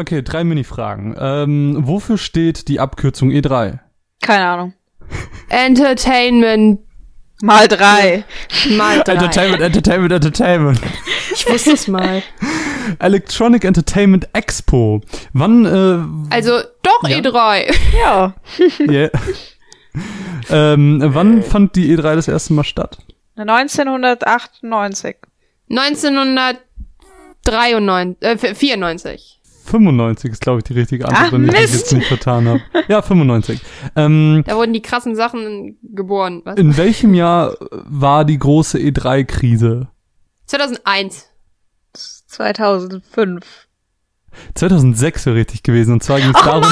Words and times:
Okay, 0.00 0.22
drei 0.22 0.44
Mini-Fragen. 0.44 1.16
Ähm, 1.18 1.76
wofür 1.80 2.18
steht 2.18 2.68
die 2.68 2.78
Abkürzung 2.78 3.32
E 3.32 3.40
E3? 3.40 3.80
Keine 4.22 4.46
Ahnung. 4.46 4.74
Entertainment 5.48 6.80
Mal 7.42 7.66
drei. 7.68 8.24
mal 8.70 9.00
drei. 9.02 9.12
Entertainment, 9.14 9.62
Entertainment, 9.62 10.12
Entertainment. 10.12 10.80
Ich 11.32 11.48
wusste 11.48 11.72
es 11.72 11.86
mal. 11.86 12.22
Electronic 12.98 13.62
Entertainment 13.64 14.28
Expo. 14.32 15.00
Wann, 15.32 15.64
äh, 15.64 16.00
Also 16.34 16.58
doch 16.82 17.08
Ja. 17.08 17.18
E3. 17.18 17.72
Ja. 18.00 18.34
yeah. 18.88 19.10
ähm, 20.50 21.00
wann 21.04 21.42
fand 21.44 21.76
die 21.76 21.96
E3 21.96 22.16
das 22.16 22.26
erste 22.28 22.54
Mal 22.54 22.64
statt? 22.64 22.98
1998. 23.36 25.16
1993, 25.70 28.16
äh, 28.20 28.36
94. 28.54 29.37
95 29.68 30.32
ist, 30.32 30.40
glaube 30.40 30.58
ich, 30.58 30.64
die 30.64 30.72
richtige 30.74 31.06
Antwort, 31.06 31.26
Ach, 31.28 31.32
wenn 31.32 31.44
ich 31.46 31.52
mich 31.52 31.60
Mist. 31.60 31.74
jetzt 31.74 31.92
nicht 31.92 32.06
vertan 32.08 32.48
habe. 32.48 32.60
Ja, 32.88 33.02
95. 33.02 33.60
Ähm, 33.96 34.42
Da 34.46 34.56
wurden 34.56 34.72
die 34.72 34.82
krassen 34.82 35.14
Sachen 35.14 35.76
geboren. 35.82 36.42
Was? 36.44 36.56
in 36.56 36.76
welchem 36.76 37.14
Jahr 37.14 37.54
war 37.70 38.24
die 38.24 38.38
große 38.38 38.78
E3-Krise? 38.78 39.88
2001. 40.46 41.26
2005. 42.26 43.44
2006 44.54 45.26
wäre 45.26 45.36
richtig 45.36 45.62
gewesen. 45.62 45.94
Und 45.94 46.02
zwar 46.02 46.20
ging 46.20 46.30
es 46.34 46.40
darum, 46.42 46.62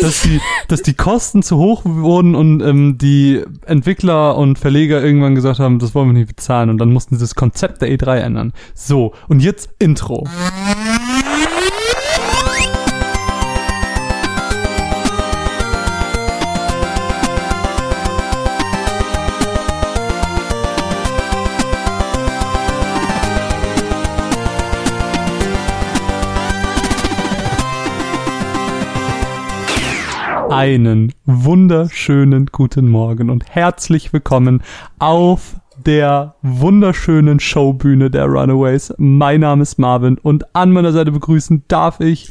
dass 0.00 0.22
die, 0.22 0.40
dass 0.68 0.82
die 0.82 0.94
Kosten 0.94 1.42
zu 1.42 1.56
hoch 1.56 1.82
wurden 1.84 2.34
und 2.34 2.60
ähm, 2.62 2.98
die 2.98 3.42
Entwickler 3.66 4.36
und 4.36 4.58
Verleger 4.58 5.02
irgendwann 5.02 5.34
gesagt 5.34 5.60
haben, 5.60 5.78
das 5.78 5.94
wollen 5.94 6.08
wir 6.08 6.14
nicht 6.14 6.28
bezahlen. 6.34 6.70
Und 6.70 6.78
dann 6.78 6.92
mussten 6.92 7.16
sie 7.16 7.20
das 7.22 7.34
Konzept 7.34 7.80
der 7.82 7.90
E3 7.90 8.16
ändern. 8.18 8.52
So, 8.74 9.14
und 9.28 9.40
jetzt 9.40 9.70
Intro. 9.78 10.26
Einen 30.52 31.14
wunderschönen 31.24 32.44
guten 32.52 32.86
Morgen 32.86 33.30
und 33.30 33.48
herzlich 33.48 34.12
willkommen 34.12 34.62
auf 34.98 35.56
der 35.86 36.34
wunderschönen 36.42 37.40
Showbühne 37.40 38.10
der 38.10 38.26
Runaways. 38.26 38.92
Mein 38.98 39.40
Name 39.40 39.62
ist 39.62 39.78
Marvin 39.78 40.18
und 40.18 40.54
an 40.54 40.70
meiner 40.70 40.92
Seite 40.92 41.10
begrüßen 41.10 41.64
darf 41.68 42.00
ich 42.00 42.30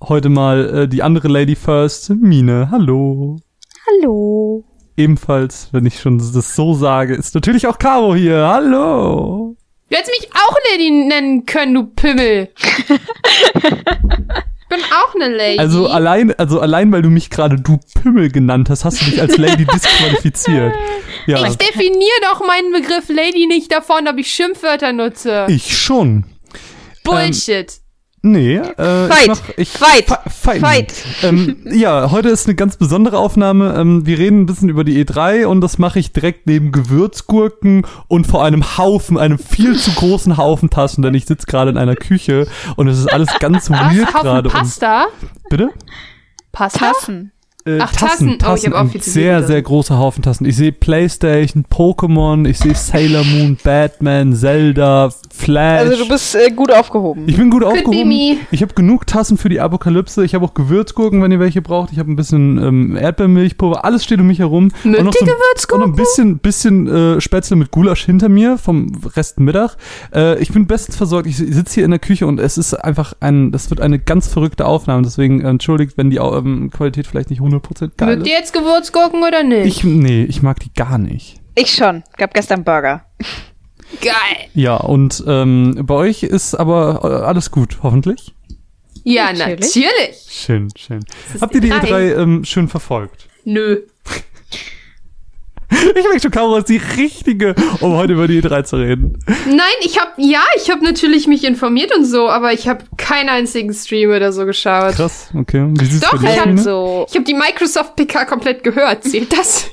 heute 0.00 0.28
mal 0.28 0.68
äh, 0.72 0.88
die 0.88 1.02
andere 1.02 1.26
Lady 1.26 1.56
First, 1.56 2.10
Mine. 2.10 2.68
Hallo. 2.70 3.40
Hallo. 3.88 4.62
Ebenfalls, 4.96 5.70
wenn 5.72 5.84
ich 5.84 5.98
schon 5.98 6.18
das 6.18 6.54
so 6.54 6.74
sage, 6.74 7.16
ist 7.16 7.34
natürlich 7.34 7.66
auch 7.66 7.80
Caro 7.80 8.14
hier. 8.14 8.46
Hallo. 8.46 9.56
Du 9.90 9.96
hättest 9.96 10.16
mich 10.20 10.30
auch 10.32 10.56
Lady 10.70 10.92
nennen 10.92 11.44
können, 11.44 11.74
du 11.74 11.86
Pimmel. 11.86 12.50
ich 14.70 14.76
bin 14.76 14.84
auch 14.84 15.14
eine 15.14 15.34
Lady. 15.34 15.58
Also 15.58 15.88
allein, 15.88 16.32
also 16.38 16.60
allein, 16.60 16.92
weil 16.92 17.02
du 17.02 17.08
mich 17.08 17.30
gerade 17.30 17.56
du 17.56 17.78
Pimmel 18.00 18.30
genannt 18.30 18.68
hast, 18.68 18.84
hast 18.84 19.00
du 19.00 19.06
dich 19.06 19.20
als 19.20 19.36
Lady 19.38 19.64
disqualifiziert. 19.74 20.74
Ja, 21.26 21.46
ich 21.46 21.56
definiere 21.56 22.20
doch 22.30 22.46
meinen 22.46 22.72
Begriff 22.72 23.08
Lady 23.08 23.46
nicht 23.46 23.72
davon, 23.72 24.06
ob 24.08 24.18
ich 24.18 24.30
Schimpfwörter 24.30 24.92
nutze. 24.92 25.46
ich 25.48 25.76
schon. 25.76 26.24
Bullshit. 27.04 27.80
Nee, 28.22 28.56
äh, 28.56 29.08
Fight. 29.08 29.20
ich 29.22 29.28
mach, 29.28 29.40
ich, 29.56 29.68
Fight. 29.70 30.04
Fi- 30.06 30.30
fight. 30.30 30.60
Fight. 30.60 30.94
Ähm, 31.22 31.56
ja, 31.70 32.10
heute 32.10 32.28
ist 32.30 32.46
eine 32.46 32.56
ganz 32.56 32.76
besondere 32.76 33.18
Aufnahme. 33.18 33.74
Ähm, 33.78 34.06
wir 34.06 34.18
reden 34.18 34.40
ein 34.42 34.46
bisschen 34.46 34.68
über 34.68 34.82
die 34.84 35.04
E3 35.04 35.46
und 35.46 35.60
das 35.60 35.78
mache 35.78 35.98
ich 36.00 36.12
direkt 36.12 36.46
neben 36.46 36.72
Gewürzgurken 36.72 37.86
und 38.08 38.26
vor 38.26 38.44
einem 38.44 38.76
Haufen, 38.76 39.18
einem 39.18 39.38
viel 39.38 39.76
zu 39.78 39.92
großen 39.92 40.36
Haufen 40.36 40.68
Taschen, 40.70 41.02
denn 41.02 41.14
ich 41.14 41.26
sitze 41.26 41.46
gerade 41.46 41.70
in 41.70 41.76
einer 41.78 41.94
Küche 41.96 42.46
und 42.76 42.88
es 42.88 42.98
ist 42.98 43.12
alles 43.12 43.28
ganz 43.38 43.70
weird 43.70 44.12
Haufen 44.14 44.22
gerade. 44.22 44.48
und- 44.48 44.54
Pasta? 44.54 45.06
Bitte? 45.48 45.70
Pasta? 46.52 46.92
Tassen. 46.92 47.32
Äh, 47.68 47.78
Ach, 47.80 47.92
Tassen. 47.92 48.38
Oh, 48.48 48.54
ich 48.54 48.64
hab 48.66 48.72
auch 48.74 48.90
viel 48.90 49.00
zu 49.02 49.10
sehr, 49.10 49.42
sehr 49.42 49.60
große 49.60 49.98
Haufen 49.98 50.22
Tassen. 50.22 50.44
Ich 50.46 50.56
sehe 50.56 50.72
Playstation, 50.72 51.64
Pokémon, 51.70 52.48
ich 52.48 52.58
sehe 52.58 52.74
Sailor 52.74 53.24
Moon, 53.24 53.58
Batman, 53.62 54.34
Zelda, 54.34 55.10
Flash. 55.30 55.80
Also 55.80 56.04
du 56.04 56.08
bist 56.08 56.34
äh, 56.34 56.50
gut 56.50 56.72
aufgehoben. 56.72 57.24
Ich 57.26 57.36
bin 57.36 57.50
gut 57.50 57.62
Could 57.62 57.74
be 57.74 57.78
aufgehoben. 57.80 58.38
Ich 58.50 58.62
habe 58.62 58.74
genug 58.74 59.06
Tassen 59.06 59.36
für 59.36 59.48
die 59.48 59.60
Apokalypse. 59.60 60.24
Ich 60.24 60.34
habe 60.34 60.44
auch 60.44 60.54
Gewürzgurken, 60.54 61.22
wenn 61.22 61.30
ihr 61.30 61.40
welche 61.40 61.62
braucht. 61.62 61.92
Ich 61.92 61.98
habe 61.98 62.10
ein 62.10 62.16
bisschen 62.16 62.58
ähm, 62.58 62.96
Erdbeermilchpulver. 62.96 63.84
Alles 63.84 64.04
steht 64.04 64.20
um 64.20 64.26
mich 64.26 64.38
herum. 64.38 64.70
Mögt 64.84 64.98
und 64.98 65.04
noch 65.06 65.12
so, 65.12 65.24
ein- 65.24 65.26
Gewürzgurken? 65.30 65.84
Und 65.84 65.92
ein 65.92 65.96
bisschen, 65.96 66.38
bisschen 66.38 66.86
äh, 67.16 67.20
Spätzle 67.20 67.56
mit 67.56 67.70
Gulasch 67.70 68.04
hinter 68.04 68.28
mir 68.28 68.58
vom 68.58 68.92
Rest 69.16 69.38
Mittag. 69.40 69.76
Äh, 70.14 70.38
ich 70.40 70.52
bin 70.52 70.66
bestens 70.66 70.96
versorgt. 70.96 71.26
Ich 71.28 71.36
sitze 71.36 71.74
hier 71.74 71.84
in 71.84 71.90
der 71.90 72.00
Küche 72.00 72.26
und 72.26 72.40
es 72.40 72.58
ist 72.58 72.74
einfach 72.74 73.12
ein, 73.20 73.52
das 73.52 73.70
wird 73.70 73.80
eine 73.80 73.98
ganz 73.98 74.28
verrückte 74.28 74.66
Aufnahme. 74.66 75.02
Deswegen 75.02 75.40
äh, 75.42 75.48
entschuldigt, 75.48 75.96
wenn 75.96 76.10
die 76.10 76.16
ähm, 76.16 76.70
Qualität 76.70 77.06
vielleicht 77.06 77.30
nicht 77.30 77.40
100% 77.40 77.57
geil 77.96 78.16
Mögt 78.16 78.26
ihr 78.26 78.34
jetzt 78.34 78.52
Gewürzgurken 78.52 79.22
oder 79.22 79.42
nicht? 79.42 79.66
Ich, 79.66 79.84
nee, 79.84 80.24
ich 80.24 80.42
mag 80.42 80.60
die 80.60 80.72
gar 80.72 80.98
nicht. 80.98 81.40
Ich 81.54 81.74
schon. 81.74 82.04
Gab 82.16 82.34
gestern 82.34 82.64
Burger. 82.64 83.04
Geil. 84.02 84.48
Ja, 84.54 84.76
und 84.76 85.24
ähm, 85.26 85.80
bei 85.82 85.94
euch 85.94 86.22
ist 86.22 86.54
aber 86.54 87.00
äh, 87.02 87.24
alles 87.26 87.50
gut, 87.50 87.78
hoffentlich. 87.82 88.34
Ja, 89.02 89.32
Natürlich. 89.32 89.74
natürlich. 89.74 90.26
Schön, 90.28 90.68
schön. 90.76 91.04
Habt 91.40 91.54
ihr 91.54 91.62
die 91.62 91.72
E3. 91.72 91.80
E3 91.86 92.16
ähm, 92.20 92.44
schön 92.44 92.68
verfolgt? 92.68 93.26
Nö. 93.44 93.80
Ich 95.70 96.04
merke 96.04 96.20
schon, 96.20 96.30
Caro 96.30 96.56
ist 96.56 96.68
die 96.68 96.78
richtige, 96.96 97.54
um 97.80 97.92
heute 97.92 98.14
über 98.14 98.26
die 98.26 98.40
E3 98.42 98.64
zu 98.64 98.76
reden. 98.76 99.18
Nein, 99.46 99.58
ich 99.82 99.98
hab, 99.98 100.14
ja, 100.16 100.40
ich 100.56 100.70
hab 100.70 100.80
natürlich 100.80 101.26
mich 101.26 101.44
informiert 101.44 101.94
und 101.94 102.04
so, 102.06 102.28
aber 102.30 102.52
ich 102.52 102.68
hab 102.68 102.96
keinen 102.96 103.28
einzigen 103.28 103.72
Stream 103.74 104.10
oder 104.10 104.32
so 104.32 104.46
geschaut. 104.46 104.94
Krass, 104.94 105.30
okay. 105.34 105.66
Wie 105.72 105.84
sieht's 105.84 106.00
Doch, 106.08 106.12
bei 106.12 106.32
dir 106.32 106.34
ich? 106.34 106.46
Also, 106.46 107.06
Ich 107.10 107.16
hab 107.16 107.24
die 107.26 107.34
Microsoft 107.34 107.96
PK 107.96 108.24
komplett 108.24 108.64
gehört. 108.64 109.04
Zählt 109.04 109.30
das? 109.36 109.70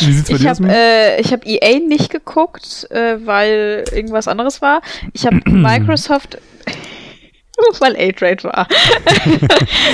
Wie 0.00 0.12
sieht's 0.12 0.28
bei 0.30 0.36
ich 0.36 0.46
habe 0.46 0.64
äh, 0.68 1.20
ich 1.20 1.32
hab 1.32 1.46
EA 1.46 1.78
nicht 1.78 2.10
geguckt, 2.10 2.86
äh, 2.90 3.16
weil 3.24 3.84
irgendwas 3.90 4.28
anderes 4.28 4.60
war. 4.60 4.82
Ich 5.14 5.24
habe 5.24 5.40
Microsoft, 5.50 6.38
weil 7.80 7.96
A-Trade 7.96 8.44
war. 8.44 8.68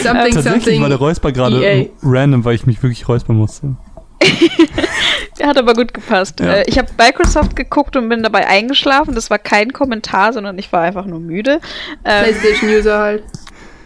Something, 0.03 0.35
Tatsächlich 0.35 0.43
something. 0.65 0.83
war 0.83 0.89
der 0.89 0.99
Räusper 0.99 1.31
gerade 1.31 1.63
ähm, 1.65 1.91
random, 2.03 2.45
weil 2.45 2.55
ich 2.57 2.67
mich 2.67 2.83
wirklich 2.83 3.09
räuspern 3.09 3.37
musste. 3.37 3.77
Der 5.39 5.47
hat 5.47 5.59
aber 5.59 5.75
gut 5.75 5.95
gepasst. 5.95 6.41
Ja. 6.41 6.55
Äh, 6.55 6.65
ich 6.67 6.79
habe 6.79 6.89
Microsoft 6.99 7.57
geguckt 7.57 7.97
und 7.97 8.09
bin 8.09 8.23
dabei 8.23 8.47
eingeschlafen. 8.47 9.15
Das 9.15 9.31
war 9.31 9.39
kein 9.39 9.73
Kommentar, 9.73 10.33
sondern 10.33 10.59
ich 10.59 10.73
war 10.73 10.83
einfach 10.83 11.07
nur 11.07 11.21
müde. 11.21 11.61
Ähm, 12.05 12.25
PlayStation-User 12.25 12.99
halt. 12.99 13.23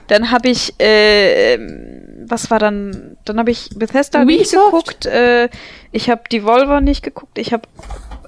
Dann 0.08 0.30
habe 0.30 0.48
ich, 0.48 0.74
äh, 0.80 1.54
ähm, 1.54 2.26
was 2.26 2.50
war 2.50 2.58
dann? 2.58 3.16
Dann 3.24 3.38
habe 3.38 3.50
ich 3.50 3.70
Bethesda 3.74 4.24
nicht 4.24 4.40
Ubisoft? 4.40 4.72
geguckt. 4.72 5.06
Äh, 5.06 5.48
ich 5.92 6.10
habe 6.10 6.22
Devolver 6.30 6.80
nicht 6.80 7.02
geguckt. 7.02 7.38
Ich 7.38 7.52
habe 7.52 7.68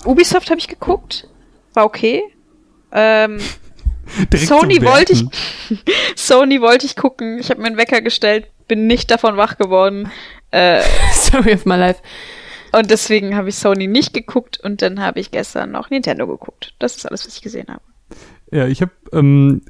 Ubisoft 0.04 0.50
habe 0.50 0.58
ich 0.58 0.68
geguckt. 0.68 1.28
War 1.74 1.84
okay. 1.84 2.22
Ähm, 2.92 3.38
Sony 4.34 4.82
wollte 4.82 5.12
ich. 5.12 5.24
Sony 6.16 6.60
wollte 6.60 6.86
ich 6.86 6.96
gucken. 6.96 7.38
Ich 7.38 7.50
habe 7.50 7.60
mir 7.60 7.66
einen 7.66 7.76
Wecker 7.76 8.00
gestellt, 8.00 8.46
bin 8.68 8.86
nicht 8.86 9.10
davon 9.10 9.36
wach 9.36 9.58
geworden. 9.58 10.10
Äh, 10.56 10.82
Story 11.12 11.52
of 11.52 11.66
my 11.66 11.76
life. 11.76 12.00
und 12.72 12.90
deswegen 12.90 13.36
habe 13.36 13.50
ich 13.50 13.56
Sony 13.56 13.86
nicht 13.86 14.14
geguckt 14.14 14.58
und 14.62 14.80
dann 14.80 15.00
habe 15.00 15.20
ich 15.20 15.30
gestern 15.30 15.70
noch 15.70 15.90
Nintendo 15.90 16.26
geguckt. 16.26 16.74
Das 16.78 16.96
ist 16.96 17.06
alles, 17.06 17.26
was 17.26 17.36
ich 17.36 17.42
gesehen 17.42 17.68
habe. 17.68 17.82
Ja, 18.50 18.66
ich 18.66 18.80
habe 18.80 18.92
ähm, 19.12 19.62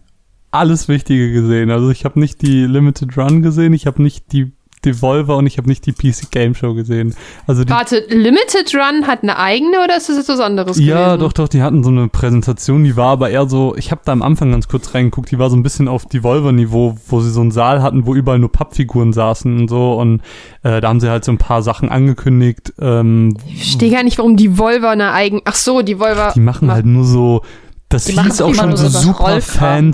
alles 0.53 0.89
Wichtige 0.89 1.33
gesehen. 1.33 1.71
Also 1.71 1.91
ich 1.91 2.05
habe 2.05 2.21
nicht 2.21 2.41
die 2.43 2.67
Limited 2.67 3.17
Run 3.17 3.43
gesehen, 3.43 3.73
ich 3.73 3.87
habe 3.87 4.03
nicht 4.03 4.33
die 4.33 4.53
Devolver 4.87 5.37
und 5.37 5.47
ich 5.47 5.59
habe 5.59 5.69
nicht 5.69 5.85
die 5.85 5.93
PC 5.93 6.31
Game 6.31 6.55
Show 6.55 6.73
gesehen. 6.75 7.15
Also 7.47 7.65
die 7.65 7.71
Warte, 7.71 8.05
Limited 8.09 8.73
Run 8.75 9.07
hat 9.07 9.23
eine 9.23 9.39
eigene 9.39 9.83
oder 9.85 9.97
ist 9.97 10.09
das 10.09 10.17
jetzt 10.17 10.29
was 10.29 10.41
anderes 10.41 10.79
Ja, 10.79 11.09
gewesen? 11.17 11.21
doch, 11.21 11.33
doch, 11.35 11.49
die 11.49 11.61
hatten 11.63 11.83
so 11.85 11.91
eine 11.91 12.09
Präsentation, 12.09 12.85
die 12.85 12.97
war 12.97 13.09
aber 13.11 13.29
eher 13.31 13.49
so, 13.49 13.75
ich 13.77 13.91
habe 13.91 14.01
da 14.05 14.13
am 14.13 14.23
Anfang 14.23 14.51
ganz 14.53 14.69
kurz 14.69 14.95
reingeguckt, 14.95 15.31
die 15.31 15.39
war 15.39 15.51
so 15.51 15.57
ein 15.57 15.63
bisschen 15.63 15.89
auf 15.89 16.07
Devolver-Niveau, 16.07 16.97
wo 17.09 17.21
sie 17.21 17.31
so 17.31 17.41
einen 17.41 17.51
Saal 17.51 17.83
hatten, 17.83 18.07
wo 18.07 18.15
überall 18.15 18.39
nur 18.39 18.53
Pappfiguren 18.53 19.13
saßen 19.13 19.59
und 19.61 19.69
so 19.69 19.95
und 19.95 20.23
äh, 20.63 20.81
da 20.81 20.89
haben 20.89 21.01
sie 21.01 21.11
halt 21.11 21.25
so 21.25 21.33
ein 21.33 21.39
paar 21.39 21.63
Sachen 21.63 21.89
angekündigt. 21.91 22.73
Ähm, 22.81 23.37
Ich 23.49 23.57
verstehe 23.59 23.91
gar 23.91 24.03
nicht, 24.05 24.19
warum 24.19 24.37
die 24.37 24.57
Volver 24.59 24.91
eine 24.91 25.13
eigen... 25.13 25.43
Ach 25.45 25.55
so, 25.57 25.83
die 25.83 25.99
Volver... 25.99 26.33
die 26.35 26.41
machen 26.41 26.71
halt 26.71 26.87
nur 26.87 27.05
so, 27.05 27.43
das 27.89 28.05
Die 28.07 28.21
hieß 28.21 28.41
auch 28.43 28.55
schon 28.55 28.77
so 28.77 28.89
super 28.89 29.25
Rollkram. 29.33 29.93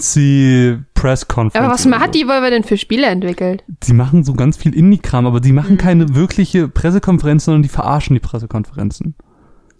Fancy 1.02 1.26
Press-Conference. 1.26 1.56
Aber 1.56 1.75
was 1.75 1.82
so. 1.82 2.10
die 2.14 2.26
Volver 2.26 2.50
denn 2.50 2.64
für 2.64 2.76
Spiele 2.76 3.06
entwickelt? 3.06 3.64
Die 3.66 3.93
machen 3.93 4.25
so 4.25 4.34
ganz 4.34 4.56
viel 4.56 4.75
Indie-Kram, 4.75 5.26
aber 5.26 5.40
die 5.40 5.50
Mhm. 5.50 5.56
machen 5.56 5.78
keine 5.78 6.14
wirkliche 6.14 6.69
Pressekonferenz, 6.69 7.44
sondern 7.44 7.62
die 7.62 7.69
verarschen 7.69 8.14
die 8.14 8.20
Pressekonferenzen. 8.20 9.14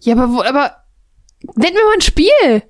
Ja, 0.01 0.15
aber 0.15 0.33
wo... 0.33 0.41
Aber... 0.41 0.71
Nenn 1.55 1.73
mir 1.73 1.83
mal 1.83 1.95
ein 1.95 2.01
Spiel! 2.01 2.63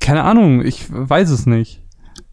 Keine 0.00 0.22
Ahnung, 0.22 0.64
ich 0.64 0.86
weiß 0.88 1.30
es 1.30 1.46
nicht. 1.46 1.82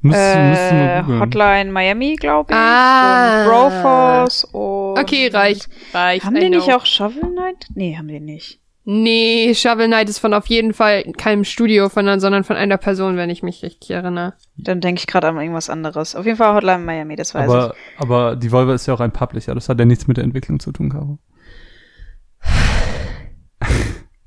Mal 0.02 0.16
Äh. 0.16 1.20
Hotline 1.20 1.72
Miami, 1.72 2.16
glaube 2.16 2.52
ich. 2.52 2.58
Ah. 2.58 3.44
Und 3.44 3.50
Broforce 3.50 4.44
und. 4.46 5.00
Okay, 5.00 5.28
reicht. 5.28 5.70
Reicht. 5.94 6.26
Haben 6.26 6.38
I 6.38 6.40
die 6.40 6.50
nicht 6.50 6.74
auch 6.74 6.86
Shovel 6.86 7.22
Knight? 7.22 7.68
Nee, 7.76 7.98
haben 7.98 8.08
die 8.08 8.20
nicht. 8.20 8.61
Nee, 8.84 9.54
Shovel 9.54 9.88
Knight 9.88 10.10
ist 10.10 10.20
von 10.20 10.34
auf 10.34 10.48
jeden 10.48 10.74
Fall 10.74 11.04
keinem 11.16 11.44
Studio, 11.44 11.90
von, 11.90 12.20
sondern 12.20 12.44
von 12.44 12.56
einer 12.56 12.78
Person, 12.78 13.16
wenn 13.16 13.30
ich 13.30 13.44
mich 13.44 13.64
richtig 13.64 13.92
erinnere. 13.92 14.34
Dann 14.58 14.82
denke 14.82 15.00
ich 15.00 15.08
gerade 15.08 15.28
an 15.28 15.40
irgendwas 15.40 15.70
anderes. 15.70 16.16
Auf 16.16 16.26
jeden 16.26 16.38
Fall 16.38 16.56
Hotline 16.56 16.80
Miami, 16.80 17.16
das 17.16 17.36
weiß 17.36 17.50
Aber, 17.50 17.76
aber 17.98 18.36
die 18.36 18.52
Volvo 18.52 18.72
ist 18.72 18.88
ja 18.88 18.94
auch 18.94 19.00
ein 19.00 19.12
Publisher. 19.12 19.54
Das 19.54 19.70
hat 19.70 19.80
ja 19.80 19.86
nichts 19.86 20.08
mit 20.08 20.18
der 20.18 20.24
Entwicklung 20.24 20.60
zu 20.60 20.72
tun, 20.72 20.90
Caro. 20.90 21.20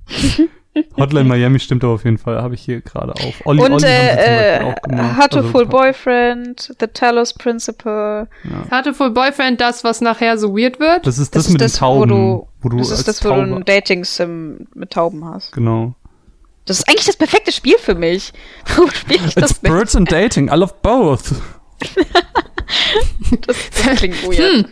Hotline 0.96 1.24
Miami 1.28 1.58
stimmt 1.60 1.84
aber 1.84 1.94
auf 1.94 2.04
jeden 2.04 2.18
Fall. 2.18 2.42
Habe 2.42 2.54
ich 2.54 2.62
hier 2.62 2.80
gerade 2.80 3.12
auf. 3.12 3.34
Olli. 3.44 3.62
Und 3.62 3.72
Olli 3.72 3.84
äh, 3.84 4.56
äh. 4.58 4.74
Heartful 5.16 5.44
Also, 5.44 5.66
Boyfriend, 5.66 6.74
The 6.80 6.86
Talos 6.88 7.32
Principle. 7.34 8.28
Heartful 8.70 9.10
Boyfriend, 9.10 9.60
das, 9.60 9.84
was 9.84 10.00
nachher 10.00 10.36
so 10.38 10.56
weird 10.56 10.80
wird? 10.80 11.06
Das 11.06 11.18
ist 11.18 11.34
das, 11.34 11.44
Das, 11.44 11.52
mit 11.52 11.62
ist 11.62 11.74
den 11.76 11.80
das, 11.80 11.80
wo 11.80 11.86
Tauben. 12.00 12.08
du, 12.08 12.48
wo 12.62 12.68
du 12.70 12.76
das 12.78 12.90
ist 12.90 13.06
das, 13.08 13.24
wo 13.24 13.28
du 13.28 13.34
Taube, 13.34 13.56
ein 13.56 13.64
Dating-Sim 13.64 14.66
mit 14.74 14.90
Tauben 14.92 15.24
hast. 15.24 15.52
Genau. 15.52 15.94
Das 16.66 16.78
ist 16.78 16.88
eigentlich 16.88 17.06
das 17.06 17.16
perfekte 17.16 17.52
Spiel 17.52 17.76
für 17.78 17.94
mich. 17.94 18.32
Warum 18.74 18.90
spiele 18.90 19.20
ich 19.20 19.24
It's 19.26 19.34
das 19.34 19.62
nicht? 19.62 19.72
birds 19.72 19.94
and 19.94 20.10
dating. 20.10 20.48
I 20.48 20.54
love 20.56 20.74
both. 20.82 21.34
Das, 23.46 23.56
das 23.70 23.96
klingt 23.98 24.22
weird. 24.26 24.68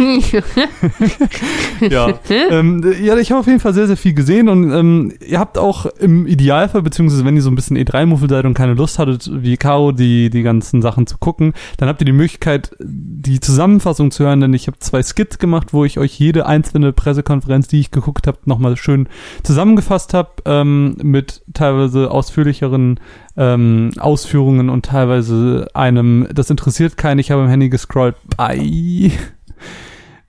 ja. 1.80 2.08
ähm, 2.50 2.84
ja, 3.02 3.16
ich 3.18 3.30
habe 3.30 3.40
auf 3.40 3.46
jeden 3.46 3.60
Fall 3.60 3.74
sehr, 3.74 3.86
sehr 3.86 3.96
viel 3.96 4.14
gesehen 4.14 4.48
und 4.48 4.72
ähm, 4.72 5.12
ihr 5.26 5.38
habt 5.38 5.58
auch 5.58 5.86
im 5.86 6.26
Idealfall, 6.26 6.82
beziehungsweise 6.82 7.24
wenn 7.24 7.36
ihr 7.36 7.42
so 7.42 7.50
ein 7.50 7.54
bisschen 7.54 7.76
E3-Muffel 7.76 8.28
seid 8.28 8.44
und 8.46 8.54
keine 8.54 8.74
Lust 8.74 8.98
hattet, 8.98 9.30
wie 9.32 9.56
Caro, 9.56 9.92
die, 9.92 10.30
die 10.30 10.42
ganzen 10.42 10.82
Sachen 10.82 11.06
zu 11.06 11.18
gucken, 11.18 11.52
dann 11.76 11.88
habt 11.88 12.00
ihr 12.00 12.06
die 12.06 12.12
Möglichkeit, 12.12 12.70
die 12.80 13.40
Zusammenfassung 13.40 14.10
zu 14.10 14.24
hören, 14.24 14.40
denn 14.40 14.54
ich 14.54 14.66
habe 14.66 14.78
zwei 14.78 15.02
Skits 15.02 15.38
gemacht, 15.38 15.72
wo 15.72 15.84
ich 15.84 15.98
euch 15.98 16.18
jede 16.18 16.46
einzelne 16.46 16.92
Pressekonferenz, 16.92 17.68
die 17.68 17.80
ich 17.80 17.90
geguckt 17.90 18.26
habe, 18.26 18.38
nochmal 18.44 18.76
schön 18.76 19.08
zusammengefasst 19.42 20.14
habe, 20.14 20.30
ähm, 20.46 20.96
mit 21.02 21.42
teilweise 21.52 22.10
ausführlicheren 22.10 23.00
ähm, 23.36 23.90
Ausführungen 23.98 24.68
und 24.68 24.86
teilweise 24.86 25.68
einem, 25.74 26.28
das 26.32 26.50
interessiert 26.50 26.96
keinen, 26.96 27.18
ich 27.18 27.30
habe 27.30 27.42
im 27.42 27.48
Handy 27.48 27.68
gescrollt, 27.68 28.16
bye. 28.36 29.10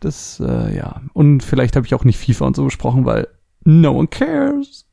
Das, 0.02 0.42
äh, 0.46 0.76
ja. 0.76 1.02
Und 1.14 1.44
vielleicht 1.44 1.78
habe 1.78 1.86
ich 1.86 1.94
auch 1.94 2.04
nicht 2.04 2.20
FIFA 2.20 2.48
und 2.48 2.56
so 2.58 2.66
besprochen, 2.66 3.06
weil 3.06 3.28
no 3.64 3.92
one 3.92 4.08
cares. 4.08 4.88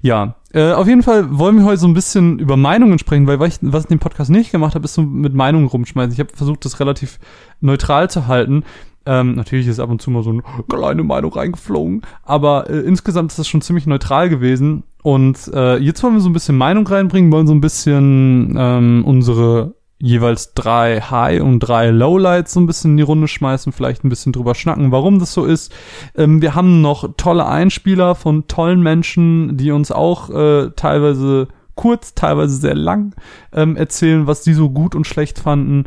Ja, 0.00 0.36
äh, 0.52 0.72
auf 0.72 0.86
jeden 0.86 1.02
Fall 1.02 1.38
wollen 1.38 1.56
wir 1.56 1.64
heute 1.64 1.80
so 1.80 1.86
ein 1.86 1.94
bisschen 1.94 2.38
über 2.38 2.56
Meinungen 2.56 2.98
sprechen, 2.98 3.26
weil 3.26 3.38
was 3.38 3.56
ich, 3.56 3.58
was 3.60 3.84
in 3.84 3.90
dem 3.90 3.98
Podcast 3.98 4.30
nicht 4.30 4.52
gemacht 4.52 4.74
habe, 4.74 4.84
ist 4.84 4.94
so 4.94 5.02
mit 5.02 5.34
Meinungen 5.34 5.66
rumschmeißen. 5.66 6.12
Ich 6.12 6.20
habe 6.20 6.34
versucht, 6.34 6.64
das 6.64 6.80
relativ 6.80 7.18
neutral 7.60 8.08
zu 8.08 8.26
halten. 8.26 8.64
Ähm, 9.04 9.34
natürlich 9.34 9.68
ist 9.68 9.78
ab 9.78 9.90
und 9.90 10.02
zu 10.02 10.10
mal 10.10 10.22
so 10.22 10.30
eine 10.30 10.42
kleine 10.68 11.04
Meinung 11.04 11.32
reingeflogen, 11.32 12.02
aber 12.24 12.68
äh, 12.68 12.80
insgesamt 12.80 13.30
ist 13.30 13.38
das 13.38 13.46
schon 13.46 13.60
ziemlich 13.60 13.86
neutral 13.86 14.28
gewesen. 14.28 14.82
Und 15.02 15.48
äh, 15.54 15.76
jetzt 15.76 16.02
wollen 16.02 16.14
wir 16.14 16.20
so 16.20 16.28
ein 16.28 16.32
bisschen 16.32 16.58
Meinung 16.58 16.86
reinbringen, 16.86 17.30
wollen 17.30 17.46
so 17.46 17.54
ein 17.54 17.60
bisschen 17.60 18.56
ähm, 18.58 19.04
unsere 19.06 19.75
jeweils 19.98 20.52
drei 20.54 21.00
High- 21.00 21.42
und 21.42 21.60
drei 21.60 21.90
Lowlights 21.90 22.52
so 22.52 22.60
ein 22.60 22.66
bisschen 22.66 22.92
in 22.92 22.96
die 22.98 23.02
Runde 23.02 23.28
schmeißen, 23.28 23.72
vielleicht 23.72 24.04
ein 24.04 24.08
bisschen 24.08 24.32
drüber 24.32 24.54
schnacken, 24.54 24.92
warum 24.92 25.18
das 25.18 25.32
so 25.32 25.44
ist. 25.44 25.72
Ähm, 26.16 26.42
wir 26.42 26.54
haben 26.54 26.80
noch 26.82 27.14
tolle 27.16 27.46
Einspieler 27.46 28.14
von 28.14 28.46
tollen 28.46 28.82
Menschen, 28.82 29.56
die 29.56 29.70
uns 29.70 29.90
auch 29.90 30.30
äh, 30.30 30.70
teilweise 30.76 31.48
kurz, 31.76 32.14
teilweise 32.14 32.56
sehr 32.56 32.74
lang 32.74 33.14
ähm, 33.52 33.76
erzählen, 33.76 34.26
was 34.26 34.42
die 34.42 34.54
so 34.54 34.70
gut 34.70 34.94
und 34.94 35.06
schlecht 35.06 35.38
fanden 35.38 35.84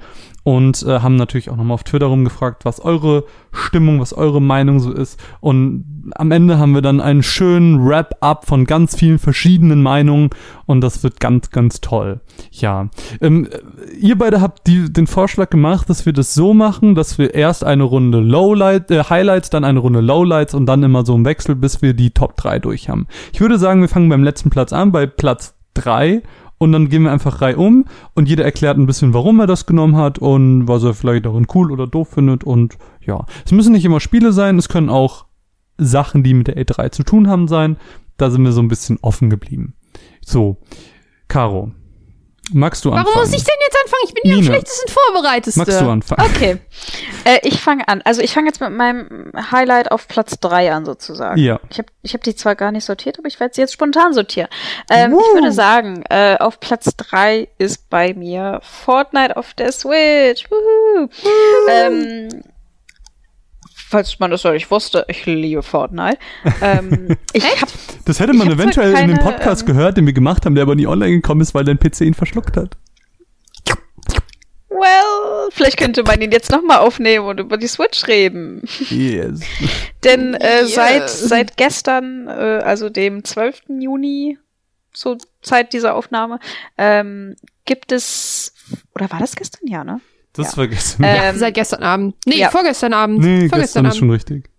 und 0.50 0.82
äh, 0.82 1.02
haben 1.02 1.16
natürlich 1.16 1.52
auch 1.52 1.56
nochmal 1.56 1.76
auf 1.76 1.84
Twitter 1.84 2.08
rumgefragt, 2.08 2.66
was 2.66 2.80
eure 2.80 3.26
Stimmung, 3.52 4.00
was 4.00 4.14
eure 4.14 4.42
Meinung 4.42 4.80
so 4.80 4.92
ist. 4.92 5.20
Und 5.42 6.12
am 6.16 6.32
Ende 6.32 6.58
haben 6.58 6.74
wir 6.74 6.82
dann 6.82 7.02
einen 7.02 7.22
schönen 7.22 7.88
Wrap-up 7.88 8.48
von 8.48 8.66
ganz 8.66 8.96
vielen 8.96 9.20
verschiedenen 9.20 9.84
Meinungen 9.84 10.32
und 10.66 10.82
das 10.82 11.04
wird 11.04 11.20
ganz, 11.20 11.52
ganz 11.52 11.82
toll. 11.82 12.22
Ja, 12.50 12.90
ähm, 13.22 13.48
ihr 14.02 14.18
beide 14.18 14.42
habt 14.42 14.66
die, 14.66 14.92
den 14.92 15.06
Vorschlag 15.06 15.52
gemacht, 15.52 15.88
dass 15.88 16.08
wir 16.08 16.14
das 16.14 16.34
so 16.34 16.56
machen, 16.56 16.96
dass 16.96 17.20
wir 17.20 17.36
erst 17.36 17.64
eine 17.64 17.84
Runde 17.84 18.20
Lowlight, 18.20 18.90
äh, 18.90 19.04
Highlights, 19.04 19.52
dann 19.52 19.64
eine 19.64 19.78
Runde 19.78 20.02
Lowlights 20.02 20.56
und 20.56 20.66
dann 20.66 20.82
immer 20.82 21.06
so 21.06 21.14
im 21.14 21.26
Wechsel, 21.26 21.54
bis 21.54 21.84
wir 21.84 21.94
die 21.94 22.10
Top 22.10 22.38
3 22.38 22.58
durch 22.58 22.90
haben. 22.90 23.06
Ich 23.34 23.40
würde 23.40 23.60
sagen, 23.60 23.82
wir 23.82 23.88
fangen 23.88 24.10
beim 24.10 24.24
letzten 24.24 24.50
Platz 24.50 24.74
an, 24.74 24.92
bei 24.92 25.06
Platz 25.06 25.54
3 25.76 26.24
und 26.60 26.72
dann 26.72 26.90
gehen 26.90 27.04
wir 27.04 27.12
einfach 27.12 27.42
reihum 27.42 27.86
und 28.14 28.30
jeder 28.30 28.46
erklärt 28.46 28.78
ein 28.78 28.86
bisschen, 28.86 29.14
warum 29.16 29.40
er 29.40 29.48
das 29.48 29.66
genommen 29.66 29.96
hat 29.96 30.20
und 30.20 30.68
was 30.68 30.84
er 30.84 30.94
vielleicht 30.94 31.26
darin 31.26 31.48
cool 31.56 31.72
oder 31.72 31.88
doof 31.88 32.10
findet 32.10 32.44
und 32.44 32.78
ja. 33.04 33.26
Es 33.44 33.52
müssen 33.52 33.72
nicht 33.72 33.86
immer 33.86 34.00
Spiele 34.00 34.32
sein, 34.32 34.60
es 34.60 34.70
können 34.70 34.90
auch 34.90 35.26
Sachen, 35.78 36.22
die 36.22 36.34
mit 36.36 36.48
der 36.48 36.58
E3 36.58 36.92
zu 36.92 37.04
tun 37.04 37.28
haben, 37.28 37.48
sein. 37.48 37.78
Da 38.18 38.30
sind 38.30 38.44
wir 38.44 38.52
so 38.52 38.62
ein 38.62 38.68
bisschen 38.68 39.00
offen 39.02 39.30
geblieben. 39.30 39.74
So, 40.22 40.58
Caro, 41.30 41.72
magst 42.54 42.86
du 42.86 42.90
anfangen? 42.90 43.08
Warum 43.08 43.22
muss 43.22 43.34
ich 43.34 43.44
denn 43.44 43.56
jetzt 43.62 43.78
anfangen? 43.84 44.02
Ich 44.06 44.14
bin 44.14 44.32
ja 44.32 44.38
am 44.38 44.44
schlechtesten 44.44 44.92
Vorbereiteste. 44.92 45.60
Magst 45.60 45.82
du 45.82 45.90
anfangen? 45.90 46.30
Okay. 46.36 46.58
äh, 47.26 47.40
ich 47.44 47.62
fange 47.62 47.88
an. 47.88 48.02
Also 48.04 48.22
ich 48.22 48.34
fange 48.34 48.48
jetzt 48.48 48.62
mit 48.62 48.72
meinem 48.72 49.32
Highlight 49.52 49.92
auf 49.92 50.08
Platz 50.08 50.40
drei 50.40 50.72
an, 50.72 50.86
sozusagen. 50.86 51.40
Ja. 51.40 51.60
Ich 51.70 51.78
habe 51.78 51.90
ich 52.02 52.14
hab 52.14 52.24
die 52.24 52.36
zwar 52.36 52.56
gar 52.56 52.72
nicht 52.72 52.86
sortiert, 52.86 53.20
aber 53.20 53.28
ich 53.28 53.40
werde 53.40 53.54
sie 53.54 53.62
jetzt 53.62 53.74
spontan 53.74 54.14
sortieren. 54.14 54.50
Ähm, 54.90 55.12
ich 55.12 55.34
würde 55.34 55.52
sagen, 55.52 56.04
äh, 56.10 56.38
auf 56.40 56.60
Platz 56.60 56.90
drei 56.96 57.50
ist 57.58 57.90
bei 57.90 58.14
mir 58.14 58.62
Fortnite 58.64 59.38
auf 59.38 59.54
der 59.54 59.72
Switch. 59.72 60.50
Woohoo. 60.50 61.10
Ähm, 61.70 62.44
falls 63.90 64.20
man 64.20 64.30
das 64.32 64.44
noch 64.44 64.52
nicht 64.52 64.70
wusste, 64.70 65.06
ich 65.08 65.26
liebe 65.26 65.64
Fortnite. 65.64 66.20
Ähm, 66.62 67.16
ich 67.34 67.44
hab, 67.62 67.70
Das 68.06 68.20
hätte 68.20 68.34
man 68.34 68.50
eventuell 68.52 68.92
in 68.92 69.08
dem 69.08 69.18
keine, 69.18 69.32
Podcast 69.32 69.62
ähm, 69.62 69.68
gehört, 69.68 69.98
den 69.98 70.06
wir 70.06 70.14
gemacht 70.14 70.46
haben, 70.46 70.56
der 70.56 70.62
aber 70.64 70.76
nie 70.76 70.88
online 70.88 71.12
gekommen 71.16 71.42
ist, 71.42 71.54
weil 71.56 71.64
dein 71.64 71.80
PC 71.80 72.02
ihn 72.02 72.14
verschluckt 72.14 72.56
hat. 72.58 72.78
well, 74.70 75.50
vielleicht 75.52 75.78
könnte 75.78 76.04
man 76.04 76.22
ihn 76.22 76.32
jetzt 76.32 76.52
nochmal 76.52 76.80
aufnehmen 76.80 77.26
und 77.26 77.40
über 77.40 77.58
die 77.58 77.68
Switch 77.68 78.08
reden. 78.08 78.62
Yes. 78.90 79.42
Denn 80.04 80.34
äh, 80.36 80.62
Yes. 80.62 80.76
seit, 80.76 81.10
seit 81.10 81.58
gestern, 81.58 82.28
äh, 82.28 82.62
also 82.64 82.90
dem 82.90 83.24
12. 83.24 83.64
Juni, 83.80 84.38
zur 84.94 85.18
Zeit 85.42 85.74
dieser 85.74 85.96
Aufnahme, 85.96 86.40
ähm, 86.78 87.36
gibt 87.66 87.92
es, 87.92 88.54
oder 88.96 89.10
war 89.12 89.20
das 89.20 89.36
gestern? 89.36 89.68
Ja, 89.68 89.84
ne? 89.84 90.02
Das 90.40 90.52
Ja. 90.52 90.58
war 90.58 90.68
gestern. 90.68 91.06
Ähm, 91.08 91.38
Seit 91.38 91.54
gestern 91.54 91.84
Abend. 91.84 92.16
Nee, 92.26 92.38
ja. 92.40 92.50
vorgestern 92.50 92.94
Abend. 92.94 93.20
nee, 93.20 93.48
vorgestern 93.50 93.60
gestern 93.62 93.86
ist 93.86 93.90
Abend. 93.92 94.00
schon 94.00 94.10
richtig. 94.12 94.50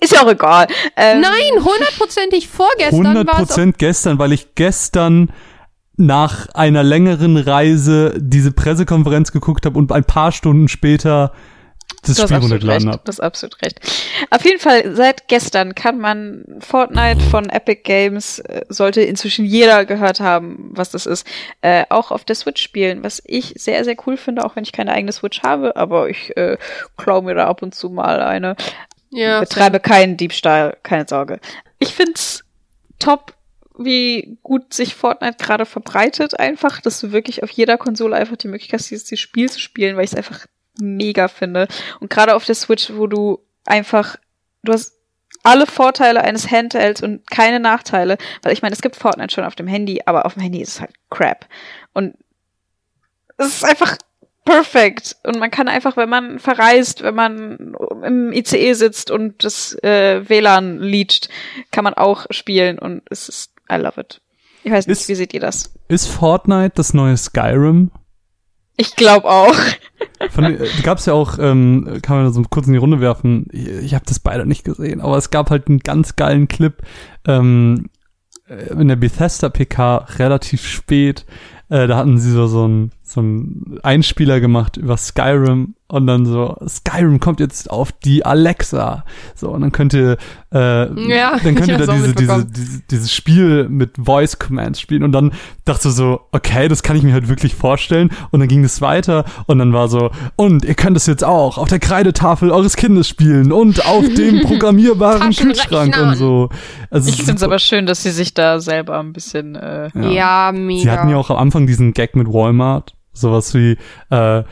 Ist 0.00 0.12
ja 0.12 0.22
auch 0.22 0.30
egal. 0.30 0.68
Ähm, 0.96 1.20
Nein, 1.20 1.64
hundertprozentig 1.64 2.48
vorgestern 2.48 3.26
war 3.26 3.40
es. 3.42 3.50
100% 3.56 3.74
gestern, 3.78 4.18
weil 4.18 4.32
ich 4.32 4.54
gestern 4.54 5.32
nach 5.96 6.48
einer 6.50 6.84
längeren 6.84 7.36
Reise 7.36 8.14
diese 8.16 8.52
Pressekonferenz 8.52 9.32
geguckt 9.32 9.66
habe 9.66 9.76
und 9.76 9.90
ein 9.90 10.04
paar 10.04 10.30
Stunden 10.30 10.68
später 10.68 11.32
das 12.02 12.16
Du 12.16 12.22
Spiel 12.22 12.36
absolut 12.36 12.42
recht. 12.42 12.42
runtergeladen 12.42 12.88
habe. 12.88 13.00
Du 13.04 13.08
hast 13.08 13.20
absolut 13.20 13.62
recht. 13.62 13.80
Auf 14.30 14.44
jeden 14.44 14.60
Fall, 14.60 14.94
seit 14.94 15.28
gestern 15.28 15.74
kann 15.74 15.98
man 15.98 16.44
Fortnite 16.60 17.20
von 17.20 17.48
Epic 17.50 17.82
Games, 17.82 18.38
äh, 18.40 18.64
sollte 18.68 19.00
inzwischen 19.02 19.44
jeder 19.44 19.84
gehört 19.84 20.20
haben, 20.20 20.70
was 20.72 20.90
das 20.90 21.06
ist, 21.06 21.26
äh, 21.60 21.84
auch 21.90 22.10
auf 22.10 22.24
der 22.24 22.36
Switch 22.36 22.62
spielen, 22.62 23.02
was 23.02 23.22
ich 23.26 23.54
sehr, 23.56 23.84
sehr 23.84 23.96
cool 24.06 24.16
finde, 24.16 24.44
auch 24.44 24.56
wenn 24.56 24.62
ich 24.64 24.72
keine 24.72 24.92
eigene 24.92 25.12
Switch 25.12 25.42
habe, 25.42 25.76
aber 25.76 26.08
ich 26.08 26.36
äh, 26.36 26.56
klau 26.96 27.20
mir 27.22 27.34
da 27.34 27.46
ab 27.46 27.62
und 27.62 27.74
zu 27.74 27.90
mal 27.90 28.20
eine. 28.22 28.56
ja, 29.10 29.40
betreibe 29.40 29.80
keinen 29.80 30.16
Diebstahl, 30.16 30.76
keine 30.82 31.06
Sorge. 31.08 31.40
Ich 31.78 31.94
find's 31.94 32.44
top, 32.98 33.34
wie 33.78 34.38
gut 34.42 34.74
sich 34.74 34.94
Fortnite 34.94 35.36
gerade 35.38 35.64
verbreitet, 35.66 36.38
einfach, 36.38 36.80
dass 36.80 37.00
du 37.00 37.12
wirklich 37.12 37.42
auf 37.42 37.50
jeder 37.50 37.76
Konsole 37.78 38.16
einfach 38.16 38.36
die 38.36 38.48
Möglichkeit 38.48 38.80
hast, 38.80 38.90
dieses 38.90 39.18
Spiel 39.20 39.48
zu 39.50 39.60
spielen, 39.60 39.96
weil 39.96 40.04
ich 40.04 40.12
es 40.12 40.16
einfach 40.16 40.46
mega 40.80 41.28
finde. 41.28 41.68
Und 42.00 42.10
gerade 42.10 42.34
auf 42.34 42.44
der 42.44 42.54
Switch, 42.54 42.90
wo 42.94 43.06
du 43.06 43.38
einfach, 43.64 44.16
du 44.62 44.72
hast 44.72 44.94
alle 45.42 45.66
Vorteile 45.66 46.22
eines 46.22 46.50
Handhelds 46.50 47.02
und 47.02 47.28
keine 47.30 47.60
Nachteile, 47.60 48.18
weil 48.42 48.52
ich 48.52 48.62
meine, 48.62 48.74
es 48.74 48.82
gibt 48.82 48.96
Fortnite 48.96 49.32
schon 49.34 49.44
auf 49.44 49.54
dem 49.54 49.66
Handy, 49.68 50.00
aber 50.04 50.26
auf 50.26 50.34
dem 50.34 50.42
Handy 50.42 50.60
ist 50.60 50.68
es 50.70 50.80
halt 50.80 50.92
crap. 51.10 51.46
Und 51.94 52.16
es 53.36 53.46
ist 53.48 53.64
einfach 53.64 53.96
perfekt. 54.44 55.16
Und 55.24 55.38
man 55.38 55.50
kann 55.50 55.68
einfach, 55.68 55.96
wenn 55.96 56.08
man 56.08 56.38
verreist, 56.38 57.02
wenn 57.02 57.14
man 57.14 57.76
im 58.04 58.32
ICE 58.32 58.72
sitzt 58.74 59.10
und 59.10 59.44
das 59.44 59.74
äh, 59.82 60.28
WLAN 60.28 60.78
leacht, 60.80 61.28
kann 61.70 61.84
man 61.84 61.94
auch 61.94 62.26
spielen 62.30 62.78
und 62.78 63.02
es 63.10 63.28
ist, 63.28 63.52
I 63.70 63.76
love 63.76 64.00
it. 64.00 64.20
Ich 64.64 64.72
weiß 64.72 64.86
nicht, 64.86 65.00
Ist- 65.00 65.08
wie 65.08 65.14
seht 65.14 65.34
ihr 65.34 65.40
das? 65.40 65.72
Ist 65.88 66.06
Fortnite 66.08 66.72
das 66.74 66.94
neue 66.94 67.16
Skyrim? 67.16 67.90
Ich 68.80 68.94
glaube 68.94 69.28
auch. 69.28 69.54
Von, 70.30 70.44
äh, 70.44 70.68
gab's 70.84 71.06
ja 71.06 71.12
auch, 71.12 71.38
ähm, 71.38 71.98
kann 72.00 72.22
man 72.22 72.32
so 72.32 72.42
kurz 72.48 72.68
in 72.68 72.72
die 72.72 72.78
Runde 72.78 73.00
werfen. 73.00 73.46
Ich, 73.52 73.66
ich 73.66 73.94
habe 73.94 74.04
das 74.06 74.20
beide 74.20 74.46
nicht 74.46 74.64
gesehen, 74.64 75.00
aber 75.00 75.16
es 75.16 75.30
gab 75.30 75.50
halt 75.50 75.68
einen 75.68 75.80
ganz 75.80 76.16
geilen 76.16 76.46
Clip 76.46 76.80
ähm, 77.26 77.90
äh, 78.48 78.72
in 78.72 78.88
der 78.88 78.96
Bethesda 78.96 79.48
PK 79.48 80.06
relativ 80.18 80.64
spät, 80.64 81.26
äh, 81.70 81.86
da 81.86 81.96
hatten 81.96 82.18
sie 82.18 82.30
so, 82.30 82.46
so 82.46 82.66
ein 82.66 82.92
so 83.02 83.20
ein 83.20 83.78
Einspieler 83.82 84.40
gemacht 84.40 84.76
über 84.76 84.96
Skyrim 84.96 85.74
und 85.90 86.06
dann 86.06 86.26
so, 86.26 86.54
Skyrim 86.68 87.18
kommt 87.18 87.40
jetzt 87.40 87.70
auf 87.70 87.92
die 87.92 88.24
Alexa. 88.24 89.04
So, 89.34 89.48
und 89.48 89.62
dann 89.62 89.72
könnt 89.72 89.94
ihr, 89.94 90.18
äh, 90.52 91.08
Ja, 91.10 91.38
dann 91.42 91.54
könnt 91.54 91.68
ihr 91.68 91.78
da 91.78 91.90
diese, 91.94 92.14
diese, 92.14 92.44
diese, 92.44 92.82
dieses 92.90 93.14
Spiel 93.14 93.70
mit 93.70 93.96
Voice 93.96 94.38
Commands 94.38 94.80
spielen. 94.80 95.02
Und 95.02 95.12
dann 95.12 95.32
dachte 95.64 95.88
ich 95.88 95.94
so, 95.94 96.20
okay, 96.32 96.68
das 96.68 96.82
kann 96.82 96.94
ich 96.96 97.02
mir 97.04 97.14
halt 97.14 97.28
wirklich 97.30 97.54
vorstellen. 97.54 98.10
Und 98.30 98.40
dann 98.40 98.48
ging 98.50 98.64
es 98.64 98.82
weiter 98.82 99.24
und 99.46 99.60
dann 99.60 99.72
war 99.72 99.88
so, 99.88 100.10
und 100.36 100.66
ihr 100.66 100.74
könnt 100.74 100.98
es 100.98 101.06
jetzt 101.06 101.24
auch 101.24 101.56
auf 101.56 101.68
der 101.68 101.78
Kreidetafel 101.78 102.50
eures 102.50 102.76
Kindes 102.76 103.08
spielen 103.08 103.50
und 103.50 103.86
auf 103.86 104.04
dem 104.12 104.40
programmierbaren 104.42 105.32
Kühlschrank 105.32 105.96
und 105.98 106.16
so. 106.16 106.50
Also 106.90 107.08
Ich 107.08 107.14
es 107.14 107.20
ist 107.20 107.24
finde 107.24 107.38
es 107.38 107.42
aber 107.42 107.58
schön, 107.58 107.86
dass 107.86 108.02
sie 108.02 108.10
sich 108.10 108.34
da 108.34 108.60
selber 108.60 108.98
ein 108.98 109.14
bisschen 109.14 109.56
äh, 109.56 109.88
Ja, 109.94 110.52
mega. 110.54 110.82
Sie 110.82 110.90
hatten 110.90 111.08
ja 111.08 111.16
auch 111.16 111.30
am 111.30 111.38
Anfang 111.38 111.66
diesen 111.66 111.94
Gag 111.94 112.14
mit 112.14 112.28
Walmart. 112.28 112.94
Sowas 113.14 113.54
wie, 113.54 113.78
äh, 114.10 114.44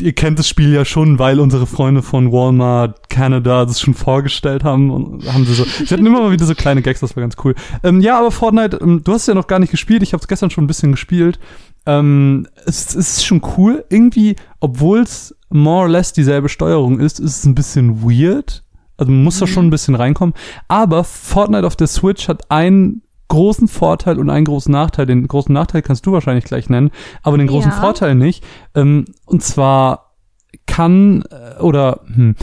ihr 0.00 0.12
kennt 0.12 0.38
das 0.38 0.48
Spiel 0.48 0.72
ja 0.72 0.84
schon, 0.84 1.18
weil 1.18 1.40
unsere 1.40 1.66
Freunde 1.66 2.02
von 2.02 2.32
Walmart 2.32 3.08
Canada 3.08 3.64
das 3.64 3.80
schon 3.80 3.94
vorgestellt 3.94 4.64
haben 4.64 4.90
und 4.90 5.32
haben 5.32 5.44
sie 5.44 5.54
so. 5.54 5.64
Sie 5.64 5.86
hatten 5.86 6.06
immer 6.06 6.20
mal 6.20 6.30
wieder 6.30 6.46
so 6.46 6.54
kleine 6.54 6.82
Gags, 6.82 7.00
das 7.00 7.16
war 7.16 7.22
ganz 7.22 7.36
cool. 7.44 7.54
Ähm, 7.82 8.00
ja, 8.00 8.18
aber 8.18 8.30
Fortnite, 8.30 8.78
ähm, 8.80 9.02
du 9.02 9.12
hast 9.12 9.22
es 9.22 9.26
ja 9.26 9.34
noch 9.34 9.46
gar 9.46 9.58
nicht 9.58 9.70
gespielt, 9.70 10.02
ich 10.02 10.12
habe 10.12 10.20
es 10.20 10.28
gestern 10.28 10.50
schon 10.50 10.64
ein 10.64 10.68
bisschen 10.68 10.92
gespielt. 10.92 11.38
Ähm, 11.86 12.46
es, 12.66 12.94
es 12.94 13.18
ist 13.18 13.26
schon 13.26 13.42
cool. 13.56 13.84
Irgendwie, 13.88 14.36
obwohl 14.60 15.00
es 15.00 15.34
more 15.50 15.82
or 15.82 15.88
less 15.88 16.12
dieselbe 16.12 16.48
Steuerung 16.48 17.00
ist, 17.00 17.18
ist 17.18 17.38
es 17.38 17.44
ein 17.44 17.54
bisschen 17.54 18.02
weird. 18.02 18.62
Also 18.96 19.12
man 19.12 19.22
muss 19.22 19.38
da 19.38 19.46
schon 19.46 19.66
ein 19.66 19.70
bisschen 19.70 19.94
reinkommen. 19.94 20.34
Aber 20.66 21.04
Fortnite 21.04 21.66
auf 21.66 21.76
der 21.76 21.86
Switch 21.86 22.28
hat 22.28 22.50
einen 22.50 23.02
großen 23.28 23.68
Vorteil 23.68 24.18
und 24.18 24.30
einen 24.30 24.44
großen 24.46 24.72
Nachteil. 24.72 25.06
Den 25.06 25.28
großen 25.28 25.52
Nachteil 25.52 25.82
kannst 25.82 26.06
du 26.06 26.12
wahrscheinlich 26.12 26.44
gleich 26.44 26.68
nennen, 26.70 26.90
aber 27.22 27.38
den 27.38 27.46
großen 27.46 27.70
Ja. 27.70 27.80
Vorteil 27.80 28.14
nicht. 28.14 28.42
Ähm, 28.74 29.04
und 29.26 29.42
zwar 29.42 30.14
kann 30.66 31.24
äh, 31.30 31.60
oder 31.60 32.00
hm, 32.14 32.36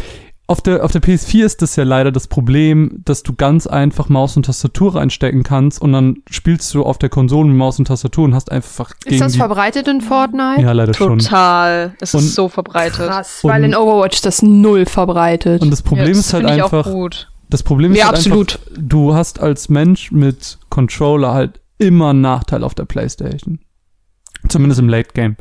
auf 0.47 0.61
der, 0.61 0.85
auf 0.85 0.91
der 0.91 1.01
PS4 1.01 1.43
ist 1.43 1.63
das 1.63 1.75
ja 1.75 1.83
leider 1.83 2.11
das 2.11 2.27
Problem, 2.27 3.01
dass 3.03 3.23
du 3.23 3.33
ganz 3.33 3.65
einfach 3.65 4.09
Maus 4.09 4.37
und 4.37 4.45
Tastatur 4.45 4.95
reinstecken 4.95 5.41
kannst 5.41 5.81
und 5.81 5.91
dann 5.91 6.17
spielst 6.29 6.71
du 6.75 6.83
auf 6.83 6.99
der 6.99 7.09
Konsole 7.09 7.47
mit 7.47 7.57
Maus 7.57 7.79
und 7.79 7.85
Tastatur 7.85 8.25
und 8.25 8.35
hast 8.35 8.51
einfach 8.51 8.91
Ist 9.05 9.21
das 9.21 9.31
die, 9.31 9.39
verbreitet 9.39 9.87
in 9.87 10.01
Fortnite? 10.01 10.61
Ja, 10.61 10.71
leider 10.73 10.93
schon. 10.93 11.17
total. 11.17 11.95
Es 11.99 12.13
Und- 12.13 12.19
ist 12.21 12.35
so 12.35 12.47
verbreitet. 12.47 13.07
Krass, 13.07 13.39
weil 13.41 13.63
in 13.63 13.73
Overwatch 13.75 14.21
das 14.21 14.43
null 14.43 14.85
verbreitet. 14.85 15.63
Und 15.63 15.71
das 15.71 15.81
Problem 15.81 16.05
ja, 16.09 16.13
das 16.13 16.19
ist 16.27 16.33
halt 16.35 16.45
einfach, 16.45 16.85
Auch 16.85 16.91
gut. 16.91 17.31
Das 17.49 17.63
Problem 17.63 17.91
ist 17.93 17.97
Ja, 17.99 18.05
halt 18.07 18.17
absolut. 18.17 18.59
einfach, 18.59 18.71
du 18.81 19.13
hast 19.13 19.39
als 19.39 19.69
Mensch 19.69 20.11
mit 20.11 20.57
Controller 20.69 21.33
halt 21.33 21.61
immer 21.77 22.09
einen 22.11 22.21
Nachteil 22.21 22.63
auf 22.63 22.73
der 22.75 22.85
Playstation. 22.85 23.59
Zumindest 24.47 24.79
im 24.79 24.89
Late 24.89 25.09
Game. 25.13 25.35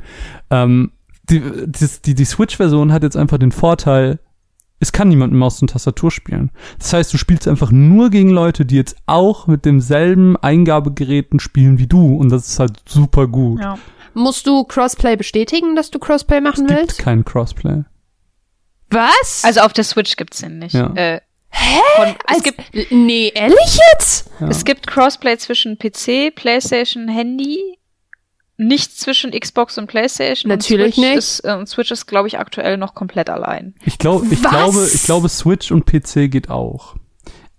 Ähm, 0.50 0.92
die, 1.30 1.40
die, 1.40 1.88
die, 2.04 2.14
die 2.14 2.24
Switch-Version 2.24 2.92
hat 2.92 3.02
jetzt 3.02 3.16
einfach 3.16 3.38
den 3.38 3.52
Vorteil, 3.52 4.18
es 4.80 4.92
kann 4.92 5.08
niemand 5.08 5.32
mit 5.32 5.38
Maus 5.38 5.60
und 5.62 5.70
Tastatur 5.70 6.10
spielen. 6.10 6.50
Das 6.78 6.92
heißt, 6.92 7.12
du 7.12 7.18
spielst 7.18 7.48
einfach 7.48 7.70
nur 7.70 8.10
gegen 8.10 8.30
Leute, 8.30 8.66
die 8.66 8.76
jetzt 8.76 8.96
auch 9.06 9.46
mit 9.46 9.64
demselben 9.64 10.36
Eingabegeräten 10.36 11.38
spielen 11.40 11.78
wie 11.78 11.86
du. 11.86 12.16
Und 12.16 12.30
das 12.30 12.48
ist 12.48 12.58
halt 12.58 12.82
super 12.86 13.26
gut. 13.28 13.60
Ja. 13.60 13.78
Musst 14.14 14.46
du 14.46 14.64
Crossplay 14.64 15.16
bestätigen, 15.16 15.74
dass 15.76 15.90
du 15.90 15.98
Crossplay 15.98 16.40
machen 16.40 16.64
es 16.64 16.68
gibt 16.68 16.80
willst? 16.80 16.98
kein 16.98 17.24
Crossplay. 17.24 17.84
Was? 18.90 19.42
Also 19.44 19.60
auf 19.60 19.72
der 19.72 19.84
Switch 19.84 20.16
gibt's 20.16 20.38
den 20.40 20.58
nicht. 20.58 20.74
Ja. 20.74 20.92
Äh, 20.94 21.20
Hä? 21.54 21.80
von, 21.96 22.08
es, 22.08 22.36
Als, 22.36 22.42
gibt, 22.42 22.60
nee, 22.90 23.32
ehrlich 23.34 23.78
jetzt? 23.92 24.30
Ja. 24.40 24.48
es 24.48 24.64
gibt 24.64 24.86
Crossplay 24.86 25.36
zwischen 25.38 25.78
PC, 25.78 26.34
PlayStation, 26.34 27.08
Handy, 27.08 27.78
nicht 28.56 28.98
zwischen 28.98 29.30
Xbox 29.32 29.78
und 29.78 29.86
PlayStation. 29.86 30.48
Natürlich 30.48 30.96
und 30.96 31.04
Switch 31.04 31.08
nicht. 31.08 31.18
Ist, 31.18 31.40
äh, 31.40 31.54
und 31.54 31.68
Switch 31.68 31.90
ist, 31.90 32.06
glaube 32.06 32.28
ich, 32.28 32.38
aktuell 32.38 32.76
noch 32.76 32.94
komplett 32.94 33.30
allein. 33.30 33.74
Ich, 33.84 33.98
glaub, 33.98 34.24
ich 34.30 34.42
Was? 34.44 34.50
glaube, 34.50 34.88
ich 34.92 35.02
glaube, 35.04 35.28
Switch 35.28 35.70
und 35.70 35.86
PC 35.86 36.30
geht 36.30 36.50
auch. 36.50 36.96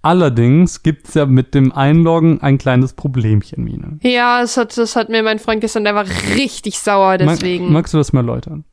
Allerdings 0.01 0.83
gibt's 0.83 1.15
ja 1.15 1.25
mit 1.25 1.55
dem 1.55 1.71
Einloggen 1.71 2.39
ein 2.41 2.59
kleines 2.59 2.93
Problemchen, 2.93 3.63
Mine. 3.63 3.97
Ja, 4.03 4.41
das 4.41 4.55
hat, 4.55 4.77
das 4.77 4.95
hat 4.95 5.09
mir 5.09 5.23
mein 5.23 5.39
Freund 5.39 5.61
gestern, 5.61 5.83
der 5.83 5.95
war 5.95 6.05
richtig 6.35 6.79
sauer 6.79 7.17
deswegen. 7.17 7.65
Mag, 7.65 7.73
magst 7.73 7.93
du 7.95 7.97
das 7.97 8.13
mal 8.13 8.19
erläutern? 8.19 8.65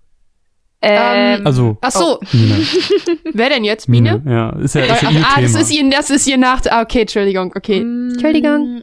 Ähm, 0.82 1.46
Also, 1.46 1.76
Ach 1.80 1.90
so, 1.92 2.18
Mine. 2.32 2.66
wer 3.32 3.48
denn 3.50 3.64
jetzt? 3.64 3.88
Mine? 3.88 4.22
Ja, 4.26 4.50
ist 4.58 4.74
ja, 4.74 4.82
ist 4.82 5.02
ja 5.02 5.08
Ach, 5.08 5.12
ihr 5.12 5.20
ah, 5.24 5.34
Thema. 5.36 5.42
das 5.42 5.54
ist 5.54 5.70
ihr, 5.72 5.90
das 5.90 6.10
ist 6.10 6.26
ihr 6.26 6.38
Nach... 6.38 6.60
Ah, 6.68 6.82
okay, 6.82 7.02
Entschuldigung, 7.02 7.52
okay. 7.56 7.78
Entschuldigung. 7.80 8.82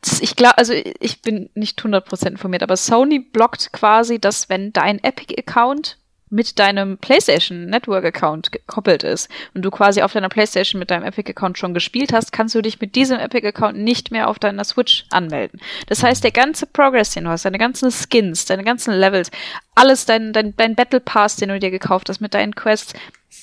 Das- 0.00 0.20
Ich 0.20 0.36
glaube, 0.36 0.56
also 0.58 0.72
ich 1.00 1.22
bin 1.22 1.50
nicht 1.54 1.80
100% 1.82 2.28
informiert, 2.28 2.62
aber 2.62 2.76
Sony 2.76 3.18
blockt 3.18 3.72
quasi, 3.72 4.18
dass 4.18 4.48
wenn 4.48 4.72
dein 4.72 5.02
Epic-Account 5.02 5.98
mit 6.30 6.58
deinem 6.58 6.98
PlayStation 6.98 7.66
Network-Account 7.66 8.52
gekoppelt 8.52 9.02
ist 9.02 9.28
und 9.54 9.62
du 9.62 9.70
quasi 9.70 10.02
auf 10.02 10.12
deiner 10.12 10.28
PlayStation 10.28 10.78
mit 10.78 10.90
deinem 10.90 11.04
Epic-Account 11.04 11.58
schon 11.58 11.74
gespielt 11.74 12.12
hast, 12.12 12.32
kannst 12.32 12.54
du 12.54 12.62
dich 12.62 12.80
mit 12.80 12.94
diesem 12.94 13.18
Epic-Account 13.18 13.78
nicht 13.78 14.10
mehr 14.10 14.28
auf 14.28 14.38
deiner 14.38 14.64
Switch 14.64 15.04
anmelden. 15.10 15.60
Das 15.86 16.02
heißt, 16.02 16.22
der 16.24 16.32
ganze 16.32 16.66
Progress, 16.66 17.12
den 17.12 17.24
du 17.24 17.30
hast, 17.30 17.44
deine 17.44 17.58
ganzen 17.58 17.90
Skins, 17.90 18.44
deine 18.44 18.64
ganzen 18.64 18.94
Levels, 18.94 19.30
alles, 19.74 20.06
dein, 20.06 20.32
dein, 20.32 20.54
dein 20.56 20.74
Battle 20.74 21.00
Pass, 21.00 21.36
den 21.36 21.48
du 21.48 21.58
dir 21.58 21.70
gekauft 21.70 22.08
hast 22.08 22.20
mit 22.20 22.34
deinen 22.34 22.54
Quests, 22.54 22.92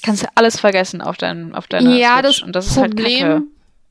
kannst 0.04 0.24
du 0.24 0.27
alles 0.36 0.60
vergessen 0.60 1.01
auf, 1.01 1.18
dein, 1.18 1.56
auf 1.56 1.68
deiner 1.68 1.96
Ja, 1.96 2.15
Switch. 2.20 2.39
das 2.39 2.42
und 2.42 2.56
das 2.56 2.68
ist 2.68 2.77
halt 2.77 2.96
Kacke. 2.98 3.44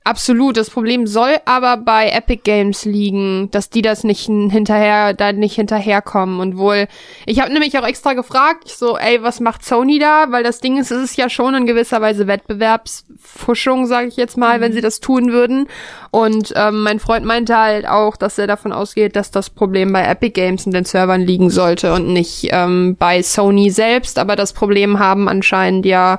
Absolut, 0.06 0.58
das 0.58 0.68
Problem 0.68 1.06
soll 1.06 1.36
aber 1.46 1.78
bei 1.78 2.10
Epic 2.10 2.42
Games 2.44 2.84
liegen, 2.84 3.50
dass 3.50 3.70
die 3.70 3.80
das 3.80 4.04
nicht 4.04 4.26
hinterher, 4.26 5.14
da 5.14 5.32
nicht 5.32 5.54
hinterherkommen 5.54 6.40
und 6.40 6.58
wohl, 6.58 6.88
ich 7.24 7.40
habe 7.40 7.50
nämlich 7.50 7.78
auch 7.78 7.86
extra 7.86 8.12
gefragt, 8.12 8.64
ich 8.66 8.74
so, 8.76 8.98
ey, 8.98 9.22
was 9.22 9.40
macht 9.40 9.64
Sony 9.64 9.98
da? 9.98 10.26
Weil 10.28 10.42
das 10.44 10.60
Ding 10.60 10.76
ist, 10.76 10.90
es 10.90 11.02
ist 11.02 11.16
ja 11.16 11.30
schon 11.30 11.54
in 11.54 11.64
gewisser 11.64 12.02
Weise 12.02 12.26
Wettbewerbsfuschung, 12.26 13.86
sage 13.86 14.08
ich 14.08 14.16
jetzt 14.18 14.36
mal, 14.36 14.60
wenn 14.60 14.72
Mhm. 14.72 14.74
sie 14.74 14.80
das 14.82 15.00
tun 15.00 15.32
würden. 15.32 15.68
Und 16.10 16.52
ähm, 16.54 16.82
mein 16.82 17.00
Freund 17.00 17.24
meinte 17.24 17.56
halt 17.56 17.88
auch, 17.88 18.16
dass 18.16 18.36
er 18.36 18.46
davon 18.46 18.72
ausgeht, 18.72 19.16
dass 19.16 19.30
das 19.30 19.48
Problem 19.48 19.90
bei 19.92 20.04
Epic 20.04 20.32
Games 20.32 20.66
und 20.66 20.74
den 20.74 20.84
Servern 20.84 21.22
liegen 21.22 21.48
sollte 21.48 21.94
und 21.94 22.08
nicht 22.12 22.48
ähm, 22.50 22.96
bei 22.98 23.22
Sony 23.22 23.70
selbst. 23.70 24.18
Aber 24.18 24.36
das 24.36 24.52
Problem 24.52 24.98
haben 24.98 25.28
anscheinend 25.30 25.86
ja 25.86 26.18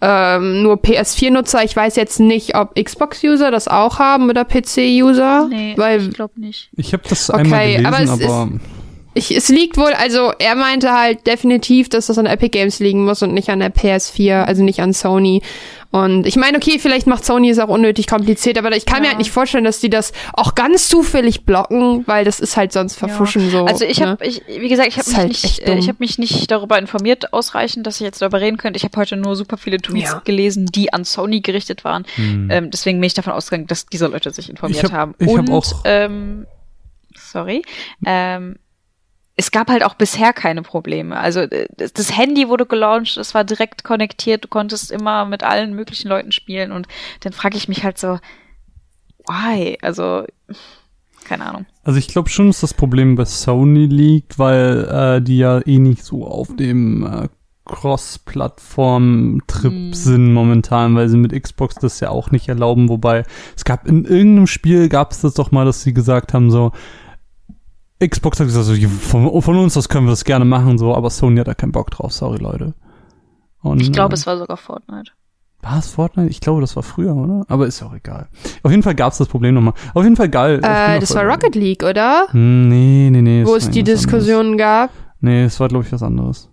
ähm, 0.00 0.62
nur 0.62 0.76
PS4-Nutzer. 0.76 1.64
Ich 1.64 1.76
weiß 1.76 1.96
jetzt 1.96 2.20
nicht, 2.20 2.56
ob 2.56 2.74
Xbox-User 2.74 3.50
das 3.50 3.68
auch 3.68 3.98
haben 3.98 4.30
oder 4.30 4.44
PC-User. 4.44 5.48
Nee, 5.50 5.74
weil 5.76 6.00
ich 6.00 6.14
glaube 6.14 6.40
nicht. 6.40 6.70
Ich 6.76 6.92
habe 6.92 7.02
das 7.08 7.30
Okay, 7.30 7.40
einmal 7.40 7.66
gelesen, 7.66 7.86
aber 7.86 8.02
es 8.02 8.10
aber, 8.10 8.48
ich, 9.14 9.34
es 9.36 9.48
liegt 9.48 9.76
wohl, 9.76 9.92
also 9.92 10.32
er 10.38 10.54
meinte 10.54 10.92
halt 10.92 11.26
definitiv, 11.26 11.88
dass 11.88 12.06
das 12.06 12.18
an 12.18 12.26
Epic 12.26 12.50
Games 12.50 12.78
liegen 12.78 13.04
muss 13.04 13.22
und 13.22 13.34
nicht 13.34 13.48
an 13.50 13.58
der 13.60 13.72
PS4, 13.74 14.44
also 14.44 14.62
nicht 14.62 14.80
an 14.80 14.92
Sony. 14.92 15.42
Und 15.92 16.24
ich 16.24 16.36
meine, 16.36 16.58
okay, 16.58 16.78
vielleicht 16.78 17.08
macht 17.08 17.24
Sony 17.24 17.50
es 17.50 17.58
auch 17.58 17.68
unnötig 17.68 18.06
kompliziert, 18.06 18.56
aber 18.56 18.70
ich 18.76 18.86
kann 18.86 18.98
mir 19.00 19.06
Ja. 19.06 19.10
halt 19.10 19.18
nicht 19.18 19.32
vorstellen, 19.32 19.64
dass 19.64 19.80
die 19.80 19.90
das 19.90 20.12
auch 20.34 20.54
ganz 20.54 20.88
zufällig 20.88 21.44
blocken, 21.44 22.06
weil 22.06 22.24
das 22.24 22.38
ist 22.38 22.56
halt 22.56 22.72
sonst 22.72 22.94
verfuschen 22.94 23.50
so. 23.50 23.64
Also 23.64 23.84
ich 23.84 23.98
ne? 23.98 24.06
habe, 24.10 24.24
ich, 24.24 24.42
wie 24.46 24.68
gesagt, 24.68 24.86
ich 24.86 24.96
habe 24.98 25.08
mich 25.08 25.16
halt 25.18 25.28
nicht, 25.30 25.58
äh, 25.58 25.74
ich 25.76 25.88
habe 25.88 25.96
mich 25.98 26.18
nicht 26.18 26.48
darüber 26.48 26.78
informiert 26.78 27.32
ausreichend, 27.32 27.88
dass 27.88 27.96
ich 27.96 28.02
jetzt 28.02 28.22
darüber 28.22 28.40
reden 28.40 28.56
könnte. 28.56 28.76
Ich 28.76 28.84
habe 28.84 28.96
heute 28.96 29.16
nur 29.16 29.34
super 29.34 29.56
viele 29.56 29.78
Tweets 29.78 30.12
Ja. 30.12 30.22
gelesen, 30.24 30.66
die 30.66 30.92
an 30.92 31.04
Sony 31.04 31.40
gerichtet 31.40 31.82
waren. 31.82 32.06
Ähm, 32.16 32.70
deswegen 32.70 33.00
bin 33.00 33.08
ich 33.08 33.14
davon 33.14 33.32
ausgegangen, 33.32 33.66
dass 33.66 33.86
diese 33.86 34.06
Leute 34.06 34.30
sich 34.30 34.48
informiert 34.48 34.84
Ich 34.84 34.84
hab- 34.84 34.92
haben. 34.96 35.14
ich 35.18 35.26
hab 35.26 35.48
Und 35.48 35.50
auch- 35.50 35.80
ähm, 35.84 36.46
sorry. 37.16 37.62
Ähm, 38.06 38.56
es 39.40 39.50
gab 39.50 39.68
halt 39.70 39.82
auch 39.84 39.94
bisher 39.94 40.34
keine 40.34 40.60
Probleme. 40.60 41.18
Also 41.18 41.40
äh, 41.40 41.66
das 41.76 42.14
Handy 42.16 42.48
wurde 42.48 42.66
gelauncht, 42.66 43.16
es 43.16 43.34
war 43.34 43.42
direkt 43.42 43.84
konnektiert, 43.84 44.44
du 44.44 44.48
konntest 44.48 44.92
immer 44.92 45.24
mit 45.24 45.42
allen 45.42 45.74
möglichen 45.74 46.08
Leuten 46.08 46.30
spielen 46.30 46.72
und 46.72 46.86
dann 47.20 47.32
frage 47.32 47.56
ich 47.56 47.66
mich 47.66 47.82
halt 47.82 47.96
so, 47.96 48.18
why? 49.26 49.78
Also 49.80 50.26
keine 51.24 51.46
Ahnung. 51.46 51.64
also 51.84 51.98
ich 51.98 52.08
glaube 52.08 52.28
schon, 52.28 52.48
dass 52.48 52.60
das 52.60 52.74
Problem 52.74 53.14
bei 53.14 53.24
Sony 53.24 53.86
liegt, 53.86 54.38
weil 54.38 54.84
äh, 54.84 55.22
die 55.22 55.38
ja 55.38 55.66
eh 55.66 55.78
nicht 55.78 56.04
so 56.04 56.26
auf 56.26 56.54
dem 56.56 57.06
äh, 57.06 57.28
Cross-Plattform-Trip 57.64 59.72
Hm. 59.72 59.94
sind 59.94 60.34
momentan, 60.34 60.96
weil 60.96 61.08
sie 61.08 61.16
mit 61.16 61.32
Xbox 61.40 61.76
das 61.76 62.00
ja 62.00 62.10
auch 62.10 62.30
nicht 62.30 62.48
erlauben. 62.48 62.90
Wobei 62.90 63.24
es 63.56 63.64
gab 63.64 63.86
in 63.86 64.04
irgendeinem 64.04 64.48
Spiel 64.48 64.90
gab 64.90 65.12
es 65.12 65.20
das 65.20 65.32
doch 65.34 65.50
mal, 65.50 65.64
dass 65.64 65.82
sie 65.82 65.94
gesagt 65.94 66.34
haben 66.34 66.50
so 66.50 66.72
Xbox 68.04 68.40
hat 68.40 68.46
gesagt, 68.46 68.66
von, 68.90 69.42
von 69.42 69.56
uns 69.56 69.74
das 69.74 69.88
können 69.88 70.06
wir 70.06 70.10
das 70.10 70.24
gerne 70.24 70.44
machen, 70.44 70.78
so, 70.78 70.94
aber 70.94 71.10
Sony 71.10 71.38
hat 71.38 71.48
da 71.48 71.54
keinen 71.54 71.72
Bock 71.72 71.90
drauf, 71.90 72.12
sorry 72.12 72.38
Leute. 72.38 72.74
Und, 73.62 73.80
Ich 73.82 73.92
glaube, 73.92 74.14
äh, 74.14 74.16
es 74.16 74.26
war 74.26 74.38
sogar 74.38 74.56
Fortnite. 74.56 75.12
War 75.62 75.78
es 75.78 75.88
Fortnite? 75.88 76.30
Ich 76.30 76.40
glaube, 76.40 76.62
das 76.62 76.74
war 76.76 76.82
früher, 76.82 77.14
oder? 77.14 77.44
Aber 77.48 77.66
ist 77.66 77.80
ja 77.80 77.88
auch 77.88 77.94
egal. 77.94 78.28
Auf 78.62 78.70
jeden 78.70 78.82
Fall 78.82 78.94
gab's 78.94 79.18
das 79.18 79.28
Problem 79.28 79.54
nochmal. 79.54 79.74
Auf 79.92 80.02
jeden 80.04 80.16
Fall 80.16 80.30
geil. 80.30 80.60
Ich 80.62 80.66
äh, 80.66 80.98
das 80.98 81.14
war. 81.14 81.24
Rocket 81.24 81.54
League, 81.54 81.82
oder? 81.82 82.26
Hm, 82.30 82.68
Nee, 82.70 83.10
nee, 83.10 83.20
nee. 83.20 83.44
Wo 83.44 83.54
es 83.56 83.68
die 83.68 83.82
Diskussionen 83.82 84.56
gab. 84.56 84.90
Nee, 85.20 85.44
es 85.44 85.60
war, 85.60 85.68
glaube 85.68 85.84
ich, 85.84 85.92
was 85.92 86.02
anderes. 86.02 86.50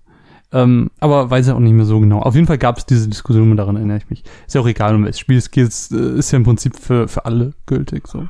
Ähm, 0.52 0.90
aber 1.00 1.30
weiß 1.30 1.48
ja 1.48 1.56
auch 1.56 1.60
nicht 1.60 1.74
mehr 1.74 1.86
so 1.86 2.00
genau. 2.02 2.20
Auf 2.22 2.36
jeden 2.36 2.48
Fall 2.48 2.58
gab's 2.58 2.86
diese 2.86 3.08
Diskussion, 3.08 3.56
daran 3.56 3.78
erinnere 3.78 3.98
ich 3.98 4.10
mich. 4.10 4.24
Ist 4.46 4.56
ja 4.56 4.62
auch 4.62 4.68
egal, 4.68 4.96
um 4.96 5.04
welches 5.06 5.20
Spiel 5.20 5.38
es 5.38 5.52
geht. 5.52 5.70
Es, 5.70 5.90
äh, 5.92 6.18
Ist 6.18 6.32
ja 6.32 6.38
im 6.38 6.44
Prinzip 6.44 6.76
für, 6.76 7.08
für 7.08 7.24
alle 7.26 7.54
gültig, 7.66 8.08
so. 8.10 8.28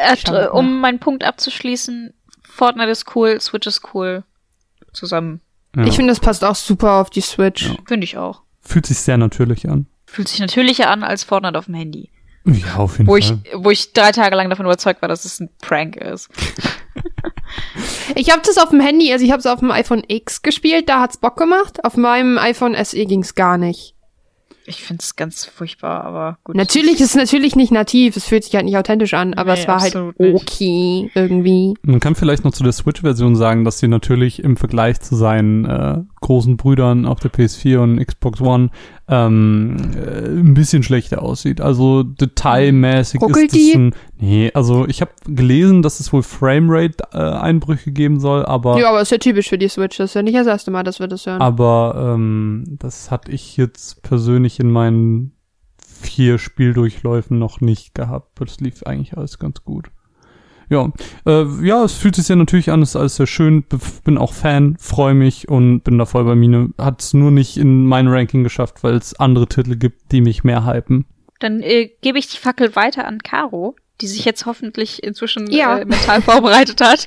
Äh, 0.00 0.30
mal. 0.30 0.46
um 0.48 0.80
meinen 0.80 0.98
Punkt 0.98 1.24
abzuschließen, 1.24 2.12
Fortnite 2.42 2.90
ist 2.90 3.14
cool, 3.14 3.40
Switch 3.40 3.66
ist 3.66 3.82
cool. 3.94 4.24
Zusammen. 4.92 5.40
Ja. 5.76 5.84
Ich 5.84 5.94
finde, 5.96 6.10
das 6.10 6.20
passt 6.20 6.44
auch 6.44 6.56
super 6.56 6.94
auf 6.94 7.10
die 7.10 7.20
Switch. 7.20 7.68
Ja. 7.68 7.76
Finde 7.86 8.04
ich 8.04 8.16
auch. 8.18 8.42
Fühlt 8.60 8.86
sich 8.86 8.98
sehr 8.98 9.16
natürlich 9.18 9.68
an. 9.68 9.86
Fühlt 10.06 10.28
sich 10.28 10.40
natürlicher 10.40 10.90
an 10.90 11.04
als 11.04 11.22
Fortnite 11.22 11.56
auf 11.58 11.66
dem 11.66 11.74
Handy. 11.74 12.10
Ja, 12.44 12.76
auf 12.76 12.98
jeden 12.98 13.06
Wo 13.06 13.16
ich, 13.16 13.28
Fall. 13.28 13.40
wo 13.54 13.70
ich 13.70 13.92
drei 13.92 14.12
Tage 14.12 14.34
lang 14.34 14.48
davon 14.50 14.64
überzeugt 14.66 15.02
war, 15.02 15.08
dass 15.08 15.24
es 15.24 15.38
ein 15.40 15.50
Prank 15.60 15.96
ist. 15.96 16.28
Ich 18.14 18.30
habe 18.30 18.42
das 18.44 18.58
auf 18.58 18.70
dem 18.70 18.80
Handy, 18.80 19.12
also 19.12 19.24
ich 19.24 19.30
habe 19.30 19.40
es 19.40 19.46
auf 19.46 19.60
dem 19.60 19.70
iPhone 19.70 20.02
X 20.06 20.42
gespielt, 20.42 20.88
da 20.88 21.00
hat's 21.00 21.16
Bock 21.16 21.36
gemacht. 21.36 21.84
Auf 21.84 21.96
meinem 21.96 22.38
iPhone 22.38 22.76
SE 22.84 23.04
ging's 23.06 23.34
gar 23.34 23.58
nicht. 23.58 23.94
Ich 24.70 24.82
finde 24.82 25.02
es 25.02 25.16
ganz 25.16 25.44
furchtbar, 25.44 26.04
aber 26.04 26.38
gut. 26.44 26.56
Natürlich 26.56 26.94
ist 27.00 27.10
es 27.10 27.14
natürlich 27.16 27.56
nicht 27.56 27.72
nativ, 27.72 28.16
es 28.16 28.24
fühlt 28.24 28.44
sich 28.44 28.54
halt 28.54 28.64
nicht 28.64 28.76
authentisch 28.76 29.14
an, 29.14 29.34
aber 29.34 29.54
Nee, 29.54 29.60
es 29.60 29.68
war 29.68 29.80
halt 29.80 29.96
absolut 29.96 30.20
nicht. 30.20 30.34
okay 30.42 31.10
irgendwie. 31.14 31.74
Man 31.82 32.00
kann 32.00 32.14
vielleicht 32.14 32.44
noch 32.44 32.52
zu 32.52 32.62
der 32.62 32.72
Switch-Version 32.72 33.36
sagen, 33.36 33.64
dass 33.64 33.78
sie 33.78 33.88
natürlich 33.88 34.42
im 34.42 34.56
Vergleich 34.56 35.00
zu 35.00 35.16
seinen 35.16 35.64
äh, 35.64 35.98
großen 36.20 36.56
Brüdern 36.56 37.06
auf 37.06 37.20
der 37.20 37.32
PS4 37.32 37.78
und 37.78 38.04
Xbox 38.04 38.40
One 38.40 38.70
ähm, 39.08 39.76
äh, 39.96 40.28
ein 40.28 40.54
bisschen 40.54 40.82
schlechter 40.82 41.22
aussieht. 41.22 41.60
Also 41.60 42.02
detailmäßig 42.02 43.20
Ruckelt 43.20 43.46
ist 43.46 43.54
die? 43.54 43.72
ein, 43.74 43.94
Nee, 44.18 44.50
also 44.52 44.86
ich 44.86 45.00
habe 45.00 45.12
gelesen, 45.26 45.82
dass 45.82 45.98
es 45.98 46.12
wohl 46.12 46.22
Framerate-Einbrüche 46.22 47.92
geben 47.92 48.20
soll, 48.20 48.44
aber 48.44 48.78
Ja, 48.78 48.90
aber 48.90 49.00
ist 49.00 49.10
ja 49.10 49.18
typisch 49.18 49.48
für 49.48 49.58
die 49.58 49.68
Switch, 49.68 49.96
das 49.96 50.10
ist 50.10 50.14
ja 50.14 50.22
nicht 50.22 50.36
das 50.36 50.46
erste 50.46 50.70
Mal, 50.70 50.82
dass 50.82 51.00
wir 51.00 51.08
das 51.08 51.26
hören. 51.26 51.40
aber 51.40 52.14
ähm, 52.14 52.64
das 52.78 53.10
hatte 53.10 53.32
ich 53.32 53.56
jetzt 53.56 54.02
persönlich 54.02 54.60
in 54.60 54.70
meinen 54.70 55.32
vier 56.00 56.38
Spieldurchläufen 56.38 57.38
noch 57.38 57.60
nicht 57.60 57.94
gehabt. 57.94 58.40
Das 58.40 58.60
lief 58.60 58.82
eigentlich 58.84 59.16
alles 59.16 59.38
ganz 59.38 59.64
gut. 59.64 59.90
Ja, 60.70 60.90
äh, 61.26 61.44
ja, 61.66 61.84
es 61.84 61.94
fühlt 61.94 62.14
sich 62.16 62.28
ja 62.28 62.36
natürlich 62.36 62.70
an, 62.70 62.80
es 62.80 62.90
ist 62.90 62.96
alles 62.96 63.16
sehr 63.16 63.26
schön. 63.26 63.64
Bin 64.04 64.16
auch 64.16 64.32
Fan, 64.32 64.76
freue 64.80 65.14
mich 65.14 65.48
und 65.48 65.80
bin 65.82 65.98
da 65.98 66.06
voll 66.06 66.24
bei 66.24 66.34
Mine. 66.36 66.70
Hat 66.78 67.02
es 67.02 67.12
nur 67.12 67.30
nicht 67.32 67.56
in 67.58 67.84
mein 67.84 68.06
Ranking 68.08 68.44
geschafft, 68.44 68.82
weil 68.82 68.94
es 68.94 69.18
andere 69.18 69.48
Titel 69.48 69.74
gibt, 69.76 70.12
die 70.12 70.20
mich 70.20 70.44
mehr 70.44 70.64
hypen. 70.64 71.04
Dann 71.40 71.60
äh, 71.60 71.90
gebe 72.02 72.18
ich 72.18 72.28
die 72.28 72.36
Fackel 72.38 72.76
weiter 72.76 73.06
an 73.06 73.18
Caro, 73.18 73.74
die 74.00 74.06
sich 74.06 74.24
jetzt 74.24 74.46
hoffentlich 74.46 75.02
inzwischen 75.02 75.50
Ja. 75.50 75.78
äh, 75.78 75.84
mental 75.84 76.22
vorbereitet 76.22 76.80
hat. 76.80 77.06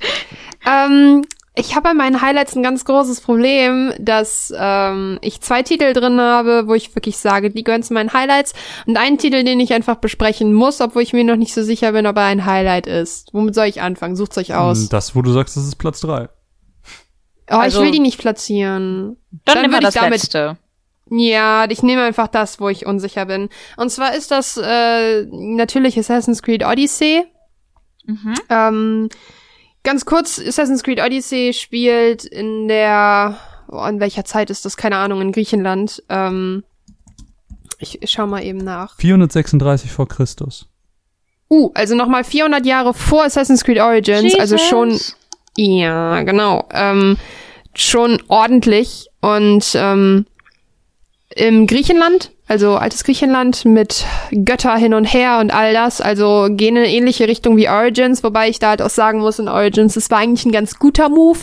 Ähm, 0.66 1.24
ich 1.56 1.76
habe 1.76 1.90
bei 1.90 1.94
meinen 1.94 2.22
Highlights 2.22 2.56
ein 2.56 2.64
ganz 2.64 2.84
großes 2.84 3.22
Problem, 3.22 3.94
dass 4.00 4.52
ähm, 4.58 5.20
ich 5.22 5.40
zwei 5.42 5.62
Titel 5.62 5.94
drin 5.94 6.20
habe, 6.20 6.68
wo 6.68 6.74
ich 6.74 6.96
wirklich 6.96 7.18
sage, 7.18 7.52
die 7.52 7.64
gehören 7.64 7.84
zu 7.84 7.94
meinen 7.94 8.12
Highlights 8.12 8.54
und 8.88 8.98
einen 8.98 9.18
Titel, 9.20 9.44
den 9.44 9.60
ich 9.60 9.72
einfach 9.74 9.98
besprechen 9.98 10.54
muss, 10.54 10.82
obwohl 10.82 11.04
ich 11.04 11.14
mir 11.14 11.24
noch 11.24 11.36
nicht 11.36 11.54
so 11.54 11.62
sicher 11.62 11.92
bin, 11.92 12.08
ob 12.08 12.18
er 12.18 12.24
ein 12.26 12.46
Highlight 12.46 12.88
ist. 12.88 13.34
Womit 13.34 13.54
soll 13.54 13.68
ich 13.68 13.82
anfangen? 13.82 14.16
Sucht's 14.16 14.38
euch 14.40 14.56
aus. 14.56 14.90
Das, 14.90 15.16
wo 15.16 15.22
du 15.22 15.32
sagst, 15.32 15.56
das 15.56 15.66
ist 15.68 15.76
Platz 15.76 16.00
drei. 16.00 16.28
Oh, 17.52 17.56
Also- 17.56 17.80
ich 17.80 17.86
will 17.86 17.92
die 17.92 18.00
nicht 18.00 18.18
platzieren. 18.20 19.18
Dann, 19.46 19.56
Dann 19.56 19.62
nehmen 19.62 19.74
wir 19.74 19.78
würd 19.78 19.84
das 19.84 19.94
damit- 19.94 20.12
letzte. 20.22 20.58
Ja, 21.12 21.66
ich 21.70 21.84
nehme 21.84 22.02
einfach 22.04 22.30
das, 22.30 22.60
wo 22.60 22.70
ich 22.70 22.86
unsicher 22.88 23.26
bin. 23.26 23.50
Und 23.78 23.90
zwar 23.92 24.16
ist 24.16 24.32
das 24.32 24.58
äh, 24.58 25.26
natürlich 25.30 26.00
Assassin's 26.00 26.42
Creed 26.42 26.66
Odyssey. 26.66 27.26
Mhm. 28.06 28.34
Ähm, 28.50 29.10
ganz 29.84 30.06
kurz, 30.06 30.40
Assassin's 30.40 30.84
Creed 30.84 31.02
Odyssey 31.02 31.54
spielt 31.54 32.26
in 32.26 32.68
der, 32.68 33.38
oh, 33.70 33.86
in 33.86 34.00
welcher 34.00 34.26
Zeit 34.26 34.50
ist 34.50 34.66
das? 34.66 34.78
Keine 34.78 34.98
Ahnung, 34.98 35.22
in 35.22 35.32
Griechenland. 35.32 36.04
Ähm, 36.10 36.64
ich, 37.80 38.02
ich 38.02 38.12
schau 38.12 38.26
mal 38.26 38.44
eben 38.44 38.60
nach. 38.60 38.98
436 38.98 39.92
vor 39.92 40.08
Christus. 40.08 40.68
Uh, 41.50 41.72
also 41.76 41.96
nochmal 41.96 42.24
400 42.24 42.66
Jahre 42.66 42.94
vor 42.94 43.26
Assassin's 43.26 43.64
Creed 43.64 43.80
Origins, 43.80 44.34
also 44.40 44.58
schon, 44.58 45.00
ja, 45.56 46.24
genau, 46.24 46.68
ähm, 46.72 47.18
schon 47.76 48.24
ordentlich 48.28 49.08
und 49.22 49.74
ähm, 49.76 50.26
im 51.36 51.68
Griechenland, 51.68 52.32
also 52.54 52.76
altes 52.76 53.04
Griechenland 53.04 53.66
mit 53.66 54.06
Götter 54.30 54.76
hin 54.76 54.94
und 54.94 55.06
her 55.06 55.40
und 55.40 55.52
all 55.52 55.74
das, 55.74 56.02
also 56.02 56.50
gehen 56.52 56.76
in 56.76 56.84
eine 56.84 56.94
ähnliche 56.94 57.28
Richtung 57.28 57.58
wie 57.58 57.68
Origins, 57.68 58.24
wobei 58.24 58.48
ich 58.48 58.60
da 58.60 58.70
halt 58.70 58.82
auch 58.84 58.92
sagen 58.92 59.22
muss, 59.22 59.40
in 59.40 59.48
Origins, 59.48 59.96
das 59.96 60.12
war 60.12 60.20
eigentlich 60.20 60.46
ein 60.46 60.52
ganz 60.52 60.78
guter 60.78 61.10
Move. 61.10 61.40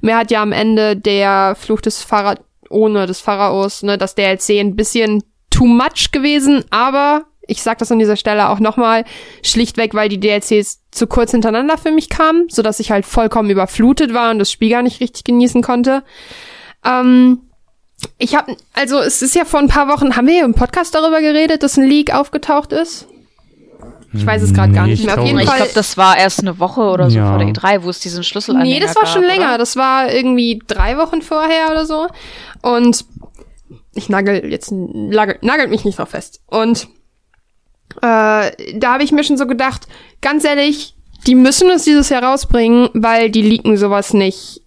Mir 0.00 0.16
hat 0.16 0.30
ja 0.30 0.40
am 0.40 0.52
Ende 0.52 0.96
der 0.96 1.54
Fluch 1.54 1.82
des 1.82 2.02
Phara 2.02 2.36
ohne 2.70 3.04
des 3.04 3.20
Pharaos, 3.20 3.82
ne, 3.82 3.98
das 3.98 4.14
DLC 4.14 4.58
ein 4.58 4.74
bisschen 4.74 5.22
too 5.50 5.66
much 5.66 6.12
gewesen, 6.12 6.64
aber 6.70 7.26
ich 7.46 7.62
sag 7.62 7.76
das 7.76 7.92
an 7.92 7.98
dieser 7.98 8.16
Stelle 8.16 8.48
auch 8.48 8.58
nochmal, 8.58 9.04
schlichtweg, 9.42 9.92
weil 9.92 10.08
die 10.08 10.18
DLCs 10.18 10.80
zu 10.90 11.06
kurz 11.06 11.32
hintereinander 11.32 11.76
für 11.76 11.90
mich 11.90 12.08
kamen, 12.08 12.46
so 12.48 12.62
dass 12.62 12.80
ich 12.80 12.90
halt 12.90 13.04
vollkommen 13.04 13.50
überflutet 13.50 14.14
war 14.14 14.30
und 14.30 14.38
das 14.38 14.50
Spiel 14.50 14.70
gar 14.70 14.82
nicht 14.82 15.02
richtig 15.02 15.24
genießen 15.24 15.60
konnte. 15.60 16.04
Ähm, 16.86 17.50
ich 18.18 18.34
habe, 18.34 18.56
also 18.72 18.98
es 19.00 19.22
ist 19.22 19.34
ja 19.34 19.44
vor 19.44 19.60
ein 19.60 19.68
paar 19.68 19.88
Wochen, 19.88 20.16
haben 20.16 20.26
wir 20.26 20.34
hier 20.34 20.44
im 20.44 20.54
Podcast 20.54 20.94
darüber 20.94 21.20
geredet, 21.20 21.62
dass 21.62 21.76
ein 21.76 21.84
Leak 21.88 22.14
aufgetaucht 22.14 22.72
ist? 22.72 23.06
Ich 24.16 24.24
weiß 24.24 24.42
es 24.42 24.54
gerade 24.54 24.72
gar 24.72 24.84
Nee, 24.84 24.92
nicht 24.92 25.00
ich 25.00 25.06
mehr. 25.06 25.14
Auf 25.14 25.20
glaube 25.24 25.28
jeden 25.30 25.40
Ich 25.40 25.48
Fall. 25.48 25.56
glaube, 25.56 25.72
das 25.74 25.96
war 25.96 26.16
erst 26.16 26.38
eine 26.40 26.60
Woche 26.60 26.82
oder 26.82 27.10
so 27.10 27.16
Ja. 27.18 27.30
vor 27.30 27.38
der 27.38 27.48
E3, 27.48 27.82
wo 27.82 27.90
es 27.90 27.98
diesen 27.98 28.22
Schlüsselanhänger 28.22 28.74
Nee, 28.74 28.80
das 28.80 28.94
war 28.94 29.06
schon 29.06 29.22
gab, 29.22 29.30
länger. 29.32 29.48
Oder? 29.48 29.58
Das 29.58 29.74
war 29.74 30.12
irgendwie 30.12 30.62
drei 30.68 30.96
Wochen 30.98 31.20
vorher 31.20 31.70
oder 31.72 31.84
so. 31.84 32.06
Und 32.62 33.04
ich 33.94 34.08
nagel 34.08 34.48
jetzt 34.52 34.70
nagel, 34.70 35.38
nagelt 35.40 35.68
mich 35.70 35.84
nicht 35.84 35.98
drauf 35.98 36.10
fest. 36.10 36.40
Und 36.46 36.86
äh, 38.02 38.50
da 38.78 38.92
habe 38.92 39.02
ich 39.02 39.10
mir 39.10 39.24
schon 39.24 39.36
so 39.36 39.46
gedacht, 39.48 39.88
ganz 40.20 40.44
ehrlich, 40.44 40.94
die 41.26 41.34
müssen 41.34 41.68
es 41.70 41.82
dieses 41.82 42.08
Jahr 42.08 42.22
rausbringen, 42.22 42.90
weil 42.94 43.30
die 43.30 43.42
leaken 43.42 43.76
sowas 43.76 44.12
nicht 44.14 44.60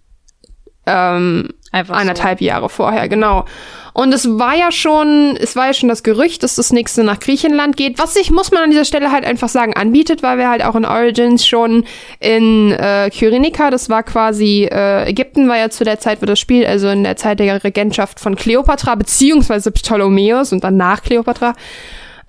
ähm, 0.86 1.48
Einfach 1.70 1.96
anderthalb 1.96 2.40
Jahre 2.40 2.68
vorher, 2.68 3.08
genau. 3.08 3.44
Und 3.92 4.14
es 4.14 4.38
war 4.38 4.54
ja 4.54 4.70
schon, 4.70 5.36
es 5.40 5.56
war 5.56 5.66
ja 5.66 5.74
schon 5.74 5.88
das 5.88 6.02
Gerücht, 6.02 6.42
dass 6.42 6.54
das 6.54 6.72
nächste 6.72 7.02
nach 7.02 7.18
Griechenland 7.18 7.76
geht, 7.76 7.98
was 7.98 8.14
sich, 8.14 8.30
muss 8.30 8.52
man 8.52 8.62
an 8.62 8.70
dieser 8.70 8.84
Stelle 8.84 9.10
halt 9.10 9.24
einfach 9.24 9.48
sagen, 9.48 9.74
anbietet, 9.74 10.22
weil 10.22 10.38
wir 10.38 10.48
halt 10.48 10.64
auch 10.64 10.76
in 10.76 10.84
Origins 10.84 11.46
schon 11.46 11.84
in 12.20 12.72
äh, 12.72 13.10
Kyrenika, 13.10 13.70
das 13.70 13.90
war 13.90 14.04
quasi, 14.04 14.68
äh, 14.70 15.10
Ägypten 15.10 15.48
war 15.48 15.58
ja 15.58 15.68
zu 15.68 15.84
der 15.84 15.98
Zeit, 15.98 16.22
wo 16.22 16.26
das 16.26 16.38
Spiel, 16.38 16.64
also 16.64 16.88
in 16.88 17.02
der 17.02 17.16
Zeit 17.16 17.40
der 17.40 17.64
Regentschaft 17.64 18.20
von 18.20 18.36
Kleopatra, 18.36 18.94
beziehungsweise 18.94 19.72
Ptolemäus 19.72 20.52
und 20.52 20.62
dann 20.62 20.76
nach 20.76 21.02
Kleopatra, 21.02 21.54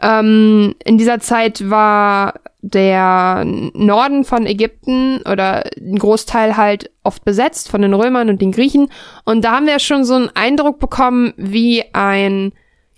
ähm, 0.02 0.76
in 0.84 0.98
dieser 0.98 1.20
Zeit 1.20 1.70
war 1.70 2.36
der 2.62 3.46
Norden 3.46 4.26
von 4.26 4.46
Ägypten 4.46 5.22
oder 5.22 5.64
ein 5.78 5.98
Großteil 5.98 6.58
halt 6.58 6.92
oft 7.04 7.24
besetzt 7.24 7.70
von 7.70 7.82
den 7.82 7.94
Römern 7.94 8.30
und 8.30 8.42
den 8.42 8.52
Griechen. 8.52 8.92
Und 9.24 9.44
da 9.44 9.54
haben 9.54 9.68
wir 9.68 9.80
schon 9.80 10.04
so 10.04 10.16
einen 10.16 10.30
Eindruck 10.36 10.80
bekommen, 10.80 11.34
wie 11.38 11.84
ein 11.94 12.52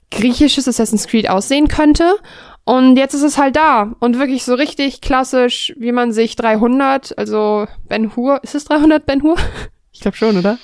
griechisches 0.10 0.68
Assassin's 0.68 1.08
Creed 1.08 1.30
aussehen 1.30 1.68
könnte. 1.68 2.16
Und 2.64 2.98
jetzt 2.98 3.14
ist 3.14 3.24
es 3.24 3.38
halt 3.38 3.56
da. 3.56 3.96
Und 4.00 4.20
wirklich 4.20 4.44
so 4.44 4.56
richtig 4.56 5.02
klassisch, 5.02 5.74
wie 5.78 5.92
man 5.92 6.12
sich 6.12 6.36
300, 6.36 7.18
also 7.18 7.68
Ben 7.88 8.16
Hur, 8.16 8.44
ist 8.44 8.56
es 8.56 8.66
300 8.66 9.06
Ben 9.06 9.24
Hur? 9.24 9.38
Ich 9.94 10.00
glaube 10.00 10.18
schon, 10.18 10.38
oder? 10.38 10.58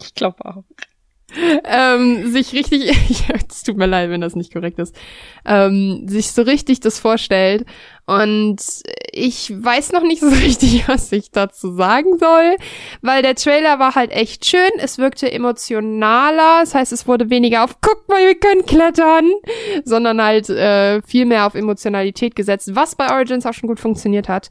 Ich 0.00 0.14
glaube 0.14 0.44
auch. 0.44 0.64
Ähm, 1.64 2.30
sich 2.30 2.52
richtig, 2.52 2.92
es 3.48 3.62
tut 3.62 3.76
mir 3.76 3.86
leid, 3.86 4.10
wenn 4.10 4.20
das 4.20 4.36
nicht 4.36 4.52
korrekt 4.52 4.78
ist, 4.78 4.94
ähm, 5.44 6.06
sich 6.06 6.32
so 6.32 6.42
richtig 6.42 6.80
das 6.80 6.98
vorstellt. 6.98 7.64
Und 8.04 8.60
ich 9.12 9.50
weiß 9.50 9.92
noch 9.92 10.02
nicht 10.02 10.20
so 10.20 10.28
richtig, 10.28 10.88
was 10.88 11.10
ich 11.12 11.30
dazu 11.30 11.72
sagen 11.72 12.18
soll, 12.18 12.56
weil 13.00 13.22
der 13.22 13.34
Trailer 13.34 13.78
war 13.78 13.94
halt 13.94 14.10
echt 14.10 14.44
schön. 14.44 14.70
Es 14.78 14.98
wirkte 14.98 15.30
emotionaler, 15.30 16.60
das 16.60 16.74
heißt, 16.74 16.92
es 16.92 17.06
wurde 17.06 17.30
weniger 17.30 17.64
auf 17.64 17.80
guck 17.80 18.08
mal, 18.08 18.26
wir 18.26 18.34
können 18.34 18.66
klettern, 18.66 19.30
sondern 19.84 20.22
halt 20.22 20.48
äh, 20.50 21.00
viel 21.02 21.26
mehr 21.26 21.46
auf 21.46 21.54
Emotionalität 21.54 22.34
gesetzt, 22.34 22.74
was 22.74 22.94
bei 22.94 23.10
Origins 23.12 23.46
auch 23.46 23.54
schon 23.54 23.68
gut 23.68 23.80
funktioniert 23.80 24.28
hat. 24.28 24.50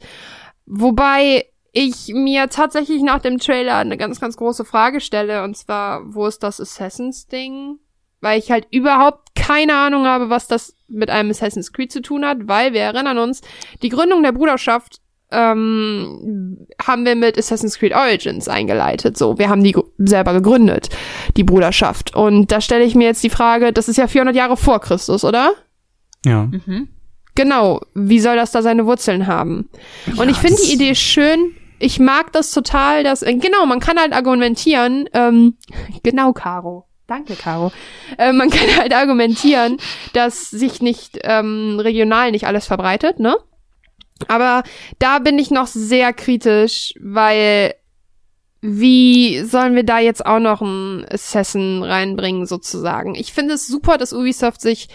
Wobei 0.66 1.46
ich 1.72 2.12
mir 2.14 2.48
tatsächlich 2.48 3.02
nach 3.02 3.20
dem 3.20 3.38
Trailer 3.38 3.76
eine 3.76 3.96
ganz, 3.96 4.20
ganz 4.20 4.36
große 4.36 4.64
Frage 4.64 5.00
stelle, 5.00 5.42
und 5.42 5.56
zwar, 5.56 6.14
wo 6.14 6.26
ist 6.26 6.42
das 6.42 6.60
Assassins-Ding? 6.60 7.78
Weil 8.20 8.38
ich 8.38 8.50
halt 8.50 8.68
überhaupt 8.70 9.34
keine 9.34 9.74
Ahnung 9.74 10.06
habe, 10.06 10.30
was 10.30 10.46
das 10.46 10.76
mit 10.86 11.10
einem 11.10 11.30
Assassin's 11.30 11.72
Creed 11.72 11.90
zu 11.90 12.02
tun 12.02 12.24
hat, 12.24 12.46
weil 12.46 12.72
wir 12.72 12.82
erinnern 12.82 13.18
uns, 13.18 13.40
die 13.82 13.88
Gründung 13.88 14.22
der 14.22 14.32
Bruderschaft 14.32 15.00
ähm, 15.32 16.66
haben 16.80 17.06
wir 17.06 17.16
mit 17.16 17.38
Assassin's 17.38 17.78
Creed 17.78 17.94
Origins 17.94 18.48
eingeleitet. 18.48 19.16
So, 19.16 19.38
wir 19.38 19.48
haben 19.48 19.64
die 19.64 19.74
selber 19.98 20.34
gegründet, 20.34 20.90
die 21.36 21.44
Bruderschaft. 21.44 22.14
Und 22.14 22.52
da 22.52 22.60
stelle 22.60 22.84
ich 22.84 22.94
mir 22.94 23.04
jetzt 23.04 23.24
die 23.24 23.30
Frage, 23.30 23.72
das 23.72 23.88
ist 23.88 23.96
ja 23.96 24.06
400 24.06 24.36
Jahre 24.36 24.56
vor 24.56 24.80
Christus, 24.80 25.24
oder? 25.24 25.52
Ja. 26.24 26.44
Mhm. 26.44 26.88
Genau, 27.34 27.80
wie 27.94 28.20
soll 28.20 28.36
das 28.36 28.52
da 28.52 28.60
seine 28.60 28.84
Wurzeln 28.84 29.26
haben? 29.26 29.70
Und 30.18 30.28
ich 30.28 30.36
finde 30.36 30.60
die 30.62 30.74
Idee 30.74 30.94
schön. 30.94 31.54
Ich 31.82 31.98
mag 31.98 32.32
das 32.32 32.52
total, 32.52 33.02
dass, 33.02 33.22
äh, 33.22 33.34
genau, 33.34 33.66
man 33.66 33.80
kann 33.80 33.98
halt 33.98 34.12
argumentieren, 34.12 35.08
ähm, 35.12 35.56
genau, 36.02 36.32
Caro. 36.32 36.86
Danke, 37.08 37.34
Caro. 37.34 37.72
Äh, 38.18 38.32
man 38.32 38.50
kann 38.50 38.76
halt 38.76 38.94
argumentieren, 38.94 39.78
dass 40.12 40.48
sich 40.50 40.80
nicht 40.80 41.18
ähm, 41.24 41.78
regional 41.80 42.30
nicht 42.30 42.46
alles 42.46 42.66
verbreitet, 42.66 43.18
ne? 43.18 43.36
Aber 44.28 44.62
da 45.00 45.18
bin 45.18 45.38
ich 45.40 45.50
noch 45.50 45.66
sehr 45.66 46.12
kritisch, 46.12 46.94
weil 47.00 47.74
wie 48.60 49.42
sollen 49.42 49.74
wir 49.74 49.82
da 49.82 49.98
jetzt 49.98 50.24
auch 50.24 50.38
noch 50.38 50.62
einen 50.62 51.04
Assassin 51.10 51.82
reinbringen, 51.82 52.46
sozusagen? 52.46 53.16
Ich 53.16 53.32
finde 53.32 53.54
es 53.54 53.66
super, 53.66 53.98
dass 53.98 54.12
Ubisoft 54.12 54.60
sich, 54.60 54.88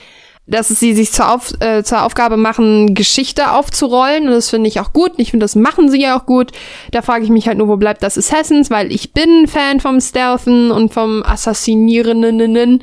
dass 0.47 0.69
sie 0.69 0.93
sich 0.93 1.11
zur, 1.11 1.31
Auf, 1.33 1.53
äh, 1.59 1.83
zur 1.83 2.03
Aufgabe 2.03 2.37
machen, 2.37 2.95
Geschichte 2.95 3.51
aufzurollen. 3.51 4.27
Und 4.27 4.31
das 4.31 4.49
finde 4.49 4.69
ich 4.69 4.79
auch 4.79 4.93
gut. 4.93 5.11
Ich 5.17 5.31
finde, 5.31 5.43
das 5.43 5.55
machen 5.55 5.89
sie 5.89 6.01
ja 6.01 6.17
auch 6.17 6.25
gut. 6.25 6.51
Da 6.91 7.01
frage 7.01 7.25
ich 7.25 7.29
mich 7.29 7.47
halt 7.47 7.57
nur, 7.57 7.67
wo 7.67 7.75
bleibt 7.75 8.01
das 8.01 8.17
Assassins? 8.17 8.71
Weil 8.71 8.91
ich 8.91 9.13
bin 9.13 9.47
Fan 9.47 9.81
vom 9.81 9.99
Stealthen 9.99 10.71
und 10.71 10.93
vom 10.93 11.21
Assassinierenden. 11.23 12.81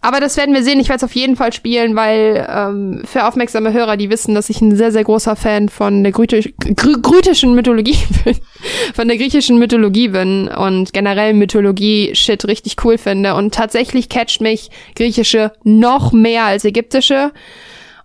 Aber 0.00 0.20
das 0.20 0.36
werden 0.36 0.54
wir 0.54 0.62
sehen. 0.62 0.78
Ich 0.78 0.88
werde 0.88 0.98
es 0.98 1.04
auf 1.04 1.16
jeden 1.16 1.34
Fall 1.34 1.52
spielen, 1.52 1.96
weil 1.96 2.46
ähm, 2.48 3.02
für 3.04 3.26
aufmerksame 3.26 3.72
Hörer, 3.72 3.96
die 3.96 4.10
wissen, 4.10 4.34
dass 4.34 4.48
ich 4.48 4.60
ein 4.60 4.76
sehr, 4.76 4.92
sehr 4.92 5.02
großer 5.02 5.34
Fan 5.34 5.68
von 5.68 6.04
der 6.04 6.12
grütisch, 6.12 6.50
grü 6.76 7.00
grütischen 7.02 7.54
Mythologie 7.54 7.98
bin. 8.24 8.36
von 8.94 9.08
der 9.08 9.16
griechischen 9.16 9.58
Mythologie 9.58 10.08
bin 10.08 10.48
und 10.48 10.92
generell 10.92 11.34
Mythologie-Shit 11.34 12.46
richtig 12.46 12.76
cool 12.84 12.96
finde. 12.96 13.34
Und 13.34 13.54
tatsächlich 13.54 14.08
catcht 14.08 14.40
mich 14.40 14.70
griechische 14.94 15.52
noch 15.64 16.12
mehr 16.12 16.44
als 16.44 16.64
ägyptische. 16.64 17.32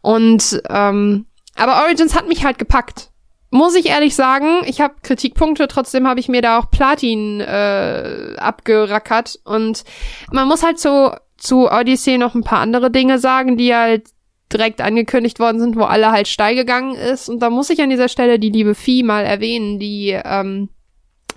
Und 0.02 0.64
ähm, 0.70 1.26
aber 1.56 1.84
Origins 1.84 2.16
hat 2.16 2.28
mich 2.28 2.44
halt 2.44 2.58
gepackt. 2.58 3.10
Muss 3.52 3.76
ich 3.76 3.90
ehrlich 3.90 4.16
sagen, 4.16 4.64
ich 4.66 4.82
habe 4.82 4.96
Kritikpunkte, 5.04 5.68
trotzdem 5.68 6.08
habe 6.08 6.20
ich 6.20 6.28
mir 6.28 6.42
da 6.42 6.58
auch 6.58 6.72
Platin 6.72 7.40
äh, 7.40 8.36
abgerackert. 8.38 9.40
Und 9.46 9.84
man 10.32 10.48
muss 10.48 10.64
halt 10.64 10.80
so 10.80 11.12
zu 11.44 11.70
Odyssey 11.70 12.18
noch 12.18 12.36
ein 12.36 12.44
paar 12.44 12.60
andere 12.60 12.90
Dinge 12.90 13.20
sagen, 13.20 13.58
die 13.58 13.76
halt 13.76 14.08
direkt 14.52 14.80
angekündigt 14.80 15.40
worden 15.40 15.60
sind, 15.60 15.76
wo 15.76 15.84
alle 15.84 16.12
halt 16.12 16.30
steil 16.30 16.56
gegangen 16.56 16.96
ist. 16.96 17.28
Und 17.28 17.40
da 17.40 17.50
muss 17.50 17.70
ich 17.70 17.82
an 17.82 17.90
dieser 17.90 18.08
Stelle 18.08 18.40
die 18.40 18.50
liebe 18.50 18.76
Vieh 18.76 19.04
mal 19.04 19.26
erwähnen, 19.26 19.78
die, 19.78 20.18
ähm, 20.24 20.70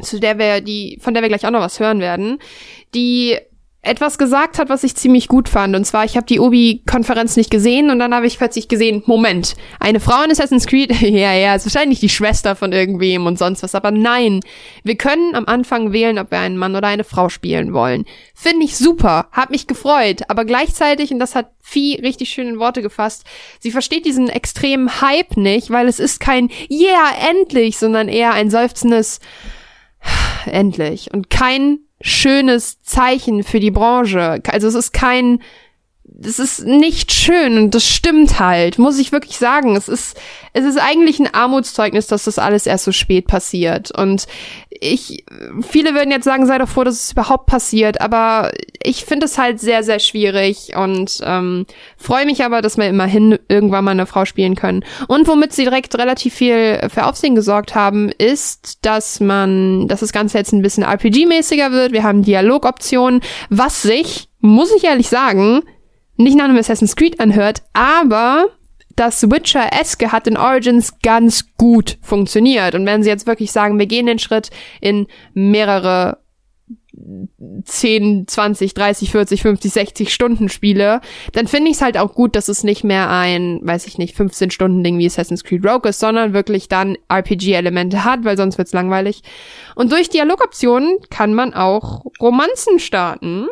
zu 0.00 0.20
der 0.20 0.38
wir, 0.38 0.60
die, 0.60 0.98
von 1.02 1.12
der 1.12 1.22
wir 1.22 1.28
gleich 1.28 1.44
auch 1.44 1.50
noch 1.50 1.60
was 1.60 1.80
hören 1.80 1.98
werden, 1.98 2.38
die 2.94 3.36
etwas 3.86 4.18
gesagt 4.18 4.58
hat, 4.58 4.68
was 4.68 4.84
ich 4.84 4.96
ziemlich 4.96 5.28
gut 5.28 5.48
fand. 5.48 5.76
Und 5.76 5.84
zwar, 5.84 6.04
ich 6.04 6.16
habe 6.16 6.26
die 6.26 6.40
Obi-Konferenz 6.40 7.36
nicht 7.36 7.50
gesehen 7.50 7.90
und 7.90 7.98
dann 7.98 8.14
habe 8.14 8.26
ich 8.26 8.38
plötzlich 8.38 8.68
gesehen, 8.68 9.02
Moment, 9.06 9.54
eine 9.80 10.00
Frau 10.00 10.22
in 10.24 10.30
Assassin's 10.30 10.66
Creed, 10.66 10.92
ja, 11.00 11.32
ja, 11.32 11.54
ist 11.54 11.66
wahrscheinlich 11.66 12.00
die 12.00 12.08
Schwester 12.08 12.56
von 12.56 12.72
irgendwem 12.72 13.26
und 13.26 13.38
sonst 13.38 13.62
was. 13.62 13.74
Aber 13.74 13.90
nein, 13.90 14.40
wir 14.82 14.96
können 14.96 15.34
am 15.34 15.46
Anfang 15.46 15.92
wählen, 15.92 16.18
ob 16.18 16.30
wir 16.30 16.38
einen 16.38 16.56
Mann 16.56 16.76
oder 16.76 16.88
eine 16.88 17.04
Frau 17.04 17.28
spielen 17.28 17.72
wollen. 17.72 18.04
Finde 18.34 18.64
ich 18.64 18.76
super, 18.76 19.28
hat 19.32 19.50
mich 19.50 19.66
gefreut. 19.66 20.22
Aber 20.28 20.44
gleichzeitig, 20.44 21.12
und 21.12 21.18
das 21.18 21.34
hat 21.34 21.52
Vieh 21.60 22.00
richtig 22.00 22.28
schön 22.28 22.46
in 22.46 22.58
Worte 22.60 22.80
gefasst, 22.80 23.24
sie 23.58 23.72
versteht 23.72 24.04
diesen 24.04 24.28
extremen 24.28 25.00
Hype 25.00 25.36
nicht, 25.36 25.70
weil 25.70 25.88
es 25.88 25.98
ist 25.98 26.20
kein 26.20 26.48
Yeah, 26.70 27.12
endlich, 27.30 27.78
sondern 27.78 28.08
eher 28.08 28.32
ein 28.32 28.50
seufzendes 28.50 29.18
endlich 30.46 31.12
und 31.12 31.28
kein 31.28 31.80
schönes 32.00 32.82
Zeichen 32.82 33.42
für 33.42 33.60
die 33.60 33.70
Branche. 33.70 34.40
Also 34.48 34.68
es 34.68 34.74
ist 34.74 34.92
kein, 34.92 35.40
es 36.22 36.38
ist 36.38 36.64
nicht 36.64 37.12
schön 37.12 37.58
und 37.58 37.74
das 37.74 37.84
stimmt 37.84 38.38
halt, 38.38 38.78
muss 38.78 38.98
ich 38.98 39.12
wirklich 39.12 39.38
sagen. 39.38 39.76
Es 39.76 39.88
ist, 39.88 40.16
es 40.52 40.64
ist 40.64 40.78
eigentlich 40.78 41.18
ein 41.18 41.32
Armutszeugnis, 41.32 42.06
dass 42.06 42.24
das 42.24 42.38
alles 42.38 42.66
erst 42.66 42.84
so 42.84 42.92
spät 42.92 43.26
passiert. 43.26 43.90
Und 43.90 44.26
ich, 44.70 45.24
viele 45.68 45.94
würden 45.94 46.10
jetzt 46.10 46.24
sagen, 46.24 46.46
sei 46.46 46.58
doch 46.58 46.68
froh, 46.68 46.84
dass 46.84 47.02
es 47.02 47.12
überhaupt 47.12 47.46
passiert, 47.46 48.00
aber 48.00 48.52
ich 48.82 49.04
finde 49.04 49.26
es 49.26 49.38
halt 49.38 49.60
sehr, 49.60 49.82
sehr 49.82 49.98
schwierig 49.98 50.76
und 50.76 51.20
ähm, 51.22 51.66
freue 51.96 52.26
mich 52.26 52.44
aber, 52.44 52.62
dass 52.62 52.76
wir 52.76 52.88
immerhin 52.88 53.38
irgendwann 53.48 53.84
mal 53.84 53.90
eine 53.92 54.06
Frau 54.06 54.24
spielen 54.24 54.54
können. 54.54 54.84
Und 55.08 55.26
womit 55.28 55.52
sie 55.52 55.64
direkt 55.64 55.96
relativ 55.98 56.34
viel 56.34 56.88
für 56.92 57.06
Aufsehen 57.06 57.34
gesorgt 57.34 57.74
haben, 57.74 58.10
ist, 58.10 58.84
dass 58.84 59.20
man, 59.20 59.88
dass 59.88 60.00
das 60.00 60.12
Ganze 60.12 60.38
jetzt 60.38 60.52
ein 60.52 60.62
bisschen 60.62 60.84
RPG-mäßiger 60.84 61.72
wird. 61.72 61.92
Wir 61.92 62.04
haben 62.04 62.22
Dialogoptionen, 62.22 63.20
was 63.50 63.82
sich, 63.82 64.28
muss 64.40 64.72
ich 64.74 64.84
ehrlich 64.84 65.08
sagen, 65.08 65.62
nicht 66.16 66.36
nach 66.36 66.44
einem 66.44 66.56
Assassin's 66.56 66.96
Creed 66.96 67.20
anhört, 67.20 67.62
aber 67.72 68.48
das 68.96 69.30
Witcher-eske 69.30 70.10
hat 70.10 70.26
in 70.26 70.36
Origins 70.36 70.98
ganz 71.02 71.54
gut 71.56 71.98
funktioniert. 72.00 72.74
Und 72.74 72.86
wenn 72.86 73.02
sie 73.02 73.10
jetzt 73.10 73.26
wirklich 73.26 73.52
sagen, 73.52 73.78
wir 73.78 73.86
gehen 73.86 74.06
den 74.06 74.18
Schritt 74.18 74.50
in 74.80 75.06
mehrere 75.34 76.18
10, 77.64 78.26
20, 78.26 78.72
30, 78.72 79.10
40, 79.10 79.42
50, 79.42 79.72
60 79.72 80.14
Stunden 80.14 80.48
Spiele, 80.48 81.02
dann 81.32 81.46
finde 81.46 81.70
ich 81.70 81.76
es 81.76 81.82
halt 81.82 81.98
auch 81.98 82.14
gut, 82.14 82.34
dass 82.34 82.48
es 82.48 82.64
nicht 82.64 82.84
mehr 82.84 83.10
ein, 83.10 83.60
weiß 83.62 83.86
ich 83.86 83.98
nicht, 83.98 84.16
15 84.16 84.50
Stunden 84.50 84.82
Ding 84.82 84.98
wie 84.98 85.06
Assassin's 85.06 85.44
Creed 85.44 85.64
Rogue 85.64 85.90
ist, 85.90 86.00
sondern 86.00 86.32
wirklich 86.32 86.68
dann 86.68 86.96
RPG-Elemente 87.08 88.04
hat, 88.04 88.24
weil 88.24 88.38
sonst 88.38 88.56
wird's 88.56 88.72
langweilig. 88.72 89.22
Und 89.74 89.92
durch 89.92 90.08
Dialogoptionen 90.08 90.96
kann 91.10 91.34
man 91.34 91.52
auch 91.52 92.06
Romanzen 92.20 92.78
starten. 92.78 93.48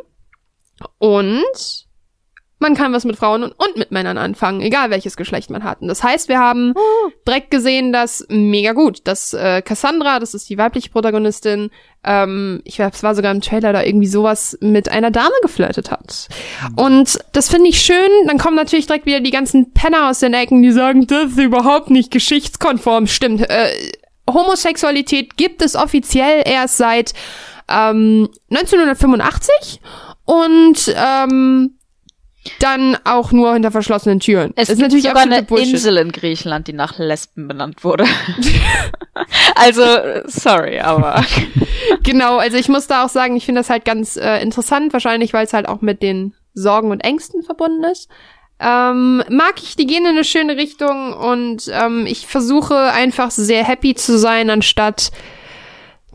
Und 0.99 1.87
man 2.65 2.75
kann 2.75 2.95
was 2.95 3.05
mit 3.05 3.17
Frauen 3.17 3.43
und, 3.43 3.53
und, 3.53 3.77
mit 3.77 3.93
Männern 3.93 4.17
anfangen, 4.17 4.63
egal 4.63 4.89
welches 4.89 5.19
Geschlecht 5.19 5.51
man 5.51 5.65
hat. 5.65 5.83
Und 5.83 5.89
das 5.89 6.03
heißt, 6.03 6.31
wir 6.31 6.39
haben 6.39 6.73
oh. 6.75 7.11
direkt 7.29 7.51
gesehen, 7.51 7.93
dass 7.93 8.25
mega 8.31 8.73
gut, 8.73 9.03
dass 9.05 9.35
äh, 9.35 9.61
Cassandra, 9.61 10.19
das 10.19 10.33
ist 10.33 10.49
die 10.49 10.57
weibliche 10.57 10.89
Protagonistin, 10.89 11.71
ähm, 12.05 12.63
ich 12.65 12.79
weiß, 12.79 12.95
es 12.95 13.03
war 13.03 13.15
sogar 13.15 13.33
im 13.33 13.43
Trailer 13.43 13.75
da 13.75 13.83
irgendwie 13.83 14.07
sowas 14.07 14.57
mit 14.63 14.91
einer 14.91 15.11
Dame 15.11 15.35
geflirtet 15.43 15.91
hat. 15.91 16.29
Und 16.75 17.19
das 17.33 17.51
finde 17.51 17.69
ich 17.69 17.83
schön. 17.83 18.11
Dann 18.27 18.39
kommen 18.39 18.57
natürlich 18.57 18.87
direkt 18.87 19.05
wieder 19.05 19.21
die 19.21 19.31
ganzen 19.31 19.73
Penner 19.75 20.09
aus 20.09 20.21
den 20.21 20.33
Ecken, 20.33 20.63
die 20.63 20.73
sagen, 20.73 21.07
das 21.07 21.33
ist 21.33 21.39
überhaupt 21.39 21.91
nicht 21.91 22.11
geschichtskonform. 22.11 23.07
Stimmt. 23.07 23.43
Äh, 23.43 23.69
Homosexualität 24.27 25.37
gibt 25.37 25.61
es 25.61 25.77
offiziell 25.77 26.43
erst 26.47 26.79
seit 26.79 27.13
ähm, 27.69 28.31
1985 28.51 29.83
und 30.25 30.95
ähm, 30.97 31.77
dann 32.59 32.97
auch 33.05 33.33
nur 33.33 33.53
hinter 33.55 33.71
verschlossenen 33.71 34.21
Türen. 34.21 34.53
Es 34.57 34.69
ist 34.69 34.81
natürlich 34.81 35.05
sogar 35.05 35.23
eine 35.23 35.43
Bullshit. 35.43 35.75
Insel 35.75 35.97
in 35.97 36.13
Griechenland, 36.13 36.69
die 36.69 36.73
nach 36.73 36.99
Lesben 36.99 37.49
benannt 37.49 37.85
wurde. 37.85 38.05
also, 39.55 39.83
sorry, 40.27 40.81
aber. 40.81 41.25
genau, 42.03 42.39
also 42.39 42.57
ich 42.57 42.69
muss 42.69 42.87
da 42.87 43.05
auch 43.05 43.09
sagen, 43.09 43.37
ich 43.37 43.47
finde 43.47 43.61
das 43.61 43.71
halt 43.71 43.85
ganz 43.85 44.17
äh, 44.17 44.43
interessant, 44.43 44.93
wahrscheinlich, 44.93 45.33
weil 45.33 45.47
es 45.47 45.53
halt 45.53 45.69
auch 45.69 45.81
mit 45.81 46.03
den 46.03 46.35
Sorgen 46.53 46.91
und 46.91 47.01
Ängsten 47.01 47.43
verbunden 47.43 47.85
ist. 47.85 48.09
Ähm, 48.61 49.23
mag 49.31 49.55
ich, 49.63 49.77
die 49.77 49.87
gehen 49.87 50.05
in 50.05 50.13
eine 50.13 50.25
schöne 50.25 50.57
Richtung 50.57 51.13
und 51.13 51.71
ähm, 51.73 52.07
ich 52.07 52.27
versuche 52.27 52.77
einfach 52.93 53.31
sehr 53.31 53.65
happy 53.65 53.95
zu 53.95 54.17
sein, 54.17 54.49
anstatt 54.49 55.11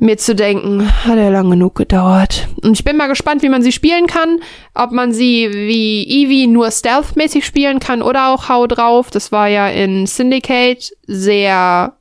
mir 0.01 0.17
zu 0.17 0.35
denken, 0.35 0.89
hat 1.05 1.17
ja 1.17 1.29
lang 1.29 1.49
genug 1.49 1.75
gedauert. 1.75 2.47
Und 2.61 2.73
ich 2.73 2.83
bin 2.83 2.97
mal 2.97 3.07
gespannt, 3.07 3.41
wie 3.41 3.49
man 3.49 3.61
sie 3.61 3.71
spielen 3.71 4.07
kann. 4.07 4.39
Ob 4.73 4.91
man 4.91 5.11
sie 5.11 5.49
wie 5.51 6.03
Eevee 6.03 6.47
nur 6.47 6.71
stealth-mäßig 6.71 7.45
spielen 7.45 7.79
kann 7.79 8.01
oder 8.01 8.33
auch 8.33 8.49
Hau 8.49 8.67
drauf. 8.67 9.11
Das 9.11 9.31
war 9.31 9.47
ja 9.47 9.67
in 9.67 10.05
Syndicate 10.05 10.91
sehr 11.07 11.93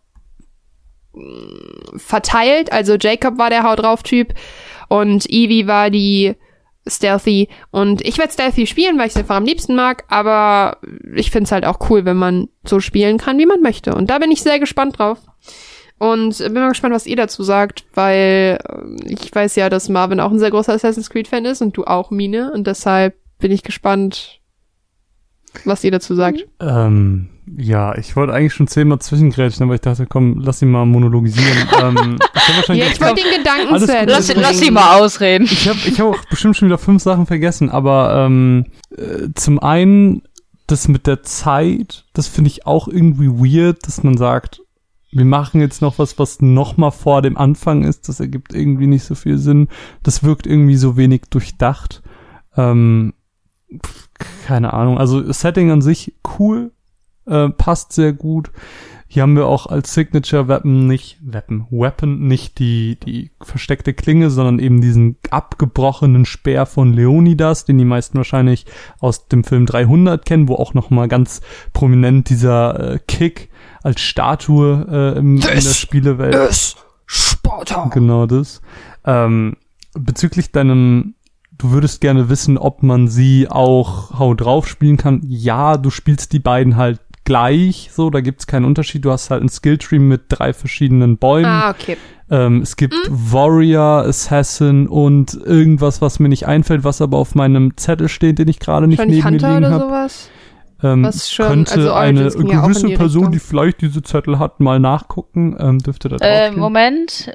mm, 1.13 1.99
verteilt. 1.99 2.73
Also 2.73 2.97
Jacob 3.01 3.39
war 3.39 3.51
der 3.51 3.63
Hau 3.63 3.77
drauf 3.77 4.03
Typ 4.03 4.35
und 4.89 5.29
Eevee 5.31 5.67
war 5.67 5.91
die 5.91 6.35
Stealthy. 6.87 7.49
Und 7.71 8.01
ich 8.03 8.19
werde 8.19 8.33
Stealthy 8.33 8.67
spielen, 8.67 8.99
weil 8.99 9.07
ich 9.07 9.15
es 9.15 9.19
einfach 9.19 9.37
am 9.37 9.45
liebsten 9.45 9.75
mag. 9.75 10.05
Aber 10.09 10.79
ich 11.15 11.31
finde 11.31 11.45
es 11.45 11.53
halt 11.53 11.65
auch 11.65 11.91
cool, 11.91 12.05
wenn 12.05 12.17
man 12.17 12.49
so 12.65 12.81
spielen 12.81 13.19
kann, 13.19 13.39
wie 13.39 13.47
man 13.47 13.61
möchte. 13.61 13.95
Und 13.95 14.11
da 14.11 14.19
bin 14.19 14.31
ich 14.31 14.43
sehr 14.43 14.59
gespannt 14.59 14.99
drauf. 14.99 15.19
Und 15.99 16.39
bin 16.39 16.55
mal 16.55 16.69
gespannt, 16.69 16.95
was 16.95 17.07
ihr 17.07 17.17
dazu 17.17 17.43
sagt, 17.43 17.85
weil 17.95 18.59
äh, 18.63 19.13
ich 19.13 19.35
weiß 19.35 19.57
ja, 19.57 19.69
dass 19.69 19.89
Marvin 19.89 20.21
auch 20.21 20.31
ein 20.31 20.39
sehr 20.39 20.51
großer 20.51 20.73
Assassin's 20.73 21.11
Creed-Fan 21.11 21.45
ist 21.45 21.61
und 21.61 21.77
du 21.77 21.85
auch, 21.85 22.11
Mine. 22.11 22.53
Und 22.53 22.67
deshalb 22.67 23.17
bin 23.39 23.51
ich 23.51 23.63
gespannt, 23.65 24.41
was 25.65 25.83
ihr 25.83 25.91
dazu 25.91 26.15
sagt. 26.15 26.47
Ähm, 26.61 27.29
ja, 27.57 27.97
ich 27.97 28.15
wollte 28.15 28.33
eigentlich 28.33 28.55
schon 28.55 28.69
zehnmal 28.69 28.99
zwischengrätschen, 29.01 29.65
aber 29.65 29.75
ich 29.75 29.81
dachte, 29.81 30.07
komm, 30.07 30.41
lass 30.41 30.63
ihn 30.63 30.71
mal 30.71 30.87
monologisieren. 30.87 31.69
ähm, 31.83 32.19
ich 32.35 32.69
ja, 32.69 32.87
ich 32.87 33.01
wollte 33.01 33.23
den 33.23 33.39
Gedanken 33.39 34.07
lass, 34.07 34.35
lass 34.37 34.63
ihn 34.63 34.75
mal 34.75 35.01
ausreden. 35.01 35.45
Ich 35.51 35.69
habe 35.69 35.79
ich 35.85 36.01
hab 36.01 36.09
auch 36.09 36.25
bestimmt 36.27 36.57
schon 36.57 36.69
wieder 36.69 36.79
fünf 36.79 37.03
Sachen 37.03 37.27
vergessen, 37.27 37.71
aber 37.71 38.25
ähm, 38.27 38.67
äh, 38.97 39.29
zum 39.35 39.59
einen 39.59 40.23
das 40.67 40.87
mit 40.87 41.07
der 41.07 41.23
Zeit, 41.23 42.05
das 42.13 42.29
finde 42.29 42.49
ich 42.49 42.67
auch 42.67 42.89
irgendwie 42.89 43.29
weird, 43.29 43.87
dass 43.87 44.03
man 44.03 44.17
sagt, 44.17 44.61
wir 45.11 45.25
machen 45.25 45.61
jetzt 45.61 45.81
noch 45.81 45.99
was, 45.99 46.19
was 46.19 46.43
noch 46.43 46.77
mal 46.77 46.91
vor 46.91 47.23
dem 47.23 47.37
Anfang 47.37 47.85
ist. 47.85 48.09
Das 48.09 48.21
ergibt 48.21 48.55
irgendwie 48.55 48.87
nicht 48.87 49.05
so 49.05 49.15
viel 49.15 49.39
Sinn. 49.39 49.69
Das 50.03 50.23
wirkt 50.23 50.47
irgendwie 50.47 50.77
so 50.77 50.97
wenig 50.97 51.23
durchdacht. 51.31 52.03
Ähm, 52.57 53.15
keine 54.45 54.73
Ahnung. 54.75 54.99
Also 54.99 55.33
Setting 55.33 55.71
an 55.71 55.83
sich 55.83 56.15
cool, 56.39 56.73
äh, 57.27 57.49
passt 57.49 57.93
sehr 57.93 58.13
gut. 58.13 58.51
Hier 59.11 59.23
haben 59.23 59.37
wir 59.37 59.47
auch 59.47 59.67
als 59.67 59.95
Signature 59.95 60.49
Weapon 60.49 60.87
nicht, 60.87 61.17
Weapon, 61.23 61.67
Weapon 61.71 62.29
nicht 62.29 62.59
die, 62.59 62.99
die 63.01 63.31
versteckte 63.41 63.95
Klinge, 63.95 64.29
sondern 64.29 64.59
eben 64.59 64.83
diesen 64.83 65.17
abgebrochenen 65.31 66.27
Speer 66.27 66.67
von 66.67 66.93
Leonidas, 66.93 67.65
den 67.65 67.79
die 67.79 67.87
meisten 67.87 68.19
wahrscheinlich 68.19 68.67
aus 69.01 69.27
dem 69.29 69.45
Film 69.45 69.65
300 69.65 70.27
kennen, 70.27 70.47
wo 70.47 70.57
auch 70.57 70.75
nochmal 70.75 71.09
ganz 71.09 71.41
prominent 71.73 72.29
dieser 72.29 72.97
äh, 72.97 72.99
Kick 72.99 73.49
als 73.89 74.03
Statue 74.03 74.87
äh, 74.91 75.19
im, 75.19 75.37
in 75.37 75.41
der 75.41 75.61
Spielewelt. 75.61 76.35
Ist 76.35 76.77
Sparta. 77.07 77.87
Genau 77.87 78.27
das. 78.27 78.61
Ähm, 79.07 79.57
bezüglich 79.95 80.53
deinem, 80.53 81.15
du 81.57 81.71
würdest 81.71 82.03
gerne 82.03 82.29
wissen, 82.29 82.59
ob 82.59 82.83
man 82.83 83.09
sie 83.09 83.49
auch 83.51 84.19
Hau 84.19 84.35
drauf 84.35 84.69
spielen 84.69 84.99
kann. 84.99 85.23
Ja, 85.27 85.79
du 85.79 85.89
spielst 85.89 86.35
die 86.35 86.39
beiden 86.39 86.77
halt 86.77 87.01
gleich, 87.25 87.91
so, 87.93 88.11
da 88.11 88.21
gibt's 88.21 88.47
keinen 88.47 88.67
Unterschied. 88.67 89.07
Du 89.07 89.11
hast 89.11 89.31
halt 89.31 89.43
ein 89.43 89.49
Skilltree 89.49 89.99
mit 89.99 90.25
drei 90.29 90.53
verschiedenen 90.53 91.17
Bäumen. 91.17 91.47
Ah, 91.47 91.71
okay. 91.71 91.97
Ähm, 92.31 92.61
es 92.61 92.77
gibt 92.77 92.95
Warrior, 93.09 94.05
Assassin 94.05 94.87
und 94.87 95.33
irgendwas, 95.33 96.03
was 96.03 96.19
mir 96.19 96.29
nicht 96.29 96.47
einfällt, 96.47 96.85
was 96.85 97.01
aber 97.01 97.17
auf 97.17 97.35
meinem 97.35 97.75
Zettel 97.79 98.11
steht, 98.11 98.39
den 98.39 98.49
ich 98.49 98.59
gerade 98.61 98.87
nicht 98.87 98.99
Wahrscheinlich 98.99 99.25
neben 99.25 99.37
mir 99.37 99.47
Hunter 99.47 99.61
liegen 99.61 99.75
oder 99.75 99.85
habe. 99.85 100.11
Ähm, 100.83 101.03
Was 101.03 101.31
schon- 101.33 101.47
könnte 101.49 101.73
also 101.75 101.93
eine 101.93 102.23
ja 102.23 102.29
gewisse 102.63 102.87
die 102.87 102.95
Person, 102.95 103.25
Richtung. 103.27 103.33
die 103.33 103.39
vielleicht 103.41 103.81
diese 103.81 104.03
Zettel 104.03 104.39
hat, 104.39 104.61
mal 104.61 104.79
nachgucken, 104.79 105.57
ähm, 105.59 105.79
dürfte 105.81 106.09
da 106.09 106.17
Äh, 106.17 106.19
draufstehen. 106.19 106.61
Moment, 106.61 107.33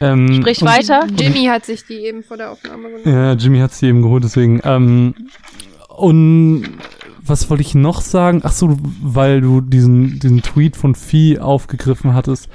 Ähm, 0.00 0.34
sprich 0.34 0.62
und- 0.62 0.68
weiter. 0.68 1.06
Jimmy 1.16 1.44
hat 1.46 1.64
sich 1.66 1.84
die 1.86 1.94
eben 2.06 2.22
vor 2.22 2.36
der 2.36 2.50
Aufnahme 2.52 2.88
genommen. 2.90 3.02
Ja, 3.06 3.32
Jimmy 3.32 3.58
hat 3.58 3.72
sie 3.72 3.86
eben 3.86 4.02
geholt, 4.02 4.22
deswegen. 4.24 4.60
Ähm, 4.64 5.14
und 5.88 6.64
was 7.24 7.48
wollte 7.50 7.62
ich 7.62 7.74
noch 7.74 8.00
sagen? 8.00 8.40
Ach 8.44 8.52
so, 8.52 8.76
weil 9.02 9.40
du 9.40 9.60
diesen, 9.60 10.18
diesen 10.18 10.42
Tweet 10.42 10.76
von 10.76 10.94
Vieh 10.94 11.38
aufgegriffen 11.38 12.14
hattest. 12.14 12.48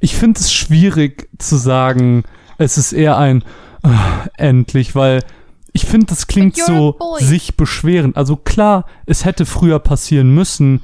Ich 0.00 0.14
finde 0.16 0.40
es 0.40 0.52
schwierig 0.52 1.28
zu 1.38 1.56
sagen, 1.56 2.24
es 2.58 2.78
ist 2.78 2.92
eher 2.92 3.18
ein 3.18 3.42
äh, 3.82 3.88
endlich, 4.38 4.94
weil 4.94 5.22
ich 5.76 5.86
finde, 5.86 6.06
das 6.06 6.28
klingt 6.28 6.56
so 6.56 6.96
sich 7.18 7.56
beschweren. 7.56 8.14
Also 8.14 8.36
klar, 8.36 8.86
es 9.06 9.24
hätte 9.24 9.44
früher 9.44 9.80
passieren 9.80 10.32
müssen, 10.32 10.82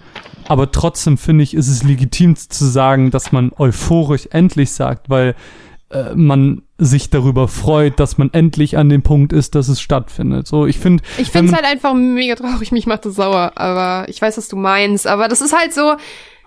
aber 0.49 0.73
trotzdem 0.73 1.17
finde 1.17 1.45
ich, 1.45 1.55
ist 1.55 1.69
es 1.69 1.85
legitim 1.85 2.35
zu 2.35 2.65
sagen, 2.67 3.13
dass 3.13 3.31
man 3.31 3.53
euphorisch 3.57 4.29
endlich 4.33 4.73
sagt, 4.73 5.09
weil 5.09 5.37
äh, 5.91 6.13
man 6.17 6.63
sich 6.77 7.09
darüber 7.09 7.47
freut, 7.47 8.01
dass 8.01 8.19
man 8.19 8.31
endlich 8.33 8.77
an 8.77 8.89
dem 8.89 9.03
Punkt 9.03 9.33
ist, 9.33 9.55
dass 9.55 9.69
es 9.69 9.81
stattfindet. 9.81 10.49
So, 10.49 10.67
ich 10.67 10.81
finde, 10.81 11.05
Ich 11.19 11.31
finde 11.31 11.53
es 11.53 11.57
halt 11.57 11.67
einfach 11.67 11.95
mega 11.95 12.35
traurig, 12.35 12.73
mich 12.73 12.87
macht 12.87 13.07
das 13.07 13.15
sauer, 13.15 13.53
aber 13.55 14.09
ich 14.09 14.21
weiß, 14.21 14.39
was 14.39 14.49
du 14.49 14.57
meinst. 14.57 15.07
Aber 15.07 15.29
das 15.29 15.41
ist 15.41 15.57
halt 15.57 15.73
so, 15.73 15.95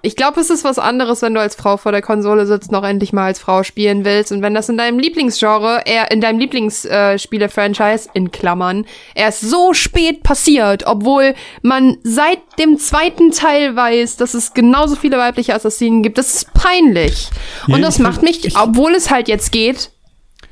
ich 0.05 0.15
glaube, 0.17 0.39
es 0.41 0.49
ist 0.49 0.63
was 0.65 0.79
anderes, 0.79 1.21
wenn 1.21 1.33
du 1.33 1.39
als 1.39 1.55
Frau 1.55 1.77
vor 1.77 1.93
der 1.93 2.01
Konsole 2.01 2.45
sitzt, 2.45 2.71
noch 2.73 2.83
endlich 2.83 3.13
mal 3.13 3.25
als 3.27 3.39
Frau 3.39 3.63
spielen 3.63 4.03
willst. 4.03 4.33
Und 4.33 4.41
wenn 4.41 4.53
das 4.53 4.67
in 4.67 4.77
deinem 4.77 4.99
Lieblingsgenre, 4.99 5.83
eher 5.85 6.11
in 6.11 6.19
deinem 6.19 6.39
Lieblingsspiele-Franchise, 6.39 8.09
in 8.13 8.31
Klammern, 8.31 8.85
erst 9.15 9.41
so 9.41 9.73
spät 9.73 10.23
passiert, 10.23 10.85
obwohl 10.85 11.33
man 11.61 11.97
seit 12.03 12.39
dem 12.59 12.77
zweiten 12.77 13.31
Teil 13.31 13.75
weiß, 13.75 14.17
dass 14.17 14.33
es 14.33 14.53
genauso 14.53 14.95
viele 14.95 15.17
weibliche 15.17 15.55
Assassinen 15.55 16.03
gibt, 16.03 16.17
das 16.17 16.33
ist 16.35 16.53
peinlich. 16.53 17.29
Ja, 17.67 17.75
Und 17.75 17.81
das 17.81 17.99
macht 17.99 18.21
mich, 18.23 18.45
ich- 18.45 18.57
obwohl 18.57 18.93
es 18.95 19.09
halt 19.09 19.27
jetzt 19.27 19.51
geht, 19.51 19.91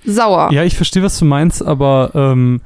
sauer. 0.05 0.49
ja, 0.51 0.63
ich 0.63 0.75
verstehe, 0.75 1.03
was 1.03 1.19
du 1.19 1.25
meinst, 1.25 1.63
aber 1.63 2.11
ähm, 2.15 2.61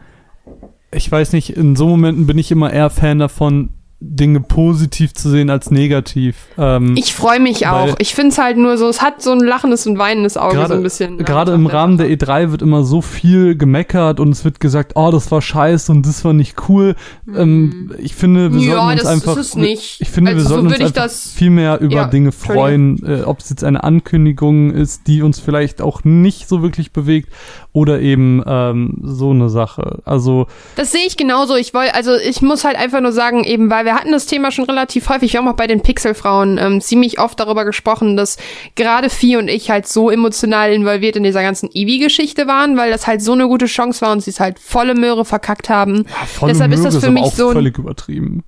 ich 0.93 1.11
weiß 1.11 1.33
nicht, 1.33 1.49
in 1.49 1.75
so 1.75 1.87
Momenten 1.87 2.27
bin 2.27 2.37
ich 2.37 2.51
immer 2.51 2.71
eher 2.71 2.89
Fan 2.89 3.19
davon, 3.19 3.69
Dinge 4.01 4.41
positiv 4.41 5.13
zu 5.13 5.29
sehen 5.29 5.49
als 5.49 5.71
negativ. 5.71 6.36
Ähm, 6.58 6.95
Ich 6.97 7.13
freue 7.15 7.39
mich 7.39 7.65
auch. 7.67 7.95
Ich 7.99 8.13
find's 8.13 8.38
halt 8.38 8.58
nur 8.58 8.77
so, 8.77 8.88
es 8.89 9.01
hat 9.01 9.21
so 9.21 9.31
ein 9.31 9.39
lachendes 9.39 9.88
und 9.88 9.97
weinendes 9.97 10.36
Auge 10.38 10.65
so 10.67 10.73
ein 10.73 10.84
bisschen. 10.84 11.17
Gerade 11.19 11.51
Ja, 11.51 11.55
im 11.55 11.65
Rahmen 11.65 11.97
der 11.97 12.08
E3 12.10 12.51
wird 12.51 12.62
immer 12.62 12.84
so 12.84 13.01
viel 13.01 13.55
gemeckert 13.58 14.19
und 14.19 14.29
es 14.29 14.43
wird 14.43 14.60
gesagt, 14.60 14.91
oh, 14.95 15.12
das 15.12 15.31
war 15.31 15.41
scheiße 15.41 15.91
und 15.91 16.05
das 16.05 16.25
war 16.25 16.34
nicht 16.34 16.55
cool. 16.67 16.95
Ähm, 17.34 17.93
ich 17.97 18.15
finde, 18.15 18.51
wir 18.53 18.60
Mhm. 18.60 18.67
Ja, 18.67 18.75
sollten 18.75 18.91
uns 18.91 19.01
das 19.03 19.12
einfach. 19.12 19.38
ist 19.38 19.47
es 19.47 19.55
nicht. 19.55 20.01
Ich 20.01 20.10
finde, 20.10 20.31
Also 20.31 20.43
wir 20.43 20.43
so 20.43 20.49
sollten 20.55 20.67
uns 20.67 20.75
ich 20.77 20.81
einfach 20.84 21.03
das- 21.03 21.31
viel 21.31 21.49
mehr 21.49 21.79
über 21.79 21.95
Ja, 21.95 22.05
Dinge 22.08 22.31
freuen, 22.34 23.01
äh, 23.05 23.21
ob 23.23 23.39
es 23.39 23.49
jetzt 23.49 23.63
eine 23.63 23.84
Ankündigung 23.84 24.71
ist, 24.71 25.08
die 25.08 25.21
uns 25.21 25.39
vielleicht 25.39 25.81
auch 25.81 26.03
nicht 26.03 26.47
so 26.49 26.62
wirklich 26.62 26.91
bewegt 26.91 27.29
oder 27.75 27.99
eben 27.99 28.41
ähm, 28.47 28.93
so 29.03 29.31
eine 29.31 29.49
Sache. 29.49 29.99
Also 30.05 30.47
Das 30.77 30.93
sehe 30.93 31.05
ich 31.05 31.17
genauso. 31.17 31.57
Ich 31.57 31.73
wollte, 31.73 31.93
also 31.93 32.15
ich 32.15 32.41
muss 32.41 32.63
halt 32.63 32.77
einfach 32.77 33.01
nur 33.01 33.11
sagen, 33.11 33.43
eben, 33.43 33.69
weil 33.69 33.83
wir 33.83 33.95
hatten 33.95 34.13
das 34.13 34.27
Thema 34.27 34.49
schon 34.51 34.63
relativ 34.63 35.09
häufig, 35.09 35.33
wir 35.33 35.41
haben 35.41 35.49
auch 35.49 35.57
bei 35.57 35.67
den 35.67 35.81
Pixelfrauen 35.81 36.57
ähm, 36.57 36.79
ziemlich 36.79 37.19
oft 37.19 37.38
darüber 37.38 37.65
gesprochen, 37.65 38.15
dass 38.15 38.38
gerade 38.75 39.09
Vieh 39.09 39.35
und 39.35 39.49
ich 39.49 39.71
halt 39.71 39.88
so 39.88 40.09
emotional 40.09 40.71
involviert 40.71 41.17
in 41.17 41.23
dieser 41.23 41.41
ganzen 41.41 41.69
Eevee-Geschichte 41.69 42.47
waren, 42.47 42.77
weil 42.77 42.91
das 42.91 43.07
halt 43.07 43.21
so 43.21 43.33
eine 43.33 43.45
gute 43.49 43.65
Chance 43.65 43.99
war 43.99 44.13
und 44.13 44.21
sie 44.21 44.29
es 44.31 44.39
halt 44.39 44.57
volle 44.57 44.95
Möhre 44.95 45.25
verkackt 45.25 45.67
haben. 45.67 46.05
volle 46.27 46.53
Deshalb 46.53 46.71
ist 46.71 46.79
Möhre 46.79 46.93
das 46.93 47.03
für 47.03 47.09
aber 47.09 47.19
mich 47.19 47.33
so 47.33 47.51
völlig 47.51 47.77
übertrieben. 47.77 48.45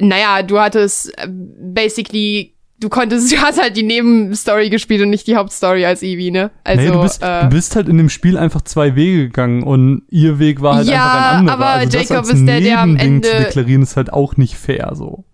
naja, 0.00 0.42
du 0.42 0.60
hattest 0.60 1.16
äh, 1.18 1.28
basically, 1.30 2.52
du 2.80 2.88
konntest, 2.88 3.30
du 3.32 3.36
hast 3.38 3.60
halt 3.60 3.76
die 3.76 3.82
Nebenstory 3.82 4.70
gespielt 4.70 5.02
und 5.02 5.10
nicht 5.10 5.26
die 5.26 5.36
Hauptstory 5.36 5.84
als 5.84 6.02
Eevee, 6.02 6.30
ne? 6.30 6.50
Also, 6.64 6.80
naja, 6.82 6.92
du, 6.94 7.02
bist, 7.02 7.22
äh, 7.22 7.42
du 7.42 7.48
bist 7.50 7.76
halt 7.76 7.88
in 7.88 7.98
dem 7.98 8.08
Spiel 8.08 8.36
einfach 8.36 8.62
zwei 8.62 8.96
Wege 8.96 9.24
gegann 9.24 9.62
und 9.62 10.02
ihr 10.10 10.38
Weg 10.38 10.60
war 10.62 10.76
halt 10.76 10.88
Ja, 10.88 11.04
einfach 11.04 11.30
ein 11.32 11.38
anderer. 11.40 11.54
aber 11.54 11.66
also 11.66 11.98
das 11.98 12.08
Jacob 12.08 12.24
ist 12.26 12.44
der, 12.46 12.60
der 12.60 12.80
am 12.80 12.92
Nebending 12.94 13.22
zu 13.22 13.30
Ende- 13.30 13.44
deklarieren 13.44 13.82
ist 13.82 13.96
halt 13.96 14.12
auch 14.12 14.36
nicht 14.36 14.54
fair 14.56 14.92
so. 14.94 15.24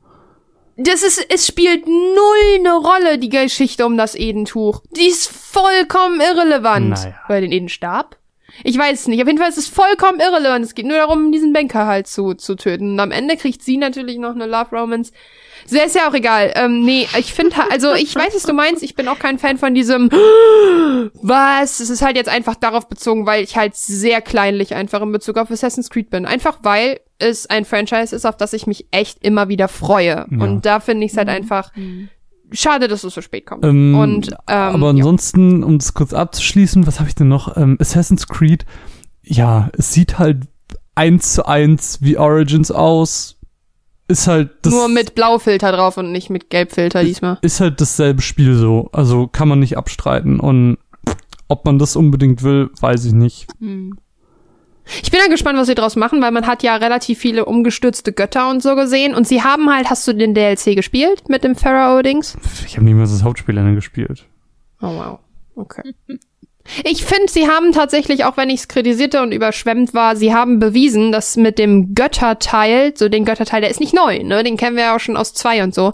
das 0.77 1.03
ist, 1.03 1.25
es 1.33 1.47
spielt 1.47 1.87
null 1.87 2.59
eine 2.59 2.75
Rolle, 2.75 3.19
die 3.19 3.31
Geschichte 3.31 3.87
um 3.87 3.97
das 3.97 4.15
Edentuch. 4.15 4.83
Die 4.97 5.07
ist 5.09 5.29
vollkommen 5.29 6.21
irrelevant. 6.21 6.91
Naja. 6.91 7.15
Bei 7.29 7.41
den 7.41 7.51
Edenstab? 7.53 8.17
Ich 8.65 8.79
weiß 8.79 9.01
es 9.01 9.07
nicht. 9.09 9.21
Auf 9.23 9.27
jeden 9.27 9.39
Fall 9.39 9.49
ist 9.51 9.59
es 9.59 9.69
vollkommen 9.69 10.19
irrelevant. 10.21 10.65
Es 10.65 10.75
geht 10.75 10.87
nur 10.87 10.97
darum, 10.97 11.31
diesen 11.33 11.53
Banker 11.53 11.87
halt 11.87 12.07
zu, 12.07 12.35
zu 12.35 12.57
töten. 12.57 12.93
Und 12.93 13.01
am 13.01 13.11
Ende 13.11 13.37
kriegt 13.37 13.63
sie 13.63 13.77
natürlich 13.77 14.19
noch 14.19 14.35
eine 14.35 14.47
Love 14.47 14.75
Romance. 14.77 15.13
So 15.69 15.77
ist 15.77 15.95
ja 15.95 16.09
auch 16.09 16.15
egal. 16.15 16.53
Ähm, 16.55 16.85
nee, 16.85 17.07
ich 17.19 17.33
finde, 17.33 17.57
also 17.71 17.95
ich 17.95 18.15
weiß, 18.15 18.35
was 18.35 18.45
du 18.45 18.53
meinst. 18.53 18.83
Ich 18.83 18.95
bin 18.95 19.09
auch 19.09 19.19
kein 19.19 19.39
Fan 19.39 19.59
von 19.59 19.75
diesem 19.75 20.11
was. 21.23 21.81
Es 21.81 21.91
ist 21.91 22.03
halt 22.03 22.17
jetzt 22.17 22.29
einfach 22.29 22.55
darauf 22.55 22.89
bezogen, 22.89 23.27
weil 23.27 23.43
ich 23.43 23.57
halt 23.57 23.75
sehr 23.75 24.21
kleinlich 24.21 24.75
einfach 24.75 25.03
in 25.03 25.13
Bezug 25.13 25.37
auf 25.39 25.51
Assassin's 25.51 25.91
Creed 25.91 26.11
bin. 26.11 26.27
Einfach 26.27 26.59
weil 26.63 27.01
es 27.19 27.47
ein 27.47 27.65
Franchise 27.65 28.15
ist, 28.15 28.27
auf 28.27 28.37
das 28.37 28.53
ich 28.53 28.67
mich 28.67 28.87
echt 28.91 29.25
immer 29.25 29.49
wieder 29.49 29.69
freue. 29.69 30.27
Ja. 30.31 30.45
Und 30.45 30.67
da 30.67 30.81
finde 30.81 31.07
ich 31.07 31.13
es 31.13 31.19
halt 31.19 31.29
einfach 31.29 31.73
schade, 32.53 32.89
dass 32.89 33.05
es 33.05 33.15
so 33.15 33.21
spät 33.21 33.47
kommt. 33.47 33.65
Ähm, 33.65 33.95
Und 33.99 34.29
ähm, 34.31 34.37
aber 34.47 34.87
ja. 34.87 34.91
ansonsten, 34.91 35.65
um 35.65 35.77
es 35.77 35.95
kurz 35.95 36.13
abzuschließen, 36.13 36.87
was 36.87 37.01
habe 37.01 37.09
ich 37.09 37.15
denn 37.15 37.29
noch? 37.29 37.57
Ähm, 37.57 37.77
Assassin's 37.81 38.29
Creed, 38.29 38.65
ja, 39.23 39.71
es 39.77 39.93
sieht 39.93 40.19
halt 40.19 40.45
eins 40.95 41.35
zu 41.35 41.47
eins 41.47 41.99
wie 42.01 42.17
Origins 42.17 42.71
aus. 42.71 43.36
Ist 44.09 44.29
halt 44.29 44.51
das, 44.63 44.73
nur 44.73 44.89
mit 44.89 45.15
Blaufilter 45.15 45.73
drauf 45.73 45.97
und 45.97 46.13
nicht 46.13 46.31
mit 46.31 46.49
Gelbfilter 46.49 47.03
diesmal. 47.03 47.39
ist 47.43 47.61
halt 47.61 47.81
dasselbe 47.81 48.23
Spiel 48.23 48.55
so. 48.55 48.89
Also 48.93 49.27
kann 49.27 49.49
man 49.49 49.59
nicht 49.59 49.77
abstreiten. 49.77 50.39
Und 50.39 50.79
ob 51.49 51.65
man 51.65 51.79
das 51.79 51.97
unbedingt 51.97 52.43
will, 52.43 52.71
weiß 52.81 53.05
ich 53.05 53.13
nicht. 53.13 53.49
Ich 53.61 55.11
bin 55.11 55.21
ja 55.21 55.29
gespannt, 55.29 55.59
was 55.59 55.67
sie 55.67 55.75
draus 55.75 55.97
machen, 55.97 56.23
weil 56.23 56.31
man 56.31 56.47
hat 56.47 56.63
ja 56.63 56.77
relativ 56.77 57.19
viele 57.19 57.45
umgestürzte 57.47 58.13
Götter 58.13 58.49
und 58.51 58.63
so 58.63 58.77
gesehen. 58.77 59.15
Und 59.15 59.27
sie 59.27 59.43
haben 59.43 59.69
halt, 59.75 59.91
hast 59.91 60.07
du 60.07 60.13
den 60.13 60.35
DLC 60.35 60.77
gespielt 60.77 61.29
mit 61.29 61.43
dem 61.43 61.57
Pharaoh-Dings? 61.57 62.37
Ich 62.65 62.77
habe 62.77 62.85
niemals 62.85 63.11
das 63.11 63.25
Hauptspiel 63.25 63.75
gespielt. 63.75 64.25
Oh 64.81 64.95
wow. 64.97 65.19
Okay. 65.57 65.95
Ich 66.85 67.05
finde, 67.05 67.31
sie 67.31 67.49
haben 67.49 67.73
tatsächlich, 67.73 68.25
auch 68.25 68.37
wenn 68.37 68.51
ich 68.51 68.61
es 68.61 68.69
kritisierte 68.69 69.23
und 69.23 69.33
überschwemmt 69.33 69.95
war, 69.95 70.17
sie 70.17 70.35
haben 70.35 70.59
bewiesen, 70.59 71.13
dass 71.13 71.37
mit 71.37 71.59
dem 71.59 71.95
Götterteil, 71.95 72.93
so 72.97 73.09
den 73.09 73.25
Götterteil, 73.25 73.61
der 73.61 73.71
ist 73.71 73.81
nicht 73.81 73.95
neu, 73.95 74.23
ne? 74.23 74.43
Den 74.43 74.57
kennen 74.57 74.77
wir 74.77 74.85
ja 74.85 74.97
auch 74.97 75.01
schon 75.01 75.17
aus 75.17 75.35
zwei 75.35 75.63
und 75.63 75.75
so. 75.75 75.93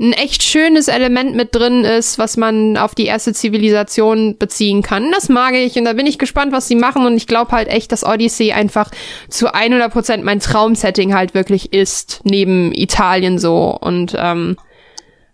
Ein 0.00 0.12
echt 0.12 0.42
schönes 0.42 0.88
Element 0.88 1.36
mit 1.36 1.54
drin 1.54 1.84
ist, 1.84 2.18
was 2.18 2.36
man 2.36 2.76
auf 2.76 2.96
die 2.96 3.06
erste 3.06 3.32
Zivilisation 3.32 4.36
beziehen 4.38 4.82
kann. 4.82 5.12
Das 5.12 5.28
mag 5.28 5.54
ich 5.54 5.76
und 5.76 5.84
da 5.84 5.92
bin 5.92 6.06
ich 6.06 6.18
gespannt, 6.18 6.52
was 6.52 6.66
sie 6.66 6.74
machen 6.74 7.06
und 7.06 7.16
ich 7.16 7.28
glaube 7.28 7.52
halt 7.52 7.68
echt, 7.68 7.92
dass 7.92 8.04
Odyssey 8.04 8.52
einfach 8.52 8.90
zu 9.28 9.54
100% 9.54 10.22
mein 10.22 10.40
Traumsetting 10.40 11.14
halt 11.14 11.34
wirklich 11.34 11.72
ist, 11.72 12.22
neben 12.24 12.72
Italien 12.74 13.38
so 13.38 13.78
und 13.80 14.16
ähm, 14.18 14.56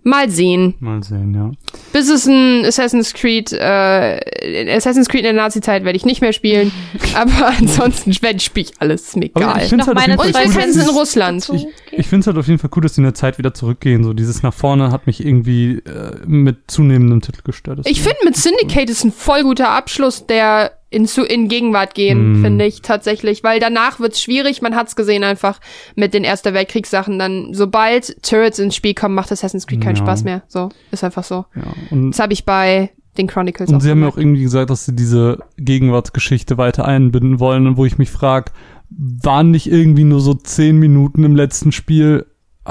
mal 0.03 0.31
sehen. 0.31 0.75
Mal 0.81 1.03
sehen, 1.03 1.35
ja. 1.35 1.51
Bis 1.93 2.09
es 2.09 2.27
ein 2.27 2.65
Assassin's 2.65 3.13
Creed, 3.15 3.53
äh, 3.53 4.75
Assassin's 4.77 5.09
Creed 5.09 5.21
in 5.25 5.35
der 5.35 5.43
Nazi-Zeit 5.45 5.85
werde 5.85 5.97
ich 5.97 6.05
nicht 6.05 6.21
mehr 6.21 6.33
spielen. 6.33 6.73
aber 7.15 7.53
ansonsten 7.59 8.15
werde 8.23 8.37
ich 8.39 8.45
spiele 8.45 8.67
ich 8.71 8.81
alles, 8.81 9.03
ist 9.09 9.17
mir 9.17 9.27
egal. 9.27 9.59
ich 9.63 9.69
finde 9.69 9.79
Noch 9.79 9.87
halt 9.89 9.97
auf 9.97 10.03
meine 10.03 10.13
jeden 10.15 10.21
Und 10.27 10.33
Fall 10.33 10.43
wir 10.45 10.49
cool, 10.49 10.55
kennen 10.55 10.67
dass 10.75 10.77
es 10.77 10.89
in 10.89 10.93
sie- 10.93 10.99
Russland. 10.99 11.51
Ich, 11.53 11.67
ich 11.93 12.07
finde 12.09 12.21
es 12.21 12.27
halt 12.27 12.39
auf 12.39 12.47
jeden 12.47 12.59
Fall 12.59 12.71
cool, 12.77 12.83
dass 12.83 12.93
die 12.95 13.01
in 13.01 13.05
der 13.05 13.15
Zeit 13.15 13.39
wieder 13.39 13.55
zurückgehen. 13.55 14.05
So 14.05 14.13
dieses 14.13 14.43
nach 14.43 14.55
vorne 14.55 14.91
hat 14.93 15.07
mich 15.07 15.25
irgendwie 15.25 15.79
äh, 15.79 16.17
mit 16.27 16.71
zunehmendem 16.71 17.21
Titel 17.21 17.41
gestört. 17.45 17.81
Ich 17.87 18.01
finde, 18.03 18.19
mit 18.25 18.37
Syndicate 18.37 18.89
ist 18.91 19.05
ein 19.05 19.13
voll 19.13 19.43
guter 19.43 19.71
Abschluss, 19.71 20.27
der 20.27 20.73
in, 20.91 21.07
zu, 21.07 21.23
in 21.25 21.49
Gegenwart 21.49 21.95
gehen, 21.95 22.35
Hm. 22.35 22.43
finde 22.43 22.65
ich 22.67 22.83
tatsächlich. 22.83 23.43
Weil 23.45 23.61
danach 23.61 24.01
wird's 24.01 24.21
schwierig, 24.21 24.61
man 24.61 24.75
hat's 24.75 24.97
gesehen 24.97 25.23
einfach 25.25 25.61
mit 25.95 26.13
den 26.15 26.25
Erster 26.25 26.53
Weltkriegssachen. 26.53 27.19
Dann, 27.19 27.55
sobald 27.55 28.23
Turrets 28.23 28.59
ins 28.59 28.75
Spiel 28.75 28.95
kommen, 28.95 29.15
macht 29.15 29.31
Assassin's 29.33 29.67
Creed 29.67 29.81
keinen 29.81 29.97
Ja. 29.97 30.03
Spaß 30.03 30.25
mehr. 30.25 30.43
So, 30.49 30.69
ist 30.91 31.05
einfach 31.05 31.25
so. 31.25 31.45
Ja, 31.55 31.63
und, 31.91 32.11
Das 32.11 32.19
habe 32.21 32.33
ich 32.33 32.45
bei 32.45 32.91
den 33.19 33.27
Chronicles 33.27 33.71
und 33.73 33.81
sie 33.81 33.91
haben 33.91 34.03
ja 34.03 34.09
auch 34.09 34.17
irgendwie 34.17 34.43
gesagt, 34.43 34.71
dass 34.71 34.85
sie 34.87 34.95
diese 34.95 35.39
Gegenwartsgeschichte 35.59 36.59
weiter 36.59 36.85
einbinden 36.87 37.41
wollen 37.41 37.67
und 37.67 37.77
wo 37.77 37.85
ich 37.85 37.99
mich 37.99 38.11
frage, 38.11 38.53
waren 38.91 39.51
nicht 39.51 39.71
irgendwie 39.71 40.05
nur 40.05 40.21
so 40.21 40.35
zehn 40.35 40.77
Minuten 40.77 41.25
im 41.25 41.37
letzten 41.37 41.73
Spiel? 41.73 42.27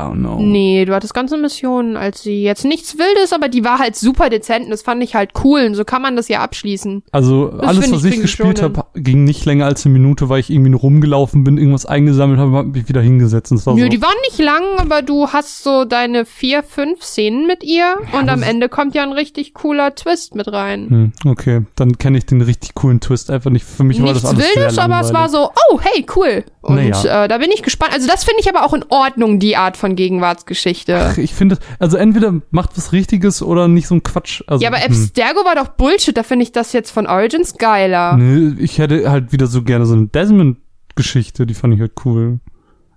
Don't 0.07 0.15
know. 0.19 0.39
Nee, 0.39 0.85
du 0.85 0.93
hattest 0.93 1.13
ganze 1.13 1.37
Missionen, 1.37 1.97
als 1.97 2.21
sie 2.21 2.43
jetzt 2.43 2.65
nichts 2.65 2.97
Wildes, 2.97 3.33
aber 3.33 3.49
die 3.49 3.63
war 3.63 3.79
halt 3.79 3.95
super 3.95 4.29
dezent 4.29 4.65
und 4.65 4.71
das 4.71 4.81
fand 4.81 5.03
ich 5.03 5.15
halt 5.15 5.31
cool 5.43 5.61
und 5.65 5.75
so 5.75 5.83
kann 5.83 6.01
man 6.01 6.15
das 6.15 6.27
ja 6.27 6.39
abschließen. 6.41 7.03
Also 7.11 7.47
Das 7.49 7.67
alles, 7.69 7.91
was 7.91 8.03
ich 8.03 8.15
ich 8.15 8.21
gespielt 8.21 8.61
habe, 8.61 8.85
ging 8.95 9.23
nicht 9.23 9.45
länger 9.45 9.65
als 9.65 9.85
eine 9.85 9.93
Minute, 9.93 10.29
weil 10.29 10.39
ich 10.39 10.49
irgendwie 10.49 10.69
nur 10.71 10.79
rumgelaufen 10.79 11.43
bin, 11.43 11.57
irgendwas 11.57 11.85
eingesammelt 11.85 12.39
habe, 12.39 12.51
hab 12.57 12.65
mich 12.67 12.87
wieder 12.89 13.01
hingesetzt. 13.01 13.51
Und 13.51 13.65
war 13.65 13.75
Nö, 13.75 13.83
so, 13.83 13.87
die 13.89 14.01
waren 14.01 14.15
nicht 14.29 14.39
lang, 14.39 14.63
aber 14.77 15.01
du 15.01 15.27
hast 15.27 15.63
so 15.63 15.85
deine 15.85 16.25
vier, 16.25 16.63
fünf 16.63 17.03
Szenen 17.03 17.47
mit 17.47 17.63
ihr 17.63 17.95
und 18.13 18.29
am 18.29 18.41
Ende 18.43 18.69
kommt 18.69 18.95
ja 18.95 19.03
ein 19.03 19.13
richtig 19.13 19.53
cooler 19.53 19.95
Twist 19.95 20.35
mit 20.35 20.51
rein. 20.51 21.13
hm, 21.23 21.31
okay, 21.31 21.61
dann 21.75 21.97
kenne 21.97 22.17
ich 22.17 22.25
den 22.25 22.41
richtig 22.41 22.73
coolen 22.75 22.99
Twist 22.99 23.29
einfach 23.31 23.49
nicht. 23.51 23.65
Für 23.65 23.83
mich 23.83 23.99
war 23.99 24.09
Nichts 24.09 24.21
das 24.21 24.31
alles 24.31 24.45
Wildes, 24.55 24.75
sehr 24.75 24.83
aber 24.83 24.99
es 25.01 25.13
war 25.13 25.29
so, 25.29 25.49
oh, 25.71 25.79
hey, 25.81 26.05
cool. 26.15 26.43
Und 26.61 26.75
Naja. 26.75 27.23
äh, 27.23 27.27
da 27.27 27.37
bin 27.37 27.49
ich 27.53 27.63
gespannt. 27.63 27.93
Also 27.93 28.07
das 28.07 28.23
finde 28.23 28.41
ich 28.41 28.49
aber 28.49 28.65
auch 28.65 28.73
in 28.73 28.83
Ordnung, 28.89 29.39
die 29.39 29.55
Art 29.55 29.77
von 29.77 29.88
Gegenwartsgeschichte. 29.95 31.11
Ach, 31.11 31.17
ich 31.17 31.33
finde, 31.33 31.57
also 31.79 31.97
entweder 31.97 32.33
macht 32.51 32.77
was 32.77 32.91
Richtiges 32.91 33.41
oder 33.41 33.67
nicht 33.67 33.87
so 33.87 33.95
ein 33.95 34.03
Quatsch. 34.03 34.41
Also, 34.47 34.63
ja, 34.63 34.69
aber 34.69 34.79
hm. 34.79 34.91
Abstergo 34.91 35.45
war 35.45 35.55
doch 35.55 35.69
Bullshit, 35.69 36.15
da 36.15 36.23
finde 36.23 36.43
ich 36.43 36.51
das 36.51 36.73
jetzt 36.73 36.91
von 36.91 37.07
Origins 37.07 37.57
geiler. 37.57 38.17
Nee, 38.17 38.55
ich 38.61 38.77
hätte 38.77 39.09
halt 39.09 39.31
wieder 39.31 39.47
so 39.47 39.63
gerne 39.63 39.85
so 39.85 39.93
eine 39.93 40.07
Desmond-Geschichte, 40.07 41.45
die 41.45 41.53
fand 41.53 41.73
ich 41.73 41.79
halt 41.79 41.93
cool. 42.05 42.39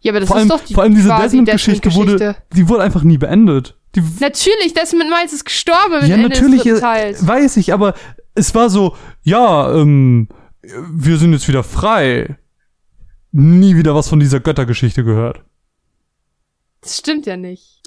Ja, 0.01 0.13
aber 0.13 0.21
das 0.21 0.29
vor, 0.29 0.37
ist 0.37 0.41
allem, 0.43 0.49
doch 0.49 0.65
die 0.65 0.75
vor 0.75 0.83
allem 0.83 0.95
diese 0.95 1.09
Desmond-Geschichte 1.09 1.95
wurde, 1.95 2.13
Desmond-Geschichte. 2.13 2.57
die 2.57 2.69
wurde 2.69 2.83
einfach 2.83 3.03
nie 3.03 3.19
beendet. 3.19 3.77
Die, 3.95 4.03
Natürlich, 4.21 4.75
Desmond 4.75 5.11
Miles 5.11 5.33
ist 5.33 5.45
gestorben 5.45 6.01
mit 6.01 6.09
ja, 6.09 6.17
Ende 6.17 6.29
natürlich, 6.29 6.63
des 6.63 6.79
äh, 6.79 6.81
Teils. 6.81 7.27
weiß 7.27 7.57
ich, 7.59 7.73
aber 7.73 7.95
es 8.35 8.55
war 8.55 8.71
so, 8.71 8.97
ja, 9.23 9.73
ähm, 9.75 10.29
wir 10.91 11.19
sind 11.19 11.33
jetzt 11.33 11.49
wieder 11.49 11.63
frei. 11.63 12.37
Nie 13.33 13.77
wieder 13.77 13.95
was 13.95 14.09
von 14.09 14.21
dieser 14.21 14.41
Göttergeschichte 14.41 15.05
gehört. 15.05 15.43
Das 16.83 16.99
stimmt 16.99 17.27
ja 17.27 17.37
nicht. 17.37 17.81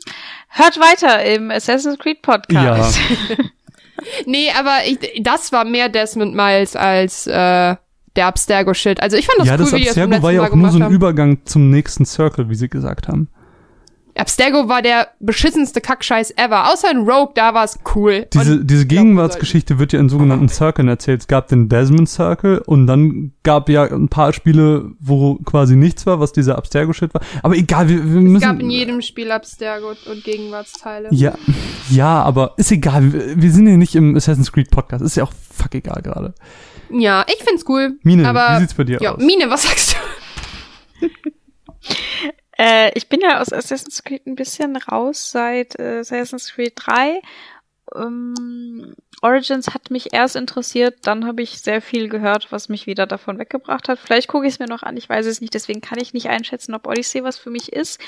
Hört 0.50 0.80
weiter 0.80 1.24
im 1.24 1.52
Assassin's 1.52 2.00
Creed 2.00 2.22
Podcast. 2.22 3.00
Nee, 4.26 4.50
aber 4.58 4.80
ich, 4.86 5.24
das 5.24 5.52
war 5.52 5.66
mehr 5.66 5.90
Desmond 5.90 6.36
Miles 6.36 6.76
als 6.76 7.28
äh, 7.28 7.32
der 8.16 8.28
Abstergo-Shit. 8.28 9.02
Also 9.02 9.18
ich 9.18 9.26
fand 9.26 9.40
das 9.40 9.48
ja, 9.48 9.54
cool, 9.54 9.60
das 9.60 9.74
wie 9.74 9.78
die 9.78 9.86
das 9.86 9.98
Abstergo 9.98 10.24
war 10.24 10.32
ja 10.32 10.44
auch 10.44 10.56
nur 10.56 10.70
so 10.70 10.78
ein 10.78 10.84
haben. 10.84 10.94
Übergang 10.94 11.40
zum 11.46 11.70
nächsten 11.70 12.06
Circle, 12.06 12.50
wie 12.50 12.56
sie 12.56 12.70
gesagt 12.70 13.08
haben. 13.08 13.30
Abstergo 14.18 14.70
war 14.70 14.82
der 14.82 15.10
beschissenste 15.20 15.82
Kackscheiß 15.82 16.32
ever. 16.38 16.72
Außer 16.72 16.90
in 16.90 17.00
Rogue, 17.00 17.34
da 17.36 17.54
war 17.54 17.66
es 17.66 17.80
cool. 17.96 18.28
Diese, 18.34 18.64
diese 18.64 18.86
Gegenwartsgeschichte 18.86 19.78
wird 19.78 19.94
ja 19.94 20.00
in 20.00 20.10
sogenannten 20.10 20.48
Circles 20.48 20.88
erzählt. 20.88 21.22
Es 21.22 21.28
gab 21.28 21.48
den 21.50 21.68
Desmond 21.68 22.10
Circle 22.10 22.60
und 22.66 22.88
dann 22.88 23.34
gab 23.44 23.68
ja 23.70 23.84
ein 23.84 24.08
paar 24.08 24.32
Spiele, 24.34 24.92
wo 25.00 25.36
quasi 25.36 25.76
nichts 25.76 26.06
war, 26.06 26.20
was 26.20 26.32
dieser 26.32 26.58
Abstergo-Shit 26.58 27.14
war. 27.14 27.22
Aber 27.44 27.56
egal, 27.56 27.90
wir, 27.90 27.98
wir 27.98 28.22
müssen. 28.22 28.36
Es 28.38 28.42
gab 28.42 28.60
in 28.60 28.70
jedem 28.70 29.02
Spiel 29.02 29.32
Abstergo 29.32 29.94
und 30.10 30.24
Gegenwartsteile. 30.24 31.10
ja, 31.12 31.34
ja, 31.90 32.22
aber 32.24 32.54
ist 32.58 32.72
egal. 32.72 33.12
Wir, 33.12 33.42
wir 33.42 33.52
sind 33.52 33.68
ja 33.68 33.78
nicht 33.78 33.96
im 33.96 34.16
Assassin's 34.16 34.52
Creed 34.52 34.72
Podcast. 34.72 35.04
Ist 35.04 35.18
ja 35.18 35.24
auch 35.24 35.34
fuck 35.52 35.76
egal 35.76 36.02
gerade. 36.02 36.34
Ja, 36.90 37.26
ich 37.28 37.44
find's 37.44 37.66
cool. 37.68 37.98
Mine, 38.04 38.28
aber, 38.28 38.56
wie 38.56 38.62
sieht's 38.62 38.74
bei 38.76 38.84
dir 38.84 39.00
ja, 39.02 39.16
aus? 39.16 39.22
Mine, 39.22 39.50
was 39.50 39.64
sagst 39.64 39.98
du? 41.02 41.08
Äh, 42.58 42.92
ich 42.96 43.10
bin 43.10 43.22
ja 43.22 43.42
aus 43.42 43.52
Assassin's 43.52 44.04
Creed 44.04 44.26
ein 44.26 44.36
bisschen 44.36 44.76
raus 44.78 45.32
seit 45.32 45.78
äh, 45.80 46.00
Assassin's 46.00 46.54
Creed 46.54 46.74
3. 46.76 47.22
Ähm, 47.96 48.96
Origins 49.22 49.74
hat 49.74 49.92
mich 49.92 50.14
erst 50.14 50.36
interessiert, 50.36 50.96
dann 51.04 51.26
habe 51.26 51.42
ich 51.42 51.62
sehr 51.62 51.82
viel 51.82 52.10
gehört, 52.10 52.52
was 52.52 52.70
mich 52.70 52.88
wieder 52.88 53.06
davon 53.06 53.38
weggebracht 53.40 53.88
hat. 53.90 54.00
Vielleicht 54.00 54.28
gucke 54.28 54.48
ich 54.48 54.54
es 54.54 54.60
mir 54.60 54.68
noch 54.68 54.84
an, 54.84 54.98
ich 54.98 55.08
weiß 55.08 55.26
es 55.26 55.42
nicht, 55.42 55.54
deswegen 55.54 55.82
kann 55.82 56.00
ich 56.00 56.14
nicht 56.14 56.30
einschätzen, 56.30 56.74
ob 56.74 56.88
Odyssey 56.88 57.24
was 57.24 57.38
für 57.38 57.50
mich 57.52 57.72
ist. 57.74 58.00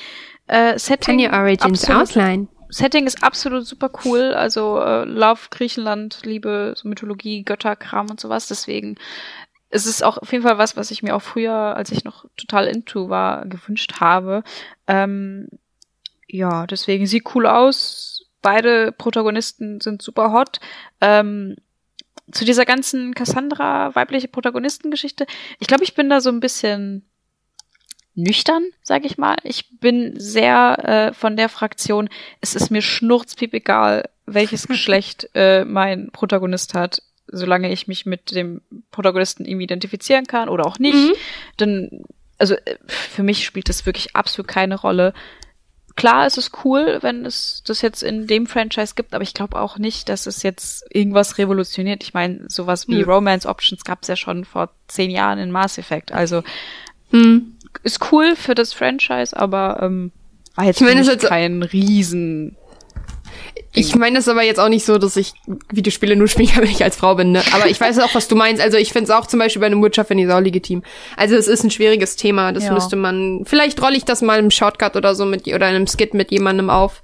Äh, 0.47 0.77
Setting, 0.79 1.25
absolut- 1.27 1.89
outline? 2.01 2.47
Setting 2.69 3.07
ist 3.07 3.23
absolut 3.23 3.65
super 3.65 3.89
cool. 4.03 4.33
Also 4.33 4.79
äh, 4.81 5.05
Love, 5.05 5.39
Griechenland, 5.51 6.19
Liebe, 6.25 6.73
so 6.75 6.89
Mythologie, 6.89 7.43
Götterkram 7.43 8.09
und 8.09 8.19
sowas. 8.19 8.47
Deswegen 8.47 8.95
es 9.69 9.85
ist 9.85 10.03
auch 10.03 10.17
auf 10.17 10.31
jeden 10.31 10.43
Fall 10.43 10.57
was, 10.57 10.77
was 10.77 10.91
ich 10.91 11.03
mir 11.03 11.15
auch 11.15 11.21
früher, 11.21 11.53
als 11.53 11.91
ich 11.91 12.03
noch 12.03 12.25
total 12.37 12.67
into 12.67 13.09
war, 13.09 13.45
gewünscht 13.45 13.99
habe. 13.99 14.43
Ähm, 14.87 15.49
ja, 16.27 16.67
deswegen 16.67 17.05
sieht 17.05 17.35
cool 17.35 17.47
aus. 17.47 18.25
Beide 18.41 18.91
Protagonisten 18.91 19.81
sind 19.81 20.01
super 20.01 20.31
hot. 20.31 20.59
Ähm, 21.01 21.55
zu 22.31 22.45
dieser 22.45 22.65
ganzen 22.65 23.13
Cassandra 23.13 23.95
weibliche 23.95 24.27
Protagonistengeschichte. 24.27 25.25
Ich 25.59 25.67
glaube, 25.67 25.83
ich 25.83 25.95
bin 25.95 26.09
da 26.09 26.21
so 26.21 26.29
ein 26.29 26.39
bisschen 26.39 27.05
nüchtern, 28.15 28.65
sag 28.83 29.05
ich 29.05 29.17
mal. 29.17 29.37
Ich 29.43 29.79
bin 29.79 30.19
sehr 30.19 30.79
äh, 30.83 31.13
von 31.13 31.37
der 31.37 31.49
Fraktion, 31.49 32.09
es 32.41 32.55
ist 32.55 32.69
mir 32.69 32.81
schnurzpiep 32.81 33.53
egal, 33.53 34.09
welches 34.25 34.67
Geschlecht 34.67 35.29
äh, 35.33 35.63
mein 35.63 36.09
Protagonist 36.11 36.73
hat, 36.73 37.01
solange 37.27 37.71
ich 37.71 37.87
mich 37.87 38.05
mit 38.05 38.31
dem 38.35 38.61
Protagonisten 38.91 39.45
irgendwie 39.45 39.65
identifizieren 39.65 40.25
kann 40.25 40.49
oder 40.49 40.65
auch 40.65 40.79
nicht. 40.79 40.95
Mhm. 40.95 41.13
Dann, 41.57 41.89
also 42.37 42.55
äh, 42.55 42.77
für 42.87 43.23
mich 43.23 43.45
spielt 43.45 43.69
das 43.69 43.85
wirklich 43.85 44.15
absolut 44.15 44.47
keine 44.47 44.75
Rolle. 44.79 45.13
Klar, 45.95 46.27
es 46.27 46.37
ist 46.37 46.51
cool, 46.63 46.99
wenn 47.01 47.25
es 47.25 47.63
das 47.65 47.81
jetzt 47.81 48.03
in 48.03 48.27
dem 48.27 48.45
Franchise 48.45 48.93
gibt, 48.95 49.15
aber 49.15 49.23
ich 49.23 49.33
glaube 49.33 49.59
auch 49.59 49.79
nicht, 49.79 50.09
dass 50.09 50.27
es 50.27 50.43
jetzt 50.43 50.85
irgendwas 50.93 51.39
revolutioniert. 51.39 52.03
Ich 52.03 52.13
meine, 52.13 52.45
sowas 52.49 52.87
wie 52.87 52.97
Nö. 52.97 53.03
Romance 53.11 53.47
Options 53.47 53.83
gab 53.83 54.03
es 54.03 54.07
ja 54.07 54.15
schon 54.15 54.45
vor 54.45 54.69
zehn 54.87 55.09
Jahren 55.09 55.39
in 55.39 55.49
Mass 55.51 55.77
Effect. 55.79 56.11
Also 56.11 56.43
Hm. 57.09 57.55
ist 57.83 58.11
cool 58.11 58.35
für 58.35 58.53
das 58.53 58.73
Franchise, 58.73 59.35
aber 59.35 59.79
ähm, 59.81 60.11
war 60.55 60.65
jetzt 60.65 60.81
Ich 60.81 60.87
es 60.87 61.07
jetzt- 61.07 61.25
kein 61.25 61.63
Riesen. 61.63 62.55
Ich 63.73 63.95
meine 63.95 64.19
es 64.19 64.27
aber 64.27 64.43
jetzt 64.43 64.59
auch 64.59 64.69
nicht 64.69 64.85
so, 64.85 64.97
dass 64.97 65.15
ich 65.17 65.33
Videospiele 65.71 66.15
nur 66.15 66.27
spielen 66.27 66.49
kann, 66.49 66.63
wenn 66.63 66.71
ich 66.71 66.83
als 66.83 66.95
Frau 66.97 67.15
bin, 67.15 67.31
ne? 67.31 67.43
Aber 67.53 67.67
ich 67.67 67.79
weiß 67.79 67.99
auch, 67.99 68.13
was 68.15 68.27
du 68.27 68.35
meinst. 68.35 68.61
Also 68.61 68.77
ich 68.77 68.91
finde 68.91 69.05
es 69.05 69.09
auch 69.11 69.27
zum 69.27 69.39
Beispiel 69.39 69.59
bei 69.59 69.65
einem 69.67 69.83
Witcher 69.83 70.05
finde 70.05 70.23
ich 70.23 70.29
es 70.29 70.35
auch 70.35 70.39
legitim. 70.41 70.83
Also 71.15 71.35
es 71.35 71.47
ist 71.47 71.63
ein 71.63 71.71
schwieriges 71.71 72.15
Thema. 72.15 72.51
Das 72.53 72.65
Ja. 72.65 72.73
müsste 72.73 72.95
man. 72.95 73.43
Vielleicht 73.45 73.81
rolle 73.81 73.97
ich 73.97 74.05
das 74.05 74.21
mal 74.21 74.39
im 74.39 74.51
Shortcut 74.51 74.95
oder 74.95 75.13
so 75.15 75.25
mit 75.25 75.47
oder 75.47 75.69
in 75.69 75.75
einem 75.75 75.87
Skit 75.87 76.13
mit 76.13 76.31
jemandem 76.31 76.69
auf. 76.69 77.01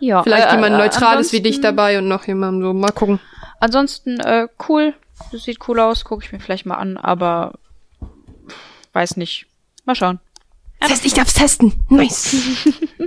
Ja, 0.00 0.22
Vielleicht 0.22 0.48
äh, 0.48 0.54
jemand 0.54 0.74
äh, 0.74 0.78
Neutrales 0.78 1.32
wie 1.32 1.40
dich 1.40 1.60
dabei 1.60 1.98
und 1.98 2.08
noch 2.08 2.26
jemand 2.26 2.62
so. 2.62 2.72
Mal 2.72 2.90
gucken. 2.92 3.20
Ansonsten 3.60 4.18
äh, 4.20 4.48
cool. 4.68 4.94
Das 5.30 5.44
sieht 5.44 5.58
cool 5.68 5.78
aus, 5.78 6.04
gucke 6.04 6.24
ich 6.24 6.32
mir 6.32 6.40
vielleicht 6.40 6.66
mal 6.66 6.74
an, 6.76 6.96
aber 6.96 7.52
weiß 8.92 9.16
nicht. 9.16 9.46
Mal 9.84 9.94
schauen. 9.94 10.18
Das 10.80 10.90
heißt, 10.90 11.06
ich 11.06 11.14
darf's 11.14 11.34
testen. 11.34 11.72
Nice. 11.88 12.34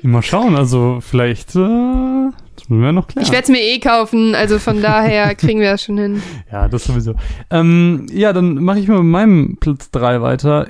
Mal 0.02 0.22
schauen, 0.24 0.56
also 0.56 1.00
vielleicht, 1.02 1.56
äh, 1.56 1.60
das 1.60 2.34
müssen 2.70 2.84
wir 2.84 2.92
noch 2.92 3.08
klären. 3.08 3.26
Ich 3.26 3.32
werde 3.32 3.44
es 3.44 3.50
mir 3.50 3.62
eh 3.62 3.80
kaufen. 3.80 4.36
Also 4.36 4.60
von 4.60 4.82
daher 4.82 5.36
kriegen 5.36 5.60
wir 5.60 5.72
das 5.72 5.84
schon 5.84 5.98
hin. 5.98 6.22
Ja, 6.52 6.68
das 6.68 6.86
sowieso. 6.86 7.16
Ähm, 7.50 8.08
ja, 8.12 8.34
dann 8.34 8.56
mache 8.56 8.80
ich 8.80 8.88
mal 8.88 9.02
mit 9.02 9.12
meinem 9.12 9.58
Platz 9.60 9.92
3 9.92 10.22
weiter. 10.22 10.68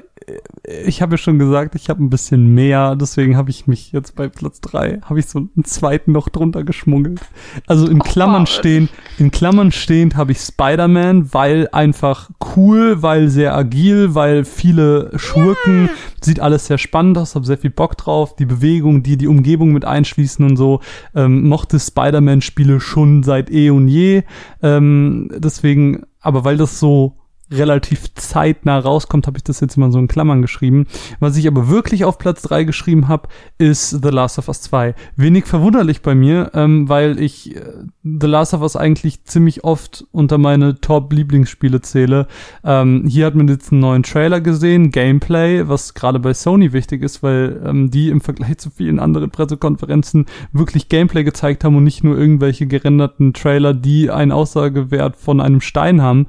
Ich 0.87 1.01
habe 1.01 1.13
ja 1.13 1.17
schon 1.17 1.37
gesagt, 1.37 1.75
ich 1.75 1.89
habe 1.89 2.03
ein 2.03 2.09
bisschen 2.09 2.55
mehr, 2.55 2.95
deswegen 2.95 3.37
habe 3.37 3.51
ich 3.51 3.67
mich 3.67 3.91
jetzt 3.91 4.15
bei 4.15 4.27
Platz 4.27 4.59
3, 4.61 5.01
habe 5.03 5.19
ich 5.19 5.27
so 5.27 5.39
einen 5.39 5.63
zweiten 5.63 6.11
noch 6.13 6.29
drunter 6.29 6.63
geschmuggelt. 6.63 7.21
Also 7.67 7.87
in 7.87 7.99
Klammern 7.99 8.47
stehen, 8.47 8.89
in 9.19 9.29
Klammern 9.29 9.71
stehend 9.71 10.15
habe 10.15 10.31
ich 10.31 10.39
Spider-Man, 10.39 11.33
weil 11.33 11.69
einfach 11.71 12.31
cool, 12.55 13.03
weil 13.03 13.29
sehr 13.29 13.55
agil, 13.55 14.15
weil 14.15 14.45
viele 14.45 15.11
Schurken, 15.15 15.89
sieht 16.21 16.39
alles 16.39 16.65
sehr 16.65 16.79
spannend 16.79 17.19
aus, 17.19 17.35
habe 17.35 17.45
sehr 17.45 17.59
viel 17.59 17.69
Bock 17.69 17.95
drauf, 17.95 18.35
die 18.35 18.45
Bewegung, 18.45 19.03
die 19.03 19.17
die 19.17 19.27
Umgebung 19.27 19.73
mit 19.73 19.85
einschließen 19.85 20.43
und 20.43 20.57
so, 20.57 20.79
ähm, 21.13 21.47
mochte 21.47 21.79
Spider-Man-Spiele 21.79 22.79
schon 22.79 23.21
seit 23.21 23.51
eh 23.51 23.69
und 23.69 23.87
je, 23.87 24.23
ähm, 24.63 25.29
deswegen, 25.37 26.03
aber 26.19 26.43
weil 26.43 26.57
das 26.57 26.79
so 26.79 27.15
relativ 27.51 28.13
zeitnah 28.15 28.79
rauskommt, 28.79 29.27
habe 29.27 29.37
ich 29.37 29.43
das 29.43 29.59
jetzt 29.59 29.77
mal 29.77 29.91
so 29.91 29.99
in 29.99 30.07
Klammern 30.07 30.41
geschrieben. 30.41 30.87
Was 31.19 31.37
ich 31.37 31.47
aber 31.47 31.69
wirklich 31.69 32.03
auf 32.05 32.17
Platz 32.17 32.41
3 32.43 32.63
geschrieben 32.63 33.07
habe, 33.07 33.29
ist 33.57 33.89
The 33.89 34.09
Last 34.09 34.39
of 34.39 34.47
Us 34.47 34.61
2. 34.61 34.95
Wenig 35.15 35.45
verwunderlich 35.45 36.01
bei 36.01 36.15
mir, 36.15 36.51
ähm, 36.53 36.89
weil 36.89 37.19
ich 37.19 37.55
äh, 37.55 37.61
The 38.03 38.27
Last 38.27 38.53
of 38.53 38.61
Us 38.61 38.75
eigentlich 38.75 39.23
ziemlich 39.25 39.63
oft 39.63 40.05
unter 40.11 40.37
meine 40.37 40.79
Top-Lieblingsspiele 40.81 41.81
zähle. 41.81 42.27
Ähm, 42.63 43.05
hier 43.07 43.27
hat 43.27 43.35
man 43.35 43.47
jetzt 43.47 43.71
einen 43.71 43.81
neuen 43.81 44.03
Trailer 44.03 44.41
gesehen, 44.41 44.91
Gameplay, 44.91 45.67
was 45.67 45.93
gerade 45.93 46.19
bei 46.19 46.33
Sony 46.33 46.73
wichtig 46.73 47.03
ist, 47.03 47.21
weil 47.21 47.61
ähm, 47.65 47.91
die 47.91 48.09
im 48.09 48.21
Vergleich 48.21 48.57
zu 48.57 48.69
vielen 48.71 48.99
anderen 48.99 49.29
Pressekonferenzen 49.29 50.25
wirklich 50.51 50.89
Gameplay 50.89 51.23
gezeigt 51.23 51.63
haben 51.63 51.75
und 51.75 51.83
nicht 51.83 52.03
nur 52.03 52.17
irgendwelche 52.17 52.65
gerenderten 52.65 53.33
Trailer, 53.33 53.73
die 53.73 54.09
einen 54.09 54.31
Aussagewert 54.31 55.15
von 55.15 55.39
einem 55.39 55.61
Stein 55.61 56.01
haben. 56.01 56.27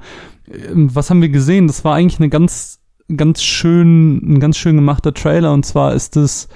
Ähm, 0.51 0.93
was 0.93 1.09
haben 1.09 1.21
wir 1.21 1.29
gesehen? 1.29 1.67
Das 1.67 1.83
war 1.83 1.95
eigentlich 1.95 2.19
eine 2.19 2.29
ganz, 2.29 2.79
ganz 3.15 3.43
schön, 3.43 4.17
ein 4.17 4.39
ganz 4.39 4.57
schön 4.57 4.75
gemachter 4.75 5.13
Trailer. 5.13 5.53
Und 5.53 5.65
zwar 5.65 5.93
ist 5.93 6.15
es 6.17 6.47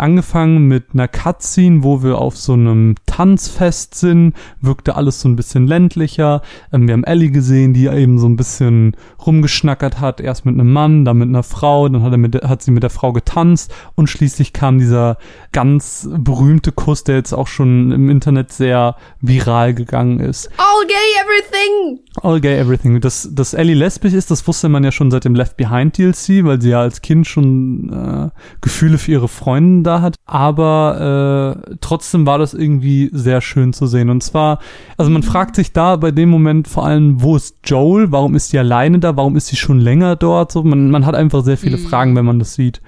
angefangen 0.00 0.66
mit 0.66 0.88
einer 0.92 1.08
Cutscene, 1.08 1.82
wo 1.82 2.02
wir 2.02 2.18
auf 2.18 2.36
so 2.36 2.54
einem 2.54 2.94
Tanzfest 3.06 3.94
sind, 3.94 4.34
wirkte 4.60 4.96
alles 4.96 5.20
so 5.20 5.28
ein 5.28 5.36
bisschen 5.36 5.66
ländlicher. 5.66 6.42
Ähm, 6.72 6.86
wir 6.86 6.94
haben 6.94 7.04
Ellie 7.04 7.30
gesehen, 7.30 7.74
die 7.74 7.86
eben 7.86 8.18
so 8.18 8.28
ein 8.28 8.36
bisschen 8.36 8.96
rumgeschnackert 9.24 10.00
hat, 10.00 10.20
erst 10.20 10.46
mit 10.46 10.54
einem 10.54 10.72
Mann, 10.72 11.04
dann 11.04 11.18
mit 11.18 11.28
einer 11.28 11.42
Frau, 11.42 11.88
dann 11.88 12.02
hat, 12.02 12.12
er 12.12 12.18
mit, 12.18 12.34
hat 12.36 12.62
sie 12.62 12.70
mit 12.70 12.82
der 12.82 12.90
Frau 12.90 13.12
getanzt 13.12 13.72
und 13.94 14.08
schließlich 14.08 14.52
kam 14.52 14.78
dieser 14.78 15.18
ganz 15.52 16.08
berühmte 16.10 16.72
Kuss, 16.72 17.04
der 17.04 17.16
jetzt 17.16 17.32
auch 17.32 17.46
schon 17.46 17.92
im 17.92 18.10
Internet 18.10 18.52
sehr 18.52 18.96
viral 19.20 19.74
gegangen 19.74 20.20
ist. 20.20 20.48
All 20.56 20.86
gay 20.86 20.94
everything! 21.22 22.00
All 22.22 22.40
gay 22.40 22.58
everything. 22.58 23.00
Dass, 23.00 23.28
dass 23.32 23.54
Ellie 23.54 23.74
lesbisch 23.74 24.14
ist, 24.14 24.30
das 24.30 24.46
wusste 24.46 24.68
man 24.68 24.84
ja 24.84 24.92
schon 24.92 25.10
seit 25.10 25.24
dem 25.24 25.34
Left 25.34 25.56
Behind 25.56 25.96
DLC, 25.96 26.44
weil 26.44 26.60
sie 26.60 26.70
ja 26.70 26.80
als 26.80 27.02
Kind 27.02 27.26
schon 27.26 27.90
äh, 27.92 28.30
Gefühle 28.60 28.98
für 28.98 29.12
ihre 29.12 29.28
Freundin 29.28 29.84
da 29.90 30.00
hat. 30.00 30.16
Aber 30.26 31.56
äh, 31.68 31.76
trotzdem 31.80 32.26
war 32.26 32.38
das 32.38 32.54
irgendwie 32.54 33.10
sehr 33.12 33.40
schön 33.40 33.72
zu 33.72 33.86
sehen. 33.86 34.10
Und 34.10 34.22
zwar, 34.22 34.58
also 34.96 35.10
man 35.10 35.22
fragt 35.22 35.56
sich 35.56 35.72
da 35.72 35.96
bei 35.96 36.10
dem 36.10 36.28
Moment 36.30 36.68
vor 36.68 36.86
allem, 36.86 37.22
wo 37.22 37.36
ist 37.36 37.56
Joel? 37.64 38.12
Warum 38.12 38.34
ist 38.34 38.50
sie 38.50 38.58
alleine 38.58 38.98
da? 38.98 39.16
Warum 39.16 39.36
ist 39.36 39.48
sie 39.48 39.56
schon 39.56 39.80
länger 39.80 40.16
dort? 40.16 40.52
So, 40.52 40.62
man, 40.62 40.90
man 40.90 41.06
hat 41.06 41.14
einfach 41.14 41.42
sehr 41.44 41.56
viele 41.58 41.76
Mhm. 41.76 41.86
Fragen, 41.88 42.16
wenn 42.16 42.24
man 42.24 42.38
das 42.38 42.54
sieht. 42.54 42.80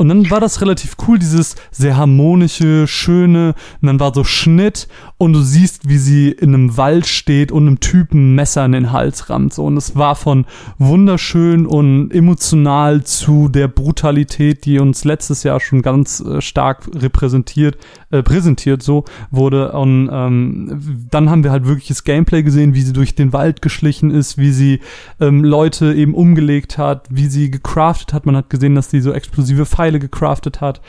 Und 0.00 0.08
dann 0.08 0.30
war 0.30 0.38
das 0.38 0.60
relativ 0.60 0.96
cool, 1.06 1.18
dieses 1.18 1.56
sehr 1.72 1.96
harmonische, 1.96 2.86
schöne, 2.86 3.56
und 3.82 3.86
dann 3.86 3.98
war 3.98 4.14
so 4.14 4.22
Schnitt 4.22 4.86
und 5.18 5.32
du 5.32 5.40
siehst, 5.40 5.88
wie 5.88 5.98
sie 5.98 6.30
in 6.30 6.54
einem 6.54 6.76
Wald 6.76 7.06
steht 7.06 7.50
und 7.50 7.66
einem 7.66 7.80
Typen 7.80 8.36
Messer 8.36 8.64
in 8.64 8.70
den 8.70 8.92
Hals 8.92 9.28
rammt. 9.28 9.52
So. 9.52 9.64
Und 9.64 9.76
es 9.76 9.96
war 9.96 10.14
von 10.14 10.46
wunderschön 10.78 11.66
und 11.66 12.12
emotional 12.12 13.02
zu 13.02 13.48
der 13.48 13.66
Brutalität, 13.66 14.64
die 14.64 14.78
uns 14.78 15.04
letztes 15.04 15.42
Jahr 15.42 15.58
schon 15.58 15.82
ganz 15.82 16.20
äh, 16.20 16.40
stark 16.40 16.88
repräsentiert, 16.94 17.78
äh, 18.10 18.22
präsentiert 18.22 18.84
so 18.84 19.04
wurde. 19.32 19.72
Und 19.72 20.08
ähm, 20.12 21.08
dann 21.10 21.28
haben 21.28 21.42
wir 21.42 21.50
halt 21.50 21.66
wirkliches 21.66 22.04
Gameplay 22.04 22.44
gesehen, 22.44 22.74
wie 22.74 22.82
sie 22.82 22.92
durch 22.92 23.16
den 23.16 23.32
Wald 23.32 23.62
geschlichen 23.62 24.12
ist, 24.12 24.38
wie 24.38 24.52
sie 24.52 24.78
ähm, 25.20 25.42
Leute 25.42 25.92
eben 25.92 26.14
umgelegt 26.14 26.78
hat, 26.78 27.08
wie 27.10 27.26
sie 27.26 27.50
gecraftet 27.50 28.12
hat. 28.12 28.26
Man 28.26 28.36
hat 28.36 28.48
gesehen, 28.48 28.76
dass 28.76 28.90
sie 28.90 29.00
so 29.00 29.12
explosive 29.12 29.66
Pfeile 29.88 29.98
gecraftet 29.98 30.60
hat. 30.60 30.80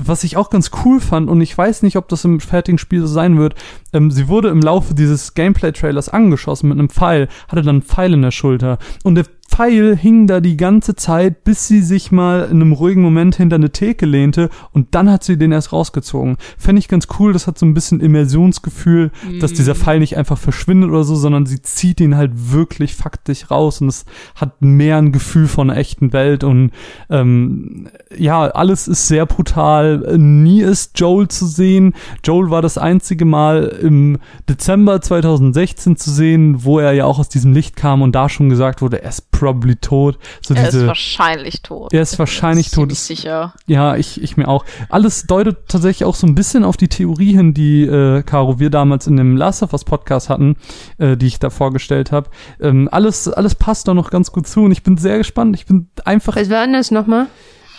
Was 0.00 0.22
ich 0.24 0.36
auch 0.36 0.48
ganz 0.48 0.70
cool 0.84 1.00
fand, 1.00 1.28
und 1.28 1.40
ich 1.40 1.58
weiß 1.58 1.82
nicht, 1.82 1.96
ob 1.96 2.08
das 2.08 2.24
im 2.24 2.38
fertigen 2.40 2.78
Spiel 2.78 3.00
so 3.00 3.08
sein 3.08 3.36
wird, 3.36 3.56
ähm, 3.92 4.10
sie 4.10 4.28
wurde 4.28 4.48
im 4.48 4.60
Laufe 4.60 4.94
dieses 4.94 5.34
Gameplay-Trailers 5.34 6.08
angeschossen 6.08 6.68
mit 6.68 6.78
einem 6.78 6.88
Pfeil, 6.88 7.28
hatte 7.48 7.62
dann 7.62 7.76
einen 7.76 7.82
Pfeil 7.82 8.14
in 8.14 8.22
der 8.22 8.30
Schulter. 8.30 8.78
Und 9.02 9.16
der 9.16 9.26
Pfeil 9.58 9.96
hing 9.96 10.28
da 10.28 10.40
die 10.40 10.56
ganze 10.56 10.94
Zeit, 10.94 11.42
bis 11.42 11.66
sie 11.66 11.82
sich 11.82 12.12
mal 12.12 12.44
in 12.44 12.62
einem 12.62 12.70
ruhigen 12.70 13.02
Moment 13.02 13.34
hinter 13.34 13.56
eine 13.56 13.70
Theke 13.70 14.06
lehnte 14.06 14.50
und 14.70 14.94
dann 14.94 15.10
hat 15.10 15.24
sie 15.24 15.36
den 15.36 15.50
erst 15.50 15.72
rausgezogen. 15.72 16.36
Fände 16.56 16.78
ich 16.78 16.86
ganz 16.86 17.08
cool, 17.18 17.32
das 17.32 17.48
hat 17.48 17.58
so 17.58 17.66
ein 17.66 17.74
bisschen 17.74 17.98
Immersionsgefühl, 17.98 19.10
dass 19.40 19.52
dieser 19.52 19.74
Pfeil 19.74 19.98
nicht 19.98 20.16
einfach 20.16 20.38
verschwindet 20.38 20.90
oder 20.90 21.02
so, 21.02 21.16
sondern 21.16 21.44
sie 21.44 21.60
zieht 21.60 22.00
ihn 22.00 22.14
halt 22.14 22.52
wirklich 22.52 22.94
faktisch 22.94 23.50
raus 23.50 23.80
und 23.80 23.88
es 23.88 24.04
hat 24.36 24.62
mehr 24.62 24.96
ein 24.96 25.10
Gefühl 25.10 25.48
von 25.48 25.70
einer 25.70 25.80
echten 25.80 26.12
Welt 26.12 26.44
und 26.44 26.70
ähm, 27.10 27.88
ja, 28.16 28.42
alles 28.42 28.86
ist 28.86 29.08
sehr 29.08 29.26
brutal. 29.26 30.16
Nie 30.18 30.62
ist 30.62 31.00
Joel 31.00 31.26
zu 31.26 31.46
sehen. 31.46 31.94
Joel 32.22 32.50
war 32.50 32.62
das 32.62 32.78
einzige 32.78 33.24
Mal 33.24 33.64
im 33.64 34.18
Dezember 34.48 35.00
2016 35.00 35.96
zu 35.96 36.12
sehen, 36.12 36.62
wo 36.62 36.78
er 36.78 36.92
ja 36.92 37.06
auch 37.06 37.18
aus 37.18 37.28
diesem 37.28 37.52
Licht 37.52 37.74
kam 37.74 38.02
und 38.02 38.12
da 38.12 38.28
schon 38.28 38.50
gesagt 38.50 38.82
wurde, 38.82 39.02
er 39.02 39.08
ist 39.08 39.32
probably 39.52 39.76
tot. 39.76 40.18
So 40.42 40.54
Er 40.54 40.64
diese, 40.66 40.80
ist 40.82 40.86
wahrscheinlich 40.86 41.62
tot. 41.62 41.92
Er 41.92 42.02
ist 42.02 42.18
wahrscheinlich 42.18 42.66
Ich 42.66 42.72
bin 42.72 42.88
tot. 42.88 42.96
ziemlich 42.96 43.20
sicher. 43.20 43.54
ja, 43.66 43.96
ich, 43.96 44.22
ich 44.22 44.36
mir 44.36 44.48
auch. 44.48 44.64
Alles 44.88 45.24
deutet 45.26 45.68
tatsächlich 45.68 46.04
auch 46.06 46.14
so 46.14 46.26
ein 46.26 46.34
bisschen 46.34 46.64
auf 46.64 46.76
die 46.76 46.88
Theorie 46.88 47.32
hin, 47.34 47.54
die 47.54 47.82
äh, 47.84 48.22
Caro 48.22 48.58
wir 48.58 48.70
damals 48.70 49.06
in 49.06 49.16
dem 49.16 49.36
Last 49.36 49.62
of 49.62 49.72
Us 49.72 49.84
Podcast 49.84 50.28
hatten, 50.28 50.56
äh, 50.98 51.16
die 51.16 51.26
ich 51.26 51.38
da 51.38 51.50
vorgestellt 51.50 52.12
habe. 52.12 52.30
Ähm, 52.60 52.88
alles, 52.92 53.28
alles 53.28 53.54
passt 53.54 53.88
da 53.88 53.94
noch 53.94 54.10
ganz 54.10 54.32
gut 54.32 54.46
zu 54.46 54.60
und 54.64 54.72
ich 54.72 54.82
bin 54.82 54.96
sehr 54.96 55.18
gespannt. 55.18 55.56
Ich 55.56 55.66
bin 55.66 55.88
einfach, 56.04 56.36
Was 56.36 56.50
war 56.50 56.64
denn 56.64 56.74
das 56.74 56.90
nochmal? 56.90 57.26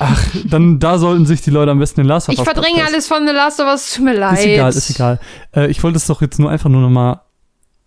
ach, 0.01 0.24
dann 0.45 0.80
da 0.80 0.97
sollten 0.97 1.26
sich 1.26 1.41
die 1.41 1.49
Leute 1.51 1.72
am 1.72 1.80
besten 1.80 2.01
den 2.01 2.07
Last 2.07 2.30
of 2.30 2.34
Ich 2.34 2.39
Us 2.39 2.45
verdränge 2.45 2.76
Podcast- 2.78 2.93
alles 2.93 3.07
von 3.07 3.28
The 3.28 3.34
Last 3.34 3.59
of 3.59 3.67
Us, 3.67 3.93
tut 3.93 4.05
mir 4.05 4.13
leid. 4.17 4.39
Ist 4.39 4.45
egal, 4.45 4.70
ist 4.70 4.89
egal. 4.91 5.20
Äh, 5.55 5.67
ich 5.70 5.84
wollte 5.84 5.97
es 5.97 6.07
doch 6.07 6.22
jetzt 6.22 6.39
nur 6.39 6.49
einfach 6.49 6.70
nur 6.70 6.82
noch 6.82 6.89
mal 6.89 7.22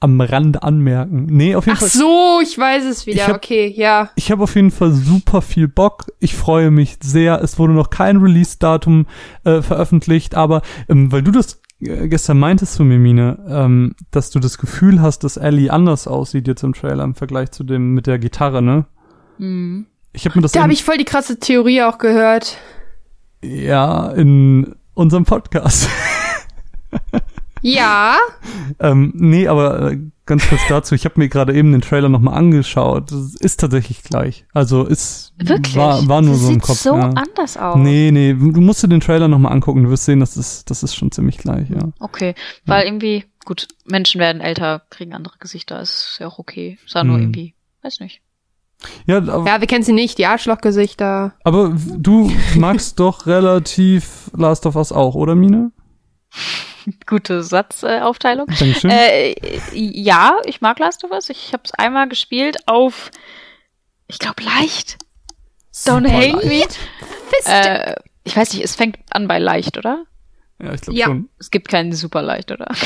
am 0.03 0.21
Rand 0.21 0.63
anmerken. 0.63 1.27
Nee, 1.31 1.55
auf 1.55 1.67
jeden 1.67 1.77
Ach 1.77 1.81
Fall. 1.81 1.89
so, 1.89 2.41
ich 2.43 2.59
weiß 2.59 2.85
es 2.85 3.07
wieder. 3.07 3.29
hab- 3.29 3.37
okay, 3.37 3.73
ja. 3.77 4.11
Ich 4.17 4.31
habe 4.31 4.43
auf 4.43 4.55
jeden 4.55 4.71
Fall 4.71 4.93
super 4.93 5.41
viel 5.43 5.69
Bock. 5.69 6.07
Ich 6.19 6.35
freue 6.37 6.71
mich 6.71 6.99
sehr. 7.03 7.41
Es 7.43 7.59
wurde 7.59 7.73
noch 7.73 7.91
kein 7.91 8.17
Release-Datum 8.19 9.07
äh, 9.45 9.63
veröffentlicht, 9.63 10.35
aber 10.35 10.63
ähm, 10.89 11.13
weil 11.13 11.23
du 11.23 11.31
das 11.31 11.61
äh, 11.81 12.09
gestern 12.09 12.39
meintest 12.39 12.75
zu 12.75 12.85
mir, 12.85 12.99
Mine, 12.99 13.39
ähm, 13.49 13.95
dass 14.11 14.31
du 14.31 14.39
das 14.41 14.59
Gefühl 14.59 15.01
hast, 15.01 15.21
dass 15.25 15.37
Ellie 15.37 15.71
anders 15.73 16.07
aussieht 16.09 16.47
jetzt 16.49 16.63
im 16.65 16.73
Trailer 16.75 17.05
im 17.05 17.15
Vergleich 17.15 17.51
zu 17.53 17.63
dem 17.65 17.95
mit 17.95 18.07
der 18.07 18.19
Gitarre, 18.19 18.61
ne? 18.63 18.87
Mhm. 19.39 19.87
Ich 20.13 20.25
habe 20.27 20.37
mir 20.39 20.43
das 20.43 20.53
Da 20.53 20.63
habe 20.63 20.73
ich 20.73 20.85
voll 20.85 20.99
die 20.99 21.05
krasse 21.05 21.39
Theorie 21.39 21.83
auch 21.83 21.99
gehört. 21.99 22.59
ja 23.43 24.11
in 24.11 24.75
unserem 24.95 25.25
Podcast. 25.25 25.89
Ja. 27.63 28.17
ähm, 28.81 29.13
nee, 29.15 29.47
aber 29.49 29.93
äh, 29.93 29.99
ganz 30.27 30.49
kurz 30.49 30.61
dazu, 30.69 30.95
ich 30.95 31.05
habe 31.05 31.15
mir 31.19 31.29
gerade 31.29 31.55
eben 31.55 31.73
den 31.73 31.81
Trailer 31.81 32.09
nochmal 32.09 32.35
angeschaut. 32.35 33.11
Das 33.13 33.35
ist 33.37 33.61
tatsächlich 33.61 34.03
gleich. 34.03 34.45
Also 34.53 34.85
ist 34.85 35.33
Wirklich? 35.39 35.77
war, 35.77 36.07
war 36.09 36.23
nur 36.23 36.33
das 36.33 36.43
so 36.43 36.49
im 36.49 36.55
sieht 36.55 36.63
Kopf. 36.63 36.79
so 36.79 36.95
ja. 36.97 37.11
anders 37.11 37.57
aus. 37.57 37.77
Nee, 37.77 38.11
nee, 38.13 38.33
du 38.35 38.61
musst 38.61 38.83
dir 38.83 38.89
den 38.89 39.01
Trailer 39.01 39.29
nochmal 39.29 39.53
angucken, 39.53 39.85
du 39.85 39.91
wirst 39.91 40.05
sehen, 40.07 40.21
das 40.21 40.37
ist, 40.37 40.71
das 40.71 40.83
ist 40.83 40.95
schon 40.95 41.11
ziemlich 41.13 41.39
gleich, 41.39 41.71
ja. 41.71 41.91
Okay, 42.01 42.35
weil 42.67 42.85
irgendwie, 42.87 43.25
gut, 43.45 43.69
Menschen 43.87 44.21
werden 44.21 44.41
älter, 44.43 44.83
kriegen 44.91 45.15
andere 45.15 45.35
Gesichter, 45.39 45.81
ist 45.81 46.17
ja 46.21 46.27
auch 46.27 46.39
okay. 46.39 46.79
Ist 46.85 46.95
ja 46.95 47.05
nur 47.05 47.17
Mhm. 47.17 47.23
irgendwie, 47.25 47.55
weiß 47.83 48.01
nicht. 48.01 48.21
Ja, 49.07 49.19
aber, 49.19 49.47
Ja, 49.47 49.61
wir 49.61 49.69
kennen 49.69 49.85
sie 49.85 49.93
nicht, 49.93 50.19
die 50.19 50.27
Arschlochgesichter. 50.27 51.35
aber 51.45 51.77
du 51.97 52.33
magst 52.57 52.99
doch 52.99 53.27
relativ 53.27 54.31
Last 54.37 54.67
of 54.67 54.75
Us 54.75 54.91
auch, 54.91 55.15
oder 55.15 55.35
Mine? 55.37 55.71
Gute 57.07 57.43
Satzaufteilung. 57.43 58.49
Äh. 58.49 58.55
Dankeschön. 58.59 58.91
äh, 58.91 59.35
ja, 59.73 60.37
ich 60.45 60.61
mag 60.61 60.79
Last 60.79 61.05
of 61.05 61.11
Us. 61.11 61.31
Ich 61.31 61.53
habe 61.53 61.63
es 61.65 61.73
einmal 61.75 62.09
gespielt 62.09 62.57
auf, 62.67 63.11
ich 64.09 64.19
glaube, 64.19 64.43
leicht. 64.43 64.99
Don't 65.73 66.07
Super 66.07 66.13
hate 66.13 66.47
me. 66.47 66.63
Fist. 67.31 67.49
Äh, 67.49 67.97
ich 68.25 68.37
weiß 68.37 68.53
nicht, 68.53 68.63
es 68.63 68.77
fängt 68.77 68.99
an 69.11 69.27
bei 69.27 69.39
leicht, 69.39 69.79
oder? 69.79 70.05
ja, 70.63 70.73
ich 70.73 70.81
glaube 70.81 70.99
ja. 70.99 71.07
schon. 71.07 71.29
Es 71.39 71.51
gibt 71.51 71.69
keinen 71.69 71.93
super 71.93 72.23
leicht, 72.23 72.51
oder? 72.51 72.69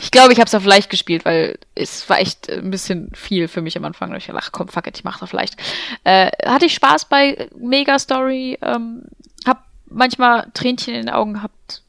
Ich 0.00 0.10
glaube, 0.10 0.32
ich 0.32 0.38
habe 0.38 0.46
es 0.46 0.54
auf 0.54 0.64
leicht 0.64 0.88
gespielt, 0.88 1.24
weil 1.24 1.58
es 1.74 2.08
war 2.08 2.20
echt 2.20 2.48
ein 2.48 2.70
bisschen 2.70 3.10
viel 3.14 3.48
für 3.48 3.60
mich 3.60 3.76
am 3.76 3.84
Anfang. 3.84 4.10
Und 4.10 4.16
ich 4.16 4.26
dachte, 4.26 4.40
ach 4.40 4.52
komm, 4.52 4.68
fuck 4.68 4.86
it, 4.86 4.96
ich 4.96 5.04
mach's 5.04 5.22
auf 5.22 5.32
leicht. 5.32 5.56
Äh, 6.04 6.30
hatte 6.46 6.66
ich 6.66 6.74
Spaß 6.74 7.06
bei 7.06 7.48
Mega 7.56 7.98
Story, 7.98 8.58
ähm, 8.62 9.02
hab 9.46 9.64
manchmal 9.86 10.50
Tränchen 10.54 10.94
in 10.94 11.06
den 11.06 11.14
Augen 11.14 11.34
gehabt. 11.34 11.82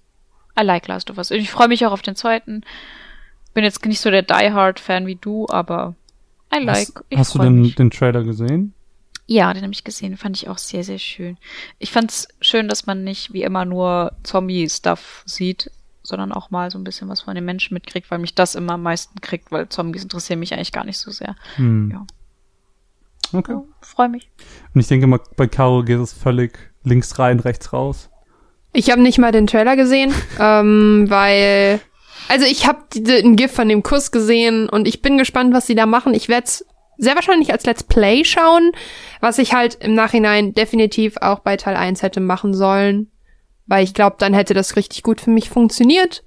I 0.59 0.63
like 0.63 0.87
Last 0.87 1.09
of 1.09 1.17
Us. 1.17 1.31
Ich 1.31 1.51
freue 1.51 1.67
mich 1.67 1.85
auch 1.85 1.91
auf 1.91 2.01
den 2.01 2.15
zweiten. 2.15 2.61
Bin 3.53 3.63
jetzt 3.63 3.85
nicht 3.85 3.99
so 3.99 4.09
der 4.09 4.21
Die 4.21 4.51
Hard 4.51 4.79
Fan 4.79 5.05
wie 5.05 5.15
du, 5.15 5.47
aber 5.49 5.95
I 6.53 6.63
like. 6.63 6.77
Hast, 6.77 7.03
ich 7.09 7.17
hast 7.17 7.35
du 7.35 7.39
denn 7.39 7.61
mich. 7.61 7.75
den 7.75 7.91
Trailer 7.91 8.23
gesehen? 8.23 8.73
Ja, 9.27 9.53
den 9.53 9.63
habe 9.63 9.73
ich 9.73 9.83
gesehen. 9.83 10.17
Fand 10.17 10.37
ich 10.37 10.49
auch 10.49 10.57
sehr, 10.57 10.83
sehr 10.83 10.99
schön. 10.99 11.37
Ich 11.79 11.91
fand's 11.91 12.27
schön, 12.41 12.67
dass 12.67 12.85
man 12.85 13.03
nicht 13.03 13.33
wie 13.33 13.41
immer 13.41 13.65
nur 13.65 14.13
Zombie-Stuff 14.23 15.23
sieht, 15.25 15.71
sondern 16.03 16.31
auch 16.31 16.51
mal 16.51 16.69
so 16.69 16.77
ein 16.77 16.83
bisschen 16.83 17.09
was 17.09 17.21
von 17.21 17.33
den 17.33 17.45
Menschen 17.45 17.73
mitkriegt, 17.73 18.11
weil 18.11 18.19
mich 18.19 18.35
das 18.35 18.53
immer 18.53 18.73
am 18.73 18.83
meisten 18.83 19.21
kriegt, 19.21 19.51
weil 19.51 19.67
Zombies 19.69 20.03
interessieren 20.03 20.39
mich 20.39 20.53
eigentlich 20.53 20.71
gar 20.71 20.85
nicht 20.85 20.99
so 20.99 21.09
sehr. 21.09 21.35
Hm. 21.55 21.89
Ja. 21.91 22.05
Okay. 23.33 23.53
Ja, 23.53 23.63
Freue 23.81 24.09
mich. 24.09 24.29
Und 24.73 24.81
ich 24.81 24.87
denke 24.87 25.07
mal, 25.07 25.19
bei 25.35 25.47
Caro 25.47 25.83
geht 25.83 25.99
es 25.99 26.13
völlig 26.13 26.57
links 26.83 27.17
rein, 27.17 27.39
rechts 27.39 27.73
raus. 27.73 28.09
Ich 28.76 28.91
habe 28.91 29.01
nicht 29.01 29.17
mal 29.17 29.32
den 29.32 29.47
Trailer 29.47 29.76
gesehen, 29.76 30.13
ähm, 30.39 31.05
weil 31.07 31.80
also 32.28 32.45
ich 32.45 32.67
habe 32.67 32.80
ein 32.97 33.36
GIF 33.36 33.51
von 33.51 33.69
dem 33.69 33.84
Kuss 33.84 34.11
gesehen 34.11 34.67
und 34.67 34.88
ich 34.88 35.01
bin 35.01 35.17
gespannt, 35.17 35.53
was 35.53 35.67
sie 35.67 35.76
da 35.76 35.86
machen. 35.86 36.13
Ich 36.13 36.28
werde 36.28 36.45
es 36.45 36.65
sehr 36.97 37.15
wahrscheinlich 37.15 37.51
als 37.51 37.65
Let's 37.65 37.84
Play 37.84 38.23
schauen, 38.26 38.71
was 39.21 39.38
ich 39.38 39.53
halt 39.53 39.76
im 39.76 39.93
Nachhinein 39.93 40.53
definitiv 40.53 41.17
auch 41.17 41.39
bei 41.39 41.57
Teil 41.57 41.76
1 41.76 42.01
hätte 42.01 42.19
machen 42.19 42.53
sollen, 42.53 43.11
weil 43.65 43.84
ich 43.84 43.93
glaube, 43.93 44.15
dann 44.19 44.34
hätte 44.34 44.53
das 44.53 44.76
richtig 44.76 45.03
gut 45.03 45.21
für 45.21 45.30
mich 45.30 45.49
funktioniert. 45.49 46.23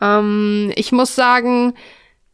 Ähm, 0.00 0.72
ich 0.76 0.92
muss 0.92 1.14
sagen, 1.14 1.74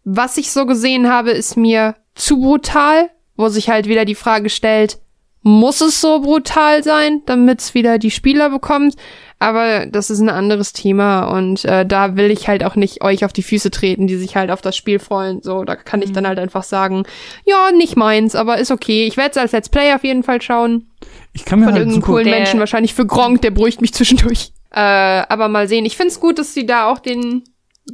was 0.05 0.37
ich 0.39 0.51
so 0.51 0.67
gesehen 0.67 1.11
habe, 1.11 1.31
ist 1.31 1.57
mir 1.57 1.97
zu 2.15 2.41
brutal, 2.41 3.11
wo 3.37 3.49
sich 3.49 3.71
halt 3.71 3.89
wieder 3.89 4.05
die 4.05 4.15
Frage 4.15 4.51
stellt, 4.51 4.99
muss 5.43 5.81
es 5.81 6.01
so 6.01 6.21
brutal 6.21 6.83
sein, 6.83 7.23
damit 7.27 7.61
es 7.61 7.75
wieder 7.75 7.99
die 7.99 8.11
Spieler 8.11 8.51
bekommt? 8.51 8.97
Aber 9.41 9.87
das 9.87 10.11
ist 10.11 10.19
ein 10.19 10.29
anderes 10.31 10.73
Thema 10.73 11.27
und 11.27 11.65
äh, 11.65 11.87
da 11.87 12.17
will 12.17 12.29
ich 12.33 12.49
halt 12.49 12.65
auch 12.65 12.75
nicht 12.75 13.05
euch 13.05 13.25
auf 13.25 13.33
die 13.33 13.45
Füße 13.45 13.71
treten, 13.71 14.09
die 14.09 14.17
sich 14.17 14.35
halt 14.35 14.51
auf 14.51 14.61
das 14.63 14.77
Spiel 14.77 14.99
freuen. 14.99 15.43
So, 15.43 15.63
da 15.63 15.77
kann 15.77 16.03
ich 16.03 16.11
dann 16.11 16.27
halt 16.27 16.41
einfach 16.41 16.65
sagen, 16.65 17.05
ja, 17.45 17.71
nicht 17.71 17.97
meins, 17.97 18.35
aber 18.35 18.59
ist 18.59 18.73
okay. 18.73 19.07
Ich 19.07 19.17
werde 19.17 19.31
es 19.31 19.37
als 19.37 19.53
Let's 19.53 19.69
Play 19.69 19.93
auf 19.95 20.03
jeden 20.03 20.25
Fall 20.25 20.43
schauen. 20.43 20.89
Ich 21.35 21.45
kann 21.45 21.61
mir 21.61 21.67
Von 21.67 21.75
halt 21.75 21.83
irgendeinem 21.83 22.01
super, 22.03 22.13
coolen 22.15 22.27
Der- 22.27 22.35
Menschen, 22.37 22.59
wahrscheinlich 22.59 22.95
für 22.95 23.07
Gronk, 23.07 23.41
der 23.43 23.53
beruhigt 23.53 23.81
mich 23.81 23.95
zwischendurch. 23.95 24.53
Äh, 24.71 24.81
aber 24.81 25.49
mal 25.49 25.67
sehen. 25.67 25.87
Ich 25.87 25.97
find's 25.97 26.21
gut, 26.21 26.39
dass 26.39 26.53
sie 26.53 26.67
da 26.67 26.91
auch 26.91 26.99
den 26.99 27.43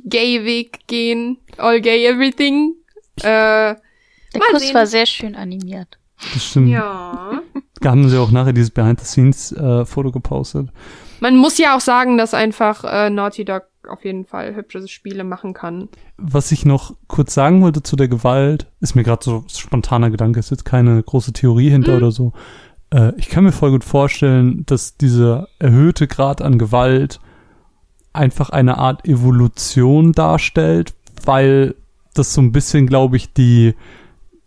Gay-Weg 0.04 0.88
gehen. 0.88 1.38
All 1.56 1.80
gay 1.80 2.04
everything. 2.04 2.74
Äh, 3.18 3.22
Der 3.22 3.76
Mal 4.36 4.40
Kuss 4.50 4.62
sehen. 4.62 4.74
war 4.74 4.86
sehr 4.86 5.06
schön 5.06 5.36
animiert. 5.36 5.98
das 6.34 6.44
stimmt. 6.44 6.70
ja. 6.70 7.40
Da 7.80 7.90
haben 7.90 8.08
sie 8.08 8.18
auch 8.20 8.32
nachher 8.32 8.52
dieses 8.52 8.70
Behind-the-Scenes-Foto 8.72 10.10
gepostet. 10.10 10.68
Man 11.20 11.36
muss 11.36 11.58
ja 11.58 11.76
auch 11.76 11.80
sagen, 11.80 12.18
dass 12.18 12.34
einfach 12.34 12.84
äh, 12.84 13.10
Naughty 13.10 13.44
Dog 13.44 13.64
auf 13.88 14.04
jeden 14.04 14.24
Fall 14.24 14.54
hübsche 14.54 14.86
Spiele 14.88 15.24
machen 15.24 15.52
kann. 15.52 15.88
Was 16.16 16.52
ich 16.52 16.64
noch 16.64 16.94
kurz 17.06 17.34
sagen 17.34 17.60
wollte 17.62 17.82
zu 17.82 17.96
der 17.96 18.08
Gewalt, 18.08 18.66
ist 18.80 18.94
mir 18.94 19.02
gerade 19.04 19.22
so 19.24 19.44
spontaner 19.48 20.10
Gedanke, 20.10 20.40
ist 20.40 20.50
jetzt 20.50 20.64
keine 20.64 21.02
große 21.02 21.32
Theorie 21.34 21.68
hinter 21.70 21.92
Mhm. 21.92 21.96
oder 21.98 22.10
so. 22.12 22.32
Äh, 22.90 23.12
ich 23.16 23.28
kann 23.28 23.44
mir 23.44 23.52
voll 23.52 23.70
gut 23.72 23.84
vorstellen, 23.84 24.64
dass 24.66 24.96
dieser 24.96 25.48
erhöhte 25.58 26.06
Grad 26.06 26.40
an 26.40 26.58
Gewalt 26.58 27.20
einfach 28.14 28.50
eine 28.50 28.78
Art 28.78 29.06
Evolution 29.06 30.12
darstellt, 30.12 30.94
weil 31.24 31.74
das 32.14 32.32
so 32.32 32.40
ein 32.40 32.52
bisschen, 32.52 32.86
glaube 32.86 33.16
ich, 33.16 33.32
die 33.32 33.74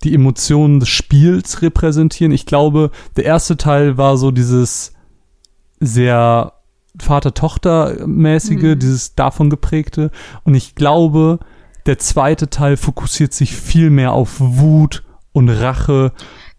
die 0.03 0.13
Emotionen 0.13 0.80
des 0.80 0.89
Spiels 0.89 1.61
repräsentieren. 1.63 2.32
Ich 2.32 2.45
glaube, 2.45 2.91
der 3.15 3.26
erste 3.26 3.57
Teil 3.57 3.97
war 3.97 4.15
so 4.18 4.30
dieses 4.32 4.93
sehr 5.80 6.53
Vater-Tochter-mäßige, 7.01 8.61
Mhm. 8.75 8.79
dieses 8.79 9.15
davon 9.15 9.49
geprägte. 9.49 10.11
Und 10.43 10.55
ich 10.55 10.75
glaube, 10.75 11.39
der 11.85 11.97
zweite 11.99 12.49
Teil 12.49 12.77
fokussiert 12.77 13.33
sich 13.33 13.55
viel 13.55 13.89
mehr 13.89 14.13
auf 14.13 14.35
Wut 14.39 15.03
und 15.31 15.49
Rache. 15.49 16.11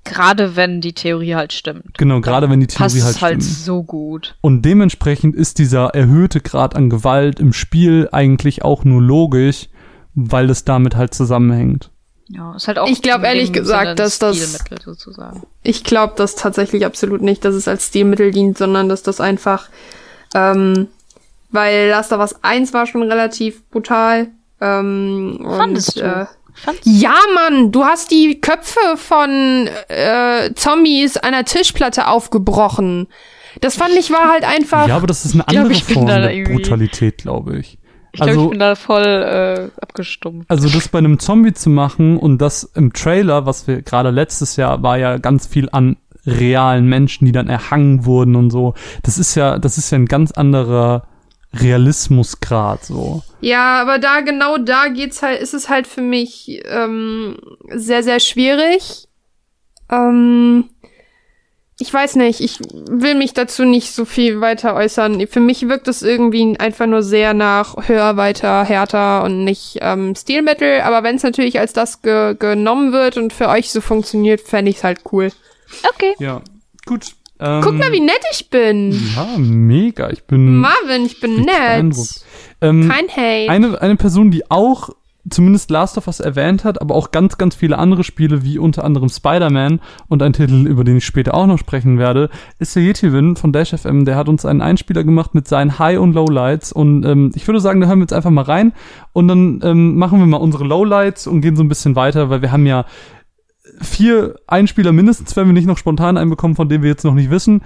Gerade 0.05 0.57
wenn 0.57 0.81
die 0.81 0.95
Theorie 0.95 1.35
halt 1.35 1.53
stimmt. 1.53 1.99
Genau, 1.99 2.21
gerade 2.21 2.49
wenn 2.49 2.61
die 2.61 2.67
Passt 2.67 2.95
Theorie 2.95 3.05
halt 3.07 3.21
halt 3.21 3.43
stimmt. 3.43 3.57
so 3.59 3.83
gut. 3.83 4.37
Und 4.41 4.63
dementsprechend 4.63 5.35
ist 5.37 5.59
dieser 5.59 5.89
erhöhte 5.95 6.41
Grad 6.41 6.75
an 6.77 6.89
Gewalt 6.89 7.41
im 7.41 7.53
Spiel 7.53 8.09
eigentlich 8.11 8.63
auch 8.65 8.85
nur 8.85 9.03
logisch, 9.03 9.69
weil 10.15 10.49
es 10.49 10.65
damit 10.65 10.97
halt 10.97 11.13
zusammenhängt. 11.13 11.91
Ja, 12.31 12.55
ist 12.57 12.69
halt 12.69 12.79
auch 12.79 12.89
Ich 12.89 13.01
glaub 13.03 13.19
in 13.21 13.25
ehrlich 13.25 13.53
gesagt, 13.53 13.99
dass 13.99 14.19
das- 14.19 14.37
Stilmittel 14.37 14.81
sozusagen. 14.83 15.43
Ich 15.63 15.83
glaube 15.85 16.15
das 16.17 16.35
tatsächlich 16.37 16.85
absolut 16.87 17.21
nicht, 17.23 17.45
dass 17.45 17.55
es 17.55 17.69
als 17.69 17.87
Stilmittel 17.89 18.31
dient, 18.31 18.57
sondern 18.59 18.89
dass 18.89 19.03
das 19.03 19.21
einfach, 19.21 19.69
ähm, 20.35 20.89
weil 21.51 21.89
Last 21.89 22.13
of 22.13 22.21
Us 22.21 22.35
1 22.43 22.73
war 22.75 22.87
schon 22.87 23.03
relativ 23.03 23.65
brutal. 23.71 24.29
Ähm, 24.61 25.41
Fandest 25.43 25.97
und, 25.97 26.05
du? 26.05 26.11
Äh, 26.23 26.27
Fandst 26.55 26.83
ja, 26.85 27.15
Mann, 27.35 27.71
du 27.71 27.85
hast 27.85 28.11
die 28.11 28.41
Köpfe 28.41 28.81
von 28.97 29.69
äh, 29.89 30.53
Zombies 30.55 31.17
einer 31.17 31.45
Tischplatte 31.45 32.09
aufgebrochen. 32.09 33.07
Das 33.61 33.77
fand 33.77 33.95
ich 33.95 34.11
war 34.11 34.29
halt 34.31 34.45
einfach. 34.45 34.89
Ja, 34.89 34.97
aber 34.97 35.07
das 35.07 35.25
ist 35.25 35.35
eine 35.35 35.45
glaub, 35.45 35.65
andere 35.65 35.73
ich 35.79 35.85
bin 35.87 35.95
Form 35.95 36.07
der 36.07 36.45
Brutalität, 36.45 37.19
glaube 37.19 37.59
ich. 37.59 37.79
Ich 38.13 38.21
glaube, 38.21 38.31
Also- 38.31 38.45
ich 38.45 38.51
bin 38.51 38.59
da 38.59 38.75
voll 38.75 39.05
äh, 39.05 39.81
abgestumpft. 39.81 40.51
Also 40.51 40.69
das 40.69 40.89
bei 40.89 40.99
einem 40.99 41.19
Zombie 41.21 41.53
zu 41.53 41.71
machen 41.71 42.17
und 42.17 42.39
das 42.39 42.65
im 42.75 42.93
Trailer, 42.93 43.47
was 43.47 43.67
wir 43.69 43.83
gerade 43.83 44.11
letztes 44.11 44.57
Jahr, 44.57 44.83
war 44.83 44.99
ja 44.99 45.19
ganz 45.19 45.47
viel 45.47 45.69
an 45.71 45.97
realen 46.29 46.87
Menschen, 46.87 47.27
die 47.27 47.33
dann 47.33 47.49
erhangen 47.49 48.05
wurden 48.05 48.37
und 48.37 48.51
so. 48.51 48.75
Das 49.03 49.19
ist 49.19 49.35
ja, 49.35 49.59
das 49.59 49.79
ist 49.79 49.91
ja 49.91 49.99
ein 49.99 50.07
ganz 50.07 50.33
anderer 50.33 51.07
Realismusgrad 51.55 52.85
so. 52.85 53.23
Ja, 53.41 53.81
aber 53.81 53.99
da 53.99 54.21
genau 54.21 54.59
da 54.59 54.89
geht's 54.89 55.23
halt, 55.23 55.41
ist 55.41 55.55
es 55.55 55.69
halt 55.69 55.87
für 55.87 56.03
mich 56.03 56.63
ähm, 56.67 57.39
sehr, 57.75 58.03
sehr 58.03 58.21
schwierig. 58.21 59.09
Ähm, 59.91 60.69
ich 61.81 61.95
weiß 61.95 62.17
nicht, 62.17 62.41
ich 62.41 62.59
will 62.73 63.15
mich 63.15 63.35
dazu 63.35 63.65
nicht 63.65 63.93
so 63.93 64.05
viel 64.05 64.41
weiter 64.41 64.75
äußern. 64.75 65.27
Für 65.29 65.39
mich 65.39 65.69
wirkt 65.69 65.87
es 65.87 66.03
irgendwie 66.03 66.59
einfach 66.59 66.87
nur 66.87 67.05
sehr 67.05 67.35
nach 67.35 67.89
höher, 67.89 68.17
weiter, 68.17 68.65
härter 68.65 69.23
und 69.23 69.45
nicht 69.45 69.79
ähm, 69.81 70.15
Stilmittel. 70.17 70.81
Aber 70.81 71.05
wenn 71.05 71.17
es 71.17 71.23
natürlich 71.23 71.61
als 71.61 71.73
das 71.73 72.03
ge 72.03 72.35
genommen 72.37 72.93
wird 72.93 73.17
und 73.17 73.33
für 73.33 73.49
euch 73.49 73.71
so 73.71 73.81
funktioniert, 73.81 74.41
fände 74.41 74.73
ich's 74.73 74.83
halt 74.83 75.03
cool. 75.13 75.31
Okay. 75.95 76.15
Ja, 76.19 76.43
gut. 76.87 77.15
Ähm, 77.41 77.61
Guck 77.63 77.75
mal, 77.79 77.93
wie 77.93 78.01
nett 78.01 78.21
ich 78.33 78.51
bin. 78.51 78.93
Ja, 79.15 79.39
mega. 79.39 80.11
Ich 80.11 80.25
bin 80.25 80.57
Marvin, 80.57 81.07
ich 81.07 81.21
bin 81.21 81.43
nett. 81.43 81.95
Ähm, 82.61 82.89
Kein 82.89 83.09
Hate. 83.09 83.49
eine, 83.51 83.81
eine 83.81 83.97
Person, 83.97 84.31
die 84.33 84.51
auch 84.51 84.91
zumindest 85.31 85.71
Last 85.71 85.99
of 85.99 86.07
Us 86.07 86.21
erwähnt 86.21 86.65
hat, 86.65 86.81
aber 86.81 86.95
auch 86.95 87.11
ganz, 87.11 87.39
ganz 87.39 87.55
viele 87.55 87.79
andere 87.79 88.03
Spiele, 88.03 88.45
wie 88.45 88.59
unter 88.59 88.85
anderem 88.85 89.09
Spider-Man 89.09 89.81
und 90.09 90.23
ein 90.23 90.33
Titel, 90.33 90.67
über 90.67 90.85
den 90.85 90.97
ich 90.97 91.05
später 91.05 91.35
auch 91.35 91.47
noch 91.47 91.59
sprechen 91.59 91.99
werde, 91.99 92.31
ist 92.59 92.75
der 92.75 92.83
Yetivin 92.83 93.37
von 93.37 93.53
Dash 93.53 93.71
FM. 93.75 94.05
Der 94.05 94.17
hat 94.17 94.29
uns 94.29 94.45
einen 94.45 94.63
Einspieler 94.63 95.05
gemacht 95.05 95.35
mit 95.35 95.47
seinen 95.47 95.79
High- 95.79 95.99
und 95.99 96.15
Lowlights 96.15 96.73
und 96.73 97.05
ähm, 97.05 97.33
ich 97.35 97.47
würde 97.47 97.61
sagen, 97.61 97.81
da 97.81 97.87
hören 97.89 97.99
wir 97.99 98.05
jetzt 98.05 98.13
einfach 98.13 98.31
mal 98.31 98.43
rein 98.43 98.73
und 99.13 99.29
dann 99.29 99.61
ähm, 99.63 99.97
machen 99.97 100.19
wir 100.19 100.27
mal 100.27 100.39
unsere 100.39 100.65
Lowlights 100.65 101.27
und 101.27 101.41
gehen 101.41 101.57
so 101.57 101.63
ein 101.63 101.69
bisschen 101.69 101.95
weiter, 101.97 102.31
weil 102.31 102.43
wir 102.43 102.53
haben 102.53 102.67
ja 102.67 102.87
vier 103.81 104.37
Einspieler 104.47 104.93
mindestens, 104.93 105.37
wenn 105.37 105.47
wir 105.47 105.53
nicht 105.53 105.67
noch 105.67 105.79
spontan 105.79 106.17
einbekommen, 106.17 106.57
von 106.57 106.69
denen 106.69 106.83
wir 106.83 106.91
jetzt 106.91 107.05
noch 107.05 107.15
nicht 107.15 107.31
wissen. 107.31 107.63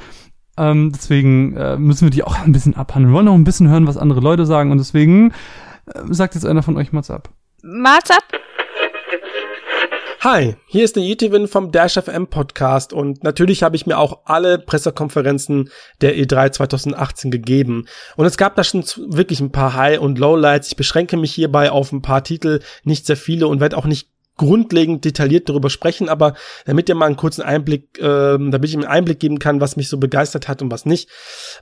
Ähm, 0.56 0.92
deswegen 0.94 1.56
äh, 1.56 1.78
müssen 1.78 2.06
wir 2.06 2.10
die 2.10 2.24
auch 2.24 2.38
ein 2.38 2.52
bisschen 2.52 2.76
abhandeln. 2.76 3.12
Wir 3.12 3.16
wollen 3.16 3.28
auch 3.28 3.34
ein 3.34 3.44
bisschen 3.44 3.68
hören, 3.68 3.86
was 3.86 3.96
andere 3.96 4.20
Leute 4.20 4.44
sagen 4.46 4.70
und 4.70 4.78
deswegen 4.78 5.32
äh, 5.86 6.00
sagt 6.10 6.34
jetzt 6.34 6.44
einer 6.44 6.62
von 6.62 6.76
euch 6.76 6.92
mal 6.92 7.02
ab. 7.08 7.30
Mats 7.62 8.10
ab. 8.10 8.24
Hi, 10.24 10.54
hier 10.66 10.84
ist 10.84 10.94
der 10.94 11.02
Yetivin 11.02 11.48
vom 11.48 11.72
Dash 11.72 11.94
FM 11.94 12.28
Podcast 12.28 12.92
und 12.92 13.24
natürlich 13.24 13.64
habe 13.64 13.74
ich 13.74 13.86
mir 13.86 13.98
auch 13.98 14.20
alle 14.26 14.56
Pressekonferenzen 14.56 15.68
der 16.00 16.14
E3 16.14 16.52
2018 16.52 17.32
gegeben. 17.32 17.88
Und 18.14 18.26
es 18.26 18.36
gab 18.36 18.54
da 18.54 18.62
schon 18.62 18.84
wirklich 19.08 19.40
ein 19.40 19.50
paar 19.50 19.74
High- 19.74 19.98
und 19.98 20.20
Lowlights. 20.20 20.68
Ich 20.68 20.76
beschränke 20.76 21.16
mich 21.16 21.34
hierbei 21.34 21.72
auf 21.72 21.90
ein 21.90 22.02
paar 22.02 22.22
Titel, 22.22 22.60
nicht 22.84 23.04
sehr 23.04 23.16
viele 23.16 23.48
und 23.48 23.58
werde 23.58 23.76
auch 23.76 23.84
nicht 23.84 24.11
grundlegend 24.43 25.05
detailliert 25.05 25.49
darüber 25.49 25.70
sprechen, 25.70 26.09
aber 26.09 26.34
damit 26.66 26.88
ihr 26.88 26.97
mal 26.97 27.07
einen 27.07 27.16
kurzen 27.16 27.43
Einblick, 27.43 27.99
ähm, 28.01 28.51
damit 28.51 28.68
ich 28.68 28.74
einen 28.74 28.84
Einblick 28.84 29.20
geben 29.20 29.38
kann, 29.38 29.61
was 29.61 29.76
mich 29.76 29.88
so 29.88 29.99
begeistert 29.99 30.49
hat 30.49 30.62
und 30.62 30.70
was 30.72 30.84
nicht, 30.84 31.09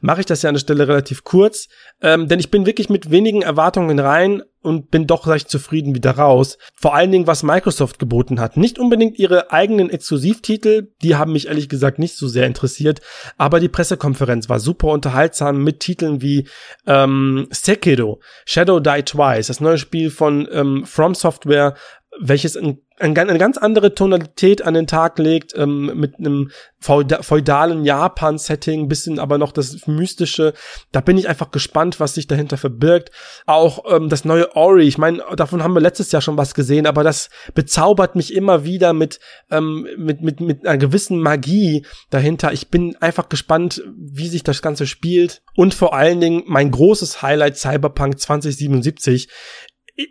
mache 0.01 0.20
ich 0.20 0.26
das 0.26 0.41
ja 0.41 0.49
an 0.49 0.55
der 0.55 0.61
Stelle 0.61 0.89
relativ 0.89 1.22
kurz, 1.22 1.68
ähm, 2.01 2.26
denn 2.26 2.41
ich 2.41 2.51
bin 2.51 2.64
wirklich 2.64 2.89
mit 2.89 3.11
wenigen 3.11 3.43
Erwartungen 3.43 3.99
rein 3.99 4.43
und 4.62 4.91
bin 4.91 5.07
doch 5.07 5.26
recht 5.26 5.49
zufrieden 5.49 5.95
wieder 5.95 6.12
raus. 6.12 6.59
Vor 6.74 6.95
allen 6.95 7.11
Dingen, 7.11 7.26
was 7.26 7.43
Microsoft 7.43 7.99
geboten 7.99 8.41
hat. 8.41 8.57
Nicht 8.57 8.78
unbedingt 8.78 9.18
ihre 9.18 9.53
eigenen 9.53 9.89
Exklusivtitel, 9.89 10.89
die 11.03 11.16
haben 11.16 11.33
mich 11.33 11.49
ehrlich 11.49 11.68
gesagt 11.68 11.99
nicht 11.99 12.16
so 12.16 12.28
sehr 12.28 12.47
interessiert, 12.47 13.01
aber 13.39 13.61
die 13.61 13.68
Pressekonferenz 13.68 14.49
war 14.49 14.61
super 14.61 14.89
unterhaltsam 14.89 15.64
mit 15.64 15.81
Titeln 15.81 16.20
wie 16.20 16.47
ähm, 16.87 17.47
Sekiro, 17.51 18.20
Shadow 18.45 18.81
Die 18.81 19.03
Twice, 19.03 19.47
das 19.47 19.61
neue 19.61 19.78
Spiel 19.78 20.11
von 20.11 20.47
ähm, 20.53 20.85
From 20.85 21.14
Software, 21.14 21.74
welches 22.18 22.56
ein, 22.56 22.78
ein, 22.98 23.16
eine 23.16 23.38
ganz 23.38 23.56
andere 23.56 23.94
Tonalität 23.94 24.62
an 24.62 24.74
den 24.74 24.86
Tag 24.86 25.18
legt, 25.18 25.56
ähm, 25.56 25.92
mit 25.94 26.18
einem 26.18 26.50
feuda 26.80 27.22
feudalen 27.22 27.84
Japan-Setting, 27.84 28.88
bisschen 28.88 29.18
aber 29.18 29.38
noch 29.38 29.52
das 29.52 29.86
Mystische. 29.86 30.54
Da 30.92 31.00
bin 31.00 31.16
ich 31.16 31.28
einfach 31.28 31.50
gespannt, 31.50 32.00
was 32.00 32.14
sich 32.14 32.26
dahinter 32.26 32.56
verbirgt. 32.56 33.11
Auch 33.46 33.84
ähm, 33.90 34.08
das 34.08 34.24
neue 34.24 34.56
Ori, 34.56 34.88
ich 34.88 34.98
meine, 34.98 35.22
davon 35.36 35.62
haben 35.62 35.74
wir 35.74 35.80
letztes 35.80 36.11
Jahr 36.11 36.22
schon 36.22 36.36
was 36.36 36.54
gesehen, 36.54 36.86
aber 36.86 37.04
das 37.04 37.30
bezaubert 37.54 38.16
mich 38.16 38.34
immer 38.34 38.64
wieder 38.64 38.92
mit, 38.92 39.20
ähm, 39.50 39.86
mit, 39.96 40.20
mit, 40.20 40.40
mit 40.40 40.66
einer 40.66 40.78
gewissen 40.78 41.20
Magie 41.20 41.86
dahinter. 42.11 42.52
Ich 42.52 42.68
bin 42.68 42.96
einfach 42.96 43.28
gespannt, 43.28 43.82
wie 43.96 44.28
sich 44.28 44.42
das 44.42 44.62
Ganze 44.62 44.86
spielt. 44.86 45.42
Und 45.54 45.74
vor 45.74 45.94
allen 45.94 46.20
Dingen 46.20 46.42
mein 46.46 46.70
großes 46.70 47.22
Highlight 47.22 47.56
Cyberpunk 47.56 48.18
2077 48.18 49.28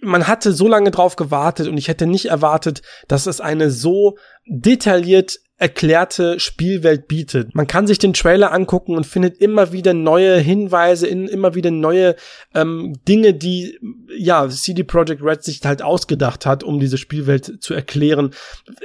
man 0.01 0.27
hatte 0.27 0.53
so 0.53 0.67
lange 0.67 0.91
drauf 0.91 1.15
gewartet 1.15 1.67
und 1.67 1.77
ich 1.77 1.87
hätte 1.87 2.07
nicht 2.07 2.25
erwartet, 2.27 2.81
dass 3.07 3.25
es 3.25 3.41
eine 3.41 3.71
so 3.71 4.17
detailliert 4.45 5.39
erklärte 5.59 6.39
Spielwelt 6.39 7.09
bietet. 7.09 7.53
Man 7.53 7.67
kann 7.67 7.85
sich 7.85 7.99
den 7.99 8.13
Trailer 8.13 8.53
angucken 8.53 8.95
und 8.95 9.05
findet 9.05 9.37
immer 9.39 9.73
wieder 9.73 9.93
neue 9.93 10.37
Hinweise, 10.37 11.05
in, 11.05 11.27
immer 11.27 11.53
wieder 11.53 11.69
neue 11.69 12.15
ähm, 12.55 12.95
Dinge, 13.07 13.33
die 13.33 13.77
ja 14.17 14.47
CD 14.47 14.83
Projekt 14.83 15.21
Red 15.21 15.43
sich 15.43 15.59
halt 15.65 15.81
ausgedacht 15.81 16.45
hat, 16.45 16.63
um 16.63 16.79
diese 16.79 16.97
Spielwelt 16.97 17.61
zu 17.61 17.73
erklären. 17.73 18.31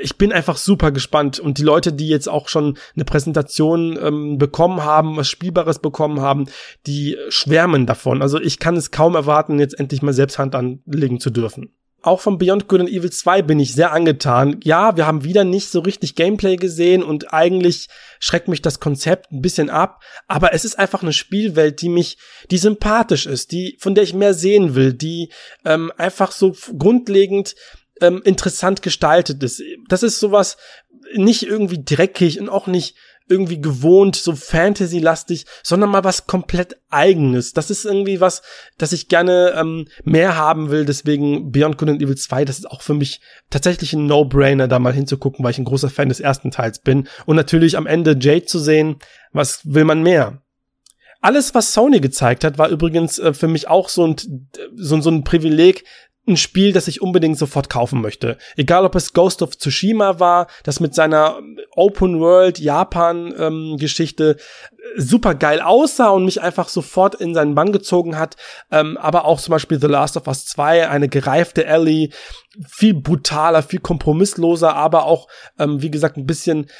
Ich 0.02 0.18
bin 0.18 0.32
einfach 0.32 0.56
super 0.56 0.90
gespannt 0.90 1.38
und 1.38 1.58
die 1.58 1.62
Leute, 1.62 1.92
die 1.92 2.08
jetzt 2.08 2.28
auch 2.28 2.48
schon 2.48 2.76
eine 2.96 3.04
Präsentation 3.04 3.96
ähm, 4.02 4.38
bekommen 4.38 4.82
haben, 4.82 5.16
was 5.16 5.28
Spielbares 5.28 5.78
bekommen 5.78 6.20
haben, 6.20 6.46
die 6.88 7.16
schwärmen 7.28 7.86
davon. 7.86 8.20
Also 8.20 8.40
ich 8.40 8.58
kann 8.58 8.76
es 8.76 8.90
kaum 8.90 9.14
erwarten, 9.14 9.60
jetzt 9.60 9.78
endlich 9.78 10.02
mal 10.02 10.12
selbst 10.12 10.38
Hand 10.38 10.56
anlegen 10.56 11.20
zu 11.20 11.30
dürfen. 11.30 11.70
Auch 12.04 12.20
von 12.20 12.36
Beyond 12.36 12.68
Good 12.68 12.80
and 12.80 12.90
Evil 12.90 13.10
2 13.10 13.42
bin 13.42 13.58
ich 13.58 13.72
sehr 13.72 13.92
angetan. 13.92 14.60
Ja, 14.62 14.96
wir 14.96 15.06
haben 15.06 15.24
wieder 15.24 15.44
nicht 15.44 15.70
so 15.70 15.80
richtig 15.80 16.14
Gameplay 16.14 16.56
gesehen 16.56 17.02
und 17.02 17.32
eigentlich 17.32 17.88
schreckt 18.20 18.46
mich 18.46 18.60
das 18.60 18.78
Konzept 18.78 19.32
ein 19.32 19.40
bisschen 19.40 19.70
ab, 19.70 20.02
aber 20.26 20.52
es 20.52 20.66
ist 20.66 20.78
einfach 20.78 21.02
eine 21.02 21.14
Spielwelt, 21.14 21.80
die 21.80 21.88
mich, 21.88 22.18
die 22.50 22.58
sympathisch 22.58 23.24
ist, 23.26 23.52
die, 23.52 23.78
von 23.80 23.94
der 23.94 24.04
ich 24.04 24.12
mehr 24.12 24.34
sehen 24.34 24.74
will, 24.74 24.92
die 24.92 25.30
ähm, 25.64 25.90
einfach 25.96 26.32
so 26.32 26.54
grundlegend 26.78 27.54
ähm, 28.02 28.20
interessant 28.24 28.82
gestaltet 28.82 29.42
ist. 29.42 29.62
Das 29.88 30.02
ist 30.02 30.20
sowas 30.20 30.58
nicht 31.14 31.44
irgendwie 31.44 31.82
dreckig 31.84 32.38
und 32.38 32.48
auch 32.48 32.66
nicht 32.66 32.96
irgendwie 33.28 33.60
gewohnt, 33.60 34.16
so 34.16 34.34
Fantasy-lastig, 34.34 35.46
sondern 35.62 35.90
mal 35.90 36.04
was 36.04 36.26
komplett 36.26 36.76
eigenes. 36.90 37.52
Das 37.52 37.70
ist 37.70 37.84
irgendwie 37.84 38.20
was, 38.20 38.42
das 38.76 38.92
ich 38.92 39.08
gerne 39.08 39.54
ähm, 39.56 39.86
mehr 40.04 40.36
haben 40.36 40.70
will. 40.70 40.84
Deswegen 40.84 41.50
Beyond 41.50 41.78
Good 41.78 41.88
and 41.88 42.02
Evil 42.02 42.16
2, 42.16 42.44
das 42.44 42.58
ist 42.58 42.70
auch 42.70 42.82
für 42.82 42.94
mich 42.94 43.20
tatsächlich 43.48 43.94
ein 43.94 44.06
No-Brainer, 44.06 44.68
da 44.68 44.78
mal 44.78 44.92
hinzugucken, 44.92 45.44
weil 45.44 45.52
ich 45.52 45.58
ein 45.58 45.64
großer 45.64 45.90
Fan 45.90 46.10
des 46.10 46.20
ersten 46.20 46.50
Teils 46.50 46.80
bin. 46.80 47.08
Und 47.24 47.36
natürlich 47.36 47.76
am 47.76 47.86
Ende 47.86 48.16
Jade 48.20 48.44
zu 48.44 48.58
sehen, 48.58 48.96
was 49.32 49.60
will 49.64 49.84
man 49.84 50.02
mehr? 50.02 50.42
Alles, 51.20 51.54
was 51.54 51.72
Sony 51.72 52.00
gezeigt 52.00 52.44
hat, 52.44 52.58
war 52.58 52.68
übrigens 52.68 53.18
äh, 53.18 53.32
für 53.32 53.48
mich 53.48 53.68
auch 53.68 53.88
so 53.88 54.06
ein, 54.06 54.16
so, 54.76 55.00
so 55.00 55.10
ein 55.10 55.24
Privileg, 55.24 55.84
ein 56.26 56.36
Spiel, 56.36 56.72
das 56.72 56.88
ich 56.88 57.02
unbedingt 57.02 57.38
sofort 57.38 57.68
kaufen 57.68 58.00
möchte. 58.00 58.38
Egal, 58.56 58.84
ob 58.84 58.94
es 58.94 59.12
Ghost 59.12 59.42
of 59.42 59.58
Tsushima 59.58 60.20
war, 60.20 60.46
das 60.62 60.80
mit 60.80 60.94
seiner 60.94 61.40
Open 61.72 62.18
World 62.18 62.58
Japan 62.58 63.34
ähm, 63.38 63.76
Geschichte 63.78 64.36
äh, 64.36 65.00
super 65.00 65.34
geil 65.34 65.60
aussah 65.60 66.08
und 66.10 66.24
mich 66.24 66.40
einfach 66.40 66.68
sofort 66.68 67.14
in 67.16 67.34
seinen 67.34 67.54
Bann 67.54 67.72
gezogen 67.72 68.18
hat. 68.18 68.36
Ähm, 68.70 68.96
aber 68.96 69.26
auch 69.26 69.40
zum 69.40 69.52
Beispiel 69.52 69.78
The 69.78 69.86
Last 69.86 70.16
of 70.16 70.26
Us 70.26 70.46
2, 70.46 70.88
eine 70.88 71.08
gereifte 71.08 71.66
Ellie, 71.66 72.08
viel 72.66 72.94
brutaler, 72.94 73.62
viel 73.62 73.80
kompromissloser, 73.80 74.74
aber 74.74 75.04
auch, 75.04 75.28
ähm, 75.58 75.82
wie 75.82 75.90
gesagt, 75.90 76.16
ein 76.16 76.26
bisschen 76.26 76.70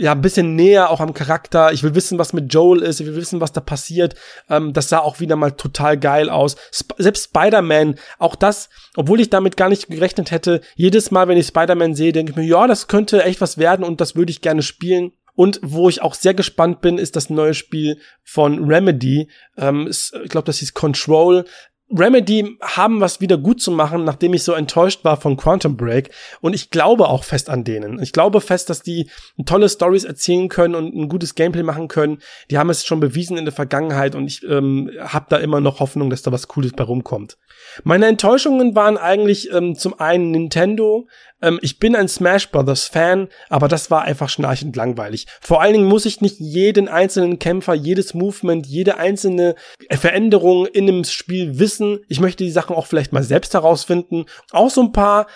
ja, 0.00 0.12
ein 0.12 0.22
bisschen 0.22 0.56
näher 0.56 0.88
auch 0.88 1.00
am 1.00 1.12
Charakter. 1.12 1.72
Ich 1.72 1.82
will 1.82 1.94
wissen, 1.94 2.18
was 2.18 2.32
mit 2.32 2.52
Joel 2.52 2.80
ist. 2.80 3.00
Ich 3.00 3.06
will 3.06 3.16
wissen, 3.16 3.42
was 3.42 3.52
da 3.52 3.60
passiert. 3.60 4.14
Ähm, 4.48 4.72
das 4.72 4.88
sah 4.88 5.00
auch 5.00 5.20
wieder 5.20 5.36
mal 5.36 5.52
total 5.52 5.98
geil 5.98 6.30
aus. 6.30 6.56
Sp 6.72 6.96
selbst 6.96 7.24
Spider-Man, 7.24 7.96
auch 8.18 8.34
das, 8.34 8.70
obwohl 8.96 9.20
ich 9.20 9.28
damit 9.28 9.58
gar 9.58 9.68
nicht 9.68 9.88
gerechnet 9.88 10.30
hätte, 10.30 10.62
jedes 10.74 11.10
Mal, 11.10 11.28
wenn 11.28 11.36
ich 11.36 11.48
Spider-Man 11.48 11.94
sehe, 11.94 12.12
denke 12.12 12.32
ich 12.32 12.36
mir, 12.36 12.46
ja, 12.46 12.66
das 12.66 12.88
könnte 12.88 13.22
echt 13.24 13.42
was 13.42 13.58
werden 13.58 13.84
und 13.84 14.00
das 14.00 14.16
würde 14.16 14.30
ich 14.30 14.40
gerne 14.40 14.62
spielen. 14.62 15.12
Und 15.34 15.60
wo 15.62 15.88
ich 15.88 16.02
auch 16.02 16.14
sehr 16.14 16.34
gespannt 16.34 16.80
bin, 16.80 16.98
ist 16.98 17.14
das 17.14 17.30
neue 17.30 17.54
Spiel 17.54 17.98
von 18.22 18.64
Remedy. 18.64 19.28
Ähm, 19.56 19.86
ich 19.88 20.12
glaube, 20.30 20.46
das 20.46 20.58
hieß 20.58 20.72
Control. 20.72 21.44
Remedy 21.90 22.56
haben 22.60 23.00
was 23.00 23.20
wieder 23.20 23.36
gut 23.36 23.60
zu 23.60 23.70
machen, 23.70 24.04
nachdem 24.04 24.32
ich 24.34 24.44
so 24.44 24.52
enttäuscht 24.52 25.04
war 25.04 25.20
von 25.20 25.36
Quantum 25.36 25.76
Break. 25.76 26.10
Und 26.40 26.54
ich 26.54 26.70
glaube 26.70 27.08
auch 27.08 27.24
fest 27.24 27.50
an 27.50 27.64
denen. 27.64 28.00
Ich 28.00 28.12
glaube 28.12 28.40
fest, 28.40 28.70
dass 28.70 28.82
die 28.82 29.10
tolle 29.44 29.68
Stories 29.68 30.04
erzählen 30.04 30.48
können 30.48 30.74
und 30.74 30.94
ein 30.94 31.08
gutes 31.08 31.34
Gameplay 31.34 31.62
machen 31.62 31.88
können. 31.88 32.18
Die 32.50 32.58
haben 32.58 32.70
es 32.70 32.86
schon 32.86 33.00
bewiesen 33.00 33.36
in 33.36 33.44
der 33.44 33.54
Vergangenheit 33.54 34.14
und 34.14 34.26
ich 34.26 34.42
ähm, 34.44 34.90
habe 35.00 35.26
da 35.28 35.38
immer 35.38 35.60
noch 35.60 35.80
Hoffnung, 35.80 36.10
dass 36.10 36.22
da 36.22 36.30
was 36.30 36.48
Cooles 36.48 36.72
bei 36.72 36.84
rumkommt. 36.84 37.38
Meine 37.84 38.06
Enttäuschungen 38.06 38.74
waren 38.74 38.96
eigentlich 38.96 39.52
ähm, 39.52 39.74
zum 39.74 39.98
einen 39.98 40.30
Nintendo, 40.30 41.06
ähm, 41.42 41.58
ich 41.62 41.78
bin 41.78 41.96
ein 41.96 42.08
Smash 42.08 42.50
Brothers 42.50 42.86
Fan, 42.86 43.28
aber 43.48 43.68
das 43.68 43.90
war 43.90 44.02
einfach 44.02 44.28
schnarchend 44.28 44.76
langweilig. 44.76 45.26
Vor 45.40 45.60
allen 45.60 45.72
Dingen 45.72 45.88
muss 45.88 46.06
ich 46.06 46.20
nicht 46.20 46.38
jeden 46.38 46.88
einzelnen 46.88 47.38
Kämpfer, 47.38 47.74
jedes 47.74 48.14
Movement, 48.14 48.66
jede 48.66 48.98
einzelne 48.98 49.54
Veränderung 49.90 50.66
in 50.66 50.88
einem 50.88 51.04
Spiel 51.04 51.58
wissen. 51.58 52.00
Ich 52.08 52.20
möchte 52.20 52.44
die 52.44 52.50
Sachen 52.50 52.76
auch 52.76 52.86
vielleicht 52.86 53.12
mal 53.12 53.22
selbst 53.22 53.54
herausfinden. 53.54 54.26
Auch 54.50 54.70
so 54.70 54.82
ein 54.82 54.92
paar 54.92 55.26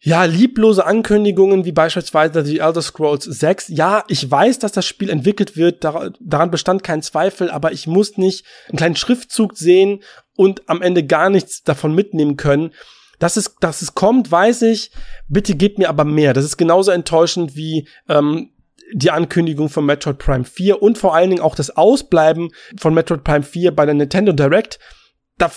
ja, 0.00 0.24
lieblose 0.24 0.86
Ankündigungen 0.86 1.64
wie 1.64 1.72
beispielsweise 1.72 2.44
The 2.44 2.58
Elder 2.58 2.82
Scrolls 2.82 3.24
6. 3.24 3.68
Ja, 3.68 4.04
ich 4.06 4.30
weiß, 4.30 4.60
dass 4.60 4.70
das 4.70 4.86
Spiel 4.86 5.10
entwickelt 5.10 5.56
wird, 5.56 5.82
daran 5.82 6.50
bestand 6.52 6.84
kein 6.84 7.02
Zweifel, 7.02 7.50
aber 7.50 7.72
ich 7.72 7.88
muss 7.88 8.16
nicht 8.16 8.46
einen 8.68 8.78
kleinen 8.78 8.96
Schriftzug 8.96 9.56
sehen 9.56 10.04
und 10.36 10.68
am 10.68 10.82
Ende 10.82 11.04
gar 11.04 11.30
nichts 11.30 11.64
davon 11.64 11.96
mitnehmen 11.96 12.36
können. 12.36 12.72
Dass 13.18 13.36
es, 13.36 13.56
dass 13.60 13.82
es 13.82 13.94
kommt, 13.94 14.30
weiß 14.30 14.62
ich. 14.62 14.90
Bitte 15.28 15.54
gebt 15.54 15.78
mir 15.78 15.88
aber 15.88 16.04
mehr. 16.04 16.32
Das 16.34 16.44
ist 16.44 16.56
genauso 16.56 16.90
enttäuschend 16.90 17.56
wie 17.56 17.88
ähm, 18.08 18.50
die 18.92 19.10
Ankündigung 19.10 19.68
von 19.68 19.84
Metroid 19.84 20.18
Prime 20.18 20.44
4 20.44 20.82
und 20.82 20.98
vor 20.98 21.14
allen 21.14 21.30
Dingen 21.30 21.42
auch 21.42 21.54
das 21.54 21.76
Ausbleiben 21.76 22.50
von 22.78 22.94
Metroid 22.94 23.24
Prime 23.24 23.42
4 23.42 23.74
bei 23.74 23.84
der 23.84 23.94
Nintendo 23.94 24.32
Direct. 24.32 24.78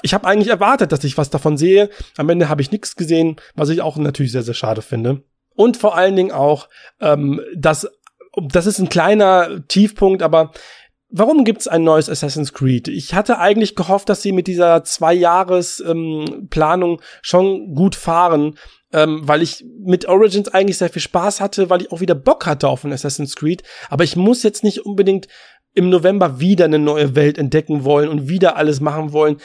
Ich 0.03 0.13
habe 0.13 0.27
eigentlich 0.27 0.49
erwartet, 0.49 0.91
dass 0.91 1.03
ich 1.03 1.17
was 1.17 1.29
davon 1.29 1.57
sehe. 1.57 1.89
Am 2.17 2.29
Ende 2.29 2.49
habe 2.49 2.61
ich 2.61 2.71
nichts 2.71 2.95
gesehen, 2.95 3.37
was 3.55 3.69
ich 3.69 3.81
auch 3.81 3.97
natürlich 3.97 4.31
sehr, 4.31 4.43
sehr 4.43 4.53
schade 4.53 4.81
finde. 4.81 5.23
Und 5.55 5.77
vor 5.77 5.95
allen 5.95 6.15
Dingen 6.15 6.31
auch, 6.31 6.69
ähm, 6.99 7.41
dass 7.55 7.87
das 8.37 8.65
ist 8.65 8.79
ein 8.79 8.89
kleiner 8.89 9.67
Tiefpunkt, 9.67 10.23
aber 10.23 10.51
Warum 11.13 11.43
gibt's 11.43 11.67
ein 11.67 11.83
neues 11.83 12.09
Assassin's 12.09 12.53
Creed? 12.53 12.87
Ich 12.87 13.13
hatte 13.13 13.37
eigentlich 13.37 13.75
gehofft, 13.75 14.07
dass 14.07 14.21
sie 14.21 14.31
mit 14.31 14.47
dieser 14.47 14.83
zwei 14.85 15.13
Jahres 15.13 15.83
ähm, 15.85 16.49
schon 17.21 17.75
gut 17.75 17.95
fahren, 17.95 18.57
ähm, 18.93 19.21
weil 19.23 19.41
ich 19.41 19.65
mit 19.83 20.05
Origins 20.05 20.47
eigentlich 20.47 20.77
sehr 20.77 20.89
viel 20.89 21.01
Spaß 21.01 21.41
hatte, 21.41 21.69
weil 21.69 21.81
ich 21.81 21.91
auch 21.91 21.99
wieder 21.99 22.15
Bock 22.15 22.45
hatte 22.45 22.69
auf 22.69 22.85
ein 22.85 22.93
Assassin's 22.93 23.35
Creed. 23.35 23.63
Aber 23.89 24.05
ich 24.05 24.15
muss 24.15 24.43
jetzt 24.43 24.63
nicht 24.63 24.85
unbedingt 24.85 25.27
im 25.73 25.89
November 25.89 26.39
wieder 26.39 26.65
eine 26.65 26.79
neue 26.79 27.15
Welt 27.15 27.37
entdecken 27.37 27.83
wollen 27.83 28.09
und 28.09 28.29
wieder 28.29 28.55
alles 28.55 28.79
machen 28.79 29.11
wollen 29.13 29.37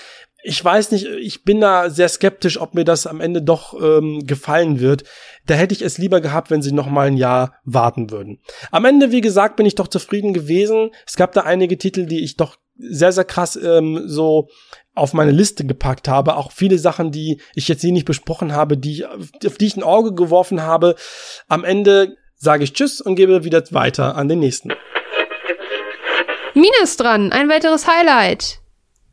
ich 0.47 0.65
weiß 0.65 0.93
nicht, 0.93 1.07
ich 1.07 1.43
bin 1.43 1.61
da 1.61 1.91
sehr 1.91 2.09
skeptisch, 2.09 2.61
ob 2.61 2.75
mir 2.75 2.85
das 2.85 3.09
am 3.09 3.21
Ende 3.21 3.43
doch 3.43 3.75
ähm, 3.83 4.25
gefallen 4.25 4.79
wird. 4.79 5.03
Da 5.47 5.55
hätte 5.55 5.75
ich 5.75 5.83
es 5.83 5.99
lieber 5.99 6.21
gehabt, 6.21 6.51
wenn 6.51 6.63
sie 6.63 6.71
noch 6.71 6.87
mal 6.87 7.09
ein 7.09 7.17
Jahr 7.17 7.57
warten 7.65 8.11
würden. 8.11 8.39
Am 8.71 8.85
Ende, 8.85 9.11
wie 9.11 9.21
gesagt, 9.21 9.57
bin 9.57 9.67
ich 9.67 9.75
doch 9.75 9.89
zufrieden 9.89 10.33
gewesen. 10.35 10.93
Es 11.05 11.17
gab 11.17 11.33
da 11.33 11.41
einige 11.41 11.79
Titel, 11.79 12.07
die 12.07 12.23
ich 12.23 12.37
doch 12.37 12.57
sehr, 12.79 13.11
sehr 13.11 13.25
krass 13.25 13.57
ähm, 13.57 14.05
so 14.07 14.49
auf 14.95 15.15
meine 15.15 15.33
Liste 15.33 15.67
gepackt 15.67 16.07
habe. 16.07 16.37
Auch 16.37 16.53
viele 16.53 16.79
Sachen, 16.79 17.11
die 17.11 17.41
ich 17.57 17.67
jetzt 17.67 17.81
hier 17.81 17.93
nicht 17.93 18.07
besprochen 18.07 18.53
habe, 18.53 18.77
die, 18.77 19.05
auf 19.05 19.59
die 19.59 19.67
ich 19.67 19.77
ein 19.77 19.83
Auge 19.83 20.15
geworfen 20.15 20.63
habe. 20.63 20.95
Am 21.49 21.65
Ende 21.65 22.17
sage 22.37 22.63
ich 22.63 22.73
Tschüss 22.73 23.01
und 23.01 23.17
gebe 23.17 23.43
wieder 23.43 23.65
weiter 23.73 24.15
an 24.15 24.29
den 24.29 24.39
nächsten. 24.39 24.73
Mine 26.55 26.77
ist 26.85 27.01
dran, 27.01 27.33
ein 27.33 27.49
weiteres 27.49 27.89
Highlight. 27.89 28.61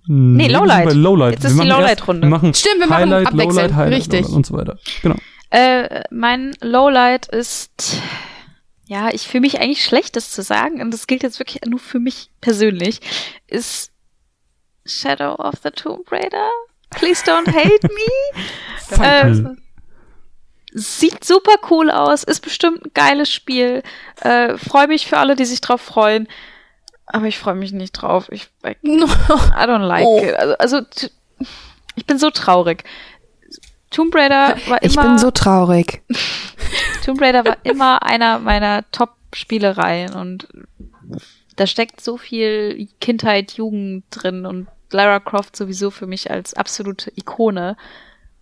Nee, 0.05 0.47
Lowlight. 0.47 0.85
Bei 0.85 0.93
Lowlight. 0.93 1.33
Jetzt 1.35 1.45
ist 1.45 1.59
die 1.59 1.67
Lowlight-Runde. 1.67 2.53
Stimmt, 2.53 2.79
wir 2.79 2.89
Highlight, 2.89 3.23
machen 3.23 3.39
abwechselnd. 3.39 3.55
Lowlight, 3.55 3.75
Highlight, 3.75 3.93
Richtig. 3.93 4.21
Lowlight 4.21 4.35
und 4.35 4.45
so 4.45 4.53
weiter. 4.57 4.77
Genau. 5.01 5.15
Äh, 5.49 6.03
mein 6.09 6.55
Lowlight 6.61 7.27
ist, 7.27 8.01
ja, 8.85 9.09
ich 9.13 9.27
fühle 9.27 9.41
mich 9.41 9.61
eigentlich 9.61 9.83
schlecht, 9.83 10.15
das 10.15 10.31
zu 10.31 10.41
sagen, 10.41 10.81
und 10.81 10.91
das 10.91 11.07
gilt 11.07 11.23
jetzt 11.23 11.39
wirklich 11.39 11.61
nur 11.65 11.79
für 11.79 11.99
mich 11.99 12.31
persönlich, 12.41 12.99
ist 13.47 13.91
Shadow 14.85 15.35
of 15.35 15.55
the 15.63 15.69
Tomb 15.69 16.11
Raider. 16.11 16.49
Please 16.89 17.23
don't 17.23 17.47
hate 17.47 17.87
me. 17.87 18.99
ähm, 19.03 19.57
sieht 20.73 21.23
super 21.23 21.55
cool 21.69 21.89
aus, 21.89 22.23
ist 22.23 22.41
bestimmt 22.41 22.85
ein 22.85 22.91
geiles 22.93 23.31
Spiel. 23.31 23.83
Äh, 24.21 24.57
freue 24.57 24.87
mich 24.87 25.07
für 25.07 25.17
alle, 25.17 25.35
die 25.35 25.45
sich 25.45 25.61
drauf 25.61 25.81
freuen. 25.81 26.27
Aber 27.05 27.25
ich 27.27 27.37
freue 27.37 27.55
mich 27.55 27.71
nicht 27.73 27.91
drauf. 27.91 28.27
Ich, 28.31 28.47
I, 28.65 28.75
I 28.83 29.65
don't 29.65 29.85
like 29.85 30.05
Oh. 30.05 30.19
it. 30.23 30.35
Also, 30.35 30.55
also, 30.55 30.81
ich 31.95 32.05
bin 32.05 32.17
so 32.17 32.29
traurig. 32.29 32.83
Tomb 33.91 34.15
Raider 34.15 34.57
war 34.67 34.81
immer. 34.81 34.83
Ich 34.83 34.95
bin 34.95 35.17
so 35.17 35.31
traurig. 35.31 36.01
Tomb 37.05 37.21
Raider 37.21 37.45
war 37.45 37.57
immer 37.63 38.01
einer 38.03 38.39
meiner 38.39 38.89
Top-Spielereien 38.91 40.13
und 40.13 40.47
da 41.55 41.67
steckt 41.67 42.01
so 42.01 42.17
viel 42.17 42.87
Kindheit, 42.99 43.51
Jugend 43.53 44.05
drin 44.09 44.45
und 44.45 44.67
Lara 44.91 45.19
Croft 45.19 45.55
sowieso 45.55 45.91
für 45.91 46.07
mich 46.07 46.31
als 46.31 46.53
absolute 46.55 47.11
Ikone. 47.15 47.77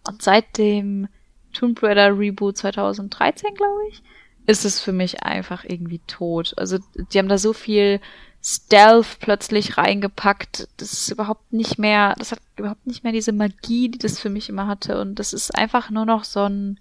Und 0.07 0.21
seit 0.21 0.57
dem 0.57 1.07
Tomb 1.53 1.81
Raider 1.83 2.17
Reboot 2.17 2.57
2013, 2.57 3.53
glaube 3.55 3.81
ich, 3.89 4.01
ist 4.45 4.63
es 4.65 4.79
für 4.79 4.93
mich 4.93 5.23
einfach 5.23 5.63
irgendwie 5.65 5.99
tot. 6.07 6.53
Also 6.57 6.77
die 7.11 7.17
haben 7.19 7.27
da 7.29 7.37
so 7.37 7.51
viel 7.53 7.99
Stealth 8.43 9.19
plötzlich 9.19 9.77
reingepackt. 9.77 10.67
Das 10.77 10.93
ist 10.93 11.09
überhaupt 11.11 11.53
nicht 11.53 11.77
mehr, 11.77 12.15
das 12.17 12.31
hat 12.31 12.39
überhaupt 12.55 12.87
nicht 12.87 13.03
mehr 13.03 13.13
diese 13.13 13.31
Magie, 13.31 13.89
die 13.89 13.99
das 13.99 14.19
für 14.19 14.29
mich 14.29 14.49
immer 14.49 14.67
hatte. 14.67 14.99
Und 14.99 15.15
das 15.15 15.33
ist 15.33 15.53
einfach 15.55 15.89
nur 15.89 16.05
noch 16.05 16.23
so 16.23 16.41
ein, 16.45 16.79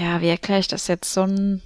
ja, 0.00 0.20
wie 0.20 0.28
erkläre 0.28 0.60
ich 0.60 0.68
das 0.68 0.86
jetzt? 0.88 1.12
So 1.12 1.22
ein 1.22 1.62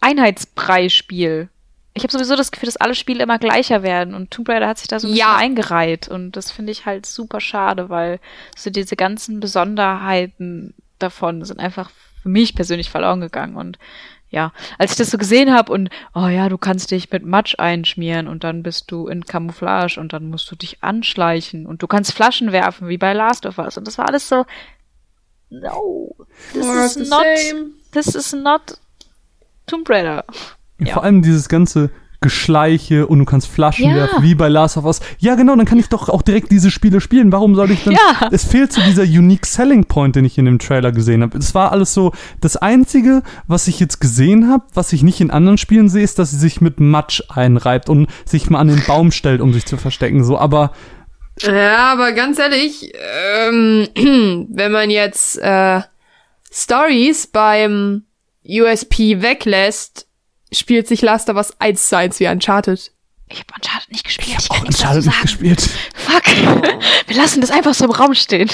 Einheitsbrei-Spiel. 0.00 1.48
Ich 1.94 2.02
habe 2.02 2.12
sowieso 2.12 2.36
das 2.36 2.50
Gefühl, 2.52 2.66
dass 2.66 2.76
alle 2.76 2.94
Spiele 2.94 3.22
immer 3.22 3.38
gleicher 3.38 3.82
werden 3.82 4.14
und 4.14 4.30
Tomb 4.30 4.48
Raider 4.50 4.68
hat 4.68 4.76
sich 4.78 4.88
da 4.88 5.00
so 5.00 5.08
ein 5.08 5.14
Ja. 5.14 5.32
bisschen 5.36 5.40
eingereiht 5.44 6.08
und 6.08 6.32
das 6.32 6.50
finde 6.50 6.72
ich 6.72 6.84
halt 6.84 7.06
super 7.06 7.40
schade, 7.40 7.88
weil 7.88 8.20
so 8.54 8.68
diese 8.68 8.96
ganzen 8.96 9.40
Besonderheiten 9.40 10.74
davon 10.98 11.42
sind 11.44 11.58
einfach 11.58 11.90
für 12.22 12.28
mich 12.28 12.54
persönlich 12.54 12.90
verloren 12.90 13.22
gegangen 13.22 13.56
und 13.56 13.78
ja, 14.28 14.52
als 14.78 14.92
ich 14.92 14.98
das 14.98 15.10
so 15.10 15.18
gesehen 15.18 15.52
habe 15.54 15.72
und 15.72 15.88
oh 16.14 16.26
ja, 16.26 16.48
du 16.48 16.58
kannst 16.58 16.90
dich 16.90 17.10
mit 17.10 17.24
Matsch 17.24 17.54
einschmieren 17.58 18.28
und 18.28 18.44
dann 18.44 18.62
bist 18.62 18.90
du 18.90 19.06
in 19.06 19.24
Camouflage 19.24 19.98
und 20.00 20.12
dann 20.12 20.28
musst 20.28 20.50
du 20.50 20.56
dich 20.56 20.82
anschleichen 20.82 21.66
und 21.66 21.82
du 21.82 21.86
kannst 21.86 22.12
Flaschen 22.12 22.52
werfen 22.52 22.88
wie 22.88 22.98
bei 22.98 23.12
Last 23.12 23.46
of 23.46 23.58
Us 23.58 23.76
und 23.76 23.86
das 23.86 23.98
war 23.98 24.08
alles 24.08 24.28
so 24.28 24.44
no, 25.50 26.14
this 26.52 26.96
is 26.96 27.08
not, 27.08 27.24
same. 27.36 27.70
this 27.92 28.14
is 28.14 28.32
not 28.32 28.78
Tomb 29.66 29.88
Raider. 29.88 30.24
Ja. 30.78 30.94
Vor 30.94 31.04
allem 31.04 31.22
dieses 31.22 31.48
ganze 31.48 31.90
Geschleiche 32.20 33.06
und 33.06 33.18
du 33.18 33.24
kannst 33.24 33.46
Flaschen 33.48 33.90
Ja. 33.90 33.96
werfen, 33.96 34.22
wie 34.22 34.34
bei 34.34 34.48
Last 34.48 34.76
of 34.76 34.84
Us. 34.84 35.00
Ja, 35.18 35.34
genau, 35.34 35.54
dann 35.56 35.66
kann 35.66 35.78
ich 35.78 35.88
doch 35.88 36.08
auch 36.08 36.22
direkt 36.22 36.50
diese 36.50 36.70
Spiele 36.70 37.00
spielen. 37.00 37.30
Warum 37.32 37.54
soll 37.54 37.70
ich 37.70 37.84
dann? 37.84 37.94
Ja. 37.94 38.28
Es 38.32 38.44
fehlt 38.44 38.72
so 38.72 38.80
dieser 38.82 39.02
unique 39.02 39.46
selling 39.46 39.84
point, 39.84 40.16
den 40.16 40.24
ich 40.24 40.38
in 40.38 40.44
dem 40.46 40.58
Trailer 40.58 40.92
gesehen 40.92 41.22
habe. 41.22 41.36
Es 41.38 41.54
war 41.54 41.72
alles 41.72 41.92
so, 41.94 42.12
das 42.40 42.56
Einzige, 42.56 43.22
was 43.46 43.68
ich 43.68 43.80
jetzt 43.80 44.00
gesehen 44.00 44.50
habe, 44.50 44.64
was 44.74 44.92
ich 44.92 45.02
nicht 45.02 45.20
in 45.20 45.30
anderen 45.30 45.58
Spielen 45.58 45.88
sehe, 45.88 46.02
ist, 46.02 46.18
dass 46.18 46.30
sie 46.30 46.38
sich 46.38 46.60
mit 46.60 46.80
Matsch 46.80 47.22
einreibt 47.28 47.88
und 47.88 48.08
sich 48.24 48.48
mal 48.50 48.60
an 48.60 48.68
den 48.68 48.82
Baum 48.86 49.12
stellt, 49.12 49.40
um 49.40 49.52
sich 49.52 49.66
zu 49.66 49.76
verstecken. 49.76 50.24
So, 50.24 50.38
aber 50.38 50.72
Ja, 51.42 51.92
aber 51.92 52.12
ganz 52.12 52.38
ehrlich, 52.38 52.92
ähm, 53.46 53.88
wenn 54.50 54.72
man 54.72 54.88
jetzt 54.90 55.38
äh, 55.38 55.82
Stories 56.50 57.26
beim 57.26 58.04
USP 58.48 59.20
weglässt, 59.22 60.05
spielt 60.52 60.88
sich 60.88 61.02
Last 61.02 61.28
of 61.28 61.36
Us 61.36 61.54
1 61.60 61.88
zu 61.88 61.96
1 61.96 62.20
wie 62.20 62.26
Uncharted. 62.28 62.92
Ich 63.28 63.40
habe 63.40 63.54
Uncharted 63.56 63.90
nicht 63.90 64.04
gespielt. 64.04 64.28
Ich, 64.28 64.50
habe 64.50 64.60
auch 64.60 64.64
Uncharted 64.66 65.04
nicht 65.04 65.14
sagen. 65.14 65.22
gespielt. 65.22 65.60
Fuck. 65.94 66.24
Wir 67.08 67.16
lassen 67.16 67.40
das 67.40 67.50
einfach 67.50 67.74
so 67.74 67.84
im 67.84 67.90
Raum 67.90 68.14
stehen. 68.14 68.48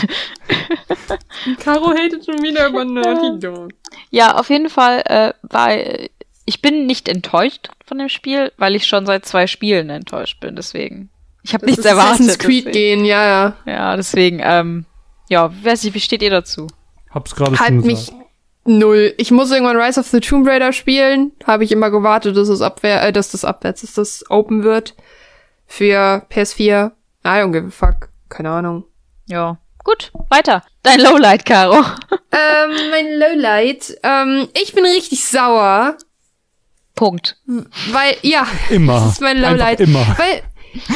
Caro 1.60 1.90
hatet 1.90 2.24
schon 2.24 2.42
wieder 2.42 2.68
über 2.68 2.84
Naughty 2.84 3.38
Dog. 3.38 3.70
Ja, 4.10 4.36
auf 4.36 4.48
jeden 4.48 4.70
Fall 4.70 5.02
äh, 5.06 5.32
war 5.42 5.70
ich 6.44 6.62
bin 6.62 6.86
nicht 6.86 7.08
enttäuscht 7.08 7.68
von 7.84 7.98
dem 7.98 8.08
Spiel, 8.08 8.52
weil 8.56 8.74
ich 8.74 8.86
schon 8.86 9.06
seit 9.06 9.26
zwei 9.26 9.46
Spielen 9.46 9.90
enttäuscht 9.90 10.40
bin. 10.40 10.56
Deswegen, 10.56 11.10
ich 11.42 11.54
habe 11.54 11.66
nichts 11.66 11.84
erwartet. 11.84 12.12
Assassin's 12.12 12.38
Creed 12.38 12.66
deswegen. 12.66 13.02
gehen, 13.02 13.04
ja, 13.04 13.24
ja. 13.24 13.56
Ja, 13.66 13.96
deswegen. 13.96 14.40
Ähm, 14.42 14.86
ja, 15.28 15.52
weiß 15.64 15.84
ich, 15.84 15.94
wie 15.94 16.00
steht 16.00 16.22
ihr 16.22 16.30
dazu? 16.30 16.66
Hab's 17.10 17.34
gerade 17.34 17.58
Halt 17.58 17.68
schon 17.68 17.86
mich 17.86 18.06
gesagt. 18.06 18.21
Null. 18.64 19.14
Ich 19.18 19.30
muss 19.30 19.50
irgendwann 19.50 19.76
Rise 19.80 20.00
of 20.00 20.06
the 20.08 20.20
Tomb 20.20 20.46
Raider 20.46 20.72
spielen. 20.72 21.32
Habe 21.44 21.64
ich 21.64 21.72
immer 21.72 21.90
gewartet, 21.90 22.36
dass 22.36 22.48
es 22.48 22.60
abwehr, 22.62 23.02
äh, 23.02 23.12
dass 23.12 23.30
das 23.30 23.44
abwärts, 23.44 23.80
dass 23.82 23.94
das 23.94 24.24
open 24.30 24.62
wird. 24.64 24.94
Für 25.66 26.26
PS4. 26.30 26.92
I 27.24 27.28
don't 27.28 27.52
give 27.52 27.66
a 27.66 27.70
fuck. 27.70 28.08
Keine 28.28 28.50
Ahnung. 28.50 28.84
Ja, 29.26 29.58
gut, 29.84 30.12
weiter. 30.28 30.62
Dein 30.82 31.00
Lowlight, 31.00 31.44
Caro. 31.46 31.84
Ähm, 32.34 32.70
mein 32.90 33.18
Lowlight. 33.18 33.94
Ähm, 34.02 34.48
ich 34.60 34.72
bin 34.72 34.86
richtig 34.86 35.22
sauer, 35.22 35.98
Punkt. 36.94 37.36
weil, 37.46 38.16
ja, 38.22 38.46
Immer. 38.70 38.94
das 38.94 39.12
ist 39.12 39.20
mein 39.20 39.36
Einfach 39.36 39.50
Lowlight. 39.50 39.80
immer. 39.80 40.06
Weil, 40.16 40.42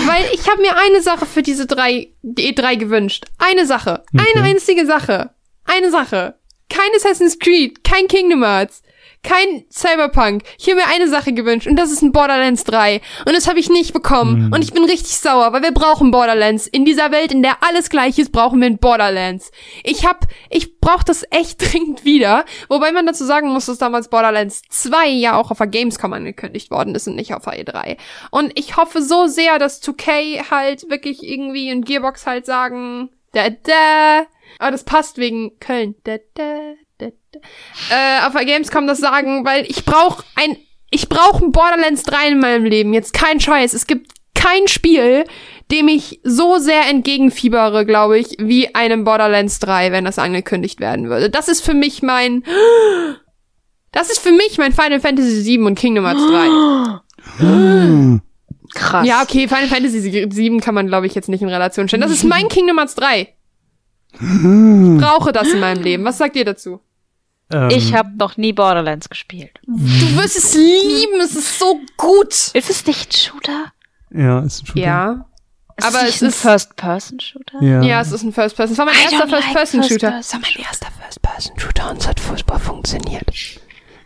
weil 0.06 0.24
ich 0.32 0.48
habe 0.50 0.62
mir 0.62 0.74
eine 0.78 1.02
Sache 1.02 1.26
für 1.26 1.42
diese 1.42 1.66
drei, 1.66 2.08
die 2.22 2.54
E3 2.56 2.76
gewünscht. 2.76 3.26
Eine 3.36 3.66
Sache. 3.66 4.02
Okay. 4.14 4.26
Eine 4.34 4.44
einzige 4.46 4.86
Sache. 4.86 5.30
Eine 5.66 5.90
Sache. 5.90 6.36
Kein 6.68 6.90
Assassin's 6.96 7.38
Creed, 7.38 7.84
kein 7.84 8.08
Kingdom 8.08 8.42
Hearts, 8.42 8.82
kein 9.26 9.64
Cyberpunk. 9.70 10.44
Ich 10.58 10.68
habe 10.68 10.76
mir 10.76 10.86
eine 10.86 11.08
Sache 11.08 11.32
gewünscht 11.32 11.66
und 11.66 11.76
das 11.76 11.90
ist 11.90 12.02
ein 12.02 12.12
Borderlands 12.12 12.64
3. 12.64 13.00
Und 13.26 13.34
das 13.34 13.48
habe 13.48 13.58
ich 13.58 13.68
nicht 13.68 13.92
bekommen. 13.92 14.46
Mhm. 14.46 14.52
Und 14.52 14.62
ich 14.62 14.72
bin 14.72 14.84
richtig 14.84 15.16
sauer, 15.16 15.52
weil 15.52 15.62
wir 15.62 15.72
brauchen 15.72 16.12
Borderlands. 16.12 16.66
In 16.66 16.84
dieser 16.84 17.10
Welt, 17.10 17.32
in 17.32 17.42
der 17.42 17.62
alles 17.62 17.90
gleich 17.90 18.18
ist, 18.18 18.30
brauchen 18.30 18.60
wir 18.60 18.68
ein 18.68 18.78
Borderlands. 18.78 19.50
Ich 19.82 20.06
hab, 20.06 20.26
ich 20.48 20.80
brauch 20.80 21.02
das 21.02 21.24
echt 21.30 21.60
dringend 21.72 22.04
wieder. 22.04 22.44
Wobei 22.68 22.92
man 22.92 23.06
dazu 23.06 23.24
sagen 23.24 23.48
muss, 23.52 23.66
dass 23.66 23.78
damals 23.78 24.08
Borderlands 24.08 24.62
2 24.68 25.08
ja 25.08 25.36
auch 25.36 25.50
auf 25.50 25.58
der 25.58 25.66
Gamescom 25.66 26.12
angekündigt 26.12 26.70
worden 26.70 26.94
ist 26.94 27.08
und 27.08 27.16
nicht 27.16 27.34
auf 27.34 27.44
der 27.44 27.64
E3. 27.64 27.96
Und 28.30 28.56
ich 28.56 28.76
hoffe 28.76 29.02
so 29.02 29.26
sehr, 29.26 29.58
dass 29.58 29.82
2K 29.82 30.50
halt 30.50 30.88
wirklich 30.88 31.24
irgendwie 31.24 31.72
und 31.72 31.84
Gearbox 31.84 32.26
halt 32.26 32.46
sagen, 32.46 33.10
da, 33.32 33.50
da. 33.50 34.26
Aber 34.58 34.70
das 34.70 34.84
passt 34.84 35.18
wegen 35.18 35.58
Köln. 35.60 35.94
Da, 36.04 36.16
da, 36.34 36.74
da, 36.98 37.08
da. 37.32 37.40
Äh, 37.90 38.26
auf 38.26 38.32
der 38.32 38.44
Gamescom 38.44 38.86
das 38.86 38.98
sagen, 38.98 39.44
weil 39.44 39.64
ich 39.68 39.84
brauch 39.84 40.22
ein, 40.34 40.56
ich 40.90 41.08
brauch 41.08 41.40
ein 41.40 41.52
Borderlands 41.52 42.02
3 42.04 42.28
in 42.28 42.40
meinem 42.40 42.64
Leben. 42.64 42.94
Jetzt 42.94 43.12
kein 43.12 43.40
Scheiß. 43.40 43.74
Es 43.74 43.86
gibt 43.86 44.12
kein 44.34 44.68
Spiel, 44.68 45.24
dem 45.70 45.88
ich 45.88 46.20
so 46.22 46.58
sehr 46.58 46.88
entgegenfiebere, 46.88 47.84
glaube 47.84 48.18
ich, 48.18 48.36
wie 48.38 48.74
einem 48.74 49.04
Borderlands 49.04 49.58
3, 49.58 49.92
wenn 49.92 50.04
das 50.04 50.18
angekündigt 50.18 50.80
werden 50.80 51.08
würde. 51.08 51.30
Das 51.30 51.48
ist 51.48 51.64
für 51.64 51.74
mich 51.74 52.02
mein, 52.02 52.44
das 53.92 54.10
ist 54.10 54.20
für 54.20 54.32
mich 54.32 54.58
mein 54.58 54.72
Final 54.72 55.00
Fantasy 55.00 55.40
7 55.40 55.66
und 55.66 55.78
Kingdom 55.78 56.04
Hearts 56.04 56.22
3. 57.38 58.20
Krass. 58.74 59.06
Ja, 59.06 59.22
okay, 59.22 59.48
Final 59.48 59.68
Fantasy 59.68 60.28
7 60.30 60.60
kann 60.60 60.74
man, 60.74 60.86
glaube 60.86 61.06
ich, 61.06 61.14
jetzt 61.14 61.28
nicht 61.28 61.42
in 61.42 61.48
Relation 61.48 61.88
stellen. 61.88 62.02
Das 62.02 62.10
ist 62.10 62.24
mein 62.24 62.48
Kingdom 62.48 62.78
Hearts 62.78 62.94
3. 62.94 63.28
Ich 64.20 65.00
brauche 65.02 65.32
das 65.32 65.48
in 65.48 65.60
meinem 65.60 65.82
Leben. 65.82 66.04
Was 66.04 66.18
sagt 66.18 66.36
ihr 66.36 66.44
dazu? 66.44 66.80
Ähm, 67.52 67.70
Ich 67.70 67.94
habe 67.94 68.10
noch 68.16 68.36
nie 68.36 68.52
Borderlands 68.52 69.08
gespielt. 69.08 69.60
Du 69.66 70.16
wirst 70.16 70.36
es 70.36 70.54
lieben, 70.54 71.20
es 71.22 71.36
ist 71.36 71.58
so 71.58 71.78
gut. 71.96 72.32
Ist 72.54 72.70
es 72.70 72.86
nicht 72.86 73.10
ein 73.10 73.16
Shooter? 73.16 73.72
Ja, 74.10 74.40
ist 74.40 74.62
ein 74.62 74.66
Shooter. 74.66 74.80
Ja. 74.80 75.26
Ist 75.78 75.86
Aber 75.86 76.02
es 76.08 76.16
es 76.16 76.22
ein 76.22 76.28
ist- 76.30 76.40
First-Person-Shooter? 76.40 77.62
Ja. 77.62 77.82
Ja, 77.82 78.00
es 78.00 78.10
ist 78.10 78.22
ein 78.22 78.32
First-Person. 78.32 78.72
Es 78.72 78.78
war 78.78 78.86
mein 78.86 78.94
I 78.94 79.02
erster 79.02 79.26
like 79.26 79.44
First-Person-Shooter. 79.44 80.12
First 80.12 80.28
es 80.28 80.32
war 80.34 80.40
mein 80.40 80.64
erster 80.66 80.86
First-Person-Shooter 81.02 81.90
und 81.90 82.00
es 82.00 82.08
hat 82.08 82.18
furchtbar 82.20 82.58
funktioniert. 82.58 83.26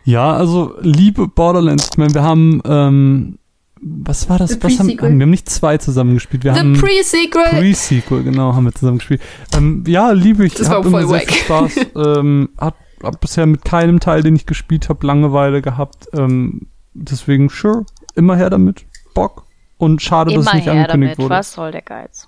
Ja, 0.03 0.33
also 0.33 0.75
liebe 0.81 1.27
Borderlands. 1.27 1.89
Ich 1.91 1.97
meine, 1.97 2.13
wir 2.13 2.23
haben, 2.23 2.61
ähm, 2.65 3.37
was 3.81 4.29
war 4.29 4.37
das? 4.37 4.51
The 4.51 4.63
Was 4.63 4.79
haben, 4.79 4.89
haben, 4.89 5.17
wir 5.17 5.23
haben 5.23 5.29
nicht 5.31 5.49
zwei 5.49 5.77
zusammen 5.77 6.13
gespielt. 6.13 6.43
Wir 6.43 6.53
The 6.53 6.59
haben 6.59 6.73
Pre-Sequel. 6.73 7.49
Pre-Sequel, 7.49 8.23
genau, 8.23 8.53
haben 8.53 8.65
wir 8.65 8.73
zusammen 8.73 8.99
gespielt. 8.99 9.21
Ähm, 9.55 9.83
ja, 9.87 10.11
liebe 10.11 10.45
ich. 10.45 10.53
Das 10.53 10.69
war 10.69 10.85
immer 10.85 10.91
voll 10.91 11.07
sehr 11.07 11.19
wack. 11.19 11.31
viel 11.31 11.43
Spaß. 11.43 11.75
ähm, 12.19 12.49
hab, 12.59 12.77
hab 13.01 13.19
bisher 13.19 13.47
mit 13.47 13.65
keinem 13.65 13.99
Teil, 13.99 14.21
den 14.21 14.35
ich 14.35 14.45
gespielt 14.45 14.87
habe, 14.89 15.05
Langeweile 15.05 15.63
gehabt. 15.63 16.09
Ähm, 16.13 16.67
deswegen, 16.93 17.49
sure, 17.49 17.85
immer 18.15 18.35
her 18.35 18.51
damit. 18.51 18.85
Bock. 19.15 19.45
Und 19.77 19.99
schade, 19.99 20.31
dass 20.31 20.43
Immer 20.43 20.51
es 20.51 20.53
nicht 20.53 20.65
her 20.65 20.73
angekündigt 20.73 21.13
damit. 21.13 21.17
wurde. 21.17 21.35
Was 21.35 21.53
soll 21.53 21.71
der 21.71 21.81
Geiz? 21.81 22.27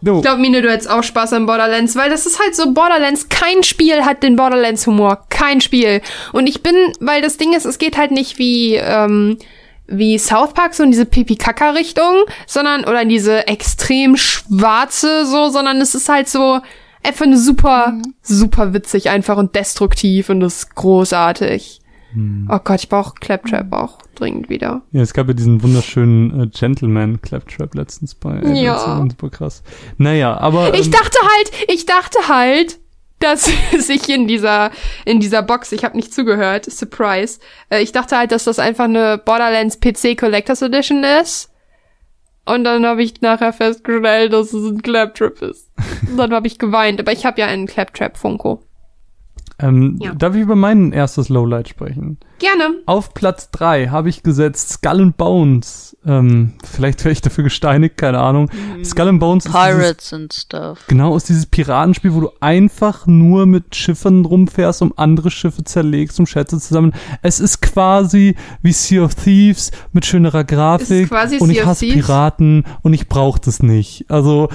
Jo. 0.00 0.16
Ich 0.16 0.22
glaube, 0.22 0.40
Mine, 0.40 0.62
du 0.62 0.70
hättest 0.70 0.90
auch 0.90 1.02
Spaß 1.02 1.32
an 1.32 1.46
Borderlands, 1.46 1.96
weil 1.96 2.08
das 2.08 2.26
ist 2.26 2.40
halt 2.40 2.54
so 2.54 2.72
Borderlands. 2.72 3.28
Kein 3.28 3.64
Spiel 3.64 4.04
hat 4.04 4.22
den 4.22 4.36
Borderlands-Humor. 4.36 5.26
Kein 5.28 5.60
Spiel. 5.60 6.02
Und 6.32 6.46
ich 6.46 6.62
bin, 6.62 6.74
weil 7.00 7.20
das 7.20 7.36
Ding 7.36 7.52
ist, 7.52 7.64
es 7.64 7.78
geht 7.78 7.96
halt 7.96 8.12
nicht 8.12 8.38
wie, 8.38 8.76
ähm, 8.76 9.38
wie 9.92 10.18
South 10.18 10.54
Park 10.54 10.74
so 10.74 10.82
in 10.82 10.90
diese 10.90 11.06
Pipi-Kaka-Richtung, 11.06 12.24
sondern, 12.46 12.84
oder 12.84 13.02
in 13.02 13.08
diese 13.08 13.46
extrem 13.46 14.16
schwarze 14.16 15.26
so, 15.26 15.48
sondern 15.50 15.80
es 15.80 15.94
ist 15.94 16.08
halt 16.08 16.28
so 16.28 16.60
einfach 17.02 17.26
eine 17.26 17.36
super, 17.38 17.94
super 18.22 18.74
witzig 18.74 19.10
einfach 19.10 19.36
und 19.36 19.54
destruktiv 19.54 20.28
und 20.28 20.40
das 20.40 20.56
ist 20.58 20.74
großartig. 20.74 21.80
Oh 22.50 22.58
Gott, 22.62 22.80
ich 22.80 22.88
brauche 22.90 23.14
Claptrap 23.14 23.72
auch 23.72 23.98
dringend 24.14 24.50
wieder. 24.50 24.82
Ja, 24.92 25.00
es 25.00 25.14
gab 25.14 25.28
ja 25.28 25.32
diesen 25.32 25.62
wunderschönen 25.62 26.42
äh, 26.42 26.46
Gentleman 26.46 27.22
Claptrap 27.22 27.74
letztens 27.74 28.14
bei 28.14 28.38
äh, 28.38 28.62
Ja. 28.62 28.98
super 29.08 29.30
krass. 29.30 29.62
Naja, 29.96 30.36
aber 30.36 30.74
Ich 30.74 30.86
ähm, 30.86 30.92
dachte 30.92 31.18
halt, 31.22 31.70
ich 31.72 31.86
dachte 31.86 32.18
halt, 32.28 32.80
dass 33.22 33.50
sich 33.78 34.08
in 34.08 34.26
dieser 34.26 34.70
in 35.04 35.20
dieser 35.20 35.42
Box, 35.42 35.72
ich 35.72 35.84
habe 35.84 35.96
nicht 35.96 36.12
zugehört, 36.12 36.66
Surprise. 36.66 37.38
Äh, 37.70 37.82
ich 37.82 37.92
dachte 37.92 38.16
halt, 38.16 38.32
dass 38.32 38.44
das 38.44 38.58
einfach 38.58 38.84
eine 38.84 39.18
Borderlands 39.18 39.80
PC 39.80 40.18
Collectors 40.18 40.62
Edition 40.62 41.04
ist. 41.04 41.50
Und 42.44 42.64
dann 42.64 42.84
habe 42.84 43.02
ich 43.02 43.20
nachher 43.20 43.52
festgestellt, 43.52 44.32
dass 44.32 44.52
es 44.52 44.68
ein 44.68 44.82
Claptrap 44.82 45.40
ist. 45.42 45.70
Und 46.08 46.16
dann 46.16 46.32
habe 46.32 46.46
ich 46.46 46.58
geweint, 46.58 46.98
aber 47.00 47.12
ich 47.12 47.24
habe 47.24 47.40
ja 47.40 47.46
einen 47.46 47.66
Claptrap 47.66 48.16
Funko. 48.16 48.62
Ähm, 49.58 49.98
Ja. 50.00 50.14
darf 50.14 50.34
ich 50.34 50.42
über 50.42 50.56
mein 50.56 50.92
erstes 50.92 51.28
Lowlight 51.28 51.68
sprechen? 51.68 52.18
Gerne. 52.38 52.74
Auf 52.86 53.14
Platz 53.14 53.50
drei 53.50 53.86
habe 53.88 54.08
ich 54.08 54.22
gesetzt 54.22 54.70
Skull 54.70 55.00
and 55.00 55.16
Bones. 55.16 55.96
Ähm, 56.04 56.54
vielleicht 56.64 57.04
werde 57.04 57.12
ich 57.12 57.20
dafür 57.20 57.44
gesteinigt, 57.44 57.96
keine 57.96 58.18
Ahnung. 58.18 58.50
Skull 58.84 59.08
and 59.08 59.20
Bones 59.20 59.46
ist 59.46 59.54
dieses, 59.54 59.64
Pirates 59.76 60.12
and 60.12 60.34
stuff. 60.34 60.80
genau 60.88 61.16
ist 61.16 61.28
dieses 61.28 61.46
Piratenspiel, 61.46 62.12
wo 62.14 62.20
du 62.20 62.30
einfach 62.40 63.06
nur 63.06 63.46
mit 63.46 63.76
Schiffen 63.76 64.24
rumfährst, 64.24 64.82
um 64.82 64.92
andere 64.96 65.30
Schiffe 65.30 65.62
zerlegst, 65.62 66.18
um 66.18 66.26
Schätze 66.26 66.58
zusammen. 66.58 66.92
Es 67.22 67.38
ist 67.38 67.62
quasi 67.62 68.34
wie 68.62 68.72
Sea 68.72 69.04
of 69.04 69.14
Thieves 69.14 69.70
mit 69.92 70.04
schönerer 70.04 70.42
Grafik 70.42 71.08
quasi 71.08 71.38
und 71.38 71.50
Sea 71.50 71.60
ich 71.62 71.66
hasse? 71.66 71.86
Piraten 71.86 72.64
und 72.82 72.92
ich 72.94 73.08
brauche 73.08 73.38
das 73.40 73.62
nicht. 73.62 74.06
Also 74.08 74.48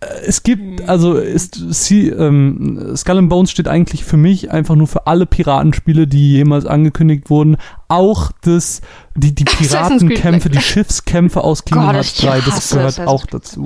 es 0.00 0.42
gibt, 0.42 0.86
also 0.86 1.14
ist 1.14 1.54
sie, 1.70 2.10
ähm, 2.10 2.94
Skull 2.94 3.16
and 3.16 3.28
Bones 3.30 3.50
steht 3.50 3.66
eigentlich 3.66 4.04
für 4.04 4.18
mich 4.18 4.50
einfach 4.50 4.74
nur 4.74 4.88
für 4.88 5.06
alle 5.06 5.24
Piratenspiele, 5.24 6.06
die 6.06 6.32
jemals 6.32 6.66
angekündigt 6.66 7.30
wurden. 7.30 7.56
Auch 7.88 8.30
das, 8.42 8.82
die, 9.14 9.34
die 9.34 9.44
Piratenkämpfe, 9.46 10.50
die 10.50 10.60
Schiffskämpfe 10.60 11.42
aus 11.42 11.64
Kingdom 11.64 11.92
Hearts 11.92 12.12
ich 12.18 12.26
3, 12.26 12.40
das 12.40 12.70
gehört 12.70 13.00
auch 13.00 13.24
dazu. 13.24 13.64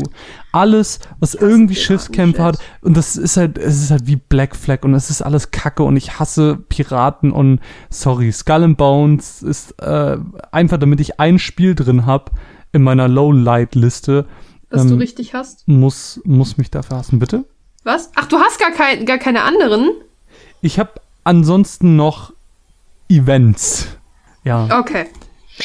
Alles, 0.52 1.00
was 1.18 1.34
irgendwie 1.34 1.74
Schiffskämpfe 1.74 2.44
hat, 2.44 2.58
und 2.80 2.96
das 2.96 3.16
ist 3.16 3.36
halt, 3.36 3.58
es 3.58 3.82
ist 3.82 3.90
halt 3.90 4.06
wie 4.06 4.16
Black 4.16 4.54
Flag 4.54 4.84
und 4.84 4.94
es 4.94 5.10
ist 5.10 5.22
alles 5.22 5.50
Kacke 5.50 5.82
und 5.82 5.96
ich 5.96 6.20
hasse 6.20 6.56
Piraten 6.68 7.32
und 7.32 7.58
sorry, 7.88 8.30
Skull 8.30 8.62
and 8.62 8.78
Bones 8.78 9.42
ist 9.42 9.72
äh, 9.82 10.16
einfach, 10.52 10.78
damit 10.78 11.00
ich 11.00 11.18
ein 11.18 11.40
Spiel 11.40 11.74
drin 11.74 12.06
hab 12.06 12.30
in 12.70 12.82
meiner 12.82 13.08
Lowlight-Liste, 13.08 14.26
Was 14.70 14.82
Ähm, 14.82 14.88
du 14.90 14.94
richtig 14.96 15.34
hast. 15.34 15.66
muss, 15.66 16.20
muss 16.24 16.56
mich 16.56 16.70
dafür 16.70 16.98
hassen, 16.98 17.18
bitte? 17.18 17.44
Was? 17.84 18.10
Ach, 18.14 18.26
du 18.26 18.38
hast 18.38 18.58
gar, 18.58 18.70
kein, 18.70 19.06
gar 19.06 19.18
keine 19.18 19.42
anderen? 19.42 19.90
Ich 20.62 20.78
habe 20.78 20.92
ansonsten 21.24 21.96
noch 21.96 22.32
Events. 23.08 23.88
Ja. 24.44 24.80
Okay. 24.80 25.06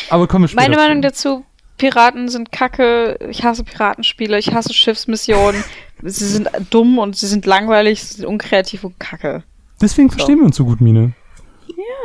Aber 0.10 0.28
kommen 0.28 0.45
wir 0.45 0.47
später. 0.49 0.70
Meine. 0.70 0.76
Meinung 0.78 1.01
dazu, 1.01 1.45
Piraten 1.78 2.30
sind 2.30 2.51
kacke, 2.51 3.18
ich 3.30 3.43
hasse 3.43 3.64
Piratenspiele, 3.64 4.38
ich 4.39 4.53
hasse 4.53 4.74
Schiffsmissionen. 4.74 5.64
sie 6.03 6.26
sind 6.26 6.49
dumm 6.70 6.97
und 6.99 7.16
sie 7.16 7.28
sind 7.28 7.45
langweilig, 7.45 8.03
sie 8.03 8.16
sind 8.18 8.26
unkreativ 8.26 8.84
und 8.84 8.99
kacke. 8.99 9.43
Deswegen 9.82 10.10
verstehen 10.10 10.39
wir 10.39 10.45
uns 10.45 10.56
so 10.56 10.66
gut, 10.66 10.82
Mine. 10.82 11.14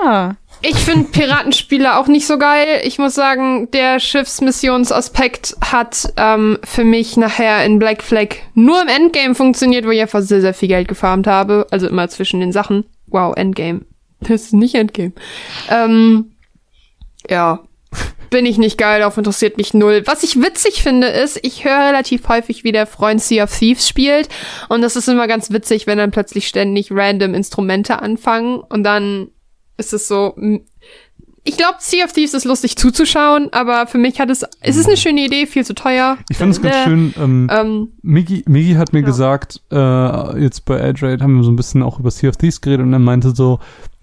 Ja. 0.03 0.37
Ich 0.63 0.77
finde 0.77 1.09
Piratenspiele 1.11 1.97
auch 1.97 2.07
nicht 2.07 2.27
so 2.27 2.37
geil. 2.37 2.83
Ich 2.85 2.99
muss 2.99 3.15
sagen, 3.15 3.71
der 3.71 3.99
Schiffsmissionsaspekt 3.99 5.57
hat 5.63 6.13
ähm, 6.19 6.59
für 6.65 6.85
mich 6.85 7.17
nachher 7.17 7.65
in 7.65 7.79
Black 7.79 8.03
Flag 8.03 8.29
nur 8.55 8.83
im 8.83 8.89
Endgame 8.89 9.35
funktioniert, 9.35 9.87
wo 9.87 9.91
ich 9.91 10.03
einfach 10.03 10.21
sehr, 10.21 10.43
sehr 10.43 10.53
viel 10.53 10.69
Geld 10.69 10.87
gefarmt 10.87 11.27
habe. 11.27 11.67
Also 11.71 11.89
immer 11.89 12.09
zwischen 12.11 12.41
den 12.41 12.53
Sachen. 12.53 12.85
Wow, 13.07 13.35
Endgame. 13.37 13.83
Das 14.23 14.43
ist 14.43 14.53
nicht 14.53 14.75
Endgame. 14.75 15.13
Ähm, 15.71 16.33
ja. 17.31 17.61
Bin 18.29 18.45
ich 18.45 18.59
nicht 18.59 18.77
geil, 18.77 19.01
darauf 19.01 19.17
interessiert 19.17 19.57
mich 19.57 19.73
null. 19.73 20.03
Was 20.05 20.23
ich 20.23 20.43
witzig 20.43 20.83
finde, 20.83 21.07
ist, 21.07 21.41
ich 21.43 21.65
höre 21.65 21.89
relativ 21.89 22.29
häufig, 22.29 22.63
wie 22.63 22.71
der 22.71 22.87
Freund 22.87 23.23
Sea 23.23 23.45
of 23.45 23.59
Thieves 23.59 23.89
spielt. 23.89 24.29
Und 24.69 24.83
das 24.83 24.95
ist 24.95 25.09
immer 25.09 25.27
ganz 25.27 25.51
witzig, 25.51 25.87
wenn 25.87 25.97
dann 25.97 26.11
plötzlich 26.11 26.47
ständig 26.47 26.89
random 26.93 27.33
Instrumente 27.33 28.03
anfangen 28.03 28.61
und 28.61 28.85
dann 28.85 29.31
ist 29.81 29.93
es 29.93 30.07
so. 30.07 30.35
Ich 31.43 31.57
glaube, 31.57 31.77
Sea 31.81 32.05
of 32.05 32.13
Thieves 32.13 32.35
ist 32.35 32.45
lustig 32.45 32.77
zuzuschauen, 32.77 33.49
aber 33.53 33.87
für 33.87 33.97
mich 33.97 34.21
hat 34.21 34.29
es. 34.31 34.45
Es 34.61 34.77
ist 34.77 34.87
eine 34.87 34.99
schöne 34.99 35.25
Idee, 35.25 35.47
viel 35.47 35.65
zu 35.65 35.75
teuer. 35.75 36.19
Ich 36.29 36.37
fand 36.37 36.53
es 36.53 36.61
ganz 36.61 36.77
Äh, 36.77 36.85
schön. 36.85 37.15
Ähm, 37.19 37.49
Ähm, 37.51 37.89
Miggy, 38.03 38.45
Miggy 38.47 38.75
hat 38.75 38.93
mir 38.93 39.01
Ja. 39.01 39.07
gesagt, 39.07 39.61
äh, 39.73 40.41
jetzt 40.43 40.67
bei 40.67 40.81
Adrate 40.83 41.25
haben 41.25 41.37
wir 41.39 41.45
so 41.45 41.51
ein 41.51 41.57
bisschen 41.57 41.83
auch 41.83 41.99
über 41.99 42.11
Sea 42.11 42.29
of 42.29 42.37
Thieves 42.37 42.61
geredet 42.61 42.85
und 42.85 42.93
er 42.93 42.99
meinte 42.99 43.35
so, 43.35 43.59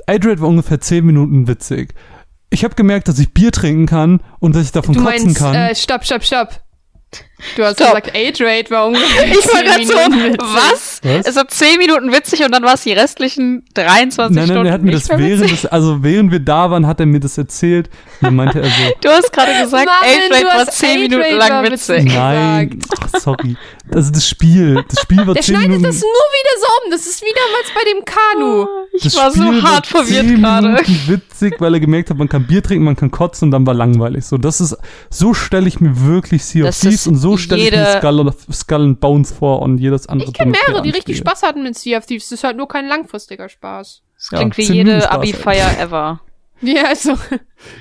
Adrate 0.07 0.41
war 0.41 0.49
ungefähr 0.49 0.81
10 0.81 1.05
Minuten 1.05 1.47
witzig. 1.47 1.93
Ich 2.49 2.63
habe 2.63 2.73
gemerkt, 2.75 3.07
dass 3.07 3.19
ich 3.19 3.31
Bier 3.33 3.51
trinken 3.51 3.85
kann 3.85 4.21
und 4.39 4.55
dass 4.55 4.63
ich 4.63 4.71
davon 4.71 4.95
du 4.95 5.03
kotzen 5.03 5.25
meinst, 5.25 5.37
kann. 5.37 5.53
äh, 5.55 5.75
stopp, 5.75 6.05
stopp, 6.05 6.23
stopp. 6.23 6.49
Du 7.55 7.63
hast 7.63 7.75
Stopp. 7.75 7.89
gesagt, 8.03 8.15
Age-Rate 8.15 8.71
war 8.71 8.87
ungefähr 8.87 9.27
Ich 9.31 9.35
war 9.47 9.63
10 9.63 9.65
gerade 9.65 9.85
so, 9.85 9.93
Minuten 10.09 10.33
witzig. 10.33 10.39
was? 10.55 10.99
Was? 11.03 11.25
Es 11.27 11.35
war 11.35 11.47
10 11.47 11.77
Minuten 11.77 12.11
witzig 12.11 12.43
und 12.43 12.51
dann 12.51 12.63
war 12.63 12.73
es 12.73 12.81
die 12.81 12.93
restlichen 12.93 13.63
23 13.75 14.35
nein, 14.35 14.45
Stunden 14.45 14.63
nein, 14.63 14.65
er 14.67 14.73
hat 14.73 14.81
mir 14.81 14.91
nicht 14.95 15.07
das 15.09 15.19
während 15.19 15.51
des, 15.51 15.65
also 15.67 16.01
während 16.03 16.31
wir 16.31 16.39
da 16.39 16.71
waren, 16.71 16.87
hat 16.87 16.99
er 16.99 17.05
mir 17.05 17.19
das 17.19 17.37
erzählt. 17.37 17.89
Und 18.21 18.25
dann 18.25 18.35
meinte 18.37 18.59
er 18.61 18.65
so, 18.65 18.71
Du 19.01 19.09
hast 19.09 19.31
gerade 19.31 19.51
gesagt, 19.61 19.85
Marvin, 19.85 20.19
Age 20.19 20.31
Rate 20.33 20.45
war 20.45 20.65
hast 20.65 20.77
10 20.79 20.89
Age 20.89 20.97
Minuten 21.01 21.21
Rate 21.21 21.35
lang 21.35 21.63
witzig. 21.71 21.95
witzig. 22.05 22.13
nein, 22.15 22.79
ach, 23.13 23.19
sorry. 23.19 23.55
Also 23.93 24.11
das 24.11 24.27
Spiel, 24.27 24.83
das 24.89 25.01
Spiel 25.01 25.17
war 25.27 25.33
Der 25.35 25.43
10 25.43 25.43
schneidet 25.55 25.69
Minuten. 25.69 25.83
das 25.83 25.95
nur 26.01 26.09
wieder 26.09 26.59
so 26.59 26.67
um. 26.85 26.91
Das 26.91 27.01
ist 27.05 27.21
wie 27.21 27.33
damals 27.35 27.71
bei 27.73 27.91
dem 27.91 28.03
Kanu. 28.03 28.67
Ich 28.93 29.03
das 29.03 29.15
war 29.15 29.31
so 29.31 29.43
Spiel 29.43 29.61
hart 29.63 29.93
war 29.93 30.03
verwirrt 30.05 30.27
10 30.27 30.41
gerade. 30.41 30.67
Minuten 30.69 31.01
witzig, 31.07 31.55
weil 31.59 31.73
er 31.75 31.79
gemerkt 31.79 32.09
hat, 32.09 32.17
man 32.17 32.27
kann 32.27 32.47
Bier 32.47 32.63
trinken, 32.63 32.83
man 32.83 32.95
kann 32.95 33.11
kotzen 33.11 33.45
und 33.47 33.51
dann 33.51 33.65
war 33.67 33.75
langweilig. 33.75 34.25
So, 34.25 34.37
das 34.39 34.59
ist, 34.59 34.75
so 35.11 35.33
stelle 35.35 35.67
ich 35.67 35.79
mir 35.79 36.03
wirklich 36.05 36.43
Sea 36.43 36.67
of 36.67 36.77
Thieves 36.79 37.05
und 37.07 37.15
so 37.15 37.26
stelle 37.35 37.63
ich 37.63 37.71
mir 37.71 37.77
jede- 37.77 37.97
Skull, 37.99 38.33
Skull 38.53 38.81
and 38.83 38.99
Bones 39.01 39.31
vor 39.33 39.61
und 39.61 39.79
jedes 39.79 40.07
andere. 40.07 40.29
Ich 40.29 40.33
kenne 40.35 40.51
mehrere, 40.51 40.81
die 40.81 40.91
richtig. 40.91 41.17
Spaß 41.17 41.43
hatten 41.43 41.63
mit 41.63 41.77
Sea 41.77 41.97
of 41.97 42.05
Thieves. 42.05 42.29
Das 42.29 42.39
ist 42.39 42.43
halt 42.45 42.55
nur 42.55 42.67
kein 42.69 42.87
langfristiger 42.87 43.49
Spaß. 43.49 44.03
Das 44.15 44.29
Ja, 44.31 44.37
klingt 44.37 44.57
wie 44.57 44.65
10 44.65 44.77
Minuten 44.77 44.95
jede 44.95 45.11
Abi-Feier 45.11 45.79
ever. 45.79 46.21
Ja, 46.61 46.85
also. 46.85 47.15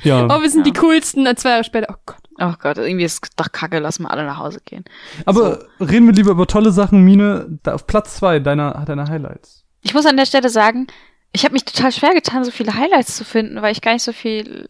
Ja, 0.02 0.26
Oh, 0.26 0.42
wir 0.42 0.50
sind 0.50 0.66
Ja. 0.66 0.72
die 0.72 0.78
coolsten. 0.78 1.24
Dann 1.24 1.36
zwei 1.38 1.50
Jahre 1.50 1.64
später. 1.64 1.86
Oh 1.90 1.96
Gott. 2.04 2.16
Oh 2.38 2.52
Gott, 2.60 2.76
irgendwie 2.76 3.04
ist 3.06 3.24
es 3.24 3.30
doch 3.36 3.50
kacke, 3.50 3.78
lass 3.78 3.98
mal 4.00 4.10
alle 4.10 4.26
nach 4.26 4.36
Hause 4.36 4.60
gehen. 4.66 4.84
aber 5.24 5.60
reden 5.80 6.04
wir 6.06 6.12
lieber 6.12 6.32
über 6.32 6.46
tolle 6.46 6.70
Sachen. 6.72 7.02
Mine, 7.02 7.58
da 7.62 7.72
auf 7.74 7.86
Platz 7.86 8.16
zwei 8.16 8.38
deiner, 8.38 8.84
deiner 8.84 9.08
Highlights. 9.08 9.64
Ich 9.80 9.94
muss 9.94 10.04
an 10.04 10.18
der 10.18 10.26
Stelle 10.26 10.50
sagen, 10.50 10.88
ich 11.32 11.44
habe 11.44 11.54
mich 11.54 11.64
total 11.64 11.90
schwer 11.92 12.12
getan, 12.12 12.44
so 12.44 12.50
viele 12.50 12.74
Highlights 12.74 13.16
zu 13.16 13.24
finden, 13.24 13.62
weil 13.62 13.72
ich 13.72 13.80
gar 13.80 13.94
nicht 13.94 14.02
so 14.02 14.12
viel. 14.12 14.68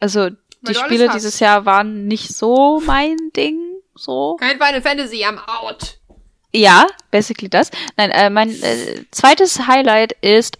Also, 0.00 0.30
die 0.62 0.74
Spiele 0.74 1.10
dieses 1.12 1.38
Jahr 1.38 1.66
waren 1.66 2.06
nicht 2.06 2.34
so 2.34 2.80
mein 2.86 3.16
Ding. 3.36 3.58
So. 3.94 4.36
Kein 4.40 4.58
Final 4.58 4.82
Fantasy, 4.82 5.24
I'm 5.24 5.38
out. 5.46 5.98
Ja, 6.54 6.86
basically 7.10 7.48
das. 7.48 7.70
Nein, 7.96 8.10
äh, 8.10 8.30
mein 8.30 8.50
äh, 8.50 9.04
zweites 9.10 9.66
Highlight 9.66 10.12
ist 10.20 10.58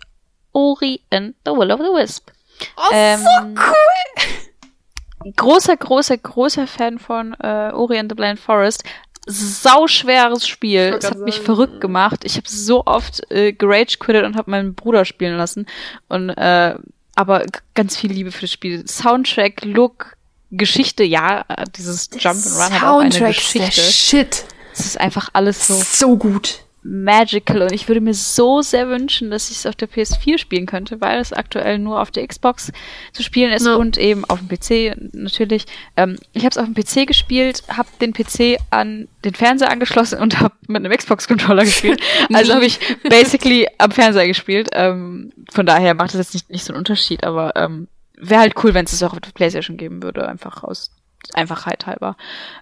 Ori 0.53 1.01
and 1.11 1.35
the 1.45 1.53
Will 1.53 1.71
of 1.71 1.81
the 1.81 1.87
Wisp. 1.87 2.31
Oh, 2.77 2.91
Ähm, 2.93 3.21
so 3.21 3.63
cool. 3.63 5.33
Großer, 5.37 5.77
großer, 5.77 6.19
großer 6.19 6.67
Fan 6.67 6.99
von 6.99 7.35
äh, 7.35 7.71
Ori 7.73 7.99
and 7.99 8.11
the 8.11 8.17
Blind 8.17 8.41
Forest. 8.41 8.83
Sauschweres 9.27 10.49
Spiel. 10.49 10.93
wollte 10.93 11.07
Es 11.07 11.11
hat 11.13 11.19
mich 11.21 11.41
verrückt 11.41 11.81
gemacht. 11.81 12.25
Ich 12.25 12.37
habe 12.37 12.49
so 12.49 12.85
oft 12.87 13.31
äh, 13.31 13.53
gerage 13.53 13.99
quittet 13.99 14.25
und 14.25 14.37
habe 14.37 14.51
meinen 14.51 14.75
Bruder 14.75 15.05
spielen 15.05 15.37
lassen. 15.37 15.67
Und 16.09 16.31
äh, 16.31 16.75
aber 17.15 17.45
ganz 17.75 17.97
viel 17.97 18.11
Liebe 18.11 18.33
für 18.33 18.43
das 18.43 18.51
Spiel. 18.51 18.87
Soundtrack, 18.89 19.65
Look, 19.65 20.17
Geschichte, 20.53 21.03
ja, 21.03 21.45
dieses 21.77 22.09
Jump 22.19 22.37
and 22.37 22.47
Run 22.57 22.73
hat 22.81 22.83
auch 22.89 22.99
eine 23.01 23.09
ist 23.09 23.19
der 23.21 23.29
Geschichte. 23.29 23.81
Shit. 23.81 24.45
Es 24.73 24.81
ist 24.87 25.01
einfach 25.01 25.29
alles 25.33 25.67
so 25.67 25.75
So 25.75 26.17
gut. 26.17 26.61
magical 26.85 27.63
und 27.63 27.73
ich 27.73 27.87
würde 27.89 28.01
mir 28.01 28.13
so 28.15 28.61
sehr 28.61 28.89
wünschen, 28.89 29.31
dass 29.31 29.51
ich 29.51 29.59
es 29.59 29.67
auf 29.67 29.77
der 29.77 29.89
PS4 29.89 30.37
spielen 30.39 30.67
könnte, 30.67 31.01
weil 31.01 31.21
es 31.21 31.33
aktuell 31.33 31.79
nur 31.79 32.01
auf 32.01 32.11
der 32.11 32.27
Xbox 32.27 32.73
zu 33.13 33.23
spielen 33.23 33.53
ist 33.53 33.65
Ja. 33.67 33.77
und 33.77 33.99
eben 33.99 34.25
auf 34.25 34.41
dem 34.41 34.49
PC 34.49 34.97
natürlich. 35.15 35.67
Ähm, 35.97 36.17
ich 36.33 36.45
habe 36.45 36.51
es 36.51 36.59
auf 36.59 36.67
dem 36.67 36.75
PC 36.75 37.07
gespielt, 37.07 37.63
habe 37.69 37.89
den 38.01 38.13
PC 38.13 38.59
an 38.71 39.07
den 39.25 39.35
Fernseher 39.35 39.71
angeschlossen 39.71 40.19
und 40.19 40.41
habe 40.41 40.55
mit 40.67 40.85
einem 40.85 40.97
Xbox-Controller 40.97 41.65
gespielt. 41.65 42.01
Also 42.33 42.55
habe 42.55 42.65
ich 42.67 42.81
basically 43.09 43.69
am 43.79 43.91
Fernseher 43.93 44.27
gespielt. 44.27 44.71
Ähm, 44.73 45.33
von 45.53 45.67
daher 45.67 45.95
macht 45.95 46.11
es 46.15 46.19
jetzt 46.19 46.35
nicht, 46.35 46.51
nicht 46.51 46.65
so 46.65 46.73
einen 46.73 46.79
Unterschied, 46.79 47.23
aber 47.25 47.55
ähm, 47.57 47.87
wäre 48.23 48.41
halt 48.41 48.55
cool, 48.63 48.73
wenn 48.75 48.85
es 48.85 48.93
es 48.93 49.03
auch 49.03 49.13
auf 49.13 49.21
der 49.21 49.33
PlayStation 49.33 49.77
geben 49.77 50.03
würde, 50.03 50.27
einfach 50.29 50.63
aus 50.63 50.91
Einfachheit 51.35 51.87
halber. 51.87 52.17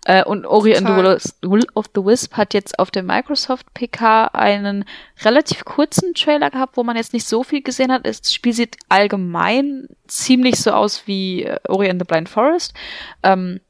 Äh, 0.04 0.22
und 0.24 0.44
Ori 0.46 0.76
and 0.76 0.86
the. 0.86 0.92
Will 1.48 1.66
of- 1.74 1.90
the 1.94 2.04
Wisp 2.04 2.36
hat 2.36 2.52
jetzt 2.52 2.78
auf 2.78 2.90
der 2.90 3.02
Microsoft 3.02 3.72
PK 3.72 4.26
einen 4.26 4.84
relativ 5.22 5.64
kurzen 5.64 6.12
Trailer 6.14 6.50
gehabt, 6.50 6.76
wo 6.76 6.82
man 6.84 6.96
jetzt 6.96 7.12
nicht 7.14 7.26
so 7.26 7.42
viel 7.42 7.62
gesehen 7.62 7.90
hat. 7.90 8.06
Das 8.06 8.32
Spiel 8.32 8.52
sieht 8.52 8.76
allgemein 8.88 9.88
ziemlich 10.06 10.56
so 10.60 10.72
aus 10.72 11.06
wie 11.06 11.44
äh, 11.44 11.58
Ori 11.68 11.88
and 11.88 12.00
the 12.00 12.04
Blind 12.04 12.28
Forest. 12.28 12.74
Ähm, 13.22 13.60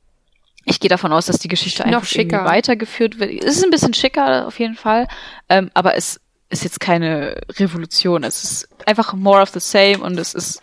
ich 0.64 0.78
gehe 0.80 0.90
davon 0.90 1.12
aus, 1.12 1.26
dass 1.26 1.38
die 1.38 1.48
Geschichte 1.48 1.84
einfach 1.84 1.98
irgendwie 2.02 2.14
schicker. 2.14 2.44
weitergeführt 2.44 3.18
wird. 3.18 3.44
Es 3.44 3.56
ist 3.56 3.64
ein 3.64 3.70
bisschen 3.70 3.94
schicker 3.94 4.46
auf 4.46 4.58
jeden 4.58 4.74
Fall, 4.76 5.08
ähm, 5.48 5.70
aber 5.74 5.96
es 5.96 6.20
ist 6.50 6.64
jetzt 6.64 6.80
keine 6.80 7.40
Revolution. 7.58 8.24
Es 8.24 8.42
ist 8.44 8.68
einfach 8.86 9.14
more 9.14 9.40
of 9.40 9.50
the 9.50 9.60
same 9.60 9.98
und 10.00 10.18
es 10.18 10.34
ist 10.34 10.60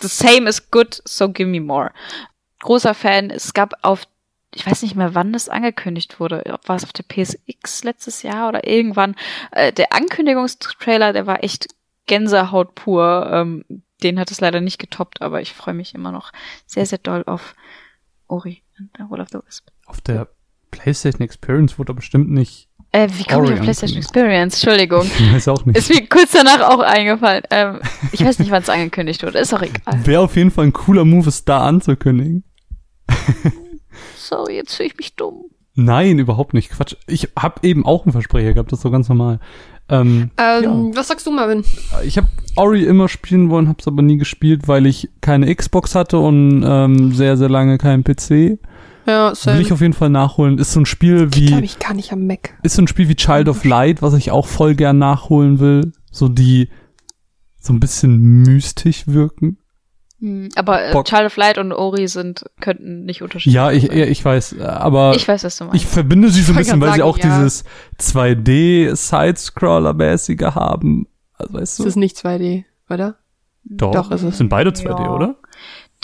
the 0.00 0.08
same 0.08 0.48
is 0.48 0.70
good, 0.70 1.00
so 1.04 1.28
give 1.28 1.48
me 1.48 1.60
more. 1.60 1.92
Großer 2.60 2.94
Fan. 2.94 3.30
Es 3.30 3.52
gab 3.54 3.74
auf, 3.82 4.04
ich 4.54 4.66
weiß 4.66 4.82
nicht 4.82 4.94
mehr, 4.94 5.14
wann 5.14 5.32
das 5.32 5.48
angekündigt 5.48 6.20
wurde. 6.20 6.44
Ob 6.52 6.68
War 6.68 6.76
es 6.76 6.84
auf 6.84 6.92
der 6.92 7.04
PSX 7.04 7.84
letztes 7.84 8.22
Jahr 8.22 8.48
oder 8.48 8.66
irgendwann? 8.66 9.16
Äh, 9.52 9.72
der 9.72 9.92
Ankündigungstrailer, 9.92 11.12
der 11.12 11.26
war 11.26 11.42
echt 11.42 11.68
Gänsehaut 12.06 12.74
pur. 12.74 13.28
Ähm, 13.32 13.64
den 14.02 14.18
hat 14.18 14.30
es 14.30 14.40
leider 14.40 14.60
nicht 14.60 14.78
getoppt, 14.78 15.22
aber 15.22 15.40
ich 15.40 15.52
freue 15.52 15.74
mich 15.74 15.94
immer 15.94 16.12
noch 16.12 16.32
sehr, 16.66 16.86
sehr 16.86 16.98
doll 16.98 17.24
auf 17.26 17.54
Ori 18.28 18.62
and 18.78 18.90
the 18.96 19.04
Will 19.08 19.20
of 19.20 19.28
the 19.30 19.38
Wisp. 19.44 19.68
Auf 19.86 20.00
der 20.00 20.28
PlayStation 20.70 21.22
Experience 21.22 21.78
wurde 21.78 21.92
er 21.92 21.96
bestimmt 21.96 22.30
nicht. 22.30 22.68
Äh, 22.94 23.08
wie 23.18 23.24
komme 23.24 23.46
ich 23.46 23.54
auf 23.54 23.60
PlayStation. 23.60 23.98
Experience? 23.98 24.62
Entschuldigung. 24.62 25.02
Ich 25.18 25.32
weiß 25.34 25.48
auch 25.48 25.66
nicht. 25.66 25.76
Ist 25.76 25.90
mir 25.90 26.06
kurz 26.06 26.30
danach 26.30 26.60
auch 26.60 26.78
eingefallen. 26.78 27.42
Ähm, 27.50 27.80
ich 28.12 28.24
weiß 28.24 28.38
nicht, 28.38 28.52
wann 28.52 28.62
es 28.62 28.68
angekündigt 28.68 29.24
wurde. 29.24 29.40
Ist 29.40 29.52
auch 29.52 29.62
egal. 29.62 30.06
Wäre 30.06 30.20
auf 30.22 30.36
jeden 30.36 30.52
Fall 30.52 30.66
ein 30.66 30.72
cooler 30.72 31.04
Move, 31.04 31.28
es 31.28 31.44
da 31.44 31.66
anzukündigen. 31.66 32.44
Sorry, 34.16 34.54
jetzt 34.54 34.74
fühle 34.76 34.88
ich 34.88 34.96
mich 34.96 35.16
dumm. 35.16 35.42
Nein, 35.74 36.20
überhaupt 36.20 36.54
nicht. 36.54 36.70
Quatsch. 36.70 36.94
Ich 37.08 37.30
habe 37.36 37.66
eben 37.66 37.84
auch 37.84 38.04
einen 38.04 38.12
Versprecher 38.12 38.52
gehabt, 38.52 38.70
das 38.70 38.78
ist 38.78 38.82
so 38.84 38.92
ganz 38.92 39.08
normal. 39.08 39.40
Ähm, 39.88 40.30
Ähm, 40.38 40.92
Was 40.94 41.08
sagst 41.08 41.26
du, 41.26 41.32
Marvin? 41.32 41.64
ich 42.04 42.16
habe 42.16 42.28
Ori 42.54 42.84
immer 42.84 43.08
spielen 43.08 43.50
wollen, 43.50 43.66
habe 43.68 43.78
es 43.80 43.88
aber 43.88 44.02
nie 44.02 44.18
gespielt, 44.18 44.68
weil 44.68 44.86
ich 44.86 45.10
keine 45.20 45.52
Xbox 45.52 45.96
hatte 45.96 46.18
und 46.18 46.64
ähm, 46.64 47.12
sehr, 47.12 47.36
sehr 47.36 47.48
lange 47.48 47.76
keinen 47.76 48.04
PC. 48.04 48.58
Ja, 49.06 49.32
Will 49.44 49.60
ich 49.60 49.72
auf 49.72 49.80
jeden 49.80 49.92
Fall 49.92 50.08
nachholen. 50.10 50.58
Ist 50.58 50.72
so 50.72 50.80
ein 50.80 50.86
Spiel 50.86 51.28
Glaube 51.28 51.36
wie 51.36 51.64
ich 51.64 51.78
gar 51.78 51.94
nicht 51.94 52.12
am 52.12 52.26
Mac. 52.26 52.54
ist 52.62 52.74
so 52.76 52.82
ein 52.82 52.88
Spiel 52.88 53.08
wie 53.08 53.16
Child 53.16 53.48
of 53.48 53.64
Light, 53.64 54.00
was 54.02 54.14
ich 54.14 54.30
auch 54.30 54.46
voll 54.46 54.74
gern 54.74 54.98
nachholen 54.98 55.58
will. 55.60 55.92
So 56.10 56.28
die 56.28 56.68
so 57.60 57.72
ein 57.72 57.80
bisschen 57.80 58.16
mystisch 58.42 59.06
wirken. 59.06 59.58
Hm, 60.20 60.48
Aber 60.54 60.86
äh, 60.88 60.92
Bock. 60.92 61.06
Child 61.06 61.26
of 61.26 61.36
Light 61.36 61.58
und 61.58 61.72
Ori 61.72 62.06
sind, 62.08 62.44
könnten 62.60 63.04
nicht 63.04 63.20
unterschiedlich 63.22 63.54
Ja, 63.54 63.72
ich, 63.72 63.86
sein. 63.86 63.96
ja, 63.98 64.04
ich 64.06 64.24
weiß, 64.24 64.58
aber 64.60 65.14
Ich 65.16 65.26
weiß, 65.26 65.44
was 65.44 65.56
du 65.58 65.64
meinst. 65.64 65.76
ich 65.76 65.86
verbinde 65.86 66.30
sie 66.30 66.42
so 66.42 66.52
ein 66.52 66.56
bisschen, 66.58 66.80
weil 66.80 66.92
sie 66.92 66.98
sagen, 66.98 67.08
auch 67.10 67.18
ja. 67.18 67.24
dieses 67.40 67.64
2D 68.00 68.94
Side-Scroller-mäßige 68.94 70.54
haben. 70.54 71.06
Also 71.34 71.52
weißt 71.54 71.78
Das 71.80 71.84
du? 71.84 71.88
ist 71.88 71.96
nicht 71.96 72.16
2D, 72.16 72.64
oder? 72.88 73.16
Doch, 73.64 73.92
doch, 73.92 74.10
ist 74.10 74.22
es. 74.22 74.38
Sind 74.38 74.48
beide 74.50 74.70
2D, 74.70 75.02
Ja. 75.04 75.10
oder? 75.10 75.36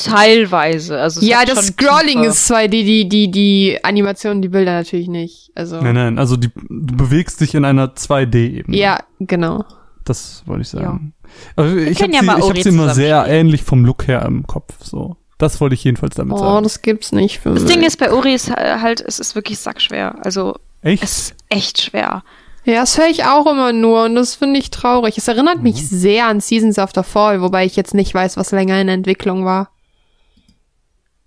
Teilweise. 0.05 0.99
Also 1.01 1.21
Ja, 1.25 1.45
das 1.45 1.69
Scrolling 1.69 2.19
Tiefe. 2.23 2.27
ist 2.31 2.51
2D, 2.51 2.69
die, 2.69 3.09
die, 3.09 3.31
die 3.31 3.79
Animationen, 3.83 4.43
die 4.43 4.49
Bilder 4.49 4.73
natürlich 4.73 5.09
nicht. 5.09 5.51
Also. 5.55 5.81
Nein, 5.81 5.95
nein, 5.95 6.19
also 6.19 6.37
die, 6.37 6.51
du 6.69 6.97
bewegst 6.97 7.41
dich 7.41 7.55
in 7.55 7.65
einer 7.65 7.89
2D-Ebene. 7.95 8.77
Ja, 8.77 8.99
genau. 9.21 9.65
Das 10.05 10.43
wollte 10.47 10.63
ich 10.63 10.69
sagen. 10.69 11.13
Also 11.57 11.77
ich 11.77 12.03
habe 12.03 12.13
ja 12.13 12.21
sie, 12.21 12.27
ich 12.27 12.49
hab 12.49 12.57
sie 12.63 12.69
immer 12.71 12.95
sehr 12.95 13.23
spielen. 13.23 13.37
ähnlich 13.37 13.63
vom 13.63 13.85
Look 13.85 14.09
her 14.09 14.23
im 14.27 14.47
Kopf. 14.47 14.75
So, 14.83 15.17
das 15.39 15.61
wollte 15.61 15.75
ich 15.75 15.85
jedenfalls 15.85 16.17
damit 16.17 16.35
Oh, 16.35 16.39
sagen. 16.39 16.63
das 16.65 16.83
gibt's 16.83 17.13
nicht 17.13 17.39
für 17.39 17.51
Das 17.55 17.63
mich. 17.65 17.73
Ding 17.73 17.83
ist, 17.85 17.99
bei 17.99 18.11
Ori 18.13 18.35
ist 18.35 18.51
halt, 18.51 19.01
es 19.01 19.21
ist 19.21 19.35
wirklich 19.35 19.59
sackschwer. 19.59 20.17
Also, 20.25 20.57
Echt? 20.83 21.03
es 21.03 21.19
ist 21.19 21.35
echt 21.49 21.81
schwer. 21.83 22.25
Ja, 22.65 22.81
das 22.81 22.99
höre 22.99 23.07
ich 23.09 23.25
auch 23.25 23.47
immer 23.51 23.73
nur 23.73 24.05
und 24.05 24.17
das 24.17 24.35
finde 24.35 24.59
ich 24.61 24.71
traurig. 24.71 25.17
Es 25.17 25.29
erinnert 25.29 25.63
mich 25.63 25.89
sehr 25.89 26.27
an 26.27 26.41
Seasons 26.41 26.79
of 26.79 26.91
the 26.95 27.03
Fall, 27.03 27.41
wobei 27.41 27.65
ich 27.65 27.75
jetzt 27.77 27.95
nicht 27.95 28.13
weiß, 28.13 28.37
was 28.37 28.51
länger 28.53 28.79
in 28.81 28.89
Entwicklung 28.89 29.45
war. 29.47 29.71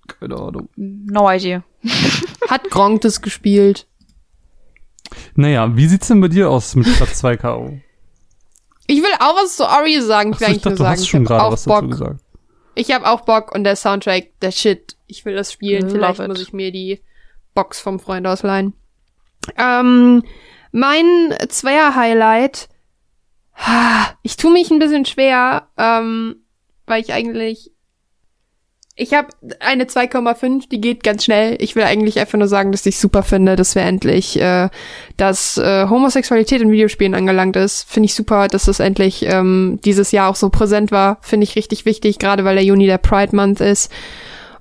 Keine 0.07 0.35
Ahnung. 0.35 0.69
No 0.75 1.29
idea. 1.29 1.63
Hat 2.49 2.69
Gronk 2.69 3.01
das 3.01 3.21
gespielt? 3.21 3.87
Naja, 5.35 5.75
wie 5.75 5.87
sieht's 5.87 6.07
denn 6.07 6.21
bei 6.21 6.27
dir 6.27 6.49
aus 6.49 6.75
mit 6.75 6.87
Platz 6.97 7.19
2 7.19 7.37
K.O.? 7.37 7.77
Ich 8.87 9.01
will 9.01 9.13
auch 9.19 9.35
was 9.35 9.55
zu 9.55 9.65
Ori 9.65 10.01
sagen. 10.01 10.33
Achso, 10.33 10.45
ich 10.45 10.53
dachte, 10.55 10.69
nur 10.69 10.77
du 10.77 10.83
sagen, 10.83 10.91
hast 10.91 11.03
ich 11.03 11.09
schon 11.09 11.21
hab 11.21 11.27
gerade 11.27 11.43
auch 11.43 11.51
was 11.51 11.63
dazu 11.63 11.81
Bock. 11.81 11.91
gesagt. 11.91 12.19
Ich 12.75 12.91
habe 12.91 13.07
auch 13.07 13.21
Bock 13.21 13.53
und 13.53 13.63
der 13.63 13.75
Soundtrack, 13.75 14.39
der 14.41 14.51
Shit. 14.51 14.97
Ich 15.07 15.25
will 15.25 15.35
das 15.35 15.51
spielen. 15.51 15.83
Love 15.83 15.91
Vielleicht 15.91 16.19
it. 16.19 16.27
muss 16.27 16.41
ich 16.41 16.53
mir 16.53 16.71
die 16.71 17.01
Box 17.53 17.79
vom 17.79 17.99
Freund 17.99 18.25
ausleihen. 18.27 18.73
Ähm, 19.57 20.23
mein 20.71 21.35
Zweier-Highlight. 21.47 22.69
Ich 24.23 24.37
tue 24.37 24.51
mich 24.51 24.71
ein 24.71 24.79
bisschen 24.79 25.05
schwer, 25.05 25.67
ähm, 25.77 26.37
weil 26.87 27.01
ich 27.01 27.13
eigentlich. 27.13 27.71
Ich 28.95 29.13
habe 29.15 29.29
eine 29.59 29.85
2,5, 29.85 30.69
die 30.69 30.79
geht 30.79 31.03
ganz 31.03 31.23
schnell. 31.23 31.57
Ich 31.59 31.75
will 31.75 31.83
eigentlich 31.83 32.19
einfach 32.19 32.37
nur 32.37 32.47
sagen, 32.47 32.71
dass 32.71 32.85
ich 32.85 32.99
super 32.99 33.23
finde, 33.23 33.55
dass 33.55 33.73
wir 33.73 33.81
endlich, 33.81 34.39
äh, 34.39 34.69
dass 35.17 35.57
äh, 35.57 35.87
Homosexualität 35.89 36.61
in 36.61 36.69
Videospielen 36.69 37.15
angelangt 37.15 37.55
ist. 37.55 37.89
Finde 37.89 38.05
ich 38.05 38.13
super, 38.13 38.47
dass 38.47 38.65
das 38.65 38.79
endlich 38.79 39.25
ähm, 39.25 39.79
dieses 39.83 40.11
Jahr 40.11 40.29
auch 40.29 40.35
so 40.35 40.49
präsent 40.49 40.91
war. 40.91 41.17
Finde 41.21 41.45
ich 41.45 41.55
richtig 41.55 41.85
wichtig, 41.85 42.19
gerade 42.19 42.45
weil 42.45 42.53
der 42.53 42.63
Juni 42.63 42.85
der 42.85 42.99
Pride 42.99 43.35
Month 43.35 43.61
ist. 43.61 43.91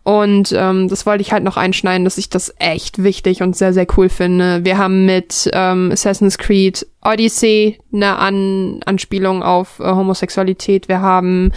Und 0.02 0.52
ähm, 0.56 0.88
das 0.88 1.04
wollte 1.04 1.20
ich 1.20 1.32
halt 1.32 1.44
noch 1.44 1.58
einschneiden, 1.58 2.04
dass 2.04 2.16
ich 2.16 2.30
das 2.30 2.54
echt 2.58 3.02
wichtig 3.04 3.42
und 3.42 3.54
sehr, 3.54 3.74
sehr 3.74 3.86
cool 3.96 4.08
finde. 4.08 4.64
Wir 4.64 4.78
haben 4.78 5.04
mit 5.04 5.48
ähm, 5.52 5.90
Assassin's 5.92 6.38
Creed 6.38 6.86
Odyssey 7.04 7.78
eine 7.92 8.16
An 8.16 8.80
Anspielung 8.86 9.42
auf 9.42 9.78
äh, 9.78 9.84
Homosexualität. 9.84 10.88
Wir 10.88 11.02
haben 11.02 11.52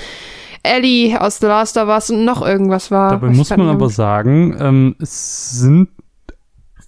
Ellie 0.66 1.20
aus 1.20 1.40
The 1.40 1.46
Last 1.48 1.78
of 1.78 1.88
Us 1.90 2.10
und 2.10 2.26
noch 2.26 2.46
irgendwas 2.46 2.92
war. 2.92 3.12
Dabei 3.12 3.30
ich 3.30 3.38
muss 3.38 3.50
man 3.50 3.70
aber 3.70 3.90
sagen, 3.90 4.56
ähm, 4.60 4.96
es 5.00 5.52
sind 5.52 5.90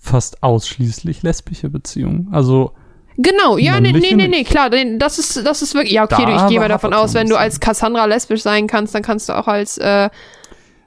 fast 0.01 0.41
ausschließlich 0.43 1.23
lesbische 1.23 1.69
Beziehungen. 1.69 2.29
Also, 2.31 2.73
Genau, 3.19 3.57
ja, 3.57 3.79
nee, 3.79 3.91
nee, 3.93 4.13
nee, 4.13 4.27
nee, 4.27 4.43
klar, 4.43 4.69
das 4.69 5.17
ist, 5.17 5.43
das 5.43 5.63
ist 5.63 5.73
wirklich, 5.73 5.93
ja, 5.93 6.03
okay, 6.03 6.23
Da 6.23 6.25
du, 6.37 6.43
ich 6.43 6.47
gehe 6.49 6.59
mal 6.59 6.69
davon 6.69 6.93
aus, 6.93 7.15
wenn 7.15 7.27
du 7.27 7.35
als 7.35 7.59
Cassandra 7.59 8.05
lesbisch 8.05 8.43
sein 8.43 8.67
kannst, 8.67 8.93
dann 8.93 9.01
kannst 9.01 9.27
du 9.27 9.33
auch 9.33 9.47
als, 9.47 9.79
äh, 9.79 10.09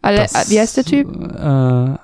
Ale 0.00 0.16
das, 0.16 0.48
wie 0.48 0.60
heißt 0.60 0.76
der 0.76 0.84
Typ? 0.84 1.08
Äh, 1.10 1.98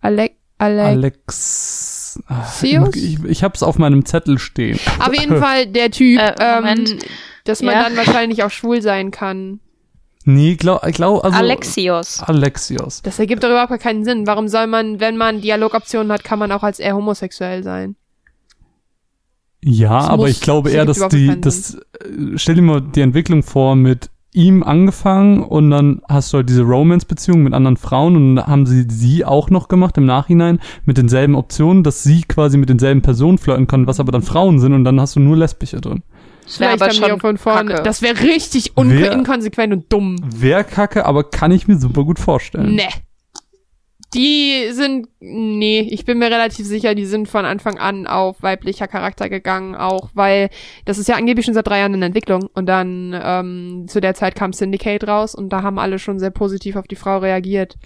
Alec, 0.00 0.36
Alec, 0.58 0.86
Alex. 0.86 2.18
ach, 2.28 2.50
Sios? 2.50 2.94
Ich, 2.96 3.22
ich 3.24 3.44
hab's 3.44 3.62
auf 3.62 3.76
meinem 3.78 4.06
Zettel 4.06 4.38
stehen. 4.38 4.78
Auf 5.00 5.12
jeden 5.14 5.36
Fall 5.42 5.66
der 5.66 5.90
Typ, 5.90 6.18
Äh, 6.18 6.34
ähm, 6.40 6.98
dass 7.44 7.60
man 7.62 7.74
Ja. 7.74 7.82
dann 7.84 7.96
wahrscheinlich 7.96 8.42
auch 8.42 8.50
schwul 8.50 8.80
sein 8.80 9.10
kann. 9.10 9.60
Nee, 10.28 10.56
glaub, 10.56 10.82
glaub 10.92 11.24
also. 11.24 11.38
Alexios. 11.38 12.20
Alexios. 12.22 13.00
Das 13.02 13.18
ergibt 13.20 13.44
doch 13.44 13.48
überhaupt 13.48 13.68
gar 13.70 13.78
keinen 13.78 14.04
Sinn. 14.04 14.26
Warum 14.26 14.48
soll 14.48 14.66
man, 14.66 14.98
wenn 14.98 15.16
man 15.16 15.40
Dialogoptionen 15.40 16.10
hat, 16.10 16.24
kann 16.24 16.40
man 16.40 16.50
auch 16.50 16.64
als 16.64 16.80
eher 16.80 16.96
homosexuell 16.96 17.62
sein? 17.62 17.94
Ja, 19.62 20.00
Das 20.00 20.08
aber 20.08 20.22
muss- 20.24 20.30
ich 20.30 20.40
glaube 20.40 20.68
das 20.68 20.74
eher, 20.76 20.84
dass 20.84 21.08
die, 21.08 21.40
das, 21.40 21.74
äh, 21.74 22.36
stell 22.36 22.56
dir 22.56 22.62
mal 22.62 22.80
die 22.80 23.00
Entwicklung 23.00 23.42
vor 23.42 23.74
mit 23.76 24.10
ihm 24.32 24.62
angefangen 24.62 25.42
und 25.42 25.70
dann 25.70 26.02
hast 26.08 26.32
du 26.32 26.38
halt 26.38 26.48
diese 26.50 26.62
Romance-Beziehung 26.62 27.42
mit 27.42 27.54
anderen 27.54 27.76
Frauen 27.76 28.16
und 28.16 28.36
dann 28.36 28.46
haben 28.46 28.66
sie 28.66 28.84
sie 28.90 29.24
auch 29.24 29.48
noch 29.48 29.68
gemacht 29.68 29.96
im 29.96 30.04
Nachhinein 30.06 30.58
mit 30.84 30.98
denselben 30.98 31.34
Optionen, 31.36 31.82
dass 31.84 32.02
sie 32.02 32.22
quasi 32.22 32.58
mit 32.58 32.68
denselben 32.68 33.00
Personen 33.00 33.38
flirten 33.38 33.66
kann, 33.66 33.86
was 33.86 33.98
aber 33.98 34.12
dann 34.12 34.22
Frauen 34.22 34.58
sind 34.58 34.74
und 34.74 34.84
dann 34.84 35.00
hast 35.00 35.16
du 35.16 35.20
nur 35.20 35.36
Lesbische 35.36 35.80
drin. 35.80 36.02
Das 36.46 36.60
wäre 36.60 36.78
Vielleicht 36.78 37.02
aber 37.02 37.10
schon 37.10 37.20
von 37.20 37.38
vorne. 37.38 37.70
Kacke. 37.72 37.82
Das 37.82 38.02
wäre 38.02 38.20
richtig 38.20 38.76
un 38.76 38.90
Wer- 38.90 39.12
inkonsequent 39.12 39.72
und 39.72 39.92
dumm. 39.92 40.16
Wär 40.24 40.64
kacke, 40.64 41.04
aber 41.04 41.24
kann 41.28 41.50
ich 41.50 41.66
mir 41.68 41.76
super 41.76 42.04
gut 42.04 42.18
vorstellen. 42.18 42.74
Ne. 42.76 42.88
Die 44.14 44.68
sind, 44.70 45.08
nee, 45.20 45.80
ich 45.80 46.04
bin 46.04 46.18
mir 46.18 46.30
relativ 46.30 46.64
sicher, 46.64 46.94
die 46.94 47.04
sind 47.04 47.28
von 47.28 47.44
Anfang 47.44 47.76
an 47.78 48.06
auf 48.06 48.40
weiblicher 48.42 48.86
Charakter 48.86 49.28
gegangen, 49.28 49.74
auch 49.74 50.10
weil 50.14 50.48
das 50.84 50.96
ist 50.98 51.08
ja 51.08 51.16
angeblich 51.16 51.44
schon 51.44 51.54
seit 51.54 51.66
drei 51.66 51.80
Jahren 51.80 51.92
in 51.94 52.02
Entwicklung 52.02 52.48
und 52.54 52.66
dann 52.66 53.18
ähm, 53.20 53.86
zu 53.88 54.00
der 54.00 54.14
Zeit 54.14 54.36
kam 54.36 54.52
Syndicate 54.52 55.06
raus 55.06 55.34
und 55.34 55.48
da 55.52 55.62
haben 55.62 55.78
alle 55.80 55.98
schon 55.98 56.20
sehr 56.20 56.30
positiv 56.30 56.76
auf 56.76 56.86
die 56.86 56.96
Frau 56.96 57.18
reagiert. 57.18 57.76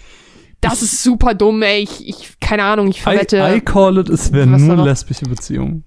Das 0.61 0.83
ist 0.83 1.01
super 1.01 1.33
dumm, 1.33 1.63
ey. 1.63 1.81
Ich, 1.81 2.07
ich 2.07 2.39
keine 2.39 2.63
Ahnung, 2.65 2.87
ich 2.89 2.99
I, 2.99 3.01
verwette 3.01 3.37
I 3.55 3.59
call 3.59 3.97
it, 3.97 4.07
es 4.07 4.31
wären 4.31 4.53
Was 4.53 4.61
nur 4.61 4.77
lesbische 4.85 5.25
Beziehungen. 5.25 5.83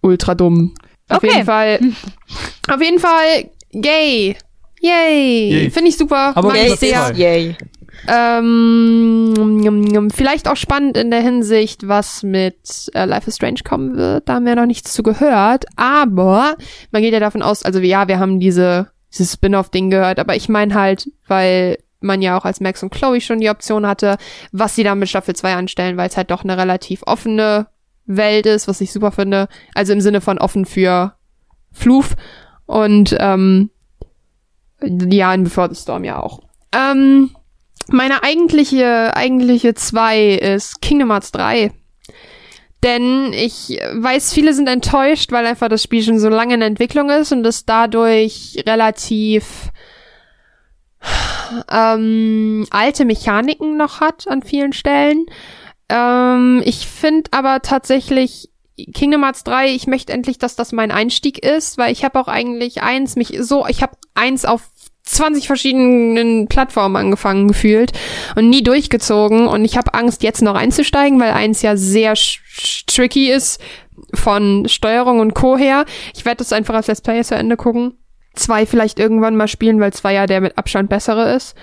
ultra 0.00 0.34
dumm. 0.34 0.74
Auf 1.08 1.18
Okay. 1.18 1.28
jeden 1.32 1.44
Fall, 1.44 1.80
auf 2.70 2.80
jeden 2.82 2.98
Fall 2.98 3.50
gay. 3.72 4.36
Yay. 4.80 5.50
Yay. 5.50 5.70
Finde 5.70 5.88
ich 5.88 5.96
super. 5.96 6.32
Aber 6.34 6.48
Mag 6.48 6.58
ich 6.58 6.74
sehr. 6.76 7.12
Yay. 7.14 7.56
Ähm, 8.06 9.32
njum, 9.32 9.80
njum, 9.80 10.10
vielleicht 10.10 10.48
auch 10.48 10.56
spannend 10.56 10.96
in 10.96 11.10
der 11.10 11.20
Hinsicht, 11.22 11.88
was 11.88 12.22
mit 12.22 12.90
äh, 12.94 13.04
Life 13.06 13.28
is 13.28 13.36
Strange 13.36 13.60
kommen 13.64 13.96
wird. 13.96 14.28
Da 14.28 14.34
haben 14.34 14.44
wir 14.46 14.56
noch 14.56 14.66
nichts 14.66 14.92
zu 14.92 15.02
gehört. 15.02 15.64
Aber 15.76 16.56
man 16.90 17.02
geht 17.02 17.14
ja 17.14 17.20
davon 17.20 17.40
aus, 17.42 17.62
also 17.62 17.78
ja, 17.80 18.08
wir 18.08 18.18
haben 18.18 18.40
diese, 18.40 18.90
dieses 19.12 19.32
Spin-off-Ding 19.34 19.88
gehört, 19.90 20.18
aber 20.18 20.36
ich 20.36 20.48
meine 20.50 20.74
halt, 20.74 21.10
weil 21.28 21.78
man 22.00 22.20
ja 22.20 22.36
auch 22.36 22.44
als 22.44 22.60
Max 22.60 22.82
und 22.82 22.92
Chloe 22.92 23.22
schon 23.22 23.40
die 23.40 23.48
Option 23.48 23.86
hatte, 23.86 24.18
was 24.52 24.74
sie 24.74 24.84
dann 24.84 24.98
mit 24.98 25.08
Staffel 25.08 25.34
2 25.34 25.54
anstellen, 25.54 25.96
weil 25.96 26.08
es 26.08 26.16
halt 26.18 26.30
doch 26.30 26.44
eine 26.44 26.58
relativ 26.58 27.02
offene 27.06 27.68
Welt 28.06 28.46
ist, 28.46 28.68
was 28.68 28.80
ich 28.80 28.92
super 28.92 29.12
finde. 29.12 29.48
Also 29.74 29.92
im 29.92 30.00
Sinne 30.00 30.20
von 30.20 30.38
offen 30.38 30.64
für 30.64 31.14
Floof. 31.72 32.14
Und 32.66 33.16
ähm, 33.18 33.70
ja, 34.82 35.32
in 35.34 35.44
Before 35.44 35.72
the 35.72 35.80
Storm 35.80 36.04
ja 36.04 36.20
auch. 36.20 36.40
Ähm, 36.72 37.30
meine 37.88 38.22
eigentliche, 38.22 39.14
eigentliche 39.16 39.74
zwei 39.74 40.30
ist 40.30 40.80
Kingdom 40.80 41.10
Hearts 41.10 41.32
3. 41.32 41.72
Denn 42.82 43.32
ich 43.32 43.78
weiß, 43.94 44.32
viele 44.34 44.52
sind 44.52 44.68
enttäuscht, 44.68 45.32
weil 45.32 45.46
einfach 45.46 45.68
das 45.68 45.82
Spiel 45.82 46.02
schon 46.02 46.18
so 46.18 46.28
lange 46.28 46.54
in 46.54 46.62
Entwicklung 46.62 47.08
ist 47.08 47.32
und 47.32 47.46
es 47.46 47.64
dadurch 47.64 48.62
relativ 48.66 49.70
ähm, 51.70 52.66
alte 52.70 53.04
Mechaniken 53.04 53.76
noch 53.76 54.00
hat 54.00 54.28
an 54.28 54.42
vielen 54.42 54.72
Stellen. 54.74 55.26
Ähm, 55.88 56.62
ich 56.64 56.86
finde 56.86 57.30
aber 57.32 57.60
tatsächlich 57.62 58.50
Kingdom 58.92 59.22
Hearts 59.22 59.44
3, 59.44 59.68
ich 59.68 59.86
möchte 59.86 60.12
endlich, 60.12 60.38
dass 60.38 60.56
das 60.56 60.72
mein 60.72 60.90
Einstieg 60.90 61.38
ist, 61.38 61.78
weil 61.78 61.92
ich 61.92 62.04
habe 62.04 62.18
auch 62.18 62.28
eigentlich 62.28 62.82
eins, 62.82 63.14
mich 63.14 63.36
so, 63.40 63.66
ich 63.66 63.82
habe 63.82 63.92
eins 64.14 64.44
auf 64.44 64.62
20 65.04 65.46
verschiedenen 65.46 66.48
Plattformen 66.48 66.96
angefangen 66.96 67.46
gefühlt 67.46 67.92
und 68.36 68.48
nie 68.48 68.62
durchgezogen 68.62 69.46
und 69.46 69.64
ich 69.64 69.76
habe 69.76 69.94
Angst 69.94 70.22
jetzt 70.22 70.42
noch 70.42 70.54
einzusteigen, 70.54 71.20
weil 71.20 71.32
eins 71.32 71.62
ja 71.62 71.76
sehr 71.76 72.14
tricky 72.86 73.30
ist 73.30 73.60
von 74.14 74.66
Steuerung 74.68 75.20
und 75.20 75.34
Co 75.34 75.56
her. 75.56 75.84
Ich 76.14 76.24
werde 76.24 76.38
das 76.38 76.52
einfach 76.52 76.74
als 76.74 76.86
Let's 76.86 77.02
Play 77.02 77.22
zu 77.22 77.34
Ende 77.34 77.56
gucken. 77.56 77.98
Zwei 78.34 78.66
vielleicht 78.66 78.98
irgendwann 78.98 79.36
mal 79.36 79.46
spielen, 79.46 79.78
weil 79.78 79.92
zwei 79.92 80.14
ja 80.14 80.26
der 80.26 80.40
mit 80.40 80.58
Abstand 80.58 80.88
bessere 80.88 81.34
ist. 81.34 81.54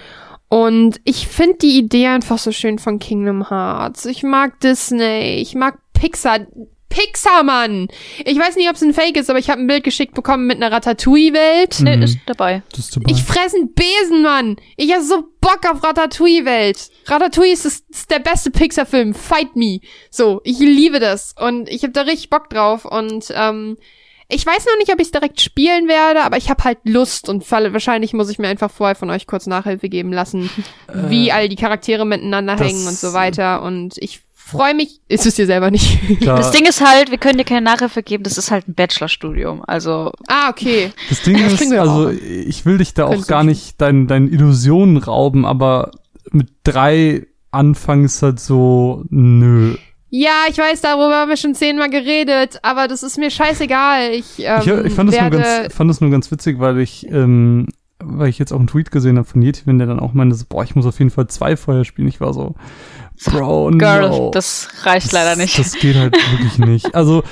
Und 0.52 1.00
ich 1.06 1.30
finde 1.30 1.60
die 1.62 1.78
Idee 1.78 2.08
einfach 2.08 2.38
so 2.38 2.52
schön 2.52 2.78
von 2.78 3.00
Kingdom 3.00 3.50
Hearts. 3.50 4.04
Ich 4.06 4.22
mag 4.22 4.60
Disney, 4.60 5.36
ich 5.42 5.56
mag 5.56 5.80
Pixar. 5.94 6.40
Pixar, 6.90 7.44
Mann! 7.44 7.88
Ich 8.26 8.38
weiß 8.38 8.58
nicht, 8.58 8.68
ob 8.68 8.76
es 8.76 8.82
ein 8.82 8.94
Fake 8.94 9.16
ist, 9.16 9.30
aber 9.30 9.40
ich 9.40 9.50
habe 9.50 9.62
ein 9.62 9.68
Bild 9.68 9.86
geschickt 9.86 10.14
bekommen 10.14 10.48
mit 10.48 10.58
einer 10.58 10.74
Ratatouille-Welt. 10.76 11.78
Nee, 11.80 11.96
Mhm. 11.96 12.04
ist 12.04 12.18
dabei. 12.26 12.64
Das 12.72 12.80
ist 12.80 12.96
dabei. 12.98 13.10
Ich 13.14 13.24
fress 13.24 13.56
einen 13.56 13.74
Besen, 13.74 14.24
Mann. 14.24 14.58
Ich 14.76 14.94
hab 14.94 15.02
so 15.02 15.24
Bock 15.40 15.62
auf 15.72 15.82
Ratatouille-Welt. 15.86 16.90
Ratatouille 17.06 17.54
ist, 17.54 17.64
das, 17.64 17.84
ist 17.90 18.12
der 18.12 18.20
beste 18.20 18.52
Pixar-Film. 18.52 19.14
Fight 19.14 19.56
me. 19.56 19.80
So, 20.10 20.42
ich 20.44 20.60
liebe 20.60 21.00
das. 21.00 21.34
Und 21.40 21.70
ich 21.70 21.86
hab 21.86 21.94
da 21.94 22.02
richtig 22.02 22.30
Bock 22.30 22.50
drauf. 22.50 22.84
Und 22.84 23.28
ähm, 23.34 23.78
ich 24.32 24.46
weiß 24.46 24.66
noch 24.66 24.78
nicht, 24.80 24.92
ob 24.92 25.00
ich 25.00 25.08
es 25.08 25.12
direkt 25.12 25.42
spielen 25.42 25.88
werde, 25.88 26.24
aber 26.24 26.38
ich 26.38 26.50
habe 26.50 26.64
halt 26.64 26.80
Lust 26.84 27.30
und 27.30 27.44
falle, 27.44 27.74
wahrscheinlich 27.74 28.14
muss 28.14 28.30
ich 28.30 28.40
mir 28.40 28.48
einfach 28.48 28.72
vorher 28.72 28.96
von 28.96 29.10
euch 29.10 29.28
kurz 29.28 29.46
Nachhilfe 29.48 29.90
geben 29.90 30.12
lassen, 30.14 30.50
wie 30.94 31.32
all 31.32 31.50
die 31.50 31.56
Charaktere 31.56 32.06
miteinander 32.06 32.56
das- 32.56 32.68
hängen 32.68 32.88
und 32.88 32.98
so 32.98 33.14
weiter. 33.14 33.62
Und 33.64 33.96
ich 33.98 34.22
freue 34.34 34.74
mich. 34.74 35.00
Ist 35.08 35.26
es 35.26 35.36
dir 35.36 35.46
selber 35.46 35.72
nicht? 35.72 36.00
Da, 36.26 36.36
Das 36.36 36.52
Ding 36.52 36.66
ist 36.66 36.86
halt, 36.86 37.10
wir 37.12 37.18
können 37.18 37.38
dir 37.38 37.46
keine 37.46 37.62
Nachhilfe 37.62 38.04
geben, 38.04 38.24
das 38.24 38.38
ist 38.38 38.52
halt 38.52 38.68
ein 38.68 38.74
Bachelorstudium. 38.74 39.64
Also, 39.66 40.12
ah, 40.28 40.50
okay. 40.50 40.92
das 41.10 41.22
Ding 41.24 41.38
Das 41.42 41.54
ist, 41.62 41.72
also 41.74 42.08
auch. 42.08 42.12
ich 42.12 42.66
will 42.66 42.78
dich 42.80 42.94
da 42.94 43.06
auch 43.06 43.28
gar 43.28 43.44
nicht 43.44 43.80
deinen 43.80 44.08
deinen 44.08 44.28
Illusionen 44.32 44.98
rauben, 44.98 45.46
aber 45.46 45.92
mit 46.32 46.50
drei 46.64 47.28
anfangs 47.52 48.22
halt 48.22 48.40
so, 48.40 49.04
nö. 49.10 49.76
Ja, 50.14 50.44
ich 50.50 50.58
weiß, 50.58 50.82
darüber 50.82 51.16
haben 51.16 51.30
wir 51.30 51.38
schon 51.38 51.56
zehnmal 51.56 51.90
geredet, 51.90 52.60
aber 52.64 52.90
das 52.90 53.02
ist 53.02 53.18
mir 53.18 53.32
scheißegal. 53.32 54.12
Ich, 54.12 54.40
ähm, 54.40 54.60
Ich, 54.60 54.68
ich 54.68 54.94
fand, 54.94 55.12
das 55.12 55.22
nur 55.22 55.30
ganz, 55.30 55.74
fand 55.74 55.90
das 55.90 56.02
nur 56.02 56.12
ganz 56.12 56.30
witzig, 56.32 56.60
weil 56.60 56.80
ich, 56.80 57.08
ähm, 57.10 57.68
weil 58.00 58.28
ich 58.28 58.38
jetzt 58.38 58.52
auch 58.52 58.60
einen 58.60 58.68
Tweet 58.68 58.92
gesehen 58.92 59.18
habe 59.18 59.28
von 59.28 59.42
Yetivin, 59.42 59.78
der 59.78 59.88
dann 59.88 60.02
auch 60.02 60.12
meinte, 60.12 60.36
so, 60.36 60.44
boah, 60.50 60.66
ich 60.66 60.76
muss 60.76 60.86
auf 60.86 61.00
jeden 61.00 61.12
Fall 61.12 61.28
zwei 61.28 61.56
Feuer 61.56 61.86
spielen. 61.86 62.10
Ich 62.10 62.20
war 62.20 62.34
so, 62.34 62.56
Bro, 63.24 63.72
Girl, 63.78 64.10
no. 64.10 64.32
das 64.34 64.68
reicht 64.84 65.14
leider 65.14 65.38
nicht. 65.38 65.58
Das 65.58 65.74
geht 65.74 65.96
halt 65.96 66.14
wirklich 66.14 66.58
nicht. 66.58 66.94
Also, 66.94 67.24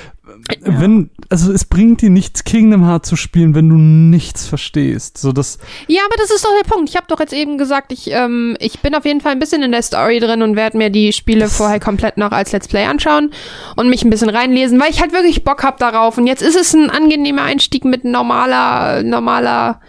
wenn, 0.60 1.10
also 1.28 1.52
es 1.52 1.64
bringt 1.64 2.02
dir 2.02 2.10
nichts, 2.10 2.44
Kingdom 2.44 2.86
Hearts 2.86 3.08
zu 3.08 3.16
spielen, 3.16 3.54
wenn 3.54 3.68
du 3.68 3.76
nichts 3.76 4.46
verstehst. 4.46 5.18
So, 5.18 5.32
das, 5.32 5.58
Ja, 5.86 6.02
aber 6.06 6.16
das 6.16 6.30
ist 6.30 6.44
doch 6.44 6.50
der 6.62 6.68
Punkt. 6.68 6.88
Ich 6.88 6.96
habe 6.96 7.06
doch 7.08 7.20
jetzt 7.20 7.32
eben 7.32 7.58
gesagt, 7.58 7.92
ich, 7.92 8.10
ähm, 8.10 8.56
ich 8.60 8.80
bin 8.80 8.94
auf 8.94 9.04
jeden 9.04 9.20
Fall 9.20 9.32
ein 9.32 9.38
bisschen 9.38 9.62
in 9.62 9.72
der 9.72 9.82
Story 9.82 10.20
drin 10.20 10.42
und 10.42 10.56
werde 10.56 10.78
mir 10.78 10.90
die 10.90 11.12
Spiele 11.12 11.48
vorher 11.48 11.80
komplett 11.80 12.16
noch 12.16 12.32
als 12.32 12.52
Let's 12.52 12.68
Play 12.68 12.84
anschauen 12.84 13.32
und 13.76 13.88
mich 13.88 14.04
ein 14.04 14.10
bisschen 14.10 14.30
reinlesen, 14.30 14.80
weil 14.80 14.90
ich 14.90 15.00
halt 15.00 15.12
wirklich 15.12 15.44
Bock 15.44 15.62
hab 15.62 15.78
darauf. 15.78 16.18
Und 16.18 16.26
jetzt 16.26 16.42
ist 16.42 16.56
es 16.56 16.74
ein 16.74 16.90
angenehmer 16.90 17.42
Einstieg 17.42 17.84
mit 17.84 18.04
normaler, 18.04 19.02
normaler, 19.02 19.80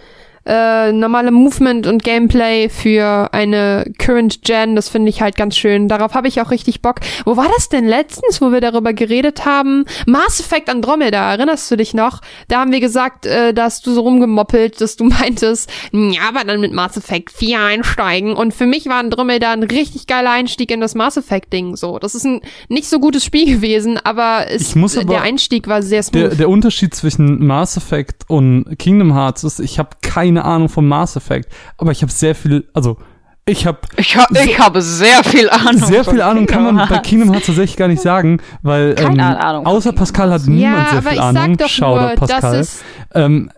äh, 0.52 0.92
normalem 0.92 1.34
Movement 1.34 1.88
und 1.88 2.04
Gameplay 2.04 2.68
für 2.68 3.30
eine 3.34 3.86
Current 3.98 4.42
Gen. 4.44 4.76
Das 4.76 4.90
finde 4.90 5.10
ich 5.10 5.22
halt 5.22 5.38
ganz 5.38 5.56
schön. 5.56 5.88
Darauf 5.88 6.14
habe 6.14 6.28
ich 6.28 6.42
auch 6.42 6.52
richtig 6.52 6.82
Bock. 6.82 6.96
Wo 7.24 7.38
war 7.38 7.48
das 7.56 7.70
denn 7.70 7.86
letztens, 7.88 8.42
wo 8.42 8.52
wir 8.52 8.60
darüber 8.60 8.92
geredet 8.94 9.46
haben? 9.46 9.86
Mass 10.06 10.42
Effect 10.42 10.70
Andromeda, 10.70 11.32
erinnerst 11.32 11.72
du 11.72 11.78
dich 11.78 11.94
noch? 11.94 12.20
Da 12.50 12.60
haben 12.60 12.74
wir 12.74 12.82
gesagt, 12.82 13.26
äh, 13.26 13.54
da 13.54 13.64
hast 13.64 13.88
du 13.88 13.94
so 13.94 14.02
rumgemoppelt, 14.02 14.82
dass 14.82 14.98
du 14.98 15.04
meintest, 15.22 15.72
ja, 15.94 16.22
aber 16.28 16.44
dann 16.44 16.60
mit 16.60 16.74
Mass 16.74 16.98
Effect 16.98 17.32
4 17.32 17.60
einsteigen. 17.62 18.34
Und 18.34 18.54
für 18.54 18.66
mich 18.66 18.88
war 18.88 18.98
Andromeda 18.98 19.54
ein 19.54 19.64
richtig 19.64 20.06
geiler 20.08 20.32
Einstieg 20.32 20.70
in 20.72 20.82
das 20.82 20.96
Mass 20.96 21.16
Effect 21.16 21.54
Ding. 21.54 21.78
So, 21.78 21.98
das 21.98 22.14
ist 22.14 22.26
ein 22.26 22.42
nicht 22.68 22.90
so 22.90 23.00
gutes 23.00 23.24
Spiel 23.24 23.46
gewesen, 23.56 23.98
aber, 24.04 24.48
es, 24.50 24.76
aber- 24.76 25.06
der 25.06 25.22
Einstieg 25.22 25.68
war 25.70 25.82
sehr 25.82 26.04
smooth. 26.04 26.22
der, 26.24 26.36
der 26.36 26.50
Unterschied 26.50 26.94
zwischen 26.94 27.46
Mass 27.48 27.78
Effect 27.78 28.24
und 28.28 28.66
Kingdom 28.78 29.14
Hearts 29.14 29.44
ist, 29.46 29.60
ich 29.60 29.80
habe 29.80 29.90
keine 30.02 30.41
Ahnung 30.46 30.70
vom 30.70 30.88
Mass 30.88 31.16
Effect, 31.16 31.52
aber 31.78 31.92
ich 31.92 32.02
habe 32.02 32.12
sehr 32.12 32.36
viel, 32.36 32.70
also, 32.74 32.98
ich 33.46 33.66
habe 33.66 33.80
Ich, 33.98 34.16
ha 34.16 34.28
ich 34.32 34.60
habe 34.60 34.82
sehr 34.82 35.24
viel 35.24 35.50
Ahnung. 35.50 35.84
sehr 35.84 36.06
viel 36.06 36.22
Ahnung 36.22 36.46
kann 36.46 36.64
man 36.64 36.88
bei. 36.88 37.00
Kingdom 37.00 37.32
Hearts 37.32 37.48
tatsächlich 37.48 37.76
gar 37.76 37.88
nicht 37.88 38.02
sagen, 38.02 38.40
weil 38.62 38.96
ähm, 38.98 39.16
Keine 39.16 39.44
Ahnung 39.44 39.64
von 39.66 39.74
außer 39.74 39.94
Pascal 39.94 40.32
hat 40.32 40.46
niemand 40.46 40.88
ja, 40.94 41.02
sehr 41.02 41.12
viel 41.12 41.20
Ahnung. 41.20 41.58
Shoutout 41.68 42.02
nur, 42.02 42.16
Pascal. 42.16 42.42
das 42.42 42.60
ist 42.60 42.84
ähm, 43.16 43.52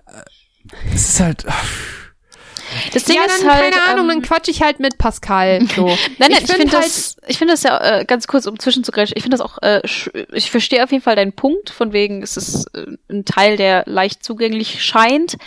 es 0.94 1.10
ist 1.10 1.20
halt, 1.20 1.46
Das 2.94 3.04
Ding 3.06 3.16
ja, 3.18 3.24
ist 3.24 3.42
dann, 3.44 3.52
halt, 3.54 3.74
keine 3.74 3.84
Ahnung, 3.84 4.06
ähm, 4.10 4.10
dann 4.10 4.22
quatsch 4.22 4.48
ich 4.50 4.62
halt 4.62 4.80
mit 4.80 4.98
Pascal. 4.98 5.60
So. 5.76 5.86
Nein, 5.88 5.98
nein, 6.20 6.32
Ich 6.32 6.38
ich, 6.40 6.46
find 6.48 6.58
finde 6.62 6.76
halt- 6.78 6.86
das, 6.86 7.16
ich 7.28 7.38
finde 7.38 7.54
das 7.54 7.64
ja 7.64 8.00
äh, 8.00 8.06
ganz 8.06 8.28
kurz, 8.28 8.46
um 8.46 8.60
zwischenzugreifen, 8.60 9.14
ich 9.16 9.24
finde 9.24 9.38
das 9.38 9.46
auch, 9.46 9.58
äh, 9.62 9.82
ich 10.34 10.52
verstehe 10.52 10.84
auf 10.84 10.92
jeden 10.92 11.04
Fall 11.04 11.16
deinen 11.16 11.34
Punkt, 11.34 11.70
von 11.70 11.94
wegen, 11.94 12.22
es 12.24 12.38
ist 12.38 12.68
äh, 12.76 12.86
ein 13.10 13.26
Teil, 13.26 13.58
der 13.58 13.84
leicht 13.86 14.24
zugänglich 14.24 14.84
scheint. 14.84 15.38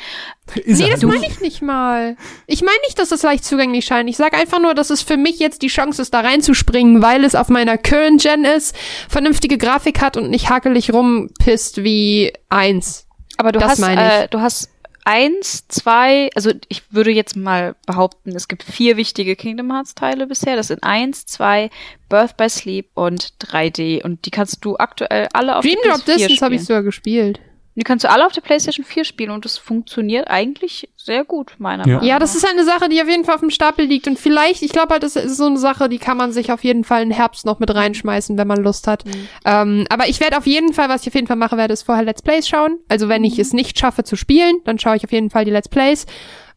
ist 0.55 0.81
Nee, 0.81 0.91
das 0.91 1.03
meine 1.03 1.27
ich 1.27 1.41
nicht 1.41 1.63
mal. 1.63 2.17
Ich 2.47 2.63
meine 2.63 2.79
nicht, 2.87 2.99
dass 2.99 3.11
es 3.13 3.23
leicht 3.23 3.45
zugänglich 3.45 3.85
scheint. 3.85 4.09
Ich 4.09 4.17
sage 4.17 4.37
einfach 4.37 4.61
nur, 4.61 4.75
dass 4.75 4.91
es 4.91 5.03
für 5.03 5.17
mich 5.17 5.39
jetzt 5.39 5.63
die 5.63 5.69
Chance 5.69 6.03
ist, 6.03 6.15
da 6.15 6.21
reinzuspringen, 6.21 7.03
weil 7.03 7.25
es 7.25 7.35
auf 7.35 7.49
meiner 7.49 7.77
Current 7.79 8.23
Gen 8.23 8.45
ist, 8.45 8.75
vernünftige 9.09 9.59
Grafik 9.59 10.01
hat 10.01 10.17
und 10.17 10.31
nicht 10.31 10.49
hakelig 10.51 10.93
rumpisst 10.93 11.83
wie 11.85 12.33
eins. 12.49 13.07
Aber 13.39 13.53
du 13.53 13.59
Das 13.59 13.73
hast, 13.73 13.79
meine 13.81 14.07
ich. 14.07 14.13
äh, 14.25 14.29
du 14.29 14.41
hast 14.41 14.71
eins, 15.07 15.69
zwei, 15.69 16.31
also 16.35 16.51
ich 16.69 16.93
würde 16.93 17.13
jetzt 17.13 17.37
mal 17.37 17.77
behaupten, 17.87 18.35
es 18.35 18.49
gibt 18.49 18.65
vier 18.65 18.97
wichtige 18.97 19.37
Kingdom 19.37 19.73
Hearts 19.73 19.95
Teile 19.95 20.27
bisher. 20.27 20.57
Das 20.57 20.67
sind 20.67 20.83
eins, 20.83 21.27
zwei, 21.27 21.71
Birth 22.09 22.37
by 22.37 22.51
Sleep 22.51 22.89
und 22.95 23.35
3D. 23.41 24.03
Und 24.03 24.27
die 24.27 24.31
kannst 24.31 24.65
du 24.65 24.77
aktuell 24.77 25.29
alle 25.33 25.57
auf 25.57 25.65
Dream 25.65 25.79
Drop 25.85 26.01
PS4 26.01 26.17
Distance 26.17 26.45
habe 26.45 26.55
ich 26.57 26.65
sogar 26.65 26.83
gespielt. 26.83 27.41
Die 27.79 27.83
kannst 27.83 28.05
du 28.05 28.11
alle 28.11 28.25
auf 28.27 28.33
der 28.33 28.41
PlayStation 28.41 28.85
4 28.85 29.05
spielen 29.05 29.31
und 29.31 29.45
das 29.45 29.59
funktioniert 29.59 30.29
eigentlich 30.29 30.89
sehr 30.97 31.25
gut, 31.25 31.55
meiner 31.59 31.87
Ja. 31.87 31.97
Meinung 31.97 32.09
Ja, 32.09 32.19
das 32.19 32.31
nach. 32.35 32.43
ist 32.43 32.51
eine 32.51 32.65
Sache, 32.65 32.89
die 32.89 33.01
auf 33.03 33.09
jeden 33.09 33.25
Fall 33.25 33.35
auf 33.35 33.41
dem 33.43 33.51
Stapel 33.51 33.85
liegt. 33.85 34.09
Und 34.09 34.19
vielleicht, 34.19 34.63
ich 34.63 34.73
glaube 34.73 34.95
halt, 34.95 35.03
das 35.03 35.15
ist 35.15 35.37
so 35.37 35.45
eine 35.45 35.59
Sache, 35.59 35.89
die 35.91 35.99
kann 35.99 36.17
man 36.17 36.33
sich 36.33 36.51
auf 36.51 36.65
jeden 36.65 36.85
Fall 36.85 37.03
im 37.03 37.11
Herbst 37.11 37.45
noch 37.47 37.59
mit 37.59 37.73
reinschmeißen, 37.73 38.37
wenn 38.39 38.49
man 38.49 38.63
Lust 38.63 38.87
hat. 38.89 39.05
Ähm, 39.45 39.87
aber 39.91 40.09
ich 40.09 40.21
werde 40.21 40.39
auf 40.39 40.47
jeden 40.47 40.73
Fall, 40.73 40.89
was 40.89 41.03
ich 41.03 41.09
auf 41.09 41.15
jeden 41.15 41.27
Fall 41.27 41.37
mache, 41.37 41.57
werde, 41.59 41.75
ist 41.75 41.83
vorher 41.83 42.03
Let's 42.05 42.23
Plays 42.23 42.49
schauen. 42.49 42.79
Also 42.89 43.09
wenn 43.11 43.23
ich 43.25 43.39
es 43.39 43.53
nicht 43.53 43.79
schaffe 43.79 44.05
zu 44.05 44.17
spielen, 44.17 44.57
dann 44.65 44.79
schaue 44.79 44.97
ich 44.97 45.05
auf 45.05 45.13
jeden 45.13 45.29
Fall 45.31 45.45
die 45.45 45.51
Let's 45.51 45.69
Plays. 45.69 46.07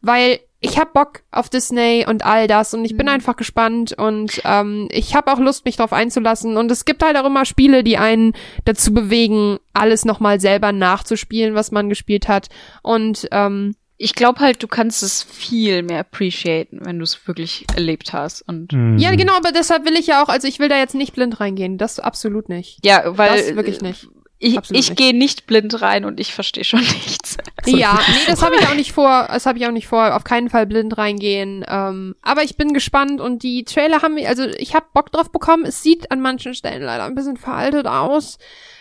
Weil 0.00 0.40
ich 0.60 0.78
hab 0.78 0.92
Bock 0.92 1.22
auf 1.30 1.48
Disney 1.48 2.04
und 2.06 2.24
all 2.24 2.46
das 2.46 2.74
und 2.74 2.84
ich 2.84 2.96
bin 2.96 3.08
einfach 3.08 3.36
gespannt 3.36 3.94
und 3.96 4.42
ähm, 4.44 4.88
ich 4.90 5.14
habe 5.14 5.32
auch 5.32 5.38
Lust, 5.38 5.64
mich 5.64 5.76
drauf 5.76 5.92
einzulassen. 5.92 6.56
Und 6.58 6.70
es 6.70 6.84
gibt 6.84 7.02
halt 7.02 7.16
auch 7.16 7.24
immer 7.24 7.46
Spiele, 7.46 7.82
die 7.82 7.96
einen 7.96 8.34
dazu 8.66 8.92
bewegen, 8.92 9.58
alles 9.72 10.04
nochmal 10.04 10.38
selber 10.38 10.72
nachzuspielen, 10.72 11.54
was 11.54 11.70
man 11.72 11.88
gespielt 11.88 12.28
hat. 12.28 12.48
Und 12.82 13.26
ähm, 13.32 13.74
Ich 13.96 14.14
glaube 14.14 14.40
halt, 14.40 14.62
du 14.62 14.66
kannst 14.68 15.02
es 15.02 15.22
viel 15.22 15.82
mehr 15.82 16.00
appreciaten, 16.00 16.80
wenn 16.82 16.98
du 16.98 17.04
es 17.04 17.26
wirklich 17.26 17.66
erlebt 17.74 18.12
hast. 18.12 18.42
Und 18.46 18.72
Hm. 18.72 18.98
Ja, 18.98 19.14
genau, 19.14 19.34
aber 19.34 19.52
deshalb 19.52 19.84
will 19.84 19.96
ich 19.96 20.06
ja 20.08 20.22
auch, 20.22 20.28
also 20.28 20.46
ich 20.46 20.58
will 20.58 20.68
da 20.68 20.78
jetzt 20.78 20.94
nicht 20.94 21.14
blind 21.14 21.40
reingehen. 21.40 21.78
Das 21.78 22.00
absolut 22.00 22.48
nicht. 22.48 22.84
ja, 22.84 23.02
weil 23.16 23.36
Das 23.36 23.56
wirklich 23.56 23.80
nicht. 23.80 24.08
Ich, 24.42 24.56
ich 24.56 24.70
nicht. 24.70 24.96
gehe 24.96 25.14
nicht 25.16 25.46
blind 25.46 25.82
rein 25.82 26.06
und 26.06 26.18
ich 26.18 26.32
verstehe 26.32 26.64
schon 26.64 26.80
nichts. 26.80 27.36
ja, 27.66 27.98
nee, 28.08 28.14
das 28.26 28.42
habe 28.42 28.56
ich 28.58 28.66
auch 28.66 28.74
nicht 28.74 28.92
vor. 28.92 29.26
Das 29.28 29.44
habe 29.44 29.58
ich 29.58 29.66
auch 29.66 29.70
nicht 29.70 29.86
vor. 29.86 30.16
Auf 30.16 30.24
keinen 30.24 30.48
Fall 30.48 30.66
blind 30.66 30.96
reingehen. 30.96 31.62
Ähm, 31.68 32.14
aber 32.22 32.42
ich 32.42 32.56
bin 32.56 32.72
gespannt 32.72 33.20
und 33.20 33.42
die 33.42 33.64
Trailer 33.64 34.00
haben, 34.00 34.16
also 34.26 34.44
ich 34.44 34.74
habe 34.74 34.86
Bock 34.94 35.12
drauf 35.12 35.30
bekommen. 35.30 35.64
Es 35.66 35.82
sieht 35.82 36.10
an 36.10 36.22
manchen 36.22 36.54
Stellen 36.54 36.82
leider 36.82 37.04
ein 37.04 37.14
bisschen 37.14 37.36
veraltet 37.36 37.86
aus. 37.86 38.38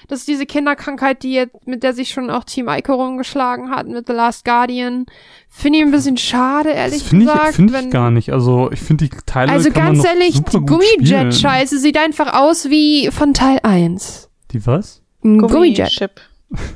Das 0.07 0.19
ist 0.19 0.27
diese 0.29 0.45
Kinderkrankheit, 0.45 1.21
die 1.23 1.33
jetzt, 1.33 1.67
mit 1.67 1.83
der 1.83 1.93
sich 1.93 2.09
schon 2.09 2.29
auch 2.31 2.45
Team 2.45 2.67
Ico 2.69 2.95
rumgeschlagen 2.95 3.69
hat 3.69 3.85
mit 3.85 4.07
The 4.07 4.13
Last 4.13 4.45
Guardian. 4.45 5.05
Finde 5.49 5.79
ich 5.79 5.85
ein 5.85 5.91
bisschen 5.91 6.17
schade, 6.17 6.69
ehrlich 6.69 6.99
Das 7.01 7.09
finde 7.09 7.25
gesagt. 7.25 7.49
ich, 7.49 7.55
find 7.57 7.69
ich 7.71 7.75
wenn- 7.77 7.91
gar 7.91 8.09
nicht. 8.11 8.31
Also 8.31 8.71
ich 8.71 8.79
finde 8.79 9.09
die 9.09 9.15
Teile 9.25 9.51
also 9.51 9.69
kann 9.71 9.83
man 9.83 9.93
ganz 9.95 10.05
noch 10.05 10.11
ehrlich, 10.13 10.35
super 10.37 10.59
die. 10.61 10.65
Gummijet-Scheiße 10.65 11.77
sieht 11.79 11.97
einfach 11.97 12.33
aus 12.33 12.69
wie 12.69 13.09
von 13.11 13.33
Teil 13.33 13.59
1. 13.61 14.29
Die 14.51 14.65
was? 14.65 15.03
Ein 15.23 15.37
Gummijet. 15.39 16.09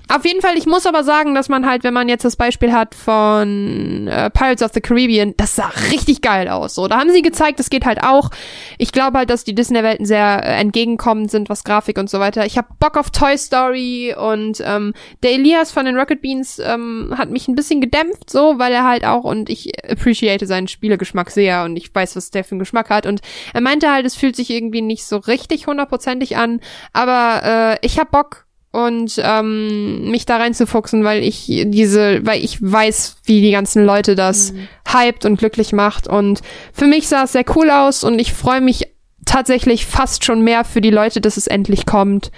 Auf 0.07 0.23
jeden 0.23 0.41
Fall, 0.41 0.55
ich 0.55 0.67
muss 0.67 0.85
aber 0.85 1.03
sagen, 1.03 1.33
dass 1.33 1.49
man 1.49 1.65
halt, 1.65 1.83
wenn 1.83 1.95
man 1.95 2.07
jetzt 2.07 2.23
das 2.23 2.35
Beispiel 2.35 2.71
hat 2.71 2.93
von 2.93 4.07
äh, 4.07 4.29
Pirates 4.29 4.61
of 4.61 4.71
the 4.71 4.81
Caribbean, 4.81 5.33
das 5.37 5.55
sah 5.55 5.71
richtig 5.89 6.21
geil 6.21 6.47
aus. 6.47 6.75
So, 6.75 6.87
da 6.87 6.99
haben 6.99 7.09
sie 7.11 7.23
gezeigt, 7.23 7.57
das 7.57 7.71
geht 7.71 7.85
halt 7.85 8.03
auch. 8.03 8.29
Ich 8.77 8.91
glaube 8.91 9.17
halt, 9.17 9.31
dass 9.31 9.43
die 9.43 9.55
Disney-Welten 9.55 10.05
sehr 10.05 10.43
äh, 10.43 10.61
entgegenkommend 10.61 11.31
sind, 11.31 11.49
was 11.49 11.63
Grafik 11.63 11.97
und 11.97 12.07
so 12.07 12.19
weiter. 12.19 12.45
Ich 12.45 12.55
habe 12.59 12.67
Bock 12.79 12.97
auf 12.97 13.09
Toy 13.09 13.35
Story 13.35 14.15
und 14.15 14.61
ähm, 14.63 14.93
der 15.23 15.31
Elias 15.31 15.71
von 15.71 15.85
den 15.85 15.97
Rocket 15.97 16.21
Beans 16.21 16.59
ähm, 16.59 17.15
hat 17.17 17.31
mich 17.31 17.47
ein 17.47 17.55
bisschen 17.55 17.81
gedämpft, 17.81 18.29
so, 18.29 18.59
weil 18.59 18.71
er 18.71 18.83
halt 18.83 19.05
auch 19.05 19.23
und 19.23 19.49
ich 19.49 19.71
appreciate 19.89 20.45
seinen 20.45 20.67
Spielegeschmack 20.67 21.31
sehr 21.31 21.63
und 21.63 21.77
ich 21.77 21.93
weiß, 21.93 22.15
was 22.15 22.29
der 22.29 22.43
für 22.43 22.51
einen 22.51 22.59
Geschmack 22.59 22.91
hat 22.91 23.07
und 23.07 23.21
er 23.55 23.61
meinte 23.61 23.91
halt, 23.91 24.05
es 24.05 24.15
fühlt 24.15 24.35
sich 24.35 24.51
irgendwie 24.51 24.81
nicht 24.81 25.05
so 25.05 25.17
richtig 25.17 25.65
hundertprozentig 25.65 26.37
an, 26.37 26.59
aber 26.91 27.79
äh, 27.81 27.85
ich 27.85 27.97
hab 27.97 28.11
Bock 28.11 28.45
und 28.73 29.21
ähm, 29.23 30.09
mich 30.11 30.25
da 30.25 30.37
reinzufuchsen, 30.37 31.03
weil 31.05 31.23
ich 31.23 31.45
diese, 31.45 32.25
weil 32.25 32.43
ich 32.43 32.59
weiß, 32.61 33.17
wie 33.23 33.39
die 33.39 33.51
ganzen 33.51 33.85
Leute 33.85 34.15
das 34.15 34.53
hypt 34.91 35.23
und 35.25 35.37
glücklich 35.37 35.71
macht. 35.73 36.07
Und 36.07 36.41
für 36.73 36.87
mich 36.87 37.07
sah 37.07 37.23
es 37.23 37.31
sehr 37.33 37.45
cool 37.55 37.69
aus 37.69 38.03
und 38.03 38.19
ich 38.19 38.33
freue 38.33 38.61
mich 38.61 38.87
tatsächlich 39.25 39.85
fast 39.85 40.25
schon 40.25 40.41
mehr 40.41 40.65
für 40.65 40.81
die 40.81 40.89
Leute, 40.89 41.21
dass 41.21 41.37
es 41.37 41.47
endlich 41.47 41.85
kommt. 41.85 42.31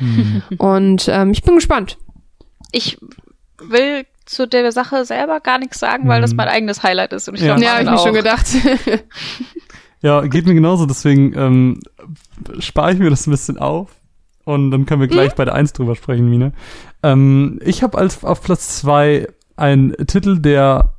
Und 0.57 1.07
ähm, 1.09 1.31
ich 1.31 1.41
bin 1.41 1.55
gespannt. 1.55 1.97
Ich 2.71 2.97
will 3.59 4.05
zu 4.25 4.45
der 4.47 4.71
Sache 4.73 5.05
selber 5.05 5.39
gar 5.39 5.57
nichts 5.57 5.79
sagen, 5.79 6.07
weil 6.09 6.19
das 6.21 6.31
Mhm. 6.31 6.37
mein 6.37 6.47
eigenes 6.49 6.83
Highlight 6.83 7.13
ist. 7.13 7.29
Und 7.29 7.35
ich 7.35 7.41
Ja. 7.41 7.55
glaube, 7.55 7.63
Ja, 7.63 7.71
habe 7.71 7.83
ich 7.83 7.89
mir 7.89 7.95
auch. 7.97 8.03
schon 8.05 8.13
gedacht. 8.13 8.45
Ja, 10.01 10.21
geht 10.27 10.45
mir 10.45 10.53
genauso, 10.53 10.85
deswegen 10.85 11.33
ähm, 11.37 11.79
spare 12.59 12.93
ich 12.93 12.99
mir 12.99 13.09
das 13.09 13.25
ein 13.25 13.31
bisschen 13.31 13.57
auf. 13.57 13.89
Und 14.45 14.71
dann 14.71 14.85
können 14.85 15.01
wir 15.01 15.07
gleich 15.07 15.31
Mhm. 15.31 15.35
bei 15.37 15.45
der 15.45 15.55
1 15.55 15.73
drüber 15.73 15.95
sprechen, 15.95 16.29
Mine. 16.29 16.53
Ähm, 17.03 17.59
ich 17.63 17.83
habe 17.83 17.97
als 17.97 18.23
auf 18.23 18.41
Platz 18.41 18.77
2 18.79 19.27
einen 19.57 19.93
Titel, 20.07 20.39
der 20.39 20.93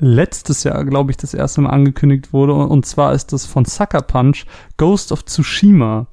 letztes 0.00 0.62
Jahr, 0.64 0.84
glaube 0.84 1.10
ich, 1.10 1.16
das 1.16 1.34
erste 1.34 1.60
Mal 1.60 1.70
angekündigt 1.70 2.32
wurde. 2.32 2.54
Und 2.54 2.86
zwar 2.86 3.12
ist 3.14 3.32
das 3.32 3.46
von 3.46 3.64
Sucker 3.64 4.02
Punch 4.02 4.44
Ghost 4.76 5.10
of 5.12 5.24
Tsushima. 5.24 6.06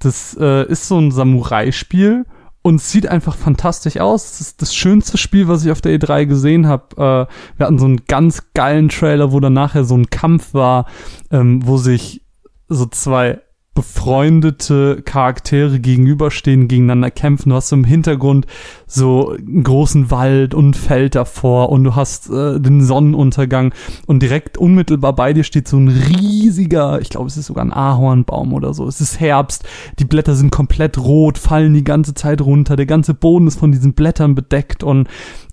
Das 0.00 0.36
äh, 0.40 0.66
ist 0.66 0.88
so 0.88 0.98
ein 0.98 1.12
Samurai-Spiel 1.12 2.24
und 2.62 2.80
sieht 2.80 3.06
einfach 3.08 3.36
fantastisch 3.36 3.98
aus. 4.00 4.32
Es 4.32 4.40
ist 4.40 4.62
das 4.62 4.74
schönste 4.74 5.18
Spiel, 5.18 5.46
was 5.46 5.64
ich 5.64 5.70
auf 5.70 5.80
der 5.80 5.96
E3 5.98 6.26
gesehen 6.26 6.66
habe. 6.66 6.96
Äh, 6.96 7.58
wir 7.58 7.66
hatten 7.66 7.78
so 7.78 7.84
einen 7.84 8.04
ganz 8.06 8.42
geilen 8.54 8.88
Trailer, 8.88 9.30
wo 9.30 9.38
dann 9.40 9.52
nachher 9.52 9.84
so 9.84 9.96
ein 9.96 10.10
Kampf 10.10 10.52
war, 10.54 10.86
ähm, 11.30 11.64
wo 11.64 11.76
sich 11.76 12.22
so 12.68 12.86
zwei 12.86 13.40
befreundete 13.78 15.02
Charaktere 15.04 15.78
gegenüberstehen, 15.78 16.66
gegeneinander 16.66 17.12
kämpfen. 17.12 17.50
Du 17.50 17.54
hast 17.54 17.70
im 17.70 17.84
Hintergrund 17.84 18.44
so 18.88 19.30
einen 19.30 19.62
großen 19.62 20.10
Wald 20.10 20.52
und 20.52 20.76
Feld 20.76 21.14
davor 21.14 21.68
und 21.68 21.84
du 21.84 21.94
hast 21.94 22.28
äh, 22.28 22.58
den 22.58 22.82
Sonnenuntergang 22.82 23.72
und 24.06 24.20
direkt 24.20 24.58
unmittelbar 24.58 25.12
bei 25.12 25.32
dir 25.32 25.44
steht 25.44 25.68
so 25.68 25.76
ein 25.76 25.86
riesiger, 25.86 27.00
ich 27.00 27.08
glaube, 27.08 27.28
es 27.28 27.36
ist 27.36 27.46
sogar 27.46 27.64
ein 27.64 27.72
Ahornbaum 27.72 28.52
oder 28.52 28.74
so. 28.74 28.88
Es 28.88 29.00
ist 29.00 29.20
Herbst, 29.20 29.62
die 30.00 30.06
Blätter 30.06 30.34
sind 30.34 30.50
komplett 30.50 30.98
rot, 30.98 31.38
fallen 31.38 31.72
die 31.72 31.84
ganze 31.84 32.14
Zeit 32.14 32.40
runter, 32.40 32.74
der 32.74 32.86
ganze 32.86 33.14
Boden 33.14 33.46
ist 33.46 33.60
von 33.60 33.70
diesen 33.70 33.92
Blättern 33.92 34.34
bedeckt 34.34 34.82
und 34.82 35.06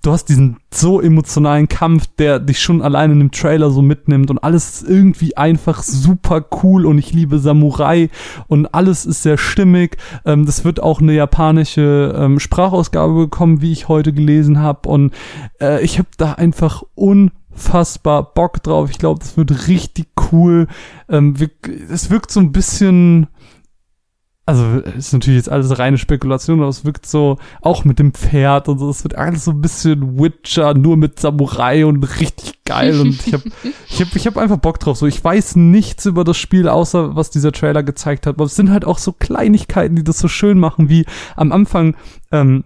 du 0.06 0.12
hast 0.12 0.26
diesen 0.26 0.58
so 0.72 1.00
emotionalen 1.00 1.68
Kampf, 1.68 2.06
der 2.18 2.38
dich 2.38 2.60
schon 2.60 2.80
alleine 2.80 3.14
in 3.14 3.18
dem 3.18 3.30
Trailer 3.32 3.70
so 3.70 3.82
mitnimmt 3.82 4.30
und 4.30 4.38
alles 4.38 4.82
ist 4.82 4.88
irgendwie 4.88 5.36
einfach 5.36 5.82
super 5.82 6.44
cool 6.62 6.86
und 6.86 6.98
ich 6.98 7.12
liebe 7.12 7.40
Samurai 7.40 8.08
und 8.46 8.72
alles 8.72 9.04
ist 9.04 9.24
sehr 9.24 9.36
stimmig. 9.36 9.96
Ähm, 10.24 10.46
das 10.46 10.64
wird 10.64 10.80
auch 10.80 11.00
eine 11.00 11.12
japanische 11.12 12.14
ähm, 12.16 12.38
Sprachausgabe 12.38 13.14
bekommen, 13.14 13.62
wie 13.62 13.72
ich 13.72 13.88
heute 13.88 14.12
gelesen 14.12 14.60
habe 14.60 14.88
und 14.88 15.12
äh, 15.60 15.82
ich 15.82 15.98
habe 15.98 16.08
da 16.18 16.34
einfach 16.34 16.84
unfassbar 16.94 18.32
Bock 18.32 18.62
drauf. 18.62 18.90
Ich 18.90 18.98
glaube, 18.98 19.18
das 19.18 19.36
wird 19.36 19.66
richtig 19.66 20.06
cool. 20.30 20.68
Ähm, 21.08 21.34
es 21.90 22.10
wirkt 22.10 22.30
so 22.30 22.38
ein 22.38 22.52
bisschen 22.52 23.26
also 24.46 24.78
ist 24.78 25.12
natürlich 25.12 25.38
jetzt 25.38 25.48
alles 25.48 25.76
reine 25.76 25.98
Spekulation, 25.98 26.60
aber 26.60 26.68
es 26.68 26.84
wirkt 26.84 27.04
so, 27.04 27.38
auch 27.60 27.84
mit 27.84 27.98
dem 27.98 28.14
Pferd 28.14 28.68
und 28.68 28.78
so, 28.78 28.88
es 28.88 29.02
wird 29.02 29.16
alles 29.16 29.44
so 29.44 29.50
ein 29.50 29.60
bisschen 29.60 30.20
Witcher, 30.20 30.72
nur 30.74 30.96
mit 30.96 31.18
Samurai 31.18 31.84
und 31.84 32.04
richtig 32.20 32.62
geil 32.64 33.00
und 33.00 33.26
ich 33.26 33.34
hab, 33.34 33.42
ich 33.88 34.00
hab, 34.00 34.14
ich 34.14 34.26
hab 34.26 34.36
einfach 34.36 34.58
Bock 34.58 34.78
drauf, 34.78 34.96
so, 34.96 35.06
ich 35.06 35.22
weiß 35.22 35.56
nichts 35.56 36.06
über 36.06 36.22
das 36.22 36.36
Spiel, 36.36 36.68
außer 36.68 37.16
was 37.16 37.30
dieser 37.30 37.50
Trailer 37.50 37.82
gezeigt 37.82 38.26
hat, 38.26 38.36
aber 38.36 38.44
es 38.44 38.54
sind 38.54 38.70
halt 38.70 38.84
auch 38.84 38.98
so 38.98 39.10
Kleinigkeiten, 39.10 39.96
die 39.96 40.04
das 40.04 40.20
so 40.20 40.28
schön 40.28 40.60
machen, 40.60 40.88
wie 40.88 41.06
am 41.34 41.50
Anfang, 41.50 41.96
ähm, 42.30 42.64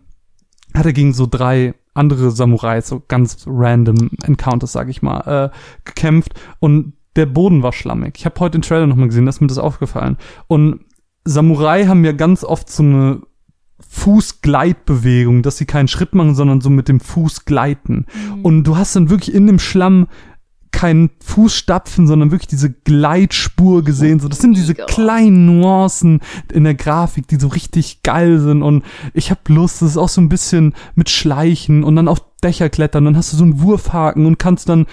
hat 0.74 0.85
er 0.85 0.93
gegen 0.93 1.15
so 1.15 1.27
drei 1.27 1.74
andere 1.94 2.31
Samurais, 2.31 2.86
so 2.89 3.02
ganz 3.09 3.44
random 3.47 4.11
Encounters, 4.24 4.73
sag 4.73 4.90
ich 4.90 5.01
mal, 5.01 5.51
äh, 5.51 5.57
gekämpft 5.86 6.35
und 6.61 6.93
der 7.16 7.27
Boden 7.27 7.62
war 7.62 7.73
schlammig. 7.73 8.15
Ich 8.19 8.24
habe 8.24 8.39
heute 8.39 8.59
den 8.59 8.62
Trailer 8.62 8.86
nochmal 8.86 9.09
gesehen, 9.09 9.27
da 9.27 9.31
ist 9.31 9.40
mir 9.40 9.48
das 9.48 9.59
aufgefallen. 9.59 10.16
Und 10.47 10.81
Samurai 11.24 11.86
haben 11.86 12.05
ja 12.05 12.12
ganz 12.12 12.44
oft 12.44 12.70
so 12.70 12.82
eine 12.82 13.20
Fußgleitbewegung, 13.88 15.42
dass 15.42 15.56
sie 15.59 15.66
keinen 15.66 15.88
Schritt 15.88 16.14
machen, 16.14 16.34
sondern 16.34 16.60
so 16.60 16.70
mit 16.70 16.88
dem 16.88 17.01
Fuß 17.01 17.44
gleiten. 17.44 18.06
Mhm. 18.36 18.42
Und 18.42 18.64
du 18.64 18.76
hast 18.76 18.94
dann 18.97 19.10
wirklich 19.10 19.34
in 19.34 19.47
dem 19.47 19.59
Schlamm 19.59 20.06
keinen 20.72 21.10
Fußstapfen, 21.22 22.06
sondern 22.06 22.30
wirklich 22.30 22.47
diese 22.47 22.70
Gleitspur 22.70 23.82
gesehen. 23.82 24.20
So, 24.20 24.28
das 24.28 24.38
sind 24.38 24.56
diese 24.56 24.74
kleinen 24.74 25.47
Nuancen 25.47 26.20
in 26.52 26.64
der 26.64 26.74
Grafik, 26.74 27.26
die 27.26 27.36
so 27.36 27.48
richtig 27.48 28.02
geil 28.02 28.38
sind. 28.38 28.62
Und 28.62 28.84
ich 29.12 29.30
habe 29.30 29.40
Lust, 29.48 29.82
das 29.82 29.90
ist 29.90 29.97
auch 29.97 30.09
so 30.09 30.20
ein 30.20 30.28
bisschen 30.28 30.74
mit 30.94 31.10
Schleichen 31.10 31.82
und 31.82 31.97
dann 31.97 32.09
auf 32.09 32.22
Dächer 32.42 32.70
klettern. 32.70 33.05
Dann 33.05 33.16
hast 33.16 33.32
du 33.32 33.36
so 33.36 33.44
einen 33.44 33.60
Wurfhaken 33.60 34.26
und 34.26 34.38
kannst 34.38 34.68
dann 34.68 34.86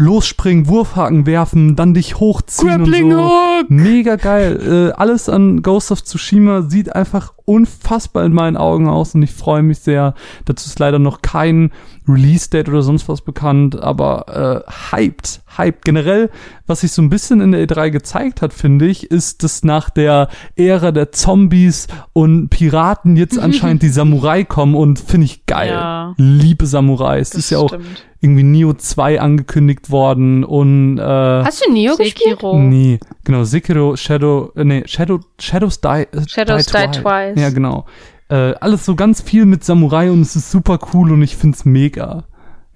losspringen, 0.00 0.66
Wurfhaken 0.66 1.26
werfen, 1.26 1.76
dann 1.76 1.94
dich 1.94 2.18
hochziehen 2.18 2.78
Grappling 2.78 3.04
und 3.04 3.10
so. 3.10 3.18
Hook. 3.18 3.70
Mega 3.70 4.16
geil. 4.16 4.58
Äh, 4.70 4.92
alles 4.92 5.28
an 5.28 5.62
Ghost 5.62 5.90
of 5.90 6.04
Tsushima 6.04 6.62
sieht 6.62 6.94
einfach 6.94 7.32
unfassbar 7.44 8.24
in 8.24 8.32
meinen 8.32 8.56
Augen 8.56 8.88
aus 8.88 9.14
und 9.14 9.22
ich 9.22 9.32
freue 9.32 9.62
mich 9.62 9.80
sehr. 9.80 10.14
Dazu 10.44 10.68
ist 10.68 10.78
leider 10.78 10.98
noch 10.98 11.22
kein 11.22 11.72
Release-Date 12.06 12.68
oder 12.68 12.82
sonst 12.82 13.08
was 13.08 13.22
bekannt, 13.22 13.80
aber 13.80 14.64
äh, 14.66 14.94
hyped, 14.94 15.40
hyped. 15.56 15.84
Generell, 15.84 16.30
was 16.66 16.80
sich 16.80 16.92
so 16.92 17.02
ein 17.02 17.10
bisschen 17.10 17.40
in 17.40 17.52
der 17.52 17.66
E3 17.66 17.90
gezeigt 17.90 18.42
hat, 18.42 18.52
finde 18.52 18.86
ich, 18.86 19.10
ist, 19.10 19.42
dass 19.42 19.64
nach 19.64 19.90
der 19.90 20.28
Ära 20.56 20.92
der 20.92 21.12
Zombies 21.12 21.86
und 22.12 22.48
Piraten 22.48 23.16
jetzt 23.16 23.38
anscheinend 23.40 23.82
die 23.82 23.88
Samurai 23.88 24.44
kommen 24.44 24.74
und 24.74 24.98
finde 24.98 25.26
ich 25.26 25.46
geil. 25.46 25.70
Ja. 25.70 26.14
Liebe 26.16 26.66
Samurais. 26.66 27.30
Das, 27.30 27.36
das 27.36 27.44
ist 27.44 27.50
ja 27.50 27.58
auch 27.58 27.68
stimmt 27.68 28.04
irgendwie 28.20 28.42
Neo 28.42 28.74
2 28.74 29.20
angekündigt 29.20 29.90
worden 29.90 30.44
und 30.44 30.98
äh, 30.98 31.02
Hast 31.02 31.64
du 31.64 31.72
Neo 31.72 31.94
Sekiro? 31.94 32.52
gespielt? 32.52 32.70
Nee, 32.70 33.00
genau, 33.24 33.44
Sekiro, 33.44 33.96
Shadow, 33.96 34.52
äh, 34.56 34.64
nee, 34.64 34.82
Shadow, 34.86 35.20
Shadows 35.38 35.80
Die, 35.80 35.88
äh, 35.88 36.28
Shadows 36.28 36.66
Die, 36.66 36.76
Die 36.92 37.00
Twice. 37.00 37.40
Ja, 37.40 37.48
genau. 37.50 37.86
Äh, 38.28 38.54
alles 38.60 38.84
so 38.84 38.94
ganz 38.94 39.22
viel 39.22 39.46
mit 39.46 39.64
Samurai 39.64 40.10
und 40.10 40.20
es 40.20 40.36
ist 40.36 40.50
super 40.50 40.78
cool 40.92 41.12
und 41.12 41.22
ich 41.22 41.36
find's 41.36 41.64
mega. 41.64 42.24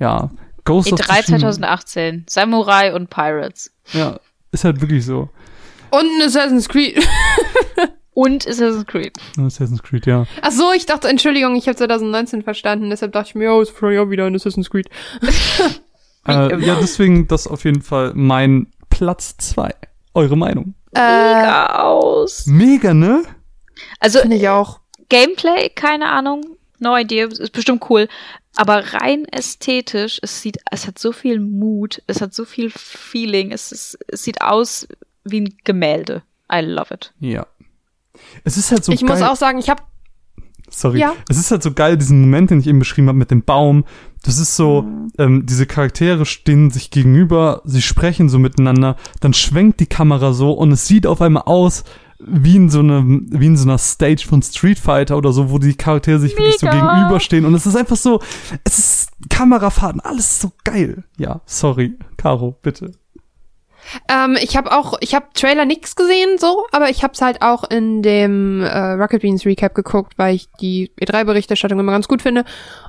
Ja. 0.01 0.31
Ghost 0.65 0.89
E3 0.89 0.93
of 0.93 1.07
Tsushima. 1.07 1.39
2018. 1.39 2.27
Samurai 2.29 2.95
und 2.95 3.11
Pirates. 3.11 3.71
Ja, 3.93 4.19
ist 4.51 4.65
halt 4.65 4.81
wirklich 4.81 5.05
so. 5.05 5.29
Und 5.91 6.23
Assassin's 6.25 6.69
Creed. 6.69 7.07
Und 8.15 8.47
Assassin's 8.47 8.87
Creed. 8.87 9.13
Assassin's 9.39 9.83
Creed, 9.83 10.07
ja. 10.07 10.27
Ach 10.41 10.53
so, 10.53 10.73
ich 10.73 10.87
dachte, 10.87 11.09
Entschuldigung, 11.09 11.57
ich 11.57 11.67
habe 11.67 11.77
2019 11.77 12.43
verstanden, 12.43 12.91
deshalb 12.91 13.13
dachte 13.13 13.31
ich 13.31 13.35
mir, 13.35 13.53
oh, 13.53 13.61
ist 13.61 13.71
vielleicht 13.71 14.01
auch 14.01 14.11
wieder 14.11 14.27
ein 14.27 14.35
Assassin's 14.35 14.71
Creed. 14.71 14.89
äh, 16.29 16.65
ja, 16.65 16.77
deswegen 16.81 17.27
das 17.27 17.47
auf 17.47 17.65
jeden 17.65 17.83
Fall 17.83 18.13
mein 18.15 18.69
Platz 18.89 19.37
zwei. 19.39 19.75
Eure 20.15 20.37
Meinung? 20.37 20.75
Mega 20.95 21.67
äh, 21.67 21.79
aus. 21.81 22.47
Mega, 22.47 22.95
ne? 22.95 23.25
Also, 23.99 24.21
Finde 24.21 24.37
ich 24.37 24.49
auch. 24.49 24.81
Gameplay, 25.09 25.69
keine 25.69 26.09
Ahnung. 26.11 26.57
No 26.79 26.97
idea, 26.97 27.27
ist 27.27 27.53
bestimmt 27.53 27.85
cool. 27.91 28.09
Aber 28.57 28.95
rein 28.95 29.25
ästhetisch, 29.25 30.21
es 30.23 30.41
sieht, 30.41 30.59
es 30.71 30.87
hat 30.87 30.99
so 30.99 31.13
viel 31.13 31.41
Mut, 31.41 32.03
es 32.07 32.21
hat 32.21 32.35
so 32.35 32.45
viel 32.45 32.71
Feeling, 32.71 33.51
es, 33.51 33.73
ist, 33.73 33.99
es 34.09 34.23
sieht 34.23 34.41
aus 34.41 34.87
wie 35.25 35.41
ein 35.41 35.55
Gemälde. 35.65 36.23
I 36.53 36.61
love 36.61 36.93
it. 36.95 37.13
Ja, 37.19 37.47
es 38.45 38.57
ist 38.57 38.71
halt 38.71 38.85
so 38.85 38.93
ich 38.93 39.01
geil. 39.01 39.09
Ich 39.09 39.21
muss 39.21 39.29
auch 39.29 39.37
sagen, 39.37 39.59
ich 39.59 39.69
habe 39.69 39.83
Sorry. 40.71 40.99
Ja. 40.99 41.15
Es 41.29 41.39
ist 41.39 41.51
halt 41.51 41.63
so 41.63 41.73
geil, 41.73 41.97
diesen 41.97 42.23
Moment, 42.23 42.51
den 42.51 42.59
ich 42.59 42.67
eben 42.67 42.79
beschrieben 42.79 43.09
habe 43.09 43.19
mit 43.19 43.31
dem 43.31 43.45
Baum. 43.45 43.85
Das 44.23 44.39
ist 44.39 44.57
so, 44.57 44.83
mhm. 44.83 45.13
ähm, 45.19 45.47
diese 45.47 45.67
Charaktere 45.67 46.25
stehen 46.27 46.71
sich 46.71 46.91
gegenüber, 46.91 47.61
sie 47.65 47.83
sprechen 47.83 48.29
so 48.29 48.39
miteinander, 48.39 48.97
dann 49.21 49.35
schwenkt 49.35 49.81
die 49.81 49.87
Kamera 49.87 50.33
so 50.33 50.53
und 50.53 50.73
es 50.73 50.89
sieht 50.89 51.07
auf 51.07 51.21
einmal 51.21 51.45
aus 51.45 51.85
wie 52.19 52.57
in 52.57 52.71
so 52.71 52.81
eine, 52.81 53.05
wie 53.05 53.47
in 53.47 53.57
so 53.57 53.69
einer 53.69 53.79
Stage 53.79 54.25
von 54.27 54.43
Street 54.43 54.79
Fighter 54.79 55.17
oder 55.17 55.33
so, 55.33 55.51
wo 55.51 55.59
die 55.59 55.75
Charaktere 55.75 56.19
sich 56.19 56.35
Mega. 56.35 56.45
wirklich 56.45 56.61
so 56.61 56.67
gegenüberstehen 56.69 57.45
und 57.45 57.55
es 57.55 57.67
ist 57.67 57.77
einfach 57.77 57.97
so, 57.97 58.21
es 58.65 58.79
ist 58.79 59.11
Kamerafahrten, 59.31 60.01
alles 60.01 60.41
so 60.41 60.53
geil. 60.65 61.05
Ja, 61.19 61.41
sorry, 61.47 61.95
Caro, 62.17 62.57
bitte. 62.63 62.93
Ähm, 64.09 64.37
ich 64.41 64.57
habe 64.57 64.73
auch, 64.73 64.95
ich 65.01 65.15
habe 65.15 65.27
Trailer 65.35 65.65
nix 65.65 65.97
gesehen, 65.97 66.39
so, 66.39 66.65
aber 66.73 66.89
ich 66.91 67.03
habe 67.03 67.15
es 67.15 67.21
halt 67.21 67.43
auch 67.43 67.65
in 67.65 68.03
dem 68.03 68.63
äh, 68.63 68.93
Rocket 68.93 69.23
Beans 69.23 69.45
Recap 69.45 69.75
geguckt, 69.75 70.15
weil 70.17 70.35
ich 70.35 70.49
die 70.61 70.91
E3-Berichterstattung 71.01 71.79
immer 71.79 71.93
ganz 71.93 72.09
gut 72.09 72.23
finde. 72.23 72.45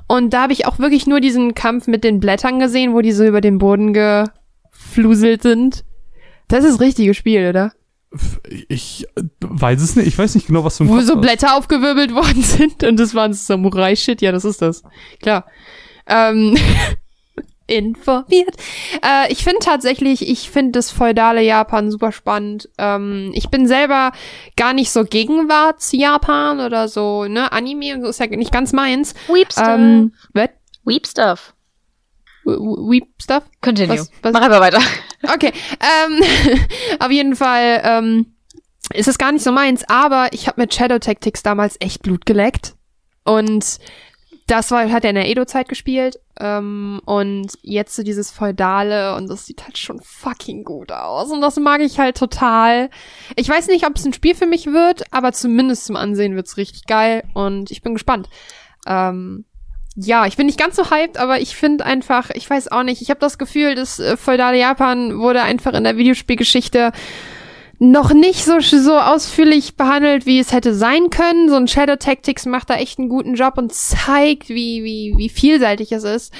Und 0.08 0.32
da 0.32 0.42
habe 0.42 0.52
ich 0.52 0.66
auch 0.66 0.78
wirklich 0.78 1.06
nur 1.06 1.20
diesen 1.20 1.54
Kampf 1.54 1.86
mit 1.86 2.04
den 2.04 2.20
Blättern 2.20 2.58
gesehen, 2.58 2.94
wo 2.94 3.00
die 3.00 3.12
so 3.12 3.24
über 3.24 3.40
den 3.40 3.58
Boden 3.58 3.92
gefluselt 3.92 5.42
sind. 5.42 5.84
Das 6.48 6.64
ist 6.64 6.74
das 6.74 6.80
richtige 6.80 7.14
Spiel, 7.14 7.48
oder? 7.48 7.72
Ich 8.68 9.06
weiß 9.40 9.82
es 9.82 9.96
nicht. 9.96 10.06
Ich 10.06 10.18
weiß 10.18 10.34
nicht 10.34 10.46
genau, 10.46 10.64
was 10.64 10.78
du 10.78 10.88
Wo 10.88 11.00
so 11.00 11.16
Blätter 11.16 11.56
aufgewirbelt 11.56 12.14
worden 12.14 12.42
sind 12.42 12.84
und 12.84 12.98
das 12.98 13.14
war 13.14 13.24
ein 13.24 13.34
Samurai-Shit. 13.34 14.22
Ja, 14.22 14.32
das 14.32 14.44
ist 14.44 14.62
das. 14.62 14.82
Klar. 15.20 15.46
Ähm, 16.06 16.56
informiert. 17.66 18.54
Äh, 19.04 19.32
ich 19.32 19.42
finde 19.42 19.58
tatsächlich, 19.60 20.28
ich 20.28 20.50
finde 20.50 20.72
das 20.72 20.90
feudale 20.90 21.42
Japan 21.42 21.90
super 21.90 22.12
spannend. 22.12 22.68
Ähm, 22.78 23.32
ich 23.34 23.50
bin 23.50 23.66
selber 23.66 24.12
gar 24.56 24.72
nicht 24.72 24.90
so 24.90 25.04
Gegenwarts-Japan 25.04 26.60
oder 26.60 26.88
so, 26.88 27.24
ne, 27.24 27.50
Anime 27.52 27.94
und 27.94 28.02
so 28.02 28.08
ist 28.08 28.20
ja 28.20 28.26
nicht 28.28 28.52
ganz 28.52 28.72
meins. 28.72 29.14
Weep 29.28 29.52
Stuff. 29.52 29.68
Ähm, 29.68 30.14
what? 30.32 30.50
Weep 30.84 31.06
Stuff. 31.06 31.54
Weep 32.44 33.06
Stuff? 33.20 33.42
Continue. 33.60 33.98
Was, 33.98 34.10
was? 34.22 34.32
Mach 34.32 34.42
einfach 34.42 34.60
weiter. 34.60 34.80
Okay. 35.32 35.52
Ähm, 35.80 36.22
auf 37.00 37.10
jeden 37.10 37.36
Fall 37.36 37.80
ähm, 37.84 38.34
ist 38.92 39.08
es 39.08 39.18
gar 39.18 39.32
nicht 39.32 39.42
so 39.42 39.52
meins, 39.52 39.84
aber 39.88 40.28
ich 40.32 40.46
habe 40.46 40.60
mit 40.60 40.74
Shadow 40.74 40.98
Tactics 40.98 41.42
damals 41.42 41.76
echt 41.80 42.02
Blut 42.02 42.26
geleckt. 42.26 42.74
Und 43.24 43.78
das 44.46 44.70
war, 44.70 44.90
hat 44.90 45.04
er 45.04 45.10
in 45.10 45.16
der 45.16 45.28
Edo-Zeit 45.28 45.68
gespielt. 45.68 46.20
Ähm, 46.38 47.00
und 47.04 47.52
jetzt 47.62 47.96
so 47.96 48.02
dieses 48.02 48.30
Feudale 48.30 49.16
und 49.16 49.28
das 49.28 49.46
sieht 49.46 49.64
halt 49.64 49.78
schon 49.78 50.00
fucking 50.00 50.64
gut 50.64 50.92
aus. 50.92 51.30
Und 51.30 51.40
das 51.40 51.56
mag 51.56 51.80
ich 51.80 51.98
halt 51.98 52.16
total. 52.16 52.90
Ich 53.34 53.48
weiß 53.48 53.66
nicht, 53.68 53.86
ob 53.86 53.96
es 53.96 54.04
ein 54.04 54.12
Spiel 54.12 54.34
für 54.34 54.46
mich 54.46 54.66
wird, 54.66 55.12
aber 55.12 55.32
zumindest 55.32 55.86
zum 55.86 55.96
Ansehen 55.96 56.36
wird's 56.36 56.56
richtig 56.56 56.86
geil 56.86 57.24
und 57.34 57.70
ich 57.70 57.82
bin 57.82 57.94
gespannt. 57.94 58.28
Ähm, 58.86 59.46
ja, 59.96 60.26
ich 60.26 60.36
bin 60.36 60.46
nicht 60.46 60.58
ganz 60.58 60.76
so 60.76 60.90
hyped, 60.90 61.16
aber 61.18 61.40
ich 61.40 61.56
finde 61.56 61.84
einfach, 61.84 62.30
ich 62.30 62.48
weiß 62.48 62.70
auch 62.70 62.82
nicht, 62.82 63.00
ich 63.00 63.08
habe 63.08 63.20
das 63.20 63.38
Gefühl, 63.38 63.74
das 63.74 63.98
äh, 63.98 64.16
feudale 64.16 64.58
Japan 64.58 65.18
wurde 65.18 65.42
einfach 65.42 65.72
in 65.72 65.84
der 65.84 65.96
Videospielgeschichte 65.96 66.92
noch 67.78 68.12
nicht 68.12 68.44
so, 68.44 68.60
so 68.60 68.98
ausführlich 68.98 69.76
behandelt, 69.76 70.26
wie 70.26 70.38
es 70.38 70.52
hätte 70.52 70.74
sein 70.74 71.10
können. 71.10 71.48
So 71.48 71.56
ein 71.56 71.68
Shadow 71.68 71.96
Tactics 71.96 72.46
macht 72.46 72.70
da 72.70 72.76
echt 72.76 72.98
einen 72.98 73.08
guten 73.08 73.34
Job 73.34 73.58
und 73.58 73.72
zeigt, 73.72 74.48
wie, 74.48 74.82
wie, 74.84 75.14
wie 75.16 75.28
vielseitig 75.28 75.92
es 75.92 76.04
ist. 76.04 76.32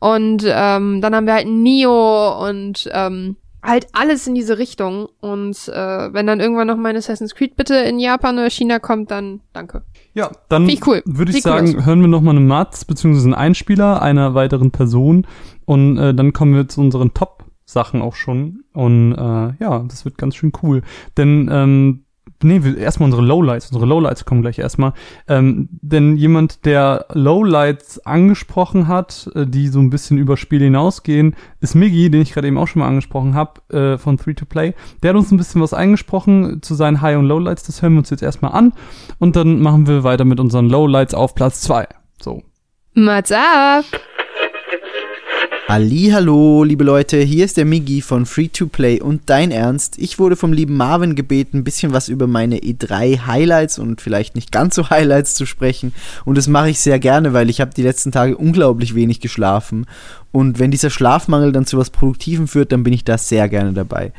Und 0.00 0.44
ähm, 0.46 1.00
dann 1.00 1.14
haben 1.14 1.26
wir 1.26 1.34
halt 1.34 1.46
Neo 1.48 2.48
und 2.48 2.88
ähm, 2.92 3.36
halt 3.62 3.88
alles 3.92 4.26
in 4.26 4.34
diese 4.34 4.58
Richtung. 4.58 5.08
Und 5.20 5.68
äh, 5.68 6.12
wenn 6.12 6.26
dann 6.26 6.40
irgendwann 6.40 6.66
noch 6.66 6.76
mein 6.76 6.96
Assassin's 6.96 7.34
Creed 7.34 7.56
bitte 7.56 7.76
in 7.76 7.98
Japan 7.98 8.38
oder 8.38 8.50
China 8.50 8.78
kommt, 8.78 9.10
dann 9.10 9.40
danke. 9.52 9.82
Ja, 10.14 10.30
dann 10.48 10.70
cool. 10.86 11.02
würde 11.04 11.30
ich 11.30 11.36
Sieht 11.36 11.46
cool 11.46 11.52
sagen, 11.52 11.78
aus. 11.78 11.86
hören 11.86 12.00
wir 12.00 12.08
nochmal 12.08 12.36
eine 12.36 12.44
Matz, 12.44 12.84
beziehungsweise 12.84 13.26
einen 13.26 13.34
Einspieler 13.34 14.02
einer 14.02 14.34
weiteren 14.34 14.70
Person 14.70 15.26
und 15.64 15.98
äh, 15.98 16.14
dann 16.14 16.32
kommen 16.32 16.54
wir 16.54 16.68
zu 16.68 16.80
unseren 16.80 17.14
Top-Sachen 17.14 18.02
auch 18.02 18.14
schon. 18.14 18.64
Und 18.72 19.12
äh, 19.12 19.52
ja, 19.62 19.84
das 19.88 20.04
wird 20.04 20.18
ganz 20.18 20.36
schön 20.36 20.52
cool. 20.62 20.82
Denn, 21.16 21.48
ähm, 21.52 22.04
nee, 22.42 22.60
erstmal 22.78 23.06
unsere 23.06 23.22
Lowlights. 23.22 23.68
Unsere 23.68 23.86
Lowlights 23.86 24.24
kommen 24.24 24.42
gleich 24.42 24.58
erstmal. 24.58 24.92
Ähm, 25.28 25.68
denn 25.82 26.16
jemand, 26.16 26.64
der 26.64 27.06
Lowlights 27.12 28.04
angesprochen 28.06 28.88
hat, 28.88 29.30
äh, 29.34 29.46
die 29.46 29.68
so 29.68 29.80
ein 29.80 29.90
bisschen 29.90 30.18
über 30.18 30.36
Spiele 30.36 30.64
hinausgehen, 30.64 31.36
ist 31.60 31.74
Miggy, 31.74 32.10
den 32.10 32.22
ich 32.22 32.32
gerade 32.32 32.48
eben 32.48 32.58
auch 32.58 32.68
schon 32.68 32.80
mal 32.80 32.88
angesprochen 32.88 33.34
habe, 33.34 33.60
äh, 33.76 33.98
von 33.98 34.18
Free 34.18 34.34
to 34.34 34.44
Play. 34.44 34.74
Der 35.02 35.10
hat 35.10 35.16
uns 35.16 35.30
ein 35.30 35.36
bisschen 35.36 35.60
was 35.60 35.74
eingesprochen 35.74 36.62
zu 36.62 36.74
seinen 36.74 37.00
High- 37.00 37.18
und 37.18 37.26
Lowlights. 37.26 37.64
Das 37.64 37.82
hören 37.82 37.94
wir 37.94 37.98
uns 38.00 38.10
jetzt 38.10 38.22
erstmal 38.22 38.52
an. 38.52 38.72
Und 39.18 39.36
dann 39.36 39.60
machen 39.60 39.86
wir 39.86 40.04
weiter 40.04 40.24
mit 40.24 40.40
unseren 40.40 40.68
Lowlights 40.68 41.14
auf 41.14 41.34
Platz 41.34 41.60
zwei. 41.60 41.86
So. 42.20 42.42
Mats 42.94 43.32
ab! 43.32 43.84
Hallo, 45.72 46.64
liebe 46.64 46.82
Leute, 46.82 47.18
hier 47.18 47.44
ist 47.44 47.56
der 47.56 47.64
Migi 47.64 48.02
von 48.02 48.26
Free 48.26 48.48
to 48.48 48.66
Play 48.66 49.00
und 49.00 49.22
dein 49.26 49.52
Ernst. 49.52 49.98
Ich 49.98 50.18
wurde 50.18 50.34
vom 50.34 50.52
lieben 50.52 50.76
Marvin 50.76 51.14
gebeten, 51.14 51.58
ein 51.58 51.62
bisschen 51.62 51.92
was 51.92 52.08
über 52.08 52.26
meine 52.26 52.58
E3 52.58 53.24
Highlights 53.24 53.78
und 53.78 54.00
vielleicht 54.00 54.34
nicht 54.34 54.50
ganz 54.50 54.74
so 54.74 54.90
Highlights 54.90 55.36
zu 55.36 55.46
sprechen 55.46 55.94
und 56.24 56.36
das 56.36 56.48
mache 56.48 56.70
ich 56.70 56.80
sehr 56.80 56.98
gerne, 56.98 57.34
weil 57.34 57.48
ich 57.48 57.60
habe 57.60 57.72
die 57.72 57.84
letzten 57.84 58.10
Tage 58.10 58.36
unglaublich 58.36 58.96
wenig 58.96 59.20
geschlafen 59.20 59.86
und 60.32 60.58
wenn 60.58 60.72
dieser 60.72 60.90
Schlafmangel 60.90 61.52
dann 61.52 61.66
zu 61.66 61.78
was 61.78 61.90
Produktivem 61.90 62.48
führt, 62.48 62.72
dann 62.72 62.82
bin 62.82 62.92
ich 62.92 63.04
da 63.04 63.16
sehr 63.16 63.48
gerne 63.48 63.72
dabei. 63.72 64.12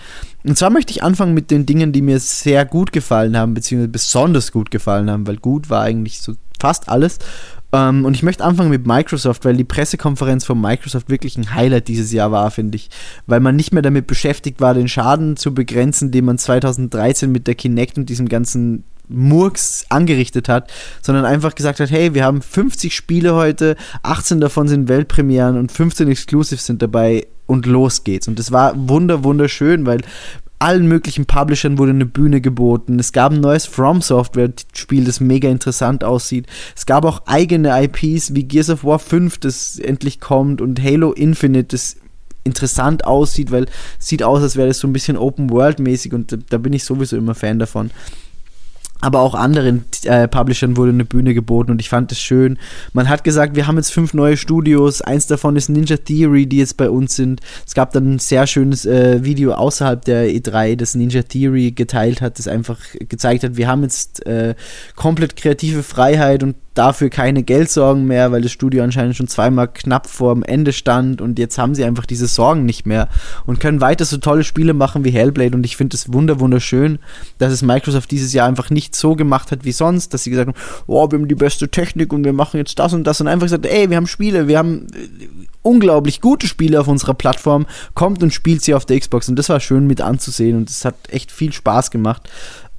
Und 0.45 0.57
zwar 0.57 0.69
möchte 0.69 0.91
ich 0.91 1.03
anfangen 1.03 1.33
mit 1.33 1.51
den 1.51 1.65
Dingen, 1.65 1.91
die 1.91 2.01
mir 2.01 2.21
sehr 2.21 2.63
gut 2.63 2.93
gefallen 2.93 3.35
haben, 3.35 3.55
beziehungsweise 3.55 3.91
besonders 3.91 4.53
gut 4.53 4.71
gefallen 4.71 5.11
haben, 5.11 5.27
weil 5.27 5.35
gut 5.35 5.69
war 5.69 5.81
eigentlich 5.81 6.21
so 6.21 6.33
fast 6.61 6.87
alles. 6.87 7.19
Ähm, 7.73 8.05
und 8.05 8.15
ich 8.15 8.23
möchte 8.23 8.43
anfangen 8.43 8.69
mit 8.69 8.85
Microsoft, 8.85 9.45
weil 9.45 9.55
die 9.55 9.63
Pressekonferenz 9.63 10.45
von 10.45 10.59
Microsoft 10.59 11.09
wirklich 11.09 11.37
ein 11.37 11.53
Highlight 11.53 11.87
dieses 11.87 12.11
Jahr 12.11 12.31
war, 12.31 12.51
finde 12.51 12.75
ich. 12.75 12.89
Weil 13.27 13.39
man 13.39 13.55
nicht 13.55 13.73
mehr 13.73 13.81
damit 13.81 14.07
beschäftigt 14.07 14.61
war, 14.61 14.73
den 14.73 14.87
Schaden 14.87 15.37
zu 15.37 15.53
begrenzen, 15.53 16.11
den 16.11 16.25
man 16.25 16.37
2013 16.37 17.31
mit 17.31 17.47
der 17.47 17.55
Kinect 17.55 17.97
und 17.97 18.09
diesem 18.09 18.27
ganzen 18.27 18.83
Murks 19.07 19.85
angerichtet 19.89 20.47
hat, 20.47 20.71
sondern 21.01 21.25
einfach 21.25 21.55
gesagt 21.55 21.79
hat, 21.79 21.91
hey, 21.91 22.13
wir 22.13 22.23
haben 22.23 22.41
50 22.41 22.95
Spiele 22.95 23.35
heute, 23.35 23.75
18 24.03 24.39
davon 24.39 24.67
sind 24.67 24.87
Weltpremieren 24.87 25.57
und 25.57 25.71
15 25.71 26.07
Exclusives 26.07 26.65
sind 26.65 26.81
dabei 26.81 27.27
und 27.45 27.65
los 27.65 28.03
geht's. 28.03 28.27
Und 28.27 28.39
das 28.39 28.51
war 28.51 28.73
wunder, 28.75 29.23
wunderschön, 29.23 29.85
weil 29.85 30.01
allen 30.61 30.87
möglichen 30.87 31.25
Publishern 31.25 31.77
wurde 31.77 31.91
eine 31.91 32.05
Bühne 32.05 32.39
geboten. 32.39 32.99
Es 32.99 33.11
gab 33.11 33.31
ein 33.31 33.41
neues 33.41 33.65
From 33.65 34.01
Software-Spiel, 34.01 35.05
das 35.05 35.19
mega 35.19 35.49
interessant 35.49 36.03
aussieht. 36.03 36.47
Es 36.75 36.85
gab 36.85 37.03
auch 37.05 37.23
eigene 37.25 37.83
IPs 37.83 38.35
wie 38.35 38.43
Gears 38.43 38.69
of 38.69 38.83
War 38.83 38.99
5, 38.99 39.39
das 39.39 39.79
endlich 39.79 40.19
kommt 40.19 40.61
und 40.61 40.81
Halo 40.81 41.13
Infinite, 41.13 41.69
das 41.69 41.97
interessant 42.43 43.05
aussieht, 43.05 43.51
weil 43.51 43.65
es 43.99 44.07
sieht 44.07 44.23
aus, 44.23 44.41
als 44.41 44.55
wäre 44.55 44.67
das 44.67 44.79
so 44.79 44.87
ein 44.87 44.93
bisschen 44.93 45.17
Open 45.17 45.49
World 45.49 45.79
mäßig 45.79 46.13
und 46.13 46.31
da, 46.31 46.37
da 46.49 46.57
bin 46.57 46.73
ich 46.73 46.83
sowieso 46.83 47.17
immer 47.17 47.35
Fan 47.35 47.59
davon 47.59 47.91
aber 49.01 49.19
auch 49.21 49.35
anderen 49.35 49.85
äh, 50.03 50.27
Publishern 50.27 50.77
wurde 50.77 50.91
eine 50.91 51.05
Bühne 51.05 51.33
geboten 51.33 51.71
und 51.71 51.81
ich 51.81 51.89
fand 51.89 52.11
es 52.11 52.19
schön. 52.19 52.57
Man 52.93 53.09
hat 53.09 53.23
gesagt, 53.23 53.55
wir 53.55 53.67
haben 53.67 53.77
jetzt 53.77 53.91
fünf 53.91 54.13
neue 54.13 54.37
Studios. 54.37 55.01
Eins 55.01 55.27
davon 55.27 55.55
ist 55.55 55.69
Ninja 55.69 55.97
Theory, 55.97 56.45
die 56.45 56.57
jetzt 56.57 56.77
bei 56.77 56.89
uns 56.89 57.15
sind. 57.15 57.41
Es 57.65 57.73
gab 57.73 57.91
dann 57.91 58.15
ein 58.15 58.19
sehr 58.19 58.47
schönes 58.47 58.85
äh, 58.85 59.23
Video 59.23 59.53
außerhalb 59.53 60.05
der 60.05 60.27
E3, 60.29 60.75
das 60.75 60.95
Ninja 60.95 61.23
Theory 61.23 61.71
geteilt 61.71 62.21
hat, 62.21 62.39
das 62.39 62.47
einfach 62.47 62.77
gezeigt 62.99 63.43
hat, 63.43 63.57
wir 63.57 63.67
haben 63.67 63.83
jetzt 63.83 64.25
äh, 64.25 64.55
komplett 64.95 65.35
kreative 65.35 65.83
Freiheit 65.83 66.43
und 66.43 66.55
dafür 66.73 67.09
keine 67.09 67.43
Geldsorgen 67.43 68.05
mehr, 68.05 68.31
weil 68.31 68.41
das 68.41 68.51
Studio 68.51 68.83
anscheinend 68.83 69.15
schon 69.15 69.27
zweimal 69.27 69.67
knapp 69.67 70.07
vor 70.07 70.33
dem 70.33 70.43
Ende 70.43 70.71
stand 70.71 71.21
und 71.21 71.37
jetzt 71.37 71.57
haben 71.57 71.75
sie 71.75 71.83
einfach 71.83 72.05
diese 72.05 72.27
Sorgen 72.27 72.65
nicht 72.65 72.85
mehr 72.85 73.09
und 73.45 73.59
können 73.59 73.81
weiter 73.81 74.05
so 74.05 74.17
tolle 74.17 74.45
Spiele 74.45 74.73
machen 74.73 75.03
wie 75.03 75.11
Hellblade 75.11 75.55
und 75.55 75.65
ich 75.65 75.75
finde 75.75 75.97
es 75.97 76.13
wunder 76.13 76.39
wunderschön, 76.39 76.99
dass 77.39 77.51
es 77.51 77.61
Microsoft 77.61 78.09
dieses 78.11 78.31
Jahr 78.31 78.47
einfach 78.47 78.69
nicht 78.69 78.95
so 78.95 79.15
gemacht 79.15 79.51
hat 79.51 79.65
wie 79.65 79.73
sonst, 79.73 80.13
dass 80.13 80.23
sie 80.23 80.29
gesagt 80.29 80.47
haben, 80.47 80.57
oh, 80.87 81.11
wir 81.11 81.19
haben 81.19 81.27
die 81.27 81.35
beste 81.35 81.67
Technik 81.69 82.13
und 82.13 82.23
wir 82.23 82.33
machen 82.33 82.57
jetzt 82.57 82.79
das 82.79 82.93
und 82.93 83.03
das 83.03 83.19
und 83.19 83.27
einfach 83.27 83.47
gesagt, 83.47 83.65
ey, 83.65 83.89
wir 83.89 83.97
haben 83.97 84.07
Spiele, 84.07 84.47
wir 84.47 84.57
haben 84.57 84.87
äh, 84.93 85.27
unglaublich 85.63 86.21
gute 86.21 86.47
Spiele 86.47 86.79
auf 86.79 86.87
unserer 86.87 87.13
Plattform, 87.13 87.65
kommt 87.95 88.23
und 88.23 88.33
spielt 88.33 88.63
sie 88.63 88.73
auf 88.73 88.85
der 88.85 88.99
Xbox 88.99 89.27
und 89.27 89.35
das 89.35 89.49
war 89.49 89.59
schön 89.59 89.87
mit 89.87 89.99
anzusehen 89.99 90.57
und 90.57 90.69
es 90.69 90.85
hat 90.85 90.95
echt 91.09 91.31
viel 91.31 91.51
Spaß 91.51 91.91
gemacht. 91.91 92.29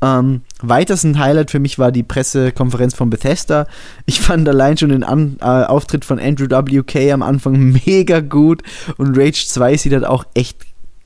Ähm, 0.03 0.43
weiters 0.61 1.05
ein 1.05 1.19
Highlight 1.19 1.53
für 1.53 1.61
mich 1.61 1.79
war 1.79 1.93
die 1.93 2.03
Pressekonferenz 2.03 2.95
von 2.95 3.09
Bethesda. 3.09 3.67
Ich 4.05 4.21
fand 4.21 4.49
allein 4.49 4.77
schon 4.77 4.89
den 4.89 5.05
An 5.05 5.37
äh, 5.41 5.45
Auftritt 5.45 6.05
von 6.05 6.19
Andrew 6.19 6.47
WK 6.47 7.13
am 7.13 7.23
Anfang 7.23 7.73
mega 7.87 8.21
gut 8.21 8.63
und 8.97 9.17
Rage 9.17 9.47
2 9.47 9.77
sieht 9.77 9.93
halt 9.93 10.05
auch 10.05 10.25
echt 10.35 10.59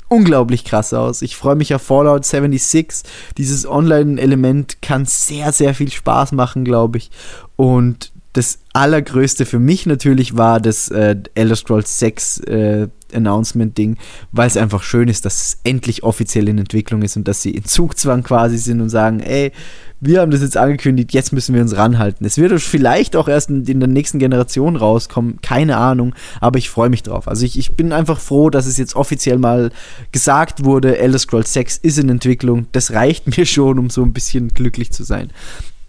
unglaublich 0.09 0.64
krass 0.64 0.94
aus. 0.94 1.20
Ich 1.20 1.36
freue 1.36 1.56
mich 1.56 1.74
auf 1.74 1.82
Fallout 1.82 2.24
76. 2.24 3.02
Dieses 3.36 3.68
Online-Element 3.68 4.81
kann 4.81 5.05
sehr, 5.05 5.52
sehr 5.52 5.74
viel 5.74 5.90
Spaß 5.90 6.32
machen, 6.32 6.64
glaube 6.64 6.98
ich. 6.98 7.10
Und 7.56 8.12
das 8.37 8.59
allergrößte 8.75 9.47
für 9.47 9.59
mich 9.59 9.87
natürlich 9.87 10.37
war 10.37 10.61
das 10.61 10.91
äh, 10.91 11.17
Elder 11.35 11.57
Scrolls 11.57 11.99
6 11.99 12.41
äh, 12.41 12.89
Announcement-Ding, 13.15 13.97
weil 14.33 14.47
es 14.47 14.57
einfach 14.57 14.83
schön 14.83 15.09
ist, 15.09 15.25
dass 15.25 15.43
es 15.43 15.59
endlich 15.65 16.03
offiziell 16.03 16.49
in 16.49 16.59
Entwicklung 16.59 17.03
ist 17.03 17.17
und 17.17 17.27
dass 17.29 17.41
sie 17.41 17.53
in 17.53 17.65
Zugzwang 17.65 18.23
quasi 18.23 18.59
sind 18.59 18.81
und 18.81 18.91
sagen, 18.91 19.21
ey, 19.21 19.53
wir 20.01 20.21
haben 20.21 20.31
das 20.31 20.43
jetzt 20.43 20.59
angekündigt, 20.59 21.15
jetzt 21.15 21.33
müssen 21.33 21.55
wir 21.55 21.63
uns 21.63 21.77
ranhalten. 21.77 22.27
Es 22.27 22.37
wird 22.37 22.61
vielleicht 22.61 23.17
auch 23.17 23.29
erst 23.29 23.49
in, 23.49 23.65
in 23.65 23.81
der 23.81 23.89
nächsten 23.89 24.19
Generation 24.19 24.77
rauskommen, 24.77 25.41
keine 25.41 25.79
Ahnung, 25.79 26.15
aber 26.41 26.59
ich 26.59 26.69
freue 26.69 26.91
mich 26.91 27.03
drauf. 27.03 27.29
Also 27.29 27.47
ich, 27.47 27.59
ich 27.59 27.73
bin 27.73 27.93
einfach 27.93 28.21
froh, 28.21 28.51
dass 28.51 28.67
es 28.67 28.77
jetzt 28.77 28.97
offiziell 28.97 29.39
mal 29.39 29.71
gesagt 30.13 30.65
wurde, 30.65 30.99
Elder 30.99 31.19
Scrolls 31.19 31.55
6 31.55 31.79
ist 31.79 31.99
in 31.99 32.11
Entwicklung. 32.11 32.67
Das 32.73 32.93
reicht 32.93 33.37
mir 33.39 33.47
schon, 33.47 33.79
um 33.79 33.89
so 33.89 34.03
ein 34.03 34.13
bisschen 34.13 34.49
glücklich 34.49 34.93
zu 34.93 35.05
sein. 35.05 35.31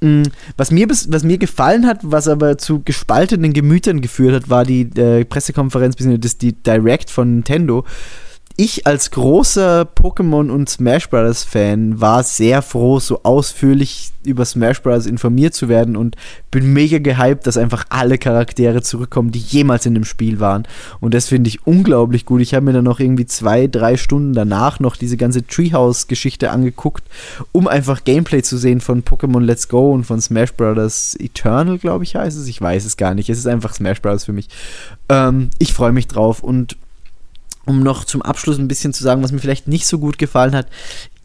Mm, 0.02 0.24
Was 0.58 0.70
mir, 0.72 0.88
was 0.90 1.24
mir 1.24 1.38
gefallen 1.40 1.88
hat, 1.88 2.00
was 2.04 2.28
aber 2.28 2.58
zu 2.58 2.82
gespaltenen 2.84 3.54
Gemütern 3.54 4.00
geführt 4.02 4.34
hat, 4.36 4.50
war 4.50 4.64
die 4.64 4.82
äh, 4.96 5.26
Pressekonferenz, 5.26 5.96
das- 6.20 6.38
die 6.38 6.54
Direct 6.54 7.10
von 7.10 7.36
Nintendo. 7.36 7.84
Ich 8.60 8.88
als 8.88 9.12
großer 9.12 9.84
Pokémon 9.84 10.50
und 10.50 10.68
Smash 10.68 11.12
Bros. 11.12 11.44
Fan 11.44 12.02
war 12.02 12.24
sehr 12.24 12.64
froh, 12.64 13.00
so 13.00 13.22
ausführlich 13.22 14.10
über 14.26 14.46
Smash 14.46 14.82
Bros. 14.82 15.06
informiert 15.06 15.54
zu 15.54 15.70
werden 15.70 15.96
und 15.96 16.16
bin 16.50 16.74
mega 16.74 16.98
gehypt, 16.98 17.46
dass 17.46 17.56
einfach 17.56 17.86
alle 17.90 18.18
Charaktere 18.18 18.82
zurückkommen, 18.82 19.32
die 19.32 19.38
jemals 19.38 19.86
in 19.86 19.94
dem 19.94 20.06
Spiel 20.06 20.40
waren. 20.40 20.68
Und 21.00 21.14
das 21.14 21.28
finde 21.28 21.50
ich 21.50 21.68
unglaublich 21.68 22.26
gut. 22.26 22.42
Ich 22.42 22.56
habe 22.56 22.66
mir 22.66 22.74
dann 22.74 22.86
noch 22.86 23.00
irgendwie 23.00 23.28
zwei, 23.28 23.68
drei 23.68 23.96
Stunden 23.96 24.34
danach 24.34 24.80
noch 24.80 24.96
diese 24.96 25.18
ganze 25.18 25.46
Treehouse-Geschichte 25.46 26.50
angeguckt, 26.50 27.04
um 27.52 27.68
einfach 27.68 28.06
Gameplay 28.06 28.42
zu 28.42 28.58
sehen 28.58 28.82
von 28.82 29.04
Pokémon 29.04 29.42
Let's 29.42 29.68
Go 29.68 29.92
und 29.92 30.04
von 30.04 30.20
Smash 30.20 30.54
Bros. 30.54 31.16
Eternal, 31.20 31.78
glaube 31.78 32.06
ich, 32.06 32.16
heißt 32.16 32.36
es. 32.36 32.48
Ich 32.48 32.60
weiß 32.60 32.86
es 32.86 32.98
gar 32.98 33.14
nicht. 33.14 33.30
Es 33.30 33.38
ist 33.38 33.48
einfach 33.48 33.76
Smash 33.76 34.02
Bros. 34.02 34.26
für 34.26 34.34
mich. 34.34 34.50
Ähm, 35.10 35.52
ich 35.60 35.74
freue 35.74 35.92
mich 35.92 36.08
drauf 36.08 36.42
und 36.42 36.76
um 37.68 37.82
noch 37.84 38.06
zum 38.06 38.22
Abschluss 38.22 38.58
ein 38.58 38.68
bisschen 38.68 38.94
zu 38.94 39.04
sagen, 39.04 39.22
was 39.22 39.32
mir 39.32 39.40
vielleicht 39.40 39.68
nicht 39.68 39.86
so 39.86 40.00
gut 40.00 40.18
gefallen 40.18 40.56
hat. 40.56 40.68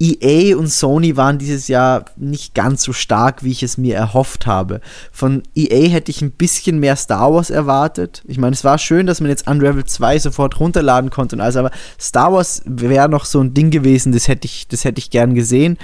EA 0.01 0.56
und 0.56 0.66
Sony 0.66 1.16
waren 1.16 1.39
dieses 1.39 1.69
Jahr 1.69 2.06
nicht 2.16 2.55
ganz 2.55 2.82
so 2.82 2.93
stark, 2.93 3.44
wie 3.44 3.52
ich 3.52 3.62
es 3.62 3.78
mir 3.78 3.94
erhofft 3.94 4.47
habe. 4.47 4.81
Von 5.12 5.44
EA 5.55 5.89
hätte 5.89 6.10
ich 6.10 6.20
ein 6.20 6.32
bisschen 6.32 6.81
mehr 6.81 6.97
Star 6.97 7.32
Wars 7.32 7.51
erwartet. 7.51 8.23
Ich 8.27 8.39
meine, 8.39 8.55
es 8.55 8.64
war 8.64 8.78
schön, 8.78 9.06
dass 9.06 9.20
man 9.20 9.31
jetzt 9.31 9.47
Unravel 9.47 9.85
2 9.85 10.19
sofort 10.19 10.59
runterladen 10.59 11.10
konnte 11.10 11.36
und 11.36 11.40
alles, 11.40 11.56
aber 11.56 11.70
Star 12.01 12.32
Wars 12.32 12.62
wäre 12.66 13.09
noch 13.09 13.24
so 13.24 13.40
ein 13.40 13.55
Ding 13.55 13.70
gewesen, 13.70 14.12
das 14.12 14.27
hätte 14.27 14.47
ich, 14.47 14.66
das 14.66 14.85
hätte 14.85 14.98
ich 14.98 15.10
gern 15.10 15.35
gesehen. 15.35 15.78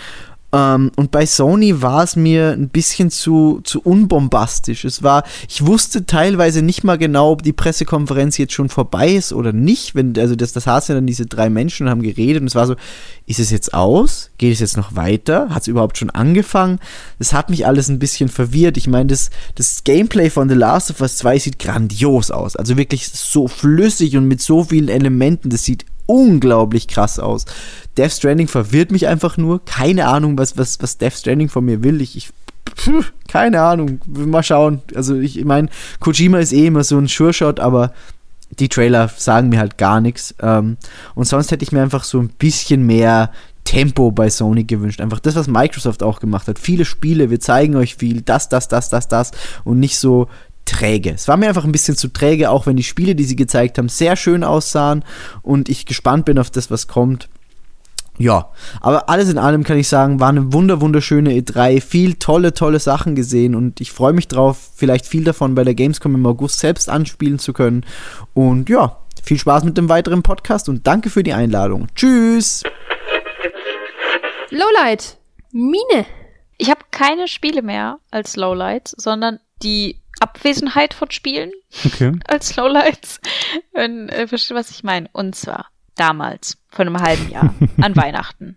Ähm, 0.50 0.90
und 0.96 1.10
bei 1.10 1.26
Sony 1.26 1.82
war 1.82 2.02
es 2.02 2.16
mir 2.16 2.52
ein 2.52 2.70
bisschen 2.70 3.10
zu, 3.10 3.60
zu 3.64 3.80
unbombastisch. 3.82 4.84
Es 4.84 5.02
war, 5.02 5.24
ich 5.48 5.66
wusste 5.66 6.06
teilweise 6.06 6.62
nicht 6.62 6.84
mal 6.84 6.96
genau, 6.96 7.32
ob 7.32 7.42
die 7.42 7.52
Pressekonferenz 7.52 8.38
jetzt 8.38 8.54
schon 8.54 8.70
vorbei 8.70 9.10
ist 9.10 9.32
oder 9.32 9.52
nicht. 9.52 9.94
Wenn, 9.94 10.18
also 10.18 10.36
das, 10.36 10.52
das 10.52 10.64
saßen 10.64 10.94
ja 10.94 10.96
dann 10.96 11.06
diese 11.06 11.26
drei 11.26 11.50
Menschen 11.50 11.86
und 11.86 11.90
haben 11.90 12.02
geredet 12.02 12.40
und 12.40 12.46
es 12.46 12.54
war 12.54 12.66
so, 12.66 12.76
ist 13.26 13.40
es 13.40 13.50
jetzt 13.50 13.74
aus? 13.74 14.30
Geht 14.38 14.54
es 14.54 14.60
jetzt 14.60 14.78
noch 14.78 14.96
weiter? 14.96 15.50
Hat 15.50 15.62
es 15.62 15.68
überhaupt 15.68 15.98
schon 15.98 16.10
angefangen? 16.10 16.78
Das 17.18 17.34
hat 17.34 17.50
mich 17.50 17.66
alles 17.66 17.88
ein 17.88 17.98
bisschen 17.98 18.30
verwirrt. 18.30 18.78
Ich 18.78 18.88
meine, 18.88 19.08
das, 19.08 19.28
das 19.54 19.84
Gameplay 19.84 20.30
von 20.30 20.48
The 20.48 20.54
Last 20.54 20.90
of 20.90 21.02
Us 21.02 21.16
2 21.18 21.38
sieht 21.40 21.58
grandios 21.58 22.30
aus. 22.30 22.56
Also 22.56 22.78
wirklich 22.78 23.08
so 23.08 23.48
flüssig 23.48 24.16
und 24.16 24.24
mit 24.24 24.40
so 24.40 24.64
vielen 24.64 24.88
Elementen. 24.88 25.50
Das 25.50 25.64
sieht 25.64 25.84
unglaublich 26.08 26.88
krass 26.88 27.18
aus. 27.18 27.44
Death 27.96 28.12
Stranding 28.12 28.48
verwirrt 28.48 28.90
mich 28.90 29.06
einfach 29.06 29.36
nur. 29.36 29.64
Keine 29.64 30.06
Ahnung, 30.06 30.38
was, 30.38 30.56
was, 30.56 30.80
was 30.80 30.98
Death 30.98 31.12
Stranding 31.12 31.48
von 31.48 31.64
mir 31.64 31.84
will. 31.84 32.00
Ich, 32.00 32.16
ich 32.16 32.30
keine 33.28 33.60
Ahnung. 33.62 34.00
Mal 34.06 34.42
schauen. 34.42 34.82
Also 34.94 35.16
ich, 35.16 35.44
meine, 35.44 35.68
Kojima 36.00 36.38
ist 36.38 36.52
eh 36.52 36.66
immer 36.66 36.82
so 36.82 36.98
ein 36.98 37.08
Sure-Shot, 37.08 37.60
aber 37.60 37.92
die 38.58 38.68
Trailer 38.68 39.08
sagen 39.14 39.50
mir 39.50 39.58
halt 39.58 39.76
gar 39.76 40.00
nichts. 40.00 40.34
Ähm, 40.40 40.78
und 41.14 41.26
sonst 41.26 41.50
hätte 41.50 41.62
ich 41.62 41.72
mir 41.72 41.82
einfach 41.82 42.04
so 42.04 42.18
ein 42.18 42.30
bisschen 42.30 42.86
mehr 42.86 43.30
Tempo 43.64 44.10
bei 44.10 44.30
Sony 44.30 44.64
gewünscht. 44.64 45.02
Einfach 45.02 45.20
das, 45.20 45.36
was 45.36 45.46
Microsoft 45.46 46.02
auch 46.02 46.20
gemacht 46.20 46.48
hat. 46.48 46.58
Viele 46.58 46.86
Spiele, 46.86 47.28
wir 47.28 47.38
zeigen 47.38 47.76
euch 47.76 47.96
viel, 47.96 48.22
das, 48.22 48.48
das, 48.48 48.68
das, 48.68 48.88
das, 48.88 49.08
das 49.08 49.32
und 49.64 49.78
nicht 49.78 49.98
so 49.98 50.28
träge. 50.68 51.12
Es 51.14 51.26
war 51.28 51.36
mir 51.36 51.48
einfach 51.48 51.64
ein 51.64 51.72
bisschen 51.72 51.96
zu 51.96 52.08
träge, 52.08 52.50
auch 52.50 52.66
wenn 52.66 52.76
die 52.76 52.82
Spiele, 52.82 53.14
die 53.14 53.24
sie 53.24 53.36
gezeigt 53.36 53.78
haben, 53.78 53.88
sehr 53.88 54.16
schön 54.16 54.44
aussahen 54.44 55.04
und 55.42 55.68
ich 55.68 55.86
gespannt 55.86 56.26
bin 56.26 56.38
auf 56.38 56.50
das, 56.50 56.70
was 56.70 56.86
kommt. 56.86 57.28
Ja, 58.18 58.50
aber 58.80 59.08
alles 59.08 59.30
in 59.30 59.38
allem 59.38 59.62
kann 59.62 59.78
ich 59.78 59.86
sagen, 59.88 60.18
war 60.18 60.28
eine 60.28 60.52
wunder 60.52 60.80
wunderschöne 60.80 61.30
E3, 61.34 61.80
viel 61.80 62.14
tolle, 62.14 62.52
tolle 62.52 62.80
Sachen 62.80 63.14
gesehen 63.14 63.54
und 63.54 63.80
ich 63.80 63.92
freue 63.92 64.12
mich 64.12 64.26
drauf, 64.26 64.70
vielleicht 64.74 65.06
viel 65.06 65.22
davon 65.22 65.54
bei 65.54 65.62
der 65.62 65.74
Gamescom 65.74 66.16
im 66.16 66.26
August 66.26 66.58
selbst 66.58 66.90
anspielen 66.90 67.38
zu 67.38 67.52
können. 67.52 67.86
Und 68.34 68.68
ja, 68.68 68.96
viel 69.22 69.38
Spaß 69.38 69.62
mit 69.62 69.78
dem 69.78 69.88
weiteren 69.88 70.24
Podcast 70.24 70.68
und 70.68 70.86
danke 70.86 71.10
für 71.10 71.22
die 71.22 71.32
Einladung. 71.32 71.86
Tschüss! 71.94 72.64
Lowlight. 74.50 75.16
Mine. 75.52 76.06
Ich 76.56 76.70
habe 76.70 76.80
keine 76.90 77.28
Spiele 77.28 77.62
mehr 77.62 77.98
als 78.10 78.34
Lowlights, 78.34 78.96
sondern 78.98 79.38
die 79.62 80.00
Abwesenheit 80.20 80.94
von 80.94 81.10
Spielen 81.10 81.52
Okay. 81.84 82.12
als 82.26 82.56
Lowlights. 82.56 83.20
Wenn, 83.72 84.08
äh, 84.08 84.26
versteht, 84.26 84.56
was 84.56 84.70
ich 84.70 84.84
meine. 84.84 85.08
Und 85.12 85.34
zwar 85.36 85.66
damals, 85.96 86.58
vor 86.68 86.84
einem 86.86 87.00
halben 87.00 87.30
Jahr, 87.30 87.54
an 87.80 87.96
Weihnachten, 87.96 88.56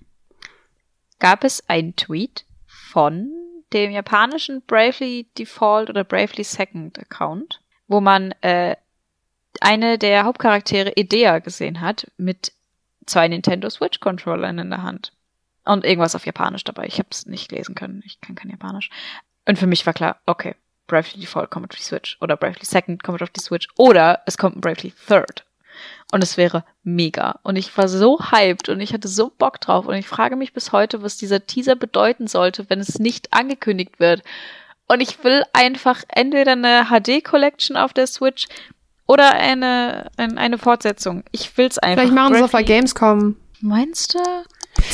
gab 1.19 1.43
es 1.43 1.67
einen 1.69 1.95
Tweet 1.95 2.45
von 2.65 3.31
dem 3.73 3.91
japanischen 3.91 4.61
Bravely 4.63 5.27
Default 5.37 5.89
oder 5.89 6.03
Bravely 6.03 6.43
Second 6.43 6.99
Account, 6.99 7.61
wo 7.87 8.01
man 8.01 8.31
äh, 8.41 8.75
eine 9.61 9.97
der 9.97 10.23
Hauptcharaktere 10.23 10.93
Idea 10.95 11.39
gesehen 11.39 11.81
hat 11.81 12.09
mit 12.17 12.51
zwei 13.05 13.27
Nintendo 13.27 13.69
Switch 13.69 13.99
Controllern 13.99 14.59
in 14.59 14.69
der 14.69 14.83
Hand 14.83 15.13
und 15.65 15.85
irgendwas 15.85 16.15
auf 16.15 16.25
Japanisch 16.25 16.63
dabei. 16.63 16.85
Ich 16.85 16.97
habe 16.99 17.09
es 17.11 17.25
nicht 17.25 17.51
lesen 17.51 17.75
können. 17.75 18.01
Ich 18.05 18.19
kann 18.21 18.35
kein 18.35 18.49
Japanisch. 18.49 18.89
Und 19.45 19.59
für 19.59 19.67
mich 19.67 19.85
war 19.85 19.93
klar, 19.93 20.19
okay, 20.25 20.55
Bravely 20.87 21.21
Default 21.21 21.49
kommt 21.49 21.71
auf 21.71 21.77
die 21.77 21.83
Switch 21.83 22.17
oder 22.21 22.37
Bravely 22.37 22.65
Second 22.65 23.03
kommt 23.03 23.21
auf 23.21 23.29
die 23.29 23.39
Switch 23.39 23.67
oder 23.77 24.21
es 24.25 24.37
kommt 24.37 24.57
ein 24.57 24.61
Bravely 24.61 24.93
Third. 25.07 25.45
Und 26.11 26.23
es 26.23 26.35
wäre 26.35 26.65
mega. 26.83 27.39
Und 27.43 27.55
ich 27.55 27.75
war 27.77 27.87
so 27.87 28.19
hyped 28.19 28.69
und 28.69 28.81
ich 28.81 28.93
hatte 28.93 29.07
so 29.07 29.31
Bock 29.35 29.61
drauf. 29.61 29.85
Und 29.85 29.95
ich 29.95 30.07
frage 30.07 30.35
mich 30.35 30.53
bis 30.53 30.73
heute, 30.73 31.01
was 31.01 31.17
dieser 31.17 31.45
Teaser 31.45 31.75
bedeuten 31.75 32.27
sollte, 32.27 32.69
wenn 32.69 32.79
es 32.79 32.99
nicht 32.99 33.31
angekündigt 33.31 33.99
wird. 33.99 34.21
Und 34.87 34.99
ich 34.99 35.23
will 35.23 35.43
einfach 35.53 36.03
entweder 36.09 36.51
eine 36.51 36.87
HD-Collection 36.89 37.77
auf 37.77 37.93
der 37.93 38.07
Switch 38.07 38.47
oder 39.07 39.31
eine, 39.31 40.11
ein, 40.17 40.37
eine 40.37 40.57
Fortsetzung. 40.57 41.23
Ich 41.31 41.57
will's 41.57 41.77
einfach. 41.77 42.01
Vielleicht 42.01 42.13
machen 42.13 42.33
sie 42.33 42.39
es 42.39 42.45
auf 42.45 42.51
der 42.51 42.63
Gamescom. 42.63 43.37
Meinst 43.61 44.15
du? 44.15 44.19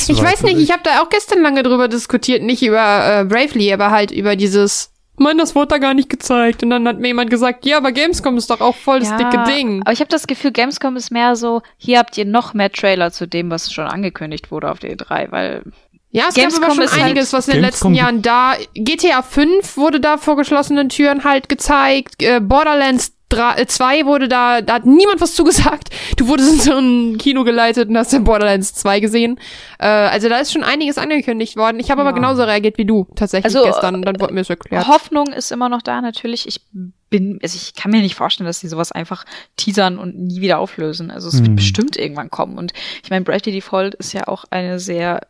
Ich 0.07 0.21
weiß 0.21 0.43
nicht, 0.43 0.57
ich 0.57 0.71
habe 0.71 0.83
da 0.83 1.01
auch 1.01 1.09
gestern 1.09 1.41
lange 1.41 1.63
drüber 1.63 1.87
diskutiert, 1.87 2.43
nicht 2.43 2.61
über 2.63 3.21
äh, 3.21 3.25
Bravely, 3.25 3.71
aber 3.73 3.91
halt 3.91 4.11
über 4.11 4.35
dieses, 4.35 4.91
Mann, 5.17 5.37
das 5.37 5.55
wurde 5.55 5.67
da 5.67 5.77
gar 5.79 5.93
nicht 5.93 6.09
gezeigt. 6.09 6.63
Und 6.63 6.69
dann 6.69 6.87
hat 6.87 6.99
mir 6.99 7.07
jemand 7.07 7.29
gesagt, 7.29 7.65
ja, 7.65 7.77
aber 7.77 7.91
Gamescom 7.91 8.37
ist 8.37 8.49
doch 8.49 8.61
auch 8.61 8.75
voll 8.75 8.99
das 8.99 9.15
dicke 9.17 9.43
Ding. 9.47 9.81
Aber 9.81 9.91
ich 9.91 9.99
habe 9.99 10.09
das 10.09 10.27
Gefühl, 10.27 10.51
Gamescom 10.51 10.95
ist 10.95 11.11
mehr 11.11 11.35
so, 11.35 11.61
hier 11.77 11.99
habt 11.99 12.17
ihr 12.17 12.25
noch 12.25 12.53
mehr 12.53 12.71
Trailer 12.71 13.11
zu 13.11 13.27
dem, 13.27 13.49
was 13.49 13.71
schon 13.73 13.85
angekündigt 13.87 14.51
wurde 14.51 14.69
auf 14.71 14.79
der 14.79 14.95
E3, 14.95 15.31
weil 15.31 15.63
Ja, 16.11 16.25
es 16.29 16.35
Gamescom 16.35 16.61
gab 16.61 16.69
aber 16.71 16.75
schon 16.75 16.83
ist 16.85 16.93
halt- 16.93 17.03
einiges, 17.03 17.33
was 17.33 17.47
in 17.47 17.55
den 17.55 17.63
Gamescom- 17.63 17.67
letzten 17.67 17.93
Jahren 17.95 18.21
da. 18.21 18.53
GTA 18.75 19.21
5 19.23 19.75
wurde 19.77 19.99
da 19.99 20.17
vor 20.17 20.37
geschlossenen 20.37 20.89
Türen 20.89 21.23
halt 21.23 21.49
gezeigt. 21.49 22.21
Äh, 22.21 22.39
Borderlands 22.39 23.13
3, 23.29 23.55
äh, 23.61 23.65
2 23.67 24.05
wurde 24.05 24.27
da, 24.29 24.61
da 24.61 24.75
hat 24.75 24.85
niemand 24.85 25.19
was 25.19 25.35
zugesagt. 25.35 25.89
Du 26.17 26.27
wurdest 26.29 26.53
in 26.53 26.59
so 26.59 26.77
ein 26.77 27.17
Kino 27.17 27.43
geleitet 27.43 27.89
und 27.89 27.97
hast 27.97 28.13
dann 28.13 28.23
Borderlands 28.23 28.73
2 28.75 28.99
gesehen. 29.01 29.39
Äh, 29.79 29.85
also 29.87 30.29
da 30.29 30.37
ist 30.39 30.53
schon 30.53 30.63
einiges 30.63 30.97
angekündigt 30.97 31.57
worden. 31.57 31.79
Ich 31.79 31.91
habe 31.91 32.01
aber 32.01 32.13
genauso 32.13 32.43
reagiert 32.43 32.77
wie 32.77 32.85
du 32.85 33.05
tatsächlich 33.15 33.53
Also, 33.55 33.67
gestern. 33.67 34.01
Dann 34.01 34.19
wurde 34.19 34.33
mir 34.33 34.41
es 34.41 34.49
erklärt. 34.49 34.87
Hoffnung 34.87 35.27
ist 35.33 35.51
immer 35.51 35.67
noch 35.69 35.81
da, 35.81 35.99
natürlich. 36.01 36.47
Ich 36.47 36.61
bin, 37.09 37.39
also 37.43 37.57
ich 37.57 37.73
kann 37.75 37.91
mir 37.91 38.01
nicht 38.01 38.15
vorstellen, 38.15 38.47
dass 38.47 38.59
sie 38.59 38.67
sowas 38.69 38.91
einfach 38.91 39.25
teasern 39.57 39.97
und 39.99 40.17
nie 40.17 40.41
wieder 40.41 40.59
auflösen. 40.59 41.11
Also 41.11 41.27
es 41.27 41.39
wird 41.39 41.49
Mhm. 41.51 41.55
bestimmt 41.57 41.97
irgendwann 41.97 42.29
kommen. 42.29 42.57
Und 42.57 42.71
ich 43.03 43.09
meine, 43.09 43.25
Bravely 43.25 43.51
Default 43.51 43.95
ist 43.95 44.13
ja 44.13 44.27
auch 44.27 44.45
eine 44.51 44.79
sehr, 44.79 45.21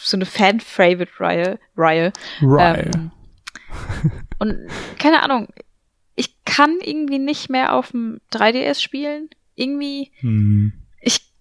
so 0.00 0.16
eine 0.16 0.26
Fan-Favorite-Reihe. 0.26 1.58
Reihe. 1.76 2.12
Right. 2.40 2.94
Ähm, 2.94 3.10
und 4.38 4.56
keine 4.98 5.22
Ahnung, 5.22 5.48
ich 6.16 6.36
kann 6.44 6.78
irgendwie 6.82 7.18
nicht 7.18 7.50
mehr 7.50 7.74
auf 7.74 7.90
dem 7.92 8.20
3DS 8.32 8.80
spielen. 8.80 9.28
Irgendwie, 9.56 10.10
Hm. 10.20 10.72
ich, 11.00 11.32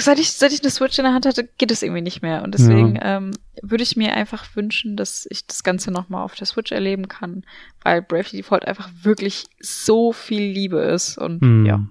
seit 0.00 0.18
ich, 0.18 0.32
seit 0.32 0.52
ich 0.52 0.60
eine 0.62 0.70
Switch 0.70 0.98
in 0.98 1.04
der 1.04 1.14
Hand 1.14 1.26
hatte, 1.26 1.48
geht 1.58 1.70
es 1.70 1.82
irgendwie 1.82 2.02
nicht 2.02 2.22
mehr. 2.22 2.42
Und 2.42 2.52
deswegen 2.54 2.98
ähm, 3.02 3.30
würde 3.62 3.82
ich 3.82 3.96
mir 3.96 4.12
einfach 4.14 4.56
wünschen, 4.56 4.96
dass 4.96 5.26
ich 5.30 5.46
das 5.46 5.62
Ganze 5.62 5.90
nochmal 5.90 6.24
auf 6.24 6.34
der 6.34 6.46
Switch 6.46 6.72
erleben 6.72 7.08
kann, 7.08 7.44
weil 7.82 8.02
Bravely 8.02 8.38
Default 8.38 8.66
einfach 8.66 8.90
wirklich 9.02 9.46
so 9.60 10.12
viel 10.12 10.42
Liebe 10.52 10.78
ist. 10.80 11.16
Und 11.18 11.40
Hm. 11.40 11.66
ja. 11.66 11.86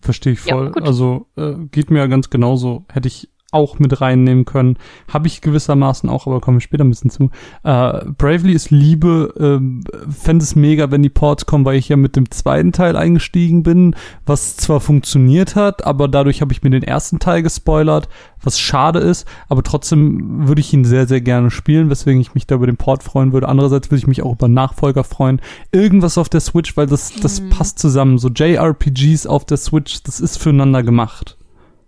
Verstehe 0.00 0.32
ich 0.32 0.44
Ja, 0.46 0.56
voll. 0.56 0.72
gut. 0.72 0.82
also 0.82 1.28
äh, 1.36 1.54
geht 1.70 1.90
mir 1.90 2.00
ja 2.00 2.06
ganz 2.08 2.28
genauso. 2.30 2.84
Hätte 2.92 3.06
ich 3.08 3.28
auch 3.52 3.78
mit 3.78 4.00
reinnehmen 4.00 4.44
können. 4.44 4.78
Habe 5.08 5.28
ich 5.28 5.40
gewissermaßen 5.40 6.08
auch, 6.08 6.26
aber 6.26 6.40
kommen 6.40 6.56
wir 6.56 6.62
später 6.62 6.84
ein 6.84 6.90
bisschen 6.90 7.10
zu. 7.10 7.30
Äh, 7.62 8.06
Bravely 8.18 8.52
ist 8.52 8.70
Liebe. 8.70 9.34
Ähm, 9.38 9.84
Fände 10.10 10.42
es 10.42 10.56
mega, 10.56 10.90
wenn 10.90 11.02
die 11.02 11.10
Ports 11.10 11.46
kommen, 11.46 11.64
weil 11.64 11.76
ich 11.76 11.88
ja 11.88 11.96
mit 11.96 12.16
dem 12.16 12.30
zweiten 12.30 12.72
Teil 12.72 12.96
eingestiegen 12.96 13.62
bin, 13.62 13.94
was 14.26 14.56
zwar 14.56 14.80
funktioniert 14.80 15.54
hat, 15.54 15.86
aber 15.86 16.08
dadurch 16.08 16.40
habe 16.40 16.52
ich 16.52 16.62
mir 16.62 16.70
den 16.70 16.82
ersten 16.82 17.18
Teil 17.18 17.42
gespoilert, 17.42 18.08
was 18.42 18.58
schade 18.58 18.98
ist, 18.98 19.26
aber 19.48 19.62
trotzdem 19.62 20.48
würde 20.48 20.60
ich 20.60 20.72
ihn 20.72 20.84
sehr, 20.84 21.06
sehr 21.06 21.20
gerne 21.20 21.50
spielen, 21.50 21.90
weswegen 21.90 22.20
ich 22.20 22.34
mich 22.34 22.46
da 22.46 22.56
über 22.56 22.66
den 22.66 22.76
Port 22.76 23.02
freuen 23.02 23.32
würde. 23.32 23.48
Andererseits 23.48 23.90
würde 23.90 23.98
ich 23.98 24.06
mich 24.06 24.22
auch 24.22 24.32
über 24.32 24.48
Nachfolger 24.48 25.04
freuen. 25.04 25.40
Irgendwas 25.70 26.18
auf 26.18 26.28
der 26.28 26.40
Switch, 26.40 26.76
weil 26.76 26.86
das, 26.86 27.12
das 27.20 27.40
passt 27.50 27.78
zusammen. 27.78 28.18
So 28.18 28.28
JRPGs 28.28 29.26
auf 29.26 29.44
der 29.44 29.58
Switch, 29.58 30.02
das 30.02 30.20
ist 30.20 30.38
füreinander 30.38 30.82
gemacht. 30.82 31.36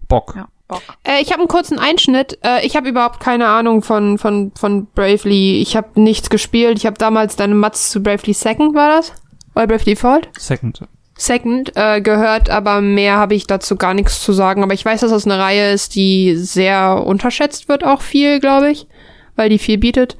Bock. 0.06 0.34
Ja, 0.36 0.48
Bock. 0.74 0.82
Äh, 1.04 1.22
ich 1.22 1.30
habe 1.30 1.40
einen 1.40 1.48
kurzen 1.48 1.78
Einschnitt. 1.78 2.38
Äh, 2.44 2.66
ich 2.66 2.76
habe 2.76 2.88
überhaupt 2.88 3.20
keine 3.20 3.46
Ahnung 3.46 3.82
von, 3.82 4.18
von, 4.18 4.52
von 4.54 4.86
Bravely. 4.94 5.60
Ich 5.60 5.76
habe 5.76 6.00
nichts 6.00 6.30
gespielt. 6.30 6.78
Ich 6.78 6.86
habe 6.86 6.98
damals 6.98 7.36
deine 7.36 7.54
Mats 7.54 7.90
zu 7.90 8.02
Bravely 8.02 8.32
Second, 8.32 8.74
war 8.74 8.88
das? 8.88 9.12
Oder 9.54 9.66
Bravely 9.66 9.94
Default? 9.94 10.28
Second. 10.38 10.80
Second 11.16 11.72
äh, 11.76 12.00
gehört, 12.00 12.50
aber 12.50 12.80
mehr 12.80 13.16
habe 13.16 13.34
ich 13.34 13.46
dazu 13.46 13.76
gar 13.76 13.94
nichts 13.94 14.22
zu 14.22 14.32
sagen. 14.32 14.62
Aber 14.62 14.74
ich 14.74 14.84
weiß, 14.84 15.00
dass 15.00 15.10
das 15.10 15.26
eine 15.26 15.38
Reihe 15.38 15.72
ist, 15.72 15.94
die 15.94 16.36
sehr 16.36 17.04
unterschätzt 17.06 17.68
wird, 17.68 17.84
auch 17.84 18.02
viel, 18.02 18.40
glaube 18.40 18.70
ich, 18.70 18.86
weil 19.36 19.48
die 19.48 19.58
viel 19.58 19.78
bietet. 19.78 20.16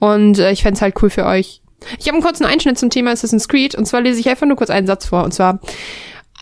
Und 0.00 0.38
äh, 0.38 0.50
ich 0.50 0.62
fänd's 0.62 0.82
halt 0.82 1.00
cool 1.02 1.10
für 1.10 1.24
euch. 1.24 1.62
Ich 1.98 2.06
habe 2.06 2.16
einen 2.16 2.24
kurzen 2.24 2.46
Einschnitt 2.46 2.78
zum 2.78 2.90
Thema 2.90 3.10
Assassin's 3.10 3.48
Creed 3.48 3.74
und 3.74 3.86
zwar 3.86 4.00
lese 4.00 4.20
ich 4.20 4.28
einfach 4.28 4.46
nur 4.46 4.56
kurz 4.56 4.70
einen 4.70 4.86
Satz 4.86 5.06
vor 5.06 5.22
und 5.22 5.32
zwar 5.32 5.60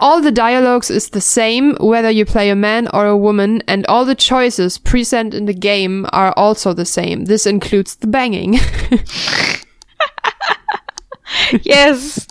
All 0.03 0.20
the 0.20 0.33
dialogues 0.33 0.91
is 0.91 1.11
the 1.11 1.20
same 1.20 1.77
whether 1.79 2.11
you 2.11 2.24
play 2.27 2.51
a 2.51 2.57
man 2.57 2.89
or 2.93 3.07
a 3.07 3.16
woman 3.16 3.62
and 3.69 3.87
all 3.87 4.05
the 4.05 4.16
choices 4.16 4.77
present 4.79 5.33
in 5.33 5.47
the 5.47 5.55
game 5.55 6.07
are 6.12 6.33
also 6.37 6.74
the 6.74 6.85
same. 6.85 7.27
This 7.27 7.47
includes 7.47 7.95
the 7.97 8.09
banging. 8.09 8.59
Yes! 11.62 12.27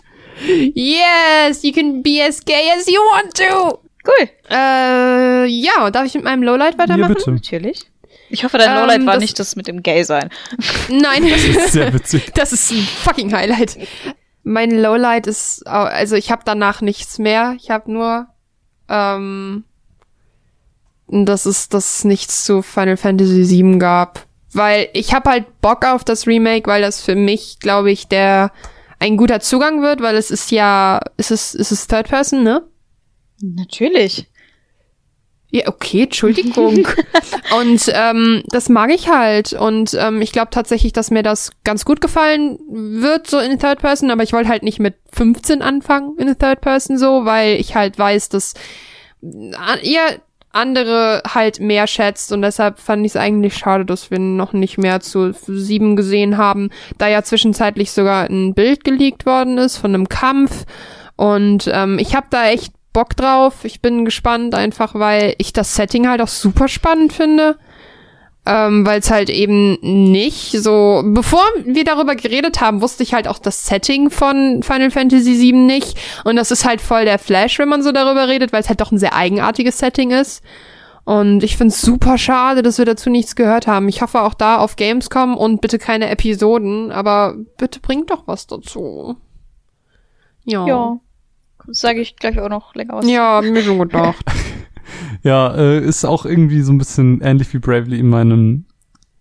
yes, 0.74 1.64
you 1.64 1.72
can 1.72 2.02
be 2.02 2.20
as 2.20 2.40
gay 2.40 2.70
as 2.76 2.86
you 2.88 3.00
want 3.12 3.34
to. 3.34 3.78
Cool. 4.04 4.28
Äh, 4.50 5.46
ja, 5.46 5.90
darf 5.90 6.06
ich 6.06 6.14
mit 6.14 6.24
meinem 6.24 6.42
Lowlight 6.42 6.74
Ja, 6.74 6.78
weitermachen? 6.78 7.14
bitte. 7.14 7.30
Natürlich. 7.30 7.80
Ich 8.30 8.42
hoffe, 8.44 8.58
dein 8.58 8.70
Ähm, 8.70 8.76
Lowlight 8.80 9.06
war 9.06 9.14
das- 9.14 9.20
nicht 9.22 9.38
das 9.38 9.56
mit 9.56 9.66
dem 9.68 9.82
Gay 9.82 10.02
sein. 10.04 10.30
Nein, 10.88 11.22
das 11.28 11.44
ist, 11.44 11.72
Sehr 11.72 11.92
witzig. 11.92 12.32
das 12.34 12.52
ist 12.52 12.70
ein 12.72 12.78
fucking 13.04 13.32
Highlight. 13.32 13.78
Mein 14.44 14.70
Lowlight 14.70 15.26
ist, 15.26 15.66
also 15.66 16.16
ich 16.16 16.30
habe 16.30 16.42
danach 16.44 16.80
nichts 16.80 17.18
mehr. 17.18 17.54
Ich 17.56 17.70
habe 17.70 17.92
nur, 17.92 18.26
ähm, 18.88 19.64
das 21.06 21.46
ist, 21.46 21.74
dass 21.74 21.98
es 21.98 22.04
nichts 22.04 22.44
zu 22.44 22.62
Final 22.62 22.96
Fantasy 22.96 23.48
VII 23.48 23.78
gab. 23.78 24.26
Weil 24.52 24.88
ich 24.92 25.14
habe 25.14 25.30
halt 25.30 25.60
Bock 25.60 25.84
auf 25.84 26.04
das 26.04 26.26
Remake, 26.26 26.68
weil 26.68 26.82
das 26.82 27.00
für 27.00 27.14
mich, 27.14 27.58
glaube 27.60 27.90
ich, 27.90 28.08
der 28.08 28.52
ein 28.98 29.16
guter 29.16 29.40
Zugang 29.40 29.82
wird, 29.82 30.00
weil 30.00 30.16
es 30.16 30.30
ist 30.30 30.50
ja, 30.50 31.00
es 31.16 31.30
ist, 31.30 31.54
es 31.54 31.72
ist 31.72 31.88
Third 31.88 32.08
Person, 32.08 32.42
ne? 32.42 32.62
Natürlich. 33.40 34.30
Ja, 35.54 35.68
okay, 35.68 36.04
Entschuldigung. 36.04 36.88
und 37.60 37.92
ähm, 37.94 38.42
das 38.48 38.70
mag 38.70 38.90
ich 38.90 39.10
halt. 39.10 39.52
Und 39.52 39.94
ähm, 40.00 40.22
ich 40.22 40.32
glaube 40.32 40.48
tatsächlich, 40.50 40.94
dass 40.94 41.10
mir 41.10 41.22
das 41.22 41.50
ganz 41.62 41.84
gut 41.84 42.00
gefallen 42.00 42.58
wird, 42.70 43.26
so 43.26 43.38
in 43.38 43.58
Third 43.58 43.80
Person, 43.80 44.10
aber 44.10 44.22
ich 44.22 44.32
wollte 44.32 44.48
halt 44.48 44.62
nicht 44.62 44.80
mit 44.80 44.94
15 45.12 45.60
anfangen 45.60 46.16
in 46.16 46.26
Third 46.38 46.62
Person 46.62 46.96
so, 46.96 47.26
weil 47.26 47.60
ich 47.60 47.74
halt 47.74 47.98
weiß, 47.98 48.30
dass 48.30 48.54
äh, 49.22 49.86
ihr 49.86 50.00
andere 50.52 51.22
halt 51.26 51.60
mehr 51.60 51.86
schätzt 51.86 52.32
und 52.32 52.40
deshalb 52.40 52.78
fand 52.78 53.04
ich 53.04 53.12
es 53.12 53.16
eigentlich 53.16 53.54
schade, 53.56 53.84
dass 53.84 54.10
wir 54.10 54.18
noch 54.18 54.54
nicht 54.54 54.78
mehr 54.78 55.00
zu 55.00 55.32
sieben 55.46 55.96
gesehen 55.96 56.38
haben, 56.38 56.70
da 56.96 57.08
ja 57.08 57.22
zwischenzeitlich 57.22 57.90
sogar 57.92 58.24
ein 58.28 58.54
Bild 58.54 58.84
geleakt 58.84 59.26
worden 59.26 59.58
ist 59.58 59.76
von 59.76 59.94
einem 59.94 60.08
Kampf 60.08 60.64
Und 61.16 61.70
ähm, 61.72 61.98
ich 61.98 62.14
habe 62.16 62.26
da 62.30 62.48
echt 62.48 62.72
Bock 62.92 63.16
drauf. 63.16 63.64
Ich 63.64 63.80
bin 63.80 64.04
gespannt, 64.04 64.54
einfach 64.54 64.94
weil 64.94 65.34
ich 65.38 65.52
das 65.52 65.74
Setting 65.74 66.08
halt 66.08 66.20
auch 66.20 66.28
super 66.28 66.68
spannend 66.68 67.12
finde. 67.12 67.56
Ähm, 68.44 68.84
weil 68.84 68.98
es 68.98 69.08
halt 69.08 69.30
eben 69.30 69.78
nicht 70.10 70.50
so, 70.50 71.02
bevor 71.04 71.44
wir 71.64 71.84
darüber 71.84 72.16
geredet 72.16 72.60
haben, 72.60 72.82
wusste 72.82 73.04
ich 73.04 73.14
halt 73.14 73.28
auch 73.28 73.38
das 73.38 73.66
Setting 73.66 74.10
von 74.10 74.64
Final 74.64 74.90
Fantasy 74.90 75.38
VII 75.38 75.52
nicht. 75.52 75.96
Und 76.24 76.34
das 76.34 76.50
ist 76.50 76.64
halt 76.64 76.80
voll 76.80 77.04
der 77.04 77.20
Flash, 77.20 77.60
wenn 77.60 77.68
man 77.68 77.84
so 77.84 77.92
darüber 77.92 78.26
redet, 78.26 78.52
weil 78.52 78.60
es 78.60 78.68
halt 78.68 78.80
doch 78.80 78.90
ein 78.90 78.98
sehr 78.98 79.14
eigenartiges 79.14 79.78
Setting 79.78 80.10
ist. 80.10 80.42
Und 81.04 81.42
ich 81.44 81.56
find's 81.56 81.80
super 81.80 82.18
schade, 82.18 82.62
dass 82.62 82.78
wir 82.78 82.84
dazu 82.84 83.10
nichts 83.10 83.36
gehört 83.36 83.68
haben. 83.68 83.88
Ich 83.88 84.02
hoffe 84.02 84.22
auch 84.22 84.34
da 84.34 84.58
auf 84.58 84.74
Gamescom 84.74 85.36
und 85.36 85.60
bitte 85.60 85.78
keine 85.78 86.10
Episoden, 86.10 86.90
aber 86.90 87.36
bitte 87.58 87.78
bringt 87.78 88.10
doch 88.10 88.26
was 88.26 88.48
dazu. 88.48 89.16
Ja. 90.44 90.66
Ja. 90.66 91.00
Sage 91.68 92.00
ich 92.00 92.16
gleich 92.16 92.38
auch 92.40 92.48
noch 92.48 92.74
länger 92.74 92.94
was. 92.96 93.08
Ja, 93.08 93.40
mir 93.42 93.62
schon 93.62 93.78
gedacht. 93.78 94.24
Ja, 95.22 95.54
äh, 95.54 95.78
ist 95.78 96.04
auch 96.04 96.26
irgendwie 96.26 96.62
so 96.62 96.72
ein 96.72 96.78
bisschen 96.78 97.20
ähnlich 97.20 97.54
wie 97.54 97.58
Bravely 97.58 97.98
in 97.98 98.08
meinem 98.08 98.64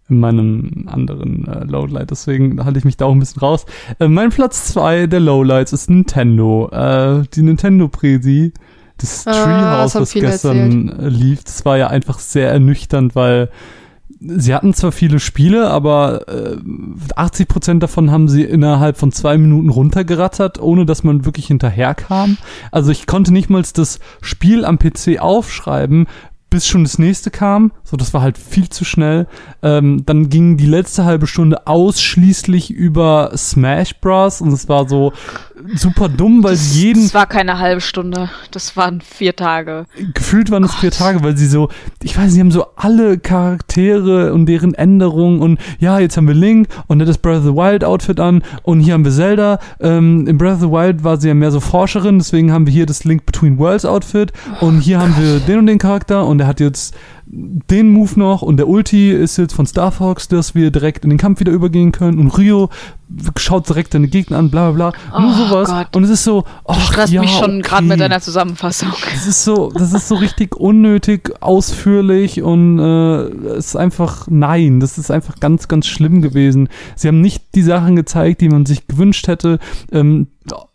in 0.09 0.19
meinem 0.19 0.85
anderen 0.88 1.47
äh, 1.47 1.63
Lowlight, 1.63 2.11
deswegen 2.11 2.65
halte 2.65 2.80
ich 2.80 2.85
mich 2.85 2.97
da 2.97 3.05
auch 3.05 3.13
ein 3.13 3.19
bisschen 3.19 3.39
raus. 3.39 3.65
Äh, 3.99 4.09
mein 4.09 4.30
Platz 4.30 4.65
zwei 4.65 5.07
der 5.07 5.22
Lowlights 5.22 5.72
ist 5.72 5.89
Nintendo. 5.89 6.69
Äh, 6.72 7.23
die 7.34 7.43
Nintendo 7.43 7.88
Presi, 7.88 8.51
das 8.97 9.26
Ah, 9.26 9.31
Treehouse, 9.31 9.93
das 9.93 10.01
was 10.01 10.13
gestern 10.13 10.89
äh, 10.89 11.07
lief, 11.07 11.43
das 11.45 11.63
war 11.63 11.77
ja 11.77 11.88
einfach 11.88 12.19
sehr 12.19 12.51
ernüchternd, 12.51 13.15
weil 13.15 13.49
sie 14.23 14.53
hatten 14.53 14.73
zwar 14.73 14.91
viele 14.91 15.19
Spiele, 15.19 15.69
aber 15.69 16.27
äh, 16.27 16.57
80 17.15 17.48
Prozent 17.48 17.84
davon 17.84 18.11
haben 18.11 18.30
sie 18.30 18.43
innerhalb 18.43 18.98
von 18.98 19.11
zwei 19.11 19.38
Minuten 19.38 19.69
runtergerattert, 19.69 20.61
ohne 20.61 20.85
dass 20.85 21.03
man 21.03 21.26
wirklich 21.26 21.48
hinterherkam. 21.48 22.38
Also 22.72 22.91
ich 22.91 23.07
konnte 23.07 23.34
nicht 23.34 23.49
mal 23.49 23.64
das 23.73 23.99
Spiel 24.22 24.65
am 24.65 24.77
PC 24.77 25.19
aufschreiben, 25.19 26.07
bis 26.52 26.68
schon 26.68 26.84
das 26.84 26.99
nächste 26.99 27.31
kam. 27.31 27.72
So, 27.84 27.95
das 27.95 28.14
war 28.14 28.22
halt 28.22 28.38
viel 28.38 28.69
zu 28.69 28.84
schnell. 28.84 29.27
Ähm, 29.64 30.03
dann 30.06 30.30
ging 30.30 30.57
die 30.57 30.65
letzte 30.65 31.06
halbe 31.06 31.26
Stunde 31.26 31.65
ausschließlich 31.65 32.69
über 32.69 33.31
Smash 33.38 33.95
Bros. 34.02 34.41
Und 34.41 34.52
es 34.52 34.68
war 34.68 34.88
so 34.88 35.14
super 35.75 36.09
dumm, 36.09 36.43
weil 36.43 36.55
sie 36.55 36.88
jeden 36.88 37.03
Das 37.03 37.13
war 37.13 37.25
keine 37.25 37.59
halbe 37.59 37.81
Stunde. 37.81 38.29
Das 38.51 38.75
waren 38.77 39.01
vier 39.01 39.35
Tage. 39.35 39.85
gefühlt 40.13 40.51
waren 40.51 40.63
es 40.63 40.73
vier 40.75 40.91
Tage, 40.91 41.23
weil 41.23 41.38
sie 41.38 41.47
so, 41.47 41.69
ich 42.01 42.17
weiß, 42.17 42.31
sie 42.31 42.39
haben 42.39 42.51
so 42.51 42.65
alle 42.75 43.17
Charaktere 43.19 44.33
und 44.33 44.45
deren 44.45 44.73
Änderungen 44.73 45.41
und 45.41 45.59
ja, 45.79 45.99
jetzt 45.99 46.17
haben 46.17 46.27
wir 46.27 46.35
Link 46.35 46.67
und 46.88 47.01
hat 47.01 47.07
das 47.07 47.17
Breath 47.17 47.39
of 47.39 47.43
the 47.43 47.53
Wild 47.53 47.83
Outfit 47.83 48.19
an 48.19 48.43
und 48.63 48.79
hier 48.79 48.93
haben 48.93 49.05
wir 49.05 49.11
Zelda. 49.11 49.59
Ähm, 49.79 50.27
in 50.27 50.38
Breath 50.38 50.55
of 50.55 50.61
the 50.61 50.69
Wild 50.69 51.03
war 51.03 51.19
sie 51.19 51.27
ja 51.27 51.33
mehr 51.33 51.51
so 51.51 51.59
Forscherin, 51.59 52.19
deswegen 52.19 52.51
haben 52.51 52.65
wir 52.65 52.73
hier 52.73 52.85
das 52.85 53.03
Link 53.03 53.25
Between 53.25 53.57
Worlds 53.57 53.85
Outfit 53.85 54.31
und 54.59 54.79
hier 54.81 54.99
haben 54.99 55.15
wir 55.17 55.39
den 55.39 55.59
und 55.59 55.67
den 55.67 55.77
Charakter 55.77 56.25
und 56.25 56.39
er 56.39 56.47
hat 56.47 56.59
jetzt 56.59 56.95
den 57.33 57.89
Move 57.89 58.19
noch 58.19 58.41
und 58.41 58.57
der 58.57 58.67
Ulti 58.67 59.11
ist 59.11 59.37
jetzt 59.37 59.53
von 59.53 59.65
Star 59.65 59.91
Fox, 59.91 60.27
dass 60.27 60.53
wir 60.53 60.69
direkt 60.69 61.05
in 61.05 61.09
den 61.09 61.17
Kampf 61.17 61.39
wieder 61.39 61.53
übergehen 61.53 61.93
können 61.93 62.19
und 62.19 62.37
Rio 62.37 62.69
schaut 63.37 63.69
direkt 63.69 63.93
seine 63.93 64.07
Gegner 64.07 64.37
an, 64.37 64.49
bla 64.49 64.71
bla 64.71 64.91
bla. 64.91 65.19
Nur 65.21 65.31
Oh 65.31 65.47
sowas. 65.47 65.69
Gott. 65.69 65.95
Und 65.95 66.03
es 66.03 66.09
ist 66.09 66.23
so, 66.25 66.41
Du 66.41 66.47
ach 66.67 66.91
stresst 66.91 67.13
ja, 67.13 67.21
mich 67.21 67.31
schon 67.31 67.61
gerade 67.61 67.83
mit 67.83 67.93
okay. 67.93 67.99
deiner 68.01 68.21
Zusammenfassung. 68.21 68.89
Das 69.13 69.27
ist 69.27 69.43
so, 69.45 69.71
das 69.71 69.93
ist 69.93 70.09
so 70.09 70.15
richtig 70.15 70.55
unnötig, 70.57 71.31
ausführlich 71.41 72.41
und 72.41 72.79
äh, 72.79 73.21
es 73.55 73.67
ist 73.67 73.75
einfach 73.77 74.27
nein, 74.29 74.81
das 74.81 74.97
ist 74.97 75.09
einfach 75.09 75.39
ganz, 75.39 75.69
ganz 75.69 75.87
schlimm 75.87 76.21
gewesen. 76.21 76.67
Sie 76.95 77.07
haben 77.07 77.21
nicht 77.21 77.55
die 77.55 77.63
Sachen 77.63 77.95
gezeigt, 77.95 78.41
die 78.41 78.49
man 78.49 78.65
sich 78.65 78.87
gewünscht 78.87 79.27
hätte. 79.27 79.59
Ähm, 79.91 80.27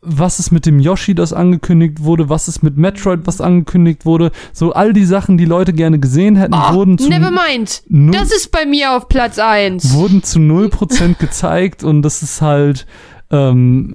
was 0.09 0.39
ist 0.39 0.53
mit 0.53 0.65
dem 0.67 0.79
Yoshi, 0.79 1.15
das 1.15 1.33
angekündigt 1.33 2.03
wurde? 2.03 2.29
Was 2.29 2.49
ist 2.49 2.63
mit 2.63 2.77
Metroid, 2.77 3.21
was 3.27 3.41
angekündigt 3.41 4.07
wurde? 4.07 4.31
So 4.53 4.73
all 4.73 4.93
die 4.93 5.05
Sachen, 5.05 5.37
die 5.37 5.45
Leute 5.45 5.73
gerne 5.73 5.99
gesehen 5.99 6.37
hätten, 6.37 6.55
Oh, 6.55 6.75
wurden 6.75 6.97
zu 6.99 7.09
Nevermind. 7.09 7.83
null- 7.89 8.13
Das 8.13 8.31
ist 8.33 8.53
bei 8.53 8.65
mir 8.67 8.93
auf 8.97 9.09
Platz 9.09 9.39
eins. 9.39 9.93
wurden 9.93 10.23
zu 10.23 10.39
0% 10.39 11.15
gezeigt 11.19 11.83
und 11.85 12.03
das 12.03 12.23
ist 12.23 12.41
halt 12.41 12.87
ähm, 13.31 13.95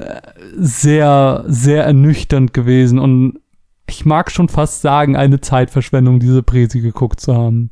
sehr, 0.57 1.43
sehr 1.47 1.83
ernüchternd 1.85 2.53
gewesen 2.53 2.99
und 2.99 3.39
ich 3.87 4.05
mag 4.05 4.31
schon 4.31 4.47
fast 4.47 4.81
sagen, 4.81 5.15
eine 5.15 5.41
Zeitverschwendung, 5.41 6.19
diese 6.19 6.43
Präsi 6.43 6.79
geguckt 6.81 7.19
zu 7.19 7.35
haben. 7.35 7.71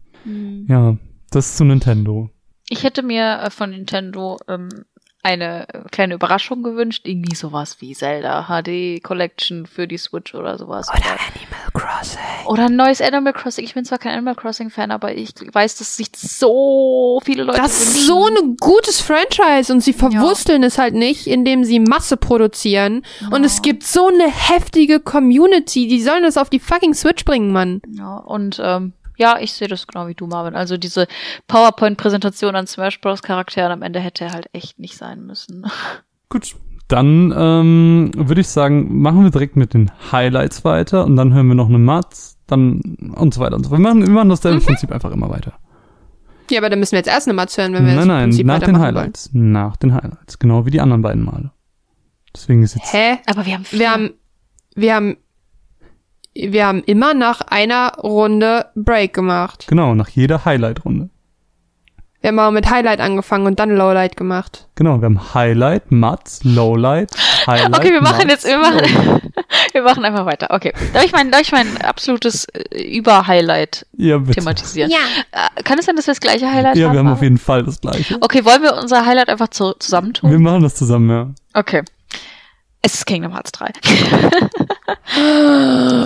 Ja, 0.68 0.98
das 1.32 1.56
zu 1.56 1.64
Nintendo. 1.64 2.30
Ich 2.68 2.84
hätte 2.84 3.04
mir 3.04 3.40
äh, 3.44 3.50
von 3.50 3.70
Nintendo 3.72 4.38
ähm, 4.48 4.68
eine 5.22 5.68
kleine 5.92 6.14
Überraschung 6.16 6.64
gewünscht. 6.64 7.02
Irgendwie 7.06 7.36
sowas 7.36 7.78
wie 7.82 7.94
Zelda 7.94 8.46
HD 8.48 9.04
Collection 9.04 9.66
für 9.66 9.88
die 9.88 9.98
Switch 9.98 10.34
oder 10.34 10.58
sowas. 10.58 10.88
Oder, 10.90 11.00
Animal 11.12 11.72
Crossing. 11.74 12.20
oder 12.48 12.66
ein 12.68 12.76
neues 12.76 13.02
Animal 13.02 13.34
Crossing. 13.34 13.66
Ich 13.66 13.74
bin 13.74 13.84
zwar 13.86 13.98
kein 13.98 14.14
Animal 14.14 14.36
Crossing 14.36 14.70
Fan, 14.70 14.92
aber 14.92 15.14
ich 15.16 15.34
weiß, 15.52 15.76
dass 15.78 15.98
sich 15.98 16.08
so 16.16 17.20
viele 17.24 17.44
Leute 17.44 17.60
Das 17.62 17.80
wünschen. 17.80 17.96
ist 17.98 18.08
so 18.08 18.26
ein 18.26 18.58
gutes 18.58 19.02
Franchise 19.02 19.72
und 19.74 19.82
sie 19.82 19.94
verwursteln 19.94 20.64
es 20.64 20.78
halt 20.78 20.94
nicht, 20.94 21.28
indem 21.28 21.64
sie 21.64 21.80
Masse 21.80 22.18
produzieren. 22.18 23.04
Und 23.32 23.44
es 23.44 23.62
gibt 23.62 23.84
so 23.84 24.08
eine 24.08 24.30
heftige 24.32 25.00
Community, 25.00 25.88
die 25.88 26.02
sollen 26.02 26.24
das 26.24 26.38
auf 26.38 26.50
die 26.50 26.60
fucking 26.60 26.94
Switch 26.94 27.26
bringen, 27.26 27.52
Mann. 27.52 27.82
Ja, 27.92 28.18
und 28.18 28.60
ähm, 28.64 28.94
ja, 29.20 29.38
ich 29.40 29.54
sehe 29.54 29.68
das 29.68 29.86
genau 29.86 30.08
wie 30.08 30.16
du, 30.16 30.28
Marvin. 30.28 30.56
Also 30.56 30.78
diese 30.78 31.08
PowerPoint-Präsentation 31.48 32.56
an 32.56 32.68
Smash 32.68 33.02
Bros. 33.02 33.22
Charakteren 33.22 33.72
am 33.72 33.82
Ende 33.82 34.00
hätte 34.00 34.32
halt 34.32 34.48
echt 34.54 34.80
nicht 34.80 34.98
sein 34.98 35.26
müssen. 35.26 35.68
Gut, 36.30 36.56
dann 36.88 37.34
ähm, 37.36 38.12
würde 38.16 38.42
ich 38.42 38.48
sagen, 38.48 39.02
machen 39.02 39.24
wir 39.24 39.30
direkt 39.30 39.56
mit 39.56 39.74
den 39.74 39.92
Highlights 40.12 40.64
weiter 40.64 41.06
und 41.06 41.16
dann 41.16 41.34
hören 41.34 41.48
wir 41.48 41.56
noch 41.56 41.68
eine 41.68 41.80
Matz, 41.80 42.38
dann 42.48 42.82
und 43.16 43.34
so 43.34 43.42
weiter 43.42 43.56
und 43.56 43.64
so 43.64 43.70
fort. 43.70 43.80
Wir 43.80 43.84
machen, 43.84 44.02
wir 44.02 44.10
machen 44.10 44.30
das 44.30 44.44
im 44.46 44.62
Prinzip 44.62 44.92
einfach 44.92 45.12
immer 45.12 45.30
weiter. 45.30 45.54
Ja, 46.50 46.60
aber 46.60 46.70
dann 46.70 46.80
müssen 46.80 46.94
wir 46.94 47.00
jetzt 47.00 47.10
erst 47.10 47.28
eine 47.28 47.36
Matz 47.36 47.58
hören, 47.58 47.74
wenn 47.74 47.86
wir 47.86 47.94
Nein, 47.94 47.98
das 47.98 48.08
nein, 48.08 48.24
Prinzip 48.30 48.46
nach 48.46 48.56
den 48.56 48.62
weitermachen 48.62 48.84
Highlights. 48.84 49.30
Nach 49.34 49.78
den 49.78 49.94
Highlights. 49.94 50.40
Genau 50.40 50.66
wie 50.66 50.72
die 50.72 50.82
anderen 50.82 51.02
beiden 51.02 51.24
Male. 51.24 51.52
Deswegen 52.34 52.64
ist 52.64 52.76
jetzt 52.76 52.94
Wollen. 52.94 53.18
Hä? 53.18 53.20
Aber 53.28 53.46
wir 53.46 53.54
haben 53.54 53.66
vier. 53.66 53.80
Wir 53.80 53.92
haben, 53.92 54.14
wir 54.76 54.96
haben, 54.96 55.18
wir 56.50 56.66
haben 56.68 56.84
immer 56.84 57.14
nach 57.14 57.42
einer 57.42 57.94
Runde 58.02 58.68
Break 58.76 59.14
gemacht. 59.14 59.66
Genau, 59.68 59.94
nach 59.96 60.10
jeder 60.10 60.46
Highlight-Runde. 60.46 61.10
Wir 62.22 62.28
haben 62.30 62.40
auch 62.40 62.52
mit 62.52 62.70
Highlight 62.70 63.00
angefangen 63.00 63.46
und 63.46 63.60
dann 63.60 63.70
Lowlight 63.70 64.18
gemacht. 64.18 64.68
Genau, 64.76 65.00
wir 65.00 65.06
haben 65.06 65.34
Highlight, 65.34 65.90
Mats, 65.90 66.42
Lowlight, 66.44 67.12
Highlight. 67.48 67.78
Okay, 67.80 67.94
wir 67.94 68.02
machen 68.02 68.28
Mats, 68.28 68.44
jetzt, 68.44 68.46
wir 68.46 68.58
machen, 68.58 68.82
wir 69.72 69.84
machen 69.84 70.04
einfach 70.04 70.26
weiter. 70.26 70.48
Okay. 70.50 70.74
Darf 70.94 71.06
ich 71.06 71.14
mein, 71.14 71.32
darf 71.32 71.42
ich 71.42 71.54
mein 71.54 71.78
absolutes 71.82 72.44
äh, 72.50 72.98
Über-Highlight 72.98 73.86
Ja, 73.96 74.18
bitte. 74.18 74.34
thematisieren? 74.34 74.92
Äh, 74.92 75.64
kann 75.64 75.80
es 75.80 75.86
sein, 75.86 75.96
dass 75.96 76.08
wir 76.08 76.12
das 76.12 76.20
gleiche 76.20 76.52
Highlight 76.52 76.76
Ja, 76.76 76.88
haben? 76.88 76.94
wir 76.94 77.00
haben 77.00 77.08
auf 77.08 77.22
jeden 77.22 77.38
Fall 77.38 77.64
das 77.64 77.80
gleiche. 77.80 78.18
Okay, 78.20 78.44
wollen 78.44 78.64
wir 78.64 78.76
unser 78.76 79.06
Highlight 79.06 79.30
einfach 79.30 79.48
zu, 79.48 79.72
zusammentun? 79.80 80.30
Wir 80.30 80.40
machen 80.40 80.62
das 80.64 80.76
zusammen, 80.76 81.10
ja. 81.10 81.30
Okay. 81.54 81.84
Es 82.82 82.94
ist 82.94 83.06
Kingdom 83.06 83.34
Hearts 83.34 83.52
3. 83.52 83.66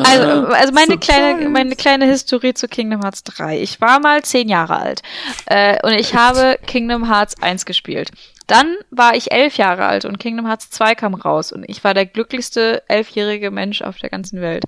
also, 0.03 0.47
also 0.47 0.73
meine 0.73 0.93
So 0.93 0.97
kleine, 0.97 1.49
meine 1.49 1.75
kleine 1.75 2.05
Historie 2.05 2.55
zu 2.55 2.67
Kingdom 2.67 3.03
Hearts 3.03 3.23
3. 3.23 3.61
Ich 3.61 3.79
war 3.79 3.99
mal 3.99 4.23
zehn 4.23 4.49
Jahre 4.49 4.77
alt 4.77 5.03
äh, 5.45 5.77
und 5.85 5.93
ich 5.93 6.15
habe 6.15 6.57
Kingdom 6.65 7.07
Hearts 7.07 7.39
1 7.41 7.65
gespielt. 7.65 8.09
Dann 8.47 8.75
war 8.89 9.15
ich 9.15 9.31
elf 9.31 9.57
Jahre 9.57 9.85
alt 9.85 10.05
und 10.05 10.17
Kingdom 10.17 10.47
Hearts 10.47 10.71
2 10.71 10.95
kam 10.95 11.13
raus 11.13 11.51
und 11.51 11.63
ich 11.67 11.83
war 11.83 11.93
der 11.93 12.07
glücklichste 12.07 12.81
elfjährige 12.89 13.51
Mensch 13.51 13.83
auf 13.83 13.97
der 13.97 14.09
ganzen 14.09 14.41
Welt. 14.41 14.63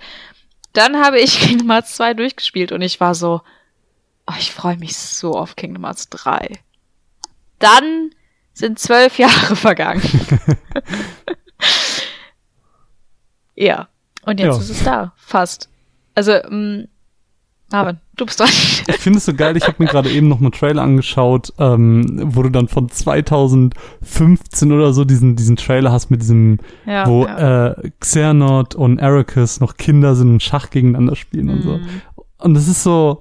Dann 0.73 1.03
habe 1.03 1.19
ich 1.19 1.39
Kingdom 1.47 1.71
Hearts 1.71 1.95
2 1.95 2.13
durchgespielt 2.13 2.71
und 2.71 2.83
ich 2.83 2.99
war 2.99 3.15
so, 3.15 3.41
oh, 4.27 4.33
ich 4.37 4.51
freue 4.51 4.77
mich 4.77 4.95
so 4.95 5.33
auf 5.33 5.55
Kingdom 5.55 5.85
Hearts 5.85 6.09
3. 6.09 6.59
Dann 7.57 8.11
sind 8.53 8.77
zwölf 8.77 9.17
Jahre 9.17 9.55
vergangen. 9.55 10.03
Ja. 13.55 13.87
Und 14.25 14.39
jetzt 14.39 14.55
Ja. 14.55 14.61
ist 14.61 14.69
es 14.69 14.83
da. 14.83 15.13
Fast. 15.17 15.69
Also, 16.15 16.33
mh, 16.49 16.85
Marvin, 17.71 17.97
du 18.15 18.25
bist 18.25 18.39
dran. 18.39 18.47
Ich 18.49 18.97
finde 18.97 19.17
es 19.17 19.25
so 19.25 19.33
geil, 19.33 19.57
ich 19.57 19.67
habe 19.67 19.75
mir 19.83 19.89
gerade 19.89 20.09
eben 20.09 20.27
noch 20.27 20.39
mal 20.39 20.47
einen 20.47 20.51
Trailer 20.53 20.81
angeschaut, 20.83 21.51
ähm, 21.59 22.21
wo 22.25 22.41
du 22.43 22.49
dann 22.49 22.67
von 22.67 22.89
2015 22.89 24.71
oder 24.71 24.93
so 24.93 25.03
diesen, 25.05 25.35
diesen 25.35 25.55
Trailer 25.55 25.91
hast 25.91 26.09
mit 26.09 26.21
diesem, 26.21 26.59
Ja, 26.85 27.07
wo 27.07 27.25
ja. 27.25 27.67
äh, 27.71 27.91
Xehanort 27.99 28.75
und 28.75 28.99
Ericus 28.99 29.59
noch 29.59 29.77
Kinder 29.77 30.15
sind 30.15 30.29
und 30.29 30.43
Schach 30.43 30.69
gegeneinander 30.69 31.15
spielen 31.15 31.49
und 31.49 31.61
so. 31.61 31.77
Mhm. 31.77 31.87
Und 32.39 32.53
das 32.53 32.67
ist 32.67 32.83
so 32.83 33.19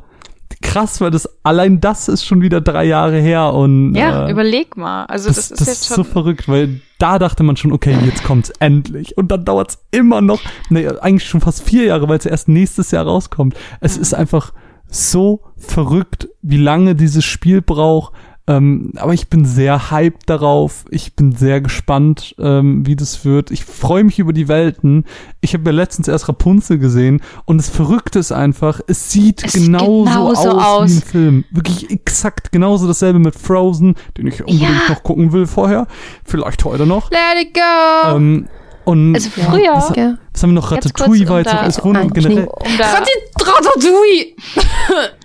krass, 0.64 1.00
weil 1.00 1.12
das 1.12 1.28
allein 1.44 1.80
das 1.80 2.08
ist 2.08 2.24
schon 2.24 2.40
wieder 2.40 2.60
drei 2.60 2.84
Jahre 2.84 3.20
her 3.20 3.52
und 3.52 3.94
ja, 3.94 4.26
äh, 4.26 4.30
überleg 4.32 4.76
mal. 4.76 5.04
Also, 5.04 5.28
das, 5.28 5.36
das, 5.36 5.50
ist 5.50 5.60
das 5.60 5.68
jetzt 5.68 5.86
schon. 5.86 5.96
so 5.96 6.04
verrückt, 6.04 6.48
weil 6.48 6.80
da 6.98 7.18
dachte 7.20 7.44
man 7.44 7.56
schon, 7.56 7.70
okay, 7.70 7.96
jetzt 8.04 8.24
kommt's 8.24 8.50
endlich. 8.58 9.16
Und 9.16 9.30
dann 9.30 9.44
dauert's 9.44 9.78
immer 9.92 10.20
noch, 10.20 10.40
nee, 10.70 10.88
eigentlich 10.88 11.28
schon 11.28 11.40
fast 11.40 11.62
vier 11.62 11.84
Jahre, 11.84 12.08
weil 12.08 12.18
es 12.18 12.26
erst 12.26 12.48
nächstes 12.48 12.90
Jahr 12.90 13.04
rauskommt. 13.04 13.54
Es 13.80 13.96
ist 13.96 14.14
einfach 14.14 14.52
so 14.88 15.42
verrückt, 15.56 16.28
wie 16.42 16.56
lange 16.56 16.94
dieses 16.94 17.24
Spiel 17.24 17.60
braucht, 17.62 18.12
Ähm, 18.46 18.92
aber 18.96 19.14
ich 19.14 19.28
bin 19.28 19.46
sehr 19.46 19.90
hyped 19.90 20.28
darauf. 20.28 20.84
Ich 20.90 21.14
bin 21.16 21.32
sehr 21.32 21.62
gespannt, 21.62 22.34
ähm, 22.38 22.86
wie 22.86 22.94
das 22.94 23.24
wird. 23.24 23.50
Ich 23.50 23.64
freue 23.64 24.04
mich 24.04 24.18
über 24.18 24.34
die 24.34 24.48
Welten. 24.48 25.04
Ich 25.40 25.54
habe 25.54 25.64
ja 25.66 25.72
letztens 25.72 26.08
erst 26.08 26.28
Rapunzel 26.28 26.78
gesehen 26.78 27.22
und 27.46 27.56
das 27.56 27.70
Verrückte 27.70 28.18
ist 28.18 28.32
einfach, 28.32 28.80
es 28.86 29.10
sieht 29.10 29.42
Es 29.44 29.54
genauso, 29.54 30.04
genauso 30.04 30.50
aus, 30.50 30.62
aus. 30.64 30.90
wie 30.90 30.94
im 30.96 31.02
Film. 31.02 31.44
Wirklich 31.52 31.90
exakt 31.90 32.52
genauso 32.52 32.86
dasselbe 32.86 33.18
mit 33.18 33.34
Frozen, 33.34 33.94
den 34.18 34.26
ich 34.26 34.40
unbedingt 34.40 34.60
Ja. 34.88 34.92
noch 34.94 35.02
gucken 35.02 35.32
will 35.32 35.46
vorher. 35.46 35.86
Vielleicht 36.24 36.64
heute 36.66 36.84
noch. 36.84 37.10
Let 37.10 37.46
it 37.46 37.54
go! 37.54 38.16
Ähm, 38.16 38.46
und 38.84 39.14
Also 39.14 39.30
früher, 39.30 39.72
was, 39.74 39.94
Ja. 39.96 40.18
was 40.32 40.42
haben 40.42 40.50
wir 40.50 40.54
noch? 40.54 40.68
Kurz, 40.68 40.86
Ratatouille 40.86 41.22
um 41.24 41.28
war 41.28 41.38
jetzt 41.38 41.52
da- 41.52 41.66
noch 41.66 41.92
Nein, 41.92 42.06
und 42.06 42.14
generell. 42.14 42.46
um 42.46 42.62
Ratatouille! 43.40 44.34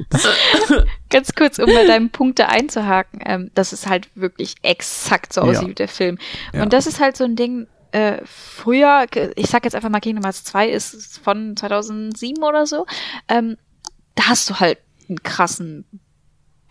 ganz 1.10 1.34
kurz, 1.34 1.60
um 1.60 1.66
bei 1.66 1.86
deinem 1.86 2.10
Punkt 2.10 2.40
da 2.40 2.46
einzuhaken, 2.48 3.20
ähm, 3.26 3.52
dass 3.56 3.72
es 3.72 3.88
halt 3.88 4.08
wirklich 4.16 4.56
exakt 4.62 5.34
so 5.34 5.42
Ja. 5.42 5.48
aussieht 5.48 5.68
wie 5.70 5.74
der 5.76 5.88
Film. 5.88 6.18
Ja. 6.54 6.64
Und 6.64 6.74
das 6.74 6.88
ist 6.88 7.00
halt 7.00 7.18
so 7.18 7.24
ein 7.24 7.36
Ding, 7.36 7.68
äh, 7.92 8.20
früher, 8.26 9.06
ich 9.36 9.48
sag 9.48 9.64
jetzt 9.66 9.74
einfach 9.76 9.90
mal 9.90 10.00
Kingdom 10.00 10.24
Hearts 10.24 10.44
2 10.44 10.70
ist 10.70 11.20
von 11.20 11.56
2007 11.58 12.44
oder 12.44 12.66
so, 12.68 12.86
ähm, 13.28 13.58
da 14.16 14.26
hast 14.28 14.50
du 14.50 14.56
halt 14.60 14.78
einen 15.08 15.24
krassen 15.24 15.86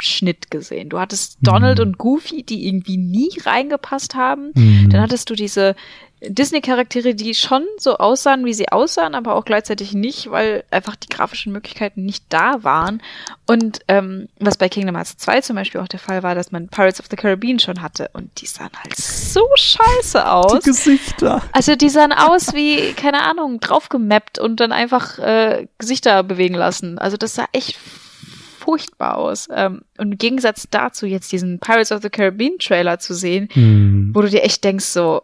Schnitt 0.01 0.53
gesehen. 0.53 0.91
Du 0.91 1.01
hattest 1.01 1.39
Donald 1.43 1.79
Mhm. 1.81 1.87
und 1.87 1.99
Goofy, 1.99 2.45
die 2.45 2.69
irgendwie 2.69 2.99
nie 2.99 3.31
reingepasst 3.45 4.15
haben. 4.15 4.53
Mhm. 4.55 4.91
Dann 4.91 5.01
hattest 5.01 5.29
du 5.29 5.35
diese 5.35 5.75
Disney-Charaktere, 6.23 7.15
die 7.15 7.35
schon 7.35 7.65
so 7.79 7.97
aussahen, 7.99 8.45
wie 8.45 8.55
sie 8.55 8.69
aussahen, 8.71 9.15
aber 9.15 9.35
auch 9.37 9.45
gleichzeitig 9.45 9.93
nicht, 9.93 10.31
weil 10.31 10.65
einfach 10.71 10.97
die 10.97 11.09
grafischen 11.09 11.53
Möglichkeiten 11.53 12.05
nicht 12.05 12.25
da 12.29 12.65
waren. 12.65 13.03
Und 13.47 13.81
ähm, 13.89 14.29
was 14.39 14.57
bei 14.57 14.69
Kingdom 14.69 14.97
Hearts 14.97 15.17
2 15.19 15.41
zum 15.43 15.57
Beispiel 15.57 15.81
auch 15.81 15.89
der 15.89 16.01
Fall 16.01 16.23
war, 16.23 16.35
dass 16.35 16.51
man 16.53 16.69
Pirates 16.69 17.01
of 17.01 17.07
the 17.11 17.17
Caribbean 17.17 17.59
schon 17.59 17.83
hatte 17.83 18.11
und 18.13 18.41
die 18.41 18.47
sahen 18.47 18.71
halt 18.83 18.97
so 18.97 19.47
scheiße 19.55 20.19
die 20.19 20.25
aus. 20.25 20.65
Gesichter. 20.65 21.43
Also 21.53 21.77
die 21.77 21.89
sahen 21.89 22.13
aus 22.13 22.53
wie, 22.55 22.93
keine 22.95 23.23
Ahnung, 23.23 23.61
draufgemappt 23.61 24.39
und 24.39 24.61
dann 24.61 24.73
einfach 24.73 25.19
äh, 25.19 25.67
Gesichter 25.79 26.23
bewegen 26.25 26.55
lassen. 26.55 26.99
Also 26.99 27.17
das 27.17 27.35
sah 27.35 27.47
echt 27.53 27.79
furchtbar 28.59 29.17
aus. 29.17 29.49
Ähm, 29.55 29.83
und 29.99 30.13
im 30.13 30.19
Gegensatz 30.19 30.67
dazu 30.71 31.07
jetzt 31.07 31.33
diesen 31.33 31.59
Pirates 31.59 31.93
of 31.93 32.03
the 32.03 32.11
Caribbean 32.11 32.59
Trailer 32.59 32.99
zu 32.99 33.15
sehen, 33.15 33.49
Mhm. 33.55 34.11
wo 34.15 34.21
du 34.21 34.29
dir 34.29 34.43
echt 34.43 34.63
denkst, 34.65 34.85
so 34.85 35.23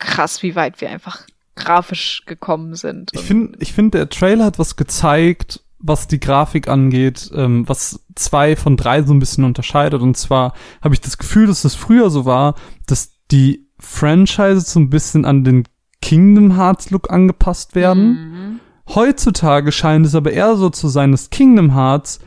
krass, 0.00 0.42
wie 0.42 0.56
weit 0.56 0.80
wir 0.80 0.90
einfach 0.90 1.26
grafisch 1.54 2.24
gekommen 2.26 2.74
sind. 2.74 3.10
Ich 3.12 3.22
finde, 3.22 3.58
ich 3.60 3.72
finde, 3.72 3.98
der 3.98 4.08
Trailer 4.08 4.46
hat 4.46 4.58
was 4.58 4.76
gezeigt, 4.76 5.62
was 5.78 6.08
die 6.08 6.20
Grafik 6.20 6.68
angeht, 6.68 7.30
ähm, 7.34 7.68
was 7.68 8.04
zwei 8.14 8.56
von 8.56 8.76
drei 8.76 9.02
so 9.02 9.14
ein 9.14 9.18
bisschen 9.18 9.44
unterscheidet. 9.44 10.02
Und 10.02 10.16
zwar 10.16 10.54
habe 10.82 10.94
ich 10.94 11.00
das 11.00 11.18
Gefühl, 11.18 11.46
dass 11.46 11.64
es 11.64 11.74
früher 11.74 12.10
so 12.10 12.24
war, 12.24 12.54
dass 12.86 13.12
die 13.30 13.68
Franchises 13.78 14.72
so 14.72 14.80
ein 14.80 14.90
bisschen 14.90 15.24
an 15.24 15.44
den 15.44 15.64
Kingdom 16.02 16.56
Hearts 16.56 16.90
Look 16.90 17.10
angepasst 17.10 17.74
werden. 17.74 18.08
Mhm. 18.08 18.60
Heutzutage 18.94 19.72
scheint 19.72 20.06
es 20.06 20.14
aber 20.14 20.32
eher 20.32 20.56
so 20.56 20.70
zu 20.70 20.88
sein, 20.88 21.12
dass 21.12 21.30
Kingdom 21.30 21.74
Hearts 21.74 22.20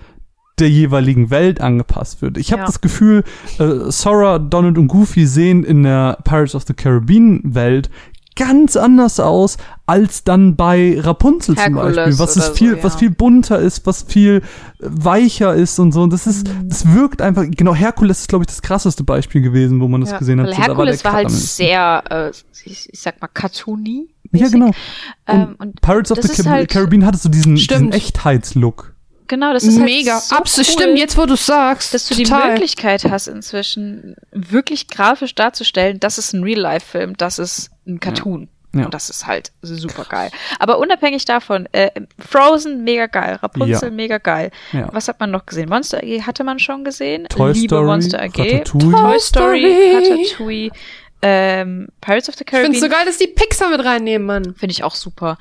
der 0.63 0.71
jeweiligen 0.71 1.29
Welt 1.29 1.61
angepasst 1.61 2.21
wird. 2.21 2.37
Ich 2.37 2.51
habe 2.51 2.61
Ja. 2.61 2.65
das 2.65 2.81
Gefühl, 2.81 3.23
äh, 3.59 3.91
Sora, 3.91 4.39
Donald 4.39 4.77
und 4.77 4.87
Goofy 4.87 5.27
sehen 5.27 5.63
in 5.63 5.83
der 5.83 6.17
Pirates 6.23 6.55
of 6.55 6.63
the 6.65 6.73
Caribbean 6.73 7.41
Welt 7.43 7.89
ganz 8.35 8.75
anders 8.75 9.19
aus 9.19 9.57
als 9.85 10.23
dann 10.23 10.55
bei 10.55 10.99
Rapunzel 10.99 11.55
zum 11.55 11.63
Hercules 11.75 11.95
Beispiel, 11.97 12.17
was 12.19 12.35
es 12.35 12.49
viel, 12.49 12.69
so, 12.71 12.77
ja. 12.77 12.83
was 12.83 12.95
viel 12.95 13.11
bunter 13.11 13.59
ist, 13.59 13.85
was 13.85 14.01
viel 14.01 14.37
äh, 14.37 14.41
weicher 14.89 15.53
ist 15.53 15.77
und 15.77 15.91
so. 15.91 16.01
Und 16.01 16.11
das 16.13 16.25
ist, 16.25 16.47
Mhm. 16.47 16.67
das 16.69 16.91
wirkt 16.93 17.21
einfach. 17.21 17.43
Genau, 17.47 17.75
Herkules 17.75 18.21
ist 18.21 18.29
glaube 18.29 18.43
ich 18.43 18.47
das 18.47 18.63
krasseste 18.63 19.03
Beispiel 19.03 19.41
gewesen, 19.41 19.81
wo 19.81 19.87
man 19.87 20.01
das 20.01 20.09
Ja, 20.11 20.17
gesehen 20.17 20.41
hat. 20.41 20.49
So, 20.49 20.55
Herkules 20.57 21.03
der 21.03 21.11
war 21.11 21.17
halt 21.17 21.29
sehr, 21.29 22.03
äh, 22.09 22.29
ich, 22.65 22.89
ich 22.91 22.99
sag 22.99 23.21
mal, 23.21 23.27
cartoony. 23.27 24.07
Ja, 24.31 24.47
genau. 24.49 24.71
Ähm, 25.27 25.53
und 25.59 25.79
Pirates 25.81 26.11
of 26.11 26.17
das 26.17 26.25
the 26.25 26.31
ist 26.39 26.43
Car 26.45 26.53
halt- 26.53 26.69
Caribbean 26.71 27.05
hatte 27.05 27.19
so 27.19 27.29
diesen, 27.29 27.53
diesen. 27.53 27.91
Echtheitslook. 27.91 28.92
Genau, 29.33 29.53
das 29.53 29.63
ist 29.63 29.77
Mega. 29.79 30.13
halt 30.13 30.23
so 30.23 30.35
Absolut. 30.35 30.69
cool, 30.69 30.73
Stimmt, 30.81 30.99
jetzt 30.99 31.17
wo 31.17 31.25
du 31.25 31.35
sagst. 31.35 31.93
dass 31.93 32.07
du 32.07 32.15
die 32.15 32.23
total. 32.23 32.51
Möglichkeit 32.51 33.03
hast, 33.09 33.27
inzwischen 33.27 34.15
wirklich 34.31 34.87
grafisch 34.87 35.35
darzustellen, 35.35 35.99
das 35.99 36.17
ist 36.17 36.33
ein 36.33 36.43
Real-Life-Film, 36.43 37.17
das 37.17 37.39
ist 37.39 37.71
ein 37.87 37.99
Cartoon. 37.99 38.49
Ja. 38.75 38.85
Und 38.85 38.93
das 38.95 39.11
ist 39.11 39.27
halt 39.27 39.51
super 39.61 40.03
geil. 40.09 40.31
Aber 40.57 40.79
unabhängig 40.79 41.25
davon, 41.25 41.67
äh, 41.73 41.91
Frozen 42.17 42.83
mega 42.83 43.05
geil, 43.05 43.35
Rapunzel 43.43 43.89
Ja. 43.89 43.93
mega 43.93 44.17
geil. 44.17 44.49
Ja. 44.71 44.89
Was 44.91 45.07
hat 45.07 45.19
man 45.19 45.29
noch 45.29 45.45
gesehen? 45.45 45.69
Monster 45.69 45.99
AG 45.99 46.21
hatte 46.25 46.43
man 46.43 46.57
schon 46.57 46.83
gesehen. 46.83 47.25
Toy 47.29 47.51
Liebe 47.51 47.75
Story, 47.75 47.85
Monster 47.85 48.19
AG. 48.19 48.33
Ratatouille. 48.39 48.63
Toy 48.63 49.19
Story, 49.19 49.19
Story. 49.19 49.93
Ratatouille, 49.95 50.71
ähm, 51.21 51.87
Pirates 52.01 52.29
of 52.29 52.35
the 52.35 52.43
Ich 52.45 52.49
find's 52.49 52.79
Caribbean. 52.79 52.81
so 52.81 52.89
geil, 52.89 53.05
dass 53.05 53.17
die 53.19 53.27
Pixar 53.27 53.69
mit 53.69 53.85
reinnehmen, 53.85 54.25
Mann. 54.25 54.55
Finde 54.55 54.71
ich 54.71 54.83
auch 54.83 54.95
super. 54.95 55.37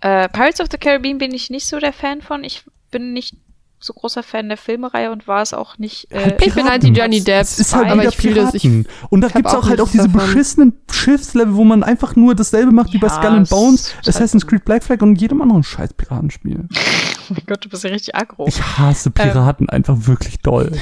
Äh, 0.00 0.28
Pirates 0.28 0.60
of 0.60 0.68
the 0.70 0.78
Caribbean 0.78 1.18
bin 1.18 1.34
ich 1.34 1.50
nicht 1.50 1.66
so 1.66 1.78
der 1.80 1.92
Fan 1.92 2.22
von. 2.22 2.44
Ich 2.44 2.62
bin 2.90 3.12
nicht 3.12 3.36
so 3.82 3.94
großer 3.94 4.22
Fan 4.22 4.48
der 4.48 4.58
Filmereihe 4.58 5.10
und 5.10 5.26
war 5.26 5.40
es 5.40 5.54
auch 5.54 5.78
nicht. 5.78 6.10
Äh, 6.12 6.36
Ich 6.44 6.54
bin 6.54 6.68
halt 6.68 6.82
die 6.82 6.88
Johnny 6.90 7.24
Depp, 7.24 7.40
Es 7.40 7.58
ist 7.58 7.74
halt 7.74 7.86
aber 7.88 8.00
wieder 8.02 8.10
ich 8.10 8.16
fühle 8.18 8.34
das. 8.34 8.52
Ich, 8.52 8.62
Piraten. 8.62 8.86
und 9.08 9.22
da 9.22 9.28
gibt's 9.28 9.54
auch 9.54 9.60
auch 9.64 9.68
halt 9.70 9.80
auch 9.80 9.88
diese 9.88 10.06
davon. 10.08 10.20
beschissenen 10.20 10.72
Schiffslevel, 10.92 11.54
wo 11.54 11.64
man 11.64 11.82
einfach 11.82 12.14
nur 12.14 12.34
dasselbe 12.34 12.72
macht 12.72 12.92
wie 12.92 12.98
bei 12.98 13.08
Skull 13.08 13.26
and 13.30 13.44
es 13.44 13.48
Bones, 13.50 13.94
ist 14.02 14.08
Assassin's 14.08 14.42
halt- 14.44 14.50
Creed 14.50 14.64
Black 14.66 14.84
Flag 14.84 15.00
und 15.00 15.18
jedem 15.18 15.40
anderen 15.40 15.62
scheiß 15.62 15.94
Piratenspiel. 15.94 16.68
oh 17.30 17.32
mein 17.34 17.42
Gott, 17.46 17.64
du 17.64 17.70
bist 17.70 17.82
ja 17.84 17.88
richtig 17.90 18.14
aggro. 18.14 18.46
Ich 18.46 18.60
hasse 18.62 19.10
Piraten 19.10 19.70
einfach 19.70 19.96
wirklich 20.06 20.40
doll. 20.40 20.72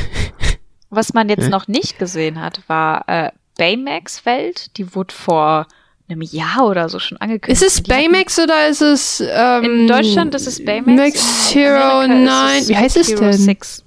Was 0.90 1.12
man 1.14 1.28
jetzt 1.28 1.50
noch 1.50 1.68
nicht 1.68 2.00
gesehen 2.00 2.40
hat, 2.40 2.62
war 2.66 3.04
äh, 3.08 3.30
Baymax 3.58 4.26
Welt. 4.26 4.76
Die 4.76 4.94
wurde 4.96 5.14
vor 5.14 5.66
einem 6.08 6.22
Jahr 6.22 6.66
oder 6.66 6.88
so 6.88 6.98
schon 6.98 7.18
angekündigt. 7.18 7.62
ist 7.62 7.78
es 7.78 7.82
Baymax 7.82 8.38
oder 8.38 8.68
ist 8.68 8.80
es 8.80 9.20
ähm, 9.20 9.64
In 9.64 9.86
Deutschland 9.88 10.34
ist 10.34 10.46
es 10.46 10.64
Baymax. 10.64 10.96
Max 10.96 11.54
Hero 11.54 12.00
Amerika 12.00 12.44
9. 12.48 12.58
ist 12.58 12.68
Wie 12.68 12.76
heißt 12.76 12.96
es 12.96 13.08
Hero 13.10 13.20
denn? 13.20 13.32
6. 13.34 13.84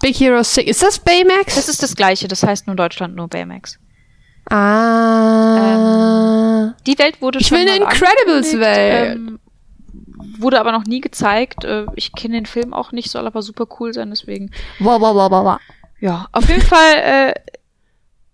Big 0.00 0.18
Hero 0.20 0.42
6. 0.42 0.68
Ist 0.70 0.82
das 0.82 0.98
Baymax? 0.98 1.54
Das 1.56 1.68
ist 1.68 1.82
das 1.82 1.94
gleiche, 1.96 2.28
das 2.28 2.42
heißt 2.42 2.66
nur 2.66 2.76
Deutschland 2.76 3.14
nur 3.16 3.28
Baymax. 3.28 3.78
ah. 5.42 6.74
Die 6.86 6.98
Welt 6.98 7.20
wurde 7.20 7.38
Ich 7.40 7.48
schon 7.48 7.58
will 7.58 7.68
eine 7.68 7.76
Incredibles-Welt. 7.84 9.16
Ähm, 9.16 9.38
wurde 10.38 10.58
aber 10.60 10.72
noch 10.72 10.84
nie 10.84 11.00
gezeigt. 11.00 11.64
Äh, 11.64 11.86
ich 11.96 12.12
kenne 12.12 12.34
den 12.34 12.46
Film 12.46 12.72
auch 12.74 12.92
nicht, 12.92 13.10
soll 13.10 13.26
aber 13.26 13.42
super 13.42 13.66
cool 13.80 13.92
sein, 13.92 14.10
deswegen. 14.10 14.50
wow, 14.80 15.00
wow, 15.00 15.14
wow, 15.14 15.30
wow, 15.30 15.44
wow. 15.44 15.58
Ja, 16.00 16.26
auf 16.32 16.48
jeden 16.48 16.62
Fall, 16.62 16.94
äh, 16.96 17.34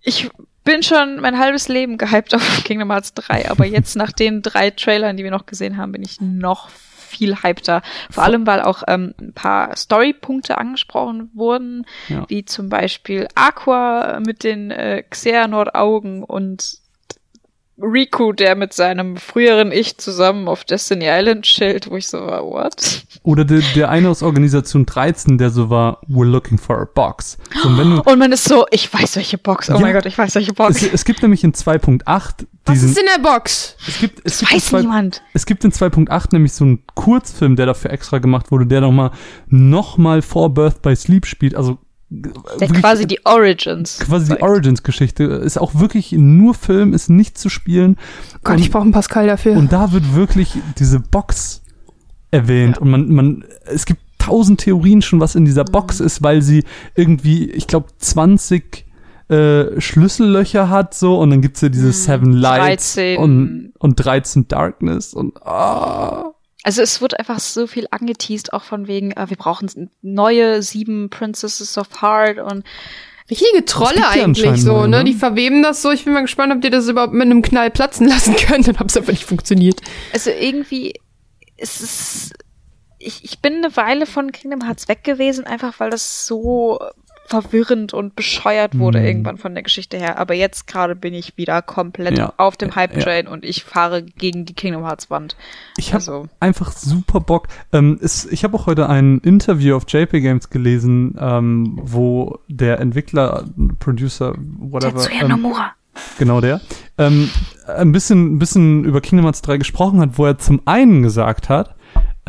ich 0.01 0.31
bin 0.69 0.83
schon 0.83 1.21
mein 1.21 1.39
halbes 1.39 1.69
Leben 1.69 1.97
gehypt 1.97 2.35
auf 2.35 2.43
Kingdom 2.65 2.91
Hearts 2.91 3.15
3, 3.15 3.51
aber 3.51 3.65
jetzt 3.65 3.97
nach 3.97 4.13
den 4.13 4.43
drei 4.43 4.71
Trailern, 4.71 5.17
die 5.17 5.25
wir 5.25 5.31
noch 5.31 5.47
gesehen 5.47 5.79
haben, 5.79 5.93
bin 5.93 6.03
ich 6.03 6.21
noch 6.21 6.69
viel 6.69 7.37
hypter. 7.43 7.81
Vor 8.11 8.23
allem, 8.25 8.47
weil 8.47 8.61
auch 8.61 8.83
ähm, 8.87 9.15
ein 9.19 9.33
paar 9.33 9.75
Storypunkte 9.75 10.59
angesprochen 10.59 11.31
wurden, 11.33 11.87
Ja. 12.09 12.27
wie 12.29 12.45
zum 12.45 12.69
Beispiel 12.69 13.29
Aqua 13.35 14.21
mit 14.21 14.45
den 14.45 14.71
äh, 14.71 15.03
Xehanort-Augen 15.09 16.23
und 16.23 16.77
Riku, 17.81 18.33
der 18.33 18.57
mit 18.57 18.73
seinem 18.73 19.17
früheren 19.17 19.71
Ich 19.71 19.99
zusammen 19.99 20.49
auf 20.49 20.65
Destiny 20.65 21.07
Island 21.09 21.45
chillt, 21.45 21.89
wo 21.91 21.97
ich 21.97 22.09
so 22.09 22.19
war, 22.19 22.43
what? 22.45 23.03
Oder 23.23 23.45
der, 23.45 23.61
der 23.77 23.89
eine 23.91 24.09
aus 24.09 24.23
Organisation 24.23 24.85
13, 24.85 25.39
der 25.39 25.51
so 25.51 25.71
war, 25.71 26.01
we're 26.09 26.25
looking 26.25 26.59
for 26.59 26.81
a 26.81 26.85
box. 26.93 27.39
So, 27.63 27.69
und 27.69 27.79
wenn 27.79 27.91
du, 27.91 28.03
Und 28.03 28.19
man 28.19 28.33
ist 28.33 28.45
so, 28.45 28.67
ich 28.71 28.93
weiß 28.93 29.17
welche 29.17 29.39
Box, 29.39 29.71
oh 29.71 29.75
Ja. 29.75 29.81
mein 29.81 29.93
Gott, 29.93 30.07
ich 30.07 30.19
weiß 30.19 30.35
welche 30.35 30.53
Box. 30.53 30.83
es, 30.83 30.93
es 30.93 31.05
gibt 31.05 31.23
nämlich 31.23 31.45
in 31.45 31.53
2.8 31.53 32.03
Was 32.05 32.35
diesen, 32.73 32.91
ist 32.91 32.99
in 32.99 33.07
der 33.15 33.23
Box? 33.23 33.77
es 33.87 33.99
gibt, 34.01 34.21
es 34.25 34.39
gibt 34.41 34.51
in 34.51 34.57
weiß 34.57 34.65
zwei- 34.67 34.81
niemand. 34.81 35.23
Es 35.33 35.47
gibt 35.47 35.65
in 35.65 35.71
2.8 35.71 36.29
nämlich 36.33 36.53
so 36.55 36.65
einen 36.65 36.83
Kurzfilm, 36.95 37.55
der 37.55 37.67
dafür 37.67 37.93
extra 37.93 38.19
gemacht 38.19 38.51
wurde, 38.51 38.67
der 38.67 38.81
nochmal 38.81 39.13
noch 39.47 39.99
mal 39.99 40.21
vor 40.23 40.53
Birth 40.53 40.83
by 40.83 40.97
Sleep 40.97 41.27
spielt. 41.27 41.55
Also 41.55 41.79
Der 42.11 42.33
wirklich 42.61 42.81
quasi 42.81 43.07
die 43.07 43.25
Origins. 43.27 43.99
quasi 43.99 44.25
die 44.27 44.31
zeigt. 44.31 44.43
Origins-Geschichte. 44.43 45.25
Ist 45.25 45.59
auch 45.59 45.75
wirklich 45.75 46.13
nur 46.13 46.55
Film, 46.55 46.95
ist 46.95 47.11
nicht 47.11 47.37
zu 47.37 47.49
spielen. 47.51 47.97
Gott, 48.45 48.57
und, 48.57 48.61
ich 48.63 48.71
brauche 48.71 48.83
einen 48.85 48.93
Pascal 48.93 49.27
dafür. 49.27 49.57
und 49.57 49.73
da 49.73 49.93
wird 49.93 50.15
wirklich 50.15 50.55
diese 50.79 51.01
Box 51.01 51.63
erwähnt. 52.31 52.79
Und 52.79 52.91
man, 52.91 53.11
man, 53.11 53.45
es 53.67 53.85
gibt 53.85 54.01
tausend 54.19 54.61
Theorien 54.61 55.03
schon, 55.03 55.21
was 55.21 55.35
in 55.35 55.45
dieser 55.45 55.65
Mhm. 55.65 55.73
Box 55.73 56.01
ist, 56.01 56.23
weil 56.23 56.43
sie 56.43 56.65
irgendwie, 56.95 57.51
ich 57.51 57.67
glaube, 57.67 57.89
20 57.99 58.87
äh, 59.29 59.79
Schlüssellöcher 59.81 60.71
hat, 60.71 60.95
so, 60.95 61.19
und 61.19 61.31
dann 61.31 61.43
gibt's 61.43 61.61
ja 61.61 61.69
diese 61.69 61.93
Seven 61.93 62.33
Lights 62.33 62.95
13. 62.95 63.19
und, 63.19 63.73
und 63.79 63.97
13 63.97 64.49
Darkness 64.49 65.13
und 65.13 65.37
ah. 65.47 66.31
Also 66.69 66.83
es 66.83 67.01
wird 67.01 67.19
einfach 67.19 67.41
so 67.41 67.67
viel 67.67 67.89
angeteased, 67.91 68.53
auch 68.53 68.63
von 68.63 68.89
wegen, 68.89 69.13
äh, 69.13 69.31
wir 69.31 69.39
brauchen 69.39 69.89
neue 70.03 70.63
sieben 70.63 71.09
Princesses 71.09 71.79
of 71.79 72.03
Heart 72.03 72.41
und 72.41 72.63
Richtige 73.31 73.65
Trolle 73.65 74.07
eigentlich 74.07 74.61
so, 74.61 74.83
ne? 74.83 74.99
ne? 74.99 75.05
Die 75.05 75.15
verweben 75.15 75.63
das 75.63 75.81
so. 75.81 75.91
Ich 75.91 76.05
bin 76.05 76.13
mal 76.13 76.21
gespannt, 76.21 76.53
ob 76.53 76.61
die 76.61 76.69
das 76.69 76.87
überhaupt 76.87 77.15
mit 77.15 77.23
einem 77.23 77.41
Knall 77.41 77.71
platzen 77.71 78.07
lassen 78.07 78.37
können. 78.37 78.65
Dann 78.65 78.79
hab's 78.79 78.99
einfach 78.99 79.13
nicht 79.13 79.25
funktioniert. 79.25 79.81
also 80.13 80.29
irgendwie 80.29 80.93
ist 81.57 81.81
es 81.81 82.33
ich, 82.99 83.25
ich 83.25 83.41
bin 83.41 83.65
eine 83.65 83.75
Weile 83.75 84.05
von 84.05 84.31
Kingdom 84.31 84.67
Hearts 84.67 84.89
weg 84.89 85.05
gewesen, 85.05 85.47
einfach 85.47 85.81
weil 85.81 85.89
das 85.89 86.27
so 86.27 86.81
verwirrend 87.29 87.93
und 87.95 88.17
bescheuert 88.17 88.79
wurde 88.79 89.01
Mhm. 89.01 89.07
irgendwann 89.07 89.37
von 89.39 89.55
der 89.55 89.63
Geschichte 89.63 89.97
her. 89.99 90.19
Aber 90.19 90.35
jetzt 90.35 90.67
gerade 90.67 90.97
bin 90.97 91.15
ich 91.15 91.37
wieder 91.37 91.61
komplett 91.63 92.19
Ja. 92.19 92.33
auf 92.37 92.57
dem 92.57 92.75
Hype 92.75 92.97
Ja. 92.97 93.31
Und 93.31 93.45
ich 93.45 93.65
fahre 93.65 94.03
gegen 94.03 94.45
die 94.47 94.55
Kingdom 94.55 94.85
Hearts 94.85 95.11
Wand. 95.11 95.37
Ich 95.77 95.89
habe 95.89 95.97
Also, 95.99 96.29
einfach 96.41 96.73
super 96.73 97.21
Bock. 97.21 97.49
Ähm, 97.73 97.99
es, 98.03 98.27
ich 98.27 98.45
habe 98.45 98.57
auch 98.57 98.67
heute 98.67 98.89
ein 98.89 99.19
Interview 99.19 99.77
auf 99.77 99.85
JP 99.87 100.21
Games 100.21 100.51
gelesen, 100.51 101.17
ähm, 101.21 101.79
wo 101.83 102.39
der 102.49 102.81
Entwickler, 102.81 103.45
Producer, 103.79 104.35
whatever, 104.59 105.01
Tetsuya 105.03 105.23
ähm, 105.23 105.29
Nomura. 105.29 105.73
genau 106.19 106.41
der, 106.41 106.61
ähm, 106.97 107.29
ein 107.67 107.93
bisschen, 107.93 108.35
ein 108.35 108.39
bisschen 108.39 108.85
über 108.85 109.01
Kingdom 109.01 109.25
Hearts 109.27 109.43
3 109.43 109.57
gesprochen 109.59 110.01
hat, 110.01 110.11
wo 110.19 110.25
er 110.27 110.39
zum 110.39 110.63
einen 110.65 111.03
gesagt 111.03 111.49
hat, 111.49 111.75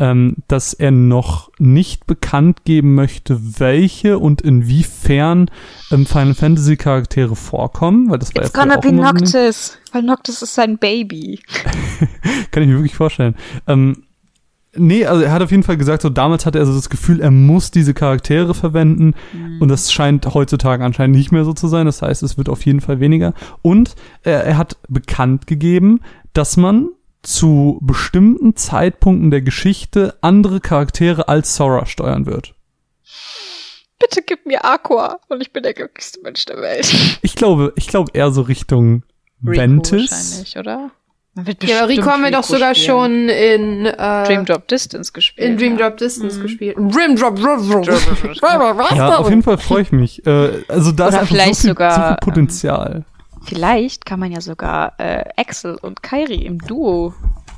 ähm, 0.00 0.36
dass 0.48 0.72
er 0.72 0.90
noch 0.90 1.52
nicht 1.58 2.06
bekannt 2.06 2.64
geben 2.64 2.94
möchte, 2.94 3.60
welche 3.60 4.18
und 4.18 4.40
inwiefern 4.40 5.50
ähm, 5.92 6.06
Final 6.06 6.34
Fantasy 6.34 6.76
Charaktere 6.76 7.36
vorkommen, 7.36 8.10
weil 8.10 8.18
das 8.18 8.34
war 8.34 8.42
It's 8.42 8.52
ja 8.54 8.64
gonna 8.64 8.78
be 8.78 8.92
Noctis, 8.92 9.78
weil 9.92 10.02
Noctis 10.02 10.40
ist 10.40 10.54
sein 10.54 10.78
Baby. 10.78 11.38
Kann 12.50 12.62
ich 12.62 12.68
mir 12.70 12.76
wirklich 12.76 12.94
vorstellen. 12.94 13.34
Ähm, 13.66 14.04
nee, 14.74 15.04
also 15.04 15.22
er 15.22 15.32
hat 15.32 15.42
auf 15.42 15.50
jeden 15.50 15.64
Fall 15.64 15.76
gesagt, 15.76 16.00
so 16.00 16.08
damals 16.08 16.46
hatte 16.46 16.58
er 16.58 16.64
so 16.64 16.72
das 16.72 16.88
Gefühl, 16.88 17.20
er 17.20 17.30
muss 17.30 17.70
diese 17.70 17.92
Charaktere 17.92 18.54
verwenden 18.54 19.12
und 19.60 19.68
das 19.68 19.92
scheint 19.92 20.32
heutzutage 20.32 20.82
anscheinend 20.82 21.14
nicht 21.14 21.30
mehr 21.30 21.44
so 21.44 21.52
zu 21.52 21.68
sein. 21.68 21.84
Das 21.84 22.00
heißt, 22.00 22.22
es 22.22 22.38
wird 22.38 22.48
auf 22.48 22.64
jeden 22.64 22.80
Fall 22.80 23.00
weniger. 23.00 23.34
Und 23.60 23.96
er, 24.22 24.44
er 24.44 24.56
hat 24.56 24.78
bekannt 24.88 25.46
gegeben, 25.46 26.00
dass 26.32 26.56
man 26.56 26.88
zu 27.22 27.78
bestimmten 27.82 28.56
Zeitpunkten 28.56 29.30
der 29.30 29.42
Geschichte 29.42 30.16
andere 30.20 30.60
Charaktere 30.60 31.28
als 31.28 31.54
Sora 31.54 31.86
steuern 31.86 32.26
wird. 32.26 32.54
Bitte 33.98 34.22
gib 34.22 34.46
mir 34.46 34.64
Aqua 34.64 35.18
und 35.28 35.42
ich 35.42 35.52
bin 35.52 35.62
der 35.62 35.74
glücklichste 35.74 36.20
Mensch 36.22 36.46
der 36.46 36.60
Welt. 36.60 36.90
Ich 37.22 37.34
glaube, 37.34 37.72
ich 37.76 37.86
glaube 37.86 38.10
eher 38.14 38.30
so 38.30 38.42
Richtung 38.42 39.02
Rico 39.44 39.60
Ventis. 39.60 40.10
wahrscheinlich, 40.10 40.56
oder? 40.58 40.90
Ja, 41.62 41.84
Rico 41.84 42.06
haben 42.06 42.24
wir 42.24 42.30
doch 42.30 42.42
sogar 42.42 42.74
spielen. 42.74 42.86
schon 42.86 43.28
in, 43.28 43.86
äh, 43.86 44.24
Dream 44.26 44.44
Drop 44.44 44.66
Distance 44.66 45.12
gespielt. 45.12 45.48
in 45.48 45.56
Dream. 45.56 45.76
Drop 45.78 45.96
Distance 45.96 46.40
gespielt. 46.40 46.76
Dream 46.76 47.14
Drop, 47.16 47.36
Drop, 47.36 47.60
Drop. 47.68 48.94
Ja, 48.94 49.16
auf 49.16 49.28
jeden 49.28 49.42
Fall 49.42 49.58
freue 49.58 49.82
ich 49.82 49.92
mich. 49.92 50.26
Äh, 50.26 50.64
also 50.68 50.92
da 50.92 51.08
ist 51.08 51.14
Oder 51.14 51.20
einfach 51.22 51.36
so 51.36 51.44
viel, 51.44 51.54
sogar, 51.54 51.90
so 51.94 52.00
viel 52.00 52.10
ähm, 52.10 52.16
Potenzial. 52.20 53.04
Vielleicht 53.42 54.04
kann 54.06 54.20
man 54.20 54.32
ja 54.32 54.40
sogar 54.40 54.94
äh, 54.98 55.24
Axel 55.36 55.76
und 55.80 56.02
Kairi 56.02 56.36
im 56.44 56.58
Duo 56.58 57.14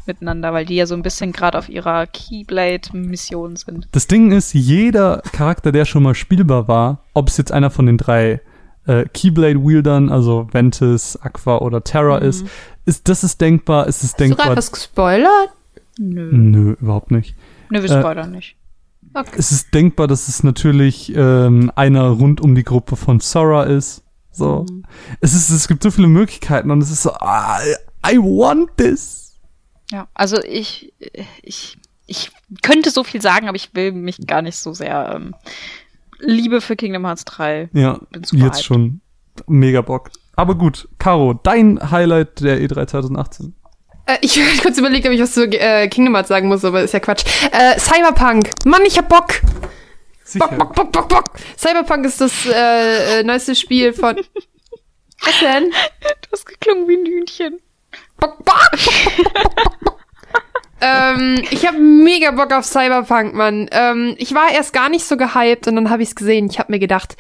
miteinander, 0.07 0.53
weil 0.53 0.65
die 0.65 0.77
ja 0.77 0.87
so 0.87 0.95
ein 0.95 1.03
bisschen 1.03 1.33
gerade 1.33 1.59
auf 1.59 1.69
ihrer 1.69 2.07
Keyblade-Mission 2.07 3.57
sind. 3.57 3.89
Das 3.93 4.07
Ding 4.07 4.33
ist, 4.33 4.53
jeder 4.55 5.23
Charakter, 5.33 5.73
der 5.73 5.85
schon 5.85 6.03
mal 6.03 6.15
spielbar 6.15 6.69
war, 6.69 7.05
ob 7.15 7.29
es 7.29 7.37
jetzt 7.37 7.53
einer 7.53 7.71
von 7.71 7.87
den 7.87 7.99
drei 7.99 8.41
äh, 8.87 9.05
Keyblade-Wieldern, 9.13 10.11
also 10.11 10.49
Ventus, 10.53 11.17
Aqua 11.21 11.59
oder 11.59 11.85
Terra 11.85 12.19
ist, 12.19 12.47
ist, 12.85 13.09
das 13.09 13.23
ist 13.23 13.41
denkbar, 13.41 13.87
ist 13.87 13.99
es 13.99 14.11
Hast 14.11 14.21
du 14.21 14.25
denkbar. 14.25 14.47
gerade 14.47 14.57
was 14.57 14.73
gespoilert? 14.73 15.51
Nö. 15.99 16.31
Nö, 16.33 16.77
überhaupt 16.81 17.11
nicht. 17.11 17.37
Nö, 17.71 17.83
wir 17.83 17.91
Äh, 17.91 18.01
spoilern 18.01 18.33
nicht. 18.33 18.57
Okay. 19.15 19.31
Es 19.37 19.53
ist 19.53 19.75
denkbar, 19.75 20.09
dass 20.09 20.27
es 20.29 20.43
natürlich 20.43 21.15
ähm, 21.15 21.71
einer 21.77 22.09
rund 22.09 22.41
um 22.41 22.55
die 22.55 22.65
Gruppe 22.65 22.97
von 22.97 23.21
Sora 23.21 23.65
ist. 23.65 24.02
So. 24.33 24.67
Es 25.21 25.35
ist, 25.35 25.51
es 25.51 25.69
gibt 25.69 25.83
so 25.83 25.91
viele 25.91 26.09
Möglichkeiten 26.09 26.71
und 26.71 26.83
es 26.83 26.91
ist 26.91 27.03
so, 27.03 27.13
ah, 27.13 27.61
I 28.07 28.17
want 28.19 28.71
this. 28.77 29.35
Ja, 29.91 30.09
also 30.15 30.43
ich, 30.43 30.93
ich, 31.43 31.77
ich 32.07 32.31
könnte 32.63 32.91
so 32.91 33.05
viel 33.05 33.21
sagen, 33.21 33.49
aber 33.49 33.57
ich 33.57 33.75
will 33.75 33.93
mich 33.93 34.27
gar 34.27 34.43
nicht 34.43 34.57
so 34.57 34.73
sehr 34.73 35.13
ähm, 35.15 35.35
Liebe 36.19 36.61
für 36.61 36.77
Kingdom 36.77 37.05
Hearts 37.05 37.25
3. 37.27 37.69
Ja, 37.75 37.99
Bin 38.11 38.25
super 38.25 38.45
jetzt 38.45 38.57
hyped. 38.59 38.65
schon. 38.65 39.01
Mega 39.47 39.81
Bock. 39.83 40.11
Aber 40.35 40.55
gut, 40.55 40.89
Caro, 40.99 41.35
dein 41.35 41.91
Highlight 41.91 42.41
der 42.41 42.61
E 42.61 42.67
E3 42.67 42.87
2018. 42.87 43.55
Äh, 44.07 44.17
ich 44.23 44.37
habe 44.41 44.63
kurz 44.63 44.79
überlegt, 44.79 45.07
ob 45.07 45.13
ich 45.13 45.21
was 45.21 45.33
zu 45.33 45.45
äh, 45.45 45.89
Kingdom 45.89 46.15
Hearts 46.15 46.29
sagen 46.29 46.49
muss, 46.49 46.65
aber 46.65 46.83
ist 46.83 46.95
ja 46.95 47.01
Quatsch. 47.01 47.25
Äh, 47.53 47.79
Cyberpunk. 47.79 48.51
Mann, 48.65 48.83
ich 48.87 48.97
hab 48.99 49.09
Bock. 49.09 49.41
Bock, 50.39 50.57
Bock, 50.59 50.75
Bock, 50.75 50.93
Bock, 50.93 51.09
Bock. 51.09 51.25
Cyberpunk 51.57 52.07
ist 52.07 52.21
das 52.21 52.47
äh, 52.47 53.21
äh, 53.21 53.23
neueste 53.23 53.55
Spiel 53.55 53.93
von... 53.93 54.17
Was 55.25 55.39
denn? 55.41 55.71
Du 55.71 56.29
hast 56.33 56.47
geklungen 56.47 56.89
wie 56.89 56.97
ein 56.97 57.07
Hühnchen. 57.07 57.61
Bock, 58.19 58.45
Bock. 58.45 58.71
ähm, 60.81 61.37
ich 61.51 61.65
habe 61.67 61.79
mega 61.79 62.33
Bock 62.33 62.53
auf 62.53 62.65
Cyberpunk, 62.65 63.35
Mann. 63.35 63.69
Ähm, 63.71 64.17
ich 64.19 64.35
war 64.35 64.51
erst 64.51 64.73
gar 64.73 64.89
nicht 64.89 65.05
so 65.05 65.17
gehypt 65.17 65.69
und 65.69 65.77
dann 65.77 65.91
habe 65.91 66.03
ich's 66.03 66.17
gesehen. 66.17 66.49
Ich 66.51 66.59
habe 66.59 66.73
mir 66.73 66.81
gedacht, 66.81 67.17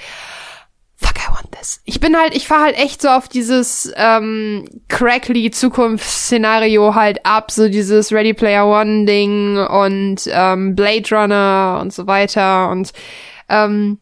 fuck, 1.03 1.17
I 1.19 1.33
want 1.33 1.53
this. 1.59 1.81
Ich 1.85 2.01
bin 2.01 2.17
halt, 2.17 2.35
ich 2.35 2.47
fahr 2.47 2.63
halt 2.63 2.77
echt 2.79 3.03
so 3.03 3.09
auf 3.09 3.29
dieses 3.29 3.93
ähm, 3.97 4.65
crackly 4.89 5.51
Zukunftsszenario 5.51 6.95
halt 6.95 7.25
ab, 7.25 7.51
so 7.51 7.69
dieses 7.69 8.13
Ready 8.13 8.35
Player 8.35 8.67
One 8.67 9.05
Ding 9.05 9.59
und 9.59 10.23
ähm, 10.27 10.75
Blade 10.75 11.09
Runner 11.11 11.79
und 11.81 11.93
so 11.93 12.07
weiter 12.07 12.71
und 12.71 12.93
ähm, 13.49 13.99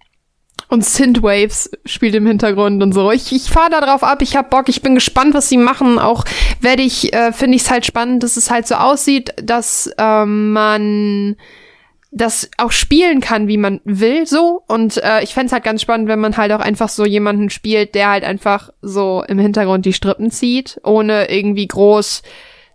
und 0.70 0.84
Synthwaves 0.84 1.68
spielt 1.84 2.14
im 2.14 2.26
Hintergrund 2.26 2.80
und 2.80 2.92
so. 2.92 3.10
Ich, 3.10 3.32
ich 3.32 3.50
fahre 3.50 3.70
da 3.70 3.80
drauf 3.80 4.04
ab, 4.04 4.22
ich 4.22 4.36
hab 4.36 4.50
Bock, 4.50 4.68
ich 4.68 4.82
bin 4.82 4.94
gespannt, 4.94 5.34
was 5.34 5.48
sie 5.48 5.56
machen. 5.56 5.98
Auch 5.98 6.24
werde 6.60 6.82
ich, 6.82 7.12
äh, 7.12 7.32
finde 7.32 7.56
ich 7.56 7.62
es 7.62 7.70
halt 7.70 7.84
spannend, 7.84 8.22
dass 8.22 8.36
es 8.36 8.52
halt 8.52 8.68
so 8.68 8.76
aussieht, 8.76 9.34
dass 9.42 9.90
ähm, 9.98 10.52
man 10.52 11.36
das 12.10 12.50
auch 12.56 12.72
spielen 12.72 13.20
kann, 13.20 13.46
wie 13.46 13.56
man 13.56 13.80
will, 13.84 14.26
so. 14.26 14.62
Und 14.66 14.96
äh, 15.02 15.22
ich 15.22 15.32
fänd's 15.32 15.52
halt 15.52 15.64
ganz 15.64 15.82
spannend, 15.82 16.08
wenn 16.08 16.18
man 16.18 16.36
halt 16.36 16.52
auch 16.52 16.60
einfach 16.60 16.88
so 16.88 17.04
jemanden 17.04 17.50
spielt, 17.50 17.94
der 17.94 18.10
halt 18.10 18.24
einfach 18.24 18.70
so 18.82 19.22
im 19.28 19.38
Hintergrund 19.38 19.86
die 19.86 19.92
Strippen 19.92 20.30
zieht, 20.30 20.80
ohne 20.84 21.30
irgendwie 21.30 21.68
groß 21.68 22.22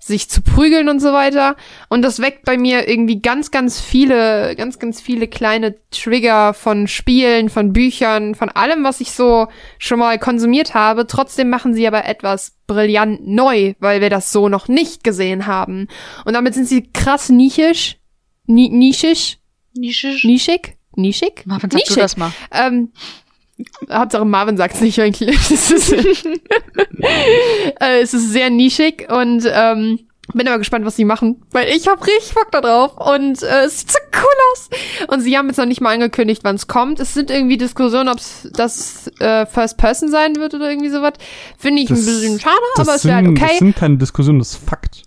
sich 0.06 0.30
zu 0.30 0.44
prügeln 0.44 0.88
und 0.88 0.99
so 0.99 1.12
weiter. 1.14 1.56
Und 1.90 2.03
das 2.03 2.20
weckt 2.20 2.45
bei 2.45 2.57
mir 2.57 2.88
irgendwie 2.88 3.22
ganz, 3.22 3.49
ganz 3.49 3.82
viele, 3.82 4.56
ganz, 4.56 4.78
ganz 4.78 5.02
viele 5.02 5.28
kleine 5.28 5.76
Trigger 5.90 6.53
von 6.53 6.88
Spielen, 6.88 7.49
von 7.49 7.74
Büchern, 7.74 8.36
von 8.36 8.49
allem, 8.49 8.84
was 8.84 9.02
ich 9.02 9.12
so 9.12 9.48
schon 9.80 9.98
mal 9.98 10.20
konsumiert 10.20 10.76
habe. 10.76 11.07
Trotzdem 11.07 11.49
machen 11.49 11.74
sie 11.74 11.88
aber 11.88 12.06
etwas 12.06 12.56
brillant 12.68 13.28
neu, 13.28 13.74
weil 13.80 13.99
wir 13.99 14.12
das 14.12 14.32
so 14.32 14.48
noch 14.48 14.68
nicht 14.68 15.03
gesehen 15.03 15.48
haben. 15.48 15.88
Und 16.24 16.34
damit 16.34 16.53
sind 16.53 16.68
sie 16.68 16.91
krass 16.94 17.30
nichisch, 17.30 17.98
ni 18.47 18.69
nischig, 18.69 19.39
Nischisch. 19.77 20.23
nischig, 20.23 20.77
nischig, 20.95 21.43
Marvin, 21.45 21.69
sag 21.69 21.69
du 21.72 21.77
nischig. 21.77 21.95
das 21.97 22.17
mal. 22.17 22.31
Ähm, 22.51 22.91
Hauptsache 23.89 24.26
Marvin 24.26 24.57
sagt's 24.57 24.81
nicht 24.81 24.99
eigentlich. 24.99 25.35
es, 25.51 25.72
ist, 25.72 25.93
äh, 27.80 28.01
es 28.01 28.13
ist 28.13 28.31
sehr 28.31 28.49
nischig 28.49 29.07
und 29.09 29.43
ähm, 29.49 29.99
bin 30.34 30.47
aber 30.47 30.57
gespannt, 30.57 30.85
was 30.85 30.95
sie 30.95 31.05
machen, 31.05 31.43
weil 31.51 31.69
ich 31.69 31.88
hab 31.88 32.05
richtig 32.05 32.34
Bock 32.34 32.51
da 32.51 32.59
drauf 32.59 32.97
und 32.97 33.43
äh, 33.43 33.65
es 33.65 33.80
sieht 33.81 33.91
so 33.91 33.99
cool 34.15 34.34
aus. 34.51 34.69
Und 35.07 35.22
sie 35.22 35.38
haben 35.38 35.47
jetzt 35.47 35.57
noch 35.57 35.67
nicht 35.67 35.81
mal 35.81 35.93
angekündigt, 35.93 36.43
wann 36.43 36.55
es 36.55 36.67
kommt. 36.67 36.99
Es 36.99 37.13
sind 37.13 37.30
irgendwie 37.30 37.57
Diskussionen, 37.57 38.09
ob 38.09 38.17
das 38.53 39.09
äh, 39.19 39.45
First 39.45 39.77
Person 39.77 40.09
sein 40.09 40.35
wird 40.38 40.53
oder 40.55 40.69
irgendwie 40.69 40.89
sowas. 40.89 41.13
Finde 41.57 41.84
ich 41.84 41.89
Das- 41.89 41.99
ein 41.99 42.05
bisschen 42.05 42.39
schade, 42.39 42.55
Das 42.76 42.88
aber 42.88 42.95
es 42.95 43.01
sind, 43.03 43.11
wäre 43.11 43.17
halt 43.27 43.38
Das 43.38 43.43
okay. 43.43 43.57
sind 43.59 43.76
keine 43.76 43.97
Diskussionen, 43.97 44.39
das 44.39 44.49
ist 44.53 44.67
Fakt. 44.67 45.03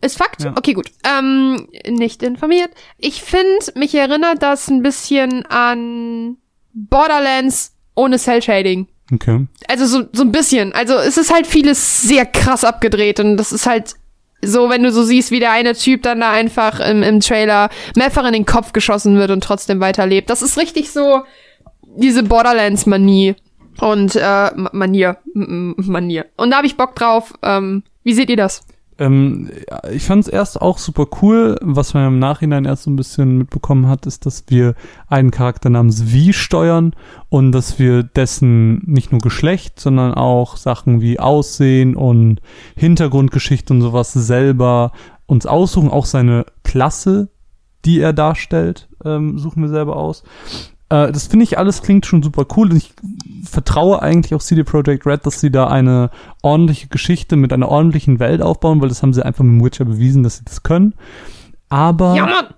Ist 0.00 0.16
Fakt? 0.18 0.44
Ja. 0.44 0.54
Okay, 0.56 0.74
gut. 0.74 0.90
Ähm, 1.04 1.66
nicht 1.88 2.22
informiert. 2.22 2.70
Ich 2.98 3.22
finde, 3.22 3.58
mich 3.74 3.94
erinnert 3.94 4.42
das 4.42 4.68
ein 4.68 4.82
bisschen 4.82 5.44
an 5.46 6.36
Borderlands 6.72 7.74
ohne 7.94 8.18
Cell-Shading. 8.18 8.86
Okay. 9.12 9.46
Also 9.66 9.86
so, 9.86 10.04
so 10.12 10.22
ein 10.22 10.32
bisschen. 10.32 10.72
Also 10.72 10.94
es 10.94 11.16
ist 11.16 11.32
halt 11.32 11.46
vieles 11.46 12.02
sehr 12.02 12.26
krass 12.26 12.62
abgedreht 12.64 13.18
und 13.20 13.36
das 13.38 13.52
ist 13.52 13.66
halt 13.66 13.94
so, 14.40 14.70
wenn 14.70 14.84
du 14.84 14.92
so 14.92 15.02
siehst, 15.02 15.32
wie 15.32 15.40
der 15.40 15.50
eine 15.50 15.74
Typ 15.74 16.02
dann 16.04 16.20
da 16.20 16.30
einfach 16.30 16.78
im, 16.78 17.02
im 17.02 17.18
Trailer 17.18 17.70
mehrfach 17.96 18.24
in 18.26 18.34
den 18.34 18.46
Kopf 18.46 18.72
geschossen 18.72 19.16
wird 19.18 19.30
und 19.32 19.42
trotzdem 19.42 19.80
weiterlebt. 19.80 20.30
Das 20.30 20.42
ist 20.42 20.56
richtig 20.58 20.92
so 20.92 21.22
diese 21.82 22.22
Borderlands-Manie 22.22 23.34
und 23.80 24.14
äh, 24.14 24.20
Ma- 24.20 24.70
Manier. 24.72 25.16
M- 25.34 25.74
Manier. 25.78 26.26
Und 26.36 26.50
da 26.50 26.58
habe 26.58 26.68
ich 26.68 26.76
Bock 26.76 26.94
drauf. 26.94 27.34
Ähm, 27.42 27.82
wie 28.04 28.12
seht 28.14 28.30
ihr 28.30 28.36
das? 28.36 28.60
Ähm, 28.98 29.50
ich 29.90 30.04
fand 30.04 30.24
es 30.24 30.28
erst 30.28 30.60
auch 30.60 30.78
super 30.78 31.06
cool. 31.22 31.56
Was 31.60 31.94
man 31.94 32.06
im 32.06 32.18
Nachhinein 32.18 32.64
erst 32.64 32.84
so 32.84 32.90
ein 32.90 32.96
bisschen 32.96 33.38
mitbekommen 33.38 33.88
hat, 33.88 34.06
ist, 34.06 34.26
dass 34.26 34.44
wir 34.48 34.74
einen 35.06 35.30
Charakter 35.30 35.70
namens 35.70 36.02
V 36.02 36.32
steuern 36.32 36.94
und 37.28 37.52
dass 37.52 37.78
wir 37.78 38.02
dessen 38.02 38.82
nicht 38.86 39.12
nur 39.12 39.20
Geschlecht, 39.20 39.78
sondern 39.78 40.14
auch 40.14 40.56
Sachen 40.56 41.00
wie 41.00 41.20
Aussehen 41.20 41.94
und 41.94 42.40
Hintergrundgeschichte 42.76 43.72
und 43.72 43.82
sowas 43.82 44.12
selber 44.12 44.92
uns 45.26 45.46
aussuchen. 45.46 45.90
Auch 45.90 46.06
seine 46.06 46.46
Klasse, 46.64 47.28
die 47.84 48.00
er 48.00 48.12
darstellt, 48.12 48.88
ähm, 49.04 49.38
suchen 49.38 49.62
wir 49.62 49.68
selber 49.68 49.96
aus. 49.96 50.24
Äh, 50.90 51.12
das 51.12 51.26
finde 51.26 51.44
ich 51.44 51.58
alles 51.58 51.82
klingt 51.82 52.06
schon 52.06 52.22
super 52.22 52.46
cool. 52.56 52.74
Ich 52.74 52.92
vertraue 53.44 54.02
eigentlich 54.02 54.34
auch 54.34 54.42
CD 54.42 54.64
Projekt 54.64 55.06
Red, 55.06 55.26
dass 55.26 55.40
sie 55.40 55.50
da 55.50 55.66
eine 55.66 56.10
ordentliche 56.42 56.88
Geschichte 56.88 57.36
mit 57.36 57.52
einer 57.52 57.68
ordentlichen 57.68 58.18
Welt 58.18 58.42
aufbauen, 58.42 58.80
weil 58.80 58.88
das 58.88 59.02
haben 59.02 59.12
sie 59.12 59.24
einfach 59.24 59.44
mit 59.44 59.64
Witcher 59.64 59.84
bewiesen, 59.84 60.22
dass 60.22 60.38
sie 60.38 60.44
das 60.44 60.62
können. 60.62 60.94
Aber 61.68 62.14
Ja! 62.14 62.48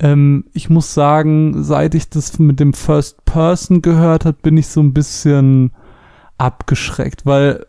Ähm, 0.00 0.44
ich 0.52 0.70
muss 0.70 0.94
sagen, 0.94 1.64
seit 1.64 1.94
ich 1.94 2.08
das 2.08 2.38
mit 2.38 2.60
dem 2.60 2.72
First 2.72 3.24
Person 3.24 3.82
gehört 3.82 4.24
habe, 4.24 4.36
bin 4.40 4.56
ich 4.56 4.68
so 4.68 4.80
ein 4.80 4.94
bisschen 4.94 5.72
abgeschreckt, 6.36 7.26
weil 7.26 7.66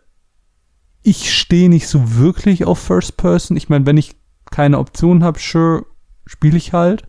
ich 1.02 1.36
stehe 1.36 1.68
nicht 1.68 1.88
so 1.88 2.18
wirklich 2.18 2.66
auf 2.66 2.78
First 2.78 3.16
Person. 3.16 3.56
Ich 3.56 3.68
meine, 3.68 3.86
wenn 3.86 3.96
ich 3.96 4.14
keine 4.50 4.78
Option 4.78 5.24
habe, 5.24 5.40
sure, 5.40 5.86
spiele 6.26 6.56
ich 6.56 6.72
halt. 6.72 7.04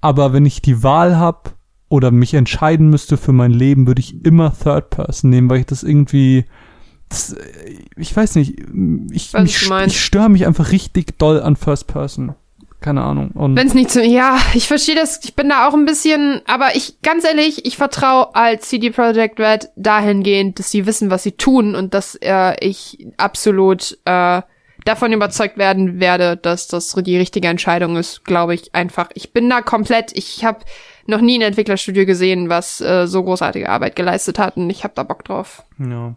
Aber 0.00 0.32
wenn 0.32 0.46
ich 0.46 0.62
die 0.62 0.84
Wahl 0.84 1.16
habe 1.16 1.50
oder 1.88 2.10
mich 2.10 2.34
entscheiden 2.34 2.90
müsste 2.90 3.16
für 3.16 3.32
mein 3.32 3.50
Leben, 3.50 3.86
würde 3.86 4.00
ich 4.00 4.24
immer 4.24 4.52
Third 4.52 4.90
Person 4.90 5.30
nehmen, 5.30 5.48
weil 5.48 5.60
ich 5.60 5.66
das 5.66 5.82
irgendwie, 5.82 6.44
das, 7.08 7.34
ich 7.96 8.14
weiß 8.14 8.34
nicht, 8.36 8.60
ich, 9.10 9.32
mich, 9.32 9.68
meinst. 9.68 9.94
ich 9.94 10.04
störe 10.04 10.28
mich 10.28 10.46
einfach 10.46 10.72
richtig 10.72 11.18
doll 11.18 11.40
an 11.40 11.56
First 11.56 11.86
Person. 11.86 12.34
Keine 12.80 13.02
Ahnung. 13.02 13.32
Wenn 13.34 13.66
es 13.66 13.74
nicht 13.74 13.90
so, 13.90 13.98
ja, 13.98 14.38
ich 14.54 14.68
verstehe 14.68 14.94
das, 14.94 15.20
ich 15.24 15.34
bin 15.34 15.48
da 15.48 15.66
auch 15.66 15.74
ein 15.74 15.84
bisschen, 15.84 16.42
aber 16.46 16.76
ich, 16.76 17.02
ganz 17.02 17.24
ehrlich, 17.24 17.66
ich 17.66 17.76
vertraue 17.76 18.36
als 18.36 18.68
CD 18.68 18.90
Projekt 18.90 19.40
Red 19.40 19.70
dahingehend, 19.74 20.60
dass 20.60 20.70
sie 20.70 20.86
wissen, 20.86 21.10
was 21.10 21.24
sie 21.24 21.32
tun 21.32 21.74
und 21.74 21.92
dass 21.92 22.14
äh, 22.22 22.54
ich 22.64 23.08
absolut 23.16 23.98
äh, 24.04 24.42
davon 24.84 25.12
überzeugt 25.12 25.58
werden 25.58 25.98
werde, 25.98 26.36
dass 26.36 26.68
das 26.68 26.92
die 26.92 27.18
richtige 27.18 27.48
Entscheidung 27.48 27.96
ist, 27.96 28.24
glaube 28.24 28.54
ich 28.54 28.74
einfach. 28.76 29.10
Ich 29.14 29.32
bin 29.32 29.50
da 29.50 29.60
komplett, 29.60 30.16
ich 30.16 30.44
habe 30.44 30.60
noch 31.08 31.20
nie 31.20 31.36
ein 31.38 31.42
Entwicklerstudio 31.42 32.06
gesehen, 32.06 32.48
was 32.48 32.80
äh, 32.80 33.06
so 33.08 33.22
großartige 33.24 33.68
Arbeit 33.68 33.96
geleistet 33.96 34.38
hat 34.38 34.56
und 34.56 34.70
ich 34.70 34.84
habe 34.84 34.94
da 34.94 35.02
Bock 35.02 35.24
drauf. 35.24 35.64
ja. 35.78 36.14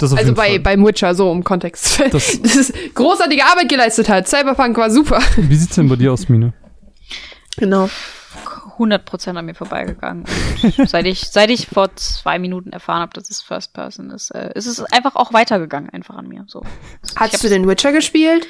Das 0.00 0.12
auf 0.12 0.18
Also 0.18 0.28
jeden 0.28 0.36
bei, 0.36 0.48
Fall. 0.50 0.60
beim 0.60 0.86
Witcher, 0.86 1.12
so 1.16 1.28
um 1.28 1.42
Kontext. 1.42 1.98
Das- 2.12 2.40
Das, 2.40 2.54
ist 2.54 2.72
großartige 2.94 3.44
Arbeit 3.44 3.68
geleistet 3.68 4.08
hat. 4.08 4.28
Cyberpunk 4.28 4.76
war 4.76 4.92
super. 4.92 5.20
Wie 5.36 5.56
sieht's 5.56 5.74
denn 5.74 5.88
bei 5.88 5.96
dir 5.96 6.12
aus, 6.12 6.28
Mine? 6.28 6.52
Genau. 7.56 7.90
100% 8.78 9.34
an 9.36 9.44
mir 9.46 9.56
vorbeigegangen. 9.56 10.24
Und 10.76 10.88
seit 10.88 11.04
ich, 11.04 11.22
seit 11.30 11.50
ich 11.50 11.66
vor 11.66 11.92
zwei 11.96 12.38
Minuten 12.38 12.70
erfahren 12.70 13.00
habe, 13.00 13.12
dass 13.12 13.28
es 13.28 13.42
First 13.42 13.72
Person 13.72 14.10
ist, 14.10 14.30
äh, 14.32 14.52
ist 14.54 14.66
es 14.66 14.80
einfach 14.84 15.16
auch 15.16 15.32
weitergegangen, 15.32 15.90
einfach 15.90 16.14
an 16.14 16.28
mir. 16.28 16.44
So. 16.46 16.62
Hast 17.16 17.42
du 17.42 17.48
den 17.48 17.66
Witcher 17.66 17.90
gespielt? 17.90 18.46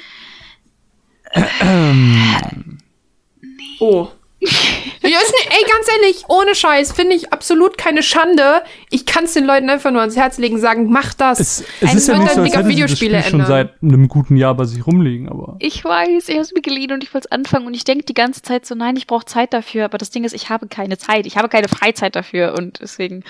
Oh. 3.79 4.09
Ja, 4.41 5.17
ist 5.19 5.31
ne, 5.31 5.51
ey, 5.51 5.69
ganz 5.69 5.87
ehrlich, 5.97 6.23
ohne 6.29 6.55
Scheiß, 6.55 6.93
finde 6.93 7.15
ich 7.15 7.33
absolut 7.33 7.77
keine 7.77 8.03
Schande. 8.03 8.61
Ich 8.89 9.05
kann 9.05 9.25
es 9.25 9.33
den 9.33 9.45
Leuten 9.45 9.69
einfach 9.69 9.91
nur 9.91 10.01
ans 10.01 10.15
Herz 10.15 10.37
legen, 10.37 10.59
sagen, 10.59 10.89
mach 10.89 11.13
das. 11.13 11.39
Es, 11.39 11.63
es 11.81 11.89
Ein 11.89 11.97
ist 11.97 12.07
ja 12.07 12.17
nicht 12.17 12.31
so, 12.31 12.41
als 12.41 12.47
hätte 12.47 12.51
sie 12.51 12.51
das 12.51 12.67
Videospiele 12.67 13.19
Spiel 13.19 13.31
schon 13.31 13.45
seit 13.45 13.73
einem 13.81 14.07
guten 14.07 14.37
Jahr 14.37 14.55
bei 14.55 14.65
sich 14.65 14.85
rumliegen, 14.85 15.27
aber 15.27 15.57
Ich 15.59 15.83
weiß, 15.83 16.29
ich 16.29 16.35
habe 16.35 16.41
es 16.41 16.53
mir 16.53 16.61
geliehen 16.61 16.93
und 16.93 17.03
ich 17.03 17.13
wollte 17.13 17.27
es 17.27 17.31
anfangen 17.31 17.67
und 17.67 17.73
ich 17.73 17.83
denke 17.83 18.05
die 18.05 18.13
ganze 18.13 18.41
Zeit 18.41 18.65
so, 18.65 18.75
nein, 18.75 18.95
ich 18.95 19.07
brauche 19.07 19.25
Zeit 19.25 19.53
dafür, 19.53 19.85
aber 19.85 19.97
das 19.97 20.09
Ding 20.09 20.23
ist, 20.23 20.33
ich 20.33 20.49
habe 20.49 20.67
keine 20.67 20.97
Zeit, 20.97 21.25
ich 21.25 21.37
habe 21.37 21.49
keine 21.49 21.67
Freizeit 21.67 22.15
dafür 22.15 22.55
und 22.57 22.79
deswegen, 22.81 23.23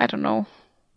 I 0.00 0.04
don't 0.04 0.20
know. 0.20 0.46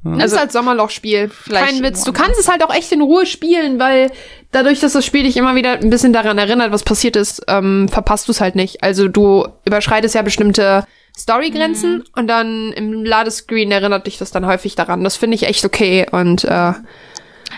Das 0.04 0.14
Also- 0.24 0.36
ist 0.36 0.40
halt 0.42 0.52
Sommerlochspiel. 0.52 1.30
Vielleicht 1.30 1.66
Kein 1.74 1.84
Witz. 1.84 2.04
Du 2.04 2.14
kannst 2.14 2.40
es 2.40 2.48
halt 2.48 2.64
auch 2.64 2.74
echt 2.74 2.92
in 2.92 3.02
Ruhe 3.02 3.26
spielen, 3.26 3.80
weil 3.80 4.12
dadurch, 4.52 4.80
dass 4.80 4.94
das 4.94 5.06
Spiel 5.06 5.24
dich 5.24 5.36
immer 5.38 5.56
wieder 5.56 5.74
ein 5.74 5.90
bisschen 5.90 6.14
daran 6.14 6.38
erinnert, 6.38 6.72
was 6.72 6.84
passiert 6.84 7.16
ist, 7.16 7.44
ähm, 7.48 7.90
verpasst 7.90 8.28
du 8.28 8.32
es 8.32 8.40
halt 8.42 8.56
nicht. 8.56 8.82
Also 8.84 9.08
du 9.10 9.48
überschreitest 9.66 10.16
ja 10.16 10.22
bestimmte 10.22 10.86
Storygrenzen 11.18 11.98
Mhm. 11.98 12.04
und 12.16 12.28
dann 12.28 12.72
im 12.74 13.04
Ladescreen 13.04 13.72
erinnert 13.72 14.08
dich 14.08 14.18
das 14.18 14.32
dann 14.32 14.46
häufig 14.46 14.76
daran. 14.76 15.04
Das 15.04 15.18
finde 15.18 15.36
ich 15.36 15.44
echt 15.44 15.66
okay 15.66 16.06
und 16.12 16.46
äh, 16.46 16.74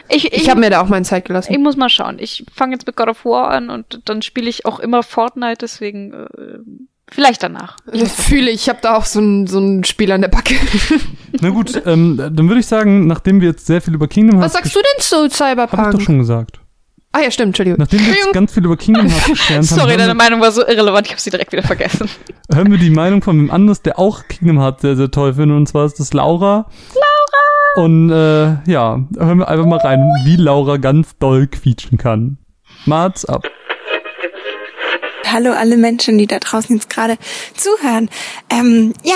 Ich, 0.07 0.33
ich 0.33 0.49
habe 0.49 0.59
mir 0.59 0.69
da 0.69 0.81
auch 0.81 0.87
meine 0.89 1.05
Zeit 1.05 1.25
gelassen. 1.25 1.51
Ich 1.53 1.59
muss 1.59 1.75
mal 1.77 1.89
schauen. 1.89 2.17
Ich 2.19 2.43
fange 2.53 2.73
jetzt 2.73 2.87
mit 2.87 2.95
God 2.95 3.09
of 3.09 3.23
War 3.23 3.49
an 3.51 3.69
und 3.69 4.01
dann 4.05 4.21
spiele 4.21 4.49
ich 4.49 4.65
auch 4.65 4.79
immer 4.79 5.03
Fortnite, 5.03 5.57
deswegen 5.61 6.11
äh, 6.13 6.59
vielleicht 7.09 7.43
danach. 7.43 7.77
Das 7.91 8.13
fühle 8.13 8.49
ich. 8.51 8.61
Ich 8.61 8.69
habe 8.69 8.79
da 8.81 8.95
auch 8.97 9.05
so 9.05 9.19
ein, 9.19 9.47
so 9.47 9.59
ein 9.59 9.83
Spiel 9.83 10.11
an 10.11 10.21
der 10.21 10.29
Backe. 10.29 10.55
na 11.41 11.49
gut, 11.49 11.81
ähm, 11.85 12.17
dann 12.17 12.47
würde 12.47 12.59
ich 12.59 12.67
sagen, 12.67 13.07
nachdem 13.07 13.41
wir 13.41 13.49
jetzt 13.49 13.65
sehr 13.65 13.81
viel 13.81 13.93
über 13.93 14.07
Kingdom 14.07 14.39
Was 14.39 14.53
Hearts 14.53 14.71
sagst 14.71 14.75
du 14.75 14.79
denn 14.79 15.01
zu 15.01 15.15
Hab 15.17 15.25
ich 15.25 15.31
doch 15.31 15.37
Cyberpunk? 15.37 16.01
schon 16.01 16.17
gesagt. 16.19 16.59
Ah 17.13 17.19
ja, 17.19 17.29
stimmt, 17.29 17.49
Entschuldigung. 17.49 17.77
Nachdem 17.79 17.99
wir 17.99 18.13
jetzt 18.13 18.31
ganz 18.31 18.53
viel 18.53 18.63
über 18.63 18.77
Kingdom 18.77 19.07
Hearts 19.07 19.25
gelernt 19.47 19.49
haben, 19.49 19.63
Sorry, 19.79 19.97
deine 19.97 20.13
Meinung 20.15 20.39
war 20.39 20.51
so 20.51 20.61
irrelevant, 20.61 21.07
ich 21.07 21.11
habe 21.11 21.21
sie 21.21 21.29
direkt 21.29 21.51
wieder 21.51 21.63
vergessen. 21.63 22.09
hören 22.53 22.71
wir 22.71 22.77
die 22.77 22.89
Meinung 22.89 23.21
von 23.21 23.37
wem 23.37 23.51
anders, 23.51 23.81
der 23.81 23.99
auch 23.99 24.27
Kingdom 24.29 24.59
Hearts 24.59 24.81
sehr, 24.81 24.95
sehr 24.95 25.11
toll 25.11 25.33
findet, 25.33 25.57
und 25.57 25.67
zwar 25.67 25.85
ist 25.85 25.99
das 25.99 26.13
Laura. 26.13 26.69
Laura! 26.93 27.85
Und 27.85 28.09
äh, 28.11 28.69
ja, 28.71 28.99
hören 29.17 29.39
wir 29.39 29.47
einfach 29.49 29.65
mal 29.65 29.79
rein, 29.79 29.99
wie 30.25 30.37
Laura 30.37 30.77
ganz 30.77 31.17
doll 31.17 31.47
quietschen 31.47 31.97
kann. 31.97 32.37
Marz 32.85 33.25
ab. 33.25 33.43
Hallo 35.31 35.53
alle 35.53 35.77
Menschen, 35.77 36.17
die 36.17 36.27
da 36.27 36.39
draußen 36.39 36.75
jetzt 36.75 36.89
gerade 36.89 37.17
zuhören. 37.55 38.09
Ähm, 38.49 38.93
ja, 39.03 39.15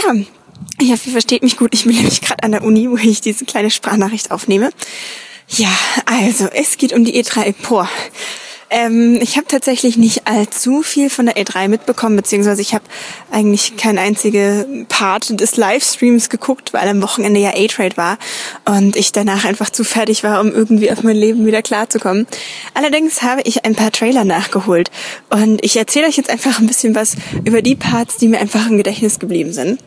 ich 0.79 0.91
hoffe, 0.91 1.07
ihr 1.07 1.11
versteht 1.11 1.43
mich 1.43 1.57
gut. 1.57 1.73
Ich 1.73 1.83
bin 1.83 1.95
nämlich 1.95 2.21
gerade 2.21 2.41
an 2.43 2.53
der 2.53 2.63
Uni, 2.63 2.89
wo 2.89 2.95
ich 2.95 3.19
diese 3.19 3.43
kleine 3.43 3.69
Sprachnachricht 3.69 4.31
aufnehme. 4.31 4.69
Ja, 5.49 5.71
also, 6.05 6.47
es 6.53 6.77
geht 6.77 6.93
um 6.93 7.03
die 7.03 7.21
E3 7.21 7.53
Por. 7.53 7.89
Ähm, 8.69 9.19
ich 9.21 9.37
habe 9.37 9.47
tatsächlich 9.47 9.97
nicht 9.97 10.27
allzu 10.27 10.81
viel 10.81 11.09
von 11.09 11.27
der 11.27 11.35
E3 11.35 11.67
mitbekommen, 11.67 12.15
beziehungsweise 12.15 12.61
ich 12.61 12.73
habe 12.73 12.83
eigentlich 13.31 13.77
kein 13.77 13.97
einzige 13.97 14.85
Part 14.89 15.39
des 15.39 15.57
Livestreams 15.57 16.29
geguckt, 16.29 16.73
weil 16.73 16.87
am 16.87 17.01
Wochenende 17.01 17.39
ja 17.39 17.51
A-Trade 17.55 17.95
war 17.97 18.17
und 18.65 18.95
ich 18.95 19.11
danach 19.11 19.45
einfach 19.45 19.69
zu 19.69 19.83
fertig 19.83 20.23
war, 20.23 20.41
um 20.41 20.51
irgendwie 20.51 20.91
auf 20.91 21.03
mein 21.03 21.15
Leben 21.15 21.45
wieder 21.45 21.61
klarzukommen. 21.61 22.25
Allerdings 22.73 23.21
habe 23.21 23.41
ich 23.43 23.65
ein 23.65 23.75
paar 23.75 23.91
Trailer 23.91 24.23
nachgeholt 24.23 24.89
und 25.29 25.63
ich 25.63 25.77
erzähle 25.77 26.07
euch 26.07 26.17
jetzt 26.17 26.29
einfach 26.29 26.59
ein 26.59 26.67
bisschen 26.67 26.95
was 26.95 27.15
über 27.43 27.61
die 27.61 27.75
Parts, 27.75 28.17
die 28.17 28.27
mir 28.27 28.39
einfach 28.39 28.67
im 28.67 28.77
Gedächtnis 28.77 29.19
geblieben 29.19 29.53
sind. 29.53 29.79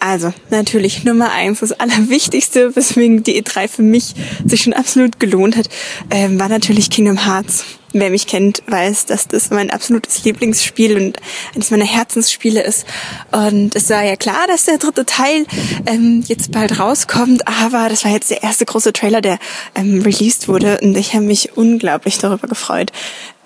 Also, 0.00 0.32
natürlich 0.50 1.04
Nummer 1.04 1.32
eins, 1.32 1.58
das 1.58 1.72
Allerwichtigste, 1.72 2.76
weswegen 2.76 3.24
die 3.24 3.42
E3 3.42 3.66
für 3.66 3.82
mich 3.82 4.14
sich 4.46 4.62
schon 4.62 4.72
absolut 4.72 5.18
gelohnt 5.18 5.56
hat, 5.56 5.68
ähm, 6.10 6.38
war 6.38 6.48
natürlich 6.48 6.88
Kingdom 6.88 7.24
Hearts. 7.26 7.64
Wer 7.92 8.10
mich 8.10 8.26
kennt, 8.26 8.62
weiß, 8.66 9.06
dass 9.06 9.28
das 9.28 9.50
mein 9.50 9.70
absolutes 9.70 10.24
Lieblingsspiel 10.24 10.96
und 10.96 11.18
eines 11.54 11.70
meiner 11.70 11.86
Herzensspiele 11.86 12.62
ist. 12.62 12.86
Und 13.32 13.74
es 13.74 13.88
war 13.88 14.02
ja 14.04 14.16
klar, 14.16 14.46
dass 14.46 14.64
der 14.64 14.78
dritte 14.78 15.06
Teil 15.06 15.46
ähm, 15.86 16.22
jetzt 16.26 16.52
bald 16.52 16.78
rauskommt, 16.78 17.48
aber 17.48 17.88
das 17.88 18.04
war 18.04 18.12
jetzt 18.12 18.30
der 18.30 18.42
erste 18.42 18.66
große 18.66 18.92
Trailer, 18.92 19.20
der 19.20 19.38
ähm, 19.74 20.02
released 20.02 20.48
wurde 20.48 20.78
und 20.82 20.96
ich 20.96 21.14
habe 21.14 21.24
mich 21.24 21.56
unglaublich 21.56 22.18
darüber 22.18 22.46
gefreut. 22.46 22.92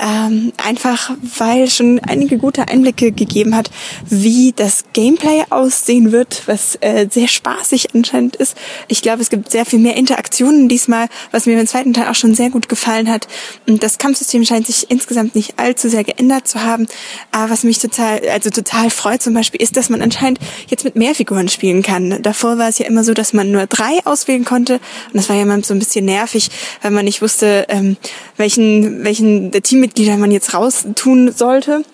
Ähm, 0.05 0.53
einfach, 0.57 1.12
weil 1.39 1.70
schon 1.70 2.01
einige 2.01 2.37
gute 2.37 2.66
Einblicke 2.66 3.12
gegeben 3.12 3.55
hat, 3.55 3.70
wie 4.05 4.53
das 4.53 4.83
Gameplay 4.95 5.45
aussehen 5.49 6.11
wird, 6.11 6.43
was 6.47 6.77
äh, 6.81 7.07
sehr 7.09 7.29
spaßig 7.29 7.95
anscheinend 7.95 8.35
ist. 8.35 8.57
Ich 8.89 9.01
glaube, 9.01 9.23
es 9.23 9.31
gibt 9.31 9.53
sehr 9.53 9.65
viel 9.65 9.79
mehr 9.79 9.97
Interaktionen 9.97 10.69
diesmal, 10.69 11.07
was 11.31 11.47
mir 11.47 11.57
beim 11.57 11.69
zweiten 11.69 11.93
Teil 11.93 12.09
auch 12.09 12.16
schon 12.16 12.35
sehr 12.35 12.51
gut 12.51 12.69
gefallen 12.69 13.09
hat. 13.09 13.29
Und 13.69 13.85
das 13.85 13.99
Kampfsystem 13.99 14.45
scheint 14.45 14.66
sich 14.66 14.91
insgesamt 14.91 15.37
nicht 15.37 15.61
allzu 15.61 15.89
sehr 15.89 16.03
geändert 16.03 16.49
zu 16.49 16.65
haben. 16.65 16.89
Aber 17.31 17.51
was 17.51 17.62
mich 17.62 17.79
total, 17.79 18.23
also 18.29 18.51
total 18.51 18.91
freut 18.91 19.23
zum 19.23 19.35
Beispiel, 19.35 19.62
ist, 19.62 19.77
dass 19.77 19.89
man 19.89 20.03
anscheinend 20.03 20.41
jetzt 20.66 20.83
mit 20.83 20.97
mehr 20.97 21.15
Figuren 21.15 21.49
spielen 21.49 21.85
kann. 21.85 22.20
Davor 22.23 22.59
war 22.59 22.69
es 22.69 22.79
ja 22.79 22.87
immer 22.87 23.05
so, 23.05 23.15
dass 23.15 23.35
man 23.35 23.53
nur 23.53 23.66
drei 23.69 24.05
auswählen 24.05 24.45
konnte. 24.45 24.74
Und 24.74 25.15
das 25.15 25.29
war 25.29 25.37
ja 25.37 25.43
immer 25.43 25.62
so 25.62 25.74
ein 25.74 25.79
bisschen 25.79 26.07
nervig, 26.07 26.51
weil 26.81 26.91
man 26.91 27.05
nicht 27.05 27.23
wusste, 27.23 27.66
ähm, 27.69 27.97
welchen, 28.37 29.05
welchen 29.05 29.53
der 29.53 29.62
Teammitglieder 29.93 30.16
man 30.16 30.31
jetzt 30.31 30.55
raus 30.55 30.86
tun 30.94 31.32
sollte. 31.32 31.85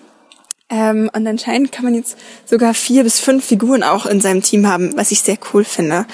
Ähm, 0.69 1.09
und 1.13 1.25
anscheinend 1.27 1.71
kann 1.71 1.85
man 1.85 1.95
jetzt 1.95 2.17
sogar 2.45 2.73
vier 2.73 3.03
bis 3.03 3.19
fünf 3.19 3.45
Figuren 3.45 3.83
auch 3.83 4.05
in 4.05 4.21
seinem 4.21 4.41
Team 4.41 4.67
haben, 4.67 4.95
was 4.95 5.11
ich 5.11 5.21
sehr 5.21 5.37
cool 5.53 5.63
finde. 5.63 6.05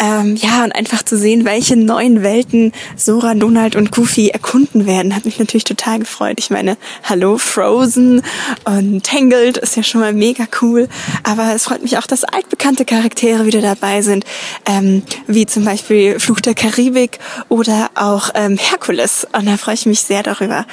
Ähm, 0.00 0.36
ja, 0.36 0.62
und 0.62 0.72
einfach 0.72 1.02
zu 1.02 1.18
sehen, 1.18 1.44
welche 1.44 1.76
neuen 1.76 2.22
Welten 2.22 2.72
Sora, 2.96 3.34
Donald 3.34 3.74
und 3.74 3.90
Goofy 3.90 4.28
erkunden 4.28 4.86
werden, 4.86 5.14
hat 5.14 5.24
mich 5.24 5.40
natürlich 5.40 5.64
total 5.64 5.98
gefreut. 5.98 6.36
Ich 6.38 6.50
meine, 6.50 6.76
hallo 7.02 7.36
Frozen 7.36 8.22
und 8.64 9.02
Tangled 9.04 9.56
ist 9.58 9.76
ja 9.76 9.82
schon 9.82 10.00
mal 10.00 10.12
mega 10.12 10.44
cool. 10.62 10.88
Aber 11.24 11.52
es 11.54 11.64
freut 11.64 11.82
mich 11.82 11.98
auch, 11.98 12.06
dass 12.06 12.22
altbekannte 12.22 12.84
Charaktere 12.84 13.44
wieder 13.44 13.60
dabei 13.60 14.02
sind, 14.02 14.24
ähm, 14.66 15.02
wie 15.26 15.46
zum 15.46 15.64
Beispiel 15.64 16.20
Fluch 16.20 16.40
der 16.40 16.54
Karibik 16.54 17.18
oder 17.48 17.90
auch 17.94 18.30
ähm, 18.34 18.56
Herkules. 18.56 19.26
Und 19.32 19.46
da 19.46 19.56
freue 19.56 19.74
ich 19.74 19.86
mich 19.86 20.00
sehr 20.00 20.22
darüber. 20.22 20.64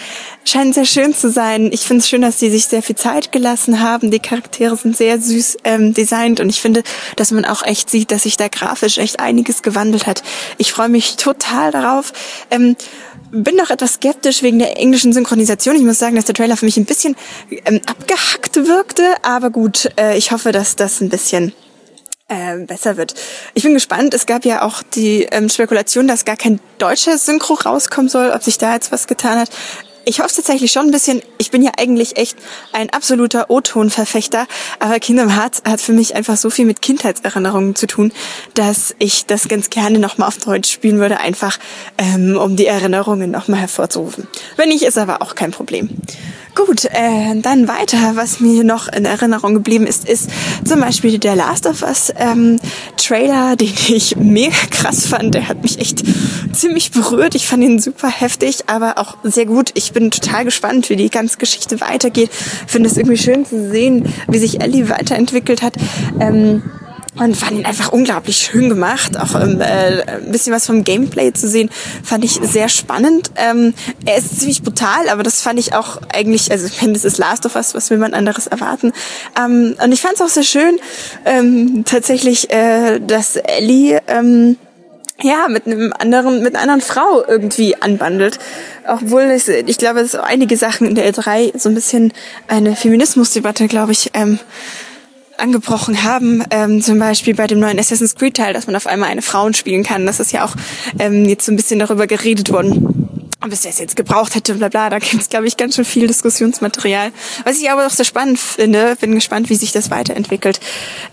Scheint 0.43 0.75
sehr 0.75 0.85
schön 0.85 1.15
zu 1.15 1.31
sein. 1.31 1.71
Ich 1.71 1.81
finde 1.81 2.01
es 2.01 2.09
schön, 2.09 2.21
dass 2.21 2.39
sie 2.39 2.51
sich 2.51 2.65
sehr 2.65 2.83
viel 2.83 2.95
Zeit 2.95 3.31
gelassen 3.31 3.79
haben. 3.79 4.11
Die 4.11 4.19
Charaktere 4.19 4.75
sind 4.77 4.95
sehr 4.95 5.19
süß 5.19 5.57
ähm, 5.63 5.95
designt 5.95 6.39
und 6.39 6.49
ich 6.49 6.61
finde, 6.61 6.83
dass 7.15 7.31
man 7.31 7.45
auch 7.45 7.63
echt 7.63 7.89
sieht, 7.89 8.11
dass 8.11 8.23
sich 8.23 8.37
da 8.37 8.47
grafisch 8.47 8.99
echt 8.99 9.14
einiges 9.19 9.61
gewandelt 9.61 10.07
hat. 10.07 10.23
Ich 10.57 10.71
freue 10.71 10.89
mich 10.89 11.15
total 11.15 11.71
darauf. 11.71 12.13
Ähm, 12.51 12.75
bin 13.31 13.55
noch 13.55 13.69
etwas 13.69 13.95
skeptisch 13.95 14.43
wegen 14.43 14.59
der 14.59 14.77
englischen 14.77 15.13
Synchronisation. 15.13 15.75
Ich 15.75 15.83
muss 15.83 15.99
sagen, 15.99 16.15
dass 16.15 16.25
der 16.25 16.35
Trailer 16.35 16.57
für 16.57 16.65
mich 16.65 16.77
ein 16.77 16.85
bisschen 16.85 17.15
ähm, 17.49 17.81
abgehackt 17.85 18.55
wirkte, 18.55 19.03
aber 19.23 19.49
gut, 19.49 19.91
äh, 19.99 20.17
ich 20.17 20.31
hoffe, 20.31 20.51
dass 20.51 20.75
das 20.75 21.01
ein 21.01 21.09
bisschen 21.09 21.53
äh, 22.27 22.57
besser 22.57 22.97
wird. 22.97 23.13
Ich 23.53 23.63
bin 23.63 23.73
gespannt. 23.73 24.13
Es 24.13 24.25
gab 24.25 24.45
ja 24.45 24.63
auch 24.63 24.81
die 24.81 25.23
ähm, 25.31 25.49
Spekulation, 25.49 26.07
dass 26.07 26.25
gar 26.25 26.37
kein 26.37 26.59
deutscher 26.77 27.17
Synchro 27.17 27.53
rauskommen 27.53 28.09
soll, 28.09 28.31
ob 28.31 28.43
sich 28.43 28.57
da 28.57 28.73
jetzt 28.73 28.91
was 28.91 29.07
getan 29.07 29.39
hat. 29.39 29.49
Ich 30.05 30.19
hoffe 30.19 30.35
tatsächlich 30.35 30.71
schon 30.71 30.85
ein 30.85 30.91
bisschen, 30.91 31.21
ich 31.37 31.51
bin 31.51 31.63
ja 31.63 31.71
eigentlich 31.77 32.17
echt 32.17 32.37
ein 32.71 32.91
absoluter 32.91 33.49
O-Ton-Verfechter, 33.49 34.47
aber 34.79 34.99
Kingdom 34.99 35.35
Hearts 35.35 35.63
hat 35.67 35.81
für 35.81 35.93
mich 35.93 36.15
einfach 36.15 36.37
so 36.37 36.49
viel 36.49 36.65
mit 36.65 36.81
Kindheitserinnerungen 36.81 37.75
zu 37.75 37.87
tun, 37.87 38.13
dass 38.53 38.95
ich 38.99 39.25
das 39.25 39.47
ganz 39.47 39.69
gerne 39.69 39.99
nochmal 39.99 40.27
auf 40.27 40.37
Deutsch 40.37 40.71
spielen 40.71 40.99
würde, 40.99 41.19
einfach 41.19 41.57
ähm, 41.97 42.37
um 42.37 42.55
die 42.55 42.67
Erinnerungen 42.67 43.31
nochmal 43.31 43.59
hervorzurufen. 43.59 44.27
Wenn 44.55 44.69
nicht, 44.69 44.83
ist 44.83 44.97
aber 44.97 45.21
auch 45.21 45.35
kein 45.35 45.51
Problem. 45.51 45.89
Gut, 46.55 46.85
äh, 46.85 47.35
dann 47.41 47.67
weiter, 47.67 48.15
was 48.15 48.39
mir 48.39 48.63
noch 48.63 48.87
in 48.87 49.03
Erinnerung 49.03 49.53
geblieben 49.53 49.85
ist, 49.85 50.07
ist 50.07 50.29
zum 50.63 50.79
Beispiel 50.79 51.19
der 51.19 51.35
Last 51.35 51.67
of 51.67 51.81
Us 51.81 52.13
ähm, 52.17 52.61
Trailer, 52.95 53.57
den 53.57 53.73
ich 53.89 54.15
mega 54.15 54.55
krass 54.71 55.05
fand. 55.05 55.35
Der 55.35 55.49
hat 55.49 55.61
mich 55.63 55.79
echt 55.79 56.03
ziemlich 56.53 56.91
berührt. 56.91 57.35
Ich 57.35 57.45
fand 57.45 57.61
ihn 57.61 57.79
super 57.79 58.09
heftig, 58.09 58.69
aber 58.69 58.97
auch 58.97 59.17
sehr 59.23 59.45
gut. 59.45 59.71
Ich 59.73 59.91
bin 59.91 60.11
total 60.11 60.45
gespannt, 60.45 60.89
wie 60.89 60.95
die 60.95 61.09
ganze 61.09 61.37
Geschichte 61.37 61.81
weitergeht. 61.81 62.31
Finde 62.67 62.89
es 62.89 62.95
irgendwie 62.95 63.17
schön 63.17 63.45
zu 63.45 63.69
sehen, 63.69 64.13
wie 64.29 64.39
sich 64.39 64.61
Ellie 64.61 64.87
weiterentwickelt 64.87 65.61
hat. 65.61 65.73
Ähm, 66.21 66.63
und 67.17 67.35
fand 67.35 67.53
ihn 67.53 67.65
einfach 67.65 67.91
unglaublich 67.91 68.37
schön 68.37 68.69
gemacht. 68.69 69.17
Auch 69.17 69.35
ähm, 69.35 69.61
äh, 69.61 70.01
ein 70.03 70.31
bisschen 70.31 70.53
was 70.53 70.65
vom 70.65 70.83
Gameplay 70.83 71.33
zu 71.33 71.47
sehen, 71.47 71.69
fand 72.03 72.23
ich 72.25 72.39
sehr 72.41 72.69
spannend. 72.69 73.31
Ähm, 73.35 73.73
er 74.05 74.17
ist 74.17 74.39
ziemlich 74.39 74.63
brutal, 74.63 75.09
aber 75.09 75.23
das 75.23 75.41
fand 75.41 75.59
ich 75.59 75.73
auch 75.73 76.01
eigentlich, 76.13 76.51
also 76.51 76.65
ich 76.65 76.73
finde, 76.73 76.95
es 76.95 77.05
ist 77.05 77.17
Last 77.17 77.45
of 77.45 77.55
Us, 77.55 77.73
was 77.73 77.89
will 77.89 77.97
man 77.97 78.13
anderes 78.13 78.47
erwarten. 78.47 78.93
Ähm, 79.39 79.75
und 79.81 79.91
ich 79.91 80.01
fand 80.01 80.15
es 80.15 80.21
auch 80.21 80.29
sehr 80.29 80.43
schön, 80.43 80.77
ähm, 81.25 81.83
tatsächlich, 81.85 82.51
äh, 82.51 82.99
dass 82.99 83.35
Ellie 83.35 84.01
ähm, 84.07 84.57
ja, 85.21 85.47
mit 85.47 85.65
einem 85.65 85.93
anderen, 85.97 86.41
mit 86.43 86.55
einer 86.55 86.63
anderen 86.63 86.81
Frau 86.81 87.23
irgendwie 87.25 87.81
anbandelt. 87.81 88.37
Obwohl 88.87 89.23
es, 89.23 89.47
ich 89.47 89.77
glaube, 89.77 90.01
es 90.01 90.15
einige 90.15 90.57
Sachen 90.57 90.87
in 90.87 90.95
der 90.95 91.11
L3 91.11 91.57
so 91.57 91.69
ein 91.69 91.75
bisschen 91.75 92.13
eine 92.47 92.75
Feminismusdebatte, 92.75 93.67
glaube 93.67 93.93
ich, 93.93 94.11
ähm, 94.13 94.39
angebrochen 95.37 96.03
haben, 96.03 96.43
ähm, 96.49 96.81
zum 96.81 96.99
Beispiel 96.99 97.35
bei 97.35 97.47
dem 97.47 97.59
neuen 97.59 97.79
Assassin's 97.79 98.15
Creed 98.15 98.35
Teil, 98.37 98.53
dass 98.53 98.67
man 98.67 98.75
auf 98.75 98.87
einmal 98.87 99.09
eine 99.09 99.21
Frauen 99.21 99.53
spielen 99.53 99.83
kann. 99.83 100.05
Das 100.05 100.19
ist 100.19 100.31
ja 100.31 100.45
auch 100.45 100.55
ähm, 100.99 101.25
jetzt 101.25 101.45
so 101.45 101.51
ein 101.51 101.55
bisschen 101.55 101.79
darüber 101.79 102.07
geredet 102.07 102.51
worden, 102.51 103.09
ob 103.41 103.51
es 103.51 103.61
das 103.61 103.79
jetzt 103.79 103.95
gebraucht 103.95 104.35
hätte, 104.35 104.55
bla 104.55 104.69
bla. 104.69 104.89
Da 104.89 104.99
gibt 104.99 105.21
es, 105.21 105.29
glaube 105.29 105.47
ich, 105.47 105.57
ganz 105.57 105.75
schön 105.75 105.85
viel 105.85 106.07
Diskussionsmaterial. 106.07 107.11
Was 107.43 107.59
ich 107.59 107.69
aber 107.69 107.85
auch 107.85 107.91
sehr 107.91 108.05
spannend 108.05 108.39
finde, 108.39 108.95
bin 108.99 109.13
gespannt, 109.13 109.49
wie 109.49 109.55
sich 109.55 109.71
das 109.71 109.91
weiterentwickelt. 109.91 110.59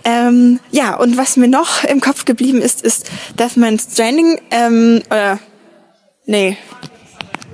Ähm, 0.05 0.61
ja, 0.71 0.97
und 0.97 1.17
was 1.17 1.37
mir 1.37 1.49
noch 1.49 1.85
im 1.85 2.01
Kopf 2.01 2.25
geblieben 2.25 2.63
ist, 2.63 2.83
ist 2.83 3.11
Deathman's 3.39 3.89
Stranding, 3.93 4.41
ähm, 4.51 5.03
oder 5.11 5.39
nee, 6.27 6.57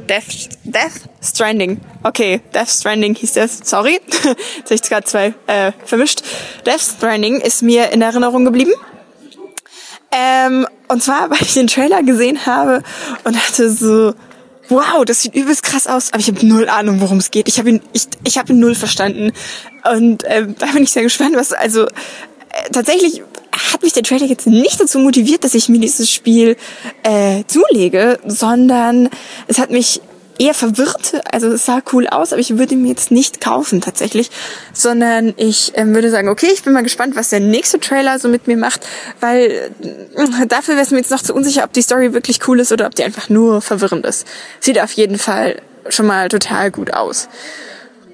Death, 0.09 0.49
Death 0.65 1.09
Stranding. 1.23 1.81
Okay, 2.03 2.41
Death 2.55 2.71
Stranding 2.71 3.15
hieß 3.15 3.35
das. 3.35 3.61
Sorry, 3.65 4.01
jetzt 4.07 4.25
habe 4.65 4.75
ich 4.75 4.83
gerade 4.83 5.07
zwei 5.07 5.35
äh, 5.47 5.73
vermischt. 5.85 6.23
Death 6.67 6.81
Stranding 6.81 7.41
ist 7.41 7.63
mir 7.63 7.91
in 7.93 8.03
Erinnerung 8.03 8.45
geblieben. 8.45 8.73
Ähm, 10.11 10.67
und 10.89 11.03
zwar, 11.03 11.31
weil 11.31 11.43
ich 11.43 11.55
den 11.55 11.67
Trailer 11.67 12.03
gesehen 12.03 12.47
habe 12.47 12.83
und 13.25 13.37
dachte 13.37 13.71
so, 13.71 14.15
wow, 14.69 15.05
das 15.05 15.23
sieht 15.23 15.35
übelst 15.35 15.63
krass 15.63 15.87
aus, 15.87 16.13
aber 16.13 16.21
ich 16.21 16.29
habe 16.29 16.47
null 16.47 16.69
Ahnung, 16.69 17.01
worum 17.01 17.19
es 17.19 17.31
geht. 17.31 17.49
Ich 17.49 17.59
habe 17.59 17.71
ihn, 17.71 17.81
ich, 17.93 18.07
ich 18.25 18.39
habe 18.39 18.53
ihn 18.53 18.59
null 18.59 18.75
verstanden. 18.75 19.33
Und 19.91 20.25
ähm, 20.27 20.55
da 20.59 20.67
bin 20.67 20.83
ich 20.83 20.93
sehr 20.93 21.03
gespannt, 21.03 21.37
was 21.37 21.53
also 21.53 21.87
äh, 21.87 22.71
tatsächlich 22.73 23.23
hat 23.59 23.83
mich 23.83 23.93
der 23.93 24.03
Trailer 24.03 24.27
jetzt 24.27 24.47
nicht 24.47 24.81
dazu 24.81 24.99
motiviert, 24.99 25.45
dass 25.45 25.55
ich 25.55 25.69
mir 25.69 25.81
dieses 25.81 26.11
Spiel 26.11 26.57
äh, 27.03 27.45
zulege, 27.47 28.19
sondern 28.27 29.09
es 29.47 29.59
hat 29.59 29.71
mich 29.71 30.01
eher 30.39 30.55
verwirrt. 30.55 31.21
Also 31.31 31.49
es 31.49 31.67
sah 31.67 31.83
cool 31.93 32.07
aus, 32.07 32.33
aber 32.33 32.41
ich 32.41 32.57
würde 32.57 32.77
mir 32.77 32.89
jetzt 32.89 33.11
nicht 33.11 33.41
kaufen 33.41 33.81
tatsächlich, 33.81 34.31
sondern 34.73 35.35
ich 35.37 35.73
ähm, 35.75 35.95
würde 35.95 36.11
sagen, 36.11 36.29
okay, 36.29 36.49
ich 36.53 36.63
bin 36.63 36.73
mal 36.73 36.83
gespannt, 36.83 37.17
was 37.17 37.31
der 37.31 37.41
nächste 37.41 37.81
Trailer 37.81 38.19
so 38.19 38.29
mit 38.29 38.47
mir 38.47 38.57
macht, 38.57 38.87
weil 39.21 39.73
äh, 39.83 40.47
dafür 40.47 40.75
wäre 40.75 40.85
es 40.85 40.91
mir 40.91 40.99
jetzt 40.99 41.11
noch 41.11 41.23
zu 41.23 41.35
unsicher, 41.35 41.65
ob 41.65 41.73
die 41.73 41.83
Story 41.83 42.13
wirklich 42.13 42.47
cool 42.49 42.61
ist 42.61 42.73
oder 42.73 42.87
ob 42.87 42.95
die 42.95 43.05
einfach 43.05 43.29
nur 43.29 43.61
verwirrend 43.61 44.07
ist. 44.07 44.27
Sieht 44.61 44.81
auf 44.81 44.93
jeden 44.93 45.19
Fall 45.19 45.61
schon 45.89 46.07
mal 46.07 46.29
total 46.29 46.71
gut 46.71 46.93
aus. 46.93 47.29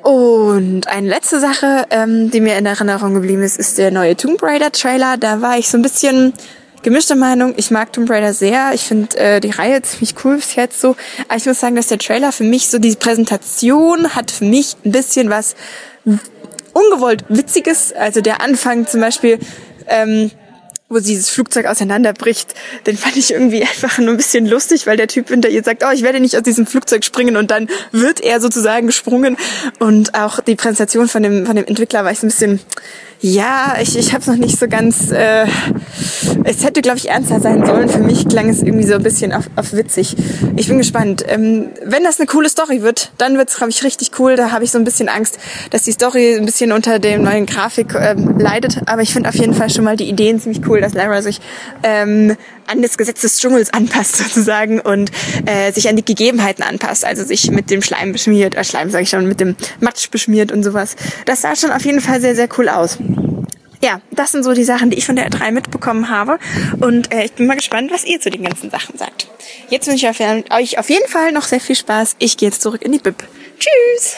Und 0.05 0.87
eine 0.87 1.09
letzte 1.09 1.41
Sache, 1.41 1.87
ähm, 1.89 2.31
die 2.31 2.43
mir 2.43 2.59
in 2.59 2.67
Erinnerung 2.67 3.15
geblieben 3.15 3.43
ist, 3.43 3.59
ist 3.59 3.79
der 3.79 3.91
neue 3.91 4.15
Tomb 4.17 4.43
Raider 4.43 4.71
Trailer. 4.71 5.17
Da 5.17 5.41
war 5.41 5.57
ich 5.57 5.71
so 5.71 5.79
ein 5.79 5.83
bisschen 5.83 6.35
gemischter 6.83 7.15
Meinung. 7.15 7.55
Ich 7.57 7.71
mag 7.71 7.91
Tomb 7.91 8.11
Raider 8.11 8.35
sehr. 8.35 8.73
Ich 8.75 8.83
finde 8.83 9.17
äh, 9.17 9.41
die 9.41 9.49
Reihe 9.49 9.81
ziemlich 9.81 10.15
cool 10.23 10.37
bis 10.37 10.57
jetzt 10.57 10.79
so. 10.79 10.95
Aber 11.27 11.39
ich 11.39 11.47
muss 11.47 11.59
sagen, 11.59 11.75
dass 11.75 11.87
der 11.87 11.99
Trailer 11.99 12.33
für 12.33 12.45
mich 12.45 12.69
so 12.69 12.79
die 12.79 12.95
Präsentation 12.97 14.15
hat 14.15 14.31
für 14.31 14.45
mich 14.45 14.77
ein 14.85 14.93
bisschen 14.93 15.31
was 15.31 15.57
ungewollt 16.75 17.25
Witziges. 17.31 17.95
Also 17.95 18.21
der 18.21 18.43
Anfang 18.43 18.87
zum 18.87 19.01
Beispiel. 19.01 19.39
Ähm, 19.89 20.31
wo 20.95 20.99
dieses 21.01 21.29
Flugzeug 21.29 21.67
auseinanderbricht, 21.67 22.55
den 22.87 22.97
fand 22.97 23.17
ich 23.17 23.33
irgendwie 23.33 23.63
einfach 23.63 23.99
nur 23.99 24.11
ein 24.11 24.17
bisschen 24.17 24.47
lustig, 24.47 24.87
weil 24.87 24.97
der 24.97 25.09
Typ 25.09 25.29
hinter 25.29 25.49
ihr 25.49 25.63
sagt, 25.63 25.85
oh, 25.85 25.93
ich 25.93 26.03
werde 26.03 26.21
nicht 26.21 26.37
aus 26.37 26.43
diesem 26.43 26.67
Flugzeug 26.67 27.05
springen 27.05 27.37
und 27.37 27.51
dann 27.51 27.69
wird 27.93 28.21
er 28.21 28.41
sozusagen 28.41 28.87
gesprungen 28.87 29.37
und 29.79 30.15
auch 30.15 30.41
die 30.41 30.57
Präsentation 30.57 31.09
von 31.09 31.23
dem 31.23 31.47
von 31.47 31.57
dem 31.57 31.65
Entwickler 31.67 32.05
war 32.05 32.13
ich 32.13 32.23
ein 32.23 32.29
bisschen 32.29 32.61
ja, 33.27 33.77
ich, 33.81 33.97
ich 33.97 34.13
habe 34.13 34.21
es 34.21 34.27
noch 34.27 34.37
nicht 34.37 34.59
so 34.59 34.69
ganz. 34.69 35.11
Äh, 35.11 35.47
es 36.45 36.63
hätte, 36.63 36.83
glaube 36.83 36.99
ich, 36.99 37.09
ernster 37.09 37.41
sein 37.41 37.65
sollen. 37.65 37.89
Für 37.89 38.01
mich 38.01 38.29
klang 38.29 38.51
es 38.51 38.63
irgendwie 38.63 38.85
so 38.85 38.97
ein 38.97 39.03
bisschen 39.03 39.33
auf, 39.33 39.45
auf 39.57 39.73
witzig. 39.73 40.15
Ich 40.57 40.69
bin 40.69 40.77
gespannt. 40.77 41.25
Ähm, 41.27 41.71
wenn 41.83 42.05
das 42.05 42.21
eine 42.21 42.27
coole 42.27 42.51
Story 42.51 42.83
wird, 42.83 43.13
dann 43.17 43.39
wird 43.39 43.49
es, 43.49 43.57
glaube 43.57 43.71
ich, 43.71 43.83
richtig 43.83 44.11
cool. 44.19 44.37
Da 44.37 44.51
habe 44.51 44.65
ich 44.65 44.71
so 44.71 44.77
ein 44.77 44.85
bisschen 44.85 45.09
Angst, 45.09 45.39
dass 45.71 45.85
die 45.85 45.93
Story 45.93 46.35
ein 46.35 46.45
bisschen 46.45 46.71
unter 46.71 46.99
dem 46.99 47.23
neuen 47.23 47.47
Grafik 47.47 47.95
ähm, 47.95 48.39
leidet. 48.39 48.83
Aber 48.85 49.01
ich 49.01 49.15
finde 49.15 49.31
auf 49.31 49.37
jeden 49.37 49.55
Fall 49.55 49.71
schon 49.71 49.85
mal 49.85 49.97
die 49.97 50.09
Ideen 50.11 50.39
ziemlich 50.39 50.61
cool, 50.69 50.83
dass 50.85 50.95
Lara 50.95 51.23
sich 51.23 51.41
ähm, 51.83 52.37
an 52.67 52.83
das 52.83 52.97
Gesetz 52.97 53.21
des 53.23 53.39
Dschungels 53.39 53.73
anpasst 53.73 54.17
sozusagen 54.19 54.81
und 54.81 55.11
äh, 55.47 55.73
sich 55.73 55.89
an 55.89 55.97
die 55.97 56.05
Gegebenheiten 56.05 56.63
anpasst. 56.63 57.05
Also 57.05 57.25
sich 57.25 57.51
mit 57.51 57.71
dem 57.71 57.83
Schleim 57.83 58.13
beschmiert, 58.13 58.55
äh, 58.55 58.65
Schleim 58.65 58.91
sage 58.91 59.05
ich 59.05 59.11
schon, 59.11 59.27
mit 59.27 59.41
dem 59.41 59.57
Matsch 59.81 60.11
beschmiert 60.11 60.53
und 60.53 60.63
sowas. 60.63 60.97
Das 61.27 61.43
sah 61.43 61.57
schon 61.57 61.71
auf 61.71 61.85
jeden 61.85 62.01
Fall 62.01 62.21
sehr, 62.21 62.35
sehr 62.37 62.49
cool 62.59 62.69
aus 62.69 62.99
ja, 63.85 64.01
das 64.11 64.33
sind 64.33 64.45
so 64.45 64.55
die 64.55 64.65
Sachen, 64.65 64.89
die 64.89 64.97
ich 64.97 65.05
von 65.05 65.15
der 65.15 65.29
R3 65.29 65.51
mitbekommen 65.51 66.09
habe. 66.09 66.39
Und 66.81 67.13
äh, 67.13 67.25
ich 67.25 67.33
bin 67.33 67.47
mal 67.47 67.57
gespannt, 67.57 67.93
was 67.93 68.05
ihr 68.05 68.19
zu 68.19 68.31
den 68.31 68.43
ganzen 68.43 68.71
Sachen 68.71 68.97
sagt. 68.97 69.29
Jetzt 69.69 69.87
wünsche 69.87 70.09
ich 70.09 70.51
euch 70.51 70.79
auf 70.79 70.89
jeden 70.89 71.07
Fall 71.07 71.33
noch 71.33 71.43
sehr 71.43 71.61
viel 71.61 71.77
Spaß. 71.77 72.17
Ich 72.19 72.39
gehe 72.39 72.49
jetzt 72.49 72.63
zurück 72.63 72.81
in 72.81 72.93
die 72.93 72.99
Bib. 72.99 73.23
Tschüss! 73.59 74.17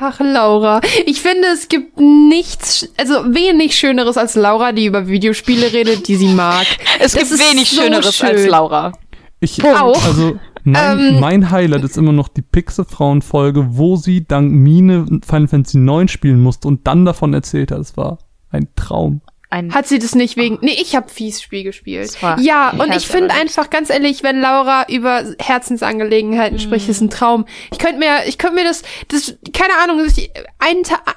Ach, 0.00 0.18
Laura. 0.20 0.80
Ich 1.06 1.20
finde, 1.20 1.48
es 1.52 1.68
gibt 1.68 1.98
nichts, 2.00 2.88
also 2.96 3.34
wenig 3.34 3.76
Schöneres 3.76 4.16
als 4.16 4.34
Laura, 4.34 4.72
die 4.72 4.86
über 4.86 5.06
Videospiele 5.06 5.72
redet, 5.72 6.08
die 6.08 6.16
sie 6.16 6.28
mag. 6.28 6.66
Es 7.00 7.12
Das 7.12 7.28
gibt 7.28 7.40
wenig 7.40 7.70
so 7.70 7.82
Schöneres 7.82 8.16
schön. 8.16 8.28
als 8.28 8.46
Laura. 8.46 8.92
Ich, 9.40 9.62
Auch. 9.64 10.04
also 10.04 10.38
mein, 10.64 10.98
Ähm, 11.12 11.20
mein 11.20 11.50
Highlight 11.50 11.84
ist 11.84 11.96
immer 11.96 12.12
noch 12.12 12.28
die 12.28 12.42
Pixelfrauen-Folge, 12.42 13.68
wo 13.70 13.96
sie 13.96 14.26
dank 14.26 14.52
Mine 14.52 15.06
Final 15.24 15.48
Fantasy 15.48 15.78
9 15.78 16.08
spielen 16.08 16.42
musste 16.42 16.68
und 16.68 16.86
dann 16.86 17.04
davon 17.04 17.32
erzählt 17.34 17.70
hat. 17.70 17.80
Es 17.80 17.96
war 17.96 18.18
ein 18.50 18.68
Traum. 18.76 19.20
Ein 19.52 19.74
Hat 19.74 19.88
sie 19.88 19.98
das 19.98 20.14
nicht 20.14 20.36
wegen. 20.36 20.58
Nee, 20.62 20.76
ich 20.80 20.94
habe 20.94 21.08
fies 21.08 21.42
Spiel 21.42 21.64
gespielt. 21.64 22.08
Das 22.08 22.22
war 22.22 22.38
Ja, 22.38 22.70
und 22.70 22.94
ich 22.94 23.08
finde 23.08 23.34
einfach 23.34 23.68
ganz 23.68 23.90
ehrlich, 23.90 24.22
wenn 24.22 24.40
Laura 24.40 24.86
über 24.88 25.24
Herzensangelegenheiten 25.40 26.56
Mhm. 26.56 26.60
spricht, 26.60 26.88
ist 26.88 27.00
ein 27.00 27.10
Traum. 27.10 27.46
Ich 27.72 27.78
könnte 27.78 27.98
mir, 27.98 28.26
ich 28.26 28.38
könnte 28.38 28.56
mir 28.56 28.64
das, 28.64 28.82
das, 29.08 29.34
keine 29.52 29.74
Ahnung, 29.82 30.00
ein, 30.60 30.76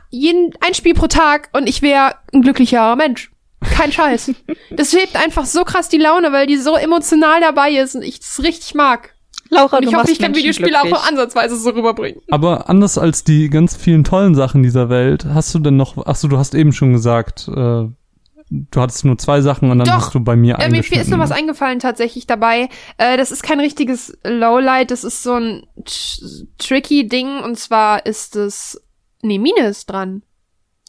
jeden, 0.09 0.51
ein 0.65 0.73
Spiel 0.73 0.93
pro 0.95 1.07
Tag 1.07 1.49
und 1.53 1.67
ich 1.69 1.81
wäre 1.81 2.15
ein 2.33 2.41
glücklicher 2.41 2.95
Mensch. 2.95 3.31
Kein 3.75 3.91
Scheiß. 3.91 4.31
das 4.71 4.93
hebt 4.93 5.15
einfach 5.15 5.45
so 5.45 5.63
krass 5.63 5.89
die 5.89 5.97
Laune, 5.97 6.31
weil 6.31 6.47
die 6.47 6.57
so 6.57 6.75
emotional 6.75 7.39
dabei 7.39 7.71
ist 7.71 7.95
und 7.95 8.01
ich 8.01 8.19
das 8.19 8.41
richtig 8.43 8.73
mag. 8.75 9.13
Laura, 9.49 9.77
Und 9.77 9.83
ich 9.83 9.91
du 9.91 9.97
hoffe, 9.97 10.11
ich 10.11 10.17
kann 10.17 10.31
Menschen 10.31 10.41
Videospiele 10.41 10.77
auch 10.77 10.81
glücklich. 10.83 11.01
nur 11.01 11.07
ansatzweise 11.09 11.55
so 11.57 11.69
rüberbringen. 11.69 12.21
Aber 12.31 12.69
anders 12.69 12.97
als 12.97 13.23
die 13.23 13.49
ganz 13.49 13.75
vielen 13.75 14.03
tollen 14.03 14.33
Sachen 14.33 14.63
dieser 14.63 14.89
Welt, 14.89 15.25
hast 15.25 15.53
du 15.53 15.59
denn 15.59 15.77
noch, 15.77 16.03
ach 16.07 16.15
so, 16.15 16.27
du 16.27 16.37
hast 16.39 16.55
eben 16.55 16.73
schon 16.73 16.93
gesagt, 16.93 17.47
äh, 17.55 17.85
du 18.71 18.81
hattest 18.81 19.03
nur 19.05 19.17
zwei 19.17 19.41
Sachen 19.41 19.71
und 19.71 19.79
dann 19.79 19.87
Doch. 19.87 19.93
hast 20.05 20.13
du 20.15 20.19
bei 20.19 20.35
mir 20.35 20.59
Äh, 20.59 20.69
mir 20.69 20.79
ist 20.79 21.09
noch 21.09 21.19
was 21.19 21.31
eingefallen 21.31 21.79
tatsächlich 21.79 22.27
dabei. 22.27 22.69
Äh, 22.97 23.17
das 23.17 23.31
ist 23.31 23.41
kein 23.43 23.59
richtiges 23.59 24.17
Lowlight, 24.23 24.91
das 24.91 25.03
ist 25.03 25.23
so 25.23 25.33
ein 25.35 25.65
tr- 25.83 26.45
tricky 26.57 27.07
Ding 27.07 27.39
und 27.39 27.57
zwar 27.57 28.05
ist 28.05 28.35
es. 28.35 28.81
Nee, 29.21 29.39
Mine 29.39 29.67
ist 29.67 29.85
dran. 29.89 30.21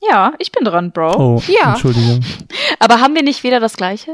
Ja, 0.06 0.34
ich 0.38 0.52
bin 0.52 0.64
dran, 0.64 0.92
Bro. 0.92 1.16
Oh, 1.18 1.42
Ja. 1.46 1.70
Entschuldigung. 1.72 2.20
Aber 2.78 3.00
haben 3.00 3.14
wir 3.14 3.22
nicht 3.22 3.42
wieder 3.44 3.60
das 3.60 3.76
gleiche? 3.76 4.12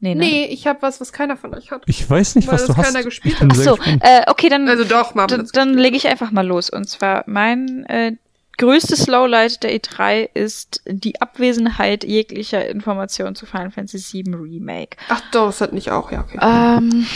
Nee, 0.00 0.14
ne? 0.14 0.20
Nee, 0.24 0.44
ich 0.46 0.66
habe 0.66 0.80
was, 0.82 1.00
was 1.00 1.12
keiner 1.12 1.36
von 1.36 1.54
euch 1.54 1.70
hat. 1.72 1.82
Ich 1.86 2.08
weiß 2.08 2.36
nicht, 2.36 2.46
Weil 2.48 2.54
was 2.54 2.66
das 2.66 2.74
du 2.74 2.76
hast. 2.80 2.86
keiner 2.92 3.04
gespielt 3.04 3.38
bin 3.40 3.48
Ach 3.52 3.56
so, 3.56 3.76
äh, 4.00 4.22
okay, 4.28 4.48
dann, 4.48 4.68
Also 4.68 4.84
doch, 4.84 5.12
dann, 5.26 5.48
dann 5.52 5.74
lege 5.74 5.96
ich 5.96 6.06
einfach 6.06 6.30
mal 6.30 6.46
los. 6.46 6.70
Und 6.70 6.88
zwar 6.88 7.24
mein 7.26 7.84
äh, 7.86 8.12
größtes 8.58 9.06
Lowlight 9.06 9.62
der 9.62 9.74
E3 9.74 10.28
ist 10.34 10.82
die 10.86 11.20
Abwesenheit 11.20 12.04
jeglicher 12.04 12.68
Information 12.68 13.34
zu 13.34 13.46
Final 13.46 13.70
Fantasy 13.70 14.24
VII 14.24 14.34
Remake. 14.34 14.96
Ach 15.08 15.22
doch, 15.32 15.46
das 15.46 15.60
hat 15.60 15.72
nicht 15.72 15.90
auch, 15.90 16.12
ja, 16.12 16.20
okay. 16.20 16.38
Ähm, 16.42 17.06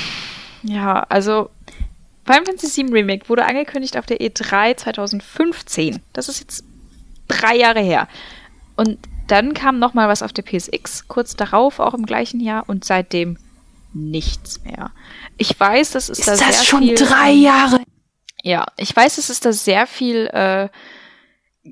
ja, 0.62 1.04
also 1.08 1.50
Final 2.24 2.46
Fantasy 2.46 2.86
VII 2.86 2.92
Remake 2.92 3.28
wurde 3.28 3.44
angekündigt 3.44 3.98
auf 3.98 4.06
der 4.06 4.18
E3 4.20 4.76
2015. 4.76 6.00
Das 6.12 6.28
ist 6.28 6.40
jetzt 6.40 6.64
drei 7.28 7.56
Jahre 7.56 7.80
her. 7.80 8.08
Und 8.76 8.98
dann 9.26 9.54
kam 9.54 9.78
noch 9.78 9.94
mal 9.94 10.08
was 10.08 10.22
auf 10.22 10.32
der 10.32 10.42
PSX, 10.42 11.08
kurz 11.08 11.36
darauf, 11.36 11.78
auch 11.78 11.94
im 11.94 12.06
gleichen 12.06 12.40
Jahr, 12.40 12.68
und 12.68 12.84
seitdem 12.84 13.38
nichts 13.92 14.62
mehr. 14.64 14.90
Ich 15.36 15.58
weiß, 15.58 15.90
das 15.90 16.08
ist, 16.08 16.20
Ist 16.20 16.28
da 16.28 16.32
das 16.32 16.40
sehr 16.40 16.64
schon 16.64 16.82
viel, 16.82 16.94
drei 16.94 17.30
Jahre? 17.32 17.80
Ja, 18.42 18.66
ich 18.76 18.94
weiß, 18.94 19.18
es 19.18 19.40
da 19.40 19.52
sehr 19.52 19.86
viel 19.86 20.26
äh, 20.28 20.68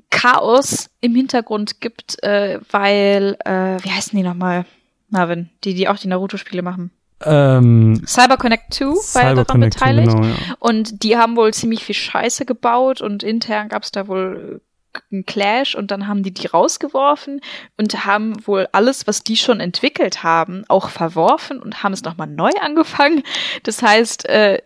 Chaos 0.09 0.89
im 1.01 1.15
Hintergrund 1.15 1.81
gibt, 1.81 2.23
äh, 2.23 2.59
weil, 2.71 3.37
äh, 3.45 3.83
wie 3.83 3.91
heißen 3.91 4.17
die 4.17 4.23
nochmal, 4.23 4.65
Marvin, 5.09 5.49
die, 5.63 5.73
die 5.73 5.87
auch 5.87 5.97
die 5.97 6.07
Naruto-Spiele 6.07 6.61
machen. 6.61 6.91
Ähm, 7.23 8.01
CyberConnect 8.05 8.73
2 8.73 8.85
war 9.13 9.23
ja 9.23 9.33
daran 9.35 9.61
beteiligt. 9.61 10.15
genau, 10.15 10.25
ja. 10.25 10.35
Und 10.59 11.03
die 11.03 11.17
haben 11.17 11.35
wohl 11.35 11.53
ziemlich 11.53 11.83
viel 11.83 11.95
Scheiße 11.95 12.45
gebaut 12.45 13.01
und 13.01 13.23
intern 13.23 13.69
gab 13.69 13.83
es 13.83 13.91
da 13.91 14.07
wohl 14.07 14.61
äh, 14.61 14.99
einen 15.11 15.25
Clash 15.25 15.75
und 15.75 15.91
dann 15.91 16.07
haben 16.07 16.23
die 16.23 16.33
die 16.33 16.47
rausgeworfen 16.47 17.41
und 17.77 18.05
haben 18.05 18.45
wohl 18.47 18.67
alles, 18.71 19.07
was 19.07 19.23
die 19.23 19.37
schon 19.37 19.59
entwickelt 19.59 20.23
haben, 20.23 20.63
auch 20.67 20.89
verworfen 20.89 21.59
und 21.59 21.83
haben 21.83 21.93
es 21.93 22.03
nochmal 22.03 22.27
neu 22.27 22.51
angefangen. 22.61 23.23
Das 23.63 23.81
heißt, 23.81 24.27
äh, 24.27 24.61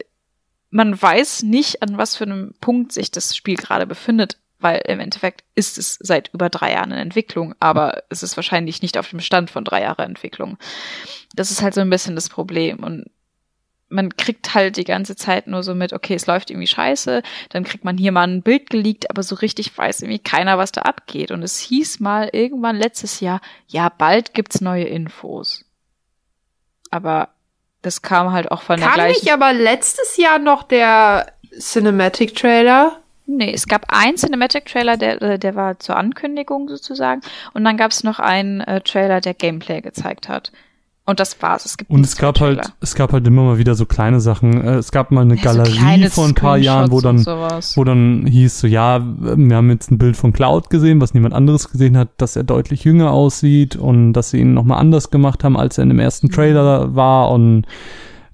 man 0.69 0.99
weiß 0.99 1.43
nicht, 1.43 1.81
an 1.81 1.97
was 1.97 2.15
für 2.15 2.26
einem 2.26 2.53
Punkt 2.61 2.91
sich 2.91 3.11
das 3.11 3.35
Spiel 3.35 3.56
gerade 3.56 3.85
befindet, 3.88 4.38
weil 4.60 4.82
im 4.88 4.99
Endeffekt 4.99 5.44
ist 5.56 5.77
es 5.77 5.98
seit 5.99 6.34
über 6.34 6.49
drei 6.49 6.73
Jahren 6.73 6.91
in 6.91 6.98
Entwicklung, 6.98 7.56
aber 7.60 8.03
es 8.10 8.23
ist 8.23 8.36
wahrscheinlich 8.38 8.82
nicht 8.82 8.98
auf 8.98 9.10
dem 9.10 9.19
Stand 9.19 9.49
von 9.49 9.64
drei 9.64 9.82
Jahre 9.82 10.03
Entwicklung. 10.03 10.57
Das 11.34 11.52
ist 11.52 11.61
halt 11.61 11.73
so 11.73 11.82
ein 11.82 11.90
bisschen 11.90 12.15
das 12.15 12.30
Problem 12.30 12.84
und 12.84 13.06
man 13.90 14.15
kriegt 14.18 14.53
halt 14.53 14.77
die 14.77 14.84
ganze 14.84 15.15
Zeit 15.15 15.48
nur 15.48 15.64
so 15.64 15.76
mit, 15.76 15.94
okay, 15.94 16.15
es 16.15 16.26
läuft 16.26 16.49
irgendwie 16.49 16.68
scheiße, 16.68 17.22
dann 17.49 17.64
kriegt 17.64 17.86
man 17.86 17.98
hier 17.98 18.11
mal 18.11 18.27
ein 18.27 18.41
Bild 18.41 18.69
geleakt, 18.69 19.10
aber 19.10 19.23
so 19.23 19.36
richtig 19.36 19.77
weiß 19.77 20.02
irgendwie 20.02 20.19
keiner, 20.19 20.57
was 20.57 20.72
da 20.72 20.82
abgeht. 20.82 21.32
Und 21.32 21.44
es 21.44 21.60
hieß 21.60 21.99
mal 21.99 22.30
irgendwann 22.32 22.76
letztes 22.76 23.19
Jahr, 23.19 23.41
ja, 23.68 23.90
bald 23.90 24.34
gibt's 24.34 24.60
neue 24.60 24.86
Infos. 24.86 25.65
Aber 26.90 27.30
das 27.82 28.02
kam 28.02 28.32
halt 28.32 28.52
auch 28.52 28.64
von 28.64 28.80
der 28.80 28.88
Kam 28.88 28.95
gleichen. 28.95 29.22
nicht 29.22 29.32
aber 29.32 29.53
letztes 29.53 30.18
Jahr 30.18 30.40
noch 30.40 30.64
der 30.64 31.34
Cinematic 31.60 32.36
Trailer? 32.36 33.02
Nee, 33.27 33.53
es 33.53 33.68
gab 33.68 33.85
einen 33.89 34.18
Cinematic-Trailer, 34.18 34.97
der, 34.97 35.22
äh, 35.22 35.39
der 35.39 35.56
war 35.56 35.80
zur 35.80 35.97
Ankündigung 35.97 36.69
sozusagen. 36.69 37.22
Und 37.53 37.64
dann 37.64 37.77
gab 37.77 37.91
es 37.91 38.03
noch 38.03 38.19
einen 38.19 38.61
äh, 38.61 38.81
Trailer, 38.81 39.19
der 39.22 39.34
Gameplay 39.34 39.81
gezeigt 39.81 40.30
hat. 40.30 40.52
Und 41.07 41.19
das 41.19 41.39
war's. 41.39 41.65
Es 41.65 41.77
gibt 41.77 41.91
Und 41.91 42.03
es 42.03 42.18
gab 42.18 42.39
halt, 42.39 42.73
es 42.81 42.95
gab 42.95 43.14
halt 43.14 43.27
immer 43.27 43.43
mal 43.43 43.57
wieder 43.60 43.76
so 43.76 43.85
kleine 43.85 44.19
Sachen. 44.19 44.60
Äh, 44.64 44.76
Es 44.77 44.91
gab 44.91 45.11
mal 45.11 45.22
eine 45.22 45.35
Ja, 45.35 45.52
so 45.52 45.57
Galerie 45.60 45.77
kleine 45.77 46.10
vor 46.10 46.26
ein 46.26 46.34
paar 46.34 46.57
Jahren, 46.57 46.91
wo 46.91 46.99
dann, 46.99 47.23
wo 47.23 47.84
dann 47.84 48.26
hieß 48.26 48.60
so, 48.60 48.68
ja, 48.68 49.02
wir 49.03 49.56
haben 49.56 49.69
jetzt 49.69 49.91
ein 49.91 49.99
Bild 49.99 50.18
von 50.18 50.34
Cloud 50.34 50.72
gesehen, 50.72 51.02
was 51.02 51.14
niemand 51.14 51.35
anderes 51.35 51.69
gesehen 51.72 51.95
hat, 51.95 52.10
dass 52.18 52.35
er 52.35 52.43
deutlich 52.43 52.84
jünger 52.84 53.11
aussieht 53.11 53.76
und 53.76 54.14
dass 54.14 54.31
sie 54.31 54.39
ihn 54.39 54.56
nochmal 54.56 54.80
anders 54.80 55.11
gemacht 55.11 55.43
haben, 55.43 55.57
als 55.57 55.77
er 55.77 55.84
in 55.84 55.89
dem 55.89 55.99
ersten 55.99 56.31
Trailer 56.31 56.95
war 56.95 57.30
und 57.30 57.68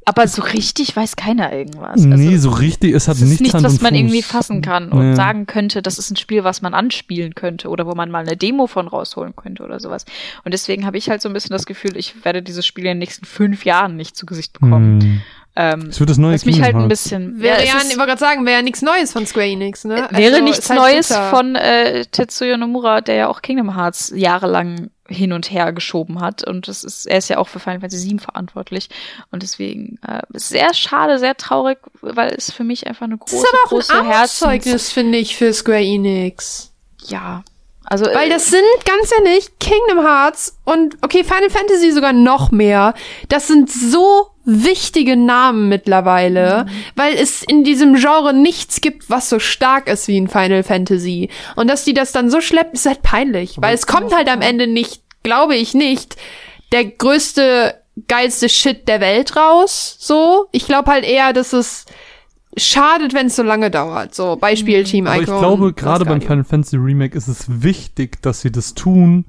Aber 0.06 0.28
so 0.28 0.42
richtig 0.42 0.96
weiß 0.96 1.16
keiner 1.16 1.54
irgendwas. 1.54 2.02
nee, 2.02 2.38
so 2.38 2.50
richtig, 2.50 2.94
es 2.96 3.08
hat 3.08 3.16
Also, 3.16 3.26
es 3.26 3.32
ist 3.34 3.40
nichts 3.42 3.42
nichts, 3.42 3.54
Hand 3.56 3.66
was 3.66 3.74
und 3.74 3.82
man 3.84 3.92
Fuß. 3.94 4.00
irgendwie 4.00 4.22
fassen 4.24 4.62
kann 4.62 4.92
und 4.92 5.10
Nee. 5.12 5.16
sagen 5.16 5.46
könnte, 5.46 5.82
das 5.84 6.00
ist 6.00 6.10
ein 6.10 6.16
Spiel, 6.16 6.44
was 6.44 6.62
man 6.64 6.74
anspielen 6.74 7.36
könnte 7.36 7.70
oder 7.70 7.86
wo 7.86 7.94
man 7.94 8.10
mal 8.10 8.26
eine 8.26 8.36
Demo 8.36 8.66
von 8.68 8.88
rausholen 8.88 9.36
könnte 9.36 9.64
oder 9.64 9.80
sowas. 9.80 10.06
Und 10.44 10.54
deswegen 10.54 10.86
habe 10.88 10.98
ich 10.98 11.10
halt 11.10 11.22
so 11.22 11.30
ein 11.30 11.34
bisschen 11.34 11.52
das 11.54 11.66
Gefühl, 11.68 11.96
ich 11.98 12.26
werde 12.26 12.42
dieses 12.42 12.66
Spiel 12.66 12.86
in 12.86 12.92
den 12.92 12.98
nächsten 12.98 13.26
fünf 13.26 13.64
Jahren 13.64 13.96
nicht 13.96 14.16
zu 14.16 14.26
Gesicht 14.26 14.54
bekommen. 14.54 15.02
Hm. 15.02 15.22
Ähm, 15.56 15.88
Es 15.90 16.00
wird 16.00 16.10
das 16.10 16.18
neue 16.18 16.34
was 16.34 16.46
mich 16.46 16.62
halt 16.62 16.76
ein 16.76 16.88
bisschen 16.88 17.40
Wäre 17.42 17.58
ja, 17.66 17.74
es 17.78 17.84
ich 17.92 17.98
wollte 17.98 18.08
gerade 18.08 18.20
sagen, 18.20 18.46
wäre 18.46 18.58
ja 18.58 18.62
nichts 18.64 18.82
Neues 18.82 19.12
von 19.12 19.26
Square 19.26 19.48
Enix, 19.48 19.84
ne? 19.84 20.08
Wäre 20.12 20.34
Also, 20.36 20.44
nichts 20.46 20.70
halt 20.70 20.80
Neues 20.80 21.10
bitter. 21.10 21.30
von 21.30 21.56
äh, 21.56 22.06
Tetsuya 22.06 22.56
Nomura, 22.58 23.02
der 23.02 23.16
ja 23.16 23.28
auch 23.28 23.42
Kingdom 23.42 23.76
Hearts 23.76 24.14
jahrelang 24.16 24.90
hin 25.12 25.34
und 25.34 25.52
her 25.52 25.74
geschoben 25.74 26.22
hat. 26.22 26.48
Und 26.48 26.68
das 26.68 26.84
ist, 26.84 27.06
er 27.06 27.18
ist 27.18 27.30
ja 27.30 27.38
auch 27.38 27.48
für 27.48 27.60
Final 27.60 27.82
Fantasy 27.82 28.10
VII 28.10 28.20
verantwortlich. 28.20 28.90
Und 29.32 29.44
deswegen 29.44 30.00
äh, 30.08 30.22
sehr 30.34 30.74
schade, 30.74 31.20
sehr 31.20 31.36
traurig, 31.36 31.80
weil 32.02 32.34
es 32.36 32.52
für 32.52 32.64
mich 32.64 32.88
einfach 32.88 33.06
eine 33.06 33.18
Das 33.18 33.30
große, 33.30 33.44
ist 33.44 33.54
aber 33.54 33.64
auch 33.66 33.70
große 33.70 33.94
ein 33.94 34.06
Herzens... 34.06 34.44
Armutszeugnis, 34.44 34.92
finde 34.92 35.18
ich, 35.18 35.36
für 35.36 35.54
Square 35.54 35.84
Enix. 35.84 36.72
Ja. 37.08 37.44
Also, 37.84 38.06
Weil 38.06 38.28
äh, 38.28 38.34
das 38.34 38.46
sind, 38.46 38.64
ganz 38.86 39.12
ehrlich, 39.18 39.50
Kingdom 39.60 40.06
Hearts 40.06 40.58
und, 40.64 40.98
okay, 41.02 41.26
Final 41.26 41.50
Fantasy 41.50 41.92
sogar 41.92 42.14
noch 42.14 42.52
mehr. 42.52 42.94
Das 43.28 43.48
sind 43.48 43.70
so 43.70 44.28
wichtige 44.46 45.18
Namen 45.18 45.70
mittlerweile, 45.70 46.66
weil 46.96 47.16
es 47.16 47.44
in 47.44 47.64
diesem 47.64 47.96
Genre 47.96 48.34
nichts 48.34 48.82
gibt, 48.82 49.10
was 49.10 49.30
so 49.30 49.40
stark 49.40 49.88
ist 49.88 50.08
wie 50.08 50.18
in 50.18 50.28
Final 50.28 50.64
Fantasy. 50.64 51.30
Und 51.56 51.70
dass 51.70 51.84
die 51.84 51.94
das 51.94 52.12
dann 52.12 52.30
so 52.30 52.42
schleppen, 52.42 52.74
ist 52.74 52.86
halt 52.86 53.02
peinlich. 53.04 53.58
weil 53.60 53.76
es 53.76 53.86
kommt 53.86 54.16
halt 54.16 54.30
am 54.30 54.42
Ende 54.42 54.68
nicht, 54.68 55.01
glaube 55.24 55.56
ich 55.56 55.74
nicht, 55.74 56.16
der 56.72 56.86
größte, 56.86 57.76
geilste 58.08 58.50
Shit 58.50 58.88
der 58.88 59.02
Welt 59.02 59.36
raus, 59.36 59.96
so. 60.00 60.48
Ich 60.52 60.66
glaube 60.66 60.92
halt 60.92 61.06
eher, 61.06 61.34
dass 61.34 61.54
es 61.54 61.86
schadet, 62.58 63.14
wenn 63.14 63.28
es 63.28 63.36
so 63.36 63.44
lange 63.44 63.72
dauert. 63.72 64.14
So, 64.14 64.36
Beispiel 64.36 64.84
Team 64.84 65.08
Aber 65.08 65.18
ich 65.18 65.24
Icon. 65.24 65.40
glaube, 65.40 65.74
gerade 65.74 66.06
beim. 66.06 66.22
Final 66.22 66.44
Fantasy 66.44 66.78
Remake 66.78 67.18
ist 67.18 67.28
es 67.28 67.46
wichtig, 67.64 68.22
dass 68.22 68.42
sie 68.42 68.52
das 68.52 68.74
tun, 68.74 69.26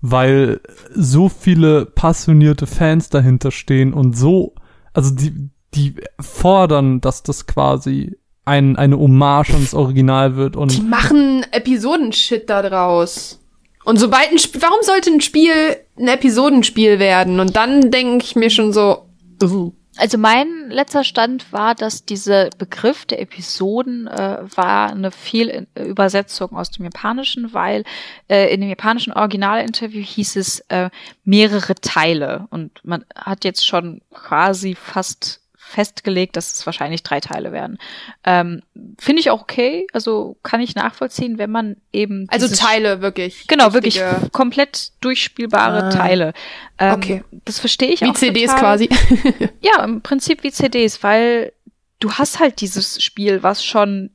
weil 0.00 0.60
so 0.94 1.28
viele 1.28 1.86
passionierte 1.86 2.66
Fans 2.66 3.08
dahinter 3.08 3.50
stehen 3.50 3.92
und 3.94 4.16
so, 4.16 4.54
also 4.92 5.14
die, 5.14 5.50
die 5.74 5.94
fordern, 6.20 7.00
dass 7.00 7.22
das 7.22 7.46
quasi 7.46 8.16
ein, 8.44 8.76
eine 8.76 8.98
Hommage 8.98 9.50
ans 9.54 9.74
Original 9.74 10.36
wird 10.36 10.54
Die 10.54 10.58
und 10.58 10.88
machen 10.88 11.44
Episodenshit 11.50 12.48
da 12.48 12.62
draus. 12.62 13.40
Und 13.86 13.98
sobald 13.98 14.32
ein 14.32 14.38
Spiel, 14.40 14.62
warum 14.62 14.82
sollte 14.82 15.12
ein 15.12 15.20
Spiel 15.20 15.76
ein 15.96 16.08
Episodenspiel 16.08 16.98
werden? 16.98 17.38
Und 17.38 17.54
dann 17.54 17.92
denke 17.92 18.24
ich 18.24 18.34
mir 18.34 18.50
schon 18.50 18.72
so, 18.72 19.06
uh. 19.40 19.72
Also 19.96 20.18
mein 20.18 20.68
letzter 20.68 21.04
Stand 21.04 21.52
war, 21.52 21.74
dass 21.76 22.04
dieser 22.04 22.50
Begriff 22.58 23.06
der 23.06 23.20
Episoden 23.20 24.08
äh, 24.08 24.38
war 24.54 24.90
eine 24.90 25.10
Fehlübersetzung 25.12 26.54
aus 26.54 26.70
dem 26.72 26.84
Japanischen, 26.84 27.54
weil 27.54 27.84
äh, 28.28 28.52
in 28.52 28.60
dem 28.60 28.68
japanischen 28.68 29.12
Originalinterview 29.12 30.02
hieß 30.02 30.36
es 30.36 30.60
äh, 30.68 30.90
mehrere 31.24 31.76
Teile 31.76 32.46
und 32.50 32.84
man 32.84 33.06
hat 33.14 33.44
jetzt 33.44 33.64
schon 33.64 34.02
quasi 34.12 34.74
fast 34.74 35.40
festgelegt, 35.76 36.36
dass 36.36 36.54
es 36.54 36.64
wahrscheinlich 36.64 37.02
drei 37.02 37.20
Teile 37.20 37.52
werden. 37.52 37.76
Ähm, 38.24 38.62
Finde 38.98 39.20
ich 39.20 39.28
auch 39.30 39.42
okay, 39.42 39.86
also 39.92 40.38
kann 40.42 40.62
ich 40.62 40.74
nachvollziehen, 40.74 41.36
wenn 41.36 41.50
man 41.50 41.76
eben 41.92 42.26
also 42.30 42.48
Teile 42.48 43.02
wirklich. 43.02 43.46
Genau, 43.46 43.74
wirklich 43.74 44.00
komplett 44.32 44.92
durchspielbare 45.02 45.84
Ah. 45.84 45.90
Teile. 45.90 46.32
Ähm, 46.78 46.94
Okay. 46.94 47.24
Das 47.44 47.58
verstehe 47.58 47.90
ich 47.90 48.00
Wie 48.00 48.06
auch 48.08 48.14
CDs 48.14 48.50
total. 48.52 48.60
quasi. 48.60 48.88
Ja, 49.60 49.84
im 49.84 50.00
Prinzip 50.00 50.42
wie 50.42 50.50
CDs, 50.50 51.02
weil 51.02 51.52
du 52.00 52.10
hast 52.12 52.40
halt 52.40 52.62
dieses 52.62 53.02
Spiel, 53.02 53.42
was 53.42 53.62
schon 53.62 54.10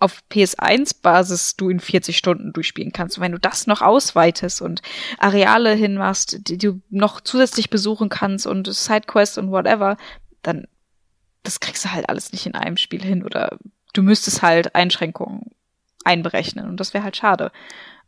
auf 0.00 0.22
PS1-Basis 0.32 1.56
du 1.56 1.70
in 1.70 1.78
40 1.80 2.16
Stunden 2.18 2.52
durchspielen 2.52 2.92
kannst. 2.92 3.16
Und 3.16 3.22
wenn 3.22 3.32
du 3.32 3.38
das 3.38 3.66
noch 3.68 3.80
ausweitest 3.82 4.60
und 4.60 4.82
Areale 5.18 5.72
hinmachst, 5.74 6.48
die 6.48 6.58
du 6.58 6.80
noch 6.90 7.20
zusätzlich 7.20 7.70
besuchen 7.70 8.08
kannst 8.08 8.46
und 8.46 8.66
Sidequests 8.72 9.38
und 9.38 9.50
whatever, 9.52 9.96
dann 10.42 10.66
das 11.44 11.60
kriegst 11.60 11.84
du 11.84 11.92
halt 11.92 12.08
alles 12.08 12.32
nicht 12.32 12.46
in 12.46 12.54
einem 12.54 12.76
Spiel 12.76 13.02
hin 13.02 13.22
oder 13.22 13.58
du 13.92 14.02
müsstest 14.02 14.42
halt 14.42 14.74
Einschränkungen 14.74 15.52
einberechnen 16.04 16.68
und 16.68 16.80
das 16.80 16.92
wäre 16.92 17.04
halt 17.04 17.16
schade. 17.16 17.52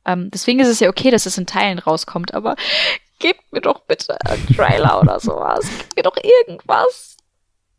Ähm, 0.05 0.31
deswegen 0.33 0.61
ist 0.61 0.69
es 0.69 0.81
ja 0.81 0.89
okay, 0.89 1.11
dass 1.11 1.27
es 1.27 1.39
in 1.39 1.47
Teilen 1.47 1.79
rauskommt, 1.79 2.35
aber 2.35 2.57
gebt 3.19 3.53
mir 3.53 3.61
doch 3.61 3.81
bitte 3.81 4.17
einen 4.27 4.47
Trailer 4.47 5.01
oder 5.01 5.21
sowas. 5.21 5.67
Gebt 5.79 5.97
mir 5.97 6.03
doch 6.03 6.17
irgendwas. 6.17 7.17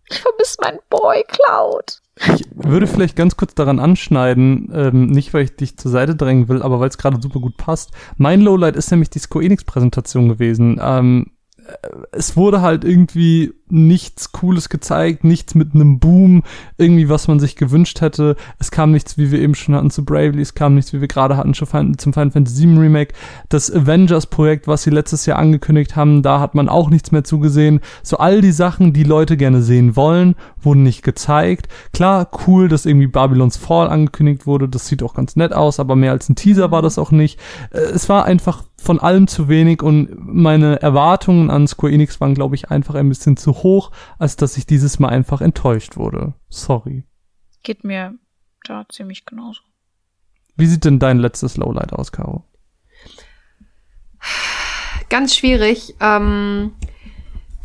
Ich 0.09 0.19
vermisse 0.19 0.57
meinen 0.61 0.79
Boy 0.89 1.23
Cloud. 1.27 2.01
ich 2.35 2.45
würde 2.53 2.87
vielleicht 2.87 3.15
ganz 3.15 3.35
kurz 3.35 3.53
daran 3.55 3.79
anschneiden, 3.79 4.71
ähm, 4.73 5.07
nicht 5.07 5.33
weil 5.33 5.43
ich 5.43 5.55
dich 5.55 5.77
zur 5.77 5.91
Seite 5.91 6.15
drängen 6.15 6.47
will, 6.47 6.61
aber 6.61 6.79
weil 6.79 6.89
es 6.89 6.97
gerade 6.97 7.21
super 7.21 7.39
gut 7.39 7.57
passt. 7.57 7.91
Mein 8.15 8.41
Lowlight 8.41 8.75
ist 8.75 8.89
nämlich 8.89 9.09
die 9.09 9.19
Square 9.19 9.45
Enix 9.45 9.65
Präsentation 9.65 10.29
gewesen. 10.29 10.79
Ähm, 10.81 11.31
äh, 11.57 11.87
es 12.11 12.37
wurde 12.37 12.61
halt 12.61 12.85
irgendwie 12.85 13.53
nichts 13.69 14.31
Cooles 14.31 14.69
gezeigt, 14.69 15.23
nichts 15.23 15.55
mit 15.55 15.73
einem 15.73 15.99
Boom, 15.99 16.43
irgendwie 16.77 17.09
was 17.09 17.27
man 17.27 17.39
sich 17.39 17.55
gewünscht 17.55 18.01
hätte. 18.01 18.35
Es 18.59 18.71
kam 18.71 18.91
nichts, 18.91 19.17
wie 19.17 19.31
wir 19.31 19.39
eben 19.39 19.55
schon 19.55 19.75
hatten 19.75 19.91
zu 19.91 20.05
Bravely, 20.05 20.41
es 20.41 20.53
kam 20.53 20.75
nichts, 20.75 20.93
wie 20.93 21.01
wir 21.01 21.07
gerade 21.07 21.37
hatten 21.37 21.53
zum 21.53 21.67
Final 21.67 22.31
Fantasy 22.31 22.67
VII 22.67 22.77
Remake. 22.77 23.13
Das 23.49 23.71
Avengers-Projekt, 23.71 24.67
was 24.67 24.83
sie 24.83 24.89
letztes 24.89 25.25
Jahr 25.25 25.39
angekündigt 25.39 25.95
haben, 25.95 26.21
da 26.21 26.39
hat 26.39 26.55
man 26.55 26.69
auch 26.69 26.89
nichts 26.89 27.11
mehr 27.11 27.23
zugesehen. 27.23 27.81
So 28.03 28.17
all 28.17 28.41
die 28.41 28.51
Sachen, 28.51 28.93
die 28.93 29.03
Leute 29.03 29.37
gerne 29.37 29.61
sehen 29.61 29.95
wollen, 29.95 30.35
wurden 30.61 30.83
nicht 30.83 31.03
gezeigt. 31.03 31.67
Klar, 31.93 32.29
cool, 32.47 32.67
dass 32.67 32.85
irgendwie 32.85 33.07
Babylons 33.07 33.57
Fall 33.57 33.89
angekündigt 33.89 34.45
wurde, 34.45 34.69
das 34.69 34.87
sieht 34.87 35.03
auch 35.03 35.13
ganz 35.13 35.35
nett 35.35 35.53
aus, 35.53 35.79
aber 35.79 35.95
mehr 35.95 36.11
als 36.11 36.29
ein 36.29 36.35
Teaser 36.35 36.71
war 36.71 36.81
das 36.81 36.97
auch 36.97 37.11
nicht. 37.11 37.39
Äh, 37.71 37.79
Es 37.79 38.09
war 38.09 38.25
einfach 38.25 38.63
von 38.79 38.99
allem 38.99 39.27
zu 39.27 39.49
wenig 39.49 39.81
und 39.81 40.09
meine 40.17 40.81
Erwartungen 40.81 41.49
an 41.49 41.67
Square 41.67 41.93
Enix 41.93 42.21
waren, 42.21 42.35
glaube 42.35 42.55
ich, 42.55 42.69
einfach 42.69 42.95
ein 42.95 43.09
bisschen 43.09 43.35
zu 43.35 43.56
hoch, 43.63 43.91
als 44.17 44.35
dass 44.35 44.57
ich 44.57 44.65
dieses 44.65 44.99
Mal 44.99 45.09
einfach 45.09 45.41
enttäuscht 45.41 45.97
wurde. 45.97 46.33
Sorry. 46.49 47.03
Geht 47.63 47.83
mir 47.83 48.15
da 48.63 48.85
ziemlich 48.89 49.25
genauso. 49.25 49.61
Wie 50.55 50.65
sieht 50.65 50.85
denn 50.85 50.99
dein 50.99 51.19
letztes 51.19 51.57
Lowlight 51.57 51.93
aus, 51.93 52.11
Caro? 52.11 52.43
Ganz 55.09 55.35
schwierig, 55.35 55.95
ähm, 56.01 56.73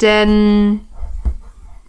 denn 0.00 0.80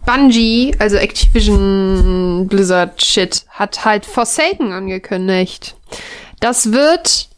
Bungie, 0.04 0.74
also 0.78 0.96
Activision 0.96 2.46
Blizzard 2.48 3.02
Shit, 3.02 3.44
hat 3.50 3.84
halt 3.84 4.06
Forsaken 4.06 4.72
angekündigt. 4.72 5.76
Das 6.40 6.72
wird, 6.72 7.28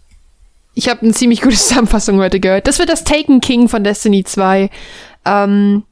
ich 0.75 0.89
habe 0.89 1.03
eine 1.03 1.13
ziemlich 1.13 1.43
gute 1.43 1.57
Zusammenfassung 1.57 2.19
heute 2.19 2.41
gehört, 2.41 2.67
das 2.67 2.79
wird 2.79 2.89
das 2.89 3.05
Taken 3.05 3.41
King 3.41 3.69
von 3.69 3.85
Destiny 3.85 4.25
2. 4.25 4.71
Ähm, 5.25 5.85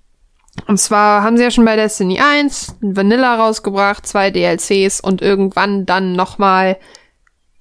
und 0.66 0.78
zwar 0.78 1.22
haben 1.22 1.36
sie 1.36 1.42
ja 1.42 1.50
schon 1.50 1.64
bei 1.64 1.76
Destiny 1.76 2.20
1 2.20 2.76
Vanilla 2.80 3.36
rausgebracht, 3.36 4.06
zwei 4.06 4.30
DLCs 4.30 5.00
und 5.00 5.20
irgendwann 5.20 5.84
dann 5.84 6.12
nochmal 6.12 6.78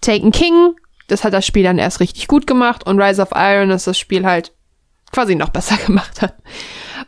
Taken 0.02 0.32
King. 0.32 0.76
Das 1.08 1.24
hat 1.24 1.34
das 1.34 1.46
Spiel 1.46 1.64
dann 1.64 1.80
erst 1.80 2.00
richtig 2.00 2.28
gut 2.28 2.48
gemacht 2.48 2.86
und 2.86 3.02
Rise 3.02 3.22
of 3.22 3.30
Iron 3.36 3.72
ist 3.72 3.88
das 3.88 3.98
Spiel 3.98 4.26
halt 4.26 4.54
quasi 5.12 5.36
noch 5.36 5.50
besser 5.54 5.78
gemacht 5.78 6.22
hat. 6.22 6.36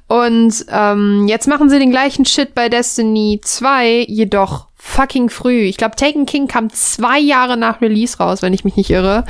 Und 0.08 0.66
ähm, 0.70 1.26
jetzt 1.28 1.48
machen 1.48 1.70
sie 1.70 1.80
den 1.80 1.92
gleichen 1.92 2.26
Shit 2.26 2.54
bei 2.54 2.70
Destiny 2.70 3.40
2, 3.44 4.06
jedoch 4.08 4.68
fucking 4.76 5.30
früh. 5.30 5.62
Ich 5.62 5.78
glaube, 5.78 5.96
Taken 5.96 6.26
King 6.26 6.48
kam 6.48 6.72
zwei 6.72 7.20
Jahre 7.20 7.58
nach 7.58 7.82
Release 7.82 8.18
raus, 8.18 8.42
wenn 8.42 8.54
ich 8.54 8.64
mich 8.64 8.76
nicht 8.76 8.92
irre. 8.92 9.26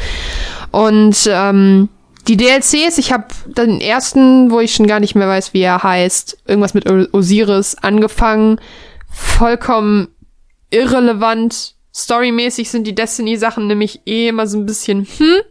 Und 0.72 1.30
ähm, 1.32 1.90
die 2.28 2.38
DLCs, 2.38 2.98
ich 2.98 3.12
habe 3.12 3.28
den 3.46 3.82
ersten, 3.82 4.50
wo 4.52 4.60
ich 4.60 4.74
schon 4.74 4.88
gar 4.88 5.00
nicht 5.00 5.16
mehr 5.16 5.28
weiß, 5.28 5.54
wie 5.54 5.62
er 5.62 5.84
heißt, 5.84 6.38
irgendwas 6.48 6.74
mit 6.74 6.90
Osiris 7.14 7.76
angefangen. 7.76 8.60
Vollkommen 9.10 10.08
irrelevant. 10.72 11.76
Storymäßig 11.94 12.70
sind 12.70 12.86
die 12.86 12.96
Destiny-Sachen 12.96 13.68
nämlich 13.68 14.02
eh 14.06 14.28
immer 14.30 14.48
so 14.48 14.58
ein 14.58 14.66
bisschen, 14.66 15.08
hm. 15.18 15.42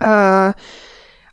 Äh, 0.00 0.52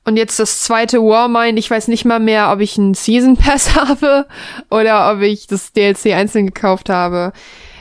und 0.05 0.17
jetzt 0.17 0.39
das 0.39 0.61
zweite 0.61 0.99
Warmind, 0.99 1.57
ich 1.59 1.69
weiß 1.69 1.87
nicht 1.87 2.05
mal 2.05 2.19
mehr, 2.19 2.51
ob 2.51 2.61
ich 2.61 2.77
einen 2.77 2.93
Season 2.93 3.37
Pass 3.37 3.75
habe 3.75 4.27
oder 4.69 5.11
ob 5.11 5.21
ich 5.21 5.47
das 5.47 5.73
DLC 5.73 6.13
einzeln 6.13 6.47
gekauft 6.47 6.89
habe. 6.89 7.33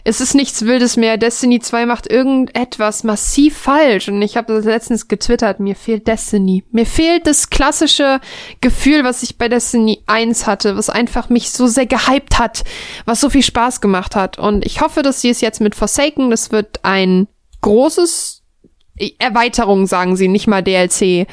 Es 0.06 0.20
ist 0.20 0.34
nichts 0.34 0.66
Wildes 0.66 0.98
mehr. 0.98 1.16
Destiny 1.16 1.60
2 1.60 1.86
macht 1.86 2.10
irgendetwas 2.10 3.04
massiv 3.04 3.56
falsch. 3.56 4.08
Und 4.08 4.20
ich 4.20 4.36
habe 4.36 4.58
letztens 4.58 5.08
getwittert, 5.08 5.60
mir 5.60 5.74
fehlt 5.74 6.06
Destiny. 6.06 6.62
Mir 6.70 6.84
fehlt 6.84 7.26
das 7.26 7.48
klassische 7.48 8.20
Gefühl, 8.60 9.02
was 9.02 9.22
ich 9.22 9.38
bei 9.38 9.48
Destiny 9.48 10.02
1 10.06 10.46
hatte, 10.46 10.76
was 10.76 10.90
einfach 10.90 11.30
mich 11.30 11.50
so 11.50 11.66
sehr 11.66 11.86
gehypt 11.86 12.38
hat, 12.38 12.64
was 13.06 13.22
so 13.22 13.30
viel 13.30 13.42
Spaß 13.42 13.80
gemacht 13.80 14.14
hat. 14.14 14.38
Und 14.38 14.66
ich 14.66 14.82
hoffe, 14.82 15.00
dass 15.00 15.22
sie 15.22 15.30
es 15.30 15.40
jetzt 15.40 15.62
mit 15.62 15.74
Forsaken, 15.74 16.30
das 16.30 16.52
wird 16.52 16.80
ein 16.82 17.26
großes 17.62 18.42
Erweiterung, 19.18 19.86
sagen 19.86 20.16
sie, 20.16 20.28
nicht 20.28 20.46
mal 20.46 20.62
DLC 20.62 21.26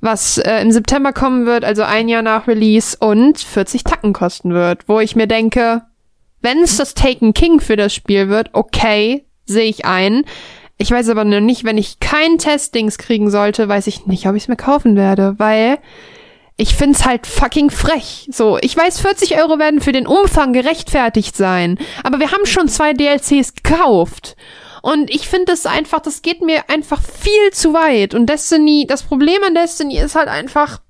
was 0.00 0.38
äh, 0.38 0.60
im 0.60 0.70
September 0.70 1.12
kommen 1.12 1.46
wird, 1.46 1.64
also 1.64 1.82
ein 1.82 2.08
Jahr 2.08 2.22
nach 2.22 2.46
Release 2.46 2.96
und 2.98 3.38
40 3.38 3.84
Tacken 3.84 4.12
kosten 4.12 4.54
wird, 4.54 4.88
wo 4.88 5.00
ich 5.00 5.16
mir 5.16 5.26
denke, 5.26 5.82
wenn 6.40 6.62
es 6.62 6.76
das 6.76 6.94
Taken 6.94 7.34
King 7.34 7.60
für 7.60 7.76
das 7.76 7.94
Spiel 7.94 8.28
wird, 8.28 8.50
okay, 8.52 9.24
sehe 9.44 9.68
ich 9.68 9.84
ein. 9.84 10.24
Ich 10.76 10.90
weiß 10.90 11.08
aber 11.08 11.24
noch 11.24 11.40
nicht, 11.40 11.64
wenn 11.64 11.78
ich 11.78 11.98
kein 11.98 12.38
Testings 12.38 12.98
kriegen 12.98 13.30
sollte, 13.30 13.68
weiß 13.68 13.86
ich 13.88 14.06
nicht, 14.06 14.28
ob 14.28 14.36
ich 14.36 14.44
es 14.44 14.48
mir 14.48 14.56
kaufen 14.56 14.96
werde, 14.96 15.34
weil 15.38 15.78
ich 16.56 16.74
find's 16.74 17.04
halt 17.04 17.26
fucking 17.26 17.70
frech. 17.70 18.28
So, 18.32 18.58
ich 18.60 18.76
weiß, 18.76 19.00
40 19.00 19.40
Euro 19.40 19.58
werden 19.58 19.80
für 19.80 19.92
den 19.92 20.06
Umfang 20.06 20.52
gerechtfertigt 20.52 21.36
sein, 21.36 21.78
aber 22.02 22.18
wir 22.20 22.32
haben 22.32 22.46
schon 22.46 22.68
zwei 22.68 22.92
DLCs 22.92 23.54
gekauft. 23.54 24.36
Und 24.82 25.10
ich 25.10 25.28
finde 25.28 25.46
das 25.46 25.66
einfach, 25.66 26.00
das 26.00 26.22
geht 26.22 26.42
mir 26.42 26.68
einfach 26.68 27.00
viel 27.00 27.50
zu 27.52 27.72
weit. 27.72 28.14
Und 28.14 28.26
Destiny, 28.26 28.86
das 28.88 29.02
Problem 29.02 29.42
an 29.44 29.54
Destiny 29.54 29.98
ist 29.98 30.14
halt 30.14 30.28
einfach, 30.28 30.80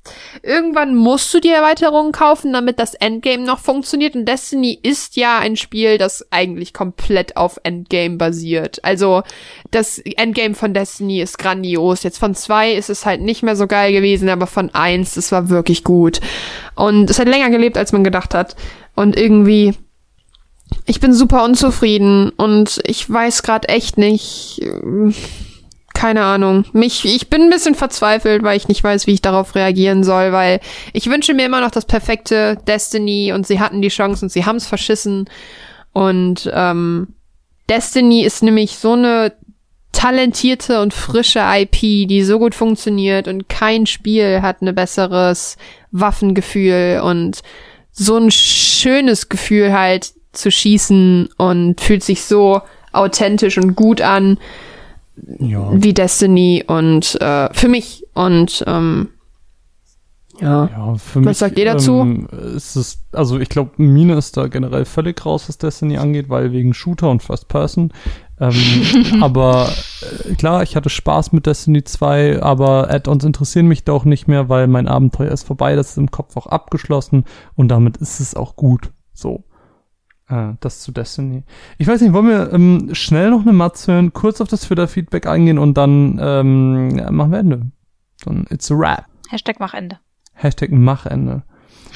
irgendwann 0.43 0.95
musst 0.95 1.33
du 1.33 1.41
die 1.41 1.51
Erweiterungen 1.51 2.13
kaufen, 2.13 2.53
damit 2.53 2.79
das 2.79 2.95
Endgame 2.95 3.45
noch 3.45 3.59
funktioniert. 3.59 4.15
Und 4.15 4.27
Destiny 4.27 4.79
ist 4.83 5.17
ja 5.17 5.39
ein 5.39 5.57
Spiel, 5.57 5.99
das 5.99 6.27
eigentlich 6.31 6.73
komplett 6.73 7.37
auf 7.37 7.59
Endgame 7.63 8.17
basiert. 8.17 8.85
Also 8.85 9.23
das 9.71 9.99
Endgame 9.99 10.55
von 10.55 10.75
Destiny 10.75 11.21
ist 11.21 11.39
grandios. 11.39 12.03
Jetzt 12.03 12.19
von 12.19 12.35
zwei 12.35 12.73
ist 12.73 12.91
es 12.91 13.07
halt 13.07 13.21
nicht 13.21 13.43
mehr 13.43 13.57
so 13.57 13.67
geil 13.67 13.93
gewesen, 13.93 14.29
aber 14.29 14.47
von 14.47 14.71
eins, 14.75 15.15
das 15.15 15.33
war 15.33 15.49
wirklich 15.49 15.85
gut. 15.85 16.21
Und 16.75 17.11
es 17.11 17.19
hat 17.19 17.29
länger 17.29 17.51
gelebt, 17.51 17.77
als 17.77 17.93
man 17.93 18.05
gedacht 18.05 18.35
hat. 18.35 18.57
Und 18.95 19.17
irgendwie, 19.17 19.75
ich 20.89 21.01
bin 21.01 21.13
super 21.13 21.45
unzufrieden 21.45 22.31
und 22.31 22.81
ich 22.85 23.09
weiß 23.09 23.43
gerade 23.43 23.69
echt 23.69 23.99
nicht. 23.99 24.61
Keine 25.93 26.23
Ahnung. 26.23 26.65
Mich, 26.73 27.05
ich 27.05 27.29
bin 27.29 27.43
ein 27.43 27.51
bisschen 27.51 27.75
verzweifelt, 27.75 28.43
weil 28.43 28.57
ich 28.57 28.69
nicht 28.69 28.83
weiß, 28.83 29.07
wie 29.07 29.13
ich 29.13 29.21
darauf 29.21 29.55
reagieren 29.55 30.03
soll, 30.03 30.33
weil 30.33 30.61
ich 30.93 31.11
wünsche 31.11 31.35
mir 31.35 31.45
immer 31.45 31.61
noch 31.61 31.73
das 31.73 31.85
perfekte 31.85 32.57
Destiny 32.67 33.33
und 33.33 33.47
sie 33.47 33.61
hatten 33.61 33.83
die 33.83 33.89
Chance 33.89 34.25
und 34.25 34.31
sie 34.31 34.47
haben 34.47 34.57
es 34.57 34.67
verschissen. 34.67 35.29
Und 35.93 36.51
ähm, 36.55 37.09
Destiny 37.69 38.23
ist 38.23 38.43
nämlich 38.43 38.79
so 38.79 38.93
eine 38.93 39.33
talentierte 39.93 40.81
und 40.81 40.95
frische 40.95 41.41
IP, 41.41 42.09
die 42.09 42.23
so 42.23 42.39
gut 42.39 42.55
funktioniert 42.55 43.29
und 43.29 43.49
kein 43.49 43.85
Spiel 43.85 44.41
hat 44.41 44.63
ein 44.63 44.75
besseres 44.75 45.57
Waffengefühl 45.91 47.03
und 47.05 47.43
so 47.93 48.17
ein 48.17 48.31
schönes 48.31 49.29
Gefühl 49.29 49.73
halt, 49.73 50.13
zu 50.33 50.51
schießen 50.51 51.31
und 51.37 51.81
fühlt 51.81 52.03
sich 52.03 52.25
so 52.25 52.61
authentisch 52.93 53.59
und 53.59 53.77
gut 53.77 54.01
an 54.01 54.39
ja. 55.39 55.71
wie 55.73 55.95
Destiny 55.95 56.65
und 56.67 57.21
äh, 57.21 57.53
für 57.53 57.69
mich 57.69 58.07
und 58.15 58.65
ähm, 58.67 59.09
ja. 60.41 60.67
ja 60.67 60.95
für 60.97 61.21
Was 61.21 61.27
mich, 61.27 61.39
sagt 61.39 61.59
ihr 61.59 61.65
dazu? 61.65 62.01
Ähm, 62.01 62.29
ist 62.55 62.77
es, 62.77 63.05
also 63.13 63.39
ich 63.39 63.49
glaube, 63.49 63.73
Mine 63.77 64.15
ist 64.15 64.37
da 64.37 64.47
generell 64.47 64.85
völlig 64.85 65.25
raus, 65.25 65.49
was 65.49 65.59
Destiny 65.59 65.99
angeht, 65.99 66.29
weil 66.29 66.53
wegen 66.53 66.75
Shooter 66.75 67.11
und 67.11 67.23
First 67.23 67.49
Person. 67.49 67.93
Ähm, 68.41 68.55
aber 69.21 69.69
äh, 70.29 70.35
klar, 70.35 70.63
ich 70.63 70.77
hatte 70.77 70.91
Spaß 70.91 71.33
mit 71.33 71.47
Destiny 71.47 71.83
2, 71.83 72.43
aber 72.43 72.91
Add-ons 72.91 73.25
interessieren 73.25 73.67
mich 73.67 73.85
da 73.85 73.93
auch 73.93 74.05
nicht 74.05 74.29
mehr, 74.29 74.49
weil 74.49 74.69
mein 74.69 74.87
Abenteuer 74.87 75.33
ist 75.33 75.45
vorbei, 75.45 75.75
das 75.75 75.91
ist 75.91 75.99
im 75.99 76.11
Kopf 76.11 76.37
auch 76.37 76.47
abgeschlossen 76.47 77.25
und 77.57 77.69
damit 77.69 77.97
ist 77.97 78.21
es 78.21 78.35
auch 78.35 78.55
gut. 78.55 78.93
So. 79.13 79.45
Ah, 80.29 80.55
das 80.61 80.81
zu 80.81 80.93
Destiny. 80.93 81.43
Ich 81.79 81.89
weiß 81.89 82.03
nicht, 82.03 82.13
wollen 82.13 82.29
wir 82.29 82.53
ähm, 82.53 82.91
schnell 82.93 83.31
noch 83.31 83.43
eine 83.43 83.55
Matz 83.55 83.89
hören, 83.89 84.13
kurz 84.13 84.43
auf 84.43 84.49
das 84.49 84.63
Twitter-Feedback 84.63 85.27
eingehen 85.27 85.59
und 85.59 85.75
dann 85.75 86.19
ähm, 86.21 86.99
ja, 86.99 87.11
machen 87.11 87.33
wir 87.33 87.39
Ende. 87.39 87.63
Dann 88.25 88.47
it's 88.51 88.71
a 88.71 88.75
wrap. 88.75 89.07
Hashtag 89.31 89.59
Machende. 89.59 89.99
Hashtag 90.35 90.71
Machende. 90.71 91.45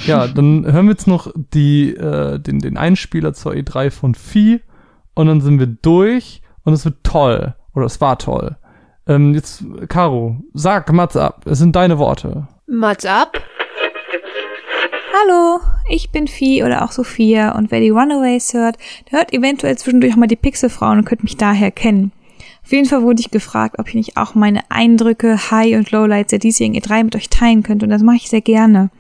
Ja, 0.07 0.27
dann 0.35 0.65
hören 0.65 0.87
wir 0.87 0.93
jetzt 0.93 1.07
noch 1.07 1.31
die, 1.35 1.95
äh, 1.95 2.39
den, 2.39 2.61
den 2.61 2.79
Einspieler 2.79 3.35
zur 3.35 3.53
E3 3.53 3.91
von 3.91 4.15
Vieh 4.15 4.61
und 5.15 5.27
dann 5.27 5.43
sind 5.43 5.59
wir 5.59 5.67
durch 5.67 6.41
und 6.65 6.73
es 6.73 6.87
wird 6.87 7.05
toll. 7.05 7.55
Oder 7.75 7.87
es 7.87 8.01
war 8.01 8.19
toll. 8.19 8.57
Ähm, 9.07 9.35
jetzt, 9.35 9.63
Caro, 9.89 10.41
sag 10.55 10.91
Mats 10.93 11.17
ab. 11.17 11.43
Es 11.45 11.59
sind 11.59 11.77
deine 11.77 11.99
Worte. 11.99 12.49
Mats 12.67 13.05
ab. 13.05 13.39
Hallo, 15.13 15.61
ich 15.89 16.11
bin 16.11 16.29
Vieh 16.29 16.65
oder 16.65 16.85
auch 16.85 16.93
Sophia 16.93 17.57
und 17.57 17.71
wer 17.71 17.81
die 17.81 17.91
Runaways 17.91 18.55
hört, 18.55 18.77
der 19.11 19.19
hört 19.19 19.33
eventuell 19.33 19.77
zwischendurch 19.77 20.13
auch 20.13 20.19
mal 20.19 20.27
die 20.27 20.37
Pixelfrauen 20.37 20.99
und 20.99 21.05
könnte 21.05 21.25
mich 21.25 21.37
daher 21.37 21.71
kennen. 21.71 22.13
Auf 22.65 22.73
jeden 22.73 22.89
Fall 22.89 23.03
wurde 23.03 23.21
ich 23.21 23.31
gefragt, 23.31 23.79
ob 23.79 23.89
ich 23.89 23.95
nicht 23.95 24.17
auch 24.17 24.35
meine 24.35 24.61
Eindrücke, 24.71 25.51
High- 25.51 25.77
und 25.77 25.91
Lowlights 25.91 26.31
der 26.31 26.39
diesjährigen 26.39 26.81
E3 26.81 27.05
mit 27.05 27.17
euch 27.17 27.29
teilen 27.29 27.63
könnte 27.63 27.87
und 27.87 27.91
das 27.91 28.03
mache 28.03 28.17
ich 28.17 28.29
sehr 28.29 28.41
gerne. 28.41 28.91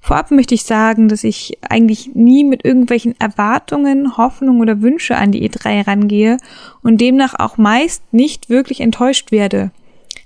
Vorab 0.00 0.30
möchte 0.30 0.54
ich 0.54 0.64
sagen, 0.64 1.08
dass 1.08 1.24
ich 1.24 1.58
eigentlich 1.62 2.14
nie 2.14 2.44
mit 2.44 2.64
irgendwelchen 2.64 3.18
Erwartungen, 3.18 4.16
Hoffnungen 4.16 4.60
oder 4.60 4.82
Wünsche 4.82 5.16
an 5.16 5.32
die 5.32 5.48
E3 5.48 5.86
rangehe 5.86 6.36
und 6.82 7.00
demnach 7.00 7.34
auch 7.38 7.56
meist 7.56 8.02
nicht 8.12 8.50
wirklich 8.50 8.80
enttäuscht 8.80 9.32
werde. 9.32 9.70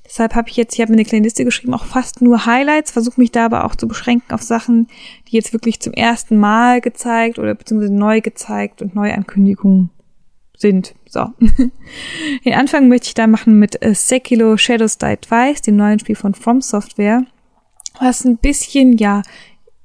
Deshalb 0.08 0.34
habe 0.34 0.48
ich 0.48 0.56
jetzt, 0.56 0.74
ich 0.74 0.80
habe 0.80 0.90
mir 0.90 0.96
eine 0.96 1.04
kleine 1.04 1.24
Liste 1.24 1.44
geschrieben, 1.44 1.74
auch 1.74 1.84
fast 1.84 2.22
nur 2.22 2.46
Highlights, 2.46 2.90
versuche 2.90 3.20
mich 3.20 3.30
da 3.30 3.44
aber 3.44 3.64
auch 3.64 3.74
zu 3.74 3.86
beschränken 3.86 4.32
auf 4.32 4.42
Sachen, 4.42 4.88
die 5.28 5.36
jetzt 5.36 5.52
wirklich 5.52 5.80
zum 5.80 5.92
ersten 5.92 6.38
Mal 6.38 6.80
gezeigt 6.80 7.38
oder 7.38 7.54
beziehungsweise 7.54 7.92
neu 7.92 8.22
gezeigt 8.22 8.80
und 8.80 8.94
Neuankündigungen 8.94 9.90
sind. 10.56 10.94
So. 11.06 11.26
Den 12.44 12.54
Anfang 12.54 12.88
möchte 12.88 13.08
ich 13.08 13.14
da 13.14 13.26
machen 13.26 13.58
mit 13.58 13.82
äh, 13.82 13.94
Sekiro 13.94 14.56
Shadows 14.56 14.96
Die 14.96 15.16
Twice, 15.16 15.60
dem 15.60 15.76
neuen 15.76 15.98
Spiel 15.98 16.16
von 16.16 16.34
From 16.34 16.62
Software, 16.62 17.24
was 18.00 18.24
ein 18.24 18.38
bisschen, 18.38 18.96
ja, 18.96 19.22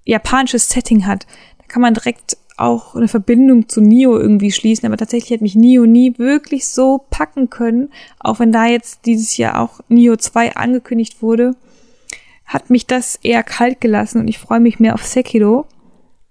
japanisches 0.06 0.70
Setting 0.70 1.06
hat. 1.06 1.28
Da 1.60 1.66
kann 1.68 1.82
man 1.82 1.94
direkt 1.94 2.38
auch 2.58 2.96
eine 2.96 3.08
Verbindung 3.08 3.68
zu 3.70 3.82
Nio 3.82 4.18
irgendwie 4.18 4.52
schließen, 4.52 4.86
aber 4.86 4.98
tatsächlich 4.98 5.32
hat 5.32 5.42
mich 5.42 5.56
Nio 5.56 5.86
nie 5.86 6.18
wirklich 6.18 6.68
so 6.68 7.06
packen 7.10 7.50
können, 7.50 7.90
auch 8.20 8.40
wenn 8.40 8.52
da 8.52 8.66
jetzt 8.66 9.06
dieses 9.06 9.38
Jahr 9.38 9.62
auch 9.62 9.80
Nio 9.90 10.16
2 10.16 10.56
angekündigt 10.56 11.22
wurde, 11.22 11.56
hat 12.46 12.70
mich 12.70 12.86
das 12.86 13.18
eher 13.24 13.44
kalt 13.44 13.82
gelassen 13.82 14.20
und 14.20 14.28
ich 14.28 14.38
freue 14.38 14.60
mich 14.60 14.80
mehr 14.80 14.94
auf 14.94 15.06
Sekiro. 15.06 15.66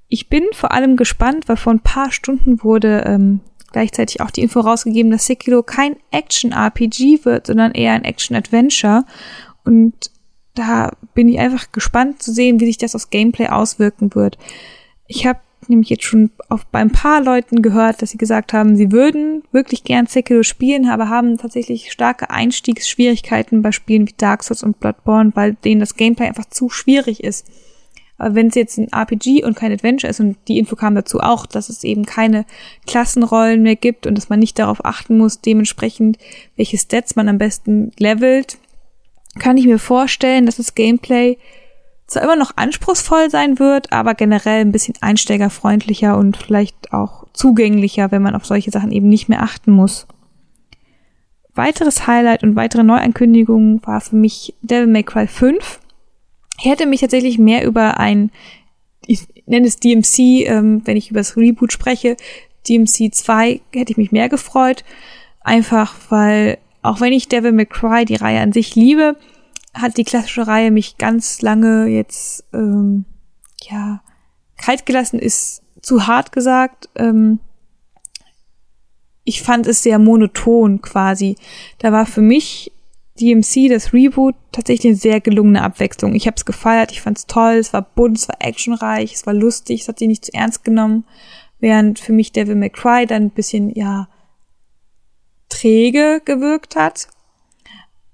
Ich 0.09 0.29
bin 0.29 0.45
vor 0.53 0.73
allem 0.73 0.97
gespannt, 0.97 1.49
weil 1.49 1.57
vor 1.57 1.73
ein 1.73 1.81
paar 1.81 2.13
Stunden 2.13 2.63
wurde 2.63 3.05
ähm, 3.07 3.41
gleichzeitig 3.73 4.21
auch 4.21 4.31
die 4.31 4.43
Info 4.43 4.61
rausgegeben, 4.61 5.11
dass 5.11 5.27
Sekiro 5.27 5.63
kein 5.63 5.97
Action-RPG 6.11 7.25
wird, 7.25 7.47
sondern 7.47 7.73
eher 7.73 7.93
ein 7.93 8.05
Action-Adventure. 8.05 9.05
Und 9.65 10.11
da 10.55 10.93
bin 11.15 11.29
ich 11.29 11.39
einfach 11.39 11.73
gespannt 11.73 12.23
zu 12.23 12.33
sehen, 12.33 12.61
wie 12.61 12.67
sich 12.67 12.79
das 12.79 12.95
aufs 12.95 13.11
Gameplay 13.11 13.49
auswirken 13.49 14.15
wird. 14.15 14.39
Ich 15.07 15.27
habe 15.27 15.41
nämlich 15.73 15.91
jetzt 15.91 16.05
schon 16.05 16.31
auf, 16.49 16.65
bei 16.67 16.79
ein 16.79 16.93
paar 16.93 17.21
Leuten 17.21 17.63
gehört, 17.63 18.01
dass 18.01 18.11
sie 18.11 18.19
gesagt 18.19 18.53
haben, 18.53 18.77
sie 18.77 18.93
würden 18.93 19.43
wirklich 19.51 19.83
gern 19.83 20.07
Sekiro 20.07 20.43
spielen, 20.43 20.89
aber 20.89 21.09
haben 21.09 21.39
tatsächlich 21.39 21.91
starke 21.91 22.31
Einstiegsschwierigkeiten 22.31 23.63
bei 23.63 23.73
Spielen 23.73 24.07
wie 24.07 24.15
Dark 24.17 24.45
Souls 24.45 24.63
und 24.63 24.79
Bloodborne, 24.79 25.33
weil 25.35 25.55
denen 25.55 25.81
das 25.81 25.97
Gameplay 25.97 26.27
einfach 26.27 26.47
zu 26.47 26.71
schwierig 26.71 27.25
ist. 27.25 27.51
Aber 28.19 28.37
wenn 28.37 28.47
es 28.47 28.55
jetzt 28.55 28.79
ein 28.79 28.93
RPG 28.93 29.45
und 29.45 29.57
kein 29.57 29.73
Adventure 29.73 30.09
ist, 30.09 30.21
und 30.21 30.37
die 30.47 30.59
Info 30.59 30.77
kam 30.77 30.95
dazu 30.95 31.19
auch, 31.19 31.45
dass 31.45 31.69
es 31.69 31.83
eben 31.83 32.07
keine 32.07 32.47
Klassenrollen 32.87 33.63
mehr 33.63 33.75
gibt 33.75 34.07
und 34.07 34.17
dass 34.17 34.29
man 34.29 34.39
nicht 34.39 34.59
darauf 34.61 34.85
achten 34.85 35.19
muss, 35.19 35.41
dementsprechend, 35.41 36.19
welche 36.55 36.79
Stats 36.79 37.17
man 37.17 37.29
am 37.29 37.39
besten 37.39 37.91
levelt, 37.99 38.59
kann 39.39 39.57
ich 39.57 39.67
mir 39.67 39.79
vorstellen, 39.79 40.47
dass 40.47 40.59
das 40.59 40.75
Gameplay 40.75 41.39
zwar 42.13 42.23
immer 42.23 42.37
noch 42.37 42.57
anspruchsvoll 42.57 43.31
sein 43.31 43.59
wird, 43.59 43.93
aber 43.93 44.15
generell 44.15 44.61
ein 44.61 44.73
bisschen 44.73 44.95
einsteigerfreundlicher 45.01 46.17
und 46.17 46.37
vielleicht 46.37 46.93
auch 46.93 47.27
zugänglicher, 47.33 48.11
wenn 48.11 48.23
man 48.23 48.35
auf 48.35 48.47
solche 48.47 48.71
Sachen 48.71 48.93
eben 48.93 49.09
nicht 49.09 49.29
mehr 49.29 49.43
achten 49.43 49.73
muss. 49.73 50.07
Weiteres 51.55 52.07
Highlight 52.07 52.43
und 52.43 52.57
weitere 52.57 52.83
Neuankündigungen 52.83 53.81
war 53.85 54.01
für 54.01 54.17
mich 54.17 54.55
Devil 54.63 54.87
May 54.87 55.03
Cry 55.03 55.27
5. 55.27 55.81
Ich 56.59 56.65
hätte 56.65 56.87
mich 56.87 57.01
tatsächlich 57.01 57.39
mehr 57.39 57.65
über 57.65 57.99
ein, 57.99 58.31
ich 59.07 59.27
nenne 59.47 59.67
es 59.67 59.79
DMC, 59.79 60.47
ähm, 60.47 60.83
wenn 60.85 60.97
ich 60.97 61.11
über 61.11 61.21
das 61.21 61.37
Reboot 61.37 61.73
spreche, 61.73 62.17
DMC 62.69 63.13
2 63.13 63.61
hätte 63.73 63.93
ich 63.93 63.97
mich 63.97 64.13
mehr 64.13 64.29
gefreut. 64.29 64.85
Einfach 65.41 65.97
weil, 66.09 66.59
auch 66.83 67.01
wenn 67.01 67.13
ich 67.13 67.29
Devil 67.29 67.53
May 67.53 67.67
Cry, 67.67 68.05
die 68.05 68.15
Reihe 68.15 68.41
an 68.41 68.53
sich 68.53 68.75
liebe, 68.75 69.17
hat 69.75 69.97
die 69.97 70.05
klassische 70.05 70.47
Reihe 70.47 70.71
mich 70.71 70.99
ganz 70.99 71.41
lange 71.43 71.87
jetzt, 71.87 72.45
ähm, 72.53 73.05
ja, 73.63 74.03
kalt 74.57 74.87
gelassen 74.87 75.19
ist 75.19 75.63
zu 75.81 76.07
hart 76.07 76.33
gesagt. 76.33 76.89
Ähm, 76.95 77.41
ich 79.25 79.43
fand 79.43 79.67
es 79.67 79.83
sehr 79.83 79.99
monoton 79.99 80.83
quasi. 80.83 81.37
Da 81.79 81.93
war 81.93 82.07
für 82.07 82.21
mich 82.21 82.73
DMC, 83.21 83.69
das 83.69 83.93
Reboot, 83.93 84.35
tatsächlich 84.53 84.93
eine 84.93 84.97
sehr 84.97 85.21
gelungene 85.21 85.63
Abwechslung. 85.63 86.15
Ich 86.15 86.27
habe 86.27 86.37
es 86.37 86.45
gefeiert, 86.45 86.93
ich 86.93 87.03
fand 87.03 87.19
es 87.19 87.27
toll, 87.27 87.55
es 87.55 87.73
war 87.73 87.83
bunt, 87.83 88.19
es 88.19 88.29
war 88.29 88.37
actionreich, 88.41 89.13
es 89.13 89.27
war 89.27 89.35
lustig, 89.35 89.83
es 89.83 89.89
hat 89.89 89.99
sich 89.99 90.09
nicht 90.09 90.25
zu 90.25 90.35
ernst 90.35 90.65
genommen, 90.65 91.05
während 91.61 91.99
für 91.99 92.13
mich 92.13 92.33
Devil 92.33 92.57
May 92.57 92.71
Cry 92.71 93.07
dann 93.07 93.25
ein 93.25 93.31
bisschen, 93.31 93.71
ja, 93.75 94.09
träge 95.49 96.23
gewirkt 96.25 96.75
hat. 96.77 97.09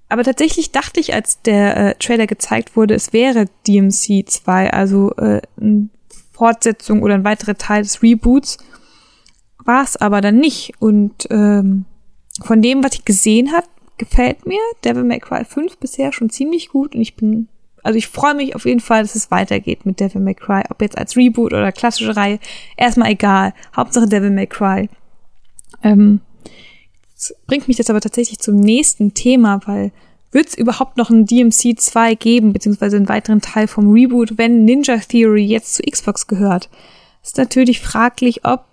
Aber 0.09 0.23
tatsächlich 0.23 0.71
dachte 0.71 0.99
ich, 0.99 1.13
als 1.13 1.41
der 1.43 1.77
äh, 1.77 1.95
Trailer 1.95 2.25
gezeigt 2.25 2.75
wurde, 2.75 2.95
es 2.95 3.13
wäre 3.13 3.45
DMC 3.67 4.27
2, 4.27 4.73
also 4.73 5.11
äh, 5.17 5.41
eine 5.61 5.89
Fortsetzung 6.33 7.03
oder 7.03 7.13
ein 7.13 7.23
weiterer 7.23 7.55
Teil 7.55 7.83
des 7.83 8.01
Reboots. 8.01 8.57
War 9.63 9.83
es 9.83 9.97
aber 9.97 10.21
dann 10.21 10.37
nicht. 10.37 10.73
Und 10.79 11.27
ähm, 11.29 11.85
von 12.41 12.61
dem, 12.63 12.83
was 12.83 12.95
ich 12.95 13.05
gesehen 13.05 13.51
habe, 13.51 13.67
gefällt 13.99 14.47
mir 14.47 14.59
Devil 14.83 15.03
May 15.03 15.19
Cry 15.19 15.45
5 15.45 15.77
bisher 15.77 16.11
schon 16.11 16.31
ziemlich 16.31 16.69
gut. 16.69 16.95
Und 16.95 17.01
ich 17.01 17.15
bin, 17.15 17.47
also 17.83 17.97
ich 17.97 18.07
freue 18.07 18.33
mich 18.33 18.55
auf 18.55 18.65
jeden 18.65 18.79
Fall, 18.79 19.03
dass 19.03 19.13
es 19.13 19.29
weitergeht 19.29 19.85
mit 19.85 19.99
Devil 19.99 20.21
May 20.21 20.33
Cry. 20.33 20.63
Ob 20.69 20.81
jetzt 20.81 20.97
als 20.97 21.15
Reboot 21.17 21.53
oder 21.53 21.71
klassische 21.71 22.15
Reihe, 22.15 22.39
erstmal 22.77 23.11
egal. 23.11 23.53
Hauptsache 23.75 24.07
Devil 24.07 24.31
May 24.31 24.47
Cry. 24.47 24.89
Ähm, 25.83 26.21
das 27.19 27.35
bringt 27.47 27.67
mich 27.67 27.77
jetzt 27.77 27.89
aber 27.89 27.99
tatsächlich 27.99 28.39
zum 28.39 28.55
nächsten 28.55 29.13
Thema, 29.13 29.59
weil 29.65 29.91
wird 30.31 30.47
es 30.47 30.57
überhaupt 30.57 30.97
noch 30.97 31.09
ein 31.09 31.25
DMC 31.25 31.79
2 31.79 32.15
geben, 32.15 32.53
beziehungsweise 32.53 32.97
einen 32.97 33.09
weiteren 33.09 33.41
Teil 33.41 33.67
vom 33.67 33.91
Reboot, 33.91 34.37
wenn 34.37 34.63
Ninja 34.63 34.97
Theory 34.97 35.43
jetzt 35.43 35.75
zu 35.75 35.83
Xbox 35.83 36.27
gehört? 36.27 36.69
Ist 37.23 37.37
natürlich 37.37 37.81
fraglich, 37.81 38.45
ob 38.45 38.65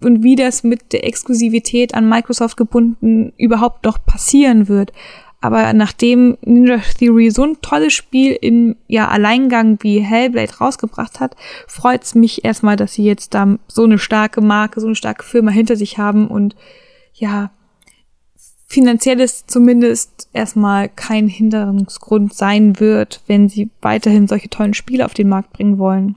und 0.00 0.22
wie 0.22 0.36
das 0.36 0.62
mit 0.62 0.92
der 0.92 1.06
Exklusivität 1.06 1.94
an 1.94 2.08
Microsoft 2.08 2.58
gebunden 2.58 3.32
überhaupt 3.38 3.84
noch 3.84 4.04
passieren 4.04 4.68
wird. 4.68 4.92
Aber 5.40 5.72
nachdem 5.72 6.36
Ninja 6.42 6.78
Theory 6.98 7.30
so 7.30 7.44
ein 7.44 7.56
tolles 7.62 7.94
Spiel 7.94 8.36
im 8.40 8.76
ja, 8.88 9.08
Alleingang 9.08 9.78
wie 9.82 10.00
Hellblade 10.00 10.58
rausgebracht 10.58 11.20
hat, 11.20 11.36
freut 11.66 12.02
es 12.02 12.14
mich 12.14 12.44
erstmal, 12.44 12.76
dass 12.76 12.94
sie 12.94 13.04
jetzt 13.04 13.34
da 13.34 13.56
so 13.68 13.84
eine 13.84 13.98
starke 13.98 14.40
Marke, 14.40 14.80
so 14.80 14.86
eine 14.86 14.96
starke 14.96 15.24
Firma 15.24 15.50
hinter 15.52 15.76
sich 15.76 15.96
haben 15.96 16.26
und 16.26 16.56
ja, 17.14 17.50
finanzielles 18.68 19.46
zumindest 19.46 20.28
erstmal 20.34 20.90
kein 20.90 21.26
Hinderungsgrund 21.26 22.34
sein 22.34 22.78
wird, 22.78 23.22
wenn 23.26 23.48
sie 23.48 23.70
weiterhin 23.80 24.28
solche 24.28 24.50
tollen 24.50 24.74
Spiele 24.74 25.06
auf 25.06 25.14
den 25.14 25.28
Markt 25.28 25.54
bringen 25.54 25.78
wollen. 25.78 26.16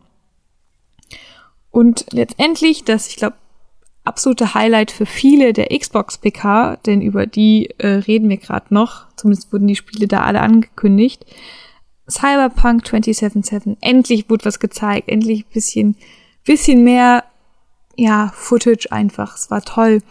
Und 1.72 2.08
letztendlich, 2.12 2.84
das, 2.84 3.08
ich 3.08 3.16
glaube, 3.16 3.38
absolute 4.04 4.54
Highlight 4.54 4.92
für 4.92 5.06
viele 5.06 5.54
der 5.54 5.68
Xbox 5.78 6.18
PK, 6.18 6.76
denn 6.86 7.02
über 7.02 7.26
die 7.26 7.70
äh, 7.78 7.88
reden 7.88 8.28
wir 8.28 8.38
gerade 8.38 8.74
noch, 8.74 9.08
zumindest 9.16 9.54
wurden 9.54 9.68
die 9.68 9.78
Spiele 9.78 10.08
da 10.08 10.24
alle 10.24 10.42
angekündigt. 10.42 11.26
Cyberpunk 12.10 12.86
2077, 12.86 13.78
endlich 13.80 14.30
wurde 14.30 14.44
was 14.44 14.60
gezeigt, 14.60 15.08
endlich 15.08 15.46
bisschen, 15.46 15.96
bisschen 16.44 16.84
mehr, 16.84 17.24
ja, 17.96 18.34
Footage 18.36 18.92
einfach, 18.92 19.38
es 19.38 19.50
war 19.50 19.62
toll 19.62 20.02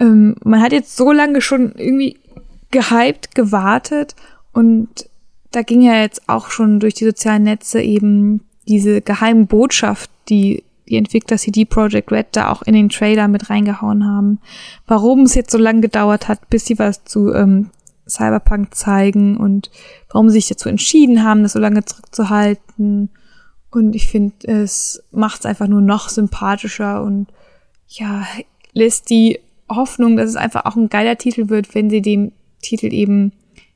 ähm, 0.00 0.34
man 0.42 0.60
hat 0.60 0.72
jetzt 0.72 0.96
so 0.96 1.12
lange 1.12 1.40
schon 1.40 1.72
irgendwie 1.76 2.18
gehypt, 2.70 3.34
gewartet 3.34 4.16
und 4.52 5.08
da 5.52 5.62
ging 5.62 5.82
ja 5.82 6.00
jetzt 6.00 6.28
auch 6.28 6.50
schon 6.50 6.80
durch 6.80 6.94
die 6.94 7.04
sozialen 7.04 7.44
Netze 7.44 7.80
eben 7.82 8.40
diese 8.66 9.00
geheime 9.00 9.46
Botschaft, 9.46 10.10
die 10.28 10.64
die 10.88 10.96
Entwickler 10.96 11.36
CD 11.36 11.64
Projekt 11.64 12.10
Red 12.10 12.26
da 12.32 12.50
auch 12.50 12.62
in 12.62 12.74
den 12.74 12.88
Trailer 12.88 13.28
mit 13.28 13.48
reingehauen 13.48 14.04
haben. 14.06 14.40
Warum 14.86 15.22
es 15.22 15.34
jetzt 15.34 15.52
so 15.52 15.58
lange 15.58 15.80
gedauert 15.80 16.26
hat, 16.26 16.50
bis 16.50 16.66
sie 16.66 16.78
was 16.78 17.04
zu 17.04 17.32
ähm, 17.32 17.70
Cyberpunk 18.08 18.74
zeigen 18.74 19.36
und 19.36 19.70
warum 20.10 20.28
sie 20.28 20.34
sich 20.40 20.48
dazu 20.48 20.68
entschieden 20.68 21.22
haben, 21.22 21.44
das 21.44 21.52
so 21.52 21.60
lange 21.60 21.84
zurückzuhalten. 21.84 23.10
Und 23.70 23.94
ich 23.94 24.08
finde, 24.08 24.48
es 24.48 25.00
macht 25.12 25.40
es 25.40 25.46
einfach 25.46 25.68
nur 25.68 25.80
noch 25.80 26.08
sympathischer 26.08 27.04
und 27.04 27.28
ja, 27.86 28.26
lässt 28.72 29.10
die 29.10 29.38
Hoffnung, 29.70 30.16
dass 30.16 30.30
es 30.30 30.36
einfach 30.36 30.66
auch 30.66 30.76
ein 30.76 30.88
geiler 30.88 31.16
Titel 31.16 31.48
wird, 31.48 31.74
wenn 31.74 31.90
sie 31.90 32.02
dem 32.02 32.32
Titel 32.62 32.92
eben 32.92 33.32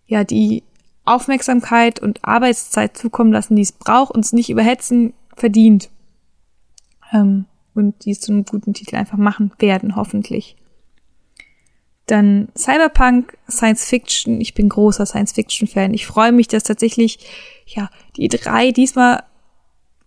ja 0.07 0.25
die 0.25 0.63
Aufmerksamkeit 1.05 2.01
und 2.01 2.25
Arbeitszeit 2.25 2.97
zukommen 2.97 3.33
lassen, 3.33 3.57
die 3.57 3.63
es 3.63 3.73
braucht 3.73 4.15
und 4.15 4.25
es 4.25 4.33
nicht 4.33 4.51
überhetzen 4.51 5.13
verdient. 5.37 5.91
Ähm, 7.13 7.47
und 7.75 8.05
die 8.05 8.13
es 8.13 8.21
zu 8.21 8.33
einem 8.33 8.45
guten 8.45 8.73
Titel 8.73 8.97
einfach 8.97 9.19
machen 9.19 9.53
werden, 9.59 9.97
hoffentlich. 9.97 10.57
Dann 12.07 12.49
Cyberpunk, 12.57 13.37
Science 13.51 13.85
Fiction. 13.85 14.41
Ich 14.41 14.55
bin 14.55 14.69
großer 14.69 15.07
Science 15.07 15.33
Fiction 15.33 15.67
Fan. 15.67 15.95
Ich 15.95 16.07
freue 16.07 16.33
mich, 16.33 16.49
dass 16.49 16.63
tatsächlich, 16.63 17.19
ja, 17.67 17.91
die 18.17 18.29
drei 18.29 18.71
diesmal 18.71 19.25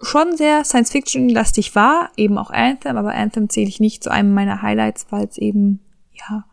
schon 0.01 0.37
sehr 0.37 0.63
Science-Fiction-lastig 0.63 1.75
war, 1.75 2.11
eben 2.17 2.37
auch 2.37 2.51
Anthem, 2.51 2.97
aber 2.97 3.13
Anthem 3.13 3.49
zähle 3.49 3.67
ich 3.67 3.79
nicht 3.79 4.03
zu 4.03 4.11
einem 4.11 4.33
meiner 4.33 4.61
Highlights, 4.61 5.07
weil 5.09 5.25
es 5.25 5.37
eben, 5.37 5.79
ja, 6.13 6.45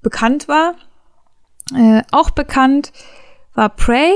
bekannt 0.00 0.48
war. 0.48 0.74
Äh, 1.74 2.02
auch 2.12 2.30
bekannt 2.30 2.92
war 3.54 3.68
Prey, 3.68 4.12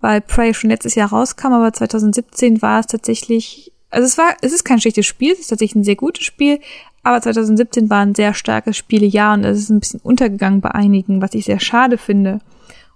weil 0.00 0.20
Prey 0.20 0.52
schon 0.54 0.70
letztes 0.70 0.94
Jahr 0.94 1.08
rauskam, 1.08 1.52
aber 1.52 1.72
2017 1.72 2.62
war 2.62 2.80
es 2.80 2.86
tatsächlich, 2.86 3.72
also 3.90 4.06
es 4.06 4.18
war, 4.18 4.36
es 4.42 4.52
ist 4.52 4.64
kein 4.64 4.80
schlechtes 4.80 5.06
Spiel, 5.06 5.32
es 5.32 5.40
ist 5.40 5.48
tatsächlich 5.48 5.76
ein 5.76 5.84
sehr 5.84 5.96
gutes 5.96 6.24
Spiel, 6.24 6.60
aber 7.02 7.20
2017 7.22 7.88
war 7.88 8.00
ein 8.00 8.14
sehr 8.14 8.34
starkes 8.34 8.76
Spielejahr 8.76 9.34
und 9.34 9.44
es 9.44 9.58
ist 9.58 9.70
ein 9.70 9.80
bisschen 9.80 10.00
untergegangen 10.00 10.60
bei 10.60 10.70
einigen, 10.70 11.22
was 11.22 11.34
ich 11.34 11.46
sehr 11.46 11.60
schade 11.60 11.96
finde. 11.96 12.40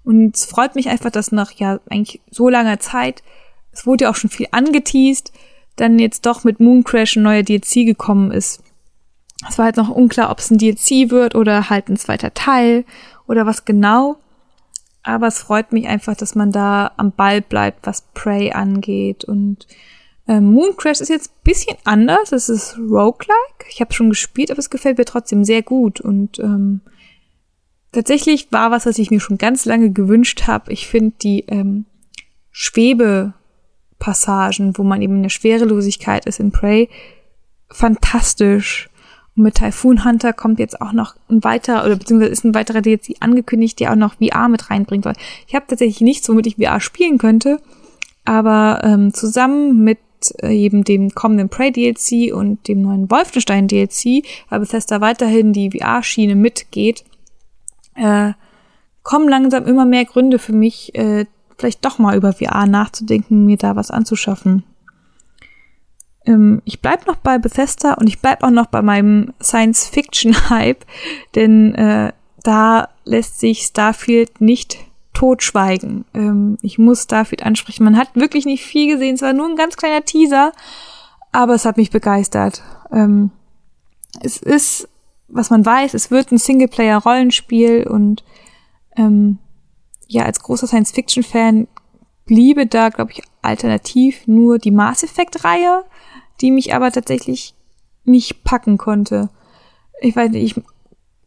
Und 0.05 0.37
es 0.37 0.45
freut 0.45 0.75
mich 0.75 0.91
einfach, 0.91 1.11
dass 1.11 1.33
nach 1.33 1.53
ja 1.53 1.81
eigentlich 1.89 2.21
so 2.31 2.51
langer 2.51 2.79
Zeit 2.81 3.23
es 3.75 3.87
wurde 3.87 4.05
ja 4.05 4.11
auch 4.11 4.17
schon 4.17 4.31
viel 4.31 4.47
angeteased, 4.51 5.33
dann 5.77 5.99
jetzt 5.99 6.25
doch 6.27 6.45
mit 6.45 6.61
Moon 6.61 6.85
Crash 6.85 7.17
ein 7.17 7.23
neuer 7.23 7.43
DLC 7.43 7.85
gekommen 7.85 8.31
ist. 8.31 8.63
Es 9.49 9.59
war 9.59 9.67
halt 9.67 9.77
noch 9.77 9.91
unklar, 9.91 10.31
ob 10.31 10.39
es 10.39 10.51
ein 10.51 10.59
DLC 10.59 11.11
wird 11.11 11.35
oder 11.35 11.69
halt 11.69 11.89
ein 11.89 11.97
zweiter 11.97 12.33
Teil 12.33 12.85
oder 13.27 13.47
was 13.47 13.65
genau. 13.65 14.17
Aber 15.03 15.27
es 15.27 15.41
freut 15.41 15.73
mich 15.73 15.87
einfach, 15.87 16.17
dass 16.17 16.35
man 16.35 16.51
da 16.51 16.93
am 16.97 17.13
Ball 17.13 17.43
bleibt, 17.43 17.87
was 17.87 18.05
Prey 18.15 18.53
angeht. 18.53 19.25
Und 19.25 19.67
ähm, 20.27 20.53
Moon 20.53 20.77
Crash 20.77 21.01
ist 21.01 21.11
jetzt 21.11 21.43
bisschen 21.45 21.77
anders. 21.85 22.33
Es 22.33 22.49
ist 22.49 22.79
roguelike. 22.79 23.67
Ich 23.69 23.81
habe 23.81 23.93
schon 23.93 24.09
gespielt, 24.09 24.51
aber 24.51 24.61
es 24.61 24.71
gefällt 24.71 24.97
mir 24.97 25.05
trotzdem 25.05 25.45
sehr 25.45 25.63
gut. 25.63 26.01
Und 26.01 26.39
ähm, 26.39 26.81
tatsächlich 27.93 28.51
war 28.51 28.71
was, 28.71 28.87
was 28.87 28.99
ich 28.99 29.11
mir 29.11 29.21
schon 29.21 29.37
ganz 29.37 29.67
lange 29.67 29.91
gewünscht 29.91 30.47
habe. 30.47 30.73
Ich 30.73 30.87
finde 30.87 31.15
die 31.21 31.41
ähm, 31.49 31.85
Schwebe 32.51 33.35
Passagen, 34.05 34.77
wo 34.77 34.83
man 34.83 35.01
eben 35.01 35.17
in 35.17 35.23
der 35.23 35.31
Schwerelosigkeit 35.31 36.27
ist 36.27 36.39
in 36.39 36.53
Prey, 36.53 36.91
fantastisch. 37.71 38.91
Und 39.35 39.45
mit 39.45 39.55
Typhoon 39.55 40.05
Hunter 40.05 40.35
kommt 40.35 40.59
jetzt 40.59 40.79
auch 40.83 40.93
noch 40.93 41.17
ein 41.31 41.43
weiterer, 41.43 41.87
oder 41.87 41.97
beziehungsweise 41.97 42.31
ist 42.31 42.45
ein 42.45 42.55
weiterer 42.55 42.83
DLC 42.83 43.17
angekündigt, 43.21 43.81
der 43.81 43.93
auch 43.93 43.97
noch 43.97 44.17
VR 44.17 44.49
mit 44.49 44.69
reinbringen 44.69 45.03
soll. 45.03 45.15
Ich 45.47 45.55
habe 45.55 45.65
tatsächlich 45.67 46.03
nichts, 46.03 46.29
womit 46.29 46.47
ich 46.47 46.57
VR 46.57 46.81
spielen 46.81 47.17
könnte, 47.17 47.63
aber 48.27 48.83
ähm, 48.85 49.15
zusammen 49.15 49.83
mit 49.83 50.01
äh, 50.43 50.53
eben 50.55 50.85
dem 50.85 51.15
kommenden 51.15 51.49
Prey 51.49 51.73
DLC 51.73 52.35
und 52.35 52.69
dem 52.69 52.83
neuen 52.83 53.11
Wolfenstein 53.11 53.69
DLC, 53.69 54.23
weil 54.51 54.61
Bethesda 54.61 55.01
weiterhin 55.01 55.55
die 55.55 55.71
VR-Schiene 55.71 56.35
mitgeht, 56.35 57.05
äh, 57.95 58.33
kommen 59.03 59.31
langsam 59.31 59.65
immer 59.65 59.87
mehr 59.87 60.05
Gründe 60.05 60.39
für 60.39 60.53
mich, 60.53 60.95
äh, 60.95 61.25
vielleicht 61.59 61.85
doch 61.85 61.99
mal 61.99 62.17
über 62.17 62.33
VR 62.33 62.67
nachzudenken, 62.67 63.45
mir 63.45 63.57
da 63.57 63.77
was 63.77 63.91
anzuschaffen. 63.91 64.65
Ähm, 66.27 66.63
ich 66.65 66.81
bleib 66.81 67.07
noch 67.07 67.17
bei 67.17 67.39
Bethesda 67.39 67.95
und 67.95 68.07
ich 68.07 68.21
bleib 68.21 68.43
auch 68.43 68.51
noch 68.51 68.67
bei 68.67 68.83
meinem 68.83 69.33
Science-Fiction-Hype, 69.43 70.85
denn 71.35 71.75
äh, 71.75 72.13
da 72.43 72.89
lässt 73.05 73.41
sich 73.41 73.63
Starfield 73.63 74.41
nicht 74.41 74.79
totschweigen. 75.13 76.05
Ähm, 76.15 76.59
ich 76.63 76.79
muss 76.79 77.05
Starfield 77.05 77.45
ansprechen. 77.45 77.85
Man 77.85 77.97
hat 77.97 78.15
wirklich 78.15 78.47
nicht 78.47 78.65
viel 78.65 78.93
gesehen, 78.93 79.15
es 79.15 79.23
war 79.23 79.33
nur 79.33 79.49
ein 79.49 79.57
ganz 79.57 79.77
kleiner 79.77 80.05
Teaser, 80.05 80.53
aber 81.33 81.55
es 81.55 81.65
hat 81.65 81.77
mich 81.77 81.91
begeistert. 81.91 82.63
Ähm, 82.93 83.31
es 84.21 84.37
ist, 84.37 84.89
was 85.29 85.51
man 85.51 85.65
weiß, 85.65 85.95
es 85.95 86.11
wird 86.11 86.33
ein 86.33 86.39
Singleplayer-Rollenspiel 86.39 87.87
und 87.87 88.25
ähm, 88.97 89.39
ja, 90.09 90.25
als 90.25 90.41
großer 90.41 90.67
Science-Fiction-Fan 90.67 91.69
bliebe 92.27 92.67
da, 92.67 92.89
glaube 92.89 93.13
ich, 93.13 93.23
alternativ 93.43 94.27
nur 94.27 94.59
die 94.59 94.71
Mass 94.71 95.03
Effect-Reihe 95.03 95.85
die 96.41 96.51
mich 96.51 96.75
aber 96.75 96.91
tatsächlich 96.91 97.55
nicht 98.05 98.45
packen 98.45 98.79
konnte. 98.79 99.31
Ich 100.01 100.15
weiß 100.17 100.31
nicht, 100.31 100.57
ich 100.59 100.65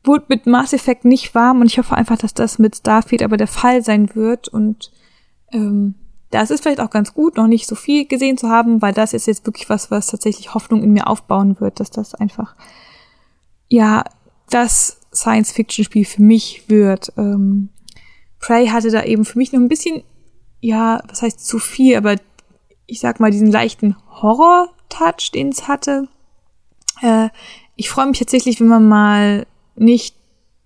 wurde 0.04 0.26
mit 0.30 0.46
Mass 0.46 0.74
Effect 0.74 1.06
nicht 1.06 1.34
warm 1.36 1.62
und 1.62 1.68
ich 1.68 1.78
hoffe 1.78 1.96
einfach, 1.96 2.18
dass 2.18 2.34
das 2.34 2.60
mit 2.60 2.76
Starfield 2.76 3.24
aber 3.24 3.38
der 3.38 3.48
Fall 3.48 3.84
sein 3.84 4.16
wird 4.16 4.48
und 4.48 4.92
ähm, 5.52 5.96
das 6.30 6.52
ist 6.52 6.62
vielleicht 6.62 6.82
auch 6.82 6.90
ganz 6.90 7.14
gut, 7.14 7.38
noch 7.38 7.48
nicht 7.48 7.68
so 7.68 7.76
viel 7.76 8.06
gesehen 8.06 8.38
zu 8.38 8.50
haben, 8.50 8.82
weil 8.82 8.94
das 8.94 9.14
ist 9.14 9.28
jetzt 9.28 9.46
wirklich 9.46 9.70
was, 9.70 9.92
was 9.92 10.08
tatsächlich 10.08 10.54
Hoffnung 10.54 10.84
in 10.84 10.92
mir 10.92 11.08
aufbauen 11.08 11.60
wird, 11.62 11.80
dass 11.80 11.90
das 11.90 12.14
einfach, 12.14 12.56
ja, 13.70 14.04
das 14.50 15.00
Science-Fiction-Spiel 15.14 16.06
für 16.06 16.22
mich 16.22 16.70
wird. 16.70 17.14
Ähm, 17.18 17.70
Prey 18.40 18.68
hatte 18.68 18.92
da 18.92 19.04
eben 19.04 19.26
für 19.26 19.38
mich 19.38 19.52
noch 19.52 19.60
ein 19.60 19.68
bisschen, 19.68 20.04
ja, 20.60 21.02
was 21.08 21.22
heißt 21.22 21.46
zu 21.46 21.60
viel, 21.60 21.96
aber 21.96 22.16
ich 22.86 23.00
sag 23.00 23.20
mal, 23.20 23.32
diesen 23.32 23.52
leichten 23.52 23.96
Horror 24.10 24.70
Touch, 24.90 25.32
den 25.34 25.50
es 25.50 25.68
hatte. 25.68 26.08
Äh, 27.02 27.30
ich 27.76 27.90
freue 27.90 28.08
mich 28.08 28.20
tatsächlich, 28.20 28.60
wenn 28.60 28.68
man 28.68 28.88
mal 28.88 29.46
nicht 29.76 30.16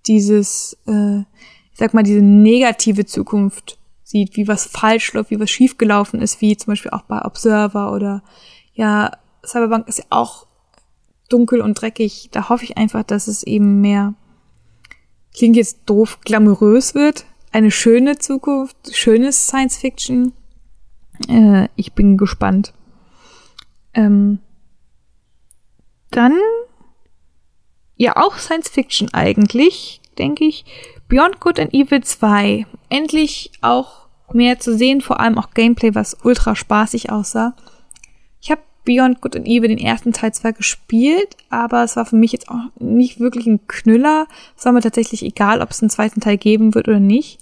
dieses, 0.06 0.78
äh, 0.86 1.20
ich 1.20 1.78
sag 1.78 1.94
mal, 1.94 2.02
diese 2.02 2.22
negative 2.22 3.04
Zukunft 3.04 3.78
sieht, 4.02 4.36
wie 4.36 4.48
was 4.48 4.66
falsch 4.66 5.12
läuft, 5.12 5.30
wie 5.30 5.40
was 5.40 5.50
schiefgelaufen 5.50 6.20
ist, 6.20 6.40
wie 6.40 6.56
zum 6.56 6.72
Beispiel 6.72 6.90
auch 6.92 7.02
bei 7.02 7.24
Observer 7.24 7.92
oder 7.92 8.22
ja, 8.74 9.10
Cyberpunk 9.44 9.88
ist 9.88 9.98
ja 9.98 10.04
auch 10.10 10.46
dunkel 11.28 11.60
und 11.60 11.80
dreckig. 11.80 12.28
Da 12.30 12.48
hoffe 12.48 12.64
ich 12.64 12.76
einfach, 12.76 13.02
dass 13.02 13.26
es 13.26 13.42
eben 13.42 13.80
mehr, 13.80 14.14
klingt 15.34 15.56
jetzt 15.56 15.80
doof, 15.86 16.20
glamourös 16.24 16.94
wird. 16.94 17.24
Eine 17.52 17.70
schöne 17.70 18.16
Zukunft, 18.16 18.76
schönes 18.96 19.46
Science 19.46 19.76
Fiction. 19.76 20.32
Äh, 21.28 21.68
ich 21.76 21.92
bin 21.92 22.16
gespannt. 22.16 22.72
Ähm, 23.92 24.38
dann, 26.10 26.38
ja, 27.96 28.16
auch 28.16 28.38
Science 28.38 28.70
Fiction 28.70 29.12
eigentlich, 29.12 30.00
denke 30.18 30.44
ich. 30.44 30.64
Beyond 31.08 31.40
Good 31.40 31.60
and 31.60 31.74
Evil 31.74 32.02
2. 32.02 32.66
Endlich 32.88 33.52
auch 33.60 34.06
mehr 34.32 34.58
zu 34.58 34.76
sehen, 34.76 35.02
vor 35.02 35.20
allem 35.20 35.36
auch 35.36 35.50
Gameplay, 35.50 35.94
was 35.94 36.16
ultra 36.24 36.56
spaßig 36.56 37.12
aussah. 37.12 37.54
Ich 38.40 38.50
habe 38.50 38.62
Beyond 38.84 39.20
Good 39.20 39.36
and 39.36 39.46
Evil 39.46 39.68
den 39.68 39.78
ersten 39.78 40.14
Teil 40.14 40.32
zwar 40.32 40.54
gespielt, 40.54 41.36
aber 41.50 41.84
es 41.84 41.96
war 41.96 42.06
für 42.06 42.16
mich 42.16 42.32
jetzt 42.32 42.48
auch 42.48 42.56
nicht 42.78 43.20
wirklich 43.20 43.46
ein 43.46 43.66
Knüller. 43.66 44.26
Es 44.56 44.64
war 44.64 44.72
mir 44.72 44.80
tatsächlich 44.80 45.22
egal, 45.22 45.60
ob 45.60 45.70
es 45.70 45.82
einen 45.82 45.90
zweiten 45.90 46.20
Teil 46.20 46.38
geben 46.38 46.74
wird 46.74 46.88
oder 46.88 46.98
nicht. 47.00 47.41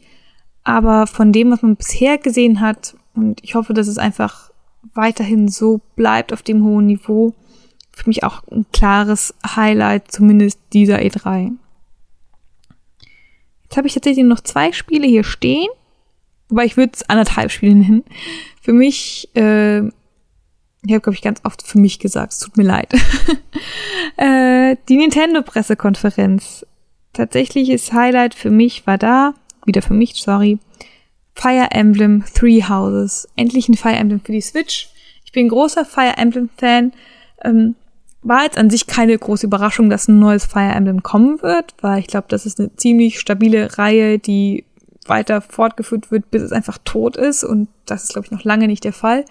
Aber 0.71 1.09
von 1.09 1.33
dem, 1.33 1.51
was 1.51 1.63
man 1.63 1.75
bisher 1.75 2.17
gesehen 2.17 2.61
hat, 2.61 2.95
und 3.15 3.43
ich 3.43 3.57
hoffe, 3.57 3.75
dass 3.75 3.89
es 3.89 3.99
einfach 3.99 4.53
weiterhin 4.95 5.49
so 5.49 5.81
bleibt 5.97 6.33
auf 6.33 6.43
dem 6.43 6.63
hohen 6.63 6.87
Niveau. 6.87 7.35
Für 7.91 8.09
mich 8.09 8.23
auch 8.23 8.45
ein 8.53 8.67
klares 8.73 9.35
Highlight, 9.45 10.13
zumindest 10.13 10.61
dieser 10.73 11.01
E3. 11.01 11.51
Jetzt 13.65 13.77
habe 13.77 13.89
ich 13.89 13.95
tatsächlich 13.95 14.25
noch 14.25 14.41
zwei 14.43 14.71
Spiele 14.71 15.09
hier 15.09 15.25
stehen, 15.25 15.69
wobei 16.49 16.67
ich 16.67 16.77
würde 16.77 16.93
es 16.95 17.09
anderthalb 17.11 17.51
Spiele 17.51 17.75
nennen. 17.75 18.05
Für 18.63 18.73
mich, 18.73 19.29
äh, 19.35 19.81
ich 19.81 20.93
habe, 20.93 21.01
glaube 21.01 21.15
ich, 21.15 21.23
ganz 21.23 21.41
oft 21.43 21.67
für 21.67 21.81
mich 21.81 21.99
gesagt, 21.99 22.33
es 22.33 22.39
tut 22.39 22.57
mir 22.57 22.63
leid. 22.63 22.95
äh, 24.17 24.77
die 24.89 24.99
Nintendo-Pressekonferenz. 24.99 26.65
Tatsächliches 27.13 27.93
Highlight 27.93 28.37
für 28.37 28.51
mich 28.51 28.87
war 28.87 28.97
da, 28.97 29.35
wieder 29.65 29.83
für 29.83 29.95
mich, 29.95 30.15
sorry, 30.15 30.59
Fire 31.35 31.69
Emblem 31.71 32.25
Three 32.35 32.63
Houses. 32.63 33.29
Endlich 33.37 33.69
ein 33.69 33.77
Fire 33.77 33.95
Emblem 33.95 34.21
für 34.21 34.33
die 34.33 34.41
Switch. 34.41 34.91
Ich 35.25 35.33
bin 35.33 35.49
großer 35.49 35.85
Fire 35.85 36.17
Emblem 36.17 36.49
Fan. 36.57 36.93
Ähm, 37.43 37.77
war 38.23 38.43
jetzt 38.43 38.59
an 38.59 38.69
sich 38.69 38.87
keine 38.87 39.17
große 39.17 39.47
Überraschung, 39.47 39.89
dass 39.89 40.09
ein 40.09 40.19
neues 40.19 40.45
Fire 40.45 40.73
Emblem 40.73 41.03
kommen 41.03 41.41
wird, 41.41 41.75
weil 41.81 42.01
ich 42.01 42.07
glaube, 42.07 42.27
das 42.29 42.45
ist 42.45 42.61
eine 42.61 42.75
ziemlich 42.77 43.19
stabile 43.19 43.79
Reihe, 43.79 44.19
die 44.19 44.65
weiter 45.07 45.41
fortgeführt 45.41 46.11
wird, 46.11 46.31
bis 46.31 46.43
es 46.43 46.53
einfach 46.53 46.79
tot 46.85 47.17
ist. 47.17 47.45
Und 47.45 47.69
das 47.87 48.05
ist, 48.05 48.13
glaube 48.13 48.27
ich, 48.27 48.33
noch 48.33 48.45
lange 48.45 48.67
nicht 48.67 48.85
der 48.85 48.93
Fall. 48.93 49.25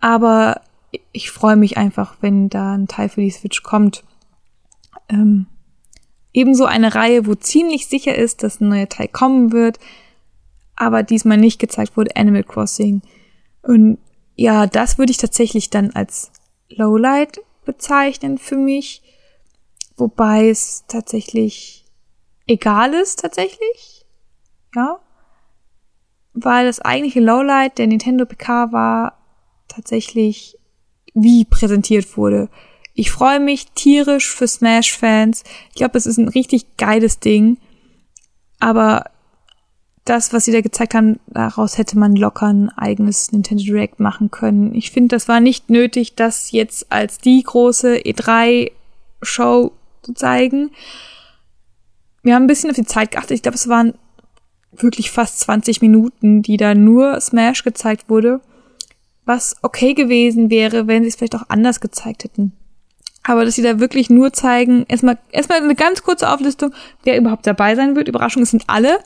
Aber 0.00 0.60
ich 1.12 1.30
freue 1.30 1.56
mich 1.56 1.76
einfach, 1.76 2.16
wenn 2.20 2.48
da 2.48 2.74
ein 2.74 2.86
Teil 2.86 3.08
für 3.08 3.20
die 3.20 3.30
Switch 3.30 3.62
kommt. 3.62 4.04
Ähm, 5.08 5.46
ebenso 6.36 6.66
eine 6.66 6.94
Reihe, 6.94 7.26
wo 7.26 7.34
ziemlich 7.34 7.86
sicher 7.86 8.14
ist, 8.14 8.42
dass 8.42 8.60
ein 8.60 8.68
neuer 8.68 8.90
Teil 8.90 9.08
kommen 9.08 9.52
wird, 9.52 9.80
aber 10.76 11.02
diesmal 11.02 11.38
nicht 11.38 11.58
gezeigt 11.58 11.96
wurde, 11.96 12.14
Animal 12.14 12.44
Crossing. 12.44 13.00
Und 13.62 13.98
ja, 14.36 14.66
das 14.66 14.98
würde 14.98 15.10
ich 15.10 15.16
tatsächlich 15.16 15.70
dann 15.70 15.92
als 15.92 16.30
Lowlight 16.68 17.40
bezeichnen 17.64 18.36
für 18.36 18.58
mich. 18.58 19.02
Wobei 19.96 20.50
es 20.50 20.84
tatsächlich 20.88 21.86
egal 22.46 22.92
ist, 22.92 23.20
tatsächlich. 23.20 24.04
Ja. 24.74 25.00
Weil 26.34 26.66
das 26.66 26.82
eigentliche 26.82 27.20
Lowlight 27.20 27.78
der 27.78 27.86
Nintendo 27.86 28.26
PK 28.26 28.72
war 28.72 29.18
tatsächlich, 29.68 30.58
wie 31.14 31.46
präsentiert 31.46 32.18
wurde. 32.18 32.50
Ich 32.98 33.10
freue 33.10 33.40
mich 33.40 33.66
tierisch 33.72 34.34
für 34.34 34.48
Smash-Fans. 34.48 35.44
Ich 35.68 35.74
glaube, 35.74 35.98
es 35.98 36.06
ist 36.06 36.16
ein 36.16 36.28
richtig 36.28 36.78
geiles 36.78 37.20
Ding. 37.20 37.58
Aber 38.58 39.04
das, 40.06 40.32
was 40.32 40.46
sie 40.46 40.52
da 40.52 40.62
gezeigt 40.62 40.94
haben, 40.94 41.20
daraus 41.26 41.76
hätte 41.76 41.98
man 41.98 42.16
locker 42.16 42.46
ein 42.46 42.70
eigenes 42.70 43.32
Nintendo 43.32 43.62
Direct 43.64 44.00
machen 44.00 44.30
können. 44.30 44.74
Ich 44.74 44.92
finde, 44.92 45.14
das 45.14 45.28
war 45.28 45.40
nicht 45.40 45.68
nötig, 45.68 46.14
das 46.14 46.52
jetzt 46.52 46.90
als 46.90 47.18
die 47.18 47.42
große 47.42 47.98
E3-Show 47.98 49.72
zu 50.02 50.14
zeigen. 50.14 50.70
Wir 52.22 52.34
haben 52.34 52.44
ein 52.44 52.48
bisschen 52.48 52.70
auf 52.70 52.76
die 52.76 52.86
Zeit 52.86 53.10
geachtet. 53.10 53.32
Ich 53.32 53.42
glaube, 53.42 53.56
es 53.56 53.68
waren 53.68 53.92
wirklich 54.72 55.10
fast 55.10 55.40
20 55.40 55.82
Minuten, 55.82 56.40
die 56.40 56.56
da 56.56 56.74
nur 56.74 57.20
Smash 57.20 57.62
gezeigt 57.62 58.08
wurde. 58.08 58.40
Was 59.26 59.56
okay 59.60 59.92
gewesen 59.92 60.48
wäre, 60.48 60.86
wenn 60.86 61.02
sie 61.02 61.10
es 61.10 61.16
vielleicht 61.16 61.36
auch 61.36 61.50
anders 61.50 61.80
gezeigt 61.80 62.24
hätten. 62.24 62.52
Aber 63.28 63.44
dass 63.44 63.56
sie 63.56 63.62
da 63.62 63.80
wirklich 63.80 64.08
nur 64.08 64.32
zeigen, 64.32 64.86
erstmal, 64.86 65.18
erstmal 65.32 65.60
eine 65.60 65.74
ganz 65.74 66.04
kurze 66.04 66.30
Auflistung, 66.30 66.72
wer 67.02 67.18
überhaupt 67.18 67.44
dabei 67.44 67.74
sein 67.74 67.96
wird. 67.96 68.06
Überraschung, 68.06 68.44
es 68.44 68.52
sind 68.52 68.64
alle 68.68 69.00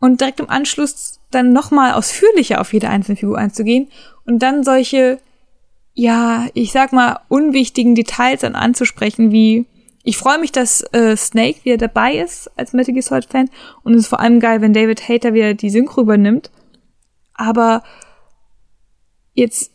und 0.00 0.22
direkt 0.22 0.40
im 0.40 0.48
Anschluss 0.48 1.20
dann 1.30 1.52
nochmal 1.52 1.92
ausführlicher 1.92 2.62
auf 2.62 2.72
jede 2.72 2.88
einzelne 2.88 3.16
Figur 3.16 3.36
einzugehen 3.36 3.88
und 4.24 4.38
dann 4.38 4.64
solche, 4.64 5.18
ja, 5.92 6.46
ich 6.54 6.72
sag 6.72 6.94
mal, 6.94 7.20
unwichtigen 7.28 7.94
Details 7.94 8.40
dann 8.40 8.54
anzusprechen, 8.54 9.32
wie 9.32 9.66
ich 10.02 10.16
freue 10.16 10.38
mich, 10.38 10.50
dass 10.50 10.80
äh, 10.94 11.14
Snake 11.14 11.66
wieder 11.66 11.76
dabei 11.76 12.14
ist 12.14 12.50
als 12.56 12.72
Metal 12.72 12.94
Gear 12.94 13.02
Solid 13.02 13.26
Fan 13.26 13.50
und 13.82 13.92
es 13.92 14.04
ist 14.04 14.08
vor 14.08 14.20
allem 14.20 14.40
geil, 14.40 14.62
wenn 14.62 14.72
David 14.72 15.06
Hater 15.06 15.34
wieder 15.34 15.52
die 15.52 15.68
Synchro 15.68 16.00
übernimmt. 16.00 16.50
Aber 17.34 17.82
jetzt, 19.34 19.72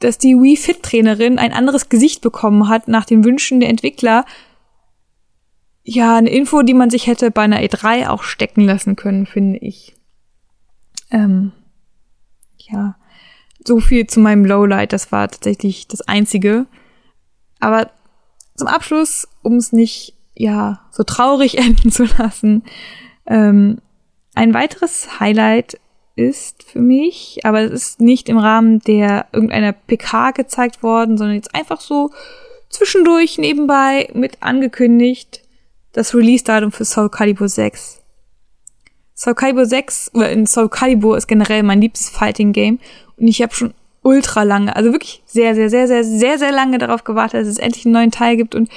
dass 0.00 0.18
die 0.18 0.34
Wii 0.34 0.56
Fit 0.56 0.82
Trainerin 0.82 1.38
ein 1.38 1.52
anderes 1.52 1.88
Gesicht 1.88 2.20
bekommen 2.22 2.68
hat 2.68 2.88
nach 2.88 3.04
den 3.04 3.24
Wünschen 3.24 3.60
der 3.60 3.68
Entwickler, 3.68 4.24
ja, 5.82 6.16
eine 6.16 6.30
Info, 6.30 6.62
die 6.62 6.74
man 6.74 6.90
sich 6.90 7.06
hätte 7.06 7.30
bei 7.30 7.42
einer 7.42 7.60
E3 7.60 8.08
auch 8.08 8.22
stecken 8.22 8.64
lassen 8.64 8.96
können, 8.96 9.26
finde 9.26 9.58
ich. 9.58 9.94
Ähm, 11.10 11.52
ja, 12.58 12.96
so 13.66 13.80
viel 13.80 14.06
zu 14.06 14.20
meinem 14.20 14.44
Lowlight. 14.44 14.92
Das 14.92 15.10
war 15.10 15.28
tatsächlich 15.28 15.88
das 15.88 16.02
einzige. 16.02 16.66
Aber 17.58 17.90
zum 18.54 18.68
Abschluss, 18.68 19.26
um 19.42 19.56
es 19.56 19.72
nicht 19.72 20.14
ja 20.34 20.80
so 20.90 21.02
traurig 21.02 21.58
enden 21.64 21.90
zu 21.90 22.04
lassen, 22.04 22.62
ähm, 23.26 23.80
ein 24.34 24.54
weiteres 24.54 25.18
Highlight 25.18 25.80
ist 26.20 26.62
für 26.62 26.80
mich, 26.80 27.40
aber 27.44 27.62
es 27.62 27.72
ist 27.72 28.00
nicht 28.00 28.28
im 28.28 28.38
Rahmen 28.38 28.80
der 28.80 29.26
irgendeiner 29.32 29.72
PK 29.72 30.30
gezeigt 30.32 30.82
worden, 30.82 31.18
sondern 31.18 31.36
jetzt 31.36 31.54
einfach 31.54 31.80
so 31.80 32.10
zwischendurch 32.68 33.38
nebenbei 33.38 34.08
mit 34.14 34.42
angekündigt 34.42 35.42
das 35.92 36.14
Release-Datum 36.14 36.70
für 36.70 36.84
Soul 36.84 37.08
Calibur 37.08 37.48
6. 37.48 38.00
Soul 39.14 39.34
Calibur 39.34 39.66
6, 39.66 40.12
oder 40.14 40.30
in 40.30 40.46
Soul 40.46 40.68
Calibur 40.68 41.16
ist 41.16 41.26
generell 41.26 41.62
mein 41.62 41.80
liebstes 41.80 42.10
Fighting-Game 42.10 42.78
und 43.16 43.26
ich 43.26 43.42
habe 43.42 43.54
schon 43.54 43.74
ultra 44.02 44.44
lange, 44.44 44.74
also 44.76 44.92
wirklich 44.92 45.22
sehr, 45.26 45.54
sehr, 45.54 45.68
sehr, 45.68 45.86
sehr, 45.86 46.04
sehr, 46.04 46.38
sehr 46.38 46.52
lange 46.52 46.78
darauf 46.78 47.04
gewartet, 47.04 47.40
dass 47.40 47.48
es 47.48 47.58
endlich 47.58 47.84
einen 47.84 47.94
neuen 47.94 48.10
Teil 48.10 48.36
gibt 48.36 48.54
und 48.54 48.70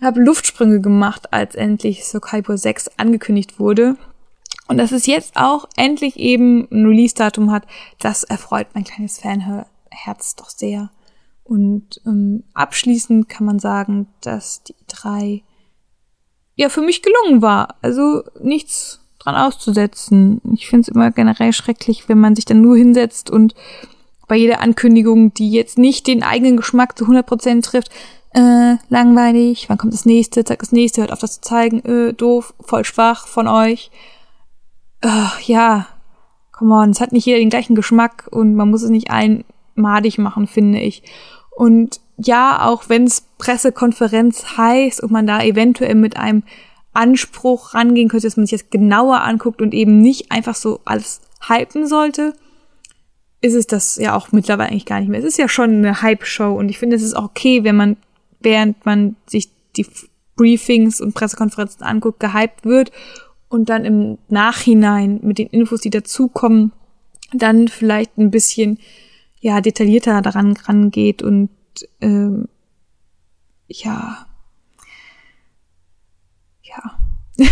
habe 0.00 0.20
Luftsprünge 0.20 0.80
gemacht, 0.80 1.32
als 1.32 1.54
endlich 1.54 2.04
Soul 2.04 2.20
Calibur 2.20 2.58
6 2.58 2.90
angekündigt 2.96 3.58
wurde. 3.60 3.96
Und 4.68 4.78
dass 4.78 4.92
es 4.92 5.06
jetzt 5.06 5.36
auch 5.36 5.68
endlich 5.76 6.16
eben 6.16 6.66
ein 6.70 6.86
Release-Datum 6.86 7.50
hat, 7.50 7.66
das 8.00 8.24
erfreut 8.24 8.68
mein 8.74 8.84
kleines 8.84 9.18
Fanherz 9.18 10.36
doch 10.36 10.50
sehr. 10.50 10.90
Und 11.44 12.00
ähm, 12.04 12.42
abschließend 12.54 13.28
kann 13.28 13.46
man 13.46 13.60
sagen, 13.60 14.08
dass 14.20 14.64
die 14.64 14.74
drei 14.88 15.42
ja 16.56 16.68
für 16.68 16.80
mich 16.80 17.02
gelungen 17.02 17.42
war. 17.42 17.76
Also 17.82 18.24
nichts 18.40 19.00
dran 19.20 19.36
auszusetzen. 19.36 20.40
Ich 20.52 20.66
finde 20.66 20.82
es 20.82 20.88
immer 20.88 21.10
generell 21.12 21.52
schrecklich, 21.52 22.08
wenn 22.08 22.18
man 22.18 22.34
sich 22.34 22.44
dann 22.44 22.60
nur 22.60 22.76
hinsetzt 22.76 23.30
und 23.30 23.54
bei 24.26 24.36
jeder 24.36 24.60
Ankündigung, 24.60 25.34
die 25.34 25.50
jetzt 25.50 25.78
nicht 25.78 26.08
den 26.08 26.24
eigenen 26.24 26.56
Geschmack 26.56 26.98
zu 26.98 27.04
100% 27.04 27.62
trifft, 27.62 27.90
äh, 28.32 28.76
langweilig, 28.88 29.68
wann 29.68 29.78
kommt 29.78 29.92
das 29.92 30.04
nächste, 30.04 30.44
zeigt 30.44 30.62
das 30.62 30.72
nächste, 30.72 31.00
hört 31.00 31.12
auf 31.12 31.20
das 31.20 31.34
zu 31.34 31.40
zeigen, 31.42 31.80
äh, 31.84 32.12
doof, 32.12 32.54
voll 32.60 32.84
schwach 32.84 33.28
von 33.28 33.46
euch. 33.46 33.90
Ach, 35.08 35.40
ja, 35.42 35.86
come 36.50 36.74
on, 36.74 36.90
es 36.90 37.00
hat 37.00 37.12
nicht 37.12 37.26
jeder 37.26 37.38
den 37.38 37.48
gleichen 37.48 37.76
Geschmack 37.76 38.26
und 38.32 38.56
man 38.56 38.68
muss 38.68 38.82
es 38.82 38.90
nicht 38.90 39.08
einmalig 39.08 40.18
machen, 40.18 40.48
finde 40.48 40.80
ich. 40.80 41.04
Und 41.54 42.00
ja, 42.16 42.66
auch 42.66 42.88
wenn 42.88 43.04
es 43.04 43.24
Pressekonferenz 43.38 44.56
heißt 44.56 45.00
und 45.00 45.12
man 45.12 45.28
da 45.28 45.40
eventuell 45.40 45.94
mit 45.94 46.16
einem 46.16 46.42
Anspruch 46.92 47.72
rangehen 47.72 48.08
könnte, 48.08 48.26
dass 48.26 48.36
man 48.36 48.46
sich 48.46 48.60
das 48.60 48.70
genauer 48.70 49.20
anguckt 49.20 49.62
und 49.62 49.74
eben 49.74 50.00
nicht 50.00 50.32
einfach 50.32 50.56
so 50.56 50.80
alles 50.84 51.20
hypen 51.46 51.86
sollte, 51.86 52.32
ist 53.40 53.54
es 53.54 53.68
das 53.68 53.94
ja 53.94 54.16
auch 54.16 54.32
mittlerweile 54.32 54.70
eigentlich 54.70 54.86
gar 54.86 54.98
nicht 54.98 55.08
mehr. 55.08 55.20
Es 55.20 55.26
ist 55.26 55.38
ja 55.38 55.48
schon 55.48 55.70
eine 55.70 56.02
Hype-Show 56.02 56.52
und 56.52 56.68
ich 56.68 56.80
finde, 56.80 56.96
es 56.96 57.04
ist 57.04 57.14
okay, 57.14 57.62
wenn 57.62 57.76
man, 57.76 57.96
während 58.40 58.84
man 58.84 59.14
sich 59.26 59.50
die 59.76 59.86
Briefings 60.34 61.00
und 61.00 61.14
Pressekonferenzen 61.14 61.86
anguckt, 61.86 62.18
gehypt 62.18 62.64
wird 62.64 62.90
und 63.48 63.68
dann 63.68 63.84
im 63.84 64.18
Nachhinein 64.28 65.20
mit 65.22 65.38
den 65.38 65.48
Infos, 65.48 65.80
die 65.80 65.90
dazukommen, 65.90 66.72
dann 67.32 67.68
vielleicht 67.68 68.18
ein 68.18 68.30
bisschen 68.30 68.78
ja 69.40 69.60
detaillierter 69.60 70.22
daran 70.22 70.56
rangeht 70.56 71.22
und 71.22 71.50
ähm, 72.00 72.48
ja 73.68 74.26
ja 76.62 76.98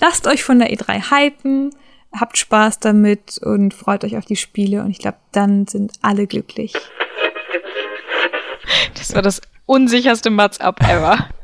lasst 0.00 0.26
euch 0.26 0.42
von 0.42 0.58
der 0.58 0.72
E3 0.72 1.10
hypen, 1.10 1.70
habt 2.12 2.38
Spaß 2.38 2.80
damit 2.80 3.38
und 3.38 3.74
freut 3.74 4.04
euch 4.04 4.16
auf 4.16 4.24
die 4.24 4.36
Spiele 4.36 4.82
und 4.82 4.90
ich 4.90 4.98
glaube, 4.98 5.18
dann 5.32 5.66
sind 5.66 5.92
alle 6.02 6.26
glücklich. 6.26 6.72
Das 8.94 9.14
war 9.14 9.22
das 9.22 9.40
unsicherste 9.66 10.30
Mats-Up 10.30 10.80
ever. 10.82 11.28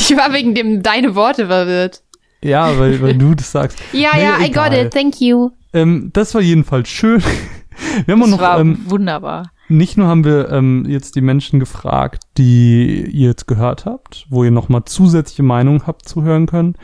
Ich 0.00 0.16
war 0.16 0.32
wegen 0.32 0.54
dem 0.54 0.82
deine 0.82 1.14
Worte 1.14 1.46
verwirrt. 1.46 2.02
Ja, 2.42 2.78
weil, 2.78 3.00
weil 3.00 3.14
du 3.16 3.34
das 3.34 3.52
sagst. 3.52 3.78
Ja, 3.92 4.10
Nee, 4.14 4.22
ja, 4.22 4.36
I 4.40 4.50
got 4.50 4.66
egal. 4.72 4.86
it, 4.86 4.92
thank 4.92 5.20
you. 5.20 5.50
Ähm, 5.72 6.10
das 6.12 6.34
war 6.34 6.40
jedenfalls 6.42 6.88
schön. 6.88 7.22
Wir 8.06 8.12
haben 8.14 8.22
auch 8.22 8.26
Das 8.26 8.30
noch, 8.32 8.40
war 8.40 8.60
ähm, 8.60 8.78
wunderbar. 8.86 9.50
nicht 9.68 9.96
nur 9.96 10.06
haben 10.06 10.24
wir 10.24 10.50
ähm, 10.50 10.84
jetzt 10.86 11.16
die 11.16 11.20
Menschen 11.22 11.58
gefragt, 11.58 12.22
die 12.36 13.02
ihr 13.10 13.28
jetzt 13.28 13.46
gehört 13.46 13.86
habt, 13.86 14.26
wo 14.28 14.44
ihr 14.44 14.50
nochmal 14.50 14.82
zusätzliche 14.84 15.42
Meinungen 15.42 15.86
habt 15.86 16.06
zu 16.06 16.22
hören 16.22 16.46
können. 16.46 16.76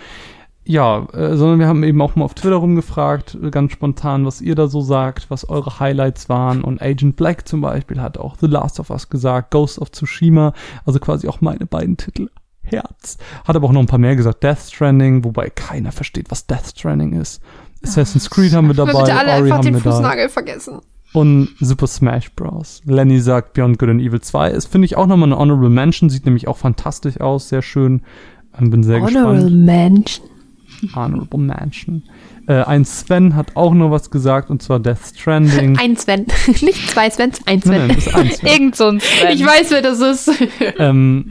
Ja, 0.65 1.07
äh, 1.13 1.37
sondern 1.37 1.59
wir 1.61 1.67
haben 1.67 1.83
eben 1.83 2.01
auch 2.03 2.15
mal 2.17 2.25
auf 2.25 2.35
Twitter 2.35 2.57
rumgefragt, 2.57 3.37
äh, 3.43 3.51
ganz 3.51 3.73
spontan, 3.73 4.25
was 4.27 4.41
ihr 4.41 4.55
da 4.55 4.67
so 4.67 4.81
sagt, 4.81 5.31
was 5.31 5.49
eure 5.49 5.79
Highlights 5.79 6.29
waren. 6.29 6.63
Und 6.63 6.81
Agent 6.83 7.17
Black 7.17 7.47
zum 7.47 7.61
Beispiel 7.61 8.01
hat 8.01 8.19
auch 8.19 8.37
The 8.41 8.47
Last 8.47 8.81
of 8.81 8.91
Us 8.91 9.09
gesagt, 9.09 9.51
Ghost 9.51 9.79
of 9.79 9.93
Tsushima, 9.93 10.53
also 10.85 10.99
quasi 11.01 11.29
auch 11.29 11.41
meine 11.41 11.67
beiden 11.67 11.97
Titel. 11.97 12.29
Herz. 12.71 13.19
Hat 13.45 13.57
aber 13.57 13.67
auch 13.67 13.73
noch 13.73 13.81
ein 13.81 13.87
paar 13.87 13.99
mehr 13.99 14.17
gesagt. 14.17 14.43
Death 14.43 14.71
Stranding, 14.71 15.25
wobei 15.25 15.51
keiner 15.51 15.93
versteht, 15.93 16.31
was 16.31 16.47
Death 16.47 16.75
Stranding 16.77 17.21
ist. 17.21 17.41
Assassin's 17.83 18.29
Creed 18.31 18.53
haben 18.53 18.67
wir 18.69 18.77
Wir 18.77 18.87
dabei, 18.87 19.01
bitte 19.01 19.15
alle 19.17 19.33
Ori 19.33 19.43
einfach 19.43 19.57
haben 19.59 19.65
den 19.65 19.75
wir 19.75 19.81
da. 19.83 19.91
Fußnagel 19.93 20.29
vergessen. 20.29 20.81
Und 21.13 21.49
Super 21.59 21.87
Smash 21.87 22.33
Bros. 22.33 22.83
Lenny 22.85 23.21
sagt 23.21 23.55
Beyond 23.55 23.79
Good 23.79 23.89
and 23.89 24.01
Evil 24.03 24.21
2. 24.21 24.51
Ist, 24.51 24.67
finde 24.67 24.85
ich, 24.85 24.97
auch 24.97 25.07
nochmal 25.07 25.29
eine 25.29 25.39
Honorable 25.39 25.71
Mention. 25.71 26.11
Sieht 26.11 26.27
nämlich 26.27 26.49
auch 26.49 26.59
fantastisch 26.59 27.21
aus. 27.21 27.49
Sehr 27.49 27.63
schön. 27.63 28.03
Ähm, 28.59 28.71
bin 28.71 28.83
sehr 28.83 29.01
gespannt. 29.01 29.51
Mensch. 29.65 30.21
Honorable 30.95 31.41
Mention. 31.41 32.03
Äh, 32.49 32.63
ein 32.65 32.87
Sven 32.87 33.37
hat 33.37 33.57
auch 33.57 33.75
noch 33.75 33.91
was 33.91 34.11
gesagt, 34.11 34.49
und 34.49 34.63
zwar 34.63 34.81
Death 34.81 34.99
Stranding. 35.15 35.79
Ein 35.79 35.97
Sven. 35.97 36.27
Nicht 36.47 36.91
zwei 36.91 37.11
Svens, 37.11 37.41
ein 37.45 37.61
Sven. 37.61 37.89
nein, 37.89 37.89
nein, 37.89 38.15
ein 38.15 38.31
Sven. 38.31 38.49
Irgend 38.49 38.77
so 38.77 38.87
ein 38.87 39.01
Sven. 39.01 39.33
Ich 39.33 39.45
weiß, 39.45 39.71
wer 39.71 39.83
das 39.83 40.01
ist. 40.01 40.31
ähm, 40.79 41.31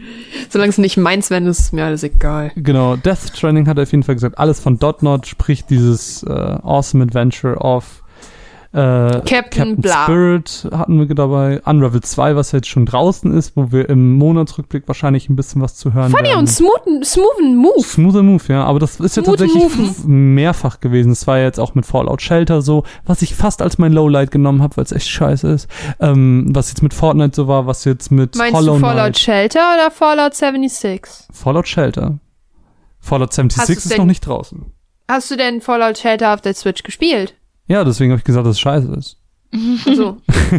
Solange 0.50 0.70
es 0.70 0.78
nicht 0.78 0.96
mein 0.98 1.24
Sven 1.24 1.48
ist, 1.48 1.60
ist 1.60 1.74
mir 1.74 1.86
alles 1.86 2.04
egal. 2.04 2.52
genau, 2.56 2.96
Death 2.96 3.32
Stranding 3.36 3.68
hat 3.68 3.78
er 3.78 3.84
auf 3.84 3.92
jeden 3.92 4.04
Fall 4.04 4.14
gesagt. 4.14 4.38
Alles 4.38 4.60
von 4.60 4.78
Dotnod, 4.78 5.26
sprich 5.26 5.66
dieses 5.66 6.22
äh, 6.22 6.30
Awesome 6.30 7.04
Adventure 7.04 7.56
of 7.56 8.04
äh, 8.78 9.22
Captain 9.26 9.78
Bla. 9.78 10.04
Spirit 10.04 10.68
hatten 10.72 11.00
wir 11.00 11.14
dabei. 11.16 11.62
Unravel 11.66 12.02
2, 12.02 12.36
was 12.36 12.52
jetzt 12.52 12.68
schon 12.68 12.86
draußen 12.86 13.32
ist, 13.36 13.56
wo 13.58 13.72
wir 13.72 13.90
im 13.90 14.14
Monatsrückblick 14.18 14.88
wahrscheinlich 14.88 15.30
ein 15.30 15.36
bisschen 15.36 15.62
was 15.62 15.76
zu 15.76 15.94
hören 15.94 16.12
Funny 16.12 16.30
werden. 16.30 16.40
und 16.40 16.48
smoothen, 16.48 17.04
smoothen 17.04 17.56
Move. 17.56 17.82
Smoother 17.82 18.24
Move, 18.24 18.44
ja. 18.50 18.64
Aber 18.66 18.80
das 18.80 19.00
ist 19.00 19.18
ja 19.18 19.24
Smooth 19.24 19.38
tatsächlich 19.40 19.64
Moven. 19.64 19.86
f- 19.86 20.04
mehrfach 20.06 20.80
gewesen. 20.80 21.12
Es 21.12 21.26
war 21.26 21.40
ja 21.40 21.46
jetzt 21.46 21.60
auch 21.60 21.74
mit 21.76 21.86
Fallout 21.86 22.22
Shelter 22.22 22.62
so, 22.62 22.84
was 23.06 23.22
ich 23.24 23.34
fast 23.36 23.62
als 23.62 23.78
mein 23.80 23.94
Lowlight 23.94 24.32
genommen 24.32 24.62
habe, 24.62 24.78
weil 24.78 24.84
es 24.84 24.92
echt 24.92 25.08
scheiße 25.10 25.48
ist. 25.50 25.68
Ähm, 26.00 26.46
was 26.50 26.70
jetzt 26.70 26.84
mit 26.84 26.94
Fortnite 26.94 27.36
so 27.36 27.48
war, 27.48 27.66
was 27.66 27.84
jetzt 27.86 28.12
mit 28.12 28.36
Meinst 28.36 28.54
Hollow 28.56 28.76
du 28.76 28.80
Fallout 28.80 29.04
Knight. 29.14 29.20
Shelter 29.20 29.74
oder 29.76 29.90
Fallout 29.92 30.36
76? 30.36 31.02
Fallout 31.34 31.68
Shelter. 31.68 32.20
Fallout 33.00 33.34
76 33.34 33.76
Hast 33.78 33.86
du's 33.86 33.92
ist 33.92 33.98
noch 33.98 34.06
nicht 34.06 34.26
draußen. 34.26 34.66
Hast 35.10 35.32
du 35.32 35.38
denn 35.38 35.62
Fallout 35.62 35.98
Shelter 35.98 36.34
auf 36.34 36.42
der 36.42 36.54
Switch 36.54 36.84
gespielt? 36.84 37.34
Ja, 37.68 37.84
deswegen 37.84 38.12
habe 38.12 38.20
ich 38.20 38.26
gesagt, 38.26 38.46
dass 38.46 38.56
es 38.56 38.60
scheiße 38.60 38.94
ist. 38.94 39.18
Also, 39.86 40.18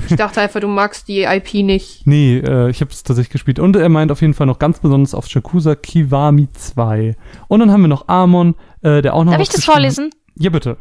ich 0.08 0.16
dachte 0.16 0.40
einfach, 0.40 0.60
du 0.60 0.68
magst 0.68 1.08
die 1.08 1.22
IP 1.22 1.54
nicht. 1.54 2.06
Nee, 2.06 2.38
äh, 2.38 2.70
ich 2.70 2.80
habe 2.80 2.90
es 2.90 3.02
tatsächlich 3.02 3.30
gespielt. 3.30 3.58
Und 3.58 3.76
er 3.76 3.88
meint 3.88 4.10
auf 4.10 4.20
jeden 4.20 4.34
Fall 4.34 4.46
noch 4.46 4.58
ganz 4.58 4.80
besonders 4.80 5.14
auf 5.14 5.26
Shakusa 5.26 5.74
Kiwami 5.74 6.48
2. 6.52 7.14
Und 7.48 7.60
dann 7.60 7.70
haben 7.70 7.82
wir 7.82 7.88
noch 7.88 8.08
Amon, 8.08 8.54
äh, 8.82 9.02
der 9.02 9.14
auch 9.14 9.24
noch 9.24 9.32
Darf 9.32 9.42
ich 9.42 9.48
das 9.50 9.64
vorlesen? 9.64 10.10
Ja, 10.36 10.50
bitte. 10.50 10.78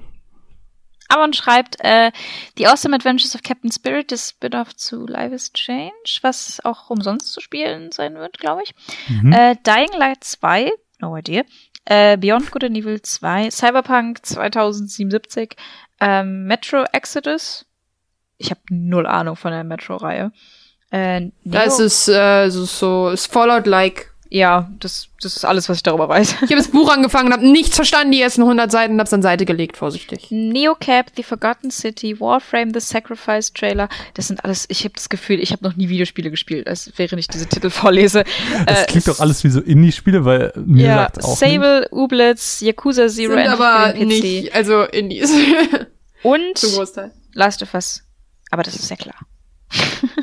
Amon 1.09 1.33
schreibt, 1.33 1.77
äh, 1.79 2.11
The 2.57 2.67
Awesome 2.67 2.95
Adventures 2.95 3.35
of 3.35 3.41
Captain 3.43 3.71
Spirit, 3.71 4.11
das 4.11 4.29
Spin-off 4.29 4.75
zu 4.75 5.05
Life 5.07 5.33
is 5.33 5.53
Change, 5.53 6.19
was 6.21 6.59
auch 6.63 6.89
umsonst 6.89 7.31
zu 7.31 7.41
spielen 7.41 7.91
sein 7.91 8.15
wird, 8.15 8.39
glaube 8.39 8.63
ich. 8.63 8.73
Mhm. 9.07 9.31
Äh, 9.31 9.55
Dying 9.65 9.97
Light 9.97 10.23
2, 10.23 10.71
no 10.99 11.15
idea. 11.15 11.43
Äh, 11.85 12.17
Beyond 12.17 12.51
Good 12.51 12.65
and 12.65 12.77
Evil 12.77 13.01
2, 13.01 13.49
Cyberpunk 13.49 14.25
2077, 14.25 15.55
ähm, 15.99 16.45
Metro 16.45 16.83
Exodus. 16.91 17.65
Ich 18.37 18.51
habe 18.51 18.61
null 18.69 19.07
Ahnung 19.07 19.35
von 19.35 19.51
der 19.51 19.63
Metro-Reihe. 19.63 20.31
Äh, 20.91 21.21
Neo, 21.21 21.31
Das 21.43 21.79
ist 21.79 22.07
äh, 22.07 22.49
so, 22.49 22.65
so 22.65 23.09
ist 23.09 23.31
Fallout-like. 23.31 24.13
Ja, 24.29 24.69
das, 24.79 25.07
das 25.21 25.35
ist 25.37 25.45
alles, 25.45 25.69
was 25.69 25.77
ich 25.77 25.83
darüber 25.83 26.09
weiß. 26.09 26.33
Ich 26.33 26.41
habe 26.41 26.55
das 26.55 26.67
Buch 26.69 26.91
angefangen 26.91 27.27
und 27.27 27.33
habe 27.33 27.47
nichts 27.47 27.75
verstanden, 27.75 28.11
die 28.11 28.21
ersten 28.21 28.41
100 28.41 28.71
Seiten 28.71 28.93
und 28.93 28.99
hab's 28.99 29.13
an 29.13 29.21
Seite 29.21 29.45
gelegt, 29.45 29.77
vorsichtig. 29.77 30.27
Neocap, 30.29 31.11
The 31.15 31.23
Forgotten 31.23 31.71
City, 31.71 32.19
Warframe, 32.19 32.73
The 32.73 32.79
Sacrifice 32.79 33.53
Trailer. 33.53 33.89
Das 34.15 34.27
sind 34.27 34.43
alles, 34.43 34.65
ich 34.69 34.83
habe 34.83 34.93
das 34.95 35.09
Gefühl, 35.09 35.39
ich 35.39 35.51
habe 35.51 35.63
noch 35.63 35.75
nie 35.75 35.89
Videospiele 35.89 36.29
gespielt, 36.29 36.67
als 36.67 36.91
während 36.97 37.19
ich 37.19 37.27
diese 37.27 37.47
Titel 37.47 37.69
vorlese. 37.71 38.23
Das 38.65 38.83
Äh, 38.83 38.85
klingt 38.87 39.07
doch 39.07 39.19
alles 39.19 39.43
wie 39.43 39.49
so 39.49 39.61
Indie-Spiele, 39.61 40.25
weil 40.25 40.53
mir 40.55 40.85
Ja, 40.87 40.95
sagt 41.03 41.23
auch 41.23 41.37
Sable, 41.37 41.87
Ublitz, 41.91 42.61
Yakuza 42.61 43.07
Zero 43.07 43.33
Sind 43.35 43.47
aber 43.47 43.93
nicht, 43.93 44.53
also 44.53 44.83
Indies. 44.83 45.31
Und 46.23 46.57
Zum 46.57 46.71
Großteil. 46.73 47.11
Last 47.33 47.61
of 47.63 47.73
Us. 47.73 48.03
Aber 48.49 48.63
das 48.63 48.75
ist 48.75 48.89
ja 48.89 48.95
klar. 48.95 49.15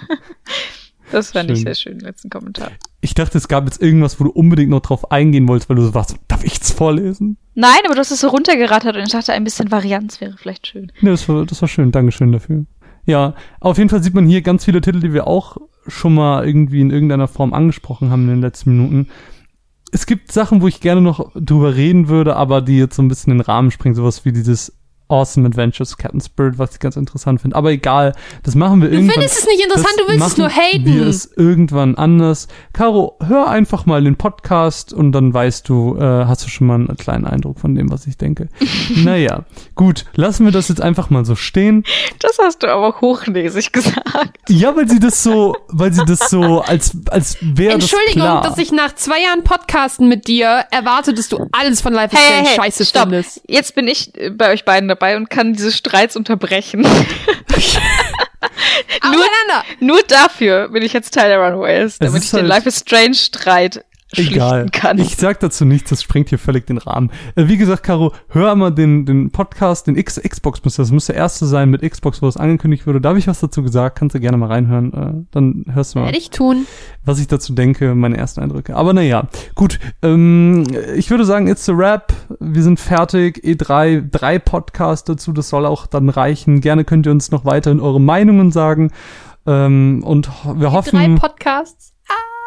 das 1.13 1.33
fand 1.33 1.51
ich 1.51 1.59
Schön. 1.59 1.65
sehr 1.67 1.75
schön, 1.75 2.01
letzten 2.01 2.31
Kommentar. 2.31 2.71
Ich 3.01 3.15
dachte, 3.15 3.39
es 3.39 3.49
gab 3.49 3.65
jetzt 3.67 3.83
irgendwas, 3.83 4.19
wo 4.19 4.25
du 4.25 4.31
unbedingt 4.31 4.71
noch 4.71 4.81
drauf 4.81 5.11
eingehen 5.11 5.47
wolltest, 5.49 5.69
weil 5.69 5.77
du 5.77 5.83
so 5.83 5.95
warst, 5.95 6.17
darf 6.29 6.45
ich 6.45 6.61
es 6.61 6.71
vorlesen? 6.73 7.37
Nein, 7.55 7.81
aber 7.85 7.95
du 7.95 8.01
hast 8.01 8.11
es 8.11 8.21
so 8.21 8.29
runtergerattert 8.29 8.97
und 8.97 9.03
ich 9.03 9.13
dachte, 9.13 9.33
ein 9.33 9.45
bisschen 9.45 9.71
Varianz 9.71 10.21
wäre 10.21 10.37
vielleicht 10.37 10.67
schön. 10.67 10.91
Ne, 11.01 11.11
das 11.11 11.29
war, 11.29 11.45
das 11.45 11.61
war 11.61 11.69
schön, 11.69 11.93
Dankeschön 11.93 12.33
dafür. 12.33 12.67
Ja, 13.07 13.35
auf 13.61 13.79
jeden 13.79 13.91
Fall 13.91 14.03
sieht 14.03 14.15
man 14.15 14.27
hier 14.27 14.43
ganz 14.43 14.65
viele 14.65 14.81
Titel, 14.81 15.01
die 15.01 15.13
wir 15.13 15.27
auch 15.27 15.59
schon 15.87 16.15
mal 16.15 16.47
irgendwie 16.47 16.81
in 16.81 16.91
irgendeiner 16.91 17.29
Form 17.29 17.53
angesprochen 17.53 18.11
haben 18.11 18.23
in 18.23 18.37
den 18.37 18.41
letzten 18.41 18.71
Minuten. 18.71 19.09
Es 19.93 20.07
gibt 20.07 20.33
Sachen, 20.33 20.63
wo 20.63 20.69
ich 20.69 20.81
gerne 20.81 21.03
noch 21.03 21.31
drüber 21.35 21.77
reden 21.77 22.09
würde, 22.09 22.37
aber 22.37 22.63
die 22.63 22.79
jetzt 22.79 22.97
so 22.97 23.03
ein 23.03 23.09
bisschen 23.09 23.33
in 23.33 23.39
den 23.39 23.45
Rahmen 23.45 23.71
springen, 23.71 23.95
sowas 23.95 24.25
wie 24.25 24.33
dieses 24.33 24.77
Awesome 25.09 25.47
Adventures 25.47 25.97
Captain 25.99 26.21
Spirit, 26.21 26.59
was 26.59 26.73
ich 26.73 26.81
ganz 26.81 26.97
interessant 26.97 27.41
finde. 27.41 27.57
Aber 27.57 27.71
egal, 27.71 28.15
das 28.43 28.55
machen 28.55 28.81
wir 28.81 28.89
Du 28.89 28.95
irgendwann. 28.95 29.15
findest 29.15 29.39
es 29.41 29.47
nicht 29.47 29.63
interessant, 29.63 29.95
das 29.99 30.07
du 30.07 30.13
willst 30.13 30.27
es 30.29 30.37
nur 30.39 30.49
haten. 30.49 30.85
Wir 30.87 31.07
es 31.07 31.31
irgendwann 31.37 31.95
anders. 31.97 32.49
Caro, 32.73 33.19
hör 33.27 33.49
einfach 33.49 33.87
mal 33.87 34.03
den 34.03 34.17
Podcast 34.17 34.93
und 34.93 35.13
dann 35.13 35.33
weißt 35.35 35.69
du, 35.69 35.97
äh, 35.99 36.25
hast 36.27 36.45
du 36.45 36.49
schon 36.49 36.67
mal 36.67 36.75
einen 36.77 36.97
kleinen 36.97 37.27
Eindruck 37.27 37.61
von 37.61 37.75
dem, 37.75 37.91
was 37.91 38.07
ich 38.07 38.17
denke. 38.17 38.49
naja, 38.97 39.45
gut, 39.75 40.07
lassen 40.15 40.45
wir 40.47 40.53
das 40.53 40.69
jetzt 40.69 40.81
einfach 40.81 41.11
mal 41.11 41.25
so 41.25 41.35
stehen. 41.35 41.85
Das 42.21 42.39
hast 42.43 42.63
du 42.63 42.69
aber 42.73 43.01
hochnäsig 43.01 43.73
gesagt. 43.73 44.05
Ja, 44.49 44.75
weil 44.77 44.89
sie 44.89 45.01
das 45.01 45.23
so, 45.23 45.55
weil 45.69 45.93
sie 45.93 46.05
das 46.07 46.31
so, 46.31 46.61
als, 46.67 46.97
als 47.11 47.37
wäre 47.43 47.75
das 47.79 47.85
Entschuldigung, 47.93 48.23
klar. 48.23 48.43
dass 48.43 48.59
ich 48.59 48.73
nach 48.73 48.95
zwei 48.95 49.21
Jahren 49.23 49.45
Podcasten 49.45 50.09
mit 50.09 50.29
dir 50.29 50.65
erwarte, 50.71 51.13
dass 51.15 51.29
du 51.29 51.47
alles 51.53 51.81
von 51.81 51.93
Life 51.93 52.15
is 52.15 52.21
Hey, 52.21 52.27
Strange 52.29 52.49
hey, 52.49 52.57
hey, 52.57 52.65
scheiße 52.65 52.85
stopp. 52.87 53.03
findest. 53.03 53.43
Jetzt 53.47 53.75
bin 53.75 53.87
ich 53.89 54.13
bei 54.37 54.53
euch 54.53 54.65
beiden 54.65 54.89
dabei 54.95 55.17
und 55.17 55.31
kann 55.31 55.53
diese 55.53 55.73
Streits 55.73 56.17
unterbrechen. 56.17 56.87
Auseinander! 59.01 59.65
Nur 59.81 60.01
dafür 60.03 60.69
bin 60.69 60.83
ich 60.83 60.93
jetzt 60.93 61.15
Teil 61.15 61.29
der 61.29 61.39
Runaways, 61.39 61.99
damit 61.99 62.25
ich 62.25 62.31
den 62.31 62.41
halt- 62.41 62.49
Life 62.49 62.69
is 62.69 62.81
Strange 62.81 63.15
Streit 63.15 63.85
Egal. 64.19 64.67
kann. 64.71 64.99
Ich 64.99 65.17
sag 65.17 65.41
dazu 65.41 65.65
nichts, 65.65 65.91
das 65.91 66.03
sprengt 66.03 66.29
hier 66.29 66.39
völlig 66.39 66.67
den 66.67 66.79
Rahmen. 66.79 67.11
Äh, 67.37 67.49
wie 67.49 67.57
gesagt, 67.57 67.83
Caro, 67.83 68.13
hör 68.29 68.55
mal 68.55 68.71
den, 68.71 69.07
den 69.07 69.31
Podcast, 69.31 69.87
den 69.87 69.97
X 69.97 70.21
Xbox 70.21 70.65
müsste, 70.65 70.83
das 70.83 70.91
müsste 70.91 71.13
der 71.13 71.21
erste 71.23 71.47
sein 71.47 71.71
mit 71.71 71.83
Xbox, 71.83 72.23
wo 72.23 72.29
es 72.29 72.37
angekündigt 72.37 72.87
wurde. 72.87 73.01
Da 73.01 73.11
habe 73.11 73.19
ich 73.19 73.27
was 73.27 73.41
dazu 73.41 73.63
gesagt, 73.63 73.99
kannst 73.99 74.15
du 74.15 74.21
gerne 74.21 74.37
mal 74.37 74.47
reinhören. 74.47 74.93
Äh, 74.93 75.27
dann 75.31 75.65
hörst 75.73 75.95
du 75.95 75.99
mal, 76.01 76.07
Werde 76.07 76.19
ich 76.19 76.31
tun. 76.31 76.67
was 77.05 77.19
ich 77.19 77.27
dazu 77.29 77.53
denke, 77.55 77.95
meine 77.95 78.17
ersten 78.17 78.41
Eindrücke. 78.41 78.77
Aber 78.77 78.93
naja, 78.93 79.29
gut. 79.55 79.79
Ähm, 80.03 80.65
ich 80.97 81.11
würde 81.11 81.25
sagen, 81.25 81.49
it's 81.49 81.69
a 81.69 81.77
wrap. 81.77 82.13
Wir 82.41 82.63
sind 82.63 82.81
fertig. 82.81 83.39
E3, 83.45 84.11
drei 84.11 84.39
Podcasts 84.39 85.05
dazu, 85.05 85.33
das 85.33 85.49
soll 85.49 85.67
auch 85.67 85.87
dann 85.87 86.09
reichen. 86.09 86.61
Gerne 86.61 86.85
könnt 86.85 87.07
ihr 87.07 87.13
uns 87.13 87.31
noch 87.31 87.45
weiterhin 87.45 87.81
eure 87.81 88.01
Meinungen 88.01 88.51
sagen. 88.53 88.91
Ähm, 89.47 90.03
und 90.05 90.31
wir 90.57 90.73
hoffen. 90.73 90.97
Drei 90.99 91.09
Podcasts. 91.19 91.94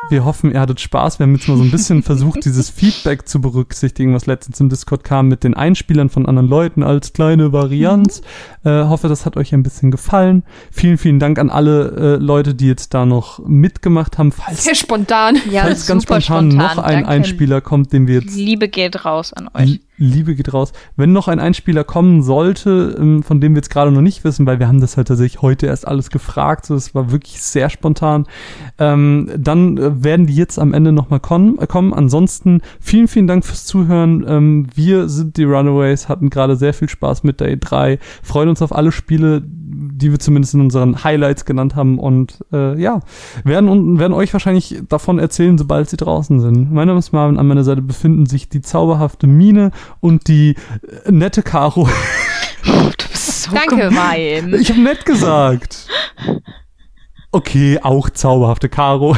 Wir 0.10 0.24
hoffen, 0.24 0.54
ihr 0.54 0.60
hattet 0.60 0.80
Spaß. 0.80 1.20
Wir 1.20 1.26
haben 1.26 1.36
jetzt 1.36 1.50
mal 1.50 1.58
so 1.58 1.64
ein 1.64 1.72
bisschen 1.72 2.02
versucht, 2.04 2.46
dieses 2.46 2.70
Feedback 2.70 3.28
zu 3.28 3.42
berücksichtigen, 3.42 4.14
was 4.14 4.26
letztens 4.26 4.60
im 4.60 4.70
Discord 4.70 5.04
kam 5.04 5.28
mit 5.28 5.44
den 5.44 5.54
Einspielern 5.54 6.10
von 6.10 6.26
anderen 6.26 6.48
Leuten 6.48 6.82
als 6.84 7.12
kleine 7.12 7.52
Varianz. 7.52 8.22
Äh, 8.64 8.86
hoffe, 8.86 9.10
das 9.10 9.26
hat 9.26 9.36
euch 9.36 9.54
ein 9.54 9.64
bisschen 9.64 9.92
gefallen. 9.92 10.44
Vielen, 10.72 10.98
vielen 10.98 11.20
Dank 11.20 11.40
an 11.40 11.50
alle 11.50 12.18
äh, 12.20 12.24
Leute, 12.24 12.56
die 12.56 12.68
jetzt 12.68 12.94
da 12.94 13.06
noch 13.06 13.46
mitgemacht 13.46 14.18
haben. 14.18 14.32
Falls, 14.32 14.64
Sehr 14.64 14.76
spontan. 14.76 15.38
ja, 15.52 15.64
falls 15.64 15.86
ganz 15.86 16.04
super 16.04 16.22
spontan, 16.22 16.58
noch 16.58 16.78
ein 16.78 16.94
Danke. 17.04 17.10
Einspieler 17.10 17.60
kommt, 17.60 17.92
den 17.92 18.08
wir 18.08 18.22
jetzt 18.22 18.36
Liebe 18.36 18.70
geht 18.70 19.04
raus 19.04 19.34
an 19.34 19.50
euch. 19.54 19.82
Liebe 19.98 20.36
geht 20.36 20.54
raus. 20.54 20.74
Wenn 20.96 21.12
noch 21.12 21.28
ein 21.28 21.40
Einspieler 21.40 21.84
kommen 21.84 22.22
sollte, 22.22 22.96
ähm, 23.00 23.24
von 23.24 23.42
dem 23.42 23.54
wir 23.54 23.60
jetzt 23.60 23.70
gerade 23.70 23.92
noch 23.92 24.02
nicht 24.02 24.24
wissen, 24.24 24.46
weil 24.46 24.60
wir 24.60 24.68
haben 24.68 24.80
das 24.80 24.96
halt 24.96 25.08
tatsächlich 25.08 25.42
heute 25.42 25.66
erst 25.66 25.88
alles 25.88 26.10
gefragt, 26.10 26.66
so 26.66 26.76
es 26.76 26.94
war 26.94 27.12
wirklich 27.12 27.42
sehr 27.42 27.70
spontan, 27.70 28.26
ähm, 28.78 29.30
dann 29.38 29.78
äh, 29.78 30.04
werden 30.04 30.28
die 30.28 30.36
jetzt 30.36 30.60
am 30.60 30.74
Ende 30.74 30.92
nochmal 30.92 31.20
kommen, 31.20 31.58
äh, 31.60 31.68
kommen. 31.68 31.94
Ansonsten 31.94 32.62
vielen, 32.80 33.08
vielen 33.08 33.28
Dank 33.28 33.46
fürs 33.46 33.66
Zuhören. 33.66 34.24
Ähm, 34.28 34.68
wir 34.76 35.10
sind 35.10 35.38
die 35.38 35.44
Runaways, 35.44 36.10
hatten 36.10 36.30
gerade 36.30 36.56
sehr 36.56 36.74
viel 36.74 36.90
Spaß 36.90 37.24
mit 37.24 37.40
der 37.40 37.58
E3, 37.58 38.00
freuen 38.22 38.50
uns 38.50 38.62
auf 38.62 38.76
alle 38.76 38.92
Spiele, 38.92 39.42
die 39.44 40.12
wir 40.12 40.20
zumindest 40.20 40.54
in 40.54 40.62
unseren 40.62 41.04
Highlights 41.04 41.46
genannt 41.46 41.76
haben 41.76 42.00
und 42.00 42.44
äh, 42.54 42.80
ja, 42.80 43.02
werden, 43.44 44.00
werden 44.00 44.14
euch 44.14 44.32
wahrscheinlich 44.32 44.82
davon 44.88 45.20
erzählen, 45.20 45.58
sobald 45.58 45.90
sie 45.90 45.98
draußen 45.98 46.40
sind. 46.40 46.72
Mein 46.72 46.88
Name 46.88 47.00
ist 47.00 47.12
Marvin, 47.12 47.38
an 47.38 47.48
meiner 47.48 47.64
Seite 47.64 47.82
befinden 47.82 48.26
sich 48.26 48.48
die 48.50 48.62
zauberhafte 48.62 49.28
Mine 49.28 49.72
und 50.00 50.28
die 50.28 50.56
äh, 51.06 51.12
nette 51.12 51.44
Caro. 51.44 51.90
Du 52.64 53.08
bist 53.10 53.44
so 53.44 53.52
Danke. 53.56 53.78
gemein. 53.78 54.54
Ich 54.60 54.70
habe 54.70 54.82
nett 54.82 55.06
gesagt. 55.06 55.88
Okay, 57.32 57.80
auch 57.82 58.10
zauberhafte 58.10 58.68
Caro. 58.68 59.16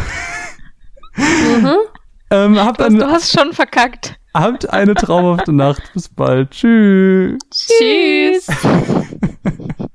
ähm, 2.31 2.59
habt, 2.59 2.79
Du 2.79 2.85
eine, 2.85 3.07
hast 3.07 3.31
schon 3.31 3.53
verkackt. 3.53 4.19
habt 4.33 4.69
eine 4.69 4.93
traumhafte 4.93 5.51
Nacht. 5.51 5.81
Bis 5.93 6.09
bald. 6.09 6.51
Tschüss. 6.51 7.37
Tschüss. 7.51 8.47